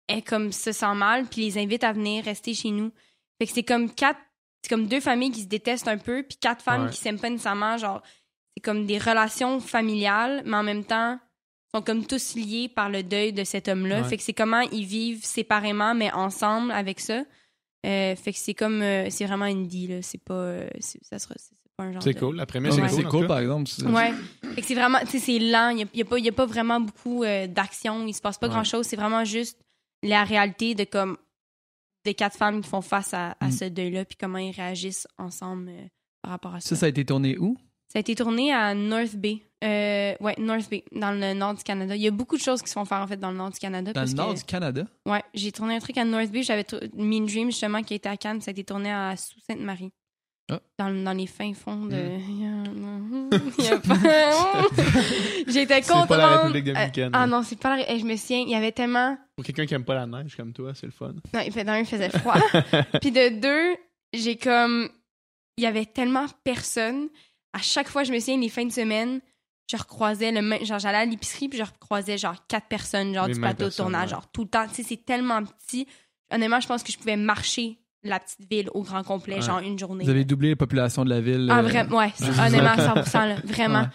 est 0.08 0.22
comme 0.22 0.52
se 0.52 0.72
sent 0.72 0.94
mal, 0.96 1.26
puis 1.26 1.42
les 1.42 1.58
invite 1.58 1.84
à 1.84 1.94
venir 1.94 2.24
rester 2.26 2.54
chez 2.54 2.72
nous. 2.72 2.92
Fait 3.40 3.48
que 3.48 3.54
c'est 3.54 3.64
comme 3.64 3.94
quatre, 3.94 4.20
c'est 4.62 4.70
comme 4.70 4.88
deux 4.88 5.00
familles 5.02 5.32
qui 5.32 5.42
se 5.42 5.48
détestent 5.48 5.88
un 5.88 5.98
peu, 5.98 6.24
puis 6.24 6.38
quatre 6.38 6.62
femmes 6.64 6.86
Ouais. 6.86 6.92
qui 6.92 6.98
s'aiment 6.98 7.20
pas 7.20 7.30
nécessairement, 7.30 7.78
genre, 7.78 8.02
c'est 8.56 8.62
comme 8.64 8.86
des 8.86 8.98
relations 8.98 9.60
familiales, 9.60 10.42
mais 10.46 10.58
en 10.58 10.64
même 10.64 10.84
temps, 10.86 11.20
sont 11.76 11.82
comme 11.82 12.06
tous 12.06 12.36
liés 12.36 12.70
par 12.74 12.90
le 12.90 13.04
deuil 13.04 13.34
de 13.34 13.44
cet 13.44 13.68
homme-là. 13.68 14.02
Ouais. 14.02 14.08
Fait 14.08 14.18
que 14.18 14.24
c'est 14.24 14.34
comment 14.34 14.62
ils 14.72 14.86
vivent 14.86 15.24
séparément, 15.26 15.94
mais 15.94 16.12
ensemble 16.14 16.72
avec 16.72 17.00
ça. 17.00 17.24
Euh, 17.86 18.16
fait 18.16 18.32
que 18.34 18.40
c'est 18.40 18.54
comme, 18.54 18.82
euh, 18.82 19.10
c'est 19.10 19.26
vraiment 19.26 19.46
indie, 19.46 19.88
là. 19.88 20.02
C'est 20.02 20.18
pas, 20.24 20.34
euh, 20.34 20.68
c'est- 20.80 21.04
ça 21.04 21.20
sera, 21.20 21.36
c'est 21.38 21.54
pas 21.78 21.84
un 21.84 21.92
genre 21.94 22.02
C'est 22.02 22.14
de- 22.14 22.20
cool. 22.20 22.36
La 22.38 22.46
première, 22.46 22.74
Ouais, 22.74 22.90
c'est 22.90 23.04
cool. 23.04 23.28
par 23.28 23.40
exemple. 23.40 23.68
c'est- 23.70 23.86
Ouais. 23.86 24.12
Fait 24.56 24.62
que 24.62 24.68
c'est 24.68 24.74
vraiment, 24.76 25.00
tu 25.02 25.08
sais, 25.08 25.20
c'est 25.20 25.40
lent. 25.40 25.70
Il 25.70 25.76
n'y 25.76 25.84
a, 25.84 25.86
y 25.94 26.02
a 26.02 26.06
pas- 26.06 26.18
il 26.18 26.26
y 26.26 26.30
a 26.30 26.32
pas 26.32 26.46
vraiment 26.46 26.80
beaucoup 26.80 27.24
euh, 27.24 27.46
d'action. 27.48 28.08
Il 28.08 28.14
se 28.14 28.22
passe 28.22 28.38
pas 28.40 28.48
Ouais. 28.48 28.54
grand 28.54 28.64
chose. 28.64 28.88
C'est 28.88 28.96
vraiment 28.96 29.24
juste 29.26 29.60
la 30.04 30.24
réalité 30.24 30.76
de 30.76 30.84
comme 30.84 31.18
des 32.06 32.14
quatre 32.14 32.38
femmes 32.38 32.62
qui 32.62 32.70
font 32.70 32.82
face 32.82 33.14
à, 33.14 33.36
à 33.40 33.48
Mm. 33.48 33.52
ce 33.52 33.66
deuil-là, 33.66 34.06
puis 34.06 34.18
comment 34.20 34.38
ils 34.38 34.52
réagissent 34.52 35.08
ensemble 35.18 35.70
euh, 35.70 35.86
par 36.22 36.32
rapport 36.32 36.56
à 36.56 36.60
ça. 36.62 36.70
Ça, 36.70 36.76
ça 36.78 36.86
a 36.86 36.90
été 36.90 37.04
tourné 37.06 37.38
où? 37.38 37.58
Ça 37.92 38.00
a 38.00 38.02
été 38.02 38.16
tourné 38.16 38.54
à 38.54 38.74
North 38.74 39.16
Bay. 39.16 39.42
Euh, 39.64 40.14
ouais, 40.20 40.36
North 40.38 40.70
Bay, 40.70 40.84
dans 40.92 41.12
le 41.12 41.34
nord 41.34 41.54
du 41.56 41.64
Canada. 41.64 41.96
Il 41.96 42.02
y 42.02 42.08
a 42.08 42.12
beaucoup 42.12 42.36
de 42.38 42.42
choses 42.42 42.62
qui 42.62 42.68
se 42.68 42.74
font 42.74 42.86
faire 42.86 43.00
en 43.00 43.08
fait 43.08 43.18
dans 43.18 43.32
le 43.32 43.38
nord 43.38 43.50
du 43.50 43.58
Canada. 43.60 43.92
Dans 43.94 44.02
parce 44.02 44.12
le 44.12 44.18
nord 44.18 44.34
que- 44.34 44.40
du 44.40 44.44
Canada? 44.46 44.86
Ouais, 45.06 45.24
j'ai 45.34 45.52
tourné 45.52 45.76
un 45.76 45.80
truc 45.80 45.98
à 45.98 46.06
North 46.06 46.30
Bay. 46.32 46.44
J'avais 46.44 46.66
Mean 46.94 47.26
Dream 47.26 47.50
justement 47.50 47.82
qui 47.82 47.94
était 47.94 48.10
à 48.10 48.18
Cannes. 48.18 48.42
Ça 48.42 48.50
a 48.50 48.54
été 48.54 48.64
tourné 48.64 48.92
à 48.92 49.16
Sault 49.18 49.40
Ah. 50.50 50.62
Dans, 50.80 51.04
dans 51.04 51.12
les 51.12 51.28
fins 51.28 51.54
fonds 51.54 51.86
de. 51.86 51.96
Hmm. 51.96 53.30
Il 53.58 53.66
y 53.66 53.68
a 53.68 53.80
pas- 53.80 53.98
J'étais 55.48 55.82
C'est 55.82 55.92
pas 55.92 56.18
la 56.18 56.28
contente. 56.28 56.42
République 56.44 56.66
dominicaine, 56.66 57.10
ah 57.14 57.24
hein. 57.24 57.28
non, 57.28 57.44
c'est 57.44 57.60
pas 57.60 57.76
la. 57.78 57.98
Je 57.98 58.04
me 58.06 58.16
souviens, 58.16 58.40
il 58.40 58.50
y 58.50 58.56
avait 58.56 58.72
tellement. 58.72 59.18
Pour 59.36 59.46
quelqu'un 59.46 59.66
qui 59.66 59.74
aime 59.74 59.84
pas 59.84 59.96
la 59.96 60.06
neige 60.06 60.36
comme 60.36 60.54
toi, 60.54 60.74
c'est 60.74 60.86
le 60.86 60.92
fun. 60.92 61.14
Non, 61.34 61.42
il 61.46 61.52
fait 61.52 61.64
d'un, 61.64 61.80
il 61.80 61.86
faisait 61.86 62.10
froid. 62.10 62.36
Puis 63.02 63.12
de 63.12 63.40
deux, 63.40 63.76
j'ai 64.14 64.38
comme. 64.38 64.90
Il 65.58 65.64
y 65.64 65.68
avait 65.68 65.86
tellement 65.86 66.26
personne. 66.44 67.10
À 67.54 67.60
chaque 67.60 67.90
fois, 67.90 68.04
je 68.04 68.14
me 68.14 68.20
souviens, 68.20 68.38
les 68.38 68.50
fins 68.50 68.66
de 68.66 68.72
semaine, 68.72 69.20
je 69.70 69.76
recroisais 69.76 70.32
le 70.32 70.42
même. 70.42 70.64
Genre, 70.64 70.80
j'allais 70.80 71.00
à 71.00 71.06
l'épicerie, 71.06 71.50
puis 71.50 71.60
je 71.60 71.64
recroisais 71.64 72.18
genre 72.18 72.36
quatre 72.48 72.68
personnes, 72.68 73.14
genre 73.14 73.28
Les 73.28 73.34
du 73.34 73.40
plateau 73.40 73.66
de 73.66 73.70
tournage, 73.76 74.10
ouais. 74.10 74.16
genre 74.16 74.32
tout 74.32 74.44
le 74.44 74.50
temps. 74.50 74.68
Tu 74.68 74.76
sais, 74.76 74.84
c'est 74.84 75.06
tellement 75.06 75.44
petit. 75.44 75.88
Honnêtement, 76.32 76.60
je 76.60 76.68
pense 76.68 76.84
que 76.84 76.92
je 76.92 76.98
pouvais 76.98 77.16
marcher 77.18 77.80
la 78.04 78.20
petite 78.20 78.50
ville 78.50 78.70
au 78.74 78.84
grand 78.84 79.04
complet, 79.04 79.36
Ouais. 79.36 79.42
genre 79.42 79.60
une 79.60 79.78
journée. 79.78 80.04
Vous 80.06 80.10
avez 80.10 80.24
doublé 80.26 80.50
la 80.52 80.56
population 80.56 81.04
de 81.04 81.10
la 81.10 81.20
ville. 81.20 81.48
Ah, 81.52 81.60
euh, 81.60 81.62
vraiment, 81.64 81.98
ouais, 81.98 82.12
c'est- 82.16 82.30
honnêtement, 82.40 82.76
100%, 82.76 83.26
là, 83.26 83.36
vraiment. 83.44 83.82
Ouais. 83.82 83.88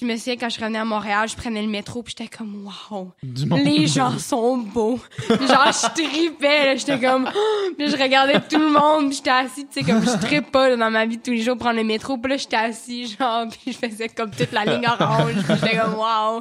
Je 0.00 0.06
me 0.06 0.16
souviens, 0.16 0.36
quand 0.36 0.48
je 0.48 0.58
revenais 0.58 0.78
à 0.78 0.84
Montréal, 0.84 1.28
je 1.28 1.36
prenais 1.36 1.60
le 1.60 1.68
métro, 1.68 2.02
puis 2.02 2.14
j'étais 2.16 2.34
comme, 2.34 2.66
wow, 2.90 3.12
les 3.56 3.86
gens 3.86 4.18
sont 4.18 4.56
beaux. 4.56 4.98
Genre, 5.28 5.38
je 5.38 6.02
tripais, 6.02 6.78
j'étais 6.78 6.98
comme, 6.98 7.28
puis 7.76 7.90
je 7.90 7.96
regardais 7.96 8.40
tout 8.40 8.58
le 8.58 8.70
monde, 8.70 9.08
puis 9.08 9.16
j'étais 9.18 9.30
assis, 9.30 9.66
tu 9.66 9.72
sais, 9.72 9.82
comme 9.82 10.02
je 10.02 10.16
trippe 10.20 10.50
pas 10.50 10.70
là, 10.70 10.76
dans 10.76 10.90
ma 10.90 11.04
vie 11.04 11.18
de 11.18 11.22
tous 11.22 11.32
les 11.32 11.42
jours 11.42 11.56
prendre 11.58 11.76
le 11.76 11.84
métro, 11.84 12.16
puis 12.16 12.30
là, 12.30 12.36
j'étais 12.38 12.56
assis, 12.56 13.14
genre, 13.18 13.46
puis 13.50 13.72
je 13.72 13.76
faisais 13.88 14.08
comme 14.08 14.30
toute 14.30 14.52
la 14.52 14.64
ligne 14.64 14.86
orange, 14.86 15.34
puis 15.34 15.54
j'étais 15.60 15.76
comme, 15.78 15.94
wow. 15.94 16.40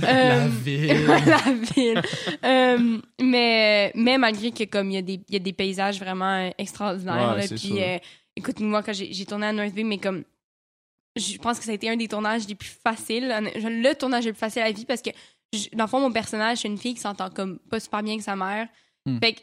La 0.00 0.08
Euh, 0.08 0.48
ville. 0.64 1.06
la 1.26 1.52
ville. 1.74 2.02
Euh, 2.44 2.98
mais, 3.20 3.92
mais 3.94 4.16
malgré 4.18 4.50
que 4.52 4.64
comme 4.64 4.90
il 4.90 4.94
y, 4.94 4.98
a 4.98 5.02
des- 5.02 5.20
il 5.28 5.32
y 5.34 5.36
a 5.36 5.40
des 5.40 5.52
paysages 5.52 5.98
vraiment 6.00 6.46
euh, 6.46 6.50
extraordinaires, 6.58 7.34
Ouais, 7.36 7.42
là, 7.42 7.48
puis 7.56 7.82
euh, 7.82 7.98
écoute, 8.36 8.60
moi, 8.60 8.82
quand 8.82 8.92
j'ai 8.94 9.24
tourné 9.26 9.46
à 9.48 9.52
North 9.52 9.74
Bay, 9.74 9.84
mais 9.84 9.98
comme 9.98 10.24
je 11.16 11.38
pense 11.38 11.58
que 11.58 11.64
ça 11.64 11.70
a 11.70 11.74
été 11.74 11.88
un 11.88 11.96
des 11.96 12.08
tournages 12.08 12.46
les 12.48 12.54
plus 12.54 12.76
faciles, 12.84 13.28
le 13.54 13.92
tournage 13.94 14.26
le 14.26 14.32
plus 14.32 14.38
facile 14.38 14.62
à 14.62 14.66
la 14.66 14.72
vie 14.72 14.84
parce 14.84 15.02
que 15.02 15.10
je- 15.52 15.68
dans 15.74 15.84
le 15.84 15.88
fond, 15.90 16.00
mon 16.00 16.12
personnage, 16.12 16.58
c'est 16.58 16.68
une 16.68 16.78
fille 16.78 16.94
qui 16.94 17.00
s'entend 17.00 17.30
comme 17.30 17.58
pas 17.70 17.80
super 17.80 18.02
bien 18.02 18.14
avec 18.14 18.24
sa 18.24 18.36
mère. 18.36 18.68
Hmm. 19.06 19.18
Fait 19.20 19.32
que, 19.34 19.40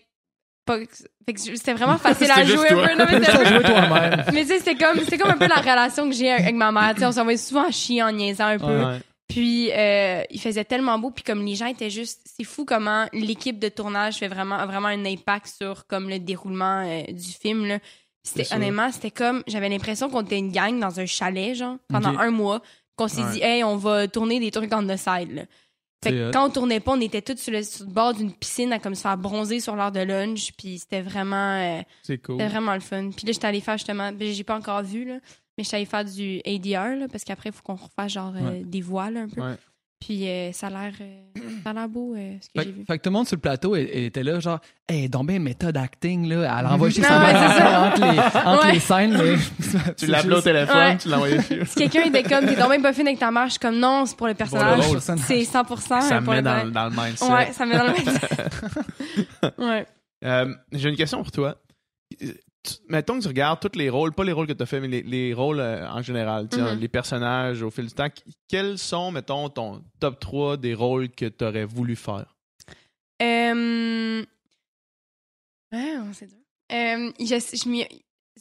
pas- 0.66 0.78
fait 1.26 1.34
que 1.34 1.40
c'était 1.40 1.74
vraiment 1.74 1.98
facile 1.98 2.30
à 2.36 2.44
jouer 2.44 2.70
un 2.70 2.74
toi. 2.76 2.88
peu. 2.88 2.96
Non, 2.98 3.06
mais 3.10 3.18
Juste 3.26 3.32
c'était 3.32 3.74
à 3.74 3.94
un 3.94 4.24
peu- 4.24 4.32
mais 4.34 4.42
tu 4.42 4.48
sais, 4.48 4.60
c'était 4.60 4.76
comme, 4.76 5.00
c'était 5.00 5.18
comme 5.18 5.32
un 5.32 5.38
peu 5.38 5.48
la 5.48 5.56
relation 5.62 6.10
que 6.10 6.16
j'ai 6.16 6.32
avec 6.32 6.56
ma 6.56 6.72
mère. 6.72 6.94
Tu 6.94 7.00
sais, 7.02 7.06
on 7.06 7.12
s'envoyait 7.12 7.38
souvent 7.38 7.72
chier 7.72 8.04
en 8.04 8.12
niaisant 8.12 8.48
un 8.48 8.60
peu. 8.60 8.66
Ouais. 8.86 9.00
Puis 9.30 9.72
euh, 9.72 10.22
il 10.30 10.40
faisait 10.40 10.66
tellement 10.66 11.00
beau, 11.00 11.10
puis 11.10 11.24
comme 11.24 11.44
les 11.44 11.56
gens 11.56 11.66
étaient 11.66 11.90
juste, 11.90 12.22
c'est 12.26 12.44
fou 12.44 12.66
comment 12.66 13.08
l'équipe 13.14 13.58
de 13.58 13.70
tournage 13.70 14.18
fait 14.18 14.28
vraiment 14.28 14.56
a 14.56 14.66
vraiment 14.68 14.90
un 14.90 15.06
impact 15.06 15.48
sur 15.48 15.88
comme 15.88 16.08
le 16.10 16.20
déroulement 16.20 16.86
euh, 16.86 17.04
du 17.12 17.32
film 17.32 17.66
là. 17.66 17.80
C'était 18.24 18.54
honnêtement, 18.56 18.92
c'était 18.92 19.12
comme 19.12 19.44
j'avais 19.48 19.70
l'impression 19.70 20.10
qu'on 20.10 20.22
était 20.22 20.38
une 20.40 20.52
gang 20.52 20.80
dans 20.80 21.00
un 21.00 21.06
chalet 21.06 21.56
genre 21.56 21.78
pendant 21.90 22.18
un 22.18 22.32
mois, 22.32 22.62
qu'on 22.96 23.08
s'est 23.08 23.22
Ouais. 23.24 23.32
dit 23.34 23.42
hey 23.42 23.64
on 23.64 23.76
va 23.76 24.08
tourner 24.08 24.40
des 24.40 24.50
trucs 24.52 24.74
on 24.74 24.84
the 24.88 24.96
side 24.98 25.32
là. 25.34 25.42
Fait 26.04 26.12
que 26.12 26.32
quand 26.32 26.48
on 26.48 26.50
tournait 26.50 26.82
pas, 26.82 26.92
on 26.92 27.00
était 27.00 27.22
tous 27.22 27.38
sur 27.38 27.54
le, 27.54 27.64
sur 27.64 27.86
le 27.86 27.92
bord 27.92 28.14
d'une 28.14 28.34
piscine 28.34 28.74
à 28.74 28.80
comme 28.80 28.94
se 28.94 29.02
faire 29.02 29.18
bronzer 29.18 29.62
sur 29.62 29.76
l'heure 29.78 29.92
de 29.94 30.02
lunch, 30.02 30.52
puis 30.58 30.78
c'était 30.80 31.02
vraiment 31.02 31.56
euh, 31.62 31.82
C'est 32.02 32.18
cool. 32.18 32.36
c'était 32.40 32.50
vraiment 32.50 32.74
le 32.74 32.82
fun. 32.82 33.10
Puis 33.16 33.26
là 33.26 33.32
j'étais 33.32 33.48
allée 33.48 33.62
faire 33.62 33.78
justement, 33.78 34.12
ben, 34.12 34.32
j'ai 34.34 34.44
pas 34.44 34.58
encore 34.58 34.84
vu 34.84 35.06
là, 35.06 35.20
mais 35.58 35.64
j'étais 35.64 35.78
allée 35.78 35.86
faire 35.86 36.04
du 36.04 36.42
ADR 36.46 36.96
là, 36.98 37.08
parce 37.10 37.24
qu'après 37.24 37.50
il 37.52 37.54
faut 37.56 37.62
qu'on 37.64 37.76
refasse 37.76 38.12
genre 38.12 38.34
euh, 38.36 38.62
des 38.66 38.82
voix 38.82 39.10
là, 39.12 39.22
un 39.22 39.30
peu. 39.30 39.42
Ouais. 39.42 39.56
Puis 40.06 40.28
euh, 40.28 40.52
ça 40.52 40.68
a 40.68 40.70
l'air 40.70 40.94
euh, 41.00 41.40
ça 41.64 41.70
a 41.70 41.74
l'air 41.74 41.88
beau 41.88 42.14
euh, 42.14 42.34
ce 42.42 42.48
que 42.48 42.60
Fait, 42.60 42.66
j'ai 42.66 42.72
vu. 42.74 42.84
fait 42.86 42.98
que 42.98 43.04
tout 43.04 43.10
le 43.10 43.14
monde 43.14 43.28
sur 43.28 43.38
le 43.38 43.42
plateau 43.42 43.76
était 43.76 44.22
là, 44.24 44.40
genre, 44.42 44.60
hey, 44.90 45.08
donc 45.08 45.28
bien 45.28 45.40
méthode 45.40 45.78
acting, 45.78 46.28
là. 46.28 46.60
Elle 46.60 46.66
envoie 46.68 46.90
chez 46.90 47.02
sa 47.04 47.20
ouais, 47.20 47.32
mère 47.34 47.52
c'est 47.54 47.58
ça. 47.60 47.82
entre, 47.82 48.02
les, 48.12 48.20
entre 48.50 48.66
Ouais. 48.66 48.74
les 48.74 48.80
scènes, 48.80 49.18
mais. 49.18 49.94
Tu 49.98 50.08
l'appelais 50.08 50.36
au 50.36 50.42
téléphone, 50.42 50.76
Ouais. 50.78 50.98
tu 50.98 51.08
l'envoyais 51.10 51.42
chez 51.42 51.66
Si 51.66 51.76
quelqu'un 51.76 52.04
était 52.04 52.24
comme 52.24 52.46
t'es 52.46 52.56
donc 52.56 52.70
même 52.70 52.82
pas 52.82 52.92
fine 52.92 53.08
avec 53.08 53.20
ta 53.20 53.32
mère, 53.32 53.46
je 53.46 53.52
suis 53.52 53.60
comme 53.60 53.80
non, 53.80 54.06
c'est 54.06 54.18
pour 54.18 54.28
le 54.28 54.34
personnage. 54.34 54.84
c'est 55.00 55.42
100% 55.44 56.02
Ça 56.02 56.20
me 56.20 56.26
pour 56.26 56.34
met 56.34 56.42
le 56.42 56.44
dans, 56.44 56.70
dans 56.72 56.86
le 56.86 56.92
mindset. 56.92 57.26
Ouais, 57.32 57.52
ça 57.54 57.66
me 57.66 57.72
met 57.72 57.78
dans 57.78 57.86
le 57.86 57.94
mindset. 57.94 58.28
ouais. 59.60 59.86
Euh, 60.26 60.54
J'ai 60.74 60.90
une 60.90 60.96
question 60.98 61.22
pour 61.24 61.32
toi. 61.32 61.56
Mettons 62.88 63.18
que 63.18 63.22
tu 63.24 63.28
regardes 63.28 63.60
tous 63.60 63.78
les 63.78 63.90
rôles, 63.90 64.14
pas 64.14 64.24
les 64.24 64.32
rôles 64.32 64.48
que 64.48 64.54
tu 64.54 64.64
as 64.64 64.66
fait, 64.66 64.80
mais 64.80 64.88
les, 64.88 65.02
les 65.04 65.34
rôles 65.34 65.60
euh, 65.60 65.88
en 65.90 66.02
général, 66.02 66.48
Mhm. 66.54 66.80
les 66.80 66.88
personnages 66.88 67.62
au 67.62 67.70
fil 67.70 67.88
du 67.88 67.94
temps. 67.94 68.08
Quels 68.48 68.78
sont, 68.78 69.12
mettons, 69.12 69.50
ton 69.50 69.84
top 70.00 70.20
3 70.20 70.58
des 70.58 70.74
rôles 70.74 71.10
que 71.10 71.26
tu 71.26 71.44
aurais 71.44 71.66
voulu 71.66 71.96
faire? 71.96 72.36
Euh... 73.22 74.24
Ah, 75.72 76.04
c'est 76.14 76.28
dur. 76.28 76.38
Euh, 76.72 77.12
je, 77.20 77.26
je 77.26 77.70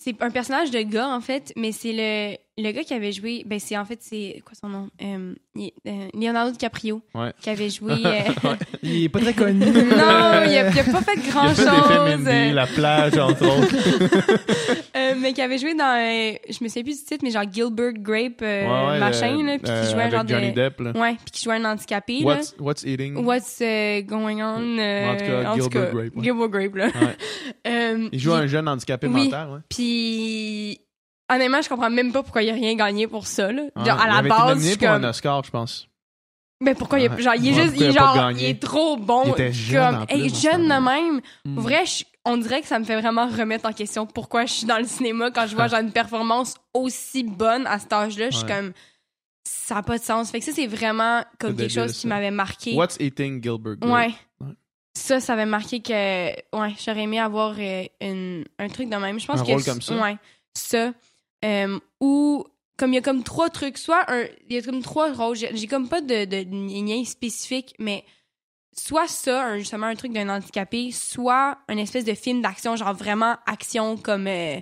c'est 0.04 0.20
un 0.22 0.30
personnage 0.30 0.70
de 0.70 0.80
gars, 0.80 1.08
en 1.08 1.20
fait, 1.20 1.52
mais 1.56 1.70
c'est 1.72 1.92
le, 1.92 2.36
le 2.62 2.72
gars 2.72 2.82
qui 2.82 2.92
avait 2.94 3.12
joué. 3.12 3.42
Ben, 3.46 3.58
c'est 3.60 3.76
en 3.76 3.84
fait, 3.84 3.98
c'est. 4.02 4.42
Quoi 4.44 4.54
son 4.60 4.68
nom? 4.68 4.88
Euh, 5.02 5.34
il- 5.54 5.70
euh, 5.86 6.08
Leonardo 6.14 6.50
DiCaprio. 6.52 7.00
Ouais. 7.14 7.32
Qui 7.40 7.50
avait 7.50 7.70
joué. 7.70 7.92
euh, 8.04 8.54
Il 8.82 9.04
est 9.04 9.08
pas 9.08 9.20
très 9.20 9.32
connu. 9.34 9.60
non, 9.60 9.72
il 9.72 9.92
a, 9.94 10.46
il 10.48 10.58
a 10.58 10.64
pas 10.84 11.02
fait 11.02 11.16
grand 11.30 11.44
Il 11.44 11.50
a 11.50 11.54
fait 11.54 11.62
chose. 11.62 11.72
des 11.88 11.94
films 12.16 12.28
indie, 12.28 12.52
La 12.54 12.66
plage, 12.66 13.18
entre 13.18 13.46
autres. 13.46 14.82
Euh, 15.12 15.18
mais 15.20 15.32
qui 15.32 15.42
avait 15.42 15.58
joué 15.58 15.74
dans. 15.74 15.84
euh, 15.84 16.34
je 16.48 16.62
me 16.64 16.68
souviens 16.68 16.82
plus 16.82 16.98
du 16.98 17.04
titre, 17.04 17.20
mais 17.22 17.30
genre 17.30 17.44
Gilbert 17.50 17.92
Grape, 17.94 18.42
euh, 18.42 18.62
Ouais, 18.92 18.98
machin, 19.00 19.36
le- 19.38 19.46
là. 19.46 19.58
Puis 19.58 19.70
euh, 19.70 19.82
qui 19.84 19.90
jouait 19.92 20.02
un 20.02 20.10
genre 20.10 20.28
Johnny 20.28 20.50
de. 20.52 20.54
Depp. 20.56 20.80
Là. 20.80 20.90
Ouais, 20.94 21.14
puis 21.14 21.30
qui 21.32 21.44
jouait 21.44 21.54
un 21.56 21.64
handicapé, 21.64 22.18
là. 22.20 22.26
What's, 22.26 22.54
what's 22.58 22.82
Eating? 22.84 23.16
What's 23.24 23.60
uh, 23.60 24.02
going 24.04 24.42
on? 24.42 24.78
euh, 24.78 25.12
En 25.12 25.16
tout 25.16 25.24
cas, 25.24 25.54
Gilbert 25.54 25.92
Grape, 25.94 26.16
ouais. 26.16 26.22
Gilbert 26.24 26.48
Grape, 26.48 26.74
là. 26.74 26.86
Ouais. 26.86 27.16
Euh, 27.66 28.08
Il 28.12 28.18
joue 28.18 28.32
puis- 28.32 28.40
un 28.40 28.46
jeune 28.46 28.68
handicapé 28.68 29.06
Oui. 29.06 29.24
mental. 29.24 29.48
Ouais. 29.50 29.58
Puis, 29.68 30.80
honnêtement, 31.32 31.62
je 31.62 31.68
comprends 31.68 31.90
même 31.90 32.12
pas 32.12 32.22
pourquoi 32.22 32.42
il 32.42 32.50
a 32.50 32.54
rien 32.54 32.74
gagné 32.74 33.06
pour 33.06 33.26
ça, 33.26 33.50
là. 33.52 33.62
Genre, 33.76 34.00
à 34.00 34.04
il 34.04 34.08
la 34.10 34.16
avait 34.16 34.28
été 34.28 34.36
base, 34.36 34.40
je 34.48 34.54
nominé 34.54 34.68
suis 34.70 34.78
pour 34.78 34.88
comme. 34.88 35.04
un 35.04 35.08
Oscar, 35.08 35.44
je 35.44 35.50
pense. 35.50 35.88
Mais 36.62 36.74
pourquoi 36.74 37.00
il, 37.00 37.10
genre, 37.18 37.34
est 37.34 37.52
juste, 37.54 37.74
il 37.76 37.82
est 37.82 37.92
genre, 37.92 38.30
il 38.32 38.58
trop 38.58 38.96
bon. 38.96 39.22
Il 39.26 39.30
était 39.32 39.52
jeune, 39.52 39.96
comme, 39.96 40.06
plus, 40.06 40.16
hey, 40.22 40.28
jeune 40.34 40.62
de 40.68 40.84
même. 40.84 41.20
Mm. 41.44 41.58
Vrai, 41.58 41.84
je- 41.86 42.04
on 42.24 42.36
dirait 42.36 42.60
que 42.60 42.68
ça 42.68 42.78
me 42.78 42.84
fait 42.84 43.00
vraiment 43.00 43.26
remettre 43.26 43.66
en 43.68 43.72
question 43.72 44.06
pourquoi 44.06 44.46
je 44.46 44.52
suis 44.52 44.66
dans 44.66 44.78
le 44.78 44.84
cinéma 44.84 45.30
quand 45.32 45.46
je 45.48 45.56
vois 45.56 45.66
genre 45.66 45.80
une 45.80 45.90
performance 45.92 46.54
aussi 46.72 47.24
bonne 47.24 47.66
à 47.66 47.78
cet 47.80 47.92
âge-là. 47.92 48.30
Je 48.30 48.36
suis 48.36 48.46
Ouais. 48.46 48.52
comme, 48.56 48.72
ça 49.44 49.74
n'a 49.74 49.82
pas 49.82 49.98
de 49.98 50.04
sens. 50.04 50.30
Fait 50.30 50.38
que 50.38 50.44
ça, 50.44 50.52
c'est 50.54 50.68
vraiment 50.68 51.24
comme 51.40 51.56
quelque 51.56 51.72
chose 51.72 51.98
qui 51.98 52.06
m'avait 52.06 52.30
marqué. 52.30 52.74
What's 52.76 52.96
Eating 53.00 53.42
Gilbert 53.42 53.76
Grape? 53.76 53.92
Ouais. 53.92 54.14
Ouais. 54.40 54.52
Ça, 54.96 55.18
ça 55.20 55.32
avait 55.32 55.46
marqué 55.46 55.80
que, 55.80 55.92
ouais, 56.56 56.74
j'aurais 56.84 57.02
aimé 57.02 57.18
avoir 57.18 57.54
euh, 57.58 57.84
une- 58.00 58.44
un 58.58 58.68
truc 58.68 58.88
de 58.88 58.96
même. 58.96 59.18
Je 59.18 59.26
pense 59.26 59.40
Un 59.40 59.44
que 59.44 59.50
rôle 59.50 59.64
comme 59.64 59.80
ça? 59.82 59.94
Ouais, 59.96 60.16
ça. 60.54 60.92
Euh, 61.44 61.78
ou 62.00 62.44
comme 62.78 62.92
il 62.92 62.96
y 62.96 62.98
a 62.98 63.02
comme 63.02 63.22
trois 63.22 63.48
trucs, 63.50 63.78
soit 63.78 64.04
un, 64.10 64.24
il 64.48 64.54
y 64.56 64.58
a 64.58 64.62
comme 64.62 64.82
trois 64.82 65.12
rôles. 65.12 65.36
J'ai 65.36 65.66
comme 65.66 65.88
pas 65.88 66.00
de, 66.00 66.24
de 66.24 66.36
lien 66.86 67.04
spécifique, 67.04 67.74
mais 67.78 68.04
soit 68.76 69.06
ça, 69.08 69.44
un- 69.44 69.58
justement 69.58 69.86
un 69.86 69.94
truc 69.94 70.12
d'un 70.12 70.28
handicapé, 70.28 70.90
soit 70.92 71.58
un 71.68 71.76
espèce 71.76 72.04
de 72.04 72.14
film 72.14 72.40
d'action, 72.42 72.74
genre 72.76 72.94
vraiment 72.94 73.36
action 73.46 73.96
comme 73.96 74.26
euh, 74.26 74.58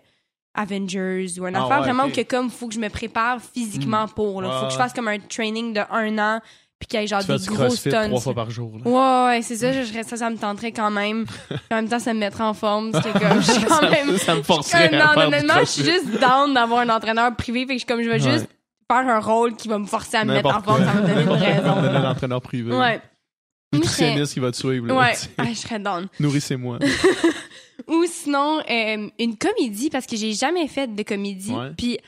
Avengers 0.55 1.27
ou 1.39 1.45
un 1.45 1.55
Ah 1.55 1.65
affaire 1.65 1.79
ouais, 1.79 1.85
vraiment 1.85 2.11
que 2.11 2.23
comme 2.23 2.51
faut 2.51 2.67
que 2.69 2.75
je 2.75 2.81
me 2.81 2.89
prépare 2.89 3.41
physiquement 3.41 4.09
pour. 4.09 4.43
Là. 4.43 4.49
Ouais, 4.49 4.61
faut 4.61 4.67
que 4.67 4.73
je 4.73 4.77
fasse 4.77 4.93
comme 4.93 5.09
un 5.09 5.19
training 5.21 5.73
de 5.73 5.81
un 5.91 6.19
an, 6.19 6.41
puis 6.81 6.89
qu'il 6.89 6.99
y 7.01 7.05
ait 7.05 7.07
genre 7.07 7.21
Tu 7.21 7.27
fais 7.27 7.37
des 7.37 7.43
du 7.45 7.49
gros 7.51 7.57
crossfit 7.67 7.91
trois 7.91 8.21
fois 8.21 8.35
par 8.35 8.51
jour. 8.51 8.73
là. 8.83 8.91
Ouais, 8.91 9.37
ouais, 9.37 9.43
c'est 9.43 9.55
ça, 9.57 9.73
je, 9.73 9.83
je- 9.85 10.03
ça, 10.09 10.17
ça 10.17 10.29
me 10.31 10.37
tenterait 10.37 10.73
quand 10.73 10.91
même. 10.91 11.27
En 11.71 11.77
même 11.77 11.89
temps, 11.89 11.99
ça 12.01 12.13
me 12.15 12.19
mettrait 12.19 12.43
en 12.45 12.55
forme. 12.55 12.91
que 12.91 12.99
comme, 13.19 13.41
je 13.43 13.53
suis 13.53 13.63
quand 13.65 13.75
ça, 13.81 13.89
même. 13.91 14.17
ça 14.19 14.35
me 14.35 14.43
forcerait 14.43 14.91
non, 14.91 15.05
à 15.05 15.13
faire 15.15 15.29
du 15.29 15.35
honnêtement, 15.37 15.61
je 15.61 15.65
suis 15.67 15.85
juste 15.85 16.07
down 16.21 16.53
d'avoir 16.55 16.81
un 16.81 16.89
entraîneur 16.89 17.37
privé. 17.37 17.67
Fait 17.67 17.77
que 17.77 17.81
je 17.83 17.87
comme, 17.87 18.03
je 18.03 18.09
vais 18.11 18.21
Ouais. 18.25 18.33
juste 18.33 18.49
faire 18.91 19.07
un 19.09 19.21
rôle 19.21 19.55
qui 19.55 19.69
va 19.69 19.79
me 19.79 19.87
forcer 19.87 20.17
à 20.17 20.25
me 20.25 20.33
mettre 20.33 20.49
en 20.57 20.61
forme. 20.63 20.85
Ça 20.85 20.93
va 20.93 21.01
me 21.03 21.07
donner 21.07 21.23
une 21.23 21.29
raison. 21.31 21.71
un 21.77 22.11
entraîneur 22.11 22.41
privé. 22.43 22.75
Ouais. 22.75 23.01
Nutritionniste 23.73 24.33
qui 24.35 24.41
va 24.41 24.51
te 24.51 24.57
suivre. 24.57 24.87
là, 24.89 24.95
Ouais. 24.97 25.13
Ah, 25.39 25.45
je 25.49 25.55
serais 25.55 25.79
down. 25.79 26.09
Nourrissez-moi. 26.19 26.79
Ou 27.87 28.05
sinon, 28.07 28.61
euh, 28.69 29.09
une 29.19 29.37
comédie, 29.37 29.91
parce 29.91 30.07
que 30.07 30.17
j'ai 30.17 30.33
jamais 30.33 30.67
fait 30.69 30.93
de 30.95 31.03
comédie. 31.03 31.53
Puis 31.77 31.99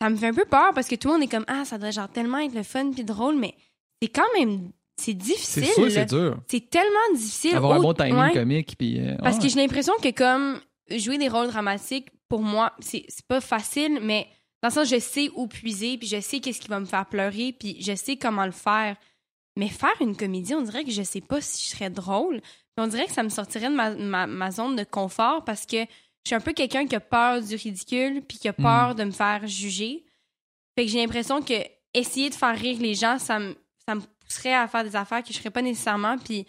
ça 0.00 0.08
me 0.10 0.16
fait 0.16 0.28
un 0.28 0.34
peu 0.34 0.44
peur 0.44 0.70
parce 0.74 0.88
que 0.88 0.94
tout 0.96 1.08
le 1.08 1.14
monde 1.14 1.22
est 1.22 1.28
comme, 1.30 1.44
ah, 1.48 1.64
ça 1.64 1.78
doit 1.78 1.90
genre 1.90 2.08
tellement 2.08 2.38
être 2.38 2.54
le 2.54 2.62
fun 2.62 2.90
puis 2.92 3.04
drôle, 3.04 3.36
mais 3.36 3.54
c'est 4.02 4.08
quand 4.08 4.26
même, 4.38 4.72
c'est 4.96 5.12
C'est 5.12 5.14
difficile. 5.14 5.64
sûr, 5.66 5.84
là. 5.84 5.90
c'est 5.90 6.06
dur. 6.06 6.38
C'est 6.48 6.70
tellement 6.70 7.14
difficile. 7.14 7.54
Avoir 7.54 7.74
un 7.78 7.80
bon 7.80 7.94
timing 7.94 8.16
ouais. 8.20 8.32
comique, 8.32 8.76
puis. 8.76 9.00
euh, 9.00 9.16
Parce 9.22 9.36
ouais. 9.36 9.42
que 9.42 9.48
j'ai 9.48 9.60
l'impression 9.60 9.92
que 10.02 10.10
comme 10.10 10.60
jouer 10.90 11.18
des 11.18 11.28
rôles 11.28 11.46
dramatiques, 11.48 12.08
pour 12.28 12.42
moi, 12.42 12.72
c'est 12.80 13.04
c'est 13.08 13.26
pas 13.26 13.40
facile, 13.40 14.00
mais 14.02 14.26
dans 14.62 14.68
le 14.68 14.74
sens, 14.74 14.88
je 14.88 14.98
sais 14.98 15.30
où 15.36 15.46
puiser, 15.46 15.98
puis 15.98 16.08
je 16.08 16.20
sais 16.20 16.40
qu'est-ce 16.40 16.60
qui 16.60 16.68
va 16.68 16.80
me 16.80 16.84
faire 16.84 17.06
pleurer, 17.06 17.54
puis 17.58 17.76
je 17.80 17.94
sais 17.94 18.16
comment 18.16 18.44
le 18.46 18.52
faire. 18.52 18.96
Mais 19.56 19.68
faire 19.68 19.94
une 20.00 20.16
comédie, 20.16 20.54
on 20.54 20.62
dirait 20.62 20.82
que 20.84 20.90
je 20.90 21.02
sais 21.02 21.20
pas 21.20 21.40
si 21.42 21.64
je 21.64 21.76
serais 21.76 21.90
drôle. 21.90 22.40
Puis 22.40 22.78
on 22.84 22.86
dirait 22.86 23.04
que 23.06 23.12
ça 23.12 23.22
me 23.22 23.28
sortirait 23.28 23.68
de 23.68 23.74
ma, 23.74 23.90
ma, 23.90 24.26
ma 24.26 24.50
zone 24.50 24.76
de 24.76 24.84
confort 24.84 25.44
parce 25.44 25.66
que 25.66 25.76
je 25.76 26.28
suis 26.28 26.34
un 26.34 26.40
peu 26.40 26.52
quelqu'un 26.54 26.86
qui 26.86 26.96
a 26.96 27.00
peur 27.00 27.42
du 27.42 27.54
ridicule, 27.56 28.22
puis 28.26 28.38
qui 28.38 28.48
a 28.48 28.54
peur 28.54 28.94
de 28.94 29.04
me 29.04 29.10
faire 29.10 29.46
juger. 29.46 30.04
Fait 30.74 30.86
que 30.86 30.90
j'ai 30.90 31.00
l'impression 31.00 31.42
que 31.42 31.54
essayer 31.92 32.30
de 32.30 32.34
faire 32.34 32.56
rire 32.58 32.78
les 32.80 32.94
gens, 32.94 33.18
ça 33.18 33.38
me, 33.40 33.54
ça 33.92 33.94
me 33.94 34.26
pousserait 34.26 34.54
à 34.54 34.68
faire 34.68 34.84
des 34.84 34.96
affaires 34.96 35.22
que 35.22 35.32
je 35.32 35.38
ferais 35.38 35.50
pas 35.50 35.62
nécessairement, 35.62 36.16
puis 36.18 36.46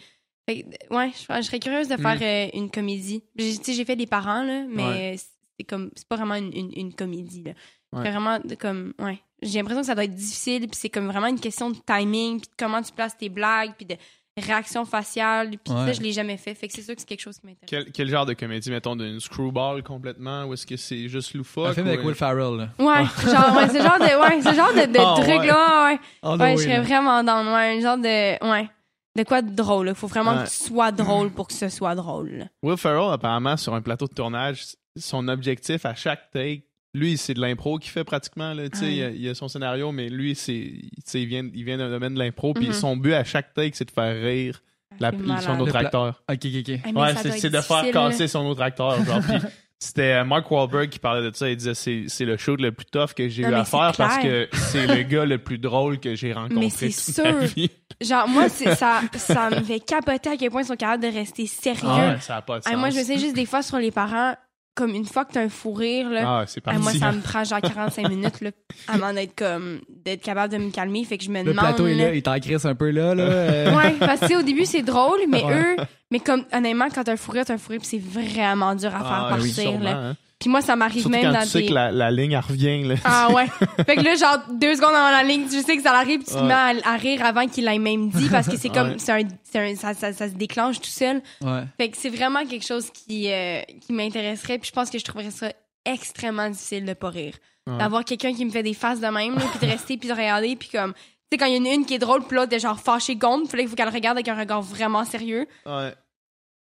fait 0.48 0.66
ouais, 0.90 1.10
je, 1.10 1.34
je 1.36 1.42
serais 1.42 1.58
curieuse 1.58 1.88
de 1.88 1.96
faire 1.96 2.18
euh, 2.20 2.50
une 2.54 2.70
comédie. 2.70 3.22
J'ai 3.36 3.56
tu 3.58 3.64
sais, 3.64 3.72
j'ai 3.74 3.84
fait 3.84 3.96
des 3.96 4.06
parents, 4.06 4.42
là, 4.42 4.64
mais 4.68 5.16
c'est 5.58 5.64
comme 5.64 5.90
c'est 5.94 6.08
pas 6.08 6.16
vraiment 6.16 6.34
une, 6.34 6.52
une, 6.54 6.72
une 6.76 6.94
comédie. 6.94 7.44
Là. 7.44 7.52
Ouais. 7.92 8.10
Vraiment 8.10 8.38
comme 8.58 8.94
ouais. 8.98 9.20
J'ai 9.42 9.58
l'impression 9.58 9.82
que 9.82 9.86
ça 9.86 9.94
doit 9.94 10.04
être 10.04 10.14
difficile, 10.14 10.68
puis 10.68 10.78
c'est 10.80 10.88
comme 10.88 11.06
vraiment 11.06 11.26
une 11.26 11.40
question 11.40 11.70
de 11.70 11.76
timing, 11.86 12.40
puis 12.40 12.48
de 12.48 12.54
comment 12.56 12.82
tu 12.82 12.92
places 12.92 13.16
tes 13.16 13.28
blagues, 13.28 13.72
puis 13.76 13.86
de 13.86 13.96
réaction 14.42 14.84
faciale, 14.84 15.50
puis 15.50 15.58
ça, 15.72 15.92
je 15.92 16.00
l'ai 16.00 16.12
jamais 16.12 16.36
fait. 16.36 16.54
Fait 16.54 16.66
que 16.66 16.74
c'est 16.74 16.82
sûr 16.82 16.94
que 16.94 17.00
c'est 17.00 17.06
quelque 17.08 17.20
chose 17.20 17.38
qui 17.38 17.46
m'intéresse. 17.46 17.68
Quel, 17.68 17.92
quel 17.92 18.08
genre 18.08 18.26
de 18.26 18.32
comédie, 18.34 18.70
mettons, 18.70 18.96
d'une 18.96 19.20
screwball 19.20 19.82
complètement, 19.82 20.44
ou 20.44 20.54
est-ce 20.54 20.66
que 20.66 20.76
c'est 20.76 21.08
juste 21.08 21.34
loufoque? 21.34 21.68
Un 21.68 21.74
film 21.74 21.86
ou- 21.86 21.90
avec 21.90 22.04
Will 22.04 22.14
Ferrell, 22.14 22.56
là. 22.56 22.68
Ouais, 22.78 23.04
genre, 23.30 23.56
ouais, 23.56 23.68
c'est 23.68 23.82
genre 23.82 23.98
de, 23.98 24.20
ouais, 24.20 24.42
c'est 24.42 24.50
le 24.50 24.56
genre 24.56 24.72
de, 24.74 24.92
de 24.92 24.98
Ah, 24.98 25.14
truc, 25.16 25.28
ouais. 25.40 25.46
là, 25.46 25.84
ouais. 25.92 25.98
The 26.22 26.40
Ouais, 26.40 26.44
way, 26.46 26.56
je 26.56 26.62
serais 26.62 26.76
là. 26.78 26.82
vraiment 26.82 27.22
dans, 27.22 27.44
ouais, 27.54 27.78
un 27.78 27.80
genre 27.80 27.96
de, 27.98 28.50
ouais. 28.50 28.68
De 29.16 29.22
quoi 29.22 29.42
de 29.42 29.54
drôle, 29.54 29.86
là? 29.86 29.94
Faut 29.94 30.08
vraiment 30.08 30.32
Ouais. 30.36 30.44
que 30.44 30.48
tu 30.50 30.64
sois 30.64 30.90
drôle 30.90 31.30
pour 31.30 31.46
que 31.46 31.52
ce 31.54 31.68
soit 31.68 31.94
drôle. 31.94 32.46
Will 32.64 32.76
Ferrell, 32.76 33.12
apparemment, 33.12 33.56
sur 33.56 33.72
un 33.72 33.80
plateau 33.80 34.08
de 34.08 34.14
tournage, 34.14 34.64
son 34.96 35.28
objectif 35.28 35.86
à 35.86 35.94
chaque 35.94 36.30
take, 36.32 36.64
lui, 36.94 37.16
c'est 37.18 37.34
de 37.34 37.40
l'impro 37.40 37.78
qu'il 37.78 37.90
fait 37.90 38.04
pratiquement. 38.04 38.54
Là, 38.54 38.68
tu 38.70 38.78
sais, 38.78 38.84
Ouais. 38.86 38.92
il, 38.94 39.02
a, 39.02 39.10
il 39.10 39.28
a 39.28 39.34
son 39.34 39.48
scénario, 39.48 39.90
mais 39.92 40.08
lui, 40.08 40.34
c'est, 40.34 40.52
tu 40.52 40.88
sais, 41.04 41.20
il, 41.22 41.26
vient, 41.26 41.46
il 41.52 41.64
vient 41.64 41.76
d'un 41.78 41.90
domaine 41.90 42.14
de 42.14 42.18
l'impro, 42.18 42.54
puis 42.54 42.68
Mhm. 42.68 42.72
son 42.72 42.96
but 42.96 43.14
à 43.14 43.24
chaque 43.24 43.52
take, 43.54 43.72
c'est 43.74 43.84
de 43.86 43.90
faire 43.90 44.14
rire 44.24 44.62
la- 45.00 45.10
C'est 45.10 45.44
son 45.46 45.58
autre 45.60 45.74
acteur. 45.76 46.22
Ok, 46.30 46.38
ok, 46.44 46.50
ok. 46.68 46.80
Ah, 46.84 47.00
Ouais, 47.00 47.14
c'est, 47.38 47.50
de 47.50 47.60
faire 47.60 47.90
casser 47.90 48.28
son 48.28 48.46
autre 48.46 48.62
acteur. 48.62 49.04
Genre, 49.04 49.20
c'était 49.80 50.12
euh, 50.20 50.24
Mark 50.24 50.48
Wahlberg 50.50 50.88
qui 50.88 51.00
parlait 51.00 51.28
de 51.28 51.34
ça. 51.34 51.50
Il 51.50 51.56
disait 51.56 51.74
c'est, 51.74 52.04
c'est 52.06 52.24
le 52.24 52.36
show 52.36 52.54
le 52.54 52.70
plus 52.70 52.86
tough 52.86 53.12
que 53.14 53.28
j'ai 53.28 53.42
eu 53.42 53.52
à 53.52 53.64
faire 53.64 53.92
parce 53.96 54.18
que 54.18 54.48
c'est 54.52 54.86
le 54.86 55.02
gars 55.02 55.24
le 55.24 55.38
plus 55.38 55.58
drôle 55.58 55.98
que 55.98 56.14
j'ai 56.14 56.32
rencontré 56.32 56.60
Mais 56.60 56.70
c'est 56.70 56.90
toute 57.12 57.24
ma 57.24 57.30
sûr. 57.40 57.54
vie. 57.56 57.70
Genre, 58.00 58.28
moi, 58.28 58.48
ça, 58.48 59.02
ça 59.16 59.50
me 59.50 59.62
fait 59.64 59.80
capoter 59.80 60.30
à 60.30 60.36
quel 60.36 60.50
point 60.50 60.62
ils 60.62 60.66
sont 60.66 60.76
capables 60.76 61.02
de 61.02 61.08
rester 61.08 61.46
sérieux. 61.46 61.80
Ah 61.84 62.12
ouais, 62.14 62.20
ça 62.20 62.36
a 62.36 62.42
pas 62.42 62.60
de 62.60 62.64
sens. 62.64 62.72
Ah, 62.72 62.76
moi, 62.76 62.90
je 62.90 62.98
me 62.98 63.02
sais 63.04 63.18
juste 63.18 63.34
des 63.34 63.46
fois 63.46 63.62
sur 63.62 63.78
les 63.78 63.90
parents, 63.90 64.34
comme 64.74 64.90
une 64.94 65.04
fois 65.04 65.24
que 65.24 65.32
t'as 65.32 65.42
un 65.42 65.48
fou 65.48 65.72
rire, 65.72 66.10
là, 66.10 66.22
Ah, 66.40 66.44
c'est 66.46 66.60
ah, 66.66 66.72
parti. 66.72 66.80
moi, 66.82 66.92
ça 66.92 67.12
me 67.12 67.20
prend 67.20 67.44
genre 67.44 67.60
45 67.60 68.08
minutes, 68.08 68.40
là, 68.40 68.50
avant 68.88 69.12
d'être 69.12 69.34
comme, 69.36 69.80
d'être 69.88 70.22
capable 70.22 70.52
de 70.52 70.58
me 70.58 70.70
calmer. 70.70 71.04
Fait 71.04 71.16
que 71.18 71.24
je 71.24 71.30
me 71.30 71.38
Le 71.38 71.50
demande. 71.52 71.64
plateau 71.64 71.86
est 71.86 71.94
là, 71.94 72.04
là, 72.08 72.14
il 72.14 72.22
t'en 72.22 72.38
crisse 72.40 72.64
un 72.64 72.74
peu 72.74 72.90
là. 72.90 73.14
là 73.14 73.22
euh. 73.24 73.76
Ouais, 73.76 73.94
parce 74.00 74.20
que 74.20 74.26
tu 74.26 74.32
sais, 74.32 74.36
au 74.36 74.42
début, 74.42 74.64
c'est 74.64 74.82
drôle, 74.82 75.20
mais 75.28 75.44
Ouais. 75.44 75.54
eux, 75.78 75.84
mais 76.10 76.18
comme, 76.18 76.44
honnêtement, 76.52 76.88
quand 76.94 77.04
t'as 77.04 77.12
un 77.12 77.16
fou 77.16 77.30
rire, 77.32 77.44
t'as 77.46 77.54
un 77.54 77.58
fou 77.58 77.70
rire, 77.70 77.80
puis 77.80 77.88
c'est 77.88 78.02
vraiment 78.02 78.74
dur 78.74 78.88
à 78.94 78.98
faire 78.98 79.06
Ah, 79.10 79.28
oui, 79.40 79.48
partir, 79.48 79.54
sûrement, 79.70 79.84
là. 79.84 79.96
hein. 80.10 80.16
Puis 80.44 80.50
moi, 80.50 80.60
ça 80.60 80.76
m'arrive 80.76 81.08
même 81.08 81.22
quand 81.22 81.32
dans 81.32 81.40
tu 81.40 81.46
sais 81.48 81.62
des... 81.62 81.68
que 81.68 81.72
la, 81.72 81.90
la 81.90 82.10
ligne, 82.10 82.32
elle 82.32 82.40
revient. 82.40 82.84
Là. 82.84 82.96
Ah 83.02 83.30
ouais. 83.30 83.46
fait 83.86 83.96
que 83.96 84.02
là, 84.02 84.14
genre, 84.14 84.40
deux 84.52 84.74
secondes 84.74 84.94
avant 84.94 85.10
la 85.10 85.22
ligne, 85.22 85.48
tu 85.48 85.62
sais 85.62 85.74
que 85.74 85.82
ça 85.82 85.92
arrive, 85.96 86.18
puis 86.18 86.26
tu 86.26 86.32
te 86.34 86.38
Ouais. 86.38 86.44
mets 86.44 86.52
à, 86.84 86.92
à 86.92 86.96
rire 86.96 87.24
avant 87.24 87.46
qu'il 87.48 87.64
l'ait 87.64 87.78
même 87.78 88.10
dit, 88.10 88.28
parce 88.28 88.46
que 88.46 88.58
c'est 88.58 88.68
comme, 88.68 88.88
Ouais. 88.90 88.96
c'est 88.98 89.12
un, 89.12 89.26
c'est 89.42 89.58
un- 89.58 89.74
ça, 89.74 89.94
ça, 89.94 90.12
ça 90.12 90.28
se 90.28 90.34
déclenche 90.34 90.82
tout 90.82 90.90
seul. 90.90 91.22
Ouais. 91.40 91.62
Fait 91.78 91.88
que 91.88 91.96
c'est 91.96 92.10
vraiment 92.10 92.44
quelque 92.44 92.66
chose 92.66 92.90
qui, 92.90 93.32
euh, 93.32 93.62
qui 93.80 93.94
m'intéresserait, 93.94 94.58
puis 94.58 94.68
je 94.68 94.74
pense 94.74 94.90
que 94.90 94.98
je 94.98 95.04
trouverais 95.04 95.30
ça 95.30 95.50
extrêmement 95.86 96.50
difficile 96.50 96.84
de 96.84 96.92
pas 96.92 97.08
rire. 97.08 97.34
Ouais. 97.66 97.78
D'avoir 97.78 98.04
quelqu'un 98.04 98.34
qui 98.34 98.44
me 98.44 98.50
fait 98.50 98.62
des 98.62 98.74
faces 98.74 99.00
de 99.00 99.06
même, 99.06 99.36
là, 99.36 99.44
puis 99.58 99.66
de 99.66 99.72
rester, 99.72 99.96
puis 99.96 100.08
de 100.10 100.14
regarder, 100.14 100.56
puis 100.56 100.68
comme... 100.68 100.92
Tu 100.92 101.00
sais, 101.32 101.38
quand 101.38 101.46
il 101.46 101.56
y 101.56 101.58
en 101.58 101.64
a 101.70 101.74
une 101.74 101.86
qui 101.86 101.94
est 101.94 101.98
drôle, 101.98 102.22
puis 102.26 102.36
l'autre 102.36 102.52
est 102.52 102.58
genre 102.60 102.78
fâchée 102.78 103.16
contre, 103.18 103.48
puis 103.48 103.56
là, 103.56 103.62
il 103.62 103.68
faut 103.70 103.76
qu'elle 103.76 103.88
regarde 103.88 104.18
avec 104.18 104.28
un 104.28 104.38
regard 104.38 104.60
vraiment 104.60 105.04
sérieux. 105.06 105.46
Ouais. 105.64 105.94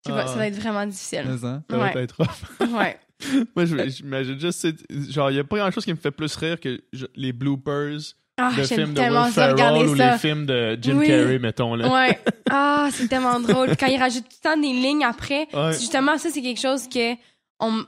Tu 0.04 0.12
Ah, 0.12 0.14
vois, 0.14 0.26
ça 0.26 0.34
va 0.34 0.40
ouais. 0.40 0.48
être 0.48 0.56
vraiment 0.60 0.86
difficile. 0.88 1.26
Mais 1.28 1.38
ça. 1.38 1.62
Ça 1.70 1.78
va 1.78 1.84
Ouais. 1.94 2.02
être 2.04 2.16
rough. 2.18 2.70
Ouais. 2.74 2.98
Moi, 3.56 3.66
je- 3.66 3.90
j'imagine 3.90 4.40
juste, 4.40 4.68
genre, 5.12 5.30
il 5.30 5.34
n'y 5.36 5.40
a 5.40 5.44
pas 5.44 5.58
grand 5.58 5.72
chose 5.72 5.84
qui 5.86 5.92
me 5.92 5.98
fait 5.98 6.12
plus 6.12 6.36
rire 6.36 6.60
que 6.60 6.82
je- 6.94 7.06
les 7.16 7.34
bloopers 7.34 8.00
Ah, 8.38 8.52
de 8.58 8.64
films 8.64 8.94
de 8.94 9.02
Will 9.02 9.32
Ferrell 9.34 9.88
ou 9.90 9.98
ça. 9.98 10.14
les 10.14 10.18
films 10.18 10.46
de 10.46 10.78
Jim 10.82 10.98
Oui. 10.98 11.08
Carrey, 11.08 11.40
mettons. 11.40 11.76
Là. 11.76 11.92
Ouais. 11.92 12.20
Ah, 12.52 12.90
c'est 12.92 13.08
tellement 13.08 13.40
drôle. 13.40 13.76
Quand 13.78 13.86
ils 13.88 14.00
rajoutent 14.00 14.24
tout 14.28 14.38
le 14.44 14.50
temps 14.50 14.58
des 14.60 14.70
lignes 14.74 15.04
après, 15.04 15.48
Ouais. 15.54 15.74
justement, 15.74 16.18
ça, 16.18 16.30
c'est 16.32 16.42
quelque 16.42 16.60
chose 16.60 16.88
que 16.90 17.14
on, 17.60 17.84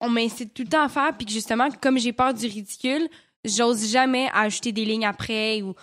on 0.00 0.08
m'incite 0.08 0.54
tout 0.54 0.62
le 0.62 0.68
temps 0.68 0.82
à 0.84 0.88
faire. 0.88 1.14
Puis 1.16 1.26
que 1.26 1.32
justement, 1.32 1.68
comme 1.82 1.98
j'ai 1.98 2.12
peur 2.14 2.32
du 2.32 2.46
ridicule, 2.46 3.06
j'ose 3.44 3.90
jamais 3.90 4.28
ajouter 4.32 4.72
des 4.72 4.84
lignes 4.86 5.04
après 5.04 5.60
ou. 5.62 5.74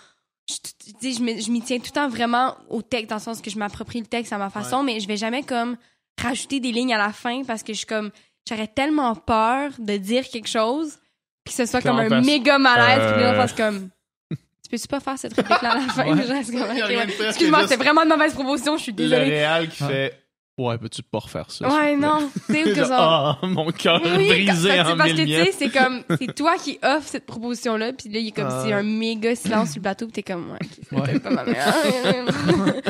Je, 0.48 0.54
tu 0.56 0.92
sais, 1.00 1.18
je 1.18 1.22
me- 1.22 1.40
je 1.40 1.50
m'y 1.52 1.60
tiens 1.60 1.76
tout 1.78 1.86
le 1.86 1.92
temps 1.92 2.08
vraiment 2.08 2.56
au 2.70 2.80
texte, 2.82 3.10
dans 3.10 3.16
le 3.16 3.20
sens 3.20 3.40
que 3.40 3.50
je 3.50 3.58
m'approprie 3.58 4.00
le 4.00 4.06
texte 4.06 4.32
à 4.32 4.38
ma 4.38 4.48
façon, 4.50 4.82
mais 4.82 4.98
je 5.00 5.06
vais 5.06 5.16
jamais 5.16 5.42
comme 5.42 5.76
rajouter 6.20 6.58
des 6.60 6.72
lignes 6.72 6.94
à 6.94 6.98
la 6.98 7.12
fin 7.12 7.42
parce 7.44 7.62
que 7.62 7.72
je 7.74 7.78
suis 7.78 7.86
comme. 7.86 8.10
J'aurais 8.48 8.68
tellement 8.68 9.14
peur 9.14 9.70
de 9.78 9.96
dire 9.96 10.28
quelque 10.28 10.48
chose, 10.48 10.98
puis 11.44 11.54
que 11.54 11.64
ce 11.64 11.66
soit 11.66 11.80
comme 11.82 11.98
un 11.98 12.08
fasse, 12.08 12.24
méga 12.24 12.58
malaise, 12.58 13.12
puis 13.14 13.22
là, 13.22 13.30
on 13.30 13.34
euh, 13.34 13.36
fasse 13.36 13.52
comme. 13.54 13.88
Tu 14.30 14.70
peux-tu 14.70 14.88
pas 14.88 14.98
faire 15.00 15.16
cette 15.18 15.34
réplique-là 15.34 15.72
à 15.72 15.74
la 15.76 15.80
fin? 15.88 16.04
Ouais. 16.16 16.22
C'est 16.44 17.24
Excuse-moi, 17.28 17.60
juste 17.60 17.70
c'était 17.70 17.82
vraiment 17.84 18.04
de 18.04 18.08
mauvaise 18.08 18.34
proposition, 18.34 18.76
je 18.76 18.82
suis 18.82 18.92
Le 18.92 18.96
désolée. 18.98 19.24
réal 19.30 19.68
qui 19.68 19.82
Ouais. 19.84 19.88
fait 19.90 20.22
Ouais, 20.58 20.78
peux-tu 20.78 21.02
pas 21.02 21.18
refaire 21.18 21.50
ça? 21.50 21.68
Ouais, 21.68 21.96
non. 21.96 22.30
Ou 22.48 22.52
que 22.52 22.74
Genre, 22.74 22.86
ça? 22.86 22.96
Ah, 23.42 23.46
mon 23.46 23.70
cœur 23.72 24.00
Oui, 24.02 24.26
brisé 24.28 24.80
en 24.80 24.96
parce 24.96 25.12
mille 25.12 25.16
que 25.16 25.22
tu 25.22 25.28
sais, 25.32 25.42
miettes. 25.42 25.54
c'est 25.58 25.68
comme, 25.68 26.02
c'est 26.18 26.34
toi 26.34 26.56
qui 26.56 26.78
offres 26.82 27.08
cette 27.08 27.26
proposition-là, 27.26 27.92
puis 27.92 28.08
là, 28.08 28.18
il 28.20 28.28
est 28.28 28.32
comme, 28.32 28.48
Ah. 28.50 28.62
c'est 28.64 28.72
un 28.72 28.82
méga 28.82 29.34
silence 29.36 29.68
sur 29.72 29.76
le 29.78 29.82
plateau, 29.82 30.06
puis 30.06 30.12
t'es 30.14 30.22
comme, 30.22 30.50
ouais, 30.52 30.58
c'est 30.88 30.96
Ouais. 30.98 31.18
pas 31.20 31.30
ma 31.30 31.44
meilleure. 31.44 31.74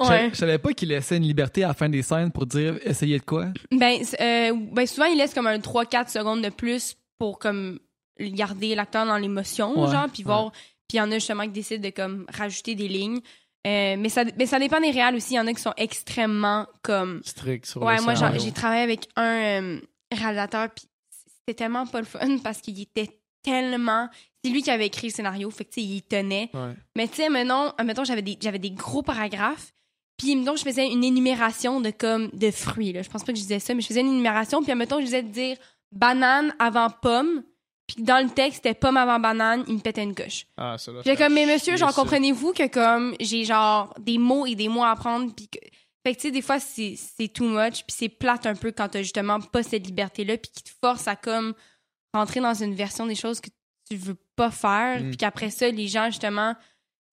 Je- 0.00 0.08
ouais. 0.08 0.30
Je 0.32 0.36
savais 0.36 0.58
pas 0.58 0.72
qu'il 0.72 0.88
laissait 0.90 1.16
une 1.16 1.22
liberté 1.22 1.64
à 1.64 1.68
la 1.68 1.74
fin 1.74 1.88
des 1.88 2.02
scènes 2.02 2.30
pour 2.30 2.46
dire 2.46 2.76
essayez 2.84 3.18
de 3.18 3.24
quoi? 3.24 3.46
Ben, 3.72 3.98
c'est- 4.02 4.20
euh, 4.20 4.54
ben, 4.72 4.86
souvent, 4.86 5.06
il 5.06 5.16
laisse 5.16 5.32
comme 5.32 5.46
un 5.46 5.58
3-4 5.58 6.10
secondes 6.10 6.42
de 6.42 6.50
plus 6.50 6.96
pour, 7.18 7.38
comme, 7.38 7.78
garder 8.20 8.74
l'acteur 8.74 9.06
dans 9.06 9.16
l'émotion, 9.16 9.70
Ouais, 9.82 9.90
genre, 9.90 10.06
puis 10.12 10.22
voir. 10.24 10.50
Puis 10.88 10.94
il 10.94 10.96
y 10.98 11.00
en 11.00 11.10
a 11.10 11.14
justement 11.14 11.44
qui 11.44 11.48
décident 11.50 11.82
de, 11.82 11.94
comme, 11.94 12.26
rajouter 12.32 12.74
des 12.74 12.88
lignes. 12.88 13.20
Euh, 13.66 13.96
mais, 13.98 14.08
ça, 14.10 14.24
mais 14.36 14.46
ça 14.46 14.58
dépend 14.58 14.80
des 14.80 14.90
réals 14.90 15.14
aussi. 15.14 15.34
Il 15.34 15.36
y 15.36 15.40
en 15.40 15.46
a 15.46 15.54
qui 15.54 15.62
sont 15.62 15.72
extrêmement, 15.76 16.66
comme, 16.82 17.22
Strict 17.24 17.66
sur 17.66 17.82
Ouais, 17.82 17.96
le 17.96 18.02
moi, 18.02 18.14
j'ai 18.14 18.52
travaillé 18.52 18.82
avec 18.82 19.08
un 19.16 19.62
euh, 19.62 19.80
réalisateur, 20.12 20.68
puis 20.70 20.84
c'était 21.10 21.64
tellement 21.64 21.86
pas 21.86 22.00
le 22.00 22.06
fun 22.06 22.38
parce 22.44 22.60
qu'il 22.60 22.80
était 22.80 23.08
tellement. 23.42 24.08
C'est 24.42 24.50
lui 24.50 24.62
qui 24.62 24.70
avait 24.70 24.86
écrit 24.86 25.08
le 25.08 25.12
scénario, 25.12 25.50
fait 25.50 25.64
que, 25.64 25.70
tu 25.70 25.80
sais, 25.80 25.86
il 25.86 26.02
tenait. 26.02 26.50
Ouais. 26.52 26.74
Mais, 26.96 27.08
tu 27.08 27.16
sais, 27.16 27.30
mettons, 27.30 27.72
mettons 27.82 28.04
j'avais 28.04 28.22
des, 28.22 28.36
j'avais 28.40 28.58
des 28.58 28.70
gros 28.70 29.02
paragraphes, 29.02 29.72
puis, 30.18 30.36
mettons, 30.36 30.56
je 30.56 30.62
faisais 30.62 30.86
une 30.86 31.02
énumération 31.02 31.80
de, 31.80 31.90
comme, 31.90 32.28
de 32.32 32.50
fruits, 32.50 32.92
là. 32.92 33.02
Je 33.02 33.08
pense 33.08 33.24
pas 33.24 33.32
que 33.32 33.38
je 33.38 33.42
disais 33.42 33.58
ça, 33.58 33.74
mais 33.74 33.80
je 33.80 33.86
faisais 33.86 34.00
une 34.00 34.08
énumération, 34.08 34.62
puis, 34.62 34.74
mettons, 34.74 35.00
je 35.00 35.06
disais 35.06 35.22
de 35.22 35.28
dire 35.28 35.56
banane 35.90 36.54
avant 36.58 36.90
pomme, 36.90 37.42
puis 37.86 38.02
dans 38.02 38.22
le 38.24 38.30
texte, 38.30 38.56
c'était 38.62 38.74
pomme 38.74 38.96
avant 38.96 39.20
banane, 39.20 39.64
il 39.68 39.74
me 39.74 39.80
pétait 39.80 40.02
une 40.02 40.14
coche. 40.14 40.46
Ah, 40.56 40.76
ça 40.78 40.92
ça 41.02 41.16
comme, 41.16 41.34
mais 41.34 41.46
monsieur, 41.46 41.76
genre, 41.76 41.94
comprenez-vous 41.94 42.52
que 42.52 42.66
comme 42.68 43.14
j'ai 43.20 43.44
genre 43.44 43.94
des 44.00 44.18
mots 44.18 44.46
et 44.46 44.54
des 44.54 44.68
mots 44.68 44.84
à 44.84 44.90
apprendre, 44.90 45.32
puis 45.34 45.48
que. 45.48 45.58
Fait 46.06 46.14
que, 46.14 46.20
tu 46.20 46.28
sais, 46.28 46.30
des 46.32 46.42
fois, 46.42 46.60
c'est 46.60 47.28
too 47.32 47.44
much, 47.48 47.82
puis 47.84 47.94
c'est 47.96 48.10
plate 48.10 48.44
un 48.44 48.54
peu 48.54 48.72
quand 48.72 48.88
t'as 48.88 49.00
justement 49.02 49.40
pas 49.40 49.62
cette 49.62 49.86
liberté-là, 49.86 50.36
puis 50.36 50.50
qui 50.54 50.62
te 50.62 50.70
force 50.82 51.08
à 51.08 51.16
comme 51.16 51.54
rentrer 52.12 52.40
dans 52.40 52.52
une 52.52 52.74
version 52.74 53.06
des 53.06 53.14
choses 53.14 53.40
que 53.40 53.48
tu 53.88 53.96
veux 53.96 54.16
pas 54.36 54.50
faire, 54.50 55.00
Mm. 55.02 55.08
puis 55.08 55.16
qu'après 55.16 55.50
ça, 55.50 55.68
les 55.70 55.88
gens, 55.88 56.06
justement, 56.06 56.54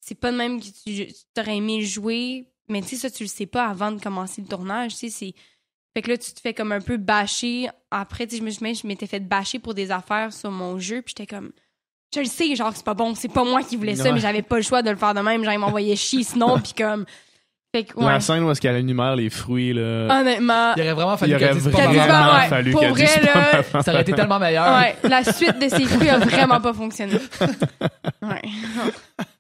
c'est 0.01 0.15
pas 0.15 0.31
de 0.31 0.37
même 0.37 0.59
que 0.59 0.65
tu 0.65 1.07
tu 1.07 1.13
t'aurais 1.33 1.55
aimé 1.57 1.81
jouer, 1.83 2.49
mais 2.67 2.81
tu 2.81 2.89
sais, 2.89 2.95
ça, 2.97 3.09
tu 3.09 3.23
le 3.23 3.29
sais 3.29 3.45
pas 3.45 3.65
avant 3.65 3.91
de 3.93 4.01
commencer 4.01 4.41
le 4.41 4.47
tournage, 4.47 4.91
tu 4.93 5.09
sais, 5.09 5.09
c'est. 5.09 5.33
Fait 5.93 6.01
que 6.01 6.09
là, 6.09 6.17
tu 6.17 6.31
te 6.31 6.39
fais 6.39 6.53
comme 6.53 6.71
un 6.71 6.79
peu 6.81 6.97
bâcher. 6.97 7.67
Après, 7.91 8.25
tu 8.27 8.37
sais, 8.37 8.73
je 8.73 8.87
m'étais 8.87 9.07
fait 9.07 9.19
bâcher 9.19 9.59
pour 9.59 9.73
des 9.73 9.91
affaires 9.91 10.31
sur 10.31 10.51
mon 10.51 10.79
jeu, 10.79 11.01
puis 11.01 11.13
j'étais 11.17 11.27
comme 11.33 11.51
je 12.13 12.19
le 12.19 12.25
sais, 12.25 12.53
genre, 12.57 12.73
c'est 12.75 12.83
pas 12.83 12.93
bon, 12.93 13.15
c'est 13.15 13.29
pas 13.29 13.45
moi 13.45 13.63
qui 13.63 13.77
voulais 13.77 13.95
ça, 13.95 14.03
Ouais. 14.03 14.11
mais 14.11 14.19
j'avais 14.19 14.41
pas 14.41 14.57
le 14.57 14.61
choix 14.63 14.81
de 14.81 14.89
le 14.89 14.97
faire 14.97 15.13
de 15.13 15.21
même. 15.21 15.43
Genre, 15.45 15.53
il 15.53 15.59
m'envoyait 15.59 15.95
chier 15.95 16.23
sinon, 16.23 16.59
puis 16.63 16.73
comme. 16.77 17.05
Fait 17.73 17.85
que, 17.85 17.97
ouais. 17.97 18.05
La 18.05 18.19
scène 18.19 18.43
où 18.43 18.51
est-ce 18.51 18.59
qu'elle 18.59 18.75
énumère 18.75 19.15
les 19.15 19.29
fruits, 19.29 19.71
là. 19.71 20.19
Honnêtement. 20.19 20.73
Il 20.75 20.81
aurait 20.81 20.93
vraiment 20.93 21.15
fallu 21.15 21.37
qu'elle 21.37 21.53
dise 21.53 21.69
pas 21.69 21.87
vraiment 21.87 22.33
ouais. 22.35 22.47
fallu 22.49 22.71
Pour 22.71 22.85
vrai, 22.85 23.07
pas. 23.71 23.81
Ça 23.81 23.93
aurait 23.93 24.01
été 24.01 24.11
tellement 24.11 24.39
meilleur. 24.39 24.77
Ouais, 24.77 24.95
la 25.03 25.23
suite 25.23 25.57
de 25.57 25.69
ces 25.69 25.85
fruits 25.85 26.09
a 26.09 26.17
vraiment 26.19 26.59
pas 26.59 26.73
fonctionné. 26.73 27.13
Ouais. 28.21 28.41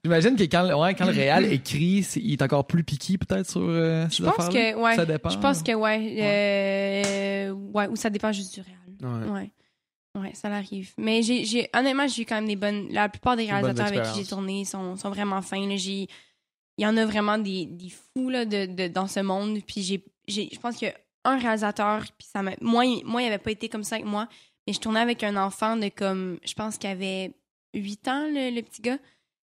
J'imagine 0.03 0.35
que 0.35 0.43
quand, 0.43 0.67
ouais, 0.81 0.95
quand 0.95 1.05
le 1.05 1.11
réal 1.11 1.45
écrit, 1.45 2.07
il 2.15 2.33
est 2.33 2.41
encore 2.41 2.65
plus 2.65 2.83
piqué 2.83 3.19
peut-être 3.19 3.47
sur 3.47 3.61
euh, 3.63 4.07
Je 4.09 4.23
pense 4.23 4.49
que, 4.49 4.75
ouais. 4.75 4.95
Ça 4.95 5.05
dépend. 5.05 5.29
Je 5.29 5.37
pense 5.37 5.61
que, 5.61 5.73
ouais. 5.73 6.15
euh, 6.19 7.51
ouais, 7.51 7.87
ou 7.87 7.95
ça 7.95 8.09
dépend 8.09 8.31
juste 8.31 8.55
du 8.55 8.61
réel. 8.61 8.77
Ouais. 9.01 9.31
Ouais. 9.31 9.51
Ouais, 10.19 10.31
ça 10.33 10.49
l'arrive. 10.49 10.91
Mais 10.97 11.21
j'ai, 11.21 11.45
j'ai, 11.45 11.69
honnêtement, 11.75 12.07
j'ai 12.07 12.23
eu 12.23 12.25
quand 12.25 12.35
même 12.35 12.47
des 12.47 12.55
bonnes. 12.55 12.87
La 12.91 13.07
plupart 13.07 13.37
des 13.37 13.45
réalisateurs 13.45 13.87
avec 13.87 14.03
qui 14.03 14.21
j'ai 14.21 14.25
tourné 14.25 14.65
sont, 14.65 14.95
sont 14.95 15.09
vraiment 15.09 15.41
fins. 15.41 15.75
J'ai, 15.77 16.07
il 16.81 16.83
y 16.83 16.87
en 16.87 16.97
a 16.97 17.05
vraiment 17.05 17.37
des, 17.37 17.65
des 17.67 17.89
fous 17.89 18.29
là, 18.29 18.43
de, 18.45 18.65
de- 18.65 18.87
dans 18.87 19.07
ce 19.07 19.19
monde. 19.19 19.59
Puis 19.67 19.81
j'ai, 19.83 20.03
je 20.27 20.59
pense 20.59 20.77
qu'il 20.77 20.87
y 20.87 20.91
a 20.91 20.95
un 21.23 21.37
réalisateur, 21.37 22.01
puis 22.17 22.27
ça 22.27 22.41
m'a. 22.41 22.51
Moi, 22.59 22.85
il, 22.85 23.05
moi, 23.05 23.21
il 23.21 23.27
avait 23.27 23.37
pas 23.37 23.51
été 23.51 23.69
comme 23.69 23.83
ça 23.83 23.95
avec 23.95 24.07
moi. 24.07 24.27
Mais 24.67 24.73
je 24.73 24.79
tournais 24.79 24.99
avec 24.99 25.23
un 25.23 25.37
enfant 25.37 25.75
de 25.77 25.89
comme. 25.89 26.39
Je 26.43 26.53
pense 26.53 26.77
qu'il 26.77 26.89
avait 26.89 27.31
8 27.75 28.07
ans, 28.07 28.27
le, 28.27 28.53
le 28.55 28.61
petit 28.63 28.81
gars. 28.81 28.97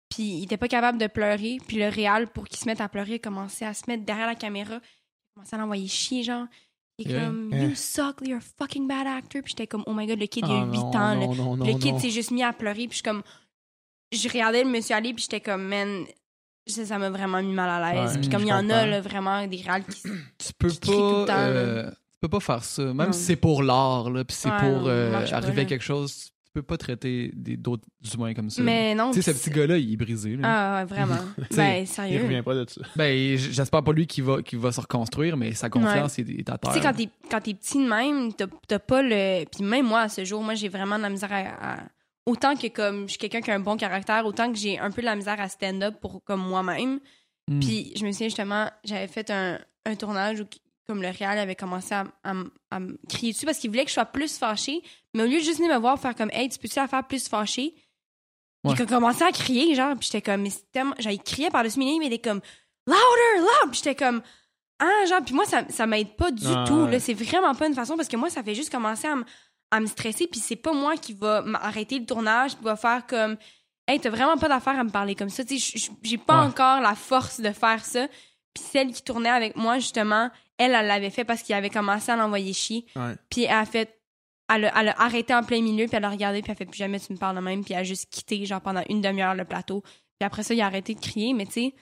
Puis 0.09 0.23
il 0.23 0.43
était 0.43 0.57
pas 0.57 0.67
capable 0.67 0.97
de 0.99 1.07
pleurer. 1.07 1.57
Puis 1.67 1.77
le 1.77 1.87
réal, 1.89 2.27
pour 2.27 2.45
qu'il 2.47 2.57
se 2.59 2.65
mette 2.65 2.79
à 2.81 2.87
pleurer, 2.89 3.19
commençait 3.19 3.65
à 3.65 3.73
se 3.73 3.83
mettre 3.87 4.03
derrière 4.05 4.27
la 4.27 4.35
caméra. 4.35 4.75
Il 4.75 5.33
commençait 5.33 5.55
à 5.55 5.59
l'envoyer 5.59 5.87
chier, 5.87 6.21
genre. 6.23 6.45
Il 6.99 7.07
est 7.07 7.11
Yeah. 7.11 7.25
comme, 7.25 7.49
Yeah. 7.51 7.63
You 7.65 7.75
suck, 7.75 8.21
you're 8.21 8.37
a 8.37 8.41
fucking 8.59 8.87
bad 8.87 9.07
actor. 9.07 9.41
Puis 9.41 9.51
j'étais 9.51 9.67
comme, 9.67 9.83
oh 9.87 9.93
my 9.93 10.05
god, 10.07 10.19
le 10.19 10.27
kid, 10.27 10.45
il 10.47 10.51
a 10.53 10.61
Ah, 10.61 10.65
8 10.65 10.77
non, 10.77 10.85
ans. 10.95 11.15
non, 11.35 11.55
non, 11.57 11.65
le 11.65 11.77
kid 11.77 11.97
s'est 11.99 12.09
juste 12.11 12.31
mis 12.31 12.43
à 12.43 12.53
pleurer. 12.53 12.87
Puis 12.87 12.91
je 12.91 12.93
suis 12.95 13.03
comme, 13.03 13.21
je 14.11 14.29
regardais 14.29 14.63
le 14.63 14.69
monsieur 14.69 14.95
aller, 14.95 15.13
puis 15.13 15.23
j'étais 15.23 15.41
comme, 15.41 15.63
man, 15.67 16.05
ça 16.67 16.85
ça 16.85 16.97
m'a 16.99 17.09
vraiment 17.09 17.41
mis 17.41 17.53
mal 17.53 17.69
à 17.69 17.93
l'aise. 17.93 18.13
Ouais, 18.15 18.19
puis 18.21 18.29
comme 18.29 18.41
il 18.43 18.47
y 18.49 18.53
en 18.53 18.69
a, 18.69 18.85
là, 18.85 19.01
vraiment, 19.01 19.45
des 19.47 19.57
réals 19.57 19.83
qui. 19.85 20.01
Tu 20.01 20.53
peux 20.57 20.69
qui 20.69 20.79
crie 20.79 20.91
tout 20.91 20.97
pas. 20.99 21.19
le 21.21 21.25
temps, 21.27 21.33
euh, 21.37 21.89
tu 21.91 22.19
peux 22.21 22.29
pas 22.29 22.39
faire 22.39 22.63
ça. 22.63 22.83
Même 22.83 22.95
Non. 23.07 23.11
si 23.11 23.19
c'est 23.23 23.35
pour 23.35 23.61
l'art, 23.63 24.09
là, 24.09 24.23
puis 24.23 24.35
c'est 24.37 24.49
Ouais, 24.49 24.59
pour 24.59 24.81
non, 24.81 24.87
euh, 24.87 25.11
pas, 25.29 25.35
arriver 25.37 25.61
à 25.61 25.65
quelque 25.65 25.83
chose, 25.83 26.25
tu 26.45 26.51
peux 26.53 26.63
pas 26.63 26.77
traiter 26.77 27.31
des- 27.35 27.57
d'autres 27.57 27.83
humains 28.13 28.33
comme 28.33 28.49
ça. 28.49 28.61
Mais 28.63 28.95
non. 28.95 29.11
Tu 29.11 29.21
sais, 29.21 29.33
ce 29.33 29.37
petit 29.37 29.49
gars-là, 29.55 29.77
il 29.77 29.91
est 29.93 29.97
brisé. 29.97 30.37
là. 30.37 30.47
Ah, 30.47 30.79
ouais, 30.79 30.85
vraiment. 30.85 31.17
ben, 31.55 31.81
Il 31.81 31.87
sérieux. 31.87 32.23
revient 32.23 32.41
pas 32.41 32.55
de 32.55 32.65
ça. 32.69 32.81
Ben, 32.95 33.37
j'espère 33.37 33.83
pas 33.83 33.91
lui 33.91 34.07
qui 34.07 34.21
va, 34.21 34.41
qui 34.41 34.55
va 34.55 34.71
se 34.71 34.79
reconstruire, 34.81 35.35
mais 35.37 35.53
sa 35.53 35.69
confiance 35.69 36.17
est, 36.17 36.29
est 36.29 36.49
à 36.49 36.57
terre. 36.57 36.71
Tu 36.71 36.77
sais, 36.79 36.83
quand 36.83 36.93
t'es, 36.93 37.09
quand 37.29 37.41
t'es 37.41 37.53
petit 37.53 37.77
de 37.83 37.89
même, 37.89 38.33
t'as, 38.33 38.45
t'as 38.67 38.79
pas 38.79 39.01
le. 39.01 39.43
Puis 39.45 39.63
même 39.63 39.85
moi, 39.85 40.01
à 40.01 40.09
ce 40.09 40.23
jour, 40.23 40.41
moi, 40.41 40.55
j'ai 40.55 40.69
vraiment 40.69 40.97
de 40.97 41.03
la 41.03 41.09
misère 41.09 41.31
à. 41.31 41.73
à- 41.73 41.83
Autant 42.25 42.55
que 42.55 42.67
comme 42.67 43.03
je 43.05 43.11
suis 43.11 43.17
quelqu'un 43.19 43.41
qui 43.41 43.51
a 43.51 43.55
un 43.55 43.59
bon 43.59 43.77
caractère, 43.77 44.25
autant 44.25 44.51
que 44.51 44.57
j'ai 44.57 44.79
un 44.79 44.89
peu 44.91 45.01
de 45.01 45.05
la 45.05 45.15
misère 45.15 45.39
à 45.39 45.47
stand-up 45.47 45.99
pour 46.01 46.23
comme 46.23 46.41
moi-même. 46.41 46.99
Hmm. 47.47 47.59
Puis 47.59 47.93
je 47.95 48.05
me 48.05 48.11
souviens 48.11 48.27
justement, 48.29 48.69
j'avais 48.83 49.07
fait 49.07 49.29
un, 49.29 49.59
un 49.85 49.95
tournage 49.95 50.41
où 50.41 50.45
comme 50.87 51.01
le 51.01 51.09
réal 51.09 51.37
avait 51.39 51.55
commencé 51.55 51.93
à, 51.93 52.05
à 52.23 52.79
me 52.79 52.97
crier 53.09 53.33
dessus 53.33 53.45
parce 53.45 53.57
qu'il 53.59 53.69
voulait 53.69 53.83
que 53.83 53.89
je 53.89 53.95
sois 53.95 54.05
plus 54.05 54.37
fâchée. 54.37 54.81
Mais 55.13 55.23
au 55.23 55.25
lieu 55.27 55.39
de 55.39 55.43
juste 55.43 55.57
venir 55.59 55.73
me 55.73 55.79
voir 55.79 55.99
faire 55.99 56.15
comme 56.15 56.29
Hey, 56.31 56.49
tu 56.49 56.57
peux-tu 56.59 56.79
la 56.79 56.87
faire 56.87 57.05
plus 57.07 57.27
fâchée? 57.27 57.75
Ouais. 58.63 58.73
Il 58.75 58.81
a 58.81 58.85
commencé 58.87 59.23
à 59.23 59.31
crier, 59.31 59.75
genre, 59.75 59.95
puis 59.95 60.09
j'étais 60.11 60.23
comme, 60.23 60.41
mais 60.41 60.49
c'est 60.49 60.71
tellement. 60.71 60.95
J'avais 60.97 61.19
crié 61.19 61.51
par-dessus 61.51 61.77
mes 61.77 61.85
lignes, 61.85 61.99
mais 61.99 62.07
il 62.07 62.13
était 62.13 62.29
comme 62.29 62.41
Louder, 62.87 63.39
loud! 63.39 63.71
Puis 63.71 63.81
j'étais 63.83 63.95
comme 63.95 64.21
Ah, 64.79 65.05
genre, 65.07 65.21
puis 65.23 65.35
moi, 65.35 65.45
ça, 65.45 65.63
ça 65.69 65.85
m'aide 65.85 66.15
pas 66.15 66.31
du 66.31 66.43
Ah, 66.47 66.63
tout. 66.67 66.73
ouais. 66.85 66.91
Là, 66.91 66.99
c'est 66.99 67.13
vraiment 67.13 67.53
pas 67.53 67.67
une 67.67 67.75
façon 67.75 67.95
parce 67.95 68.07
que 68.07 68.17
moi, 68.17 68.29
ça 68.31 68.41
fait 68.43 68.55
juste 68.55 68.71
commencer 68.71 69.07
à, 69.07 69.15
me- 69.15 69.25
à 69.75 69.79
me 69.79 69.85
stresser, 69.87 70.27
puis 70.27 70.39
c'est 70.39 70.55
pas 70.55 70.73
moi 70.73 70.95
qui 70.97 71.13
va 71.13 71.41
m'arrêter 71.41 71.99
le 71.99 72.05
tournage, 72.05 72.55
qui 72.57 72.63
va 72.63 72.75
faire 72.75 73.05
comme 73.07 73.37
Hey, 73.87 73.99
t'as 73.99 74.09
vraiment 74.09 74.35
pas 74.37 74.47
d'affaire 74.49 74.79
à 74.79 74.83
me 74.83 74.89
parler 74.89 75.13
comme 75.13 75.29
ça. 75.29 75.45
Tu 75.45 75.59
sais, 75.59 75.91
j'ai 76.01 76.17
pas 76.17 76.39
Ouais. 76.41 76.47
encore 76.47 76.81
la 76.81 76.95
force 76.95 77.39
de 77.39 77.51
faire 77.51 77.85
ça. 77.85 78.07
Puis 78.53 78.63
celle 78.71 78.91
qui 78.91 79.03
tournait 79.03 79.29
avec 79.29 79.55
moi, 79.55 79.77
justement, 79.77 80.31
elle, 80.57 80.73
elle 80.73 80.87
l'avait 80.87 81.11
fait 81.11 81.23
parce 81.23 81.43
qu'il 81.43 81.53
avait 81.53 81.69
commencé 81.69 82.11
à 82.11 82.15
l'envoyer 82.15 82.51
chier. 82.53 82.85
Ouais. 82.95 83.13
Puis 83.29 83.43
elle 83.43 83.51
a 83.51 83.65
fait 83.65 83.95
elle 84.51 84.65
a, 84.65 84.79
elle 84.81 84.89
a 84.89 85.01
arrêté 85.01 85.33
en 85.35 85.43
plein 85.43 85.61
milieu, 85.61 85.85
puis 85.87 85.95
elle 85.97 86.05
a 86.05 86.09
regardé, 86.09 86.41
puis 86.41 86.51
elle 86.51 86.57
fait 86.57 86.65
plus 86.65 86.77
jamais 86.77 86.99
tu 86.99 87.11
me 87.13 87.17
parles 87.17 87.35
de 87.35 87.41
même, 87.41 87.63
puis 87.63 87.73
elle 87.73 87.79
a 87.81 87.83
juste 87.83 88.09
quitté, 88.11 88.45
genre, 88.45 88.61
pendant 88.61 88.83
une 88.89 89.01
demi-heure 89.01 89.33
le 89.35 89.43
plateau. 89.45 89.81
Puis 89.81 90.25
après 90.25 90.43
ça, 90.43 90.53
il 90.53 90.61
a 90.61 90.67
arrêté 90.67 90.93
de 90.95 90.99
crier, 90.99 91.33
mais 91.33 91.45
tu 91.47 91.51
sais, 91.53 91.73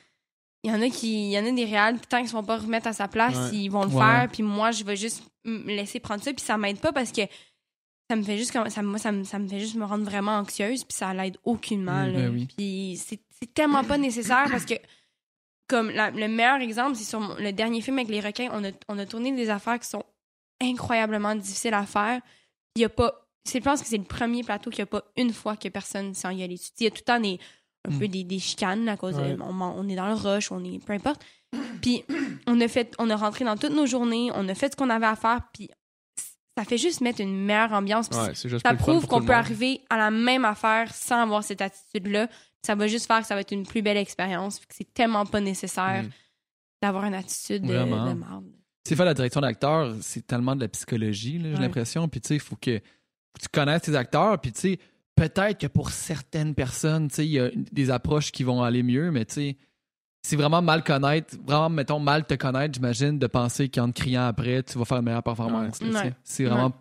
il 0.64 0.72
y 0.72 0.74
en 0.74 0.82
a 0.82 0.90
qui, 0.90 1.28
il 1.28 1.32
y 1.32 1.38
en 1.40 1.46
a 1.46 1.52
des 1.52 1.66
réals, 1.66 1.96
puis 1.98 2.08
tant 2.08 2.20
qu'ils 2.20 2.28
se 2.30 2.32
font 2.34 2.44
pas 2.44 2.58
remettre 2.58 2.88
à 2.88 2.94
sa 2.94 3.08
place, 3.10 3.36
Ouais. 3.52 3.58
ils 3.58 3.70
vont 3.70 3.84
le 3.84 3.90
faire, 3.92 4.28
puis 4.32 4.44
moi, 4.44 4.72
je 4.72 4.84
vais 4.86 4.96
juste 4.96 5.24
me 5.44 5.68
laisser 5.76 6.00
prendre 6.00 6.24
ça, 6.24 6.32
puis 6.34 6.44
ça 6.44 6.58
m'aide 6.58 6.80
pas 6.80 6.94
parce 6.94 7.12
que 7.12 7.22
ça 8.10 8.16
me 8.16 8.24
fait 8.24 8.38
juste, 8.38 8.52
ça, 8.52 8.82
moi, 8.84 8.98
ça 9.00 9.12
me, 9.12 9.24
ça 9.24 9.40
me 9.40 9.48
fait 9.48 9.60
juste 9.60 9.76
me 9.76 9.86
rendre 9.86 10.04
vraiment 10.04 10.38
anxieuse, 10.38 10.84
puis 10.84 10.94
ça 10.96 11.14
l'aide 11.14 11.38
aucunement, 11.46 12.06
ben 12.06 12.30
oui. 12.34 12.48
Puis 12.58 13.00
c'est 13.04 13.20
tellement 13.54 13.84
pas 13.84 13.98
nécessaire 13.98 14.46
parce 14.50 14.66
que, 14.66 14.74
comme 15.68 15.90
la- 15.90 16.12
le 16.12 16.28
meilleur 16.28 16.60
exemple, 16.62 16.96
c'est 16.96 17.06
sur 17.06 17.20
mon- 17.22 17.36
le 17.36 17.52
dernier 17.54 17.82
film 17.82 17.98
avec 17.98 18.10
les 18.10 18.20
requins, 18.22 18.50
on 18.52 18.64
a, 18.66 18.72
on 18.90 18.98
a 19.00 19.06
tourné 19.06 19.32
des 19.32 19.50
affaires 19.50 19.80
qui 19.80 19.88
sont 19.88 20.04
incroyablement 20.62 21.36
difficiles 21.36 21.74
à 21.74 21.86
faire. 21.86 22.22
Il 22.76 22.82
y 22.82 22.86
a 22.86 22.90
pas. 22.90 23.28
Je 23.52 23.58
pense 23.60 23.82
que 23.82 23.88
c'est 23.88 23.98
le 23.98 24.04
premier 24.06 24.44
plateau 24.44 24.70
qu'il 24.70 24.80
n'y 24.80 24.84
a 24.84 24.86
pas 24.88 25.04
une 25.18 25.34
fois 25.34 25.58
que 25.58 25.68
personne 25.70 26.14
s'est 26.14 26.28
engueulé 26.28 26.56
dessus. 26.56 26.72
Il 26.80 26.84
y 26.86 26.88
a 26.88 26.92
tout 26.92 26.98
le 27.02 27.04
temps 27.06 27.20
des, 27.20 27.40
un 27.88 27.92
Mm. 27.92 28.00
peu 28.00 28.08
des, 28.08 28.24
des 28.24 28.40
chicanes 28.40 28.88
à 28.88 28.96
cause 28.98 29.16
Ouais. 29.18 29.36
de. 29.36 29.42
On 29.42 29.90
est 29.90 29.96
dans 29.96 30.08
le 30.08 30.14
rush, 30.14 30.52
on 30.52 30.64
est. 30.64 30.80
peu 30.86 30.94
importe. 30.94 31.22
Puis 31.82 32.04
on 32.48 32.60
a 32.62 32.68
fait. 32.68 32.94
On 33.00 33.10
a 33.10 33.16
rentré 33.16 33.44
dans 33.46 33.58
toutes 33.58 33.74
nos 33.74 33.86
journées, 33.86 34.32
on 34.34 34.48
a 34.48 34.56
fait 34.56 34.72
ce 34.72 34.78
qu'on 34.78 34.90
avait 34.90 35.06
à 35.06 35.16
faire, 35.16 35.42
puis 35.54 35.70
ça 36.58 36.64
fait 36.66 36.78
juste 36.78 37.02
mettre 37.02 37.22
une 37.22 37.36
meilleure 37.46 37.72
ambiance. 37.74 38.10
Ouais, 38.10 38.34
ça 38.60 38.74
prouve 38.76 39.08
qu'on 39.08 39.24
peut 39.24 39.34
arriver 39.34 39.82
à 39.90 39.98
la 39.98 40.12
même 40.12 40.46
affaire 40.46 40.94
sans 40.94 41.22
avoir 41.22 41.44
cette 41.44 41.62
attitude-là. 41.62 42.28
Ça 42.66 42.76
va 42.76 42.88
juste 42.88 43.08
faire 43.08 43.22
que 43.22 43.28
ça 43.28 43.36
va 43.36 43.42
être 43.42 43.52
une 43.52 43.66
plus 43.66 43.82
belle 43.82 43.98
expérience. 43.98 44.62
C'est 44.70 44.94
tellement 44.94 45.26
pas 45.26 45.42
nécessaire 45.42 46.04
Mm. 46.04 46.10
d'avoir 46.82 47.06
une 47.06 47.14
attitude 47.16 47.64
de, 47.64 47.74
Vraiment. 47.74 48.08
de 48.10 48.14
merde. 48.14 48.46
C'est 48.86 48.96
faire 48.96 49.06
la 49.06 49.14
direction 49.14 49.42
d'acteur, 49.42 49.96
c'est 50.02 50.28
tellement 50.28 50.56
de 50.56 50.62
la 50.62 50.68
psychologie, 50.68 51.40
j'ai 51.42 51.54
Ouais. 51.54 51.60
l'impression. 51.60 52.08
Puis 52.10 52.22
tu 52.22 52.28
sais, 52.30 52.34
il 52.36 52.40
faut 52.42 52.56
que 52.58 52.78
tu 52.80 53.48
connaisses 53.52 53.82
tes 53.84 53.96
acteurs. 53.96 54.40
Puis 54.40 54.52
tu 54.52 54.60
sais, 54.60 54.80
peut-être 55.16 55.60
que 55.60 55.68
pour 55.68 55.90
certaines 55.92 56.54
personnes, 56.54 57.08
tu 57.08 57.16
sais, 57.16 57.26
il 57.26 57.32
y 57.32 57.40
a 57.40 57.50
des 57.54 57.90
approches 57.90 58.32
qui 58.32 58.44
vont 58.44 58.62
aller 58.62 58.84
mieux, 58.84 59.10
mais 59.12 59.26
tu 59.26 59.34
sais, 59.34 59.58
c'est 60.26 60.36
vraiment 60.38 60.62
mal 60.62 60.84
connaître, 60.84 61.36
vraiment, 61.46 61.70
mettons, 61.70 62.00
mal 62.00 62.26
te 62.26 62.34
connaître, 62.36 62.74
j'imagine, 62.76 63.20
de 63.20 63.28
penser 63.28 63.70
qu'en 63.70 63.92
te 63.92 64.02
criant 64.02 64.26
après, 64.26 64.64
tu 64.64 64.78
vas 64.78 64.86
faire 64.86 64.98
une 64.98 65.06
meilleure 65.06 65.24
performance. 65.24 65.80
C'est 66.24 66.46
vraiment 66.46 66.72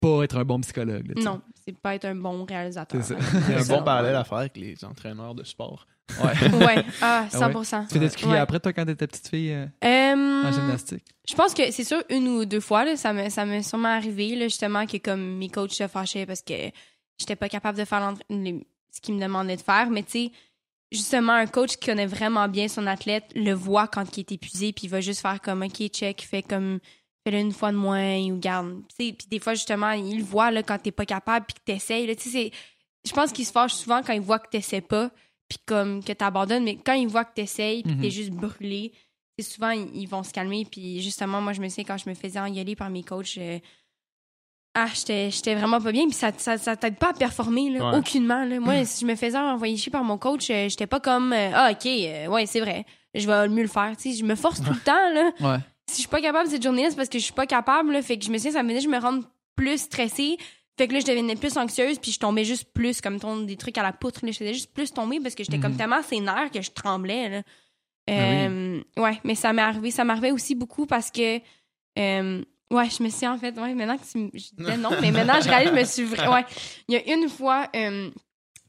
pas 0.00 0.24
être 0.24 0.36
un 0.38 0.44
bon 0.44 0.60
psychologue. 0.60 1.12
là. 1.14 1.22
Non, 1.22 1.40
c'est 1.64 1.76
pas 1.78 1.94
être 1.94 2.06
un 2.06 2.14
bon 2.14 2.44
réalisateur. 2.44 3.02
C'est 3.04 3.14
ça. 3.14 3.20
Il 3.48 3.52
y 3.52 3.54
a 3.54 3.58
un 3.58 3.62
Ça, 3.62 3.76
bon 3.78 3.84
parallèle 3.84 4.16
à 4.16 4.24
faire 4.24 4.38
avec 4.38 4.56
les 4.56 4.84
entraîneurs 4.84 5.34
de 5.34 5.44
sport. 5.44 5.86
Ouais. 6.22 6.32
Ouais, 6.66 6.84
ah, 7.00 7.26
100%. 7.30 7.86
tu 7.88 7.94
faisais 7.98 8.08
crier 8.16 8.32
Ouais. 8.32 8.38
après, 8.38 8.58
toi, 8.60 8.72
quand 8.72 8.84
t'étais 8.84 9.06
petite 9.06 9.28
fille 9.28 9.52
euh, 9.52 9.66
Euh, 9.84 10.48
en 10.48 10.52
gymnastique? 10.52 11.04
je 11.28 11.34
pense 11.34 11.54
que 11.54 11.70
c'est 11.70 11.84
sûr, 11.84 12.02
une 12.10 12.26
ou 12.28 12.44
deux 12.44 12.60
fois, 12.60 12.84
là, 12.84 12.96
ça 12.96 13.12
m'est 13.12 13.30
ça 13.30 13.46
m'est 13.46 13.62
sûrement 13.62 13.88
arrivé, 13.96 14.34
là, 14.36 14.46
justement, 14.46 14.84
que 14.86 14.96
comme 14.98 15.38
mes 15.38 15.48
coachs 15.48 15.72
se 15.72 15.86
fâchaient 15.86 16.26
parce 16.26 16.42
que 16.42 16.54
j'étais 17.18 17.36
pas 17.36 17.48
capable 17.48 17.78
de 17.78 17.84
faire 17.84 18.12
les- 18.28 18.66
ce 18.90 19.00
qu'ils 19.00 19.14
me 19.14 19.20
demandaient 19.22 19.56
de 19.56 19.62
faire. 19.62 19.88
Mais 19.90 20.02
tu 20.02 20.10
sais, 20.10 20.32
justement, 20.92 21.32
un 21.32 21.46
coach 21.46 21.76
qui 21.76 21.86
connaît 21.86 22.06
vraiment 22.06 22.48
bien 22.48 22.68
son 22.68 22.86
athlète 22.86 23.24
le 23.34 23.52
voit 23.52 23.88
quand 23.88 24.16
il 24.16 24.20
est 24.20 24.32
épuisé, 24.32 24.72
puis 24.72 24.84
il 24.84 24.90
va 24.90 25.00
juste 25.00 25.20
faire 25.20 25.40
comme, 25.40 25.62
OK, 25.62 25.86
check, 25.88 26.22
fais 26.22 26.42
comme, 26.42 26.78
fais-le 27.24 27.38
une 27.38 27.52
fois 27.52 27.72
de 27.72 27.76
moins, 27.76 28.18
ou 28.30 28.38
garde. 28.38 28.82
Tu 28.96 29.06
sais, 29.06 29.12
puis 29.12 29.26
des 29.28 29.38
fois, 29.38 29.54
justement, 29.54 29.90
il 29.92 30.18
le 30.18 30.24
voit 30.24 30.50
là, 30.50 30.62
quand 30.62 30.78
t'es 30.78 30.92
pas 30.92 31.06
capable, 31.06 31.46
puis 31.46 31.54
que 31.54 31.60
t'essayes. 31.72 32.06
là. 32.06 32.14
Tu 32.14 32.30
sais, 32.30 32.50
je 33.04 33.12
pense 33.12 33.32
qu'il 33.32 33.44
se 33.46 33.52
fâche 33.52 33.72
souvent 33.74 34.02
quand 34.02 34.12
il 34.12 34.20
voit 34.20 34.38
que 34.38 34.48
t'essaies 34.50 34.80
pas, 34.80 35.10
puis 35.48 35.58
comme 35.66 36.02
que 36.04 36.12
t'abandonnes, 36.12 36.64
mais 36.64 36.76
quand 36.76 36.94
il 36.94 37.08
voit 37.08 37.24
que 37.24 37.34
t'essayes, 37.34 37.82
puis 37.82 37.94
que 37.96 38.00
t'es 38.00 38.06
Mhm. 38.06 38.12
juste 38.12 38.30
brûlé, 38.30 38.92
c'est 39.38 39.44
souvent, 39.44 39.70
ils, 39.70 39.88
ils 39.94 40.06
vont 40.06 40.22
se 40.22 40.32
calmer. 40.32 40.64
Puis 40.70 41.00
justement, 41.02 41.40
moi, 41.40 41.52
je 41.52 41.60
me 41.60 41.68
sais, 41.68 41.84
quand 41.84 41.96
je 41.96 42.08
me 42.08 42.14
faisais 42.14 42.38
engueuler 42.38 42.76
par 42.76 42.90
mes 42.90 43.02
coachs, 43.02 43.38
euh, 43.38 43.58
ah, 44.74 44.86
j'étais 44.94 45.30
j'étais 45.30 45.54
vraiment 45.54 45.80
pas 45.80 45.92
bien. 45.92 46.04
Puis 46.04 46.14
ça, 46.14 46.30
ça, 46.36 46.56
ça 46.58 46.76
t'aide 46.76 46.96
pas 46.96 47.10
à 47.10 47.12
performer, 47.12 47.70
là, 47.70 47.90
Ouais. 47.90 47.98
aucunement. 47.98 48.44
Là. 48.44 48.58
Moi, 48.60 48.84
si 48.84 49.02
je 49.04 49.10
me 49.10 49.14
faisais 49.16 49.38
envoyer 49.38 49.76
chier 49.76 49.90
par 49.92 50.04
mon 50.04 50.18
coach, 50.18 50.48
euh, 50.50 50.68
j'étais 50.68 50.86
pas 50.86 51.00
comme, 51.00 51.32
euh, 51.32 51.50
ah, 51.54 51.70
OK, 51.72 51.86
euh, 51.86 52.26
ouais, 52.28 52.46
c'est 52.46 52.60
vrai, 52.60 52.84
je 53.14 53.26
vais 53.26 53.48
mieux 53.48 53.62
le 53.62 53.68
faire. 53.68 53.92
Sais, 53.98 54.12
je 54.12 54.24
me 54.24 54.34
force 54.34 54.62
tout 54.62 54.72
le 54.72 54.80
temps, 54.80 55.10
là. 55.12 55.30
Ouais. 55.40 55.58
Si 55.88 55.96
je 55.96 56.00
suis 56.02 56.08
pas 56.08 56.20
capable 56.20 56.48
cette 56.48 56.62
journée-là, 56.62 56.90
c'est 56.90 56.96
parce 56.96 57.08
que 57.08 57.18
je 57.18 57.24
suis 57.24 57.32
pas 57.34 57.46
capable, 57.46 57.92
là. 57.92 58.00
Fait 58.02 58.16
que 58.18 58.24
je 58.24 58.30
me 58.30 58.38
sais, 58.38 58.52
ça 58.52 58.62
me 58.62 58.68
faisait 58.70 58.80
je 58.82 58.88
me 58.88 58.98
rendre 58.98 59.24
plus 59.56 59.78
stressée. 59.78 60.36
Fait 60.78 60.88
que 60.88 60.94
là, 60.94 61.00
je 61.00 61.04
devenais 61.06 61.36
plus 61.36 61.54
anxieuse, 61.58 61.98
puis 61.98 62.12
je 62.12 62.18
tombais 62.18 62.44
juste 62.44 62.64
plus, 62.72 63.02
comme 63.02 63.20
ton, 63.20 63.40
des 63.40 63.56
trucs 63.56 63.76
à 63.76 63.82
la 63.82 63.92
poutre. 63.92 64.24
Là. 64.24 64.32
Je 64.32 64.38
faisais 64.38 64.54
juste 64.54 64.72
plus 64.72 64.90
tomber 64.90 65.20
parce 65.20 65.34
que 65.34 65.44
j'étais 65.44 65.58
comme 65.58 65.72
Mhm. 65.72 65.76
tellement 65.78 66.02
sénère 66.02 66.50
que 66.50 66.62
je 66.62 66.70
tremblais. 66.70 67.28
Là. 67.28 67.42
Ben 68.06 68.50
Euh, 68.96 69.00
Ouais, 69.02 69.20
mais 69.22 69.34
ça 69.34 69.52
m'est 69.52 69.60
arrivé. 69.62 69.90
Ça 69.90 70.04
m'arrivait 70.04 70.30
aussi 70.32 70.54
beaucoup 70.54 70.86
parce 70.86 71.10
que. 71.10 71.40
euh, 71.98 72.42
ouais, 72.72 72.90
je 72.90 73.02
me 73.02 73.08
suis 73.08 73.26
en 73.26 73.38
fait. 73.38 73.56
Ouais, 73.58 73.74
maintenant 73.74 73.96
que 73.98 74.04
tu 74.10 74.18
me. 74.18 74.30
Je 74.34 74.50
disais 74.56 74.76
non, 74.76 74.90
mais 75.00 75.10
maintenant, 75.12 75.40
je 75.40 75.48
réalise, 75.48 75.70
je 75.70 75.74
me 75.74 75.84
suis. 75.84 76.04
vra- 76.04 76.32
Ouais. 76.32 76.44
Il 76.88 76.94
y 76.94 76.98
a 76.98 77.14
une 77.14 77.28
fois, 77.28 77.68
euh, 77.76 78.10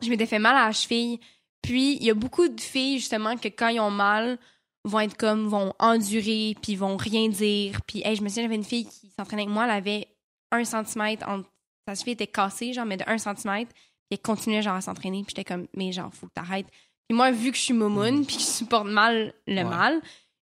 je 0.02 0.10
m'étais 0.10 0.26
fait 0.26 0.40
mal 0.40 0.56
à 0.56 0.66
la 0.68 0.72
cheville. 0.72 1.20
Puis, 1.62 1.96
il 1.96 2.04
y 2.04 2.10
a 2.10 2.14
beaucoup 2.14 2.48
de 2.48 2.60
filles, 2.60 3.00
justement, 3.00 3.38
que 3.38 3.48
quand 3.48 3.70
ils 3.70 3.80
ont 3.80 3.90
mal, 3.92 4.38
vont 4.84 5.00
être 5.00 5.16
comme, 5.16 5.48
vont 5.48 5.74
endurer, 5.80 6.56
puis 6.62 6.76
vont 6.76 6.98
rien 6.98 7.30
dire. 7.30 7.80
Puis, 7.88 8.02
hey, 8.04 8.16
je 8.18 8.22
me 8.22 8.28
souviens, 8.28 8.44
j'avais 8.44 8.56
une 8.56 8.66
fille 8.66 8.86
qui 8.86 9.10
s'entraînait 9.18 9.44
avec 9.44 9.54
moi, 9.54 9.64
elle 9.64 9.72
avait 9.72 10.08
un 10.52 10.66
centimètre, 10.66 11.26
entre- 11.28 11.50
sa 11.88 11.96
cheville 11.96 12.14
était 12.14 12.28
cassée, 12.28 12.74
genre, 12.74 12.86
mais 12.86 12.98
de 12.98 13.04
un 13.08 13.18
centimètre, 13.18 13.72
puis 13.74 13.80
elle 14.12 14.20
continuait, 14.20 14.62
genre, 14.62 14.76
à 14.76 14.82
s'entraîner, 14.82 15.24
puis 15.24 15.34
j'étais 15.36 15.46
comme, 15.46 15.68
mais 15.76 15.94
genre, 15.94 16.14
faut 16.14 16.28
que 16.28 16.34
t'arrêtes. 16.34 16.68
Puis 17.08 17.16
moi, 17.16 17.32
vu 17.32 17.52
que 17.52 17.58
je 17.58 17.62
suis 17.64 17.74
momoune, 17.74 18.26
puis 18.26 18.36
que 18.36 18.42
je 18.42 18.48
supporte 18.48 18.88
mal 18.88 19.34
le 19.48 19.56
Ouais. 19.56 19.64
mal, 19.64 20.02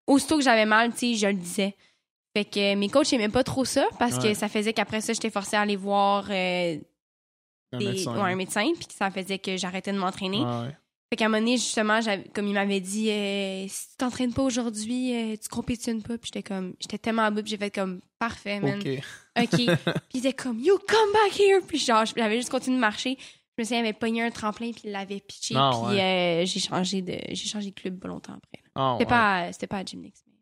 aussitôt 0.06 0.36
que 0.36 0.44
j'avais 0.44 0.66
mal, 0.66 0.92
tu 0.92 0.98
sais, 0.98 1.14
je 1.14 1.26
le 1.26 1.34
disais. 1.34 1.74
Fait 2.38 2.44
que 2.44 2.74
mes 2.76 2.88
coachs 2.88 3.12
aimaient 3.12 3.28
pas 3.28 3.42
trop 3.42 3.64
ça, 3.64 3.84
parce 3.98 4.16
que 4.18 4.32
ça 4.34 4.48
faisait 4.48 4.72
qu'après 4.72 5.00
ça, 5.00 5.12
j'étais 5.12 5.30
forcée 5.30 5.56
à 5.56 5.62
aller 5.62 5.74
voir 5.74 6.26
euh, 6.30 6.76
Un 7.72 7.78
des- 7.78 7.86
médecin. 7.86 8.14
ouais, 8.14 8.32
un 8.32 8.36
médecin, 8.36 8.64
puis 8.78 8.86
que 8.86 8.92
ça 8.94 9.10
faisait 9.10 9.40
que 9.40 9.56
j'arrêtais 9.56 9.92
de 9.92 9.98
m'entraîner. 9.98 10.38
Ouais, 10.38 10.44
ouais. 10.68 10.76
Fait 11.10 11.16
qu'à 11.16 11.24
un 11.24 11.28
moment 11.28 11.40
donné, 11.40 11.56
justement, 11.56 11.98
comme 12.34 12.46
il 12.46 12.52
m'avait 12.54 12.78
dit, 12.80 13.10
euh, 13.10 13.66
si 13.66 13.88
tu 13.90 13.96
t'entraînes 13.96 14.32
pas 14.32 14.42
aujourd'hui, 14.42 15.16
euh, 15.16 15.36
tu 15.42 15.48
compétitionnes 15.48 16.02
pas. 16.02 16.16
Puis 16.18 16.30
j'étais 16.32 16.42
comme, 16.44 16.74
j'étais 16.78 16.98
tellement 16.98 17.22
à 17.22 17.30
bout, 17.32 17.44
j'ai 17.46 17.56
fait 17.56 17.70
comme, 17.74 18.00
parfait, 18.20 18.60
man. 18.60 18.78
Ok. 18.78 18.86
OK. 19.42 19.48
puis 19.56 19.66
il 20.14 20.18
était 20.20 20.32
comme, 20.34 20.60
you 20.60 20.78
come 20.86 21.12
back 21.14 21.40
here. 21.40 21.60
Puis 21.66 21.78
genre, 21.78 22.04
j'avais 22.14 22.36
juste 22.36 22.50
continué 22.50 22.76
de 22.76 22.80
marcher. 22.80 23.16
Je 23.56 23.62
me 23.62 23.64
souviens, 23.64 23.78
il 23.80 23.86
avait 23.86 23.92
pogné 23.98 24.22
un 24.22 24.30
tremplin, 24.30 24.70
puis 24.70 24.82
il 24.84 24.92
l'avait 24.92 25.18
pitché. 25.20 25.54
Ah, 25.56 25.70
puis 25.72 25.96
ouais. 25.96 26.42
euh, 26.42 26.46
j'ai 26.46 26.60
changé 26.60 27.02
de 27.02 27.18
j'ai 27.30 27.48
changé 27.48 27.70
de 27.70 27.74
club 27.74 27.98
pas 27.98 28.06
longtemps 28.08 28.34
après. 28.34 28.62
Ah, 28.76 28.92
C'était 28.98 29.04
ouais. 29.04 29.08
pas, 29.18 29.36
à- 29.38 29.52
c'était 29.52 29.66
pas 29.66 29.78
à 29.78 29.84
Gymnix, 29.84 30.22
mais 30.28 30.34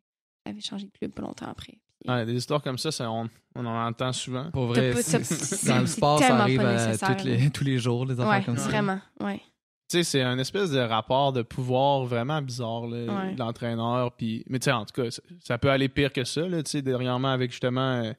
j'avais 0.45 0.61
changé 0.61 0.87
de 0.87 0.91
club 0.93 1.13
pas 1.13 1.23
longtemps 1.23 1.47
après. 1.49 1.79
Ouais, 2.07 2.25
des 2.27 2.35
histoires 2.35 2.63
comme 2.63 2.79
ça, 2.79 2.93
ça, 2.93 3.11
on, 3.11 3.29
on 3.55 3.67
en 3.67 3.87
entend 3.89 4.13
souvent. 4.13 4.51
Pour 4.53 4.67
vrai, 4.67 4.93
c'est- 5.03 5.25
c'est- 5.25 5.67
dans 5.69 5.81
le 5.81 5.87
sport, 5.87 6.19
ça 6.21 6.37
arrive 6.37 6.61
à 6.61 6.97
toutes 6.97 7.25
les- 7.25 7.51
tous 7.51 7.65
les 7.65 7.79
jours, 7.79 8.05
les 8.07 8.13
affaires 8.21 8.29
ouais, 8.29 8.45
comme 8.45 8.57
ça. 8.59 8.69
vraiment, 8.69 9.01
ouais. 9.21 9.41
Tu 9.89 9.99
sais, 9.99 10.03
c'est 10.05 10.23
un 10.23 10.37
espèce 10.39 10.71
de 10.73 10.81
rapport 10.81 11.33
de 11.33 11.43
pouvoir 11.43 12.05
vraiment 12.05 12.43
bizarre, 12.43 12.87
là, 12.89 12.97
Ouais. 13.27 13.35
de 13.35 13.39
l'entraîneur. 13.39 14.13
Puis... 14.13 14.43
Mais 14.49 14.59
tu 14.59 14.65
sais, 14.65 14.73
en 14.73 14.85
tout 14.85 15.01
cas, 15.01 15.11
ça, 15.13 15.23
ça 15.41 15.59
peut 15.59 15.71
aller 15.71 15.89
pire 15.89 16.13
que 16.13 16.25
ça. 16.25 16.41
Là, 16.43 16.61
tu 16.63 16.71
sais, 16.73 16.83
dernièrement, 16.83 17.29
avec 17.29 17.53
justement 17.53 18.03
euh, 18.03 18.13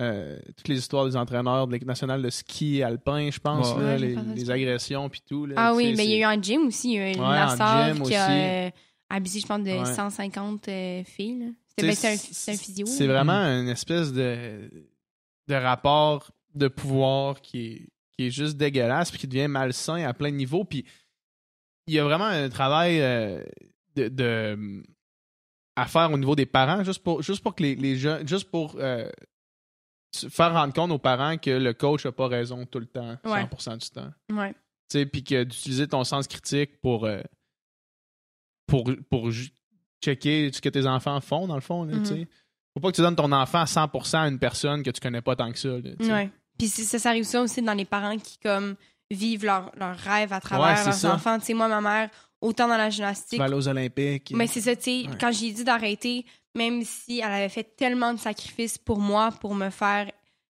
euh, 0.00 0.36
toutes 0.56 0.68
les 0.68 0.78
histoires 0.78 1.06
des 1.06 1.16
entraîneurs 1.16 1.68
de 1.68 1.72
l'équipe 1.72 1.86
nationale 1.88 2.20
de 2.22 2.28
ski 2.28 2.82
alpin, 2.82 3.30
je 3.30 3.38
pense, 3.38 3.72
Ouais. 3.74 3.82
là, 3.82 3.90
Ouais, 3.92 3.98
j'ai 3.98 4.34
les, 4.34 4.50
agressions, 4.50 5.08
puis 5.08 5.22
tout. 5.26 5.46
Là, 5.46 5.54
Ah 5.56 5.74
oui, 5.74 5.94
mais 5.96 6.04
il 6.04 6.10
y 6.10 6.22
a 6.24 6.32
eu 6.32 6.36
en 6.38 6.42
gym 6.42 6.66
aussi, 6.66 6.92
il 6.92 6.94
y 6.94 6.98
a 6.98 7.10
eu 7.10 7.14
une 7.14 7.20
Ouais, 7.20 8.04
qui 8.04 8.14
a 8.14 8.30
euh, 8.66 8.70
abusé, 9.08 9.40
je 9.40 9.46
pense, 9.46 9.62
de 9.62 9.70
Ouais. 9.70 9.84
150 9.86 10.68
euh, 10.68 11.02
filles. 11.04 11.54
Ben, 11.82 11.94
c'est 11.94 12.08
un, 12.08 12.12
un 12.54 12.56
physio. 12.56 12.86
C'est 12.86 13.06
vraiment 13.06 13.32
une 13.42 13.68
espèce 13.68 14.12
de, 14.12 14.70
de 15.48 15.54
rapport 15.54 16.30
de 16.54 16.68
pouvoir 16.68 17.40
qui 17.40 17.66
est, 17.66 17.88
qui 18.12 18.26
est 18.26 18.30
juste 18.30 18.56
dégueulasse 18.56 19.10
puis 19.10 19.20
qui 19.20 19.26
devient 19.28 19.48
malsain 19.48 20.02
à 20.06 20.14
plein 20.14 20.30
de 20.30 20.36
niveaux. 20.36 20.64
Puis 20.64 20.84
il 21.86 21.94
y 21.94 21.98
a 21.98 22.04
vraiment 22.04 22.24
un 22.24 22.48
travail 22.48 23.00
euh, 23.00 23.42
de, 23.94 24.08
de- 24.08 24.82
à 25.76 25.86
faire 25.86 26.10
au 26.10 26.16
niveau 26.16 26.34
des 26.34 26.46
parents, 26.46 26.82
juste 26.82 27.02
pour, 27.02 27.22
juste 27.22 27.42
pour 27.42 27.54
que 27.54 27.62
les, 27.62 27.74
les 27.74 27.96
jeunes, 27.96 28.26
juste 28.26 28.50
pour 28.50 28.76
euh, 28.78 29.10
faire 30.30 30.54
rendre 30.54 30.72
compte 30.72 30.90
aux 30.90 30.98
parents 30.98 31.36
que 31.36 31.50
le 31.50 31.74
coach 31.74 32.06
n'a 32.06 32.12
pas 32.12 32.28
raison 32.28 32.64
tout 32.64 32.78
le 32.80 32.86
temps, 32.86 33.18
Ouais. 33.24 33.44
100% 33.44 33.76
du 33.76 33.90
temps. 33.90 34.10
Ouais. 34.30 34.54
Puis 34.88 35.22
que 35.22 35.44
d'utiliser 35.44 35.86
ton 35.86 36.02
sens 36.04 36.26
critique 36.28 36.80
pour, 36.80 37.04
euh, 37.04 37.20
pour, 38.66 38.90
pour 39.10 39.30
checker 40.10 40.50
ce 40.52 40.60
que 40.60 40.68
tes 40.68 40.86
enfants 40.86 41.20
font, 41.20 41.46
dans 41.46 41.54
le 41.54 41.60
fond. 41.60 41.84
Là, 41.84 41.96
tu 41.98 42.06
sais. 42.06 42.28
Faut 42.74 42.80
pas 42.80 42.90
que 42.90 42.96
tu 42.96 43.02
donnes 43.02 43.16
ton 43.16 43.32
enfant 43.32 43.60
à 43.60 43.64
100% 43.64 44.16
à 44.18 44.28
une 44.28 44.38
personne 44.38 44.82
que 44.82 44.90
tu 44.90 45.00
connais 45.00 45.22
pas 45.22 45.34
tant 45.36 45.50
que 45.50 45.58
ça. 45.58 45.68
là. 45.68 46.26
Puis 46.58 46.68
ça, 46.68 46.98
ça 46.98 47.08
arrive 47.10 47.24
ça 47.24 47.40
aussi 47.42 47.60
dans 47.62 47.72
les 47.74 47.84
parents 47.84 48.16
qui 48.18 48.38
comme 48.38 48.76
vivent 49.10 49.44
leur, 49.44 49.70
leur 49.76 49.96
rêve 49.96 50.32
à 50.32 50.40
travers 50.40 50.66
Ouais, 50.78 50.84
leurs 50.84 50.94
ça. 50.94 51.14
enfants. 51.14 51.38
Tu 51.38 51.46
sais, 51.46 51.54
moi, 51.54 51.68
ma 51.68 51.80
mère, 51.80 52.10
autant 52.40 52.66
dans 52.68 52.76
la 52.76 52.90
gymnastique, 52.90 53.40
aller 53.40 53.54
aux 53.54 53.68
Olympiques. 53.68 54.32
mais 54.34 54.46
c'est 54.46 54.60
ça, 54.62 54.74
tu 54.76 54.82
sais, 54.82 55.08
Ouais. 55.08 55.16
quand 55.20 55.32
j'ai 55.32 55.52
dit 55.52 55.64
d'arrêter, 55.64 56.24
même 56.54 56.82
si 56.84 57.18
elle 57.20 57.30
avait 57.32 57.48
fait 57.48 57.76
tellement 57.76 58.12
de 58.14 58.18
sacrifices 58.18 58.78
pour 58.78 58.98
moi, 58.98 59.30
pour 59.40 59.54
me 59.54 59.70
faire 59.70 60.10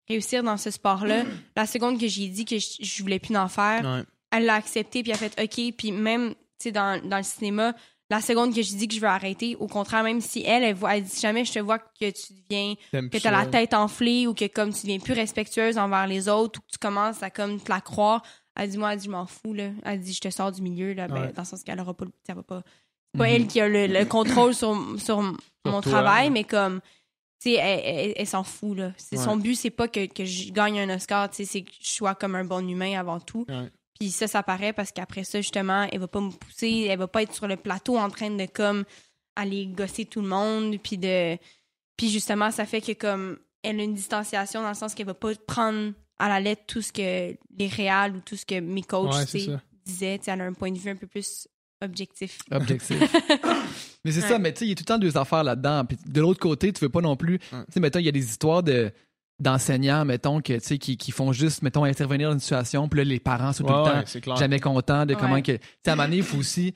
réussir 0.09 0.43
dans 0.43 0.57
ce 0.59 0.71
sport-là, 0.71 1.25
la 1.57 1.67
seconde 1.67 1.99
que 1.99 2.07
j'ai 2.07 2.29
dit 2.29 2.45
que 2.45 2.59
je, 2.59 2.69
je 2.81 3.03
voulais 3.03 3.19
plus 3.19 3.37
en 3.37 3.49
faire, 3.49 3.83
Ouais. 3.85 4.05
elle 4.31 4.45
l'a 4.47 4.55
accepté, 4.55 5.03
puis 5.03 5.11
elle 5.13 5.25
a 5.25 5.29
fait 5.29 5.43
OK. 5.43 5.75
Puis 5.77 5.93
même, 5.93 6.31
tu 6.31 6.37
sais, 6.59 6.73
dans, 6.73 7.03
dans 7.09 7.17
le 7.19 7.23
cinéma, 7.23 7.75
la 8.15 8.20
seconde 8.20 8.55
que 8.55 8.62
je 8.62 8.74
dis 8.77 8.89
que 8.89 8.95
je 8.95 9.01
veux 9.01 9.07
arrêter. 9.09 9.57
Au 9.57 9.66
contraire, 9.66 10.03
même 10.03 10.20
si 10.20 10.43
elle, 10.43 10.62
elle, 10.62 10.74
voit, 10.74 10.97
elle 10.97 11.05
dit 11.05 11.20
jamais 11.20 11.45
je 11.45 11.53
te 11.53 11.59
vois 11.59 11.78
que 11.78 12.11
tu 12.11 12.32
deviens, 12.32 12.74
que 12.93 13.09
plus 13.09 13.20
t'as 13.20 13.31
la 13.31 13.47
tête 13.47 13.74
enflée 13.74 14.27
ou 14.27 14.35
que 14.35 14.47
comme 14.47 14.73
tu 14.73 14.82
deviens 14.82 14.99
plus 14.99 15.15
respectueuse 15.15 15.78
envers 15.78 16.07
les 16.07 16.28
autres 16.28 16.61
ou 16.61 16.62
que 16.62 16.73
tu 16.73 16.78
commences 16.78 17.23
à 17.23 17.31
comme 17.31 17.61
te 17.61 17.70
la 17.70 17.81
croire. 17.81 18.23
Elle 18.57 18.70
dit, 18.70 18.78
moi, 18.78 18.93
elle 18.93 18.99
dit, 19.01 19.07
je 19.07 19.11
m'en 19.11 19.27
fous, 19.27 19.53
là. 19.53 19.70
Elle 19.85 19.99
dit, 20.01 20.12
je 20.12 20.20
te 20.20 20.31
sors 20.31 20.53
du 20.53 20.62
milieu, 20.62 20.93
là. 20.93 21.09
Ben, 21.09 21.15
Ouais. 21.23 21.32
dans 21.32 21.43
le 21.43 21.47
sens 21.47 21.65
qu'elle 21.65 21.81
aura 21.81 21.93
pas, 21.93 22.05
le- 22.05 22.12
ça 22.24 22.35
va 22.35 22.45
pas. 22.45 22.62
C'est 23.12 23.19
pas 23.19 23.27
Mhm. 23.27 23.35
elle 23.35 23.47
qui 23.49 23.61
a 23.61 23.69
le, 23.69 23.86
le 23.89 24.05
contrôle 24.05 24.55
sur, 24.55 24.77
sur 24.99 25.20
mon 25.23 25.35
toi, 25.65 25.81
travail, 25.82 26.27
ouais. 26.27 26.31
mais 26.31 26.45
comme, 26.45 26.81
tu 27.43 27.51
sais, 27.51 27.55
elle, 27.55 27.81
elle- 27.85 28.12
elle 28.16 28.27
s'en 28.28 28.45
fout, 28.45 28.77
là. 28.78 28.93
Son 29.16 29.36
but, 29.39 29.57
c'est 29.57 29.70
pas 29.70 29.89
que, 29.89 30.07
que 30.07 30.24
je 30.24 30.53
gagne 30.53 30.78
un 30.78 30.95
Oscar, 30.95 31.28
tu 31.31 31.39
sais, 31.39 31.45
c'est 31.47 31.62
que 31.62 31.73
je 31.81 31.89
sois 31.91 32.15
comme 32.15 32.36
un 32.36 32.45
bon 32.45 32.69
humain 32.69 32.97
avant 32.97 33.19
tout. 33.19 33.45
Puis 33.99 34.11
ça, 34.11 34.27
ça 34.27 34.43
paraît 34.43 34.73
parce 34.73 34.91
qu'après 34.93 35.25
ça, 35.25 35.41
justement, 35.41 35.87
elle 35.93 36.01
va 36.01 36.09
pas 36.09 36.21
me 36.21 36.31
pousser, 36.31 36.87
elle 36.91 36.99
va 36.99 37.07
pas 37.07 37.23
être 37.23 37.33
sur 37.35 37.47
le 37.47 37.57
plateau 37.57 37.97
en 37.97 38.11
train 38.11 38.31
de 38.31 38.47
comme 38.47 38.85
aller 39.37 39.66
gosser 39.66 40.05
tout 40.05 40.21
le 40.21 40.29
monde, 40.29 40.77
puis 40.83 40.99
de, 40.99 41.37
puis 41.97 42.11
justement, 42.11 42.51
ça 42.51 42.66
fait 42.66 42.81
que 42.81 42.93
comme 42.93 43.39
elle 43.62 43.81
a 43.81 43.83
une 43.85 43.95
distanciation 43.95 44.62
dans 44.62 44.69
le 44.69 44.75
sens 44.75 44.95
qu'elle 44.95 45.07
va 45.07 45.15
pas 45.15 45.33
prendre 45.47 45.93
à 46.19 46.29
la 46.29 46.41
lettre 46.41 46.62
tout 46.66 46.83
ce 46.83 46.93
que 46.93 47.37
les 47.59 47.66
réals 47.69 48.16
ou 48.16 48.21
tout 48.21 48.37
ce 48.37 48.45
que 48.47 48.61
mes 48.61 48.83
coachs 48.83 49.12
Ouais, 49.15 49.59
disaient. 49.85 50.21
Elle 50.27 50.41
a 50.41 50.45
un 50.45 50.53
point 50.53 50.71
de 50.71 50.79
vue 50.79 50.91
un 50.91 50.97
peu 50.97 51.07
plus 51.07 51.49
objectif. 51.83 52.39
Objectif. 52.51 53.01
mais 54.05 54.12
c'est 54.12 54.23
Ouais. 54.23 54.29
ça, 54.29 54.39
mais 54.39 54.53
tu 54.53 54.61
sais, 54.61 54.65
il 54.66 54.69
y 54.69 54.73
a 54.73 54.75
tout 54.75 54.83
le 54.83 54.87
temps 54.87 54.99
deux 54.99 55.16
affaires 55.16 55.45
là-dedans. 55.45 55.85
Puis 55.85 55.99
de 56.07 56.21
l'autre 56.21 56.41
côté, 56.41 56.73
tu 56.73 56.81
veux 56.81 56.89
pas 56.89 57.01
non 57.01 57.16
plus. 57.16 57.39
Tu 57.39 57.47
sais, 57.71 57.81
mettons, 57.81 57.99
il 57.99 58.05
y 58.05 58.09
a 58.09 58.12
des 58.12 58.25
histoires 58.25 58.62
de 58.62 58.93
d'enseignants, 59.40 60.05
mettons, 60.05 60.40
que, 60.40 60.52
tu 60.55 60.61
sais, 60.61 60.78
qui, 60.78 60.97
qui 60.97 61.11
font 61.11 61.32
juste, 61.32 61.62
mettons, 61.62 61.85
intervenir 61.85 62.28
dans 62.28 62.35
une 62.35 62.40
situation, 62.40 62.89
puis 62.89 62.98
là, 62.98 63.05
les 63.05 63.19
parents 63.20 63.52
sont 63.52 63.65
tout 63.65 63.73
Ouais, 63.73 63.78
le 63.78 64.05
temps 64.05 64.31
ouais, 64.32 64.36
jamais 64.39 64.61
contents 64.61 65.06
de 65.06 65.15
comment 65.15 65.43
que. 65.43 65.52
Tu 65.52 65.61
sais, 65.85 65.90
à 65.90 65.93
un 65.93 65.97
moment 65.97 66.06
donné, 66.09 66.19
il 66.19 66.23
faut 66.23 66.39
aussi 66.39 66.73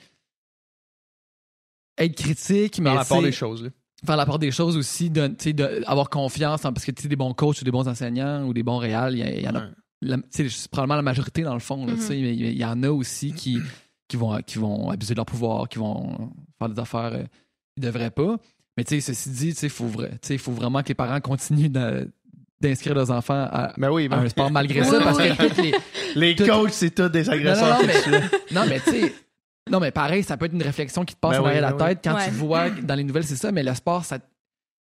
être 1.98 2.14
critique, 2.16 2.78
mais 2.78 2.90
Dans 2.90 2.94
la 2.96 3.04
part 3.04 3.22
des 3.22 3.32
choses. 3.32 3.64
là. 3.64 3.70
faire 4.06 4.16
la 4.16 4.26
part 4.26 4.38
des 4.38 4.52
choses 4.52 4.76
aussi, 4.76 5.10
de, 5.10 5.26
tu 5.28 5.34
sais, 5.38 5.52
de- 5.52 5.82
avoir 5.86 6.08
confiance, 6.08 6.64
en- 6.64 6.72
parce 6.72 6.84
que 6.84 6.92
tu 6.92 7.02
sais, 7.02 7.08
des 7.08 7.16
bons 7.16 7.34
coachs 7.34 7.60
ou 7.60 7.64
des 7.64 7.72
bons 7.72 7.88
enseignants 7.88 8.44
ou 8.46 8.52
des 8.54 8.62
bons 8.62 8.78
réals, 8.78 9.16
il 9.18 9.40
y, 9.40 9.48
en 9.48 9.54
a 9.56 9.60
Ouais. 9.64 9.70
la- 10.02 10.16
tu 10.18 10.22
sais, 10.30 10.48
c'est 10.48 10.70
probablement 10.70 10.94
la 10.96 11.02
majorité 11.02 11.42
dans 11.42 11.54
le 11.54 11.58
fond. 11.60 11.84
là, 11.84 11.94
Mhm. 11.94 11.98
tu 11.98 12.04
sais, 12.04 12.14
mais 12.20 12.34
il 12.36 12.56
y, 12.56 12.64
en 12.64 12.80
a 12.84 12.90
aussi 12.90 13.32
qui, 13.32 13.58
qui, 14.06 14.16
vont, 14.16 14.40
qui 14.42 14.58
vont 14.58 14.90
abuser 14.90 15.14
de 15.14 15.18
leur 15.18 15.26
pouvoir, 15.26 15.68
qui 15.68 15.78
vont 15.78 16.30
faire 16.60 16.68
des 16.68 16.80
affaires 16.80 17.12
euh, 17.12 17.24
qu'ils 17.74 17.82
ne 17.82 17.86
devraient 17.86 18.12
pas. 18.12 18.36
Mais 18.76 18.84
tu 18.84 19.00
sais, 19.00 19.12
ceci 19.12 19.30
dit, 19.30 19.48
il 19.60 19.68
faut, 19.70 19.88
vra- 19.88 20.10
tu 20.10 20.18
sais, 20.22 20.34
il 20.34 20.38
faut 20.38 20.52
vraiment 20.52 20.82
que 20.84 20.88
les 20.88 20.94
parents 20.94 21.20
continuent 21.20 21.68
de- 21.70 22.08
d'inscrire 22.60 22.94
leurs 22.94 23.10
enfants 23.10 23.48
à, 23.52 23.72
Ben 23.76 23.90
oui, 23.90 24.06
à 24.06 24.08
ben- 24.08 24.18
un 24.24 24.28
sport 24.28 24.50
malgré 24.50 24.82
ça, 24.84 24.98
oui, 24.98 25.04
parce 25.04 25.18
oui. 25.18 25.36
que 25.36 25.42
toutes 25.48 25.56
les. 25.58 25.74
les 26.16 26.34
tout- 26.36 26.46
coachs, 26.46 26.72
c'est 26.72 26.90
tous 26.94 27.08
des 27.08 27.28
agresseurs 27.30 27.68
Non, 27.68 27.74
non, 27.74 27.86
non, 27.86 27.92
sexuels. 27.92 28.30
Non, 28.52 28.62
mais 28.68 28.80
tu 28.80 28.90
sais. 28.90 29.14
Non, 29.70 29.80
mais 29.80 29.90
pareil, 29.90 30.22
ça 30.22 30.36
peut 30.36 30.46
être 30.46 30.54
une 30.54 30.62
réflexion 30.62 31.04
qui 31.04 31.14
te 31.14 31.20
passe 31.20 31.32
Ben 31.36 31.42
en 31.42 31.46
arrière 31.46 31.62
oui, 31.64 31.70
la 31.70 31.72
ben 31.76 31.84
oui. 31.84 31.90
tête 31.90 32.00
quand 32.04 32.14
Ouais. 32.16 32.24
tu 32.24 32.30
vois 32.34 32.70
dans 32.70 32.94
les 32.94 33.04
nouvelles, 33.04 33.24
c'est 33.24 33.36
ça, 33.36 33.52
mais 33.52 33.62
le 33.62 33.74
sport, 33.74 34.04
ça, 34.04 34.18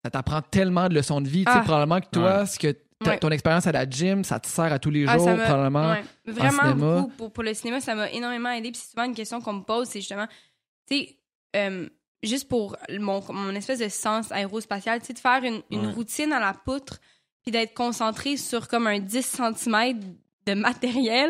ça 0.03 0.09
t'apprend 0.11 0.41
tellement 0.41 0.89
de 0.89 0.95
leçons 0.95 1.21
de 1.21 1.27
vie. 1.29 1.45
Tu 1.45 1.51
sais, 1.51 1.57
Ah. 1.59 1.63
probablement 1.63 2.01
que 2.01 2.09
toi, 2.11 2.45
ce 2.45 2.59
que 2.59 2.75
Ouais. 3.05 3.17
ton 3.19 3.29
expérience 3.29 3.67
à 3.67 3.71
la 3.73 3.87
gym, 3.89 4.23
ça 4.23 4.39
te 4.39 4.47
sert 4.47 4.71
à 4.71 4.79
tous 4.79 4.89
les 4.89 5.05
Ah, 5.07 5.17
jours, 5.17 5.25
probablement. 5.37 5.91
ouais. 5.91 6.03
Vraiment 6.25 6.61
cinéma. 6.63 6.95
beaucoup 7.01 7.09
pour, 7.17 7.31
pour 7.33 7.43
le 7.43 7.53
cinéma, 7.53 7.79
ça 7.81 7.93
m'a 7.95 8.09
énormément 8.11 8.49
aidé. 8.51 8.71
Puis 8.71 8.81
c'est 8.83 8.91
souvent 8.91 9.05
une 9.05 9.13
question 9.15 9.41
qu'on 9.41 9.53
me 9.53 9.63
pose, 9.63 9.87
c'est 9.89 9.99
justement, 9.99 10.27
tu 10.89 10.97
sais, 10.97 11.17
euh, 11.57 11.87
juste 12.23 12.47
pour 12.47 12.75
mon, 12.99 13.21
mon 13.33 13.53
espèce 13.55 13.79
de 13.79 13.89
sens 13.89 14.31
aérospatial, 14.31 14.99
tu 15.01 15.07
sais, 15.07 15.13
de 15.13 15.19
faire 15.19 15.43
une, 15.43 15.61
une 15.71 15.87
Ouais. 15.87 15.93
routine 15.93 16.31
à 16.33 16.39
la 16.39 16.53
poutre, 16.53 16.99
puis 17.45 17.51
d'être 17.51 17.73
concentré 17.75 18.37
sur 18.37 18.67
comme 18.67 18.87
un 18.87 18.99
10 18.99 19.21
cm 19.55 19.99
de 20.47 20.53
matériel 20.53 21.29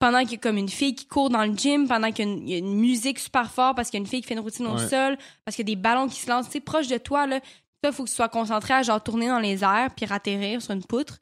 pendant 0.00 0.20
qu'il 0.22 0.32
y 0.32 0.34
a 0.34 0.38
comme 0.38 0.56
une 0.58 0.68
fille 0.68 0.94
qui 0.94 1.06
court 1.06 1.30
dans 1.30 1.44
le 1.44 1.54
gym, 1.54 1.86
pendant 1.88 2.10
qu'il 2.10 2.24
y 2.26 2.28
a 2.28 2.32
une, 2.32 2.42
il 2.48 2.50
y 2.50 2.54
a 2.54 2.58
une 2.58 2.74
musique 2.74 3.18
super 3.20 3.50
forte, 3.50 3.76
parce 3.76 3.88
qu'il 3.88 3.98
y 3.98 4.02
a 4.02 4.04
une 4.04 4.08
fille 4.08 4.20
qui 4.20 4.26
fait 4.26 4.34
une 4.34 4.40
routine 4.40 4.66
au 4.66 4.74
Ouais. 4.76 4.88
sol, 4.88 5.16
parce 5.44 5.54
qu'il 5.56 5.66
y 5.68 5.72
a 5.72 5.74
des 5.74 5.80
ballons 5.80 6.08
qui 6.08 6.20
se 6.20 6.28
lancent, 6.28 6.46
tu 6.46 6.52
sais, 6.54 6.60
proche 6.60 6.88
de 6.88 6.98
toi, 6.98 7.26
là. 7.26 7.40
Il 7.84 7.92
faut 7.92 8.04
que 8.04 8.08
tu 8.08 8.14
sois 8.14 8.28
concentré 8.28 8.74
à 8.74 8.82
genre 8.82 9.02
tourner 9.02 9.28
dans 9.28 9.38
les 9.38 9.62
airs 9.62 9.90
puis 9.94 10.06
atterrir 10.10 10.60
sur 10.60 10.72
une 10.72 10.82
poutre. 10.84 11.18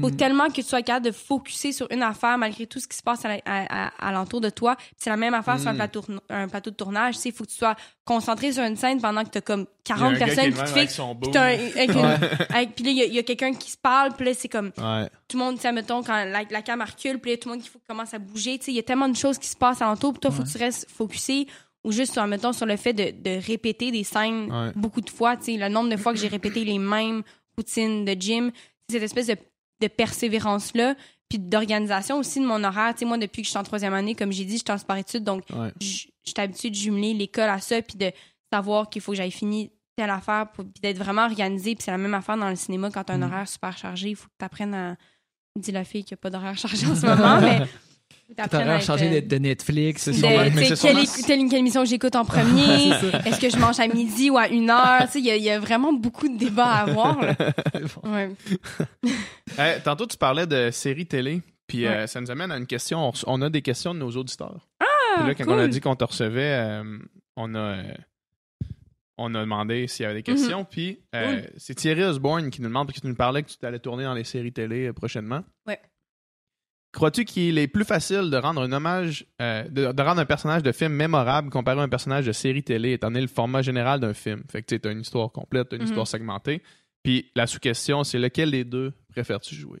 Faut 0.00 0.08
Mhm. 0.08 0.16
tellement 0.16 0.46
que 0.48 0.52
tu 0.52 0.62
sois 0.62 0.82
capable 0.82 1.06
de 1.06 1.10
focuser 1.10 1.72
sur 1.72 1.88
une 1.90 2.02
affaire 2.04 2.38
malgré 2.38 2.64
tout 2.68 2.78
ce 2.78 2.86
qui 2.86 2.96
se 2.96 3.02
passe 3.02 3.24
à, 3.24 3.86
alentour 3.98 4.40
de 4.40 4.48
toi. 4.48 4.76
C'est 4.96 5.10
la 5.10 5.16
même 5.16 5.34
affaire 5.34 5.58
sur 5.58 5.66
un 5.68 5.72
Mm. 5.72 5.76
plateau, 5.76 6.04
un 6.28 6.46
plateau 6.46 6.70
de 6.70 6.76
tournage. 6.76 7.16
Il 7.24 7.32
faut 7.32 7.42
que 7.42 7.48
tu 7.50 7.56
sois 7.56 7.74
concentré 8.04 8.52
sur 8.52 8.62
une 8.62 8.76
scène 8.76 9.00
pendant 9.00 9.24
que 9.24 9.30
tu 9.30 9.38
as 9.38 9.40
comme 9.40 9.62
Il 9.62 9.88
y 9.88 9.92
a 9.92 9.96
40 9.96 10.14
un 10.14 10.18
gars 10.18 10.26
personnes 10.26 10.52
qui 10.52 10.60
te 10.60 10.78
fixent. 10.78 11.00
Puis 12.76 12.84
là, 12.84 12.90
il 12.92 13.14
y 13.14 13.18
a- 13.18 13.22
quelqu'un 13.24 13.52
qui 13.52 13.70
se 13.72 13.76
parle. 13.78 14.12
Puis 14.14 14.26
là, 14.26 14.34
c'est 14.34 14.48
comme 14.48 14.70
Ouais. 14.78 15.08
tout 15.28 15.36
le 15.36 15.44
monde, 15.44 15.56
tu 15.56 15.62
sais, 15.62 15.72
mettons, 15.72 16.02
quand 16.02 16.24
la, 16.24 16.42
la 16.48 16.62
caméra 16.62 16.88
recule, 16.90 17.18
puis 17.18 17.32
là, 17.32 17.36
tout 17.36 17.48
le 17.48 17.54
monde 17.56 17.64
qui 17.64 17.68
faut- 17.70 17.80
commence 17.88 18.14
à 18.14 18.18
bouger. 18.18 18.58
Tu 18.58 18.66
sais, 18.66 18.70
il 18.72 18.76
y 18.76 18.80
a 18.80 18.82
tellement 18.84 19.08
de 19.08 19.16
choses 19.16 19.38
qui 19.38 19.48
se 19.48 19.56
passent 19.56 19.82
alentour. 19.82 20.12
Puis 20.12 20.20
toi, 20.20 20.30
il 20.32 20.36
faut 20.36 20.42
que 20.44 20.48
tu 20.52 20.58
restes 20.58 20.88
focusé 20.88 21.46
ou 21.84 21.92
juste, 21.92 22.12
sur, 22.12 22.24
mettons, 22.26 22.52
sur 22.52 22.66
le 22.66 22.76
fait 22.76 22.92
de, 22.92 23.10
de 23.10 23.44
répéter 23.44 23.90
des 23.90 24.04
scènes 24.04 24.52
Ouais. 24.52 24.70
beaucoup 24.76 25.00
de 25.00 25.10
fois. 25.10 25.36
Tu 25.36 25.44
sais, 25.46 25.56
le 25.56 25.68
nombre 25.68 25.88
de 25.90 25.96
fois 25.96 26.12
que 26.12 26.18
j'ai 26.18 26.28
répété 26.28 26.64
les 26.64 26.78
mêmes 26.78 27.22
routines 27.56 28.04
de 28.04 28.12
gym, 28.12 28.52
cette 28.88 29.02
espèce 29.02 29.26
de, 29.28 29.36
de 29.80 29.88
persévérance-là, 29.88 30.94
puis 31.28 31.38
d'organisation 31.38 32.18
aussi 32.18 32.40
de 32.40 32.44
mon 32.46 32.62
horaire. 32.64 32.92
Tu 32.94 33.00
sais, 33.00 33.04
moi, 33.04 33.18
depuis 33.18 33.42
que 33.42 33.46
je 33.46 33.50
suis 33.50 33.58
en 33.58 33.62
troisième 33.62 33.94
année, 33.94 34.14
comme 34.14 34.32
j'ai 34.32 34.44
dit, 34.44 34.58
je 34.58 34.62
suis 34.64 34.72
en 34.72 34.78
sport-études, 34.78 35.24
donc 35.24 35.44
Ouais. 35.54 35.70
je 35.80 35.86
suis 35.86 36.34
habituée 36.36 36.70
de 36.70 36.74
jumeler 36.74 37.14
l'école 37.14 37.48
à 37.48 37.60
ça, 37.60 37.80
puis 37.82 37.96
de 37.96 38.10
savoir 38.52 38.90
qu'il 38.90 39.00
faut 39.02 39.12
que 39.12 39.16
j'aille 39.16 39.30
finir 39.30 39.68
telle 39.96 40.10
affaire, 40.10 40.50
pour- 40.52 40.64
puis 40.64 40.80
d'être 40.82 40.98
vraiment 40.98 41.24
organisée. 41.26 41.74
Puis 41.74 41.84
c'est 41.84 41.90
la 41.90 41.98
même 41.98 42.14
affaire 42.14 42.36
dans 42.36 42.48
le 42.48 42.56
cinéma, 42.56 42.90
quand 42.90 43.04
tu 43.04 43.12
as 43.12 43.14
un 43.14 43.18
Mm. 43.18 43.22
horaire 43.22 43.48
super 43.48 43.76
chargé, 43.78 44.10
il 44.10 44.16
faut 44.16 44.26
que 44.28 44.34
tu 44.38 44.44
apprennes 44.44 44.74
à... 44.74 44.96
Dit 45.58 45.72
la 45.72 45.82
fille 45.84 46.04
qui 46.04 46.12
n'a 46.12 46.16
pas 46.16 46.30
d'horaire 46.30 46.56
chargé 46.56 46.86
en 46.86 46.94
ce 46.94 47.04
moment, 47.06 47.40
mais... 47.40 47.60
chargé 48.80 49.08
euh, 49.08 49.20
de, 49.20 49.26
de 49.26 49.36
Netflix. 49.36 50.02
C'est 50.02 50.12
de, 50.12 50.20
quelle, 50.80 51.24
telle, 51.26 51.48
quelle 51.48 51.58
émission 51.58 51.84
j'écoute 51.84 52.16
en 52.16 52.24
premier? 52.24 52.90
Est-ce 53.26 53.40
que 53.40 53.50
je 53.50 53.56
mange 53.58 53.78
à 53.80 53.88
midi 53.88 54.30
ou 54.30 54.38
à 54.38 54.48
une 54.48 54.70
heure? 54.70 55.02
Tu 55.06 55.12
sais, 55.12 55.18
Il 55.20 55.26
y, 55.26 55.30
a- 55.30 55.36
il 55.36 55.42
y 55.42 55.50
a 55.50 55.58
vraiment 55.60 55.92
beaucoup 55.92 56.28
de 56.28 56.36
débats 56.38 56.66
à 56.66 56.78
avoir. 56.82 57.20
là. 57.20 57.34
Ouais. 58.04 58.30
Hey, 59.58 59.80
tantôt, 59.82 60.06
tu 60.06 60.16
parlais 60.16 60.46
de 60.46 60.70
séries 60.70 61.06
télé, 61.06 61.42
puis 61.66 61.86
euh, 61.86 62.06
ça 62.06 62.20
nous 62.20 62.30
amène 62.30 62.52
à 62.52 62.56
une 62.56 62.66
question. 62.66 63.10
On, 63.26 63.42
a 63.42 63.50
des 63.50 63.62
questions 63.62 63.92
de 63.94 63.98
nos 63.98 64.10
auditeurs. 64.12 64.68
Ah, 64.80 64.84
Puis 65.18 65.26
là, 65.26 65.34
quand 65.34 65.44
cool. 65.44 65.52
on 65.54 65.58
a 65.58 65.68
dit 65.68 65.80
qu'on 65.80 65.96
te 65.96 66.04
recevait, 66.04 66.52
euh, 66.56 66.98
on 67.36 67.54
a. 67.54 67.58
euh, 67.58 67.82
on 69.22 69.34
a 69.34 69.40
demandé 69.40 69.86
s'il 69.86 70.04
y 70.04 70.06
avait 70.06 70.22
des 70.22 70.30
Mhm. 70.32 70.36
questions, 70.38 70.64
puis 70.64 71.00
euh, 71.14 71.42
c'est 71.58 71.74
Thierry 71.74 72.04
Osborne 72.04 72.48
qui 72.50 72.62
nous 72.62 72.68
demande, 72.68 72.86
parce 72.86 72.96
que 72.98 73.02
tu 73.02 73.08
nous 73.08 73.14
parlais 73.16 73.42
que 73.42 73.50
tu 73.50 73.66
allais 73.66 73.78
tourner 73.78 74.04
dans 74.04 74.14
les 74.14 74.24
séries 74.24 74.52
télé 74.52 74.86
euh, 74.86 74.92
prochainement. 74.94 75.42
Ouais. 75.66 75.78
Crois-tu 76.92 77.24
qu'il 77.24 77.56
est 77.58 77.68
plus 77.68 77.84
facile 77.84 78.30
de 78.30 78.36
rendre 78.36 78.62
un 78.62 78.72
hommage, 78.72 79.24
euh, 79.40 79.62
de, 79.68 79.92
de 79.92 80.02
rendre 80.02 80.20
un 80.20 80.24
personnage 80.26 80.62
de 80.64 80.72
film 80.72 80.92
mémorable 80.92 81.48
comparé 81.50 81.78
à 81.78 81.82
un 81.84 81.88
personnage 81.88 82.26
de 82.26 82.32
série 82.32 82.64
télé, 82.64 82.94
étant 82.94 83.08
donné 83.08 83.20
le 83.20 83.28
format 83.28 83.62
général 83.62 84.00
d'un 84.00 84.12
film? 84.14 84.42
Fait 84.50 84.62
que 84.62 84.74
tu 84.74 84.88
as 84.88 84.90
une 84.90 85.00
histoire 85.02 85.30
complète, 85.30 85.68
une 85.72 85.78
Mhm. 85.78 85.84
histoire 85.84 86.08
segmentée. 86.08 86.62
Puis 87.04 87.30
la 87.36 87.46
sous-question, 87.46 88.02
c'est 88.02 88.18
lequel 88.18 88.50
des 88.50 88.64
deux 88.64 88.92
préfères-tu 89.08 89.54
jouer? 89.54 89.78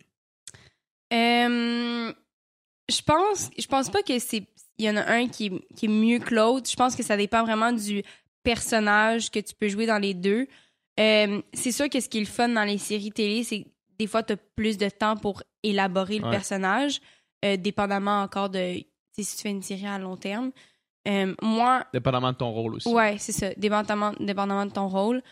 Euh, 1.12 2.12
je 2.88 3.02
pense, 3.02 3.50
je 3.58 3.66
pense 3.66 3.90
pas 3.90 4.02
que 4.02 4.18
c'est, 4.18 4.46
il 4.78 4.84
y 4.84 4.90
en 4.90 4.96
a 4.96 5.10
un 5.10 5.26
qui, 5.28 5.46
est- 5.46 5.74
qui 5.76 5.86
est 5.86 5.88
mieux 5.88 6.18
que 6.20 6.34
l'autre. 6.34 6.70
Je 6.70 6.76
pense 6.76 6.94
que 6.94 7.02
ça 7.02 7.16
dépend 7.16 7.42
vraiment 7.44 7.72
du 7.72 8.02
personnage 8.42 9.30
que 9.30 9.40
tu 9.40 9.54
peux 9.54 9.68
jouer 9.68 9.86
dans 9.86 9.98
les 9.98 10.14
deux. 10.14 10.46
Euh, 10.98 11.42
c'est 11.52 11.72
sûr 11.72 11.88
que 11.88 12.00
ce 12.00 12.08
qui 12.08 12.18
est 12.18 12.22
le 12.22 12.26
fun 12.26 12.48
dans 12.48 12.64
les 12.64 12.78
séries 12.78 13.10
télé, 13.10 13.42
c'est 13.44 13.62
que 13.64 13.68
des 13.98 14.06
fois, 14.06 14.22
tu 14.22 14.32
as 14.32 14.36
plus 14.36 14.78
de 14.78 14.88
temps 14.88 15.16
pour 15.16 15.42
élaborer 15.62 16.18
le 16.18 16.24
Ouais. 16.24 16.30
personnage, 16.30 17.00
euh, 17.44 17.56
dépendamment 17.56 18.22
encore 18.22 18.50
de 18.50 18.74
si 19.18 19.36
tu 19.36 19.42
fais 19.42 19.50
une 19.50 19.62
série 19.62 19.86
à 19.86 19.98
long 19.98 20.16
terme. 20.16 20.50
Euh, 21.08 21.34
moi, 21.42 21.86
Dépendamment 21.92 22.32
de 22.32 22.36
ton 22.36 22.50
rôle 22.52 22.74
aussi. 22.76 22.88
Ouais, 22.88 23.16
c'est 23.18 23.32
ça, 23.32 23.52
dépendamment, 23.56 24.12
dépendamment 24.20 24.66
de 24.66 24.72
ton 24.72 24.88
rôle. 24.88 25.22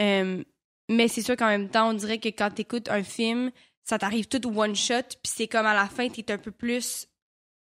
Euh, 0.00 0.42
mais 0.90 1.08
c'est 1.08 1.22
sûr 1.22 1.36
qu'en 1.36 1.46
même 1.48 1.68
temps, 1.70 1.88
on 1.90 1.94
dirait 1.94 2.18
que 2.18 2.28
quand 2.28 2.50
tu 2.54 2.62
écoutes 2.62 2.88
un 2.90 3.02
film, 3.02 3.50
ça 3.82 3.98
t'arrive 3.98 4.26
tout 4.28 4.40
one 4.56 4.74
shot, 4.74 5.02
puis 5.22 5.32
c'est 5.34 5.48
comme 5.48 5.66
à 5.66 5.74
la 5.74 5.86
fin, 5.86 6.08
t'es 6.08 6.30
un 6.32 6.38
peu 6.38 6.50
plus. 6.50 7.06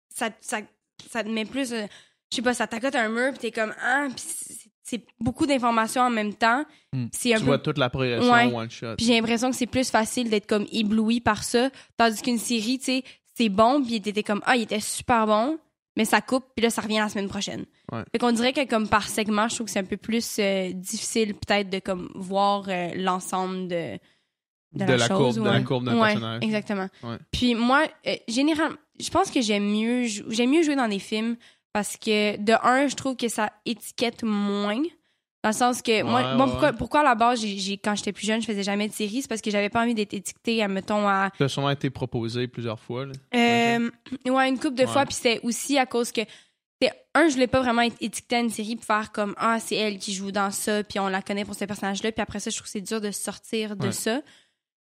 Ça, 0.09 0.29
ça, 0.41 0.61
ça 1.09 1.23
te 1.23 1.29
met 1.29 1.45
plus. 1.45 1.69
je 1.71 1.87
sais 2.35 2.41
pas, 2.41 2.53
ça 2.53 2.67
t'accote 2.67 2.95
un 2.95 3.09
mur, 3.09 3.29
puis 3.31 3.39
t'es 3.39 3.51
comme. 3.51 3.73
Ah, 3.81 4.07
puis 4.15 4.70
c'est- 4.91 5.05
beaucoup 5.19 5.45
d'informations 5.45 6.01
en 6.03 6.09
même 6.09 6.33
temps. 6.33 6.63
Hmm. 6.93 7.07
C'est 7.11 7.33
un 7.33 7.37
Tu 7.37 7.41
peu 7.43 7.47
vois 7.47 7.59
toute 7.59 7.77
la 7.77 7.89
progression 7.89 8.31
Ouais. 8.31 8.53
one 8.53 8.69
shot. 8.69 8.95
puis 8.97 9.05
j'ai 9.05 9.13
l'impression 9.15 9.49
que 9.49 9.55
c'est 9.55 9.65
plus 9.67 9.89
facile 9.89 10.29
d'être 10.29 10.47
comme 10.47 10.65
ébloui 10.71 11.19
par 11.21 11.43
ça. 11.43 11.69
Tandis 11.97 12.21
qu'une 12.21 12.37
série, 12.37 12.77
tu 12.79 12.85
sais, 12.85 13.03
c'est 13.35 13.49
bon, 13.49 13.83
puis 13.83 14.01
t'étais 14.01 14.23
comme, 14.23 14.41
ah, 14.45 14.55
il 14.55 14.63
était 14.63 14.79
super 14.79 15.25
bon, 15.25 15.57
mais 15.97 16.05
ça 16.05 16.21
coupe, 16.21 16.45
puis 16.55 16.63
là, 16.63 16.69
ça 16.69 16.81
revient 16.81 16.99
la 16.99 17.09
semaine 17.09 17.27
prochaine. 17.29 17.65
Ouais. 17.91 18.03
Fait 18.11 18.19
qu'on 18.19 18.31
dirait 18.31 18.53
que 18.53 18.65
comme 18.67 18.87
par 18.87 19.07
segment, 19.07 19.47
je 19.47 19.55
trouve 19.55 19.65
que 19.67 19.71
c'est 19.71 19.79
un 19.79 19.83
peu 19.83 19.97
plus 19.97 20.37
euh, 20.39 20.71
difficile 20.73 21.33
peut-être 21.35 21.69
de 21.69 21.79
comme 21.79 22.09
voir 22.15 22.65
euh, 22.67 22.91
l'ensemble 22.95 23.67
de, 23.67 23.97
de, 24.73 24.85
De 24.85 24.93
la 24.93 25.07
chose. 25.07 25.37
courbe- 25.37 25.45
de 25.45 25.49
la 25.49 25.61
courbe 25.61 25.85
d'un 25.85 25.99
Ouais, 25.99 26.09
personnage. 26.13 26.43
Exactement. 26.43 26.87
Puis 27.31 27.55
moi, 27.55 27.83
euh, 28.07 28.15
généralement, 28.27 28.77
je 28.99 29.09
pense 29.09 29.31
que 29.31 29.41
j'aime 29.41 29.65
mieux, 29.69 30.05
j'aime 30.29 30.49
mieux 30.51 30.63
jouer 30.63 30.75
dans 30.75 30.87
des 30.87 30.99
films 30.99 31.35
parce 31.73 31.97
que 31.97 32.37
de 32.37 32.53
un, 32.63 32.87
je 32.87 32.95
trouve 32.95 33.15
que 33.15 33.27
ça 33.29 33.51
étiquette 33.65 34.23
moins. 34.23 34.81
Dans 35.43 35.49
le 35.49 35.55
sens 35.55 35.81
que, 35.81 36.03
moi, 36.03 36.21
Ouais, 36.21 36.37
bon, 36.37 36.43
ouais, 36.45 36.49
pourquoi, 36.51 36.73
pourquoi 36.73 36.99
à 36.99 37.03
la 37.03 37.15
base, 37.15 37.41
j'ai, 37.43 37.77
quand 37.79 37.95
j'étais 37.95 38.11
plus 38.13 38.27
jeune, 38.27 38.41
je 38.41 38.45
faisais 38.45 38.61
jamais 38.61 38.87
de 38.87 38.93
séries, 38.93 39.23
c'est 39.23 39.27
parce 39.27 39.41
que 39.41 39.49
j'avais 39.49 39.69
pas 39.69 39.81
envie 39.81 39.95
d'être 39.95 40.13
étiquetée, 40.13 40.67
mettons, 40.67 41.07
à. 41.07 41.31
Ça 41.37 41.45
a 41.45 41.47
sûrement 41.47 41.71
été 41.71 41.89
proposé 41.89 42.47
plusieurs 42.47 42.79
fois. 42.79 43.07
là. 43.07 43.13
Euh, 43.33 43.89
ouais, 44.29 44.49
une 44.49 44.59
couple 44.59 44.75
de 44.75 44.83
Ouais. 44.83 44.87
fois, 44.87 45.05
puis 45.05 45.15
c'était 45.15 45.39
aussi 45.41 45.79
à 45.79 45.87
cause 45.87 46.11
que, 46.11 46.21
un, 47.15 47.27
je 47.27 47.33
voulais 47.33 47.47
pas 47.47 47.59
vraiment 47.61 47.81
être 47.81 47.97
étiquetée 48.01 48.35
à 48.35 48.39
une 48.39 48.49
série 48.51 48.75
pour 48.75 48.85
faire 48.85 49.11
comme 49.11 49.33
ah 49.37 49.59
c'est 49.59 49.75
elle 49.75 49.97
qui 49.97 50.13
joue 50.13 50.31
dans 50.31 50.49
ça, 50.51 50.83
puis 50.83 50.99
on 50.99 51.07
la 51.09 51.21
connaît 51.21 51.43
pour 51.45 51.55
ce 51.55 51.65
personnage-là, 51.65 52.11
puis 52.11 52.21
après 52.21 52.39
ça 52.39 52.49
je 52.49 52.55
trouve 52.55 52.65
que 52.65 52.71
c'est 52.71 52.79
dur 52.81 53.01
de 53.01 53.11
sortir 53.11 53.75
de 53.75 53.91
ça. 53.91 54.21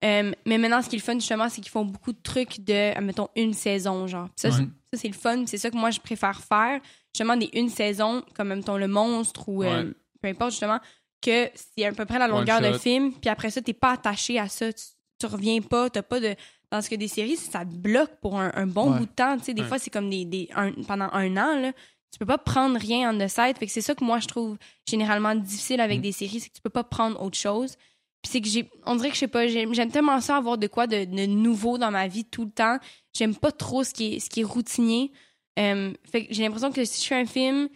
Euh, 0.06 0.32
mais 0.46 0.58
maintenant, 0.58 0.82
ce 0.82 0.90
qui 0.90 0.96
est 0.96 1.00
le 1.00 1.04
fun, 1.04 1.14
justement, 1.16 1.50
c'est 1.50 1.62
qu'ils 1.62 1.72
font 1.72 1.86
beaucoup 1.86 2.12
de 2.14 2.22
trucs 2.22 2.60
de, 2.62 3.00
mettons, 3.02 3.28
une 3.36 3.54
saison, 3.54 4.06
genre. 4.08 4.28
Ça, 4.36 4.52
c'est- 4.52 4.64
ça, 4.96 5.02
c'est 5.02 5.08
le 5.08 5.14
fun. 5.14 5.46
C'est 5.46 5.58
ça 5.58 5.70
que 5.70 5.78
moi, 5.78 5.92
je 5.92 6.00
préfère 6.00 6.42
faire. 6.42 6.80
Justement, 7.14 7.36
des 7.38 7.50
une 7.54 7.70
saison, 7.70 8.24
comme, 8.36 8.50
mettons, 8.54 8.78
Le 8.78 8.88
Monstre 8.88 9.48
ou 9.50 9.64
euh, 9.64 9.84
Ouais. 9.86 9.92
peu 10.22 10.28
importe, 10.30 10.52
justement, 10.52 10.80
que 11.22 11.50
c'est 11.76 11.86
à 11.86 11.92
peu 11.92 12.06
près 12.06 12.20
la 12.20 12.28
longueur 12.28 12.60
d'un 12.62 12.74
shot. 12.74 12.80
film. 12.80 13.14
Puis 13.14 13.30
après 13.30 13.50
ça, 13.52 13.62
t'es 13.62 13.74
pas 13.74 13.92
attaché 13.94 14.40
à 14.40 14.48
ça. 14.50 14.72
Tu, 14.74 14.84
tu 15.20 15.26
reviens 15.26 15.62
pas. 15.62 15.90
T'as 15.90 16.02
pas 16.02 16.20
de. 16.20 16.36
Dans 16.72 16.82
ce 16.82 16.90
que 16.90 16.96
des 16.96 17.08
séries, 17.08 17.38
ça 17.38 17.60
te 17.66 17.74
bloque 17.76 18.20
pour 18.20 18.40
un, 18.40 18.52
un 18.56 18.66
bon 18.66 18.92
Ouais. 18.92 18.98
bout 19.00 19.06
de 19.06 19.12
temps. 19.12 19.38
Tu 19.38 19.44
sais, 19.46 19.54
des 19.54 19.62
Ouais. 19.62 19.68
fois, 19.68 19.78
c'est 19.80 19.92
comme 19.92 20.10
des, 20.10 20.26
des 20.26 20.50
un- 20.56 20.72
pendant 20.88 21.10
un 21.14 21.38
an, 21.38 21.60
là. 21.62 21.72
Tu 22.12 22.20
peux 22.20 22.26
pas 22.26 22.38
prendre 22.38 22.80
rien 22.80 23.10
en 23.12 23.18
the 23.18 23.28
side. 23.28 23.58
Fait 23.58 23.66
que 23.68 23.72
c'est 23.72 23.82
ça 23.82 23.96
que 23.96 24.04
moi, 24.04 24.20
je 24.20 24.28
trouve 24.28 24.58
généralement 24.88 25.34
difficile 25.36 25.80
avec 25.82 26.00
Mm. 26.00 26.02
des 26.02 26.12
séries, 26.12 26.40
c'est 26.40 26.50
que 26.50 26.56
tu 26.56 26.62
peux 26.62 26.70
pas 26.70 26.84
prendre 26.84 27.22
autre 27.22 27.38
chose. 27.38 27.76
Puis 28.24 28.32
c'est 28.32 28.42
que 28.42 28.48
j'ai. 28.48 28.70
On 28.86 28.96
dirait 28.96 29.10
que 29.10 29.16
je 29.16 29.20
sais 29.20 29.28
pas, 29.28 29.48
j'aime 29.48 29.92
tellement 29.92 30.20
ça 30.22 30.38
avoir 30.38 30.58
de 30.58 30.66
quoi 30.68 30.88
de, 30.88 31.04
de 31.06 31.26
nouveau 31.28 31.78
dans 31.78 31.92
ma 31.92 32.08
vie 32.08 32.26
tout 32.26 32.46
le 32.46 32.52
temps. 32.52 32.78
J'aime 33.14 33.36
pas 33.36 33.52
trop 33.52 33.84
ce 33.84 33.94
qui 33.94 34.16
est, 34.16 34.20
ce 34.20 34.30
qui 34.30 34.40
est 34.42 34.46
routinier. 34.46 35.12
Euh, 35.60 35.94
fait 36.10 36.26
que 36.26 36.34
j'ai 36.34 36.42
l'impression 36.44 36.72
que 36.72 36.84
si 36.86 37.02
je 37.04 37.08
fais 37.08 37.16
un 37.20 37.26
film, 37.26 37.70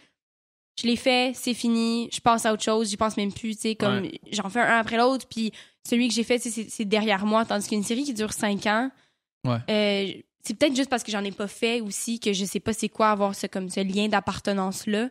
je 0.80 0.86
l'ai 0.86 0.96
fait, 0.96 1.32
c'est 1.36 1.54
fini, 1.54 2.08
je 2.12 2.20
passe 2.20 2.44
à 2.46 2.52
autre 2.52 2.62
chose, 2.64 2.88
j'y 2.90 2.96
pense 2.96 3.16
même 3.16 3.32
plus, 3.32 3.54
tu 3.56 3.62
sais, 3.62 3.74
comme 3.76 4.02
j'en 4.32 4.48
fais 4.48 4.60
un 4.60 4.78
après 4.78 4.96
l'autre, 4.96 5.26
puis 5.28 5.52
celui 5.88 6.08
que 6.08 6.14
j'ai 6.14 6.24
fait, 6.24 6.38
c'est 6.38 6.68
c'est 6.70 6.84
derrière 6.84 7.24
moi, 7.26 7.44
tandis 7.44 7.68
qu'une 7.68 7.84
série 7.84 8.04
qui 8.04 8.14
dure 8.14 8.32
cinq 8.32 8.66
ans, 8.66 8.90
Ouais. 9.46 9.58
euh, 9.70 10.20
c'est 10.42 10.54
peut-être 10.54 10.74
juste 10.74 10.88
parce 10.90 11.02
que 11.04 11.12
j'en 11.12 11.22
ai 11.24 11.30
pas 11.30 11.46
fait 11.46 11.80
aussi, 11.80 12.18
que 12.18 12.32
je 12.32 12.44
sais 12.44 12.58
pas 12.60 12.72
c'est 12.72 12.88
quoi 12.88 13.10
avoir 13.10 13.34
ce, 13.34 13.46
comme, 13.46 13.68
ce 13.68 13.80
lien 13.80 14.08
d'appartenance-là. 14.08 15.10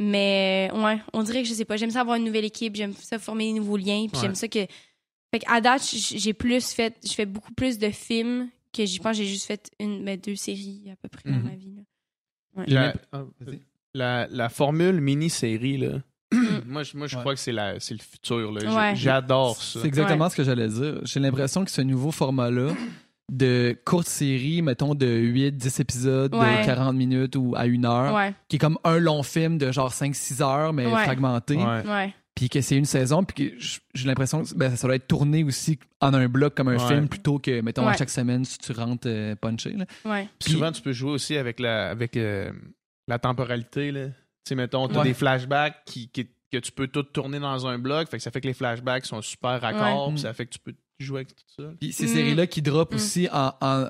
Mais 0.00 0.70
ouais, 0.74 0.98
on 1.12 1.22
dirait 1.22 1.42
que 1.42 1.48
je 1.48 1.54
sais 1.54 1.64
pas, 1.64 1.76
j'aime 1.76 1.90
ça 1.90 2.00
avoir 2.00 2.16
une 2.16 2.24
nouvelle 2.24 2.44
équipe, 2.44 2.74
j'aime 2.74 2.92
ça 2.94 3.18
former 3.18 3.46
des 3.52 3.58
nouveaux 3.58 3.76
liens, 3.76 4.06
puis 4.08 4.16
Ouais. 4.16 4.20
j'aime 4.22 4.34
ça 4.34 4.48
que. 4.48 4.60
Fait 5.32 5.38
qu'à 5.40 5.60
date, 5.60 5.82
j'ai 5.92 6.32
plus 6.32 6.72
fait, 6.72 6.96
je 7.04 7.12
fais 7.12 7.26
beaucoup 7.26 7.52
plus 7.54 7.78
de 7.78 7.90
films 7.90 8.48
que 8.72 8.84
j'y 8.86 8.98
pense, 8.98 9.16
j'ai 9.16 9.26
juste 9.26 9.46
fait 9.46 9.70
une, 9.80 10.04
ben, 10.04 10.18
deux 10.18 10.34
séries 10.36 10.90
à 10.92 10.96
peu 10.96 11.08
près 11.08 11.28
Mhm. 11.30 11.42
dans 11.42 11.48
ma 11.48 11.54
vie. 11.56 11.74
là. 11.76 12.64
La, 12.68 12.94
Vas-y. 13.40 13.60
la, 13.94 14.26
la 14.28 14.48
formule 14.48 15.00
mini-série, 15.00 15.76
là. 15.78 16.00
moi, 16.66 16.82
je, 16.84 16.96
moi, 16.96 17.06
je 17.08 17.16
Ouais. 17.16 17.20
crois 17.22 17.34
que 17.34 17.40
c'est 17.40 17.52
la- 17.52 17.78
c'est 17.80 17.94
le 17.94 18.00
futur. 18.00 18.50
là. 18.52 18.60
J'ai- 18.60 18.68
Ouais. 18.68 18.96
J'adore 18.96 19.60
ça. 19.60 19.80
C'est 19.80 19.86
exactement 19.88 20.28
ce 20.28 20.36
que 20.36 20.44
j'allais 20.44 20.68
dire. 20.68 21.00
J'ai 21.04 21.18
l'impression 21.20 21.64
que 21.64 21.70
ce 21.70 21.80
nouveau 21.82 22.10
format-là 22.12 22.72
de 23.32 23.76
courte 23.84 24.06
série, 24.06 24.60
mettons 24.62 24.94
de 24.94 25.06
8, 25.06 25.56
10 25.56 25.80
épisodes 25.80 26.34
Ouais. 26.34 26.60
de 26.60 26.66
40 26.66 26.94
minutes 26.96 27.36
ou 27.36 27.54
à 27.56 27.66
une 27.66 27.86
heure, 27.86 28.14
Ouais, 28.14 28.34
qui 28.48 28.56
est 28.56 28.58
comme 28.58 28.78
un 28.84 28.98
long 28.98 29.22
film 29.22 29.56
de 29.58 29.72
genre 29.72 29.92
5-6 29.92 30.42
heures, 30.42 30.72
mais 30.72 30.86
Ouais. 30.86 31.04
fragmenté, 31.04 31.56
Ouais. 31.56 31.82
ouais. 31.88 32.14
puis 32.34 32.48
que 32.50 32.60
c'est 32.60 32.76
une 32.76 32.84
saison, 32.84 33.24
puis 33.24 33.50
que 33.50 33.54
j'ai 33.94 34.06
l'impression 34.08 34.42
que 34.42 34.54
ben, 34.54 34.74
ça 34.76 34.86
doit 34.86 34.96
être 34.96 35.06
tourné 35.06 35.42
aussi 35.44 35.78
en 36.00 36.12
un 36.12 36.28
bloc 36.28 36.54
comme 36.54 36.68
un 36.68 36.76
Ouais. 36.78 36.86
film, 36.88 37.08
plutôt 37.08 37.38
que, 37.38 37.60
mettons, 37.62 37.86
à 37.86 37.96
chaque 37.96 38.10
semaine, 38.10 38.44
si 38.44 38.58
tu 38.58 38.72
rentres 38.72 39.06
euh, 39.08 39.34
punché. 39.36 39.70
là. 39.72 39.86
Ouais. 40.04 40.28
Puis 40.38 40.52
souvent, 40.52 40.70
tu 40.72 40.82
peux 40.82 40.92
jouer 40.92 41.12
aussi 41.12 41.36
avec 41.36 41.60
la, 41.60 41.90
avec, 41.90 42.16
euh, 42.16 42.50
la 43.08 43.18
temporalité. 43.18 43.90
Là. 43.92 44.06
Tu 44.08 44.12
sais, 44.50 44.54
mettons, 44.54 44.86
tu 44.88 44.96
as 44.96 44.98
Ouais. 44.98 45.04
des 45.04 45.14
flashbacks 45.14 45.76
qui, 45.86 46.08
qui- 46.08 46.28
que 46.52 46.58
tu 46.58 46.70
peux 46.72 46.86
tout 46.88 47.02
tourner 47.04 47.40
dans 47.40 47.66
un 47.66 47.78
bloc. 47.78 48.08
Fait 48.08 48.18
que 48.18 48.22
ça 48.22 48.30
fait 48.30 48.40
que 48.40 48.46
les 48.46 48.54
flashbacks 48.54 49.06
sont 49.06 49.20
super 49.22 49.60
raccords. 49.60 50.08
Ouais. 50.08 50.12
puis 50.14 50.22
ça 50.22 50.32
fait 50.34 50.46
que 50.46 50.50
tu 50.52 50.58
peux 50.58 50.74
jouer 50.98 51.20
avec 51.20 51.34
tout 51.34 51.44
ça. 51.56 51.72
Puis 51.80 51.92
ces 51.92 52.04
Mm. 52.04 52.08
séries-là 52.08 52.46
qui 52.46 52.62
drop 52.62 52.92
Mm. 52.92 52.96
aussi 52.96 53.28
en, 53.32 53.52
en, 53.60 53.88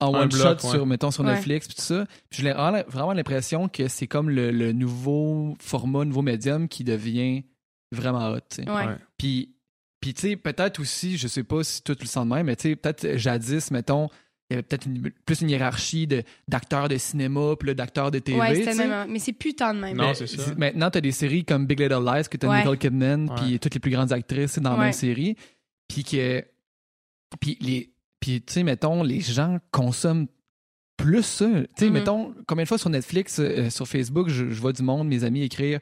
one 0.00 0.28
bloc, 0.28 0.60
shot 0.60 0.66
ouais. 0.68 0.74
sur, 0.74 0.86
mettons, 0.86 1.10
sur 1.10 1.24
Ouais. 1.24 1.32
Netflix, 1.34 1.66
puis 1.68 1.76
tout 1.76 1.82
ça. 1.82 2.06
Puis 2.30 2.42
j'ai 2.42 2.52
vraiment 2.52 3.12
l'impression 3.12 3.68
que 3.68 3.88
c'est 3.88 4.06
comme 4.06 4.28
le, 4.30 4.50
le 4.50 4.72
nouveau 4.72 5.56
format, 5.60 6.04
nouveau 6.04 6.22
médium 6.22 6.68
qui 6.68 6.84
devient 6.84 7.44
vraiment 7.92 8.28
hot. 8.30 8.40
tu. 8.50 8.62
Ouais. 8.70 8.96
Puis, 9.16 9.54
puis 10.00 10.12
tu 10.14 10.20
sais, 10.22 10.36
peut-être 10.36 10.80
aussi, 10.80 11.16
je 11.16 11.28
sais 11.28 11.44
pas 11.44 11.64
si 11.64 11.82
tout 11.82 11.96
le 11.98 12.06
sent 12.06 12.20
de 12.20 12.24
même, 12.26 12.46
mais 12.46 12.56
tu 12.56 12.68
sais, 12.70 12.76
peut-être 12.76 13.04
euh, 13.04 13.16
jadis, 13.18 13.70
mettons, 13.70 14.08
il 14.48 14.54
y 14.54 14.54
avait 14.54 14.62
peut-être 14.62 14.86
une- 14.86 15.10
plus 15.24 15.40
une 15.40 15.50
hiérarchie 15.50 16.06
de- 16.06 16.22
d'acteurs 16.46 16.88
de, 16.88 16.96
cinéma, 16.98 17.56
puis 17.58 17.74
d'acteurs 17.74 18.10
de 18.12 18.18
TV. 18.20 18.38
Ouais, 18.38 18.60
tu 18.64 18.76
même. 18.76 19.10
Mais 19.10 19.18
c'est 19.18 19.32
plus 19.32 19.54
tant 19.54 19.74
de 19.74 19.80
même. 19.80 19.96
Non, 19.96 20.14
c'est 20.14 20.26
ça. 20.28 20.54
Maintenant, 20.56 20.90
tu 20.90 20.98
as 20.98 21.00
des 21.00 21.10
séries 21.10 21.44
comme 21.44 21.66
Big 21.66 21.80
Little 21.80 22.04
Lies, 22.04 22.28
que 22.30 22.36
tu 22.36 22.46
as 22.46 22.50
Ouais. 22.50 22.58
Nicole 22.58 22.78
Kidman, 22.78 23.30
puis 23.36 23.58
toutes 23.58 23.74
les 23.74 23.80
plus 23.80 23.90
grandes 23.90 24.12
actrices 24.12 24.52
c'est 24.52 24.60
dans 24.60 24.72
la 24.72 24.76
Ouais. 24.78 24.84
même 24.84 24.92
série. 24.92 25.36
Puis 25.88 26.04
que. 26.04 26.44
Puis, 27.40 27.58
les, 27.60 27.92
puis 28.20 28.40
tu 28.42 28.52
sais, 28.52 28.62
mettons, 28.62 29.02
les 29.02 29.20
gens 29.20 29.58
consomment 29.72 30.26
plus 30.96 31.22
ça. 31.24 31.46
Tu 31.48 31.66
sais, 31.76 31.86
Mhm. 31.86 31.92
mettons, 31.92 32.34
combien 32.46 32.64
de 32.64 32.68
fois 32.68 32.78
sur 32.78 32.88
Netflix, 32.90 33.38
euh, 33.38 33.68
sur 33.70 33.86
Facebook, 33.86 34.28
je, 34.28 34.50
je 34.50 34.60
vois 34.60 34.72
du 34.72 34.82
monde, 34.82 35.08
mes 35.08 35.24
amis 35.24 35.42
écrire. 35.42 35.80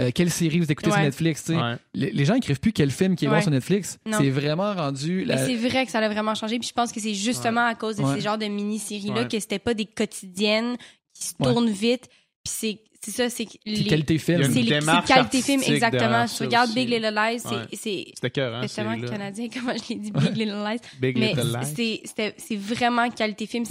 euh, 0.00 0.10
quelle 0.12 0.28
série 0.30 0.58
vous 0.58 0.72
écoutez 0.72 0.90
sur. 0.90 0.98
Netflix? 0.98 1.44
tu 1.44 1.52
sais. 1.52 1.56
Ouais. 1.60 1.76
Les, 1.94 2.10
les 2.10 2.24
gens 2.24 2.34
écrivent 2.34 2.58
plus 2.58 2.72
quel 2.72 2.90
film 2.90 3.14
qui 3.14 3.26
est 3.26 3.28
bon 3.28 3.34
Ouais. 3.34 3.42
sur 3.42 3.52
Netflix. 3.52 3.98
C'est 4.10 4.28
vraiment 4.30 4.74
rendu. 4.74 5.18
Mais 5.18 5.36
la- 5.36 5.46
c'est 5.46 5.54
vrai 5.54 5.84
que 5.86 5.92
ça 5.92 6.00
a 6.00 6.08
vraiment 6.08 6.34
changé. 6.34 6.58
Puis 6.58 6.66
je 6.66 6.72
pense 6.74 6.90
que 6.90 6.98
c'est 6.98 7.14
justement 7.14 7.64
à 7.64 7.76
cause 7.76 7.94
de 7.98 8.02
Ouais. 8.02 8.14
ces 8.16 8.20
genres 8.22 8.36
de 8.38 8.46
mini-séries-là 8.46 9.22
Ouais. 9.22 9.28
que 9.28 9.38
c'était 9.38 9.60
pas 9.60 9.72
des 9.72 9.84
quotidiennes 9.84 10.76
qui 11.12 11.28
se 11.28 11.34
Ouais. 11.38 11.46
tournent 11.46 11.70
vite. 11.70 12.08
Puis 12.42 12.52
c'est 13.04 13.10
ça, 13.10 13.30
c'est 13.30 13.46
les- 13.66 13.84
qualité 13.84 14.18
film. 14.18 14.42
C'est 14.44 14.62
les- 14.62 14.80
qualité 15.06 15.42
film, 15.42 15.62
exactement. 15.62 16.24
regardes 16.40 16.70
aussi. 16.70 16.74
Big 16.74 16.88
Little 16.88 17.14
Lies, 17.14 17.40
c'est- 17.40 17.76
c'est 17.76 18.04
hein, 18.54 18.66
tellement 18.66 19.00
canadien, 19.08 19.48
comment 19.54 19.72
je 19.76 19.88
l'ai 19.94 20.00
dit, 20.00 20.10
Big 20.12 20.36
Little 20.36 20.64
Lies. 20.64 20.78
Big 21.00 21.18
Mais 21.18 21.34
Little 21.34 21.58
Lies. 21.58 22.02
c'est- 22.16 22.34
c'est 22.38 22.56
vraiment 22.56 23.08
qualité 23.10 23.46
film. 23.46 23.64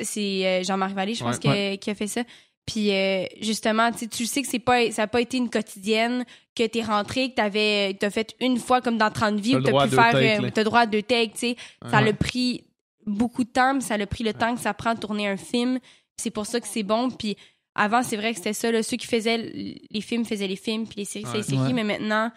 C'est 0.00 0.46
euh, 0.46 0.62
Jean-Marc 0.62 0.94
Vallée, 0.94 1.14
je 1.14 1.24
pense, 1.24 1.38
que- 1.38 1.76
qui 1.76 1.90
a 1.90 1.94
fait 1.94 2.06
ça. 2.06 2.22
Puis 2.66 2.92
euh, 2.92 3.24
justement, 3.40 3.90
tu 3.92 4.00
sais, 4.00 4.06
tu 4.08 4.26
sais 4.26 4.42
que 4.42 4.48
c'est 4.48 4.58
pas, 4.58 4.90
ça 4.90 5.02
n'a 5.02 5.06
pas 5.08 5.20
été 5.22 5.38
une 5.38 5.48
quotidienne, 5.48 6.24
que 6.54 6.66
t'es 6.66 6.82
rentré, 6.82 7.30
que 7.30 7.36
t'avais, 7.36 7.94
t'as 7.98 8.10
fait 8.10 8.34
une 8.40 8.58
fois 8.58 8.80
comme 8.82 8.98
dans 8.98 9.10
30 9.10 9.40
vies, 9.40 9.56
où 9.56 9.62
t'as 9.62 9.86
pu 9.86 9.94
faire, 9.94 10.14
euh, 10.42 10.50
t'as 10.52 10.64
droit 10.64 10.80
à 10.80 10.86
deux 10.86 11.02
takes, 11.02 11.32
tu 11.32 11.38
sais. 11.38 11.56
Ça 11.90 12.02
Ouais. 12.02 12.10
a 12.10 12.12
pris 12.12 12.64
beaucoup 13.06 13.44
de 13.44 13.48
temps, 13.48 13.72
puis 13.72 13.82
ça 13.82 13.94
a 13.94 14.06
pris 14.06 14.22
le 14.22 14.34
temps 14.34 14.54
que 14.54 14.60
ça 14.60 14.74
prend 14.74 14.92
de 14.94 15.00
tourner 15.00 15.26
un 15.28 15.38
film. 15.38 15.78
C'est 16.18 16.30
pour 16.30 16.44
ça 16.46 16.60
que 16.60 16.66
c'est 16.68 16.82
bon. 16.82 17.10
Puis 17.10 17.36
avant, 17.78 18.02
c'est 18.02 18.16
vrai 18.16 18.30
que 18.32 18.36
c'était 18.38 18.52
ça. 18.52 18.70
Là, 18.72 18.82
ceux 18.82 18.96
qui 18.96 19.06
faisaient 19.06 19.38
les 19.38 20.00
films 20.00 20.24
faisaient 20.24 20.46
les 20.48 20.56
films, 20.56 20.86
puis 20.86 20.96
les 20.98 21.04
séries, 21.04 21.24
Ouais. 21.26 21.36
les 21.38 21.42
séries. 21.42 21.58
Ouais. 21.60 21.72
Mais 21.72 21.84
maintenant, 21.84 22.30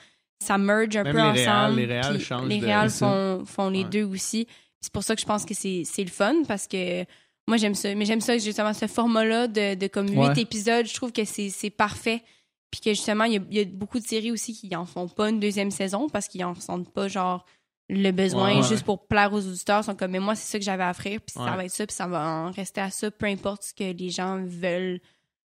ça 0.44 0.58
merge 0.58 0.96
un 0.96 1.04
Même 1.04 1.14
peu 1.14 1.18
les 1.20 1.24
ensemble. 1.24 1.46
réals, 1.46 1.76
les 1.76 1.86
réals 1.86 2.20
changent 2.20 2.48
Les 2.50 2.60
réals 2.60 2.90
font, 2.90 3.44
font 3.46 3.70
les 3.70 3.84
Ouais. 3.84 3.90
deux 3.90 4.04
aussi. 4.04 4.48
C'est 4.80 4.92
pour 4.94 5.04
ça 5.04 5.16
que 5.16 5.22
je 5.22 5.26
pense 5.28 5.46
que 5.46 5.54
c'est 5.54 5.84
le 5.98 6.10
fun, 6.10 6.36
parce 6.48 6.68
que 6.68 7.04
moi, 7.48 7.58
j'aime 7.58 7.76
ça. 7.76 7.94
Mais 7.96 8.06
j'aime 8.06 8.22
ça, 8.22 8.38
justement, 8.38 8.74
ce 8.74 8.88
format-là 8.88 9.48
de, 9.48 9.76
de 9.76 9.88
comme 9.88 10.08
huit 10.10 10.38
épisodes. 10.38 10.86
Je 10.88 10.94
trouve 10.94 11.12
que 11.12 11.26
c'est 11.26 11.70
parfait. 11.70 12.24
Puis 12.72 12.80
que 12.80 12.90
justement, 12.92 13.26
il 13.26 13.34
y, 13.34 13.38
a, 13.38 13.42
il 13.52 13.58
y 13.58 13.60
a 13.60 13.66
beaucoup 13.66 14.00
de 14.00 14.06
séries 14.06 14.32
aussi 14.32 14.54
qui 14.54 14.74
en 14.78 14.86
font 14.86 15.08
pas 15.10 15.30
une 15.30 15.42
deuxième 15.42 15.72
saison 15.72 16.08
parce 16.08 16.30
qu'ils 16.30 16.46
en 16.46 16.54
ressentent 16.54 16.90
pas, 16.94 17.10
genre, 17.10 17.46
le 17.90 18.12
besoin 18.12 18.52
Ouais, 18.56 18.62
ouais. 18.62 18.68
juste 18.70 18.86
pour 18.86 19.08
plaire 19.08 19.34
aux 19.34 19.46
auditeurs. 19.46 19.82
Ils 19.82 19.88
sont 19.88 19.96
comme, 19.96 20.12
mais 20.12 20.20
moi, 20.20 20.36
c'est 20.36 20.50
ça 20.50 20.58
que 20.58 20.64
j'avais 20.64 20.84
à 20.84 20.92
offrir, 20.92 21.20
puis 21.20 21.34
ça 21.34 21.42
va 21.58 21.66
être 21.66 21.72
ça, 21.72 21.86
puis 21.86 21.94
ça 21.94 22.08
va 22.08 22.26
en 22.26 22.52
rester 22.52 22.80
à 22.80 22.90
ça, 22.90 23.12
peu 23.12 23.26
importe 23.26 23.64
ce 23.64 23.74
que 23.74 23.84
les 23.92 24.10
gens 24.10 24.40
veulent 24.46 25.02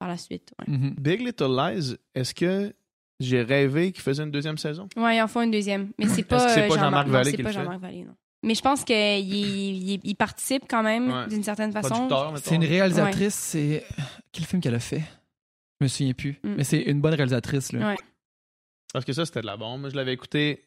par 0.03 0.09
la 0.09 0.17
suite. 0.17 0.53
Ouais, 0.59 0.75
Mhm. 0.75 0.95
Big 0.99 1.21
Little 1.21 1.55
Lies, 1.57 1.95
est-ce 2.17 2.35
que 2.35 2.75
j'ai 3.21 3.41
rêvé 3.43 3.93
qu'il 3.93 4.03
faisait 4.03 4.25
une 4.25 4.33
deuxième 4.33 4.59
saison? 4.59 4.89
Ouais, 4.97 5.17
ils 5.17 5.23
en 5.23 5.29
font 5.29 5.43
une 5.43 5.53
deuxième. 5.53 5.93
Mais 5.97 6.09
c'est 6.09 6.25
pas, 6.25 6.39
pas 6.57 6.69
Jean-Marc 6.77 7.07
Vallée 7.07 7.31
qui 7.33 7.43
le 7.43 7.49
fait? 7.53 7.63
Vallée, 7.79 8.05
non. 8.05 8.17
Mais 8.43 8.57
je 8.57 8.63
pense 8.63 8.83
qu'il 8.83 8.97
il, 8.97 10.01
il 10.03 10.15
participe 10.17 10.65
quand 10.69 10.83
même 10.83 11.09
Ouais. 11.09 11.29
d'une 11.29 11.45
certaine 11.45 11.71
façon. 11.71 12.09
C'est 12.43 12.57
une 12.57 12.65
réalisatrice, 12.65 13.35
c'est. 13.35 13.85
Quel 14.33 14.45
film 14.45 14.61
qu'elle 14.61 14.75
a 14.75 14.81
fait? 14.81 15.05
Je 15.81 15.85
me 15.85 15.89
souviens 15.89 16.15
plus. 16.15 16.33
Mm. 16.43 16.55
Mais 16.57 16.65
c'est 16.65 16.81
une 16.83 17.01
bonne 17.01 17.15
réalisatrice. 17.15 17.71
Là. 17.73 17.91
Ouais. 17.91 17.97
Parce 18.93 19.05
que 19.05 19.13
ça, 19.13 19.25
c'était 19.25 19.43
de 19.43 19.47
la 19.47 19.57
bombe. 19.57 19.83
Moi, 19.83 19.91
je 19.91 19.95
l'avais 19.95 20.13
écouté 20.15 20.65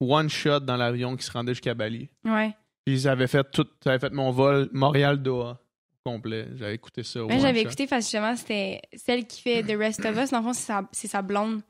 one 0.00 0.28
shot 0.28 0.58
dans 0.60 0.76
l'avion 0.76 1.16
qui 1.16 1.24
se 1.24 1.30
rendait 1.30 1.52
jusqu'à 1.52 1.74
Bali. 1.74 2.08
Ouais. 2.24 2.52
Puis 2.84 2.98
j'avais 2.98 3.28
fait 3.28 3.48
tout, 3.52 3.66
j'avais 3.84 4.00
fait 4.00 4.12
mon 4.12 4.32
vol 4.32 4.68
Montréal-Doha 4.72 5.60
complet. 6.04 6.46
J'avais 6.56 6.74
écouté 6.74 7.02
ça. 7.02 7.24
One 7.24 7.40
j'avais 7.40 7.62
écouté 7.62 7.86
parce 7.86 8.04
que 8.06 8.10
justement, 8.10 8.36
c'était 8.36 8.80
celle 8.94 9.26
qui 9.26 9.40
fait 9.42 9.62
The 9.62 9.76
Rest 9.78 10.04
of 10.04 10.16
Us. 10.16 10.30
Dans 10.30 10.38
le 10.38 10.44
fond, 10.44 10.52
c'est 10.52 10.66
sa, 10.66 10.88
c'est 10.92 11.08
sa 11.08 11.22
blonde. 11.22 11.60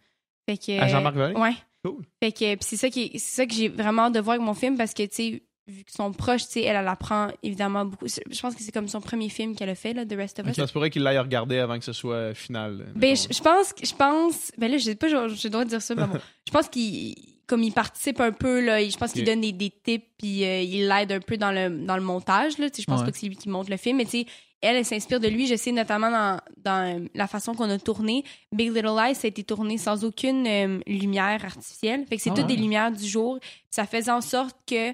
Fait 0.48 0.56
que, 0.58 0.80
À 0.80 0.88
Jean-Marc 0.88 1.14
Vallée? 1.16 1.34
Ouais. 1.36 1.54
Cool. 1.84 2.02
Fait 2.22 2.32
que, 2.32 2.54
puis 2.54 2.58
c'est 2.62 2.76
ça, 2.76 2.88
qui 2.90 3.18
ça 3.18 3.44
que 3.46 3.52
j'ai 3.54 3.68
vraiment 3.68 4.02
hâte 4.02 4.14
de 4.14 4.20
voir 4.20 4.34
avec 4.34 4.46
mon 4.46 4.54
film 4.54 4.76
parce 4.76 4.94
que, 4.94 5.02
tu 5.02 5.08
sais, 5.14 5.42
vu 5.68 5.84
qu'ils 5.84 5.94
sont 5.94 6.12
proches, 6.12 6.44
tu 6.46 6.52
sais, 6.52 6.62
elle, 6.62 6.76
elle 6.76 6.88
apprend 6.88 7.28
évidemment 7.42 7.84
beaucoup. 7.84 8.06
Je 8.08 8.40
pense 8.40 8.54
que 8.54 8.62
c'est 8.62 8.72
comme 8.72 8.88
son 8.88 9.00
premier 9.00 9.28
film 9.28 9.54
qu'elle 9.56 9.68
a 9.68 9.74
fait, 9.74 9.92
là, 9.92 10.04
The 10.06 10.14
Rest 10.14 10.38
of 10.40 10.48
Us. 10.48 10.54
Ça 10.56 10.66
se 10.66 10.72
pourrait 10.72 10.90
qu'il 10.90 11.02
l'aille 11.02 11.18
regarder 11.18 11.58
avant 11.58 11.78
que 11.78 11.84
ce 11.84 11.92
soit 11.92 12.34
final. 12.34 12.86
Ben, 12.96 13.16
je, 13.16 13.32
je 13.34 13.40
pense, 13.42 13.72
que- 13.72 13.84
je 13.86 13.94
pense, 13.94 14.50
ben 14.58 14.70
là, 14.70 14.78
je 14.78 14.84
sais 14.84 14.94
pas, 14.94 15.08
je, 15.08 15.34
je 15.34 15.48
dois 15.48 15.64
dire 15.64 15.82
ça, 15.82 15.94
mais 15.94 16.06
bon, 16.06 16.18
je 16.48 16.52
pense 16.52 16.68
qu'il, 16.68 17.14
comme 17.46 17.62
il 17.62 17.72
participe 17.72 18.20
un 18.20 18.32
peu, 18.32 18.60
là, 18.64 18.82
je 18.88 18.96
pense 18.96 19.12
qu'il 19.12 19.24
donne 19.24 19.40
des, 19.40 19.52
des 19.52 19.70
tips, 19.70 20.06
puis 20.18 20.44
euh, 20.44 20.60
il 20.62 20.88
l'aide 20.88 21.12
un 21.12 21.20
peu 21.20 21.36
dans 21.36 21.50
le, 21.52 21.84
dans 21.84 21.96
le 21.96 22.02
montage, 22.02 22.58
là, 22.58 22.68
je 22.76 22.84
pense 22.84 23.00
Ouais. 23.00 23.06
pas 23.06 23.12
que 23.12 23.18
c'est 23.18 23.26
lui 23.26 23.36
qui 23.36 23.48
monte 23.48 23.68
le 23.68 23.76
film, 23.76 23.96
mais 23.98 24.04
tu 24.04 24.10
sais, 24.22 24.26
elle, 24.60 24.76
elle 24.76 24.84
s'inspire 24.84 25.18
de 25.18 25.26
lui, 25.28 25.46
je 25.48 25.56
sais, 25.56 25.72
notamment 25.72 26.10
dans, 26.10 26.40
dans 26.58 27.08
la 27.14 27.26
façon 27.26 27.52
qu'on 27.54 27.68
a 27.68 27.78
tourné. 27.78 28.22
Big 28.52 28.68
Little 28.68 28.96
Lies, 28.96 29.14
ça 29.16 29.22
a 29.24 29.28
été 29.28 29.42
tourné 29.42 29.76
sans 29.76 30.04
aucune 30.04 30.46
euh, 30.46 30.78
lumière 30.86 31.44
artificielle, 31.44 32.06
fait 32.06 32.16
que 32.16 32.22
c'est 32.22 32.30
Ah 32.30 32.34
toutes 32.34 32.46
des 32.46 32.56
lumières 32.56 32.92
du 32.92 33.04
jour, 33.06 33.38
ça 33.70 33.86
faisait 33.86 34.12
en 34.12 34.20
sorte 34.20 34.56
que, 34.66 34.90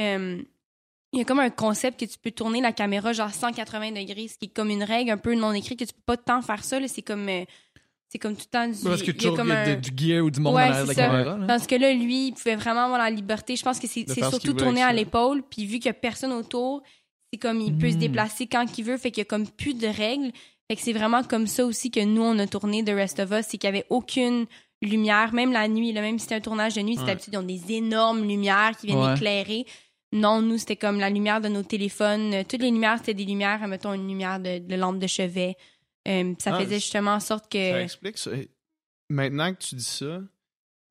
euh, 0.00 0.42
il 1.12 1.18
y 1.18 1.20
a 1.20 1.24
comme 1.24 1.38
un 1.38 1.50
concept 1.50 2.00
que 2.00 2.06
tu 2.06 2.18
peux 2.18 2.32
tourner 2.32 2.60
la 2.60 2.72
caméra 2.72 3.12
genre 3.12 3.32
180 3.32 3.92
degrés, 3.92 4.26
ce 4.26 4.36
qui 4.36 4.46
est 4.46 4.48
comme 4.48 4.68
une 4.70 4.82
règle 4.82 5.12
un 5.12 5.16
peu 5.16 5.36
non 5.36 5.52
écrite 5.52 5.78
que 5.78 5.84
tu 5.84 5.92
peux 5.94 6.02
pas 6.04 6.16
tant 6.16 6.42
faire 6.42 6.64
ça. 6.64 6.78
C'est 6.88 7.02
comme, 7.02 7.28
euh, 7.28 7.44
c'est 8.14 8.18
comme 8.20 8.34
tout 8.36 8.44
le 8.46 8.50
temps 8.58 8.68
du. 8.68 8.78
Parce 8.84 9.02
que 9.02 9.06
il 9.06 9.08
y 9.08 9.10
a 9.10 9.14
toujours 9.14 9.36
comme 9.36 9.48
il 9.48 9.50
y 9.50 9.54
a 9.54 9.60
un- 9.62 9.74
de- 9.74 9.80
du 9.80 9.90
gear 9.96 10.24
ou 10.24 10.30
du 10.30 10.38
monde 10.38 10.54
Ouais, 10.54 10.62
en 10.62 10.66
arrière 10.66 10.82
de 10.84 10.88
la 10.88 10.94
ça. 10.94 11.06
caméra. 11.08 11.36
là. 11.36 11.46
Parce 11.48 11.66
que 11.66 11.74
là, 11.74 11.92
lui, 11.92 12.28
il 12.28 12.32
pouvait 12.32 12.54
vraiment 12.54 12.84
avoir 12.84 12.98
la 13.00 13.10
liberté. 13.10 13.56
Je 13.56 13.62
pense 13.64 13.80
que 13.80 13.88
c'est 13.88 14.08
surtout 14.08 14.48
veut 14.48 14.54
tourné 14.54 14.82
à 14.82 14.92
l'épaule. 14.92 15.42
Puis 15.50 15.66
vu 15.66 15.80
qu'il 15.80 15.90
n'y 15.90 15.96
a 15.96 16.00
personne 16.00 16.32
autour, 16.32 16.82
c'est 17.32 17.40
comme 17.40 17.60
il 17.60 17.76
peut 17.76 17.90
se 17.90 17.96
Mm. 17.96 17.98
déplacer 17.98 18.46
quand 18.46 18.64
il 18.78 18.84
veut. 18.84 18.96
Fait 18.96 19.10
qu'il 19.10 19.18
y 19.20 19.22
a 19.22 19.24
comme 19.24 19.48
plus 19.48 19.74
de 19.74 19.88
règles. 19.88 20.30
Fait 20.70 20.76
que 20.76 20.80
c'est 20.82 20.92
vraiment 20.92 21.22
comme 21.24 21.48
ça 21.48 21.66
aussi 21.66 21.90
que 21.90 22.00
nous, 22.04 22.22
on 22.22 22.38
a 22.38 22.46
tourné 22.46 22.84
The 22.84 22.90
Rest 22.90 23.18
of 23.18 23.30
Us. 23.32 23.46
C'est 23.48 23.58
qu'il 23.58 23.68
n'y 23.70 23.76
avait 23.78 23.86
aucune 23.90 24.46
lumière, 24.80 25.32
même 25.34 25.50
la 25.52 25.66
nuit. 25.66 25.92
Là, 25.92 26.00
même 26.00 26.18
si 26.18 26.22
c'était 26.24 26.36
un 26.36 26.40
tournage 26.40 26.74
de 26.74 26.82
nuit, 26.82 26.94
c'est 26.94 27.00
Ouais. 27.00 27.06
d'habitude, 27.08 27.32
ils 27.34 27.38
ont 27.38 27.42
des 27.42 27.72
énormes 27.72 28.22
lumières 28.26 28.72
qui 28.78 28.86
viennent 28.86 28.98
Ouais. 28.98 29.14
éclairer. 29.14 29.66
Non, 30.12 30.40
nous, 30.40 30.58
c'était 30.58 30.76
comme 30.76 31.00
la 31.00 31.10
lumière 31.10 31.40
de 31.40 31.48
nos 31.48 31.64
téléphones. 31.64 32.44
Toutes 32.48 32.60
les 32.62 32.70
lumières, 32.70 32.98
c'était 32.98 33.14
des 33.14 33.24
lumières, 33.24 33.66
mettons, 33.66 33.92
une 33.94 34.06
lumière 34.06 34.38
de, 34.38 34.58
de 34.58 34.74
lampe 34.76 34.98
de 35.00 35.06
chevet. 35.08 35.56
Euh, 36.06 36.34
ça 36.38 36.54
Ah, 36.54 36.60
faisait 36.60 36.76
justement 36.76 37.12
en 37.14 37.20
sorte 37.20 37.44
Ça 37.44 37.48
que... 37.58 37.82
explique 37.82 38.18
ça. 38.18 38.30
Maintenant 39.10 39.52
que 39.52 39.58
tu 39.58 39.74
dis 39.74 39.84
ça, 39.84 40.20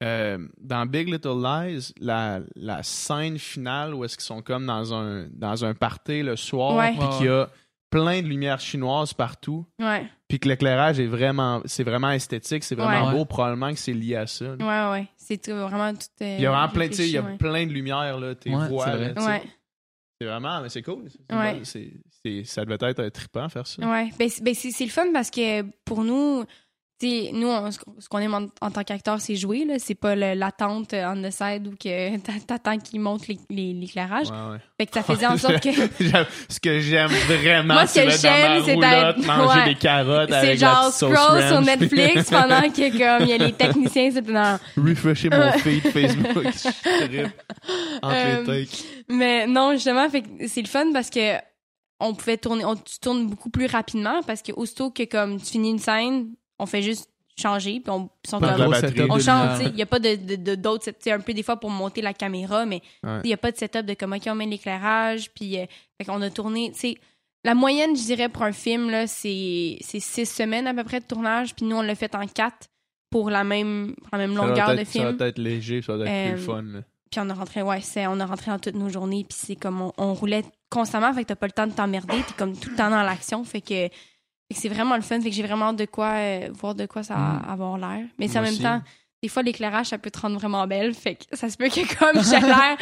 euh, 0.03 0.47
dans 0.59 0.85
Big 0.85 1.07
Little 1.07 1.41
Lies, 1.41 1.93
la, 1.99 2.41
la 2.55 2.83
scène 2.83 3.37
finale 3.39 3.93
où 3.93 4.03
est-ce 4.03 4.17
qu'ils 4.17 4.25
sont 4.25 4.41
comme 4.41 4.65
dans 4.65 4.93
un, 4.93 5.27
dans 5.31 5.63
un 5.65 5.73
party 5.73 6.23
le 6.23 6.35
soir, 6.35 6.75
Ouais. 6.75 6.95
puis 6.97 7.07
qu'il 7.17 7.25
y 7.27 7.29
a 7.29 7.49
plein 7.89 8.21
de 8.23 8.27
lumières 8.27 8.59
chinoises 8.59 9.13
partout, 9.13 9.65
puis 10.27 10.39
que 10.39 10.49
l'éclairage 10.49 10.99
est 10.99 11.05
vraiment, 11.05 11.61
c'est 11.65 11.83
vraiment 11.83 12.09
esthétique, 12.09 12.63
c'est 12.63 12.73
vraiment 12.75 13.09
Ouais. 13.09 13.13
beau, 13.13 13.25
probablement 13.25 13.71
que 13.71 13.77
c'est 13.77 13.93
lié 13.93 14.15
à 14.15 14.25
ça. 14.27 14.55
là. 14.55 14.91
ouais, 14.91 14.99
ouais. 15.01 15.07
C'est 15.15 15.39
tout- 15.41 15.51
vraiment 15.51 15.93
tout... 15.93 16.07
euh, 16.23 16.35
Il 16.37 16.41
y 16.41 16.45
a 16.47 16.51
vraiment 16.51 16.69
plein, 16.73 16.87
tu 16.87 16.95
sais, 16.95 17.05
il 17.07 17.11
y 17.13 17.17
a 17.19 17.21
plein 17.23 17.65
de 17.67 17.71
lumières 17.71 18.19
là, 18.19 18.33
tes 18.33 18.49
Ouais, 18.53 18.67
voix, 18.67 18.85
c'est 18.85 19.13
vrai. 19.13 19.43
vraiment, 20.21 20.61
mais 20.61 20.69
c'est 20.69 20.81
cool. 20.81 21.05
C'est- 21.63 21.93
ça 22.45 22.65
devait 22.65 22.77
être 22.91 23.07
trippant 23.09 23.49
faire 23.49 23.67
ça. 23.67 23.85
Ouais, 23.85 24.09
ben, 24.17 24.29
c'est- 24.29 24.43
ben, 24.43 24.53
c'est 24.53 24.85
le 24.85 24.91
fun 24.91 25.07
parce 25.13 25.29
que 25.29 25.61
pour 25.85 26.03
nous, 26.03 26.43
nous, 27.33 27.47
on- 27.49 27.69
ce 27.69 28.07
qu'on- 28.07 28.19
aime 28.19 28.33
en, 28.33 28.47
en 28.65 28.71
tant 28.71 28.83
qu'acteur, 28.85 29.19
c'est 29.19 29.35
jouer. 29.35 29.65
là. 29.65 29.73
C'est 29.77 29.93
pas 29.95 30.15
l'attente 30.15 30.93
on 30.93 31.21
the 31.21 31.31
side 31.31 31.67
ou 31.67 31.71
que 31.71 32.17
t'a- 32.23 32.31
t'attends 32.47 32.77
qu'il 32.77 33.01
monte 33.01 33.23
l'éclairage. 33.49 34.27
Ouais, 34.29 34.51
ouais. 34.53 34.57
Fait 34.79 34.85
que 34.85 34.93
ça 34.93 35.03
faisait 35.03 35.25
en 35.27 35.37
sorte 35.37 35.59
que 35.61 35.69
ce 36.49 36.59
que 36.61 36.79
j'aime 36.79 37.09
vraiment, 37.27 37.73
Moi, 37.73 37.87
ce 37.87 37.95
que 37.95 38.09
j'aime, 38.09 38.63
c'est 38.63 38.73
roulotte, 38.75 39.17
être- 39.17 39.25
manger 39.25 39.59
ouais. 39.59 39.65
des 39.65 39.75
carottes 39.75 40.29
c'est 40.29 40.35
avec 40.37 40.59
la 40.61 40.67
genre 40.67 40.79
petite 40.87 40.93
sauce 40.99 41.13
scroll 41.13 41.47
sur. 41.49 41.61
Netflix 41.61 42.29
pendant 42.31 42.61
que 42.69 42.89
comme 43.17 43.27
il 43.27 43.29
y 43.31 43.33
a 43.33 43.37
les 43.37 43.51
techniciens, 43.51 44.09
c'est 44.13 44.21
dans 44.21 44.57
refresher 44.77 45.29
mon 45.29 45.51
feed 45.59 45.81
Facebook. 45.81 46.47
Je 46.53 47.25
entre 48.01 48.15
Euh, 48.15 48.39
les 48.45 48.65
takes. 48.65 48.83
Mais 49.09 49.45
non, 49.45 49.73
justement, 49.73 50.09
fait 50.09 50.23
c'est 50.47 50.61
le 50.61 50.67
fun 50.67 50.85
parce 50.93 51.09
que 51.09 51.35
on 52.03 52.13
pouvait 52.13 52.37
tourner, 52.37 52.65
on 52.65 52.75
tu 52.75 52.99
tournes 52.99 53.27
beaucoup 53.27 53.49
plus 53.49 53.65
rapidement 53.65 54.21
parce 54.23 54.41
que 54.41 54.51
aussitôt 54.53 54.91
que 54.91 55.03
comme 55.03 55.39
tu 55.39 55.45
finis 55.53 55.71
une 55.71 55.79
scène, 55.79 56.29
on 56.59 56.65
fait 56.65 56.81
juste 56.81 57.09
changer 57.39 57.79
puis 57.79 57.89
on 57.89 58.09
sont 58.29 58.39
de 58.39 58.45
comme 58.45 59.09
on 59.11 59.17
de 59.17 59.21
change, 59.21 59.59
il 59.65 59.75
y 59.75 59.81
a 59.81 59.85
pas 59.87 59.97
de 59.99 60.15
de- 60.15 60.35
de- 60.35 60.55
d'autres, 60.55 60.85
sais, 60.99 61.11
un 61.11 61.19
peu 61.19 61.33
des 61.33 61.41
fois 61.41 61.57
pour 61.57 61.71
monter 61.71 62.01
la 62.01 62.13
caméra, 62.13 62.65
mais 62.65 62.81
Ouais. 63.03 63.21
il 63.23 63.29
y 63.29 63.33
a 63.33 63.37
pas 63.37 63.51
de 63.51 63.57
setup 63.57 63.85
de 63.87 63.95
comment 63.95 64.17
on 64.27 64.35
met 64.35 64.45
l'éclairage, 64.45 65.31
puis 65.33 65.57
euh, 65.59 65.65
fait 65.97 66.05
qu'on 66.05 66.21
a 66.21 66.29
tourné, 66.29 66.71
tu 66.73 66.79
sais, 66.79 66.97
la 67.43 67.55
moyenne, 67.55 67.95
je 67.95 68.03
dirais 68.03 68.29
pour 68.29 68.43
un 68.43 68.51
film 68.51 68.89
là, 68.91 69.07
c'est 69.07 69.77
c'est 69.81 69.99
six 69.99 70.25
semaines 70.27 70.67
à 70.67 70.73
peu 70.75 70.83
près 70.83 70.99
de 70.99 71.05
tournage, 71.05 71.55
puis 71.55 71.65
nous 71.65 71.75
on 71.75 71.81
l'a 71.81 71.95
fait 71.95 72.13
en 72.15 72.27
quatre 72.27 72.67
pour 73.09 73.29
la 73.31 73.43
même 73.43 73.95
pour 73.97 74.09
la 74.11 74.19
même 74.27 74.35
Ça 74.35 74.45
longueur 74.45 74.67
de 74.69 74.73
être- 74.81 74.85
Ça 74.87 74.91
film. 74.91 75.11
doit 75.17 75.27
être 75.27 75.39
léger, 75.39 75.81
ça 75.81 75.95
doit 75.97 76.05
être 76.07 76.11
Euh, 76.11 76.33
plus 76.35 76.39
le 76.47 76.53
fun. 76.53 76.61
là. 76.61 76.79
Puis 77.13 77.21
on 77.23 77.29
a 77.29 77.35
rentré, 77.35 77.61
ouais, 77.61 77.79
c'est, 77.81 78.07
on 78.07 78.19
a 78.19 78.25
rentré 78.25 78.49
dans 78.49 78.57
toutes 78.57 78.73
nos 78.73 78.89
journées, 78.89 79.23
puis 79.23 79.37
c'est 79.39 79.55
comme 79.55 79.81
on, 79.81 79.93
on 79.99 80.15
roulait 80.15 80.43
constamment, 80.71 81.13
fait 81.13 81.21
que 81.21 81.27
t'as 81.27 81.35
pas 81.35 81.45
le 81.45 81.51
temps 81.51 81.67
de 81.67 81.71
t'emmerder, 81.71 82.23
t'es 82.27 82.33
comme 82.35 82.57
tout 82.57 82.71
le 82.71 82.75
temps 82.75 82.89
dans 82.89 83.03
l'action, 83.03 83.43
fait 83.43 83.61
que, 83.61 83.87
que 83.87 83.93
c'est 84.49 84.67
vraiment 84.67 84.95
le 84.95 85.03
fun, 85.03 85.21
fait 85.21 85.29
que 85.29 85.35
j'ai 85.35 85.43
vraiment 85.45 85.73
de 85.73 85.85
quoi 85.85 86.13
euh, 86.15 86.49
voir 86.53 86.73
de 86.73 86.87
quoi 86.87 87.03
ça 87.03 87.15
Mm. 87.15 87.41
avoir 87.49 87.77
l'air. 87.77 88.07
Mais 88.17 88.27
c'est 88.27 88.39
en 88.39 88.41
même 88.41 88.53
aussi. 88.53 88.63
temps, 88.63 88.81
des 89.23 89.29
fois 89.29 89.41
l'éclairage 89.41 89.87
ça 89.87 89.97
peut 89.97 90.11
te 90.11 90.19
rendre 90.19 90.37
vraiment 90.37 90.67
belle, 90.67 90.93
fait 90.93 91.15
que 91.15 91.23
ça 91.31 91.49
se 91.49 91.55
peut 91.57 91.69
que 91.69 91.79
comme 91.97 92.21
j'ai 92.23 92.39
l'air 92.39 92.77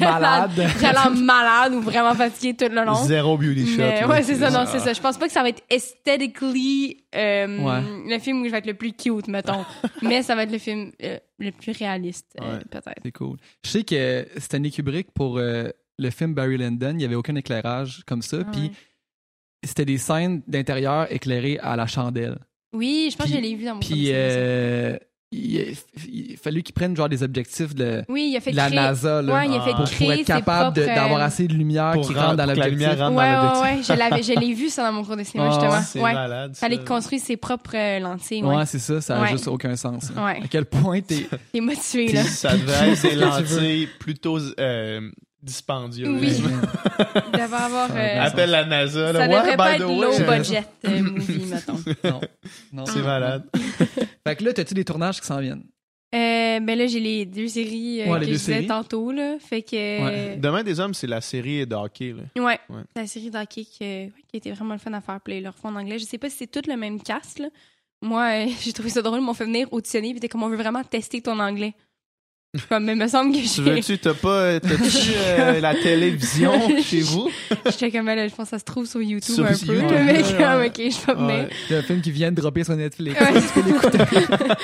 Malade. 0.00 0.50
j'ai 0.78 0.80
l'air 0.86 1.10
malade 1.10 1.72
ou 1.74 1.80
vraiment 1.80 2.14
fatiguée 2.14 2.54
tout 2.54 2.72
le 2.72 2.84
long. 2.84 2.94
Zéro 3.04 3.36
beauty 3.38 3.66
shot. 3.66 3.78
Mais 3.78 4.04
ouais, 4.04 4.22
c'est 4.22 4.34
ça, 4.36 4.50
non, 4.50 4.64
c'est 4.70 4.80
ça. 4.80 4.92
Je 4.92 5.00
pense 5.00 5.16
pas 5.16 5.26
que 5.26 5.32
ça 5.32 5.42
va 5.42 5.48
être 5.48 5.62
aesthetically 5.70 7.04
euh, 7.14 7.58
Ouais. 7.58 7.82
le 8.14 8.18
film 8.18 8.42
où 8.42 8.44
je 8.46 8.50
vais 8.50 8.58
être 8.58 8.66
le 8.66 8.74
plus 8.74 8.92
cute, 8.92 9.28
mettons. 9.28 9.64
Mais 10.02 10.22
ça 10.22 10.34
va 10.34 10.42
être 10.44 10.52
le 10.52 10.58
film 10.58 10.92
euh, 11.02 11.18
le 11.38 11.50
plus 11.52 11.72
réaliste, 11.72 12.36
euh, 12.40 12.58
Ouais. 12.58 12.64
peut-être. 12.70 13.00
C'est 13.02 13.12
cool. 13.12 13.36
Je 13.64 13.70
sais 13.70 13.82
que 13.84 14.26
Stanley 14.38 14.70
Kubrick, 14.70 15.10
pour 15.12 15.38
euh, 15.38 15.68
le 15.98 16.10
film 16.10 16.34
Barry 16.34 16.58
Lyndon, 16.58 16.90
il 16.90 16.96
n'y 16.98 17.04
avait 17.04 17.14
aucun 17.14 17.34
éclairage 17.36 18.02
comme 18.06 18.22
ça. 18.22 18.44
Puis 18.44 18.60
Ouais. 18.62 18.70
c'était 19.64 19.84
des 19.86 19.98
scènes 19.98 20.42
d'intérieur 20.46 21.10
éclairées 21.10 21.58
à 21.62 21.76
la 21.76 21.86
chandelle. 21.86 22.38
Oui, 22.74 23.08
je 23.10 23.16
pense 23.16 23.26
Puis- 23.26 23.34
que 23.36 23.38
je 23.42 23.42
l'ai 23.50 23.54
vu 23.54 23.64
dans 23.64 23.74
mon 23.74 23.80
Puis 23.80 24.10
il, 25.32 25.60
a- 25.60 25.64
il 26.12 26.34
a 26.34 26.36
fallu 26.36 26.62
qu'ils 26.62 26.74
prennent 26.74 26.94
genre 26.96 27.08
des 27.08 27.22
objectifs 27.22 27.74
de, 27.74 28.04
Oui, 28.08 28.28
il 28.32 28.36
a 28.36 28.40
fait 28.40 28.50
de 28.52 28.56
la 28.56 28.66
créer... 28.66 28.76
NASA 28.76 29.22
là, 29.22 29.34
Ouais, 29.34 29.46
il 29.48 29.54
a 29.54 29.60
fait 29.62 29.70
pour, 29.70 29.78
pour 29.80 29.90
créer 29.90 30.10
être 30.10 30.18
ses 30.18 30.24
capable 30.24 30.76
d'avoir 30.76 31.20
euh, 31.20 31.24
assez 31.24 31.48
de 31.48 31.54
lumière 31.54 31.92
Pour 31.92 32.06
qui 32.06 32.14
rentre 32.14 32.36
dans 32.36 32.44
pour 32.44 32.54
l'objectif. 32.54 32.88
Ouais, 32.98 33.08
ouais, 33.08 33.60
ouais, 33.62 33.82
je 33.82 33.92
l'avais, 33.92 34.22
je 34.22 34.38
l'ai 34.38 34.52
vu 34.54 34.68
ça 34.68 34.84
dans 34.86 34.92
mon 34.92 35.04
cours 35.04 35.16
de 35.16 35.24
cinéma, 35.24 35.48
Ah, 35.52 35.52
justement. 35.52 35.80
C'est 35.82 36.00
ouais. 36.00 36.12
malade. 36.14 36.54
Fallait 36.56 36.76
ça. 36.76 36.82
construire 36.82 37.20
ses 37.22 37.36
propres 37.36 37.76
euh, 37.76 37.98
lentilles, 37.98 38.42
Ouais, 38.44 38.56
ouais. 38.56 38.66
c'est 38.66 38.78
ça, 38.78 39.00
ça 39.00 39.16
n'a 39.16 39.22
Ouais. 39.22 39.28
juste 39.30 39.48
aucun 39.48 39.74
sens. 39.76 40.12
À 40.16 40.34
quel 40.50 40.64
point 40.66 41.00
t'es. 41.00 41.26
T'es 41.52 41.60
motivé, 41.60 42.12
là. 42.12 42.22
ça 42.24 42.56
devait 42.56 42.92
être 42.92 43.02
des 43.02 43.14
lentilles 43.14 43.88
plutôt 43.98 44.38
euh, 44.60 45.10
dispendieuses. 45.42 46.08
Oui. 46.20 46.28
Il 47.26 47.32
devait 47.32 47.42
avoir... 47.42 47.90
euh, 47.94 48.20
Appelle 48.24 48.50
la 48.50 48.64
NASA. 48.64 49.12
Là. 49.12 49.20
ça 49.20 49.28
devrait 49.28 49.56
pas 49.56 49.72
the 49.72 49.80
être 49.80 49.88
low 49.88 50.18
budget 50.36 50.64
euh, 50.86 51.02
movie, 51.02 51.44
mettons. 51.50 51.78
non. 52.04 52.20
non. 52.72 52.86
C'est 52.86 53.02
malade. 53.02 53.44
Fait 54.26 54.36
que 54.36 54.44
là, 54.44 54.52
t'as-tu 54.52 54.74
des 54.74 54.84
tournages 54.84 55.20
qui 55.20 55.26
s'en 55.26 55.40
viennent? 55.40 55.64
Euh, 56.14 56.60
ben 56.60 56.76
là, 56.78 56.86
j'ai 56.86 57.00
les 57.00 57.24
deux 57.24 57.48
séries 57.48 58.02
euh, 58.02 58.12
Ouais, 58.12 58.20
les 58.20 58.26
que 58.26 58.30
deux 58.32 58.36
je 58.36 58.38
disais 58.38 58.52
séries. 58.54 58.66
tantôt, 58.66 59.10
là. 59.12 59.36
Fait 59.40 59.62
que... 59.62 59.74
Ouais. 60.04 60.36
Demain 60.36 60.62
des 60.62 60.78
hommes, 60.78 60.92
c'est 60.92 61.06
la 61.06 61.22
série 61.22 61.66
de 61.66 61.74
hockey. 61.74 62.12
Là. 62.14 62.42
Ouais, 62.42 62.60
Ouais. 62.68 62.82
la 62.94 63.06
série 63.06 63.30
d'hockey 63.30 63.64
qui, 63.64 63.82
euh, 63.82 64.04
ouais, 64.04 64.12
qui 64.30 64.36
était 64.36 64.50
vraiment 64.52 64.74
le 64.74 64.78
fun 64.78 64.92
à 64.92 65.00
faire. 65.00 65.20
Puis 65.24 65.38
ils 65.38 65.42
le 65.42 65.48
refont 65.48 65.68
en 65.70 65.76
anglais. 65.76 65.98
Je 65.98 66.04
sais 66.04 66.18
pas 66.18 66.28
si 66.28 66.36
c'est 66.36 66.46
tout 66.50 66.60
le 66.68 66.76
même 66.76 67.00
cast, 67.02 67.38
là. 67.38 67.48
Moi, 68.02 68.44
euh, 68.44 68.46
j'ai 68.60 68.72
trouvé 68.74 68.90
ça 68.90 69.00
drôle. 69.00 69.20
Ils 69.20 69.24
m'ont 69.24 69.32
fait 69.32 69.44
venir 69.46 69.72
auditionner. 69.72 70.10
Puis 70.10 70.20
t'es 70.20 70.28
comme, 70.28 70.42
on 70.42 70.48
veut 70.50 70.56
vraiment 70.56 70.84
tester 70.84 71.22
ton 71.22 71.38
anglais. 71.40 71.72
Comme, 72.68 72.84
mais 72.84 72.94
me 72.94 73.08
semble 73.08 73.32
que 73.34 73.54
Tu 73.54 73.62
veux-tu, 73.62 73.96
t'as 73.98 74.12
pas, 74.12 74.60
t'as-tu 74.60 75.12
euh, 75.16 75.58
la 75.60 75.74
télévision 75.74 76.52
chez 76.82 77.00
vous? 77.00 77.30
J'étais 77.64 77.90
comme, 77.90 78.04
là, 78.06 78.28
je 78.28 78.34
pense 78.34 78.44
que 78.46 78.50
ça 78.50 78.58
se 78.58 78.64
trouve 78.64 78.84
sur 78.86 79.00
YouTube 79.00 79.36
Sur 79.36 79.44
un 79.46 79.48
peu. 79.48 79.54
YouTube, 79.54 79.90
là, 79.90 80.02
mais 80.02 80.22
ouais, 80.22 80.32
comme, 80.36 80.60
ouais. 80.60 80.66
ok, 80.66 80.76
je 80.76 81.06
vais 81.06 81.14
venir. 81.14 81.44
Ouais. 81.44 81.48
C'est 81.68 81.76
un 81.78 81.82
film 81.82 82.00
qui 82.02 82.10
vient 82.10 82.30
de 82.30 82.38
dropper 82.38 82.62
sur 82.64 82.76
Netflix. 82.76 83.18
Ouais. 83.18 83.40
tu 83.40 83.48
peux 83.62 83.66
l'écouter. 83.70 83.98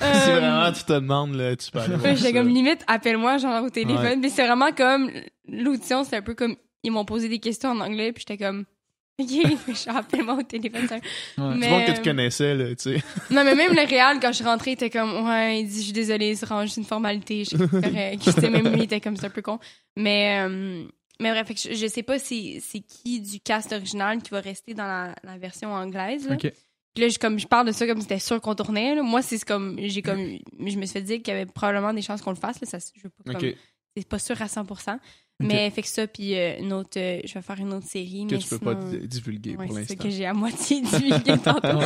Si 0.00 0.30
Euh, 0.30 0.38
vraiment 0.40 0.72
tu 0.72 0.84
te 0.84 0.92
demandes, 0.92 1.34
là, 1.36 1.56
tu 1.56 1.70
peux 1.70 1.78
aller 1.78 1.94
voir 1.94 2.02
Ouais, 2.04 2.16
J'étais 2.16 2.32
comme 2.32 2.48
limite, 2.48 2.80
appelle-moi, 2.86 3.38
genre 3.38 3.64
au 3.64 3.70
téléphone. 3.70 4.02
Ouais. 4.04 4.16
Mais 4.16 4.28
c'est 4.28 4.46
vraiment 4.46 4.72
comme 4.72 5.10
l'audition, 5.48 6.04
c'était 6.04 6.16
un 6.16 6.22
peu 6.22 6.34
comme 6.34 6.56
ils 6.82 6.90
m'ont 6.92 7.04
posé 7.04 7.28
des 7.28 7.38
questions 7.38 7.70
en 7.70 7.80
anglais, 7.80 8.12
puis 8.12 8.24
j'étais 8.28 8.42
comme, 8.42 8.64
ok, 9.22 9.76
genre, 9.86 9.96
appelle-moi 9.96 10.34
au 10.34 10.42
téléphone. 10.42 10.88
Ouais. 11.38 11.54
Mais- 11.56 11.66
Du 11.66 11.72
monde 11.72 11.84
que 11.86 11.92
tu 11.96 12.02
connaissais, 12.02 12.54
là, 12.54 12.68
tu 12.74 12.74
sais. 12.94 13.02
Non, 13.30 13.44
mais 13.44 13.54
même 13.54 13.72
le 13.74 13.86
réal, 13.88 14.18
quand 14.20 14.28
je 14.32 14.36
suis 14.36 14.44
rentrée, 14.44 14.70
il 14.70 14.74
était 14.74 14.90
comme, 14.90 15.26
ouais, 15.28 15.60
il 15.60 15.68
dit, 15.68 15.78
je 15.78 15.82
suis 15.84 15.92
désolée, 15.92 16.34
c'est 16.34 16.46
une 16.76 16.84
formalité. 16.84 17.44
Je 17.44 17.50
sais 17.56 17.58
pas, 17.58 17.80
correct. 17.80 18.22
Tu 18.24 18.30
sais, 18.32 18.50
même 18.50 18.68
lui, 18.68 18.78
il 18.80 18.82
était 18.84 19.00
comme, 19.00 19.16
c'est 19.16 19.26
un 19.26 19.30
peu 19.30 19.42
con. 19.42 19.58
Mais, 19.96 20.40
euh, 20.46 20.84
mais 21.20 21.30
bref, 21.30 21.48
je, 21.56 21.74
je 21.74 21.86
sais 21.86 22.02
pas 22.02 22.18
si 22.18 22.60
c'est 22.60 22.80
qui 22.80 23.20
du 23.20 23.40
cast 23.40 23.72
original 23.72 24.22
qui 24.22 24.30
va 24.30 24.40
rester 24.40 24.74
dans 24.74 24.86
la, 24.86 25.14
la 25.24 25.36
version 25.38 25.72
anglaise. 25.72 26.26
Là. 26.28 26.34
Puis 26.94 27.04
là, 27.04 27.08
je, 27.08 27.18
comme, 27.18 27.38
je 27.38 27.46
parle 27.46 27.66
de 27.66 27.72
ça 27.72 27.86
comme 27.86 27.98
si 27.98 28.02
c'était 28.02 28.18
sûr 28.18 28.40
qu'on 28.40 28.54
tournait. 28.54 28.94
là. 28.96 29.02
Moi, 29.02 29.22
c'est 29.22 29.38
comme, 29.44 29.76
j'ai 29.80 30.02
comme, 30.02 30.18
je 30.58 30.76
me 30.76 30.86
suis 30.86 30.92
fait 30.94 31.02
dire 31.02 31.16
qu'il 31.22 31.28
y 31.28 31.36
avait 31.36 31.46
probablement 31.46 31.92
des 31.92 32.02
chances 32.02 32.20
qu'on 32.22 32.30
le 32.30 32.36
fasse. 32.36 32.60
Là. 32.60 32.66
Ça, 32.66 32.78
je 32.96 33.02
veux 33.02 33.10
pas, 33.10 33.32
comme- 33.32 33.40
c'est 33.96 34.08
pas 34.08 34.18
sûr 34.18 34.40
à 34.42 34.46
100%. 34.46 34.98
Mais 35.48 35.70
fait 35.70 35.82
que 35.82 35.88
ça, 35.88 36.06
puis 36.06 36.36
euh, 36.36 36.58
une 36.58 36.72
autre, 36.72 36.98
euh, 36.98 37.20
je 37.24 37.34
vais 37.34 37.42
faire 37.42 37.58
une 37.58 37.72
autre 37.72 37.86
série. 37.86 38.26
Que 38.28 38.34
mais 38.34 38.38
tu 38.40 38.48
peux 38.48 38.58
pas 38.58 38.74
di- 38.74 39.06
divulguer 39.08 39.56
Ouais, 39.56 39.66
pour 39.66 39.74
c'est 39.74 39.80
l'instant. 39.80 40.04
que 40.04 40.10
j'ai 40.10 40.26
à 40.26 40.32
moitié 40.34 40.80
divulgué 40.82 41.38
tantôt. 41.38 41.80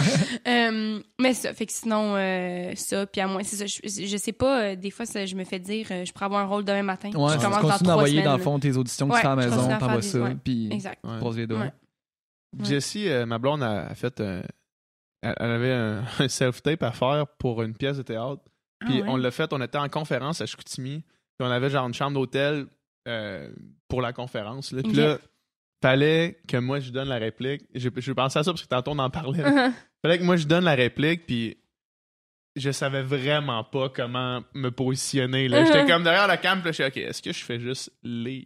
Euh, 0.49 1.01
mais 1.21 1.35
ça, 1.35 1.55
fait 1.55 1.67
que 1.67 1.73
sinon, 1.73 2.15
euh, 2.17 2.73
ça, 2.75 3.07
puis 3.07 3.21
à 3.21 3.27
moi, 3.27 3.43
c'est 3.45 3.57
ça, 3.57 3.67
je, 3.67 4.07
je 4.07 4.17
sais 4.17 4.33
pas, 4.33 4.63
euh, 4.63 4.77
des 4.77 4.91
fois, 4.91 5.07
ça, 5.07 5.25
je 5.27 5.35
me 5.37 5.45
fais 5.45 5.59
dire, 5.59 5.87
euh, 5.91 6.05
je 6.05 6.13
pourrais 6.13 6.27
avoir 6.27 6.41
un 6.43 6.47
rôle 6.47 6.65
demain 6.65 6.83
matin. 6.83 7.11
Ouais, 7.15 7.33
je 7.33 7.39
tu 7.39 7.45
commence 7.45 7.63
dans 7.63 7.69
continues 7.71 7.89
d'envoyer 7.89 8.23
dans 8.23 8.37
le 8.37 8.43
fond 8.43 8.59
tes 8.59 8.77
auditions 8.77 9.09
que 9.09 9.15
tu 9.15 9.21
fais 9.21 9.27
à 9.27 9.37
la 9.37 9.49
maison, 9.49 9.69
t'envoies 9.79 10.03
ça, 10.03 10.31
puis 10.43 10.69
Exact. 10.73 11.01
Croise 11.19 11.37
les 11.37 11.47
doigts. 11.47 11.71
Jessie, 12.63 13.09
euh, 13.09 13.27
ma 13.27 13.39
blonde, 13.39 13.63
a, 13.63 13.87
a 13.89 13.95
fait 13.95 14.21
un. 14.21 14.43
Elle 15.23 15.35
elle 15.41 15.51
avait 15.51 15.73
un, 15.73 16.05
un 16.19 16.29
self-tape 16.29 16.83
à 16.83 16.93
faire 16.93 17.27
pour 17.39 17.63
une 17.63 17.75
pièce 17.75 17.97
de 17.97 18.03
théâtre. 18.03 18.43
Puis 18.81 18.97
Ah 18.99 19.03
ouais? 19.03 19.09
on 19.09 19.17
l'a 19.17 19.31
fait, 19.31 19.53
on 19.53 19.61
était 19.63 19.79
en 19.79 19.89
conférence 19.89 20.41
à 20.41 20.47
Chicoutimi. 20.47 21.01
Puis 21.39 21.49
on 21.49 21.51
avait 21.51 21.71
genre 21.71 21.87
une 21.87 21.95
chambre 21.95 22.13
d'hôtel 22.15 22.67
euh, 23.09 23.49
pour 23.89 24.01
la 24.03 24.13
conférence. 24.13 24.73
Là. 24.73 24.83
Puis 24.83 24.93
là, 24.93 25.19
fallait 25.83 26.39
que 26.49 26.57
moi 26.57 26.81
je 26.81 26.91
donne 26.91 27.09
la 27.09 27.17
réplique. 27.19 27.63
J'ai 27.75 27.91
j'ai 27.97 28.15
pensé 28.15 28.39
à 28.39 28.43
ça 28.45 28.53
parce 28.53 28.63
que 28.63 28.69
tantôt 28.69 28.93
on 28.93 28.99
en 28.99 29.11
parlait. 29.11 29.43
là. 29.43 29.73
fallait 30.03 30.19
que 30.19 30.25
moi 30.25 30.37
je 30.37 30.47
donne 30.47 30.65
la 30.65 30.75
réplique, 30.75 31.27
puis 31.27 31.57
je 32.57 32.71
savais 32.71 33.03
vraiment 33.03 33.65
pas 33.65 33.89
comment 33.89 34.43
me 34.55 34.71
positionner. 34.71 35.49
là. 35.49 35.65
J'étais 35.65 35.83
Mhm. 35.83 35.89
comme 35.89 36.05
derrière 36.05 36.27
la 36.29 36.37
cam, 36.37 36.61
puis 36.61 36.67
là, 36.67 36.73
je 36.73 36.75
suis 36.77 36.85
OK, 36.85 36.97
est-ce 36.97 37.21
que 37.23 37.33
je 37.33 37.45
fais 37.45 37.59
juste 37.61 37.91
lire? 38.03 38.45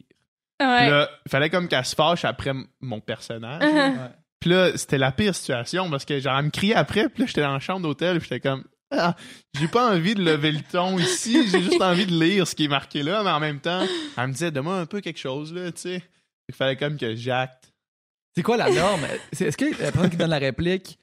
Puis 0.58 0.66
Ouais. 0.68 0.90
là, 0.90 1.08
il 1.26 1.30
fallait 1.30 1.50
comme 1.50 1.68
qu'elle 1.68 1.84
se 1.84 1.94
fâche 1.94 2.24
après 2.24 2.52
mon 2.80 3.00
personnage. 3.00 3.62
Uh-huh. 3.62 4.10
Puis 4.40 4.50
là, 4.50 4.76
c'était 4.76 4.98
la 4.98 5.12
pire 5.12 5.34
situation 5.34 5.88
parce 5.90 6.04
que 6.04 6.18
genre, 6.18 6.36
elle 6.38 6.46
me 6.46 6.50
criait 6.50 6.74
après, 6.74 7.08
puis 7.08 7.22
là, 7.22 7.26
j'étais 7.26 7.42
dans 7.42 7.52
la 7.52 7.60
chambre 7.60 7.82
d'hôtel, 7.82 8.18
puis 8.18 8.28
j'étais 8.28 8.40
comme, 8.48 8.64
j'ai 9.54 9.68
pas 9.68 9.92
envie 9.94 10.14
de 10.14 10.22
lever 10.22 10.52
le 10.52 10.60
ton 10.60 10.98
ici, 10.98 11.48
j'ai 11.48 11.62
juste 11.62 11.82
envie 11.82 12.06
de 12.06 12.18
lire 12.18 12.46
ce 12.46 12.54
qui 12.54 12.64
est 12.64 12.68
marqué 12.68 13.02
là, 13.02 13.22
mais 13.22 13.30
en 13.30 13.40
même 13.40 13.60
temps, 13.60 13.86
elle 14.16 14.26
me 14.28 14.32
disait, 14.32 14.50
donne-moi 14.50 14.78
un 14.78 14.86
peu 14.86 15.00
quelque 15.00 15.18
chose, 15.18 15.52
là, 15.52 15.70
tu 15.72 15.80
sais. 15.82 16.02
Il 16.48 16.54
fallait 16.54 16.76
comme 16.76 16.96
que 16.96 17.14
j'acte. 17.14 17.72
C'est 18.34 18.42
quoi 18.42 18.56
la 18.56 18.70
norme? 18.70 19.04
Est-ce 19.32 19.56
que 19.56 19.66
la 19.82 19.92
personne 19.92 20.10
qui 20.10 20.16
donne 20.16 20.30
la 20.30 20.38
réplique, 20.38 20.98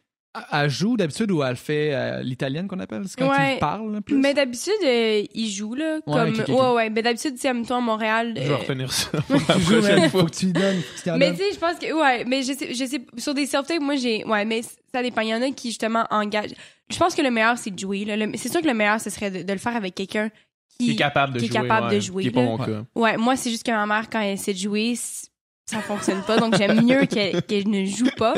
elle- 0.52 0.70
joue 0.70 0.98
d'habitude 0.98 1.32
ou 1.32 1.44
elle 1.44 1.56
fait 1.56 1.90
euh, 1.94 2.22
l'italienne 2.22 2.68
qu'on 2.68 2.80
appelle? 2.80 3.04
C'est 3.08 3.18
quand 3.18 3.30
Ouais. 3.30 3.54
tu 3.56 3.60
parles 3.60 3.92
là, 3.94 4.02
plus? 4.02 4.18
Mais 4.18 4.34
d'habitude, 4.34 4.74
euh, 4.86 5.24
il 5.34 5.50
joue, 5.50 5.76
là. 5.76 6.00
Ouais, 6.06 6.32
Ouais. 6.74 6.90
Mais 6.90 7.02
d'habitude, 7.02 7.36
tu 7.36 7.42
sais, 7.42 7.54
toi 7.64 7.78
à 7.78 7.80
Montréal. 7.82 8.34
Je 8.36 8.42
vais 8.42 8.50
euh, 8.50 8.56
retenir 8.58 8.92
ça 8.92 9.10
pour 9.28 9.36
la 9.36 9.40
prochaine 9.56 10.10
fois. 10.10 10.22
faut 10.22 10.26
que 10.28 10.32
tu 10.36 10.46
lui 10.48 10.54
donnes. 10.54 10.82
tu 11.04 11.12
Mais 11.12 11.32
tu 11.32 11.38
sais, 11.38 11.54
je 11.54 11.60
pense 11.60 11.78
que, 11.80 11.94
ouais, 11.94 12.24
mais 12.26 12.42
je 12.44 12.54
sais, 12.54 12.74
je 12.74 12.86
sais, 12.86 13.02
sur 13.18 13.34
des 13.34 13.46
self-tapes, 13.46 13.82
moi, 13.82 13.96
j'ai, 13.96 14.24
ouais, 14.26 14.46
mais 14.46 14.62
ça 14.94 15.02
dépend. 15.02 15.22
Il 15.22 15.30
y 15.30 15.34
en 15.36 15.42
a 15.42 15.52
qui, 15.52 15.70
justement, 15.70 16.06
engagent. 16.10 16.54
Je 16.90 16.98
pense 16.98 17.16
que 17.16 17.22
le 17.22 17.32
meilleur, 17.32 17.58
c'est 17.58 17.72
de 17.72 17.80
jouer, 17.80 18.06
là. 18.06 18.16
Le- 18.16 18.32
C'est 18.36 18.50
sûr 18.52 18.62
que 18.62 18.68
le 18.68 18.74
meilleur, 18.74 19.00
ce 19.02 19.10
serait 19.10 19.32
de, 19.32 19.42
de 19.44 19.54
le 19.54 19.60
faire 19.60 19.76
avec 19.76 19.96
quelqu'un 19.96 20.30
qui, 20.78 20.86
Qui 20.88 20.92
est 20.92 20.96
capable 20.96 21.34
de 21.34 21.40
qui 21.40 21.46
est 21.46 21.48
jouer. 21.48 21.56
capable 21.62 21.88
ouais, 21.88 21.96
de 21.96 22.00
jouer, 22.02 22.22
Qui 22.24 22.28
est 22.30 22.32
pas 22.32 22.42
mon 22.42 22.58
cas. 22.58 22.84
Ouais, 22.96 23.18
moi, 23.18 23.36
c'est 23.36 23.50
juste 23.50 23.66
que 23.66 23.72
ma 23.72 23.86
mère, 23.86 24.10
quand 24.10 24.20
elle 24.20 24.34
essaie 24.34 24.54
de 24.54 24.60
jouer, 24.60 24.94
ça 25.66 25.82
fonctionne 25.82 26.22
pas. 26.24 26.38
Donc, 26.38 26.56
j'aime 26.58 26.86
mieux 26.86 27.06
qu'elle 27.06 27.68
ne 27.70 27.86
joue 27.86 28.10
pas. 28.18 28.34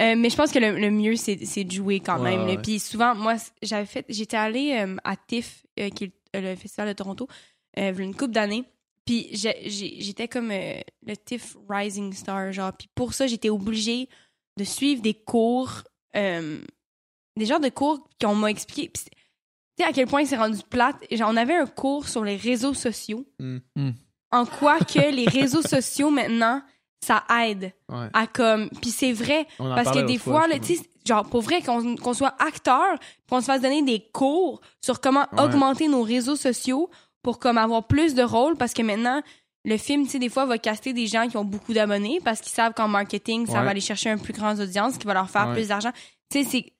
Euh, 0.00 0.14
mais 0.16 0.28
je 0.30 0.36
pense 0.36 0.50
que 0.50 0.58
le, 0.58 0.78
le 0.78 0.90
mieux, 0.90 1.16
c'est 1.16 1.36
de 1.64 1.70
jouer 1.70 2.00
quand 2.00 2.20
Ouais, 2.20 2.36
même. 2.36 2.46
ouais. 2.46 2.58
Puis 2.58 2.78
souvent, 2.80 3.14
moi, 3.14 3.34
j'avais 3.62 3.86
fait, 3.86 4.04
j'étais 4.08 4.36
allée 4.36 4.72
euh, 4.72 4.96
à 5.04 5.16
TIFF, 5.16 5.64
euh, 5.78 5.88
qui 5.90 6.04
est 6.04 6.06
le 6.34 6.40
le 6.40 6.56
festival 6.56 6.88
de 6.88 6.92
Toronto, 6.94 7.28
euh, 7.78 7.94
une 7.96 8.12
couple 8.14 8.32
d'années. 8.32 8.64
Puis 9.06 9.28
j'étais 9.32 10.26
comme 10.26 10.50
euh, 10.50 10.80
le 11.06 11.16
TIFF 11.16 11.56
Rising 11.68 12.12
Star, 12.12 12.52
genre. 12.52 12.72
Puis 12.72 12.88
pour 12.94 13.14
ça, 13.14 13.26
j'étais 13.28 13.50
obligée 13.50 14.08
de 14.56 14.64
suivre 14.64 15.00
des 15.02 15.14
cours, 15.14 15.82
euh, 16.16 16.58
des 17.36 17.46
genres 17.46 17.60
de 17.60 17.68
cours 17.68 18.08
qu'on 18.20 18.34
m'a 18.34 18.50
expliqué. 18.50 18.90
Tu 18.92 19.02
sais 19.78 19.84
à 19.84 19.92
quel 19.92 20.06
point 20.08 20.24
c'est 20.24 20.36
rendu 20.36 20.58
plate. 20.68 20.96
Genre, 21.12 21.28
on 21.32 21.36
avait 21.36 21.54
un 21.54 21.66
cours 21.66 22.08
sur 22.08 22.24
les 22.24 22.36
réseaux 22.36 22.74
sociaux. 22.74 23.26
Mm. 23.38 23.58
Mm. 23.76 23.90
En 24.34 24.46
quoi 24.46 24.78
que 24.80 25.10
les 25.14 25.26
réseaux 25.26 25.62
sociaux 25.62 26.10
maintenant, 26.10 26.60
ça 27.04 27.22
aide 27.42 27.72
Ouais. 27.90 28.06
à 28.12 28.26
comme. 28.26 28.68
Puis 28.80 28.90
c'est 28.90 29.12
vrai 29.12 29.46
parce 29.58 29.90
que 29.90 30.00
des 30.06 30.18
fois, 30.18 30.46
tu 30.60 30.74
sais, 30.76 30.82
genre 31.06 31.24
pour 31.28 31.42
vrai 31.42 31.60
qu'on 31.62 32.14
soit 32.14 32.34
acteur, 32.42 32.96
qu'on 33.28 33.40
se 33.40 33.46
fasse 33.46 33.60
donner 33.60 33.82
des 33.82 34.00
cours 34.12 34.60
sur 34.80 35.00
comment 35.00 35.26
Ouais. 35.32 35.42
augmenter 35.42 35.88
nos 35.88 36.02
réseaux 36.02 36.36
sociaux 36.36 36.90
pour 37.22 37.38
comme 37.38 37.58
avoir 37.58 37.86
plus 37.86 38.14
de 38.14 38.22
rôles 38.22 38.56
parce 38.56 38.72
que 38.74 38.82
maintenant 38.82 39.22
le 39.66 39.76
film, 39.78 40.04
tu 40.04 40.10
sais, 40.10 40.18
des 40.18 40.28
fois, 40.28 40.44
va 40.44 40.58
caster 40.58 40.92
des 40.92 41.06
gens 41.06 41.26
qui 41.26 41.38
ont 41.38 41.44
beaucoup 41.44 41.72
d'abonnés 41.72 42.20
parce 42.22 42.40
qu'ils 42.42 42.52
savent 42.52 42.74
qu'en 42.74 42.86
marketing, 42.88 43.46
ça 43.46 43.54
Ouais. 43.54 43.64
va 43.64 43.70
aller 43.70 43.80
chercher 43.80 44.10
un 44.10 44.18
plus 44.18 44.34
grand 44.34 44.58
audience 44.60 44.98
qui 44.98 45.06
va 45.06 45.14
leur 45.14 45.30
faire 45.30 45.52
plus 45.54 45.68
d'argent. 45.68 45.90
Tu 46.30 46.42
sais, 46.42 46.48
c'est. 46.50 46.72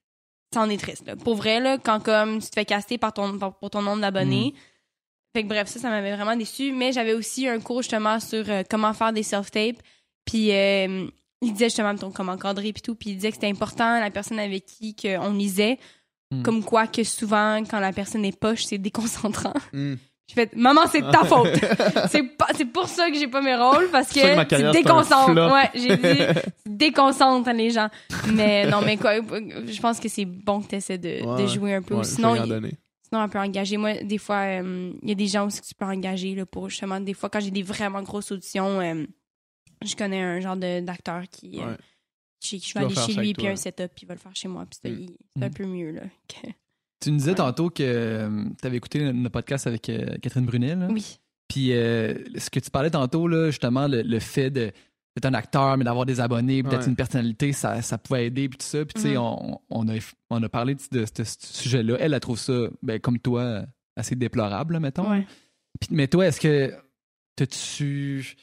Ça 0.53 0.61
en 0.61 0.69
est 0.71 0.77
triste, 0.81 1.07
là. 1.07 1.17
Pour 1.17 1.35
vrai, 1.35 1.61
là, 1.61 1.79
quand 1.79 1.99
comme 2.03 2.41
tu 2.41 2.49
te 2.49 2.55
fais 2.55 2.65
caster 2.67 2.99
par 2.99 3.13
ton, 3.15 3.39
par- 3.39 3.55
pour 3.59 3.71
ton 3.71 3.81
nombre 3.83 4.03
d'abonnés. 4.03 4.53
Mm. 4.55 4.59
Fait 5.35 5.43
que 5.43 5.49
bref, 5.49 5.67
ça, 5.69 5.81
ça 5.81 5.91
m'avait 5.91 6.15
vraiment 6.15 6.37
déçu. 6.37 6.73
Mais 6.73 6.93
j'avais 6.93 7.13
aussi 7.13 7.49
un 7.49 7.59
cours 7.61 7.83
justement 7.83 8.21
sur 8.21 8.45
euh, 8.49 8.63
comment 8.71 8.93
faire 8.93 9.13
des 9.13 9.25
self-tapes. 9.25 9.83
Puis 10.25 10.53
euh, 10.53 11.07
il 11.43 11.53
disait 11.53 11.67
justement 11.67 11.95
ton- 11.97 12.11
comment 12.13 12.33
encadrer 12.33 12.73
puis 12.73 12.83
tout. 12.83 12.95
Puis 12.95 13.11
il 13.11 13.17
disait 13.17 13.29
que 13.31 13.35
c'était 13.35 13.51
important 13.51 13.99
la 14.01 14.11
personne 14.11 14.39
avec 14.39 14.65
qui 14.67 14.95
on 15.21 15.33
lisait. 15.33 15.79
Mm. 16.31 16.43
Comme 16.43 16.65
quoi 16.65 16.87
que 16.87 17.03
souvent, 17.05 17.63
quand 17.69 17.81
la 17.81 17.93
personne 17.93 18.25
est 18.25 18.39
poche, 18.39 18.65
c'est 18.65 18.79
déconcentrant. 18.79 19.53
Mm. 19.73 19.95
J'ai 20.27 20.35
fait, 20.37 20.57
maman, 20.57 20.81
c'est 20.91 21.03
de 21.03 21.11
ta 21.11 21.23
faute. 21.25 21.51
c'est 22.57 22.65
pour 22.65 22.89
ça 22.89 23.11
que 23.11 23.19
j'ai 23.19 23.27
pas 23.29 23.43
mes 23.43 23.55
rôles 23.57 23.91
parce 23.93 24.09
que, 24.09 24.21
que 24.45 24.57
tu 24.57 24.71
déconcentres. 24.73 25.53
Ouais, 25.53 25.69
j'ai 25.75 25.97
dit, 25.99 26.23
tu 26.65 26.73
déconcentres 26.73 27.53
les 27.53 27.69
gens. 27.69 27.91
Mais 28.33 28.67
non, 28.67 28.81
mais 28.81 28.97
quoi, 28.97 29.17
je 29.17 29.81
pense 29.83 30.01
que 30.01 30.09
c'est 30.09 30.25
bon 30.25 30.63
que 30.63 30.69
tu 30.69 30.77
essaies 30.77 30.97
de, 30.97 31.23
Ouais, 31.27 31.43
de 31.43 31.47
jouer 31.47 31.75
un 31.75 31.83
peu. 31.83 31.97
Ouais, 31.97 32.05
Sinon, 32.05 32.37
il-. 32.37 32.71
Sinon, 33.15 33.27
on 33.27 33.29
peut 33.29 33.39
engager. 33.39 33.77
Moi, 33.77 34.03
des 34.03 34.19
fois, 34.19 34.61
euh, 34.61 34.93
il 35.03 35.09
y 35.09 35.13
a 35.13 35.15
des 35.15 35.29
gens 35.29 35.47
aussi 35.47 35.61
que 35.61 35.67
tu 35.67 35.75
peux 35.77 35.85
engager 35.85 36.35
là, 36.35 36.45
pour 36.45 36.69
justement, 36.69 36.99
des 37.01 37.15
fois, 37.15 37.31
quand 37.31 37.39
j'ai 37.39 37.53
des 37.53 37.63
vraiment 37.63 38.03
grosses 38.03 38.33
auditions, 38.33 38.81
euh, 38.81 39.05
je 39.85 39.95
connais 39.95 40.21
un 40.21 40.41
genre 40.41 40.57
d'acteur 40.57 41.23
qui. 41.31 41.61
euh, 41.61 41.67
Ouais. 41.67 41.77
chez 42.43 42.59
je 42.59 42.75
vais 42.75 42.85
aller 42.85 42.95
chez 42.95 43.15
lui, 43.15 43.33
puis 43.33 43.47
un 43.47 43.55
setup, 43.57 43.93
puis 43.95 44.03
il 44.05 44.07
va 44.07 44.15
le 44.15 44.21
faire 44.21 44.35
chez 44.35 44.49
moi. 44.49 44.67
Puis 44.67 44.81
c'est 44.83 44.91
Mm. 44.91 45.43
un 45.45 45.49
Mm. 45.49 45.53
peu 45.55 45.65
mieux. 45.65 45.91
Là, 45.93 46.03
que- 46.29 46.49
Tu 47.01 47.11
nous 47.13 47.19
disais 47.19 47.31
Ouais. 47.31 47.37
tantôt 47.37 47.71
que 47.71 48.29
tu 48.61 48.67
avais 48.67 48.77
écouté 48.79 48.99
le, 49.13 49.29
podcast 49.31 49.67
avec 49.69 49.83
Catherine 49.83 50.45
Brunet. 50.47 50.75
là. 50.75 50.89
Oui. 50.91 51.19
Puis 51.49 51.73
euh, 51.73 52.15
ce 52.37 52.51
que 52.51 52.59
tu 52.61 52.71
parlais 52.71 52.91
tantôt, 52.91 53.29
là, 53.29 53.47
justement, 53.51 53.87
le, 53.87 54.03
le 54.03 54.19
fait 54.19 54.51
de 54.51 54.73
d'être 55.17 55.27
un 55.27 55.35
acteur, 55.35 55.77
mais 55.77 55.85
d'avoir 55.85 56.07
des 56.07 56.21
abonnés, 56.21 56.63
puis 56.63 56.71
d'être 56.71 56.83
Ouais. 56.83 56.89
une 56.89 56.97
personnalité, 56.97 57.53
ça, 57.53 57.81
ça 57.83 57.99
pouvait 57.99 58.27
aider, 58.27 58.49
puis 58.49 58.59
tout 58.59 58.67
ça. 58.67 58.85
Puis 58.85 58.95
tu 58.95 59.01
sais, 59.03 59.11
Mhm. 59.11 59.19
on, 59.19 59.61
on, 59.71 59.89
a, 59.89 59.93
on 60.31 60.43
a 60.43 60.49
parlé 60.49 60.75
de, 60.75 60.81
de 60.93 61.05
ce 61.25 61.35
sujet-là. 61.41 61.97
Elle, 62.01 62.15
elle 62.15 62.21
trouve 62.21 62.39
ça, 62.39 62.53
ben, 62.83 62.99
comme 62.99 63.19
toi, 63.19 63.63
assez 63.97 64.17
déplorable, 64.17 64.75
là, 64.75 64.81
mettons. 64.81 65.09
Ouais. 65.11 65.27
Puis, 65.81 65.89
mais 65.93 66.09
toi, 66.09 66.27
est-ce 66.27 66.41
que 66.41 66.75
t'as-tu 67.37 68.37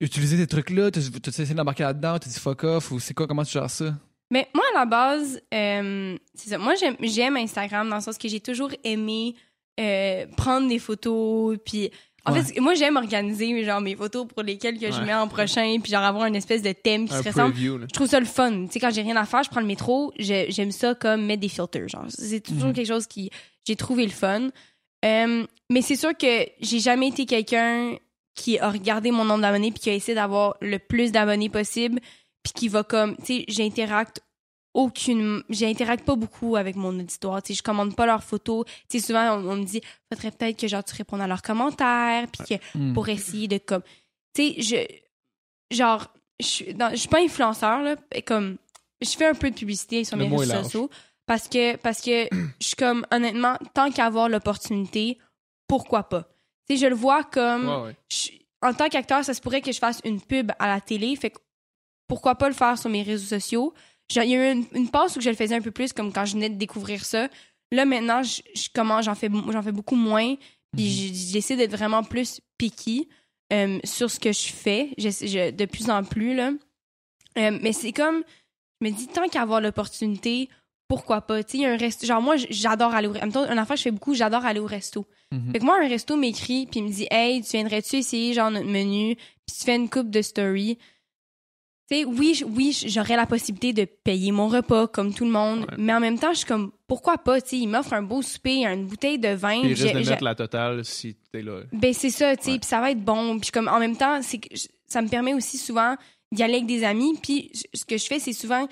utilisé 0.00 0.36
ces 0.36 0.46
trucs-là? 0.46 0.90
T'as 0.90 1.00
t'as 1.22 1.30
essayé 1.30 1.54
d'embarquer 1.54 1.82
là-dedans? 1.84 2.18
T'as 2.18 2.30
dit 2.30 2.38
fuck 2.38 2.64
off? 2.64 2.90
Ou 2.92 3.00
c'est 3.00 3.14
quoi? 3.14 3.26
Comment 3.26 3.44
tu 3.44 3.52
gères 3.52 3.70
ça? 3.70 3.94
Mais 4.32 4.48
moi, 4.54 4.64
à 4.74 4.78
la 4.80 4.86
base, 4.86 5.40
euh, 5.52 6.16
c'est 6.34 6.50
ça. 6.50 6.58
Moi, 6.58 6.74
j'aime, 6.76 6.96
j'aime 7.00 7.36
Instagram 7.36 7.88
dans 7.88 7.96
le 7.96 8.02
sens 8.02 8.16
que 8.16 8.28
j'ai 8.28 8.40
toujours 8.40 8.70
aimé 8.84 9.34
euh, 9.80 10.26
prendre 10.36 10.68
des 10.68 10.78
photos. 10.78 11.58
Puis, 11.64 11.90
en 12.26 12.32
Ouais. 12.32 12.42
fait, 12.42 12.60
moi, 12.60 12.74
j'aime 12.74 12.96
organiser 12.96 13.64
genre, 13.64 13.80
mes 13.80 13.96
photos 13.96 14.26
pour 14.26 14.42
lesquelles 14.42 14.78
que 14.78 14.90
je 14.92 14.98
Ouais. 14.98 15.06
mets 15.06 15.14
en 15.14 15.26
prochain. 15.28 15.78
Puis, 15.82 15.90
genre, 15.92 16.02
avoir 16.04 16.26
une 16.26 16.36
espèce 16.36 16.62
de 16.62 16.72
thème 16.72 17.08
qui 17.08 17.14
Un 17.14 17.22
se 17.22 17.28
ressemble. 17.28 17.52
preview, 17.52 17.78
je 17.80 17.86
trouve 17.86 18.06
ça 18.08 18.20
le 18.20 18.26
fun. 18.26 18.66
Tu 18.66 18.72
sais, 18.72 18.80
quand 18.80 18.90
j'ai 18.90 19.02
rien 19.02 19.16
à 19.16 19.24
faire, 19.24 19.42
je 19.42 19.50
prends 19.50 19.60
le 19.60 19.66
métro, 19.66 20.12
je- 20.18 20.46
j'aime 20.48 20.70
ça 20.72 20.94
comme 20.94 21.24
mettre 21.24 21.40
des 21.40 21.48
filters. 21.48 21.88
Genre, 21.88 22.04
c'est 22.08 22.40
toujours 22.40 22.68
Mhm. 22.68 22.72
quelque 22.74 22.88
chose 22.88 23.06
qui 23.06 23.30
j'ai 23.66 23.76
trouvé 23.76 24.04
le 24.04 24.10
fun. 24.12 24.48
Euh, 25.04 25.46
mais 25.70 25.82
c'est 25.82 25.96
sûr 25.96 26.16
que 26.16 26.46
j'ai 26.60 26.78
jamais 26.80 27.08
été 27.08 27.24
quelqu'un 27.26 27.94
qui 28.34 28.58
a 28.58 28.70
regardé 28.70 29.10
mon 29.10 29.24
nombre 29.24 29.42
d'abonnés 29.42 29.70
puis 29.70 29.80
qui 29.80 29.90
a 29.90 29.94
essayé 29.94 30.14
d'avoir 30.14 30.56
le 30.60 30.78
plus 30.78 31.12
d'abonnés 31.12 31.48
possible 31.48 32.00
puis 32.42 32.52
qui 32.54 32.68
va 32.68 32.82
comme, 32.84 33.16
tu 33.16 33.24
sais, 33.38 33.44
j'interacte 33.48 34.20
aucune, 34.74 35.42
j'interacte 35.48 36.04
pas 36.04 36.14
beaucoup 36.16 36.56
avec 36.56 36.76
mon 36.76 36.98
auditoire. 36.98 37.40
Je 37.48 37.60
commande 37.62 37.96
pas 37.96 38.06
leurs 38.06 38.22
photos. 38.22 38.64
Souvent 38.90 39.36
on, 39.38 39.50
on 39.50 39.56
me 39.56 39.64
dit, 39.64 39.80
faudrait 40.12 40.30
peut-être 40.30 40.58
que 40.58 40.68
genre 40.68 40.84
tu 40.84 40.94
répondes 40.94 41.20
à 41.20 41.26
leurs 41.26 41.42
commentaires 41.42 42.26
puis 42.32 42.44
que 42.58 42.78
Hmm. 42.78 42.92
pour 42.94 43.08
essayer 43.08 43.48
de 43.48 43.58
comme 43.58 43.82
tu 44.34 44.54
sais 44.54 44.62
je 45.70 45.76
genre 45.76 46.08
je 46.40 46.46
suis 46.46 46.74
dans- 46.74 46.90
je 46.90 46.96
suis 46.96 47.08
pas 47.08 47.20
influenceur 47.20 47.82
là 47.82 47.96
et 48.12 48.22
comme 48.22 48.56
je 49.00 49.10
fais 49.10 49.26
un 49.26 49.34
peu 49.34 49.50
de 49.50 49.56
publicité 49.56 50.04
sur 50.04 50.16
mes 50.16 50.28
réseaux 50.28 50.44
large. 50.52 50.64
sociaux 50.64 50.90
parce 51.26 51.48
que 51.48 51.76
parce 51.76 52.00
que 52.00 52.28
je 52.60 52.66
suis 52.66 52.76
comme 52.76 53.04
honnêtement 53.12 53.56
tant 53.74 53.90
qu'à 53.90 54.06
avoir 54.06 54.28
l'opportunité 54.28 55.18
pourquoi 55.66 56.04
pas? 56.08 56.28
Tu 56.68 56.76
sais 56.76 56.82
je 56.82 56.86
le 56.86 56.94
vois 56.94 57.24
comme 57.24 57.68
Ouais, 57.68 57.82
ouais. 57.88 57.96
je- 58.10 58.30
en 58.62 58.72
tant 58.74 58.88
qu'acteur 58.88 59.24
ça 59.24 59.34
se 59.34 59.40
pourrait 59.40 59.60
que 59.62 59.72
je 59.72 59.78
fasse 59.78 60.00
une 60.04 60.20
pub 60.20 60.52
à 60.58 60.66
la 60.68 60.80
télé 60.80 61.16
fait 61.16 61.30
que 61.30 61.38
pourquoi 62.08 62.34
pas 62.34 62.48
le 62.48 62.54
faire 62.54 62.76
sur 62.78 62.90
mes 62.90 63.02
réseaux 63.02 63.26
sociaux? 63.38 63.72
Genre, 64.10 64.24
il 64.24 64.30
y 64.30 64.34
a 64.36 64.50
eu 64.50 64.52
une, 64.52 64.64
une 64.74 64.88
passe 64.90 65.16
où 65.16 65.20
je 65.20 65.30
le 65.30 65.36
faisais 65.36 65.54
un 65.54 65.60
peu 65.60 65.70
plus 65.70 65.92
comme 65.92 66.12
quand 66.12 66.24
je 66.24 66.32
venais 66.34 66.50
de 66.50 66.56
découvrir 66.56 67.04
ça 67.04 67.28
là 67.72 67.84
maintenant 67.84 68.22
je, 68.24 68.42
je 68.54 68.68
commence 68.74 69.04
j'en 69.04 69.14
fais 69.14 69.28
j'en 69.52 69.62
fais 69.62 69.70
beaucoup 69.72 69.94
moins 69.94 70.34
puis 70.76 70.84
Mhm. 70.84 71.14
j'essaie 71.32 71.56
d'être 71.56 71.70
vraiment 71.76 72.02
plus 72.02 72.40
picky 72.58 73.08
euh, 73.52 73.78
sur 73.84 74.10
ce 74.10 74.18
que 74.20 74.32
je 74.32 74.48
fais 74.52 74.90
J'essa- 74.98 75.26
je- 75.26 75.50
de 75.50 75.64
plus 75.64 75.88
en 75.90 76.02
plus. 76.04 76.34
Là. 76.34 76.52
Euh, 77.38 77.58
mais 77.62 77.72
c'est 77.72 77.92
comme, 77.92 78.22
je 78.80 78.86
me 78.88 78.92
dis, 78.92 79.06
tant 79.08 79.28
qu'à 79.28 79.42
avoir 79.42 79.60
l'opportunité, 79.60 80.48
pourquoi 80.88 81.20
pas? 81.22 81.42
Tu 81.42 81.52
sais, 81.52 81.58
il 81.58 81.60
y 81.62 81.66
a 81.66 81.72
un 81.72 81.76
resto. 81.76 82.06
Genre, 82.06 82.20
moi, 82.22 82.36
j'adore 82.36 82.94
aller 82.94 83.08
au 83.08 83.12
resto. 83.12 83.38
Un 83.40 83.58
enfant, 83.58 83.74
je 83.76 83.82
fais 83.82 83.90
beaucoup, 83.90 84.14
j'adore 84.14 84.44
aller 84.44 84.60
au 84.60 84.66
resto. 84.66 85.06
Mhm. 85.32 85.52
Fait 85.52 85.58
que 85.60 85.64
moi, 85.64 85.78
un 85.82 85.88
resto 85.88 86.16
m'écrit, 86.16 86.66
puis 86.66 86.80
il 86.80 86.84
me 86.84 86.90
dit, 86.90 87.06
hey, 87.10 87.42
tu 87.42 87.50
viendrais-tu 87.52 87.96
essayer, 87.96 88.32
genre, 88.34 88.50
notre 88.50 88.66
menu? 88.68 89.16
Puis 89.16 89.56
tu 89.58 89.64
fais 89.64 89.76
une 89.76 89.88
coupe 89.88 90.10
de 90.10 90.22
story. 90.22 90.78
Oui, 91.92 92.44
oui, 92.46 92.78
j'aurais 92.86 93.16
la 93.16 93.26
possibilité 93.26 93.72
de 93.72 93.84
payer 93.84 94.30
mon 94.30 94.46
repas 94.48 94.86
comme 94.86 95.12
tout 95.12 95.24
le 95.24 95.30
monde, 95.32 95.60
Ouais. 95.60 95.74
mais 95.78 95.92
en 95.92 95.98
même 96.00 96.18
temps, 96.18 96.32
je 96.32 96.38
suis 96.38 96.46
comme, 96.46 96.70
pourquoi 96.86 97.18
pas? 97.18 97.40
Tu 97.40 97.48
sais, 97.48 97.56
il 97.58 97.66
m'offre 97.66 97.92
un 97.94 98.02
beau 98.02 98.22
souper, 98.22 98.64
une 98.64 98.86
bouteille 98.86 99.18
de 99.18 99.30
vin. 99.30 99.54
Il 99.64 99.72
risque 99.74 99.92
de 99.94 99.98
mettre 100.08 100.22
la 100.24 100.34
totale 100.36 100.84
si 100.84 101.16
t'es 101.32 101.42
là. 101.42 101.60
ben 101.72 101.92
c'est 101.92 102.10
ça, 102.10 102.36
tu 102.36 102.44
sais, 102.44 102.58
puis 102.58 102.68
ça 102.68 102.80
va 102.80 102.92
être 102.92 103.04
bon. 103.04 103.38
Puis 103.40 103.50
comme 103.50 103.66
en 103.68 103.78
même 103.80 103.96
temps, 103.96 104.20
c'est 104.22 104.40
ça 104.86 105.02
me 105.02 105.08
permet 105.08 105.34
aussi 105.34 105.58
souvent 105.58 105.96
d'y 106.32 106.42
aller 106.44 106.54
avec 106.54 106.66
des 106.66 106.84
amis. 106.84 107.18
Puis 107.20 107.50
ce 107.74 107.84
que 107.84 107.98
je 107.98 108.04
fais, 108.06 108.18
c'est 108.20 108.32
souvent 108.32 108.66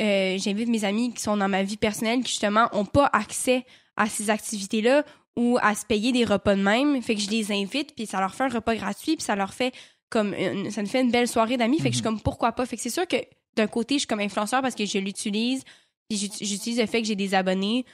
euh, 0.00 0.36
j'invite 0.38 0.68
mes 0.68 0.84
amis 0.84 1.12
qui 1.12 1.22
sont 1.22 1.36
dans 1.36 1.48
ma 1.48 1.62
vie 1.62 1.76
personnelle 1.76 2.20
qui 2.22 2.28
justement 2.30 2.68
ont 2.72 2.84
pas 2.86 3.08
accès 3.12 3.64
à 3.96 4.06
ces 4.08 4.30
activités-là 4.30 5.04
ou 5.36 5.58
à 5.62 5.74
se 5.74 5.84
payer 5.86 6.12
des 6.12 6.24
repas 6.24 6.56
de 6.56 6.62
même. 6.62 7.00
Fait 7.02 7.14
que 7.14 7.20
je 7.20 7.30
les 7.30 7.52
invite, 7.52 7.94
puis 7.94 8.06
ça 8.06 8.18
leur 8.20 8.34
fait 8.34 8.44
un 8.44 8.48
repas 8.48 8.74
gratuit, 8.74 9.16
puis 9.16 9.24
ça 9.24 9.36
leur 9.36 9.52
fait 9.54 9.72
comme 10.12 10.34
une- 10.34 10.70
ça 10.70 10.82
me 10.82 10.86
fait 10.86 11.00
une 11.00 11.10
belle 11.10 11.26
soirée 11.26 11.56
d'amis. 11.56 11.78
Fait 11.78 11.84
que 11.88 11.94
je 11.94 11.96
suis 11.96 12.04
comme 12.04 12.20
pourquoi 12.20 12.52
pas? 12.52 12.66
Fait 12.66 12.76
que 12.76 12.82
c'est 12.82 12.90
sûr 12.90 13.08
que 13.08 13.16
d'un 13.56 13.66
côté, 13.66 13.94
je 13.94 14.00
suis 14.00 14.06
comme 14.06 14.20
influenceur 14.20 14.62
parce 14.62 14.74
que 14.74 14.84
je 14.86 14.98
l'utilise, 14.98 15.62
puis 16.08 16.18
j'ut- 16.18 16.44
j'utilise 16.46 16.78
le 16.78 16.86
fait 16.86 17.00
que 17.02 17.08
j'ai 17.08 17.16
des 17.16 17.34
abonnés 17.34 17.84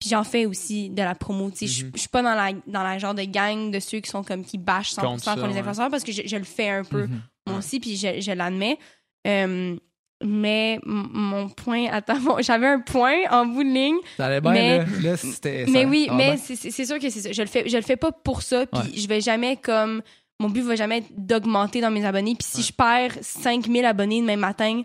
Puis 0.00 0.10
j'en 0.10 0.22
fais 0.22 0.46
aussi 0.46 0.90
de 0.90 1.02
la 1.02 1.16
promo. 1.16 1.50
Tu 1.50 1.56
sais, 1.56 1.66
je- 1.66 1.84
Mhm. 1.86 1.90
je 1.94 1.98
suis 1.98 2.08
pas 2.08 2.22
dans 2.22 2.34
la, 2.36 2.52
dans 2.68 2.84
la 2.84 2.98
genre 2.98 3.14
de 3.14 3.24
gang 3.24 3.72
de 3.72 3.80
ceux 3.80 3.98
qui 3.98 4.08
sont 4.08 4.22
comme 4.22 4.44
qui 4.44 4.56
bâchent 4.56 4.92
100% 4.92 5.10
Contre 5.10 5.24
ça, 5.24 5.34
contre 5.34 5.46
les 5.48 5.54
ouais. 5.54 5.58
influenceurs 5.58 5.90
parce 5.90 6.04
que 6.04 6.12
je, 6.12 6.22
je 6.24 6.36
le 6.36 6.44
fais 6.44 6.68
un 6.68 6.84
peu 6.84 7.08
Mhm. 7.08 7.20
moi 7.48 7.58
aussi, 7.58 7.80
puis 7.80 7.96
je, 7.96 8.20
je 8.20 8.30
l'admets. 8.30 8.78
Euh, 9.26 9.76
mais 10.24 10.78
mon 10.84 11.48
point, 11.48 11.86
attends, 11.92 12.20
bon, 12.20 12.36
j'avais 12.40 12.68
un 12.68 12.78
point 12.78 13.22
en 13.30 13.46
bout 13.46 13.64
de 13.64 13.68
ligne. 13.70 13.96
Ça 14.16 14.26
allait 14.26 14.40
bien, 14.40 14.52
Mais- 14.52 14.78
là. 14.78 14.84
Là, 15.02 15.16
c'était. 15.16 15.66
Mais 15.68 15.84
oui, 15.84 16.08
mais 16.12 16.36
c'est 16.36 16.84
sûr 16.86 17.00
que 17.00 17.10
c'est 17.10 17.20
ça. 17.20 17.32
Je 17.32 17.42
le 17.42 17.48
fais, 17.48 17.68
je 17.68 17.76
le 17.76 17.82
fais 17.82 17.96
pas 17.96 18.12
pour 18.12 18.42
ça, 18.42 18.66
puis 18.66 18.80
Ouais. 18.80 18.96
je 18.96 19.08
vais 19.08 19.20
jamais 19.20 19.56
comme 19.56 20.02
mon 20.40 20.48
but 20.50 20.62
va 20.62 20.76
jamais 20.76 20.98
être 20.98 21.08
d'augmenter 21.16 21.80
dans 21.80 21.90
mes 21.90 22.04
abonnés. 22.04 22.34
Puis 22.34 22.46
si 22.48 22.58
Ouais. 22.58 22.62
je 22.64 22.72
perds 22.72 23.18
5000 23.22 23.84
abonnés 23.84 24.20
demain 24.20 24.36
matin, 24.36 24.82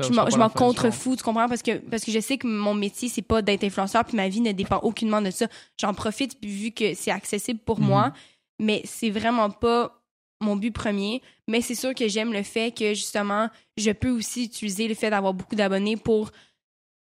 Ça, 0.00 0.08
je 0.30 0.36
m'en 0.36 0.48
contrefous, 0.48 1.16
tu 1.16 1.22
comprends? 1.22 1.48
Parce 1.48 1.62
que, 1.62 1.76
parce 1.78 2.04
que 2.04 2.10
je 2.10 2.18
sais 2.20 2.36
que 2.38 2.46
mon 2.46 2.74
métier, 2.74 3.08
c'est 3.08 3.22
pas 3.22 3.40
d'être 3.42 3.62
influenceur, 3.64 4.04
puis 4.04 4.16
ma 4.16 4.28
vie 4.28 4.40
ne 4.40 4.50
dépend 4.52 4.78
aucunement 4.80 5.20
de 5.22 5.30
ça. 5.30 5.46
J'en 5.80 5.94
profite 5.94 6.40
puis 6.40 6.50
vu 6.50 6.70
que 6.72 6.94
c'est 6.94 7.10
accessible 7.12 7.60
pour 7.60 7.78
Mhm. 7.80 7.86
moi, 7.86 8.12
mais 8.58 8.82
c'est 8.84 9.10
vraiment 9.10 9.50
pas 9.50 10.02
mon 10.40 10.56
but 10.56 10.72
premier. 10.72 11.22
Mais 11.46 11.60
c'est 11.60 11.76
sûr 11.76 11.94
que 11.94 12.08
j'aime 12.08 12.32
le 12.32 12.42
fait 12.42 12.76
que, 12.76 12.94
justement, 12.94 13.48
je 13.76 13.90
peux 13.92 14.10
aussi 14.10 14.44
utiliser 14.44 14.88
le 14.88 14.94
fait 14.94 15.10
d'avoir 15.10 15.34
beaucoup 15.34 15.54
d'abonnés 15.54 15.96
pour 15.96 16.30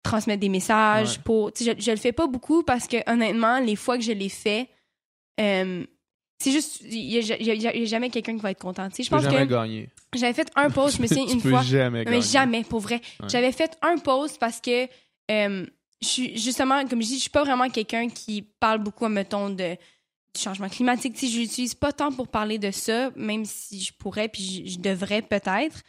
transmettre 0.03 0.41
des 0.41 0.49
messages, 0.49 1.17
Ouais. 1.17 1.23
pour... 1.23 1.51
Je, 1.59 1.71
je 1.77 1.91
le 1.91 1.97
fais 1.97 2.11
pas 2.11 2.27
beaucoup 2.27 2.61
parce 2.61 2.87
que, 2.87 2.97
honnêtement, 3.09 3.59
les 3.59 3.75
fois 3.75 3.97
que 3.97 4.03
je 4.03 4.11
l'ai 4.11 4.29
fait, 4.29 4.69
euh, 5.39 5.85
c'est 6.41 6.51
juste... 6.51 6.81
Il 6.83 6.99
y, 6.99 7.67
a- 7.67 7.85
jamais 7.85 8.09
quelqu'un 8.09 8.35
qui 8.35 8.41
va 8.41 8.51
être 8.51 8.61
content. 8.61 8.87
Je 8.97 9.07
pense 9.09 9.23
jamais 9.23 9.45
que 9.45 9.51
gagner. 9.51 9.89
j'avais 10.15 10.33
fait 10.33 10.51
un 10.55 10.69
post, 10.69 10.97
je 10.97 11.01
me 11.01 11.07
souviens 11.07 11.27
une 11.27 11.41
fois... 11.41 11.61
jamais 11.61 11.99
Mais 11.99 12.05
gagner. 12.05 12.21
jamais, 12.21 12.63
pour 12.63 12.79
vrai. 12.79 13.01
Ouais. 13.19 13.29
J'avais 13.29 13.51
fait 13.51 13.77
un 13.81 13.97
post 13.97 14.39
parce 14.39 14.59
que 14.59 14.85
euh, 15.29 15.65
je 16.01 16.07
suis 16.07 16.37
justement, 16.37 16.85
comme 16.87 17.01
je 17.01 17.07
dis, 17.07 17.15
je 17.15 17.21
suis 17.21 17.29
pas 17.29 17.43
vraiment 17.43 17.69
quelqu'un 17.69 18.09
qui 18.09 18.41
parle 18.59 18.79
beaucoup, 18.79 19.07
mettons, 19.07 19.49
de 19.49 19.75
du 20.33 20.41
changement 20.41 20.69
climatique. 20.69 21.17
Sais, 21.17 21.27
je 21.27 21.39
l'utilise 21.39 21.75
pas 21.75 21.91
tant 21.91 22.11
pour 22.11 22.27
parler 22.27 22.57
de 22.57 22.71
ça, 22.71 23.11
même 23.15 23.45
si 23.45 23.81
je 23.81 23.91
pourrais, 23.93 24.29
puis 24.29 24.63
je, 24.65 24.71
je 24.73 24.79
devrais 24.79 25.21
peut-être. 25.21 25.81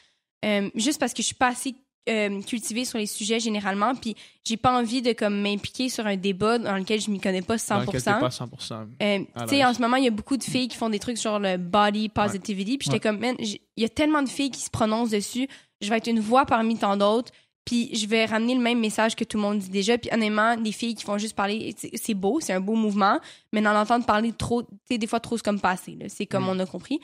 Euh, 0.44 0.68
juste 0.74 0.98
parce 0.98 1.12
que 1.14 1.22
je 1.22 1.26
suis 1.28 1.36
pas 1.36 1.48
assez 1.48 1.74
euh, 2.08 2.42
cultivée 2.42 2.84
sur 2.84 2.98
les 2.98 3.06
sujets 3.06 3.38
généralement, 3.38 3.94
puis 3.94 4.16
j'ai 4.44 4.56
pas 4.56 4.76
envie 4.76 5.02
de 5.02 5.12
comme 5.12 5.40
m'impliquer 5.40 5.88
sur 5.88 6.06
un 6.06 6.16
débat 6.16 6.58
dans 6.58 6.76
lequel 6.76 7.00
je 7.00 7.10
m'y 7.10 7.20
connais 7.20 7.42
pas 7.42 7.56
100%. 7.56 7.68
Dans 7.68 7.80
lequel 7.82 8.02
t'es 8.02 8.10
pas 8.10 8.28
100%. 8.28 8.86
Euh, 9.02 9.18
À 9.34 9.44
tu 9.44 9.48
sais, 9.54 9.64
en 9.64 9.72
ce 9.72 9.80
moment, 9.80 9.96
il 9.96 10.04
y 10.04 10.08
a 10.08 10.10
beaucoup 10.10 10.36
de 10.36 10.42
filles 10.42 10.68
qui 10.68 10.76
font 10.76 10.88
des 10.90 10.98
trucs 10.98 11.18
sur 11.18 11.38
le 11.38 11.56
body 11.58 12.08
positivity. 12.08 12.76
Puis 12.78 12.86
j'étais 12.90 13.00
comme, 13.00 13.18
man, 13.18 13.36
il 13.38 13.58
y 13.76 13.84
a 13.84 13.88
tellement 13.88 14.22
de 14.22 14.28
filles 14.28 14.50
qui 14.50 14.60
se 14.60 14.70
prononcent 14.70 15.10
dessus. 15.10 15.46
Je 15.80 15.88
vais 15.88 15.98
être 15.98 16.08
une 16.08 16.20
voix 16.20 16.44
parmi 16.44 16.76
tant 16.76 16.96
d'autres. 16.96 17.30
Puis 17.64 17.94
je 17.94 18.06
vais 18.08 18.24
ramener 18.24 18.56
le 18.56 18.60
même 18.60 18.80
message 18.80 19.14
que 19.14 19.22
tout 19.22 19.36
le 19.36 19.42
monde 19.44 19.58
dit 19.60 19.70
déjà. 19.70 19.96
Puis 19.96 20.10
honnêtement, 20.12 20.56
des 20.56 20.72
filles 20.72 20.96
qui 20.96 21.04
font 21.04 21.16
juste 21.18 21.36
parler, 21.36 21.72
c'est- 21.78 22.14
beau, 22.14 22.40
c'est 22.40 22.52
un 22.52 22.60
beau 22.60 22.74
mouvement. 22.74 23.20
Mais 23.52 23.60
d'en 23.62 23.76
entendre 23.80 24.04
parler 24.04 24.32
trop, 24.32 24.62
tu 24.64 24.68
sais, 24.90 24.98
des 24.98 25.06
fois 25.06 25.20
trop, 25.20 25.36
c'est 25.36 25.44
comme 25.44 25.60
passé. 25.60 25.96
C'est 26.08 26.26
comme 26.26 26.44
Mm. 26.46 26.48
on 26.48 26.58
a 26.58 26.66
compris. 26.66 26.98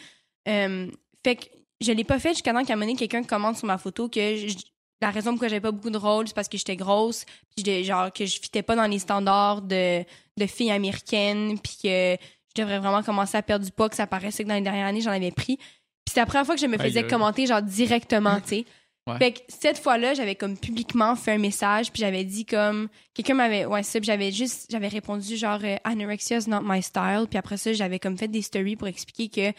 Euh, 0.48 0.90
fait 1.24 1.36
que 1.36 1.44
je 1.80 1.92
l'ai 1.92 2.02
pas 2.02 2.18
fait 2.18 2.30
jusqu'à 2.30 2.52
temps 2.52 2.64
qu'à 2.64 2.72
un 2.72 2.76
moment 2.76 2.94
quelqu'un 2.96 3.22
commente 3.22 3.56
sur 3.56 3.66
ma 3.68 3.78
photo 3.78 4.08
que 4.08 4.18
je- 4.36 4.56
la 5.00 5.10
raison 5.10 5.30
pourquoi 5.30 5.48
j'avais 5.48 5.60
pas 5.60 5.70
beaucoup 5.70 5.90
de 5.90 5.98
rôles, 5.98 6.28
c'est 6.28 6.34
parce 6.34 6.48
que 6.48 6.58
j'étais 6.58 6.76
grosse, 6.76 7.24
puis 7.56 7.84
genre 7.84 8.12
que 8.12 8.26
je 8.26 8.40
fitais 8.40 8.62
pas 8.62 8.74
dans 8.76 8.86
les 8.86 8.98
standards 8.98 9.62
de, 9.62 10.04
de 10.36 10.46
filles 10.46 10.72
américaines, 10.72 11.58
puis 11.58 11.76
que 11.82 12.16
je 12.56 12.62
devrais 12.62 12.78
vraiment 12.78 13.02
commencer 13.02 13.36
à 13.36 13.42
perdre 13.42 13.64
du 13.64 13.70
poids, 13.70 13.88
que 13.88 13.96
ça 13.96 14.06
paraissait 14.06 14.42
que 14.42 14.48
dans 14.48 14.54
les 14.54 14.60
dernières 14.60 14.86
années, 14.86 15.00
j'en 15.00 15.12
avais 15.12 15.30
pris. 15.30 15.56
Puis 15.56 16.14
c'est 16.14 16.20
la 16.20 16.26
première 16.26 16.46
fois 16.46 16.54
que 16.54 16.60
je 16.60 16.66
me 16.66 16.78
faisais 16.78 17.06
commenter, 17.06 17.46
genre 17.46 17.62
directement, 17.62 18.40
tu 18.40 18.48
sais. 18.48 18.64
Ouais. 19.06 19.16
Fait 19.18 19.32
que 19.32 19.38
cette 19.48 19.78
fois-là, 19.78 20.12
j'avais 20.12 20.34
comme 20.34 20.58
publiquement 20.58 21.16
fait 21.16 21.32
un 21.32 21.38
message, 21.38 21.92
puis 21.92 22.00
j'avais 22.00 22.24
dit 22.24 22.44
comme. 22.44 22.88
Quelqu'un 23.14 23.34
m'avait. 23.34 23.64
Ouais, 23.64 23.82
ça, 23.82 24.00
puis 24.00 24.06
j'avais 24.06 24.32
juste. 24.32 24.66
J'avais 24.70 24.88
répondu 24.88 25.36
genre 25.36 25.60
euh, 25.64 25.76
Anorexia 25.84 26.38
is 26.38 26.50
not 26.50 26.60
my 26.62 26.82
style, 26.82 27.24
puis 27.28 27.38
après 27.38 27.56
ça, 27.56 27.72
j'avais 27.72 27.98
comme 27.98 28.18
fait 28.18 28.28
des 28.28 28.42
stories 28.42 28.76
pour 28.76 28.88
expliquer 28.88 29.28
que. 29.30 29.56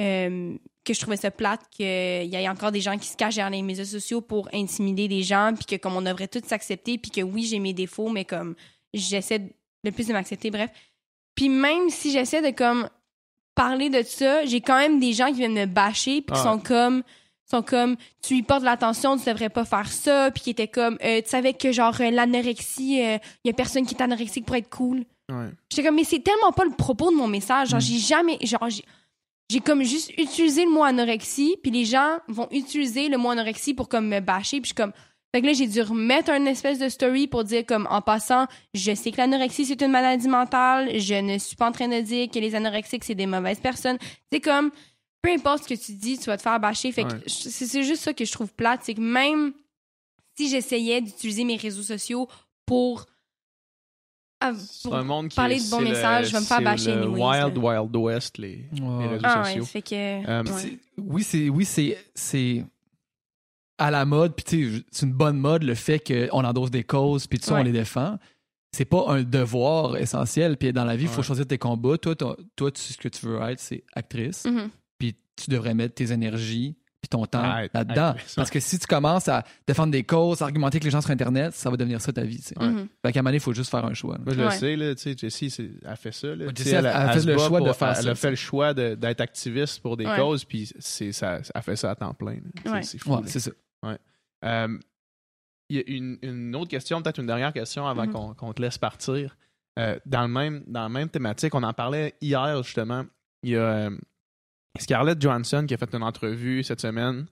euh, 0.00 0.56
que 0.84 0.92
je 0.94 1.00
trouvais 1.00 1.16
ça 1.16 1.30
plate 1.30 1.62
qu'il 1.70 1.84
y 1.86 2.34
ait 2.36 2.48
encore 2.48 2.70
des 2.72 2.80
gens 2.80 2.98
qui 2.98 3.08
se 3.08 3.16
cachent 3.16 3.36
derrière 3.36 3.50
les 3.50 3.62
médias 3.62 3.84
sociaux 3.84 4.20
pour 4.20 4.48
intimider 4.52 5.08
des 5.08 5.22
gens, 5.22 5.52
puis 5.54 5.64
que 5.64 5.76
comme 5.82 5.96
on 5.96 6.02
devrait 6.02 6.28
tous 6.28 6.42
s'accepter, 6.46 6.98
puis 6.98 7.10
que 7.10 7.20
oui, 7.22 7.44
j'ai 7.44 7.58
mes 7.58 7.72
défauts, 7.72 8.10
mais 8.10 8.24
comme 8.24 8.54
j'essaie 8.92 9.40
le 9.82 9.90
plus 9.92 10.06
de 10.08 10.12
m'accepter, 10.12 10.50
bref. 10.50 10.70
Puis 11.34 11.48
même 11.48 11.88
si 11.90 12.10
j'essaie 12.12 12.42
de 12.42 12.56
comme 12.56 12.88
parler 13.54 13.88
de 13.90 14.02
ça, 14.02 14.44
j'ai 14.44 14.60
quand 14.60 14.78
même 14.78 14.98
des 15.00 15.12
gens 15.12 15.26
qui 15.28 15.34
viennent 15.38 15.54
me 15.54 15.66
bâcher, 15.66 16.20
puis 16.22 16.34
qui 16.34 16.40
Ah. 16.40 16.52
sont 16.52 16.58
comme 16.58 17.02
sont 17.50 17.62
comme 17.62 17.96
tu 18.22 18.34
lui 18.34 18.42
portes 18.42 18.60
de 18.60 18.64
l'attention, 18.64 19.18
tu 19.18 19.26
devrais 19.26 19.50
pas 19.50 19.64
faire 19.66 19.90
ça, 19.92 20.30
puis 20.30 20.42
qui 20.42 20.50
étaient 20.50 20.66
comme 20.68 20.96
euh, 21.04 21.20
tu 21.20 21.28
savais 21.28 21.52
que 21.52 21.72
genre 21.72 21.94
euh, 22.00 22.10
l'anorexie, 22.10 23.00
il 23.00 23.20
y 23.44 23.50
a 23.50 23.52
personne 23.52 23.84
qui 23.86 23.94
est 23.94 24.02
anorexique 24.02 24.46
pour 24.46 24.56
être 24.56 24.70
cool. 24.70 25.04
Ouais. 25.30 25.48
J'étais 25.70 25.82
comme 25.86 25.94
mais 25.96 26.04
c'est 26.04 26.20
tellement 26.20 26.52
pas 26.52 26.64
le 26.64 26.70
propos 26.74 27.10
de 27.10 27.16
mon 27.16 27.28
message, 27.28 27.68
genre 27.68 27.78
Mm. 27.78 27.82
j'ai 27.82 27.98
jamais 27.98 28.38
genre 28.42 28.66
j'ai 29.50 29.60
comme 29.60 29.82
juste 29.82 30.10
utilisé 30.18 30.64
le 30.64 30.70
mot 30.70 30.82
anorexie, 30.84 31.56
puis 31.62 31.70
les 31.70 31.84
gens 31.84 32.18
vont 32.28 32.48
utiliser 32.50 33.08
le 33.08 33.18
mot 33.18 33.30
anorexie 33.30 33.74
pour 33.74 33.88
comme 33.88 34.08
me 34.08 34.20
bâcher, 34.20 34.60
puis 34.60 34.70
je 34.70 34.74
suis 34.74 34.74
comme 34.74 34.92
fait 35.34 35.40
que 35.40 35.46
là 35.46 35.52
j'ai 35.52 35.66
dû 35.66 35.82
remettre 35.82 36.30
une 36.30 36.46
espèce 36.46 36.78
de 36.78 36.88
story 36.88 37.26
pour 37.26 37.42
dire 37.42 37.66
comme 37.66 37.88
en 37.90 38.00
passant, 38.00 38.46
je 38.72 38.94
sais 38.94 39.10
que 39.10 39.16
l'anorexie 39.16 39.66
c'est 39.66 39.82
une 39.82 39.90
maladie 39.90 40.28
mentale, 40.28 40.98
je 41.00 41.14
ne 41.14 41.38
suis 41.38 41.56
pas 41.56 41.68
en 41.68 41.72
train 41.72 41.88
de 41.88 42.00
dire 42.00 42.30
que 42.30 42.38
les 42.38 42.54
anorexiques 42.54 43.02
c'est 43.04 43.16
des 43.16 43.26
mauvaises 43.26 43.58
personnes. 43.58 43.98
C'est 44.32 44.40
comme 44.40 44.70
peu 45.22 45.30
importe 45.32 45.64
ce 45.64 45.74
que 45.74 45.80
tu 45.80 45.92
dis, 45.92 46.18
tu 46.18 46.26
vas 46.26 46.36
te 46.36 46.42
faire 46.42 46.60
bâcher. 46.60 46.92
Fait 46.92 47.02
que 47.04 47.14
Ouais. 47.14 47.22
c'est 47.26 47.82
juste 47.82 48.02
ça 48.02 48.12
que 48.12 48.24
je 48.24 48.30
trouve 48.30 48.52
plate, 48.54 48.80
c'est 48.84 48.94
que 48.94 49.00
même 49.00 49.54
si 50.36 50.48
j'essayais 50.48 51.00
d'utiliser 51.00 51.44
mes 51.44 51.56
réseaux 51.56 51.82
sociaux 51.82 52.28
pour, 52.66 53.06
ah, 54.44 54.52
C'est 54.58 54.82
pour- 54.88 54.96
un 54.96 55.04
monde 55.04 55.28
qui 55.28 55.36
parler 55.36 55.56
est- 55.56 55.64
de 55.66 55.70
bons 55.70 55.80
le- 55.80 55.88
messages, 55.88 56.26
je 56.28 56.32
vais 56.32 56.40
me 56.40 56.44
faire 56.44 56.58
c'est 56.58 56.64
bâcher 56.64 56.94
le 56.94 57.02
anyways, 57.02 57.20
Wild, 57.22 57.56
là. 57.62 57.80
Wild 57.82 57.96
West, 57.96 58.38
les, 58.38 58.64
les 58.72 58.80
Ouais. 58.80 59.06
réseaux 59.06 59.20
Ah 59.24 59.38
ouais, 59.42 59.48
sociaux. 59.50 59.64
fait 59.64 59.82
que 59.82 59.94
Euh, 60.28 60.42
ouais. 60.44 60.78
Oui, 60.98 61.22
c'est 61.22 61.48
oui, 61.48 61.64
c'est 61.64 61.98
c'est 62.14 62.64
à 63.78 63.90
la 63.90 64.04
mode, 64.04 64.34
puis 64.36 64.44
tu 64.44 64.76
sais, 64.78 64.84
c'est 64.92 65.06
une 65.06 65.12
bonne 65.12 65.36
mode 65.38 65.64
le 65.64 65.74
fait 65.74 65.98
qu'on 65.98 66.44
endosse 66.44 66.70
des 66.70 66.84
causes, 66.84 67.26
puis 67.26 67.38
tout 67.38 67.46
ça, 67.46 67.54
on 67.54 67.56
Ouais. 67.56 67.64
les 67.64 67.72
défend. 67.72 68.18
C'est 68.72 68.84
pas 68.84 69.04
un 69.08 69.22
devoir 69.22 69.96
essentiel, 69.96 70.56
puis 70.56 70.72
dans 70.72 70.84
la 70.84 70.96
vie, 70.96 71.04
il 71.04 71.08
faut 71.08 71.18
Ouais. 71.18 71.22
choisir 71.24 71.46
tes 71.46 71.58
combats. 71.58 71.96
Toi, 71.98 72.14
toi, 72.16 72.36
tu, 72.72 72.80
ce 72.82 72.96
que 72.96 73.08
tu 73.08 73.26
veux 73.26 73.40
être, 73.42 73.60
c'est 73.60 73.84
actrice, 73.94 74.44
Mhm. 74.46 74.68
puis 74.98 75.16
tu 75.36 75.50
devrais 75.50 75.74
mettre 75.74 75.94
tes 75.94 76.12
énergies 76.12 76.76
puis 77.04 77.08
ton 77.18 77.26
temps 77.26 77.42
là-dedans. 77.72 78.14
Parce 78.36 78.50
que 78.50 78.60
si 78.60 78.78
tu 78.78 78.86
commences 78.86 79.28
à 79.28 79.44
défendre 79.66 79.92
des 79.92 80.02
causes, 80.04 80.40
à 80.42 80.46
argumenter 80.46 80.76
avec 80.76 80.84
les 80.84 80.90
gens 80.90 81.00
sur 81.00 81.10
Internet, 81.10 81.52
ça 81.54 81.70
va 81.70 81.76
devenir 81.76 82.00
ça 82.00 82.12
ta 82.12 82.22
vie. 82.22 82.38
tu 82.38 82.42
sais. 82.44 82.58
Ouais. 82.58 82.68
Mhm. 82.68 82.88
Fait 83.04 83.12
qu'à 83.12 83.20
un 83.20 83.22
moment 83.22 83.28
donné, 83.28 83.36
il 83.36 83.40
faut 83.40 83.52
juste 83.52 83.70
faire 83.70 83.84
un 83.84 83.94
choix. 83.94 84.14
là. 84.14 84.20
Moi, 84.24 84.34
je 84.34 84.40
le 84.40 84.46
Ouais. 84.46 84.52
sais, 84.58 84.76
là, 84.76 84.94
tu 84.94 85.02
sais, 85.02 85.16
Jessie, 85.16 85.54
elle 85.84 85.96
fait 85.96 86.12
ça. 86.12 86.28
Là, 86.28 86.46
Ouais, 86.46 86.52
Tu 86.52 86.62
Jessie, 86.62 86.70
sais, 86.70 86.76
elle- 86.76 86.86
elle 86.86 87.20
fait 87.20 87.26
le 87.32 87.38
choix 87.38 87.60
de 87.60 87.72
faire 87.72 87.88
elle, 87.96 88.04
ça, 88.04 88.10
a 88.10 88.14
fait 88.14 88.30
le 88.30 88.36
choix 88.36 88.74
d'être 88.74 89.20
activiste 89.20 89.80
pour 89.80 89.96
des 89.96 90.06
Ouais. 90.06 90.16
causes, 90.16 90.44
puis 90.44 90.70
c'est 90.78 91.12
ça, 91.12 91.40
elle 91.54 91.62
fait 91.62 91.76
ça 91.76 91.90
à 91.90 91.94
temps 91.94 92.14
plein. 92.14 92.38
C'est- 92.64 92.70
Ouais. 92.70 92.82
C'est 92.82 92.98
fou. 92.98 93.14
Ouais, 93.14 93.22
c'est 93.26 93.40
ça. 93.40 93.50
Euh, 94.44 94.78
Il 95.70 95.76
y 95.76 95.80
a 95.80 95.82
une, 95.86 96.18
une 96.20 96.54
autre 96.56 96.68
question, 96.68 97.00
peut-être 97.00 97.18
une 97.20 97.26
dernière 97.26 97.52
question 97.52 97.86
avant 97.86 98.04
Mhm. 98.06 98.12
qu'on 98.12 98.34
qu'on 98.34 98.52
te 98.52 98.60
laisse 98.60 98.76
partir. 98.76 99.34
Euh, 99.78 99.98
dans, 100.04 100.22
le 100.22 100.28
même, 100.28 100.62
dans 100.66 100.82
la 100.82 100.88
même 100.90 101.08
thématique, 101.08 101.54
on 101.54 101.62
en 101.62 101.72
parlait 101.72 102.14
hier 102.20 102.62
justement. 102.62 103.04
Il 103.42 103.50
y 103.50 103.56
a 103.56 103.60
euh, 103.60 103.90
Scarlett 104.78 105.20
Johansson 105.20 105.64
qui 105.66 105.74
a 105.74 105.76
fait 105.76 105.94
une 105.94 106.02
entrevue 106.02 106.62
cette 106.62 106.80
semaine 106.80 107.26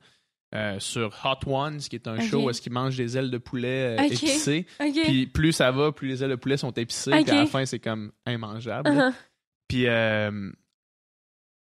euh, 0.54 0.78
sur 0.78 1.14
Hot 1.24 1.48
Ones, 1.50 1.78
qui 1.78 1.96
est 1.96 2.06
un 2.06 2.20
show 2.20 2.44
où 2.44 2.50
est-ce 2.50 2.60
qu'il 2.60 2.72
mange 2.72 2.96
des 2.96 3.16
ailes 3.16 3.30
de 3.30 3.38
poulet 3.38 3.96
euh, 3.98 4.02
épicées. 4.04 4.66
Puis 5.04 5.26
plus 5.26 5.52
ça 5.52 5.70
va, 5.72 5.92
plus 5.92 6.08
les 6.08 6.22
ailes 6.22 6.30
de 6.30 6.36
poulet 6.36 6.56
sont 6.56 6.72
épicées. 6.72 7.10
Puis 7.10 7.30
à 7.30 7.34
la 7.40 7.46
fin, 7.46 7.64
c'est 7.64 7.78
comme 7.78 8.12
immangeable. 8.28 8.90
Uh-huh. 8.90 9.12
Puis 9.66 9.86
euh, 9.88 10.50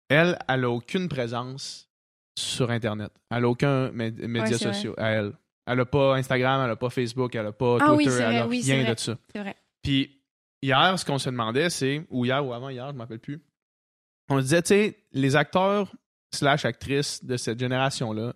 elle, 0.10 0.38
elle 0.48 0.64
a 0.64 0.70
aucune 0.70 1.10
présence 1.10 1.90
sur 2.38 2.70
Internet. 2.70 3.12
Elle 3.32 3.46
a 3.46 3.50
aucun 3.50 3.90
mé- 3.90 4.12
média 4.28 4.58
social. 4.58 4.94
Elle, 4.98 5.34
elle 5.66 5.80
a 5.80 5.86
pas 5.86 6.16
Instagram, 6.16 6.62
elle 6.64 6.72
a 6.72 6.76
pas 6.76 6.90
Facebook, 6.92 7.34
elle 7.34 7.48
a 7.48 7.52
pas 7.52 7.78
Ah 7.82 7.94
Twitter, 7.96 8.12
elle 8.18 8.24
a 8.24 8.40
vrai, 8.42 8.50
oui, 8.50 8.62
c'est 8.64 8.82
rien 8.82 8.94
de 8.94 9.00
ça. 9.00 9.18
Puis 9.82 10.22
hier, 10.62 11.00
ce 11.00 11.04
qu'on 11.06 11.18
se 11.18 11.30
demandait, 11.30 11.70
c'est, 11.72 12.06
ou 12.12 12.24
hier 12.26 12.46
ou 12.46 12.54
avant 12.54 12.70
hier, 12.70 12.88
je 12.88 12.94
ne 12.94 12.98
m'appelle 13.00 13.20
plus, 13.20 13.40
on 14.30 14.40
disait, 14.40 14.62
tu 14.62 14.68
sais, 14.70 15.04
les 15.12 15.36
acteurs 15.36 15.94
slash 16.34 16.66
actrices 16.66 17.24
de 17.24 17.38
cette 17.38 17.60
génération-là, 17.60 18.34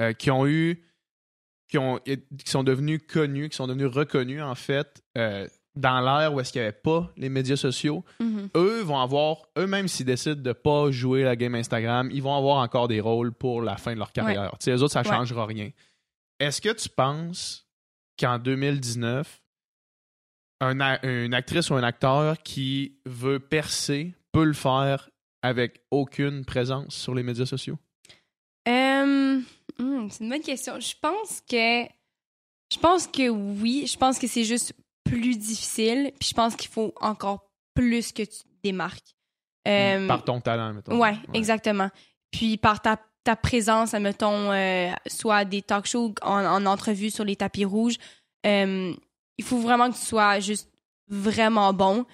euh, 0.00 0.12
qui 0.12 0.30
ont 0.30 0.46
eu, 0.46 0.82
qui, 1.68 1.78
ont, 1.78 1.98
qui 1.98 2.22
sont 2.50 2.64
devenus 2.64 3.00
connus, 3.06 3.48
qui 3.50 3.56
sont 3.56 3.66
devenus 3.66 3.88
reconnus, 3.88 4.42
en 4.42 4.54
fait, 4.54 5.02
euh, 5.18 5.46
dans 5.74 6.00
l'ère 6.00 6.34
où 6.34 6.40
est-ce 6.40 6.52
qu'il 6.52 6.60
n'y 6.60 6.66
avait 6.68 6.76
pas 6.76 7.10
les 7.16 7.28
médias 7.30 7.56
sociaux, 7.56 8.04
Mhm. 8.20 8.48
eux 8.56 8.80
vont 8.82 8.98
avoir, 8.98 9.48
eux-mêmes 9.56 9.88
s'ils 9.88 10.04
décident 10.06 10.40
de 10.40 10.52
pas 10.52 10.90
jouer 10.90 11.22
la 11.24 11.34
game 11.36 11.54
Instagram, 11.54 12.10
ils 12.12 12.22
vont 12.22 12.36
avoir 12.36 12.56
encore 12.58 12.88
des 12.88 13.00
rôles 13.00 13.32
pour 13.32 13.62
la 13.62 13.76
fin 13.76 13.94
de 13.94 13.98
leur 13.98 14.12
carrière. 14.12 14.50
Tu 14.60 14.64
sais, 14.64 14.70
eux 14.72 14.82
autres, 14.82 14.92
ça 14.92 15.02
ne 15.02 15.08
Ouais. 15.08 15.14
changera 15.14 15.46
rien. 15.46 15.70
Est-ce 16.40 16.60
que 16.60 16.70
tu 16.72 16.88
penses 16.90 17.66
qu'en 18.18 18.38
2019, 18.38 19.40
un 20.60 20.80
a- 20.80 21.04
une 21.06 21.34
actrice 21.34 21.70
ou 21.70 21.74
un 21.74 21.82
acteur 21.82 22.38
qui 22.42 22.98
veut 23.06 23.40
percer 23.40 24.14
peut 24.32 24.44
le 24.44 24.52
faire 24.52 25.10
avec 25.42 25.82
aucune 25.90 26.44
présence 26.44 26.94
sur 26.94 27.14
les 27.14 27.22
médias 27.22 27.46
sociaux? 27.46 27.78
Euh, 28.68 29.40
hmm, 29.78 30.08
c'est 30.10 30.24
une 30.24 30.30
bonne 30.30 30.42
question. 30.42 30.78
Je 30.80 30.94
pense 31.00 31.42
que 31.48 31.84
je 32.72 32.78
pense 32.80 33.06
que 33.06 33.28
oui. 33.28 33.86
Je 33.86 33.96
pense 33.96 34.18
que 34.18 34.26
c'est 34.26 34.44
juste 34.44 34.72
plus 35.04 35.36
difficile. 35.36 36.12
Puis 36.18 36.30
je 36.30 36.34
pense 36.34 36.56
qu'il 36.56 36.70
faut 36.70 36.94
encore 37.00 37.50
plus 37.74 38.12
que 38.12 38.22
tu 38.22 38.28
te 38.28 38.62
démarques. 38.62 39.14
Euh, 39.68 40.06
Par 40.08 40.24
ton 40.24 40.40
talent, 40.40 40.72
mettons. 40.74 40.98
Ouais, 40.98 41.16
exactement. 41.34 41.90
Puis 42.30 42.56
par 42.56 42.80
ta, 42.80 42.98
ta 43.24 43.36
présence, 43.36 43.94
admettons, 43.94 44.50
euh, 44.52 44.90
soit 45.06 45.44
des 45.44 45.62
talk 45.62 45.86
shows, 45.86 46.14
en, 46.22 46.44
en 46.44 46.66
entrevue 46.66 47.10
sur 47.10 47.24
les 47.24 47.36
tapis 47.36 47.64
rouges, 47.64 47.96
il 48.44 49.44
faut 49.44 49.58
vraiment 49.58 49.90
que 49.90 49.96
tu 49.96 50.04
sois 50.04 50.40
juste 50.40 50.70
vraiment 51.08 51.72
bon. 51.72 52.06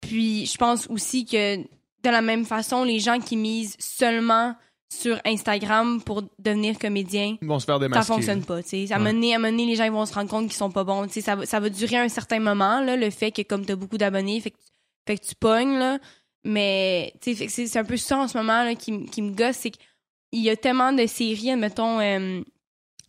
Puis 0.00 0.46
je 0.46 0.56
pense 0.56 0.86
aussi 0.88 1.24
que 1.24 1.56
de 1.58 2.08
la 2.10 2.22
même 2.22 2.44
façon, 2.44 2.84
les 2.84 2.98
gens 3.00 3.18
qui 3.20 3.36
misent 3.36 3.76
seulement 3.78 4.54
sur 4.92 5.20
Instagram 5.24 6.02
pour 6.02 6.22
devenir 6.38 6.78
comédien, 6.78 7.36
Ils 7.40 7.46
vont 7.46 7.58
se 7.60 7.64
faire 7.66 7.78
ça 7.78 8.02
fonctionne 8.02 8.44
pas. 8.44 8.62
tu 8.62 8.86
sais. 8.86 8.92
À 8.92 8.98
Ouais. 8.98 9.12
donné, 9.12 9.34
à 9.34 9.38
les 9.66 9.76
gens 9.76 9.84
ils 9.84 9.92
vont 9.92 10.04
se 10.06 10.14
rendre 10.14 10.28
compte 10.30 10.46
qu'ils 10.48 10.56
sont 10.56 10.70
pas 10.72 10.82
bons. 10.84 11.06
Tu 11.06 11.12
sais, 11.14 11.20
Ça, 11.20 11.36
va- 11.36 11.46
ça 11.46 11.60
va 11.60 11.68
durer 11.68 11.96
un 11.98 12.08
certain 12.08 12.40
moment, 12.40 12.80
là, 12.80 12.96
le 12.96 13.10
fait 13.10 13.30
que 13.30 13.42
comme 13.42 13.64
tu 13.64 13.72
as 13.72 13.76
beaucoup 13.76 13.98
d'abonnés, 13.98 14.40
fait 14.40 14.50
que, 14.50 14.56
tu- 14.56 14.72
fait 15.06 15.16
que 15.18 15.26
tu 15.26 15.34
pognes. 15.36 15.78
Là. 15.78 15.98
Mais 16.44 17.12
c'est 17.20 17.76
un 17.76 17.84
peu 17.84 17.96
ça 17.98 18.18
en 18.18 18.26
ce 18.28 18.36
moment 18.36 18.64
là, 18.64 18.74
qui, 18.74 19.04
qui 19.06 19.22
me 19.22 19.32
gosse. 19.32 19.56
C'est 19.58 19.70
qu'il 19.70 20.40
y 20.42 20.50
a 20.50 20.56
tellement 20.56 20.92
de 20.92 21.06
séries, 21.06 21.50
admettons, 21.52 22.00
euh, 22.00 22.40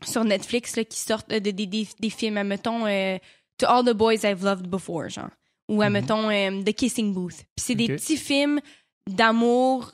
sur 0.03 0.23
Netflix 0.23 0.76
là, 0.76 0.84
qui 0.84 0.99
sortent 0.99 1.31
euh, 1.31 1.39
de, 1.39 1.49
des, 1.51 1.65
des, 1.65 1.88
des 1.99 2.09
films, 2.09 2.38
admettons, 2.38 2.85
euh, 2.85 3.18
To 3.57 3.65
All 3.68 3.85
the 3.85 3.93
Boys 3.93 4.23
I've 4.23 4.43
Loved 4.43 4.68
Before, 4.68 5.09
genre. 5.09 5.30
Ou 5.72 5.81
admettons, 5.81 6.30
euh, 6.30 6.61
The 6.64 6.73
Kissing 6.73 7.14
Booth. 7.14 7.35
Puis 7.56 7.65
c'est 7.65 7.76
des 7.76 7.88
petits 7.88 8.18
films 8.18 8.60
d'amour 9.10 9.91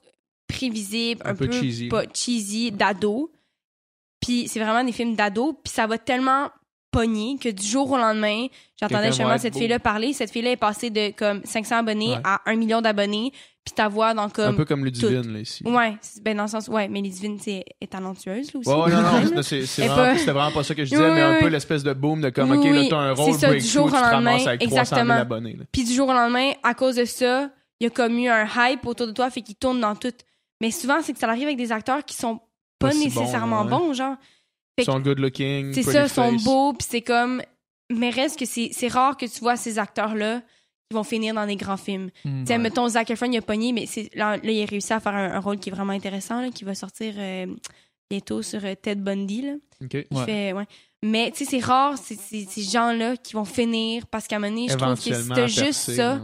prévisibles, 0.47 1.21
un, 1.25 1.31
Un 1.31 1.35
peu 1.35 1.51
cheesy. 1.51 1.87
pas 1.87 2.03
cheesy, 2.13 2.71
d'ado. 2.71 3.31
Puis 4.19 4.47
c'est 4.47 4.59
vraiment 4.59 4.83
des 4.83 4.91
films 4.91 5.15
d'ado. 5.15 5.53
Puis 5.63 5.71
ça 5.73 5.85
va 5.87 5.97
tellement 5.97 6.49
pogner 6.91 7.37
que 7.37 7.49
du 7.49 7.65
jour 7.65 7.91
au 7.91 7.97
lendemain, 7.97 8.47
j'entendais 8.79 9.07
justement 9.07 9.37
cette 9.37 9.57
fille-là 9.57 9.77
parler. 9.79 10.13
Cette 10.13 10.31
fille-là 10.31 10.51
est 10.51 10.55
passée 10.57 10.89
de 10.89 11.11
comme 11.11 11.41
500 11.43 11.77
abonnés 11.79 12.11
Ouais. 12.11 12.21
à 12.23 12.41
1 12.45 12.55
million 12.55 12.81
d'abonnés. 12.81 13.31
Puis 13.67 13.73
ta 13.75 13.89
voix 13.89 14.13
dans 14.13 14.23
Un 14.23 14.29
comme... 14.29 14.55
peu 14.55 14.63
comme 14.63 14.85
Ludivine, 14.85 15.33
là, 15.33 15.39
ici. 15.41 15.61
Ouais, 15.65 15.97
c'est- 15.99 16.23
ben 16.23 16.37
dans 16.37 16.43
le 16.43 16.49
sens... 16.49 16.69
Ouais, 16.69 16.87
mais 16.87 17.01
Ludivine, 17.01 17.37
c'est 17.37 17.65
est 17.81 17.87
talentueuse, 17.91 18.53
là, 18.53 18.59
aussi. 18.61 18.69
Ouais, 18.69 18.75
ouais, 18.75 18.91
non, 18.91 19.35
non, 19.35 19.41
c'est- 19.41 19.59
vraiment- 19.81 19.95
pas- 19.95 20.17
c'était 20.17 20.31
vraiment 20.31 20.51
pas 20.53 20.63
ça 20.63 20.73
que 20.73 20.85
je 20.85 20.89
disais, 20.91 21.03
Oui, 21.05 21.11
mais 21.13 21.21
un 21.21 21.39
peu 21.41 21.47
l'espèce 21.47 21.83
de 21.83 21.91
boom 21.91 22.21
de 22.21 22.29
comme, 22.29 22.51
Oui, 22.51 22.57
OK, 22.59 22.65
là, 22.73 22.83
t'as 22.89 22.95
un 22.95 23.11
rôle 23.11 23.33
ça, 23.33 23.51
du 23.53 23.59
jour 23.59 23.87
au 23.87 23.89
lendemain, 23.89 24.09
ramasses 24.09 24.47
avec 24.47 24.61
300 24.61 24.69
000 24.69 24.79
exactement. 24.81 25.13
abonnés. 25.15 25.57
Puis 25.73 25.83
du 25.83 25.93
jour 25.93 26.07
au 26.07 26.13
lendemain, 26.13 26.51
à 26.63 26.73
cause 26.73 26.95
de 26.95 27.03
ça, 27.03 27.49
il 27.81 27.83
y 27.83 27.87
a 27.87 27.89
comme 27.89 28.17
eu 28.17 28.29
un 28.29 28.47
hype 28.55 28.85
autour 28.85 29.07
de 29.07 29.11
toi, 29.11 29.29
fait 29.29 29.41
qu'il 29.41 29.55
tourne 29.55 29.81
dans 29.81 29.95
tout. 29.95 30.13
Mais 30.61 30.71
souvent, 30.71 31.01
c'est 31.03 31.11
que 31.11 31.19
ça 31.19 31.27
arrive 31.27 31.43
avec 31.43 31.57
des 31.57 31.73
acteurs 31.73 32.05
qui 32.05 32.15
sont 32.15 32.37
pas, 32.79 32.87
Pas 32.87 32.91
si 32.93 33.09
bons, 33.09 33.19
nécessairement 33.21 33.63
ouais. 33.63 33.69
bons, 33.69 33.91
genre. 33.93 34.15
Ils 34.77 34.85
sont 34.85 34.99
good 35.01 35.19
looking, 35.19 35.73
C'est 35.73 35.83
ça, 35.83 36.03
ils 36.03 36.09
sont 36.09 36.31
beaux, 36.33 36.71
puis 36.71 36.87
c'est 36.89 37.01
comme. 37.01 37.41
Mais 37.91 38.11
reste 38.11 38.39
que 38.39 38.45
c'est 38.45 38.69
c'est 38.71 38.87
rare 38.87 39.17
que 39.17 39.25
tu 39.25 39.39
vois 39.41 39.55
ces 39.57 39.77
acteurs-là 39.77 40.41
qui 40.89 40.95
vont 40.95 41.03
finir 41.03 41.33
dans 41.33 41.45
des 41.45 41.55
grands 41.57 41.77
films. 41.77 42.09
Tu 42.23 42.29
sais, 42.45 42.57
mettons, 42.57 42.87
Zac 42.87 43.09
Efron, 43.09 43.29
il 43.31 43.37
a 43.37 43.41
pogné, 43.41 43.73
mais 43.73 43.85
là, 44.15 44.37
là, 44.37 44.51
il 44.51 44.63
a 44.63 44.65
réussi 44.65 44.93
à 44.93 44.99
faire 44.99 45.15
un, 45.15 45.33
un 45.33 45.39
rôle 45.39 45.57
qui 45.59 45.69
est 45.69 45.71
vraiment 45.73 45.93
intéressant, 45.93 46.41
là, 46.41 46.49
qui 46.49 46.63
va 46.63 46.75
sortir 46.75 47.13
euh, 47.17 47.45
bientôt 48.09 48.41
sur 48.41 48.63
euh, 48.63 48.73
Ted 48.75 49.01
Bundy. 49.01 49.41
Là. 49.41 49.53
Ouais. 49.81 50.25
fait, 50.25 50.53
ouais. 50.53 50.65
Mais 51.03 51.31
tu 51.31 51.45
sais, 51.45 51.51
c'est 51.51 51.59
rare, 51.63 51.95
ces 51.97 52.61
gens-là 52.63 53.17
qui 53.17 53.33
vont 53.33 53.45
finir 53.45 54.07
parce 54.07 54.27
qu'à 54.27 54.37
un 54.37 54.39
moment 54.39 54.53
donné, 54.53 54.67
je 54.69 54.75
trouve 54.77 54.95
que 54.95 55.13
si 55.21 55.29
t'as 55.29 55.47
juste 55.47 55.91
ça, 55.91 56.15
ouais. 56.15 56.21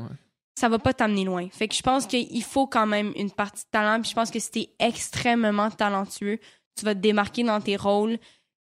ça 0.59 0.69
va 0.69 0.79
pas 0.79 0.93
t'amener 0.93 1.25
loin. 1.25 1.47
Fait 1.51 1.67
que 1.67 1.75
je 1.75 1.81
pense 1.83 2.07
qu'il 2.07 2.43
faut 2.43 2.65
quand 2.65 2.87
même 2.87 3.11
une 3.15 3.29
partie 3.31 3.63
de 3.65 3.69
talent. 3.69 4.01
Puis 4.01 4.09
je 4.11 4.15
pense 4.15 4.31
que 4.31 4.39
si 4.39 4.49
t'es 4.49 4.69
extrêmement 4.79 5.69
talentueux, 5.69 6.39
tu 6.75 6.85
vas 6.85 6.95
te 6.95 6.99
démarquer 7.01 7.43
dans 7.43 7.61
tes 7.61 7.75
rôles. 7.75 8.17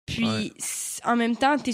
Puis 0.07 0.25
Ouais. 0.27 0.51
en 1.05 1.15
même 1.17 1.37
temps, 1.37 1.57
t'es, 1.57 1.73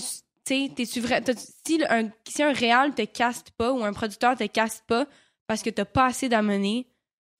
vrai, 1.01 1.21
t'as- 1.21 1.35
si, 1.67 1.83
un, 1.89 2.09
si 2.29 2.43
un 2.43 2.53
réal 2.53 2.95
te 2.95 3.03
caste 3.05 3.51
pas 3.53 3.73
ou 3.73 3.85
un 3.85 3.93
producteur 3.93 4.37
te 4.37 4.45
caste 4.47 4.85
pas 4.87 5.07
parce 5.47 5.63
que 5.63 5.71
t'as 5.71 5.85
pas 5.85 6.07
assez 6.07 6.29
d'amener, 6.29 6.87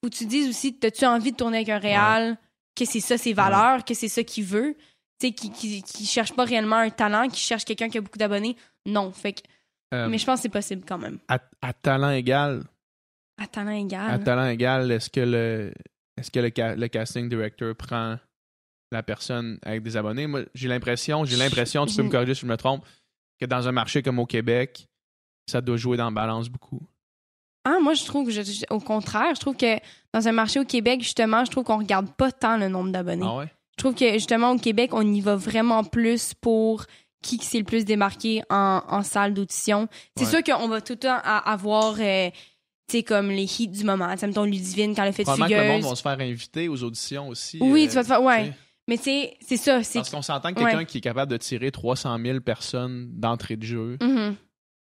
que 0.03 0.09
tu 0.09 0.27
dises 0.27 0.49
aussi, 0.49 0.79
t'as-tu 0.79 1.05
envie 1.07 1.33
de 1.33 1.37
tourner 1.37 1.59
avec 1.59 1.69
un 1.69 1.79
réal, 1.79 2.39
que 2.77 2.85
c'est 2.85 3.01
ça 3.01 3.19
ses 3.19 3.33
valeurs, 3.33 3.85
que 3.85 3.95
c'est 3.95 4.09
ça 4.09 4.23
qu'il 4.23 4.45
veut, 4.45 4.77
tu 5.21 5.27
sais, 5.29 5.33
qui, 5.33 5.51
qui, 5.51 5.83
qui 5.83 6.07
cherche 6.07 6.33
pas 6.35 6.45
réellement 6.45 6.77
un 6.77 6.91
talent, 6.91 7.29
qui 7.29 7.41
cherche 7.41 7.65
quelqu'un 7.65 7.89
qui 7.89 7.99
a 7.99 8.01
beaucoup 8.01 8.19
d'abonnés? 8.19 8.57
Non. 8.87 9.11
Fait 9.13 9.33
que, 9.33 9.41
Euh, 9.95 10.09
mais 10.09 10.19
je 10.19 10.25
pense 10.27 10.39
que 10.39 10.43
c'est 10.43 10.49
possible 10.51 10.85
quand 10.87 10.99
même. 10.99 11.19
à, 11.29 11.39
à 11.63 11.73
talent 11.73 12.11
égal, 12.11 12.63
À 13.39 13.47
talent 13.47 13.73
égal. 13.73 14.11
à 14.11 14.19
talent 14.19 14.49
égal, 14.49 14.91
est-ce 14.93 15.11
que 15.11 15.21
le 15.21 15.73
est-ce 16.17 16.31
que 16.31 16.41
le 16.41 16.87
casting 16.89 17.29
director 17.29 17.75
prend 17.77 18.17
la 18.93 19.03
personne 19.03 19.59
avec 19.63 19.83
des 19.83 19.97
abonnés? 19.97 20.27
Moi, 20.27 20.43
j'ai 20.55 20.69
l'impression, 20.69 21.25
j'ai 21.25 21.37
l'impression, 21.37 21.87
tu 21.87 21.95
peux 21.97 22.03
me 22.03 22.09
corriger 22.11 22.35
si 22.35 22.41
je 22.43 22.47
me 22.47 22.57
trompe, 22.57 22.85
que 23.41 23.47
dans 23.47 23.69
un 23.69 23.73
marché 23.73 24.03
comme 24.03 24.19
au 24.19 24.27
Québec, 24.27 24.89
ça 25.51 25.61
doit 25.61 25.77
jouer 25.77 25.97
dans 25.97 26.07
la 26.07 26.11
balance 26.11 26.49
beaucoup. 26.49 26.81
Ah, 27.65 27.79
moi, 27.83 27.95
je 27.95 28.05
trouve 28.05 28.27
que, 28.27 28.33
je- 28.33 28.43
je- 28.43 28.65
au 28.71 28.81
contraire, 28.81 29.35
je 29.35 29.41
trouve 29.41 29.57
que 29.57 29.77
dans 30.15 30.27
un 30.27 30.33
marché 30.33 30.59
au 30.61 30.65
Québec, 30.65 31.03
justement, 31.03 31.45
je 31.45 31.51
trouve 31.51 31.65
qu'on 31.65 31.79
regarde 31.79 32.11
pas 32.15 32.33
tant 32.33 32.57
le 32.57 32.69
nombre 32.69 32.91
d'abonnés. 32.91 33.27
Ah 33.27 33.37
ouais? 33.37 33.49
Je 33.77 33.83
trouve 33.85 33.95
que, 33.95 34.13
justement, 34.15 34.53
au 34.53 34.59
Québec, 34.59 34.91
on 34.95 35.03
y 35.03 35.21
va 35.21 35.37
vraiment 35.37 35.85
plus 35.85 36.35
pour 36.35 36.85
qui 37.23 37.37
s'est 37.39 37.59
le 37.59 37.65
plus 37.65 37.85
démarqué 37.85 38.43
en, 38.49 38.83
en 38.89 39.03
salle 39.03 39.35
d'audition. 39.35 39.89
C'est 40.17 40.25
Ouais. 40.25 40.31
sûr 40.31 40.43
qu'on 40.43 40.69
va 40.69 40.81
tout 40.81 40.95
le 40.95 40.99
temps 41.01 41.19
avoir, 41.23 41.97
euh, 42.01 42.31
sais, 42.91 43.03
comme 43.03 43.29
les 43.31 43.45
hits 43.61 43.69
du 43.69 43.85
moment. 43.85 44.11
Tu 44.13 44.19
sais, 44.21 44.27
mettons, 44.29 44.45
Ludivine, 44.45 44.95
quand 44.95 45.03
elle 45.03 45.09
a 45.11 45.13
fait 45.13 45.25
Probablement 45.25 45.49
que 45.49 45.55
le 45.55 45.69
monde 45.69 45.77
Fugueuse. 45.83 45.91
va 45.91 45.97
se 45.97 46.03
faire 46.03 46.21
inviter 46.21 46.69
aux 46.69 46.83
auditions 46.83 47.29
aussi. 47.29 47.59
Oui, 47.61 47.85
euh, 47.85 47.89
tu 47.89 47.95
vas 47.97 48.03
te 48.03 48.09
faire, 48.09 48.23
ouais. 48.23 48.53
Mais 48.89 48.97
c'est 48.97 49.37
ça, 49.57 49.83
c'est... 49.85 49.99
Parce 50.01 50.11
qu'on 50.11 50.23
s'entend 50.23 50.49
que 50.53 50.59
quelqu'un 50.61 50.79
Ouais. 50.79 50.87
qui 50.87 50.99
est 50.99 51.03
capable 51.03 51.31
de 51.31 51.37
tirer 51.37 51.71
300 51.71 52.19
000 52.25 52.41
personnes 52.41 53.09
d'entrée 53.13 53.57
de 53.57 53.63
jeu 53.65 53.99
Mhm. 54.03 54.35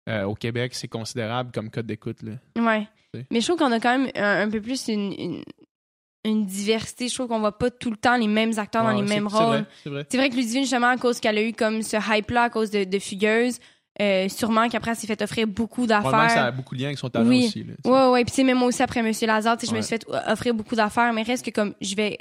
euh, 0.09 0.23
au 0.23 0.33
Québec, 0.35 0.73
c'est 0.73 0.87
considérable 0.87 1.51
comme 1.53 1.69
code 1.69 1.85
d'écoute. 1.85 2.17
Ouais. 2.57 2.87
Mais 3.29 3.41
je 3.41 3.45
trouve 3.47 3.57
qu'on 3.59 3.71
a 3.71 3.79
quand 3.79 3.97
même 3.97 4.09
un, 4.15 4.47
un 4.47 4.49
peu 4.49 4.61
plus 4.61 4.87
une, 4.87 5.13
une, 5.13 5.43
une 6.23 6.45
diversité. 6.45 7.07
Je 7.07 7.13
trouve 7.13 7.27
qu'on 7.27 7.39
voit 7.39 7.57
pas 7.57 7.69
tout 7.71 7.89
le 7.91 7.97
temps 7.97 8.15
les 8.17 8.27
mêmes 8.27 8.57
acteurs 8.57 8.83
dans 8.83 8.91
les 8.91 9.01
mêmes 9.07 9.27
rôles. 9.27 9.65
C'est 9.83 9.89
vrai. 9.89 10.05
Vrai 10.13 10.29
que 10.29 10.35
Ludivine, 10.35 10.61
justement, 10.63 10.87
à 10.87 10.97
cause 10.97 11.19
qu'elle 11.19 11.37
a 11.37 11.43
eu 11.43 11.53
comme 11.53 11.81
ce 11.81 11.97
hype-là, 11.97 12.43
à 12.43 12.49
cause 12.49 12.71
de, 12.71 12.83
de 12.85 12.99
Fugueuse, 12.99 13.59
euh, 14.01 14.29
sûrement 14.29 14.69
qu'après, 14.69 14.91
elle 14.91 14.97
s'est 14.97 15.07
fait 15.07 15.21
offrir 15.21 15.45
beaucoup 15.47 15.83
que 15.83 15.89
ça 15.89 15.97
a 15.99 16.01
d'affaires. 16.01 16.53
beaucoup 16.53 16.73
de 16.75 16.79
lien 16.81 16.87
avec 16.87 16.97
son 16.99 17.09
talent 17.09 17.27
Oui. 17.27 17.47
aussi. 17.47 17.63
là. 17.65 17.73
Ouais, 17.83 18.11
ouais. 18.13 18.23
Puis, 18.25 18.43
même 18.45 18.57
moi 18.57 18.67
aussi, 18.69 18.81
après 18.81 19.01
Monsieur 19.03 19.27
Lazare, 19.27 19.57
je 19.61 19.73
me 19.73 19.81
suis 19.81 19.89
fait 19.97 20.05
offrir 20.27 20.53
beaucoup 20.53 20.75
d'affaires, 20.75 21.11
mais 21.11 21.23
reste 21.23 21.43
que 21.45 21.51
comme 21.51 21.73
je 21.81 21.95
vais. 21.95 22.17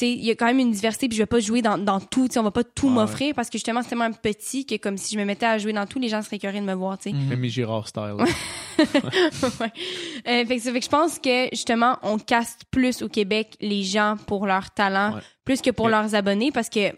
Tu 0.00 0.06
sais, 0.06 0.12
il 0.12 0.24
y 0.24 0.30
a 0.30 0.34
quand 0.34 0.46
même 0.46 0.58
une 0.58 0.70
diversité, 0.70 1.08
puis 1.08 1.16
je 1.18 1.22
vais 1.22 1.26
pas 1.26 1.40
jouer 1.40 1.60
dans, 1.60 1.76
dans 1.76 2.00
tout. 2.00 2.26
Tu 2.26 2.32
sais, 2.34 2.38
on 2.40 2.42
va 2.42 2.50
pas 2.50 2.64
tout 2.64 2.86
Ouais, 2.88 2.92
m'offrir 2.94 3.34
parce 3.34 3.48
que 3.50 3.58
justement, 3.58 3.82
c'est 3.82 3.90
tellement 3.90 4.10
petit 4.12 4.64
que 4.64 4.76
comme 4.76 4.96
si 4.96 5.14
je 5.14 5.20
me 5.20 5.24
mettais 5.26 5.44
à 5.46 5.58
jouer 5.58 5.72
dans 5.74 5.84
tout, 5.86 5.98
les 5.98 6.08
gens 6.08 6.22
seraient 6.22 6.38
curieux 6.38 6.60
de 6.60 6.64
me 6.64 6.72
voir, 6.74 6.98
tu 6.98 7.10
sais. 7.10 7.48
Girard 7.50 7.86
style. 7.86 8.14
ouais. 8.78 9.72
Euh, 10.26 10.46
fait, 10.46 10.56
que, 10.56 10.62
ça 10.62 10.72
fait 10.72 10.78
que 10.80 10.84
je 10.84 10.90
pense 10.90 11.18
que 11.18 11.48
justement, 11.52 11.98
on 12.02 12.18
caste 12.18 12.62
plus 12.70 13.02
au 13.02 13.08
Québec 13.08 13.56
les 13.60 13.82
gens 13.82 14.16
pour 14.26 14.46
leur 14.46 14.70
talent, 14.70 15.14
Ouais. 15.16 15.20
plus 15.44 15.60
que 15.60 15.70
pour 15.70 15.88
leurs 15.88 16.14
abonnés, 16.14 16.50
parce 16.52 16.68
que 16.68 16.92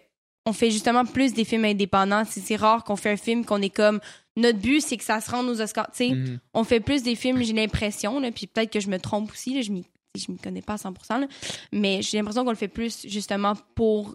on 0.45 0.53
fait 0.53 0.71
justement 0.71 1.05
plus 1.05 1.35
des 1.35 1.45
films 1.45 1.65
indépendants. 1.65 2.25
C'est 2.29 2.41
c'est 2.41 2.57
rare 2.57 2.83
qu'on 2.85 2.97
fait 2.97 3.11
un 3.11 3.17
film 3.17 3.45
qu'on 3.45 3.63
est 3.63 3.71
comme 3.75 4.01
notre 4.37 4.59
but, 4.59 4.81
c'est 4.81 4.97
que 4.97 5.05
ça 5.05 5.21
se 5.21 5.31
rende 5.31 5.49
aux 5.49 5.61
Oscars. 5.61 5.89
Tu 5.95 6.09
sais, 6.09 6.15
Mhm. 6.15 6.39
on 6.55 6.65
fait 6.65 6.81
plus 6.81 7.03
des 7.03 7.15
films, 7.15 7.43
j'ai 7.43 7.53
l'impression, 7.53 8.19
là, 8.19 8.31
puis 8.33 8.47
peut-être 8.47 8.73
que 8.73 8.81
je 8.81 8.89
me 8.89 8.99
trompe 8.99 9.31
aussi, 9.31 9.55
là, 9.55 9.61
je 9.63 9.71
m'y 9.71 9.85
je 10.19 10.31
m'y 10.31 10.39
connais 10.39 10.63
pas 10.63 10.75
à 10.75 10.77
100%, 10.77 11.21
là, 11.21 11.27
mais 11.73 12.03
j'ai 12.03 12.19
l'impression 12.19 12.45
qu'on 12.45 12.51
le 12.51 12.57
fait 12.57 12.69
plus 12.69 13.07
justement 13.09 13.55
pour 13.75 14.15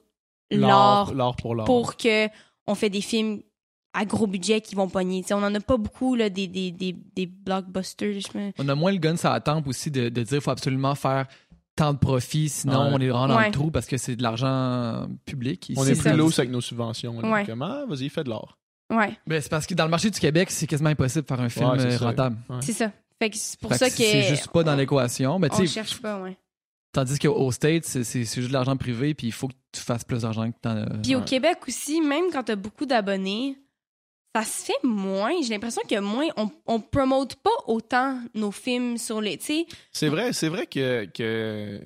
l'art, 0.52 1.14
L'art 1.14 1.36
pour 1.36 1.56
l'art. 1.56 1.66
pour 1.66 1.98
que 1.98 2.28
on 2.68 2.76
fait 2.76 2.90
des 2.90 3.02
films 3.02 3.42
à 3.94 4.06
gros 4.06 4.28
budget 4.28 4.62
qui 4.62 4.76
vont 4.76 4.88
pogner. 4.90 5.24
On 5.32 5.42
en 5.44 5.54
a 5.56 5.60
pas 5.60 5.78
beaucoup 5.78 6.14
là, 6.16 6.30
des, 6.30 6.48
des, 6.48 6.72
des, 6.72 6.94
des 6.94 7.26
blockbusters. 7.26 8.20
Me... 8.36 8.52
On 8.60 8.70
a 8.70 8.76
moins 8.76 8.92
le 8.92 9.00
gun 9.00 9.16
la 9.24 9.40
tempe 9.40 9.68
aussi 9.68 9.90
de, 9.90 10.10
de 10.10 10.22
dire 10.22 10.28
qu'il 10.38 10.42
faut 10.42 10.52
absolument 10.52 10.94
faire 10.94 11.26
tant 11.76 11.94
de 11.94 11.98
profit, 11.98 12.50
sinon 12.50 12.84
Ouais. 12.86 12.90
on 12.94 13.00
est 13.00 13.08
vraiment 13.10 13.28
dans 13.30 13.38
Ouais. 13.38 13.48
le 13.48 13.52
trou 13.52 13.72
parce 13.72 13.88
que 13.88 13.98
c'est 13.98 14.16
de 14.16 14.22
l'argent 14.24 15.08
public. 15.26 15.72
On 15.78 15.84
est 15.86 15.94
plus 15.94 16.02
ça. 16.02 16.16
lourd 16.16 16.32
avec 16.38 16.52
nos 16.52 16.62
subventions. 16.62 17.18
Ouais. 17.20 17.46
Ah, 17.62 17.86
vas-y, 17.88 18.10
fais 18.10 18.24
de 18.24 18.30
l'art. 18.30 18.58
Ouais, 18.94 19.18
Ben, 19.26 19.42
c'est 19.42 19.50
parce 19.50 19.66
que 19.66 19.74
dans 19.74 19.84
le 19.84 19.90
marché 19.92 20.10
du 20.12 20.20
Québec, 20.20 20.50
c'est 20.52 20.66
quasiment 20.68 20.90
impossible 20.90 21.24
de 21.24 21.28
faire 21.28 21.42
un 21.42 21.50
film 21.50 21.70
Ouais, 21.72 21.80
c'est 21.80 21.86
euh, 21.88 21.98
ça. 21.98 22.06
rentable. 22.06 22.38
Ouais. 22.50 22.58
c'est 22.62 22.74
ça. 22.74 22.92
Fait 23.20 23.30
que 23.30 23.38
c'est 23.38 23.60
pour 23.60 23.72
Fait 23.72 23.78
ça 23.78 23.90
que 23.90 23.96
c'est 23.96 24.24
juste 24.24 24.48
pas 24.50 24.64
dans 24.64 24.76
l'équation. 24.76 25.40
Ben, 25.40 25.50
On 25.52 25.56
tu 25.58 25.68
sais, 25.68 25.74
cherche 25.74 26.00
pas, 26.02 26.20
ouais. 26.22 26.38
tandis 26.94 27.18
qu'au 27.20 27.52
States, 27.52 27.86
c'est 27.86 28.04
c'est- 28.04 28.26
c'est 28.26 28.42
juste 28.42 28.50
de 28.50 28.54
l'argent 28.54 28.78
privé, 28.78 29.14
puis 29.14 29.28
il 29.28 29.34
faut 29.34 29.48
que 29.48 29.54
tu 29.72 29.82
fasses 29.82 30.04
plus 30.04 30.22
d'argent 30.22 30.52
que 30.52 30.58
t'en 30.62 30.78
as. 30.78 30.86
Puis 31.04 31.16
au. 31.16 31.22
Québec 31.22 31.58
aussi, 31.68 32.02
même 32.02 32.26
quand 32.32 32.44
t'as 32.44 32.56
beaucoup 32.56 32.86
d'abonnés, 32.86 33.58
ça 34.36 34.44
se 34.44 34.66
fait 34.66 34.84
moins. 34.84 35.32
J'ai 35.42 35.50
l'impression 35.50 35.82
que 35.90 36.00
moins. 36.00 36.28
On, 36.38 36.50
on 36.68 36.80
promote 36.80 37.36
pas 37.38 37.50
autant 37.66 38.20
nos 38.36 38.52
films 38.52 38.98
sur 38.98 39.20
les. 39.20 39.38
Tu 39.38 39.46
sais, 39.46 39.66
C'est 39.92 40.10
vrai, 40.10 40.32
c'est 40.34 40.50
vrai 40.50 40.68
que, 40.68 41.06
que 41.06 41.82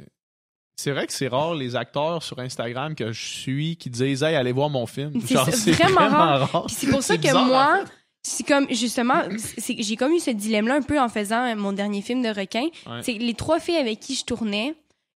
c'est 0.75 0.91
vrai 0.91 1.07
que 1.07 1.13
c'est 1.13 1.27
rare 1.29 1.55
les 1.55 1.75
acteurs 1.77 2.23
sur 2.23 2.39
Instagram 2.39 2.93
que 2.95 3.11
je 3.13 3.25
suis 3.25 3.77
qui 3.77 3.89
disent 3.89 4.23
hey 4.23 4.35
allez 4.35 4.51
voir 4.51 4.69
mon 4.69 4.85
film. 4.85 5.13
C'est 5.25 5.35
Genre, 5.35 5.45
ça, 5.45 5.51
c'est 5.53 5.71
vraiment 5.71 5.95
vraiment, 5.95 6.17
rare. 6.17 6.51
rare. 6.51 6.65
Puis 6.65 6.75
c'est 6.77 6.87
pour 6.89 7.03
ça 7.03 7.15
que 7.15 7.21
bizarre, 7.21 7.43
en 7.43 7.45
moi, 7.45 7.79
fait. 7.85 7.91
C'est 8.23 8.45
comme 8.45 8.67
justement, 8.69 9.23
j'ai 9.57 9.95
comme 9.95 10.13
eu 10.13 10.19
ce 10.19 10.31
dilemme-là 10.31 10.75
un 10.75 10.81
peu 10.81 10.99
en 10.99 11.09
faisant 11.09 11.55
mon 11.55 11.73
dernier 11.73 12.01
film 12.01 12.21
de 12.21 12.29
requin. 12.29 12.67
Ouais. 12.85 13.01
C'est 13.01 13.13
les 13.13 13.33
trois 13.33 13.59
filles 13.59 13.77
avec 13.77 13.99
qui 13.99 14.15
je 14.15 14.25
tournais, 14.25 14.75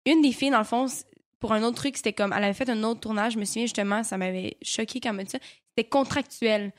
une 0.06 0.22
des 0.22 0.32
filles, 0.32 0.52
dans 0.52 0.60
le 0.60 0.64
fond, 0.64 0.88
pour 1.40 1.54
un 1.54 1.64
autre 1.64 1.78
truc, 1.78 1.98
c'était 1.98 2.14
comme, 2.14 2.34
elle 2.34 2.44
avait 2.44 2.54
fait 2.54 2.70
un 2.70 2.84
autre 2.84 3.02
tournage, 3.02 3.34
je 3.34 3.40
me 3.40 3.46
souviens 3.46 3.64
justement, 3.64 4.04
ça 4.04 4.18
m'avait 4.18 4.58
choqué 4.62 5.00
quand 5.00 5.14
dit 5.14 5.30
ça. 5.30 5.40
C'était 5.70 5.90
contractuel. 5.90 6.72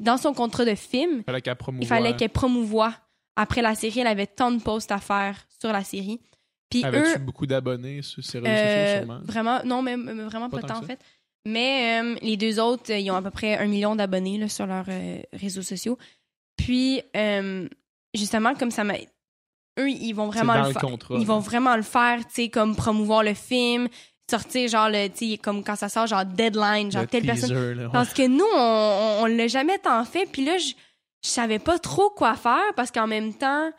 dans 0.00 0.16
son 0.16 0.32
contrat 0.32 0.64
de 0.64 0.74
film, 0.74 1.22
fallait 1.24 1.40
qu'elle 1.40 1.56
promouvoie. 1.56 1.84
il 1.84 1.88
fallait 1.88 2.16
qu'elle 2.16 2.30
promouvoie. 2.30 2.94
Après 3.36 3.62
la 3.62 3.74
série, 3.74 4.00
elle 4.00 4.06
avait 4.06 4.28
tant 4.28 4.52
de 4.52 4.62
posts 4.62 4.92
à 4.92 4.98
faire 4.98 5.44
sur 5.60 5.72
la 5.72 5.82
série. 5.82 6.20
Puis 6.70 6.84
Avais-tu 6.84 7.18
beaucoup 7.18 7.46
d'abonnés 7.46 8.02
sur 8.02 8.22
ces 8.24 8.38
réseaux 8.38 8.50
euh, 8.50 8.86
sociaux, 8.86 9.06
sûrement? 9.06 9.20
vraiment, 9.24 9.64
non, 9.64 9.82
mais 9.82 9.96
mais 9.96 10.12
vraiment 10.24 10.48
Pas 10.48 10.60
pas, 10.60 10.68
tant 10.68 10.78
en 10.78 10.82
fait. 10.82 11.00
Mais 11.46 12.00
euh, 12.02 12.16
les 12.22 12.36
deux 12.36 12.58
autres, 12.58 12.90
euh, 12.92 12.98
ils 12.98 13.10
ont 13.10 13.16
à 13.16 13.22
peu 13.22 13.30
près 13.30 13.58
un 13.58 13.66
million 13.66 13.94
d'abonnés 13.96 14.48
sur 14.48 14.66
leurs 14.66 14.86
euh, 14.88 15.18
réseaux 15.32 15.62
sociaux. 15.62 15.98
Puis, 16.56 17.02
euh, 17.16 17.68
justement, 18.14 18.54
comme 18.54 18.70
ça 18.70 18.84
m'a. 18.84 18.94
Eux, 19.78 19.90
ils 19.90 20.12
vont 20.12 20.28
vraiment 20.28 20.62
le, 20.62 20.68
le 20.68 20.74
contrat. 20.74 21.16
Ils 21.18 21.26
vont 21.26 21.40
vraiment 21.40 21.76
le 21.76 21.82
faire, 21.82 22.20
tu 22.26 22.34
sais, 22.34 22.48
comme 22.48 22.76
promouvoir 22.76 23.22
le 23.24 23.34
film, 23.34 23.88
sortir, 24.30 24.68
genre, 24.68 24.88
le, 24.88 25.08
tu 25.08 25.32
sais, 25.32 25.36
comme 25.38 25.62
quand 25.64 25.76
ça 25.76 25.88
sort, 25.88 26.06
genre, 26.06 26.24
deadline, 26.24 26.90
genre, 26.92 27.02
Le 27.02 27.08
telle 27.08 27.26
personne. 27.26 27.50
teaser, 27.50 27.74
là, 27.74 27.82
ouais. 27.86 27.92
Parce 27.92 28.14
que 28.14 28.26
nous, 28.26 28.44
on, 28.54 29.20
on, 29.20 29.22
on 29.24 29.26
l'a 29.26 29.48
jamais 29.48 29.78
tant 29.78 30.04
fait. 30.04 30.26
Puis 30.30 30.44
là, 30.44 30.56
je, 30.58 30.72
je 31.24 31.28
savais 31.28 31.58
pas 31.58 31.78
trop 31.78 32.08
quoi 32.10 32.36
faire 32.36 32.72
parce 32.76 32.90
qu'en 32.92 33.06
même 33.08 33.34
temps, 33.34 33.70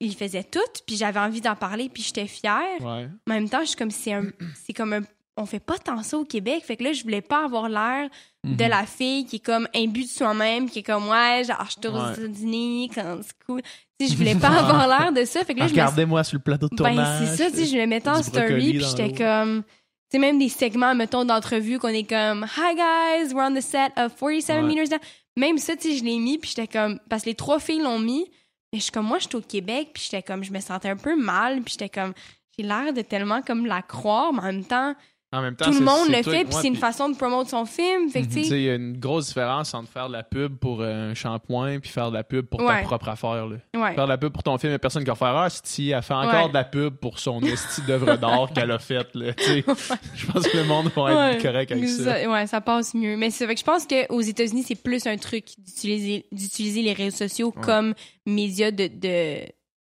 ils 0.00 0.14
faisaient 0.14 0.44
tout. 0.44 0.60
Puis 0.86 0.96
j'avais 0.96 1.18
envie 1.20 1.40
d'en 1.40 1.56
parler. 1.56 1.88
Puis 1.88 2.02
j'étais 2.04 2.26
fière. 2.26 2.62
Ouais. 2.80 3.08
En 3.08 3.32
même 3.32 3.48
temps, 3.48 3.60
je 3.62 3.68
suis 3.68 3.76
comme, 3.76 3.90
c'est 3.90 4.12
un, 4.12 4.26
c'est 4.66 4.74
comme 4.74 4.92
un, 4.92 5.00
on 5.38 5.46
fait 5.46 5.60
pas 5.60 5.78
tant 5.78 6.02
ça 6.02 6.18
au 6.18 6.24
Québec. 6.24 6.62
Fait 6.64 6.76
que 6.76 6.84
là, 6.84 6.92
je 6.92 7.02
voulais 7.02 7.20
pas 7.22 7.44
avoir 7.44 7.68
l'air 7.68 8.08
de 8.44 8.64
Mhm. 8.64 8.70
la 8.70 8.86
fille 8.86 9.24
qui 9.26 9.36
est 9.36 9.44
comme 9.44 9.68
imbue 9.74 10.04
de 10.04 10.08
soi-même, 10.08 10.68
qui 10.70 10.80
est 10.80 10.82
comme, 10.82 11.08
ouais, 11.08 11.42
genre, 11.44 11.64
je 11.82 11.88
aux 11.88 11.92
Ouais. 11.92 12.12
États-Unis 12.12 12.90
quand 12.94 13.18
c'est 13.22 13.36
cool. 13.46 13.62
Tu 14.00 14.08
je 14.08 14.16
voulais 14.16 14.34
pas 14.40 14.48
avoir 14.48 14.86
l'air 14.88 15.12
de 15.12 15.24
ça. 15.24 15.44
Fait 15.44 15.54
que 15.54 15.58
là, 15.60 15.64
me 15.66 15.70
Regardez-moi 15.70 16.22
sur 16.24 16.36
le 16.36 16.42
plateau 16.42 16.68
de 16.68 16.76
ben, 16.76 16.94
tournage. 16.94 17.28
c'est 17.28 17.36
ça, 17.44 17.50
tu 17.50 17.56
sais, 17.58 17.66
je 17.66 17.76
le 17.76 17.86
mettais 17.86 18.08
en 18.10 18.22
story, 18.22 18.74
puis 18.74 18.84
j'étais 18.84 19.12
comme. 19.12 19.62
Tu 20.10 20.16
sais, 20.16 20.18
même 20.18 20.38
des 20.38 20.48
segments, 20.48 20.94
mettons, 20.94 21.24
d'entrevue 21.24 21.78
qu'on 21.78 21.88
est 21.88 22.08
comme 22.08 22.46
Hi 22.56 22.74
guys, 22.74 23.34
we're 23.34 23.44
on 23.50 23.54
the 23.54 23.60
set 23.60 23.92
of 23.96 24.14
47 24.18 24.56
Ouais. 24.56 24.62
meters 24.62 24.88
down. 24.88 25.00
Même 25.36 25.58
ça, 25.58 25.76
tu 25.76 25.90
sais, 25.90 25.96
je 25.98 26.04
l'ai 26.04 26.18
mis, 26.18 26.38
puis 26.38 26.50
j'étais 26.54 26.66
comme. 26.66 26.98
Parce 27.10 27.22
que 27.24 27.28
les 27.28 27.34
trois 27.34 27.58
filles 27.60 27.80
l'ont 27.82 27.98
mis, 27.98 28.24
mais 28.72 28.78
je 28.78 28.84
suis 28.84 28.92
comme, 28.92 29.06
moi, 29.06 29.18
j'étais 29.18 29.34
au 29.36 29.40
Québec, 29.42 29.90
puis 29.92 30.02
j'étais 30.04 30.22
comme, 30.22 30.42
je 30.42 30.50
me 30.52 30.60
sentais 30.60 30.88
un 30.88 30.96
peu 30.96 31.14
mal, 31.16 31.60
puis 31.62 31.72
j'étais 31.78 31.88
comme, 31.90 32.12
j'ai 32.58 32.64
l'air 32.64 32.92
de 32.92 33.02
tellement 33.02 33.42
comme 33.42 33.66
la 33.66 33.82
croire, 33.82 34.32
mais 34.32 34.40
en 34.40 34.44
même 34.44 34.64
temps, 34.64 34.94
En 35.30 35.42
même 35.42 35.56
temps, 35.56 35.66
tout 35.66 35.78
le 35.78 35.84
monde 35.84 36.08
le 36.08 36.22
fait, 36.22 36.44
puis 36.46 36.54
c'est 36.54 36.68
une 36.68 36.76
façon 36.76 37.10
de 37.10 37.14
promouvoir 37.14 37.46
son 37.46 37.66
film. 37.66 38.08
Fait 38.08 38.22
que, 38.22 38.28
Mhm. 38.28 38.38
il 38.38 38.62
y 38.62 38.70
a 38.70 38.76
une 38.76 38.96
grosse 38.98 39.26
différence 39.28 39.74
entre 39.74 39.90
faire 39.90 40.08
de 40.08 40.14
la 40.14 40.22
pub 40.22 40.56
pour 40.56 40.80
euh, 40.80 41.10
un 41.10 41.14
shampoing 41.14 41.80
puis 41.80 41.90
faire 41.90 42.08
de 42.10 42.16
la 42.16 42.24
pub 42.24 42.46
pour 42.46 42.66
ta 42.66 42.78
propre 42.78 43.08
affaire. 43.10 43.46
Là. 43.46 43.56
ouais. 43.74 43.94
Faire 43.94 44.04
de 44.06 44.08
la 44.08 44.16
pub 44.16 44.32
pour 44.32 44.42
ton 44.42 44.56
film, 44.56 44.70
il 44.70 44.72
y 44.72 44.76
a 44.76 44.78
personne 44.78 45.02
qui 45.04 45.10
va 45.10 45.14
faire 45.16 45.36
Ah, 45.36 45.48
si 45.50 45.90
elle 45.90 46.02
fait 46.02 46.14
encore 46.14 46.44
Ouais. 46.44 46.48
de 46.48 46.54
la 46.54 46.64
pub 46.64 46.94
pour 46.96 47.18
son 47.18 47.42
esti 47.42 47.82
d'œuvre 47.82 48.16
d'art 48.16 48.50
qu'elle 48.54 48.70
a 48.70 48.78
faite. 48.78 49.08
Je 49.14 50.32
pense 50.32 50.48
que 50.48 50.56
le 50.56 50.64
monde 50.64 50.90
va 50.96 51.32
être 51.32 51.42
correct 51.42 51.72
avec 51.72 51.88
ça. 51.90 52.04
Ça- 52.22 52.30
ouais, 52.30 52.46
ça 52.46 52.60
passe 52.62 52.94
mieux. 52.94 53.16
Mais 53.18 53.30
c'est 53.30 53.44
vrai 53.44 53.54
que 53.54 53.60
je 53.60 53.66
pense 53.66 53.86
qu'aux 53.86 54.22
États-Unis, 54.22 54.62
c'est 54.66 54.82
plus 54.82 55.06
un 55.06 55.18
truc 55.18 55.44
d'utiliser 55.58 56.24
d'utiliser 56.32 56.80
les 56.80 56.94
réseaux 56.94 57.16
sociaux 57.18 57.52
comme 57.52 57.92
médias 58.24 58.70
de, 58.70 58.86
de, 58.86 59.40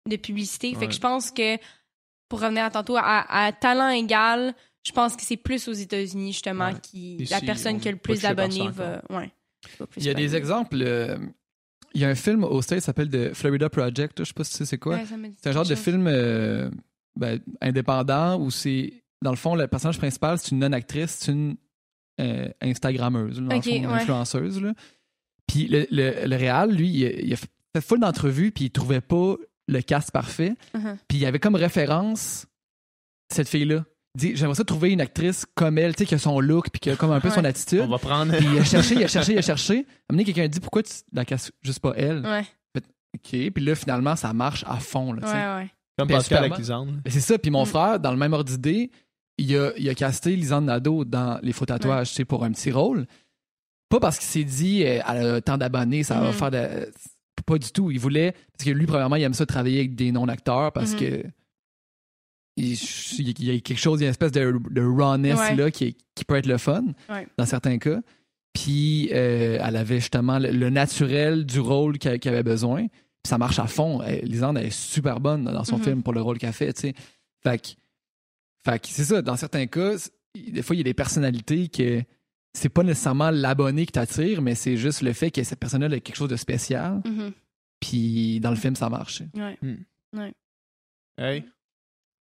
de 0.09 0.15
publicité. 0.17 0.75
Fait 0.75 0.87
que 0.87 0.93
je 0.93 0.99
pense 0.99 1.31
que, 1.31 1.55
pour 2.27 2.41
revenir 2.41 2.65
à 2.65 2.69
tantôt, 2.69 2.97
à, 2.97 3.45
à 3.45 3.51
talent 3.53 3.89
égal, 3.89 4.53
je 4.83 4.91
pense 4.91 5.15
que 5.15 5.23
c'est 5.23 5.37
plus 5.37 5.67
aux 5.67 5.73
États-Unis, 5.73 6.33
justement, 6.33 6.67
Ouais. 6.71 6.79
qui 6.81 7.15
Ici, 7.17 7.31
la 7.33 7.41
personne 7.41 7.75
on 7.75 7.79
qui 7.79 7.87
a 7.87 7.91
le 7.91 7.97
plus 7.97 8.21
d'abonnés 8.21 8.67
va. 8.69 9.01
Ouais. 9.09 9.31
va 9.79 9.87
plus 9.87 10.01
Il 10.01 10.07
y 10.07 10.09
a 10.09 10.13
des 10.13 10.35
exemples. 10.35 10.81
euh, 10.81 11.17
il 11.93 12.01
y 12.01 12.05
a 12.05 12.09
un 12.09 12.15
film 12.15 12.43
au 12.43 12.61
States 12.61 12.79
qui 12.79 12.85
s'appelle 12.85 13.09
The 13.09 13.33
Florida 13.33 13.69
Project. 13.69 14.19
Je 14.19 14.23
sais 14.23 14.33
pas 14.33 14.43
si 14.43 14.51
tu 14.51 14.57
sais 14.57 14.65
c'est 14.65 14.77
quoi. 14.77 14.95
Ouais, 14.95 15.05
C'est 15.41 15.49
un 15.49 15.51
genre 15.51 15.65
de 15.67 15.75
film 15.75 16.07
euh, 16.07 16.71
ben, 17.19 17.39
indépendant 17.61 18.39
où 18.39 18.49
c'est. 18.49 18.93
Dans 19.21 19.31
le 19.31 19.37
fond, 19.37 19.53
le 19.55 19.67
personnage 19.67 19.97
principal, 19.99 20.39
c'est 20.39 20.51
une 20.51 20.59
non-actrice, 20.59 21.17
c'est 21.19 21.31
une 21.31 21.55
euh, 22.19 22.49
Instagrammeuse, 22.61 23.39
là, 23.41 23.47
dans 23.49 23.55
Ok, 23.57 23.65
le 23.65 23.71
fond, 23.71 23.77
une 23.77 23.85
influenceuse. 23.85 24.61
là. 24.61 24.73
Puis 25.47 25.67
le, 25.67 25.85
le, 25.91 26.25
le 26.25 26.35
réal, 26.37 26.71
lui, 26.71 26.89
il, 26.89 27.05
a- 27.05 27.19
il 27.19 27.33
a 27.33 27.35
fait 27.35 27.81
full 27.81 27.99
d'entrevues, 27.99 28.51
puis 28.51 28.65
il 28.65 28.69
trouvait 28.71 29.01
pas 29.01 29.35
le 29.67 29.81
cast 29.81 30.11
parfait. 30.11 30.55
Mhm. 30.73 30.97
Puis 31.07 31.17
il 31.19 31.25
avait 31.25 31.39
comme 31.39 31.55
référence 31.55 32.47
cette 33.31 33.47
fille-là. 33.49 33.85
Il 34.15 34.19
dit 34.19 34.35
J'aimerais 34.35 34.55
ça 34.55 34.63
trouver 34.65 34.91
une 34.91 35.01
actrice 35.01 35.45
comme 35.55 35.77
elle, 35.77 35.95
tu 35.95 35.99
sais, 35.99 36.05
qui 36.05 36.15
a 36.15 36.17
son 36.17 36.39
look, 36.39 36.69
puis 36.69 36.79
qui 36.79 36.89
a 36.89 36.95
comme 36.95 37.11
un 37.11 37.19
peu 37.21 37.29
son 37.29 37.45
attitude. 37.45 37.81
On 37.81 37.87
va 37.87 37.97
prendre. 37.97 38.35
Puis 38.35 38.45
il 38.53 38.59
a 38.59 38.63
cherché, 38.63 38.95
il 38.95 39.03
a 39.03 39.07
cherché, 39.07 39.33
il 39.33 39.37
a 39.37 39.41
cherché. 39.41 39.73
À 39.73 39.77
un 39.77 39.81
moment 39.81 39.87
donné, 40.09 40.23
quelqu'un 40.25 40.43
a 40.43 40.47
dit 40.47 40.59
Pourquoi 40.59 40.83
tu 40.83 40.91
la 41.13 41.23
casses 41.25 41.51
juste 41.61 41.79
pas 41.79 41.93
elle? 41.95 42.21
Ouais, 42.25 42.43
OK. 42.75 43.51
Puis 43.53 43.63
là, 43.63 43.75
finalement, 43.75 44.15
ça 44.15 44.31
marche 44.33 44.63
à 44.67 44.77
fond. 44.77 45.13
Là, 45.13 45.21
tu 45.21 45.27
sais. 45.27 45.33
ouais, 45.33 45.55
ouais. 45.63 45.69
Comme 45.97 46.07
Pascal 46.07 46.45
avec 46.45 46.57
Lisande. 46.57 47.01
C'est 47.07 47.19
ça. 47.19 47.37
Puis 47.37 47.51
mon 47.51 47.63
Mm. 47.63 47.67
frère, 47.67 47.99
dans 47.99 48.11
le 48.11 48.17
même 48.17 48.31
ordre 48.33 48.49
d'idée, 48.49 48.89
il 49.37 49.55
a, 49.57 49.71
il 49.77 49.87
a 49.89 49.95
casté 49.95 50.35
Lisanne 50.35 50.65
Nadeau 50.65 51.03
dans 51.05 51.39
Les 51.43 51.51
Faux 51.51 51.65
Tatouages, 51.65 52.09
tu 52.09 52.15
sais, 52.15 52.25
pour 52.25 52.43
un 52.43 52.51
petit 52.51 52.71
rôle. 52.71 53.05
Pas 53.89 53.99
parce 53.99 54.17
qu'il 54.17 54.27
s'est 54.27 54.43
dit, 54.45 54.83
euh, 54.85 55.01
elle 55.09 55.25
a 55.27 55.41
tant 55.41 55.57
d'abonnés, 55.57 56.03
ça 56.03 56.19
va 56.19 56.27
Mhm. 56.27 56.33
faire 56.33 56.51
de. 56.51 56.91
Pas 57.45 57.57
du 57.57 57.71
tout. 57.71 57.91
Il 57.91 57.99
voulait. 57.99 58.31
Parce 58.57 58.65
que 58.65 58.71
lui, 58.71 58.85
premièrement, 58.85 59.15
il 59.17 59.23
aime 59.23 59.33
ça 59.33 59.45
travailler 59.45 59.79
avec 59.79 59.95
des 59.95 60.11
non-acteurs 60.11 60.71
parce 60.71 60.93
Mhm. 60.93 60.99
que. 60.99 61.23
Il, 62.57 62.73
il 62.73 63.43
y 63.45 63.49
a 63.55 63.59
quelque 63.61 63.77
chose, 63.79 63.99
il 63.99 64.03
y 64.03 64.05
a 64.05 64.07
une 64.07 64.11
espèce 64.11 64.31
de, 64.33 64.59
de 64.69 64.81
rawness 64.81 65.39
Ouais. 65.39 65.55
là 65.55 65.71
qui, 65.71 65.95
qui 66.15 66.25
peut 66.25 66.35
être 66.35 66.47
le 66.47 66.57
fun 66.57 66.83
Ouais. 67.09 67.27
dans 67.37 67.45
certains 67.45 67.77
cas. 67.77 68.01
Puis 68.53 69.09
euh, 69.13 69.57
elle 69.65 69.75
avait 69.77 69.99
justement 70.01 70.37
le, 70.37 70.51
le 70.51 70.69
naturel 70.69 71.45
du 71.45 71.59
rôle 71.61 71.97
qu'elle 71.97 72.19
avait 72.25 72.43
besoin. 72.43 72.87
Puis 72.87 73.29
ça 73.29 73.37
marche 73.37 73.59
à 73.59 73.67
fond. 73.67 74.01
Elle- 74.01 74.25
Lisande 74.25 74.57
elle 74.57 74.65
est 74.65 74.69
super 74.77 75.19
bonne 75.21 75.45
dans 75.45 75.63
son 75.63 75.77
Mhm. 75.77 75.83
film 75.83 76.03
pour 76.03 76.13
le 76.13 76.21
rôle 76.21 76.37
qu'elle 76.37 76.51
fait, 76.53 76.73
tu 76.73 76.81
sais. 76.81 76.93
Fait 77.43 77.57
que, 77.61 77.69
fait 78.65 78.79
que 78.81 78.87
c'est 78.89 79.05
ça. 79.05 79.21
Dans 79.21 79.37
certains 79.37 79.67
cas, 79.67 79.93
des 80.35 80.61
fois, 80.61 80.75
il 80.75 80.79
y 80.79 80.81
a 80.81 80.83
des 80.83 80.93
personnalités 80.93 81.69
que 81.69 82.03
c'est 82.53 82.67
pas 82.69 82.83
nécessairement 82.83 83.31
l'abonné 83.31 83.85
qui 83.85 83.93
t'attire, 83.93 84.41
mais 84.41 84.55
c'est 84.55 84.75
juste 84.75 85.01
le 85.03 85.13
fait 85.13 85.31
que 85.31 85.41
cette 85.43 85.59
personne-là 85.59 85.87
a 85.95 85.99
quelque 86.01 86.15
chose 86.17 86.29
de 86.29 86.35
spécial. 86.35 87.01
Mhm. 87.05 87.31
Puis 87.79 88.39
dans 88.41 88.49
le 88.49 88.57
film, 88.57 88.75
ça 88.75 88.89
marche. 88.89 89.23
Ouais. 89.33 89.57
Hey. 91.17 91.43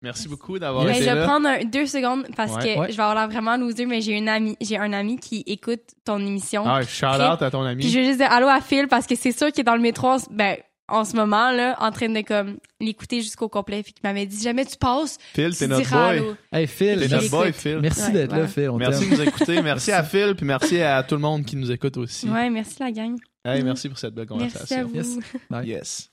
Merci 0.04 0.28
beaucoup 0.28 0.60
d'avoir 0.60 0.88
été 0.88 1.00
je 1.00 1.06
vais 1.10 1.16
là. 1.16 1.24
prendre 1.26 1.48
un- 1.48 1.64
deux 1.66 1.88
secondes 1.88 2.28
parce 2.36 2.54
Ouais. 2.56 2.76
que 2.76 2.80
Ouais. 2.82 2.92
je 2.92 2.98
vais 2.98 3.04
avoir 3.04 3.16
l'air 3.16 3.28
vraiment 3.28 3.58
loser, 3.58 3.86
mais 3.88 4.00
j'ai 4.02 4.14
une 4.14 4.30
amie, 4.30 4.56
j'ai 4.62 4.78
un 4.78 4.94
ami 4.94 5.18
qui 5.18 5.44
écoute 5.48 5.82
ton 6.06 6.20
émission. 6.20 6.64
Ah, 6.68 6.84
shout 6.84 7.06
out 7.06 7.42
à 7.42 7.50
ton 7.52 7.64
ami. 7.64 7.82
Puis 7.82 7.92
je 7.92 8.00
veux 8.00 8.06
juste 8.06 8.20
dire 8.20 8.32
allô 8.32 8.48
à 8.48 8.62
Phil 8.62 8.88
parce 8.88 9.08
que 9.08 9.16
c'est 9.16 9.32
sûr 9.36 9.48
qu'il 9.52 9.62
est 9.62 9.64
dans 9.64 9.76
le 9.76 9.82
métro 9.82 10.08
en, 10.10 10.20
ce- 10.20 10.28
ben, 10.30 10.58
en 10.88 11.04
ce 11.04 11.16
moment 11.16 11.52
là, 11.52 11.76
en 11.80 11.92
train 11.92 12.10
de 12.10 12.22
comme 12.22 12.58
l'écouter 12.80 13.22
jusqu'au 13.22 13.50
complet. 13.50 13.82
Puis 13.82 13.92
qu'il 13.94 14.02
m'avait 14.04 14.26
dit 14.28 14.36
si 14.38 14.44
jamais 14.44 14.66
tu 14.66 14.78
passes, 14.78 15.18
Phil, 15.34 15.58
t'es 15.58 15.68
notre 15.68 15.90
boy. 15.90 16.00
allô. 16.20 16.36
Hey 16.54 16.68
Phil, 16.68 17.00
T'es 17.00 17.08
notre 17.16 17.30
boy. 17.32 17.52
Phil. 17.52 17.80
merci 17.82 18.02
Ouais, 18.04 18.12
d'être 18.12 18.30
voilà. 18.30 18.44
là, 18.44 18.50
Phil. 18.50 18.70
On 18.70 18.78
Merci 18.78 19.06
de 19.10 19.16
nous 19.16 19.22
écouter. 19.22 19.62
Merci 19.64 19.92
à 19.92 20.04
Phil, 20.04 20.36
puis 20.36 20.46
merci 20.46 20.80
à 20.80 21.02
tout 21.04 21.16
le 21.16 21.22
monde 21.22 21.44
qui 21.44 21.56
nous 21.56 21.72
écoute 21.72 21.98
aussi. 21.98 22.30
Ouais, 22.30 22.50
merci 22.52 22.76
la 22.80 22.92
gang. 22.92 23.16
Hey, 23.44 23.64
merci 23.64 23.90
pour 23.90 23.98
cette 23.98 24.14
belle 24.14 24.28
Merci 24.30 24.74
à 24.74 24.84
conversation. 24.84 24.88
vous. 24.88 24.96
Yes. 24.96 25.20
Bye. 25.50 25.68
Yes. 25.68 26.12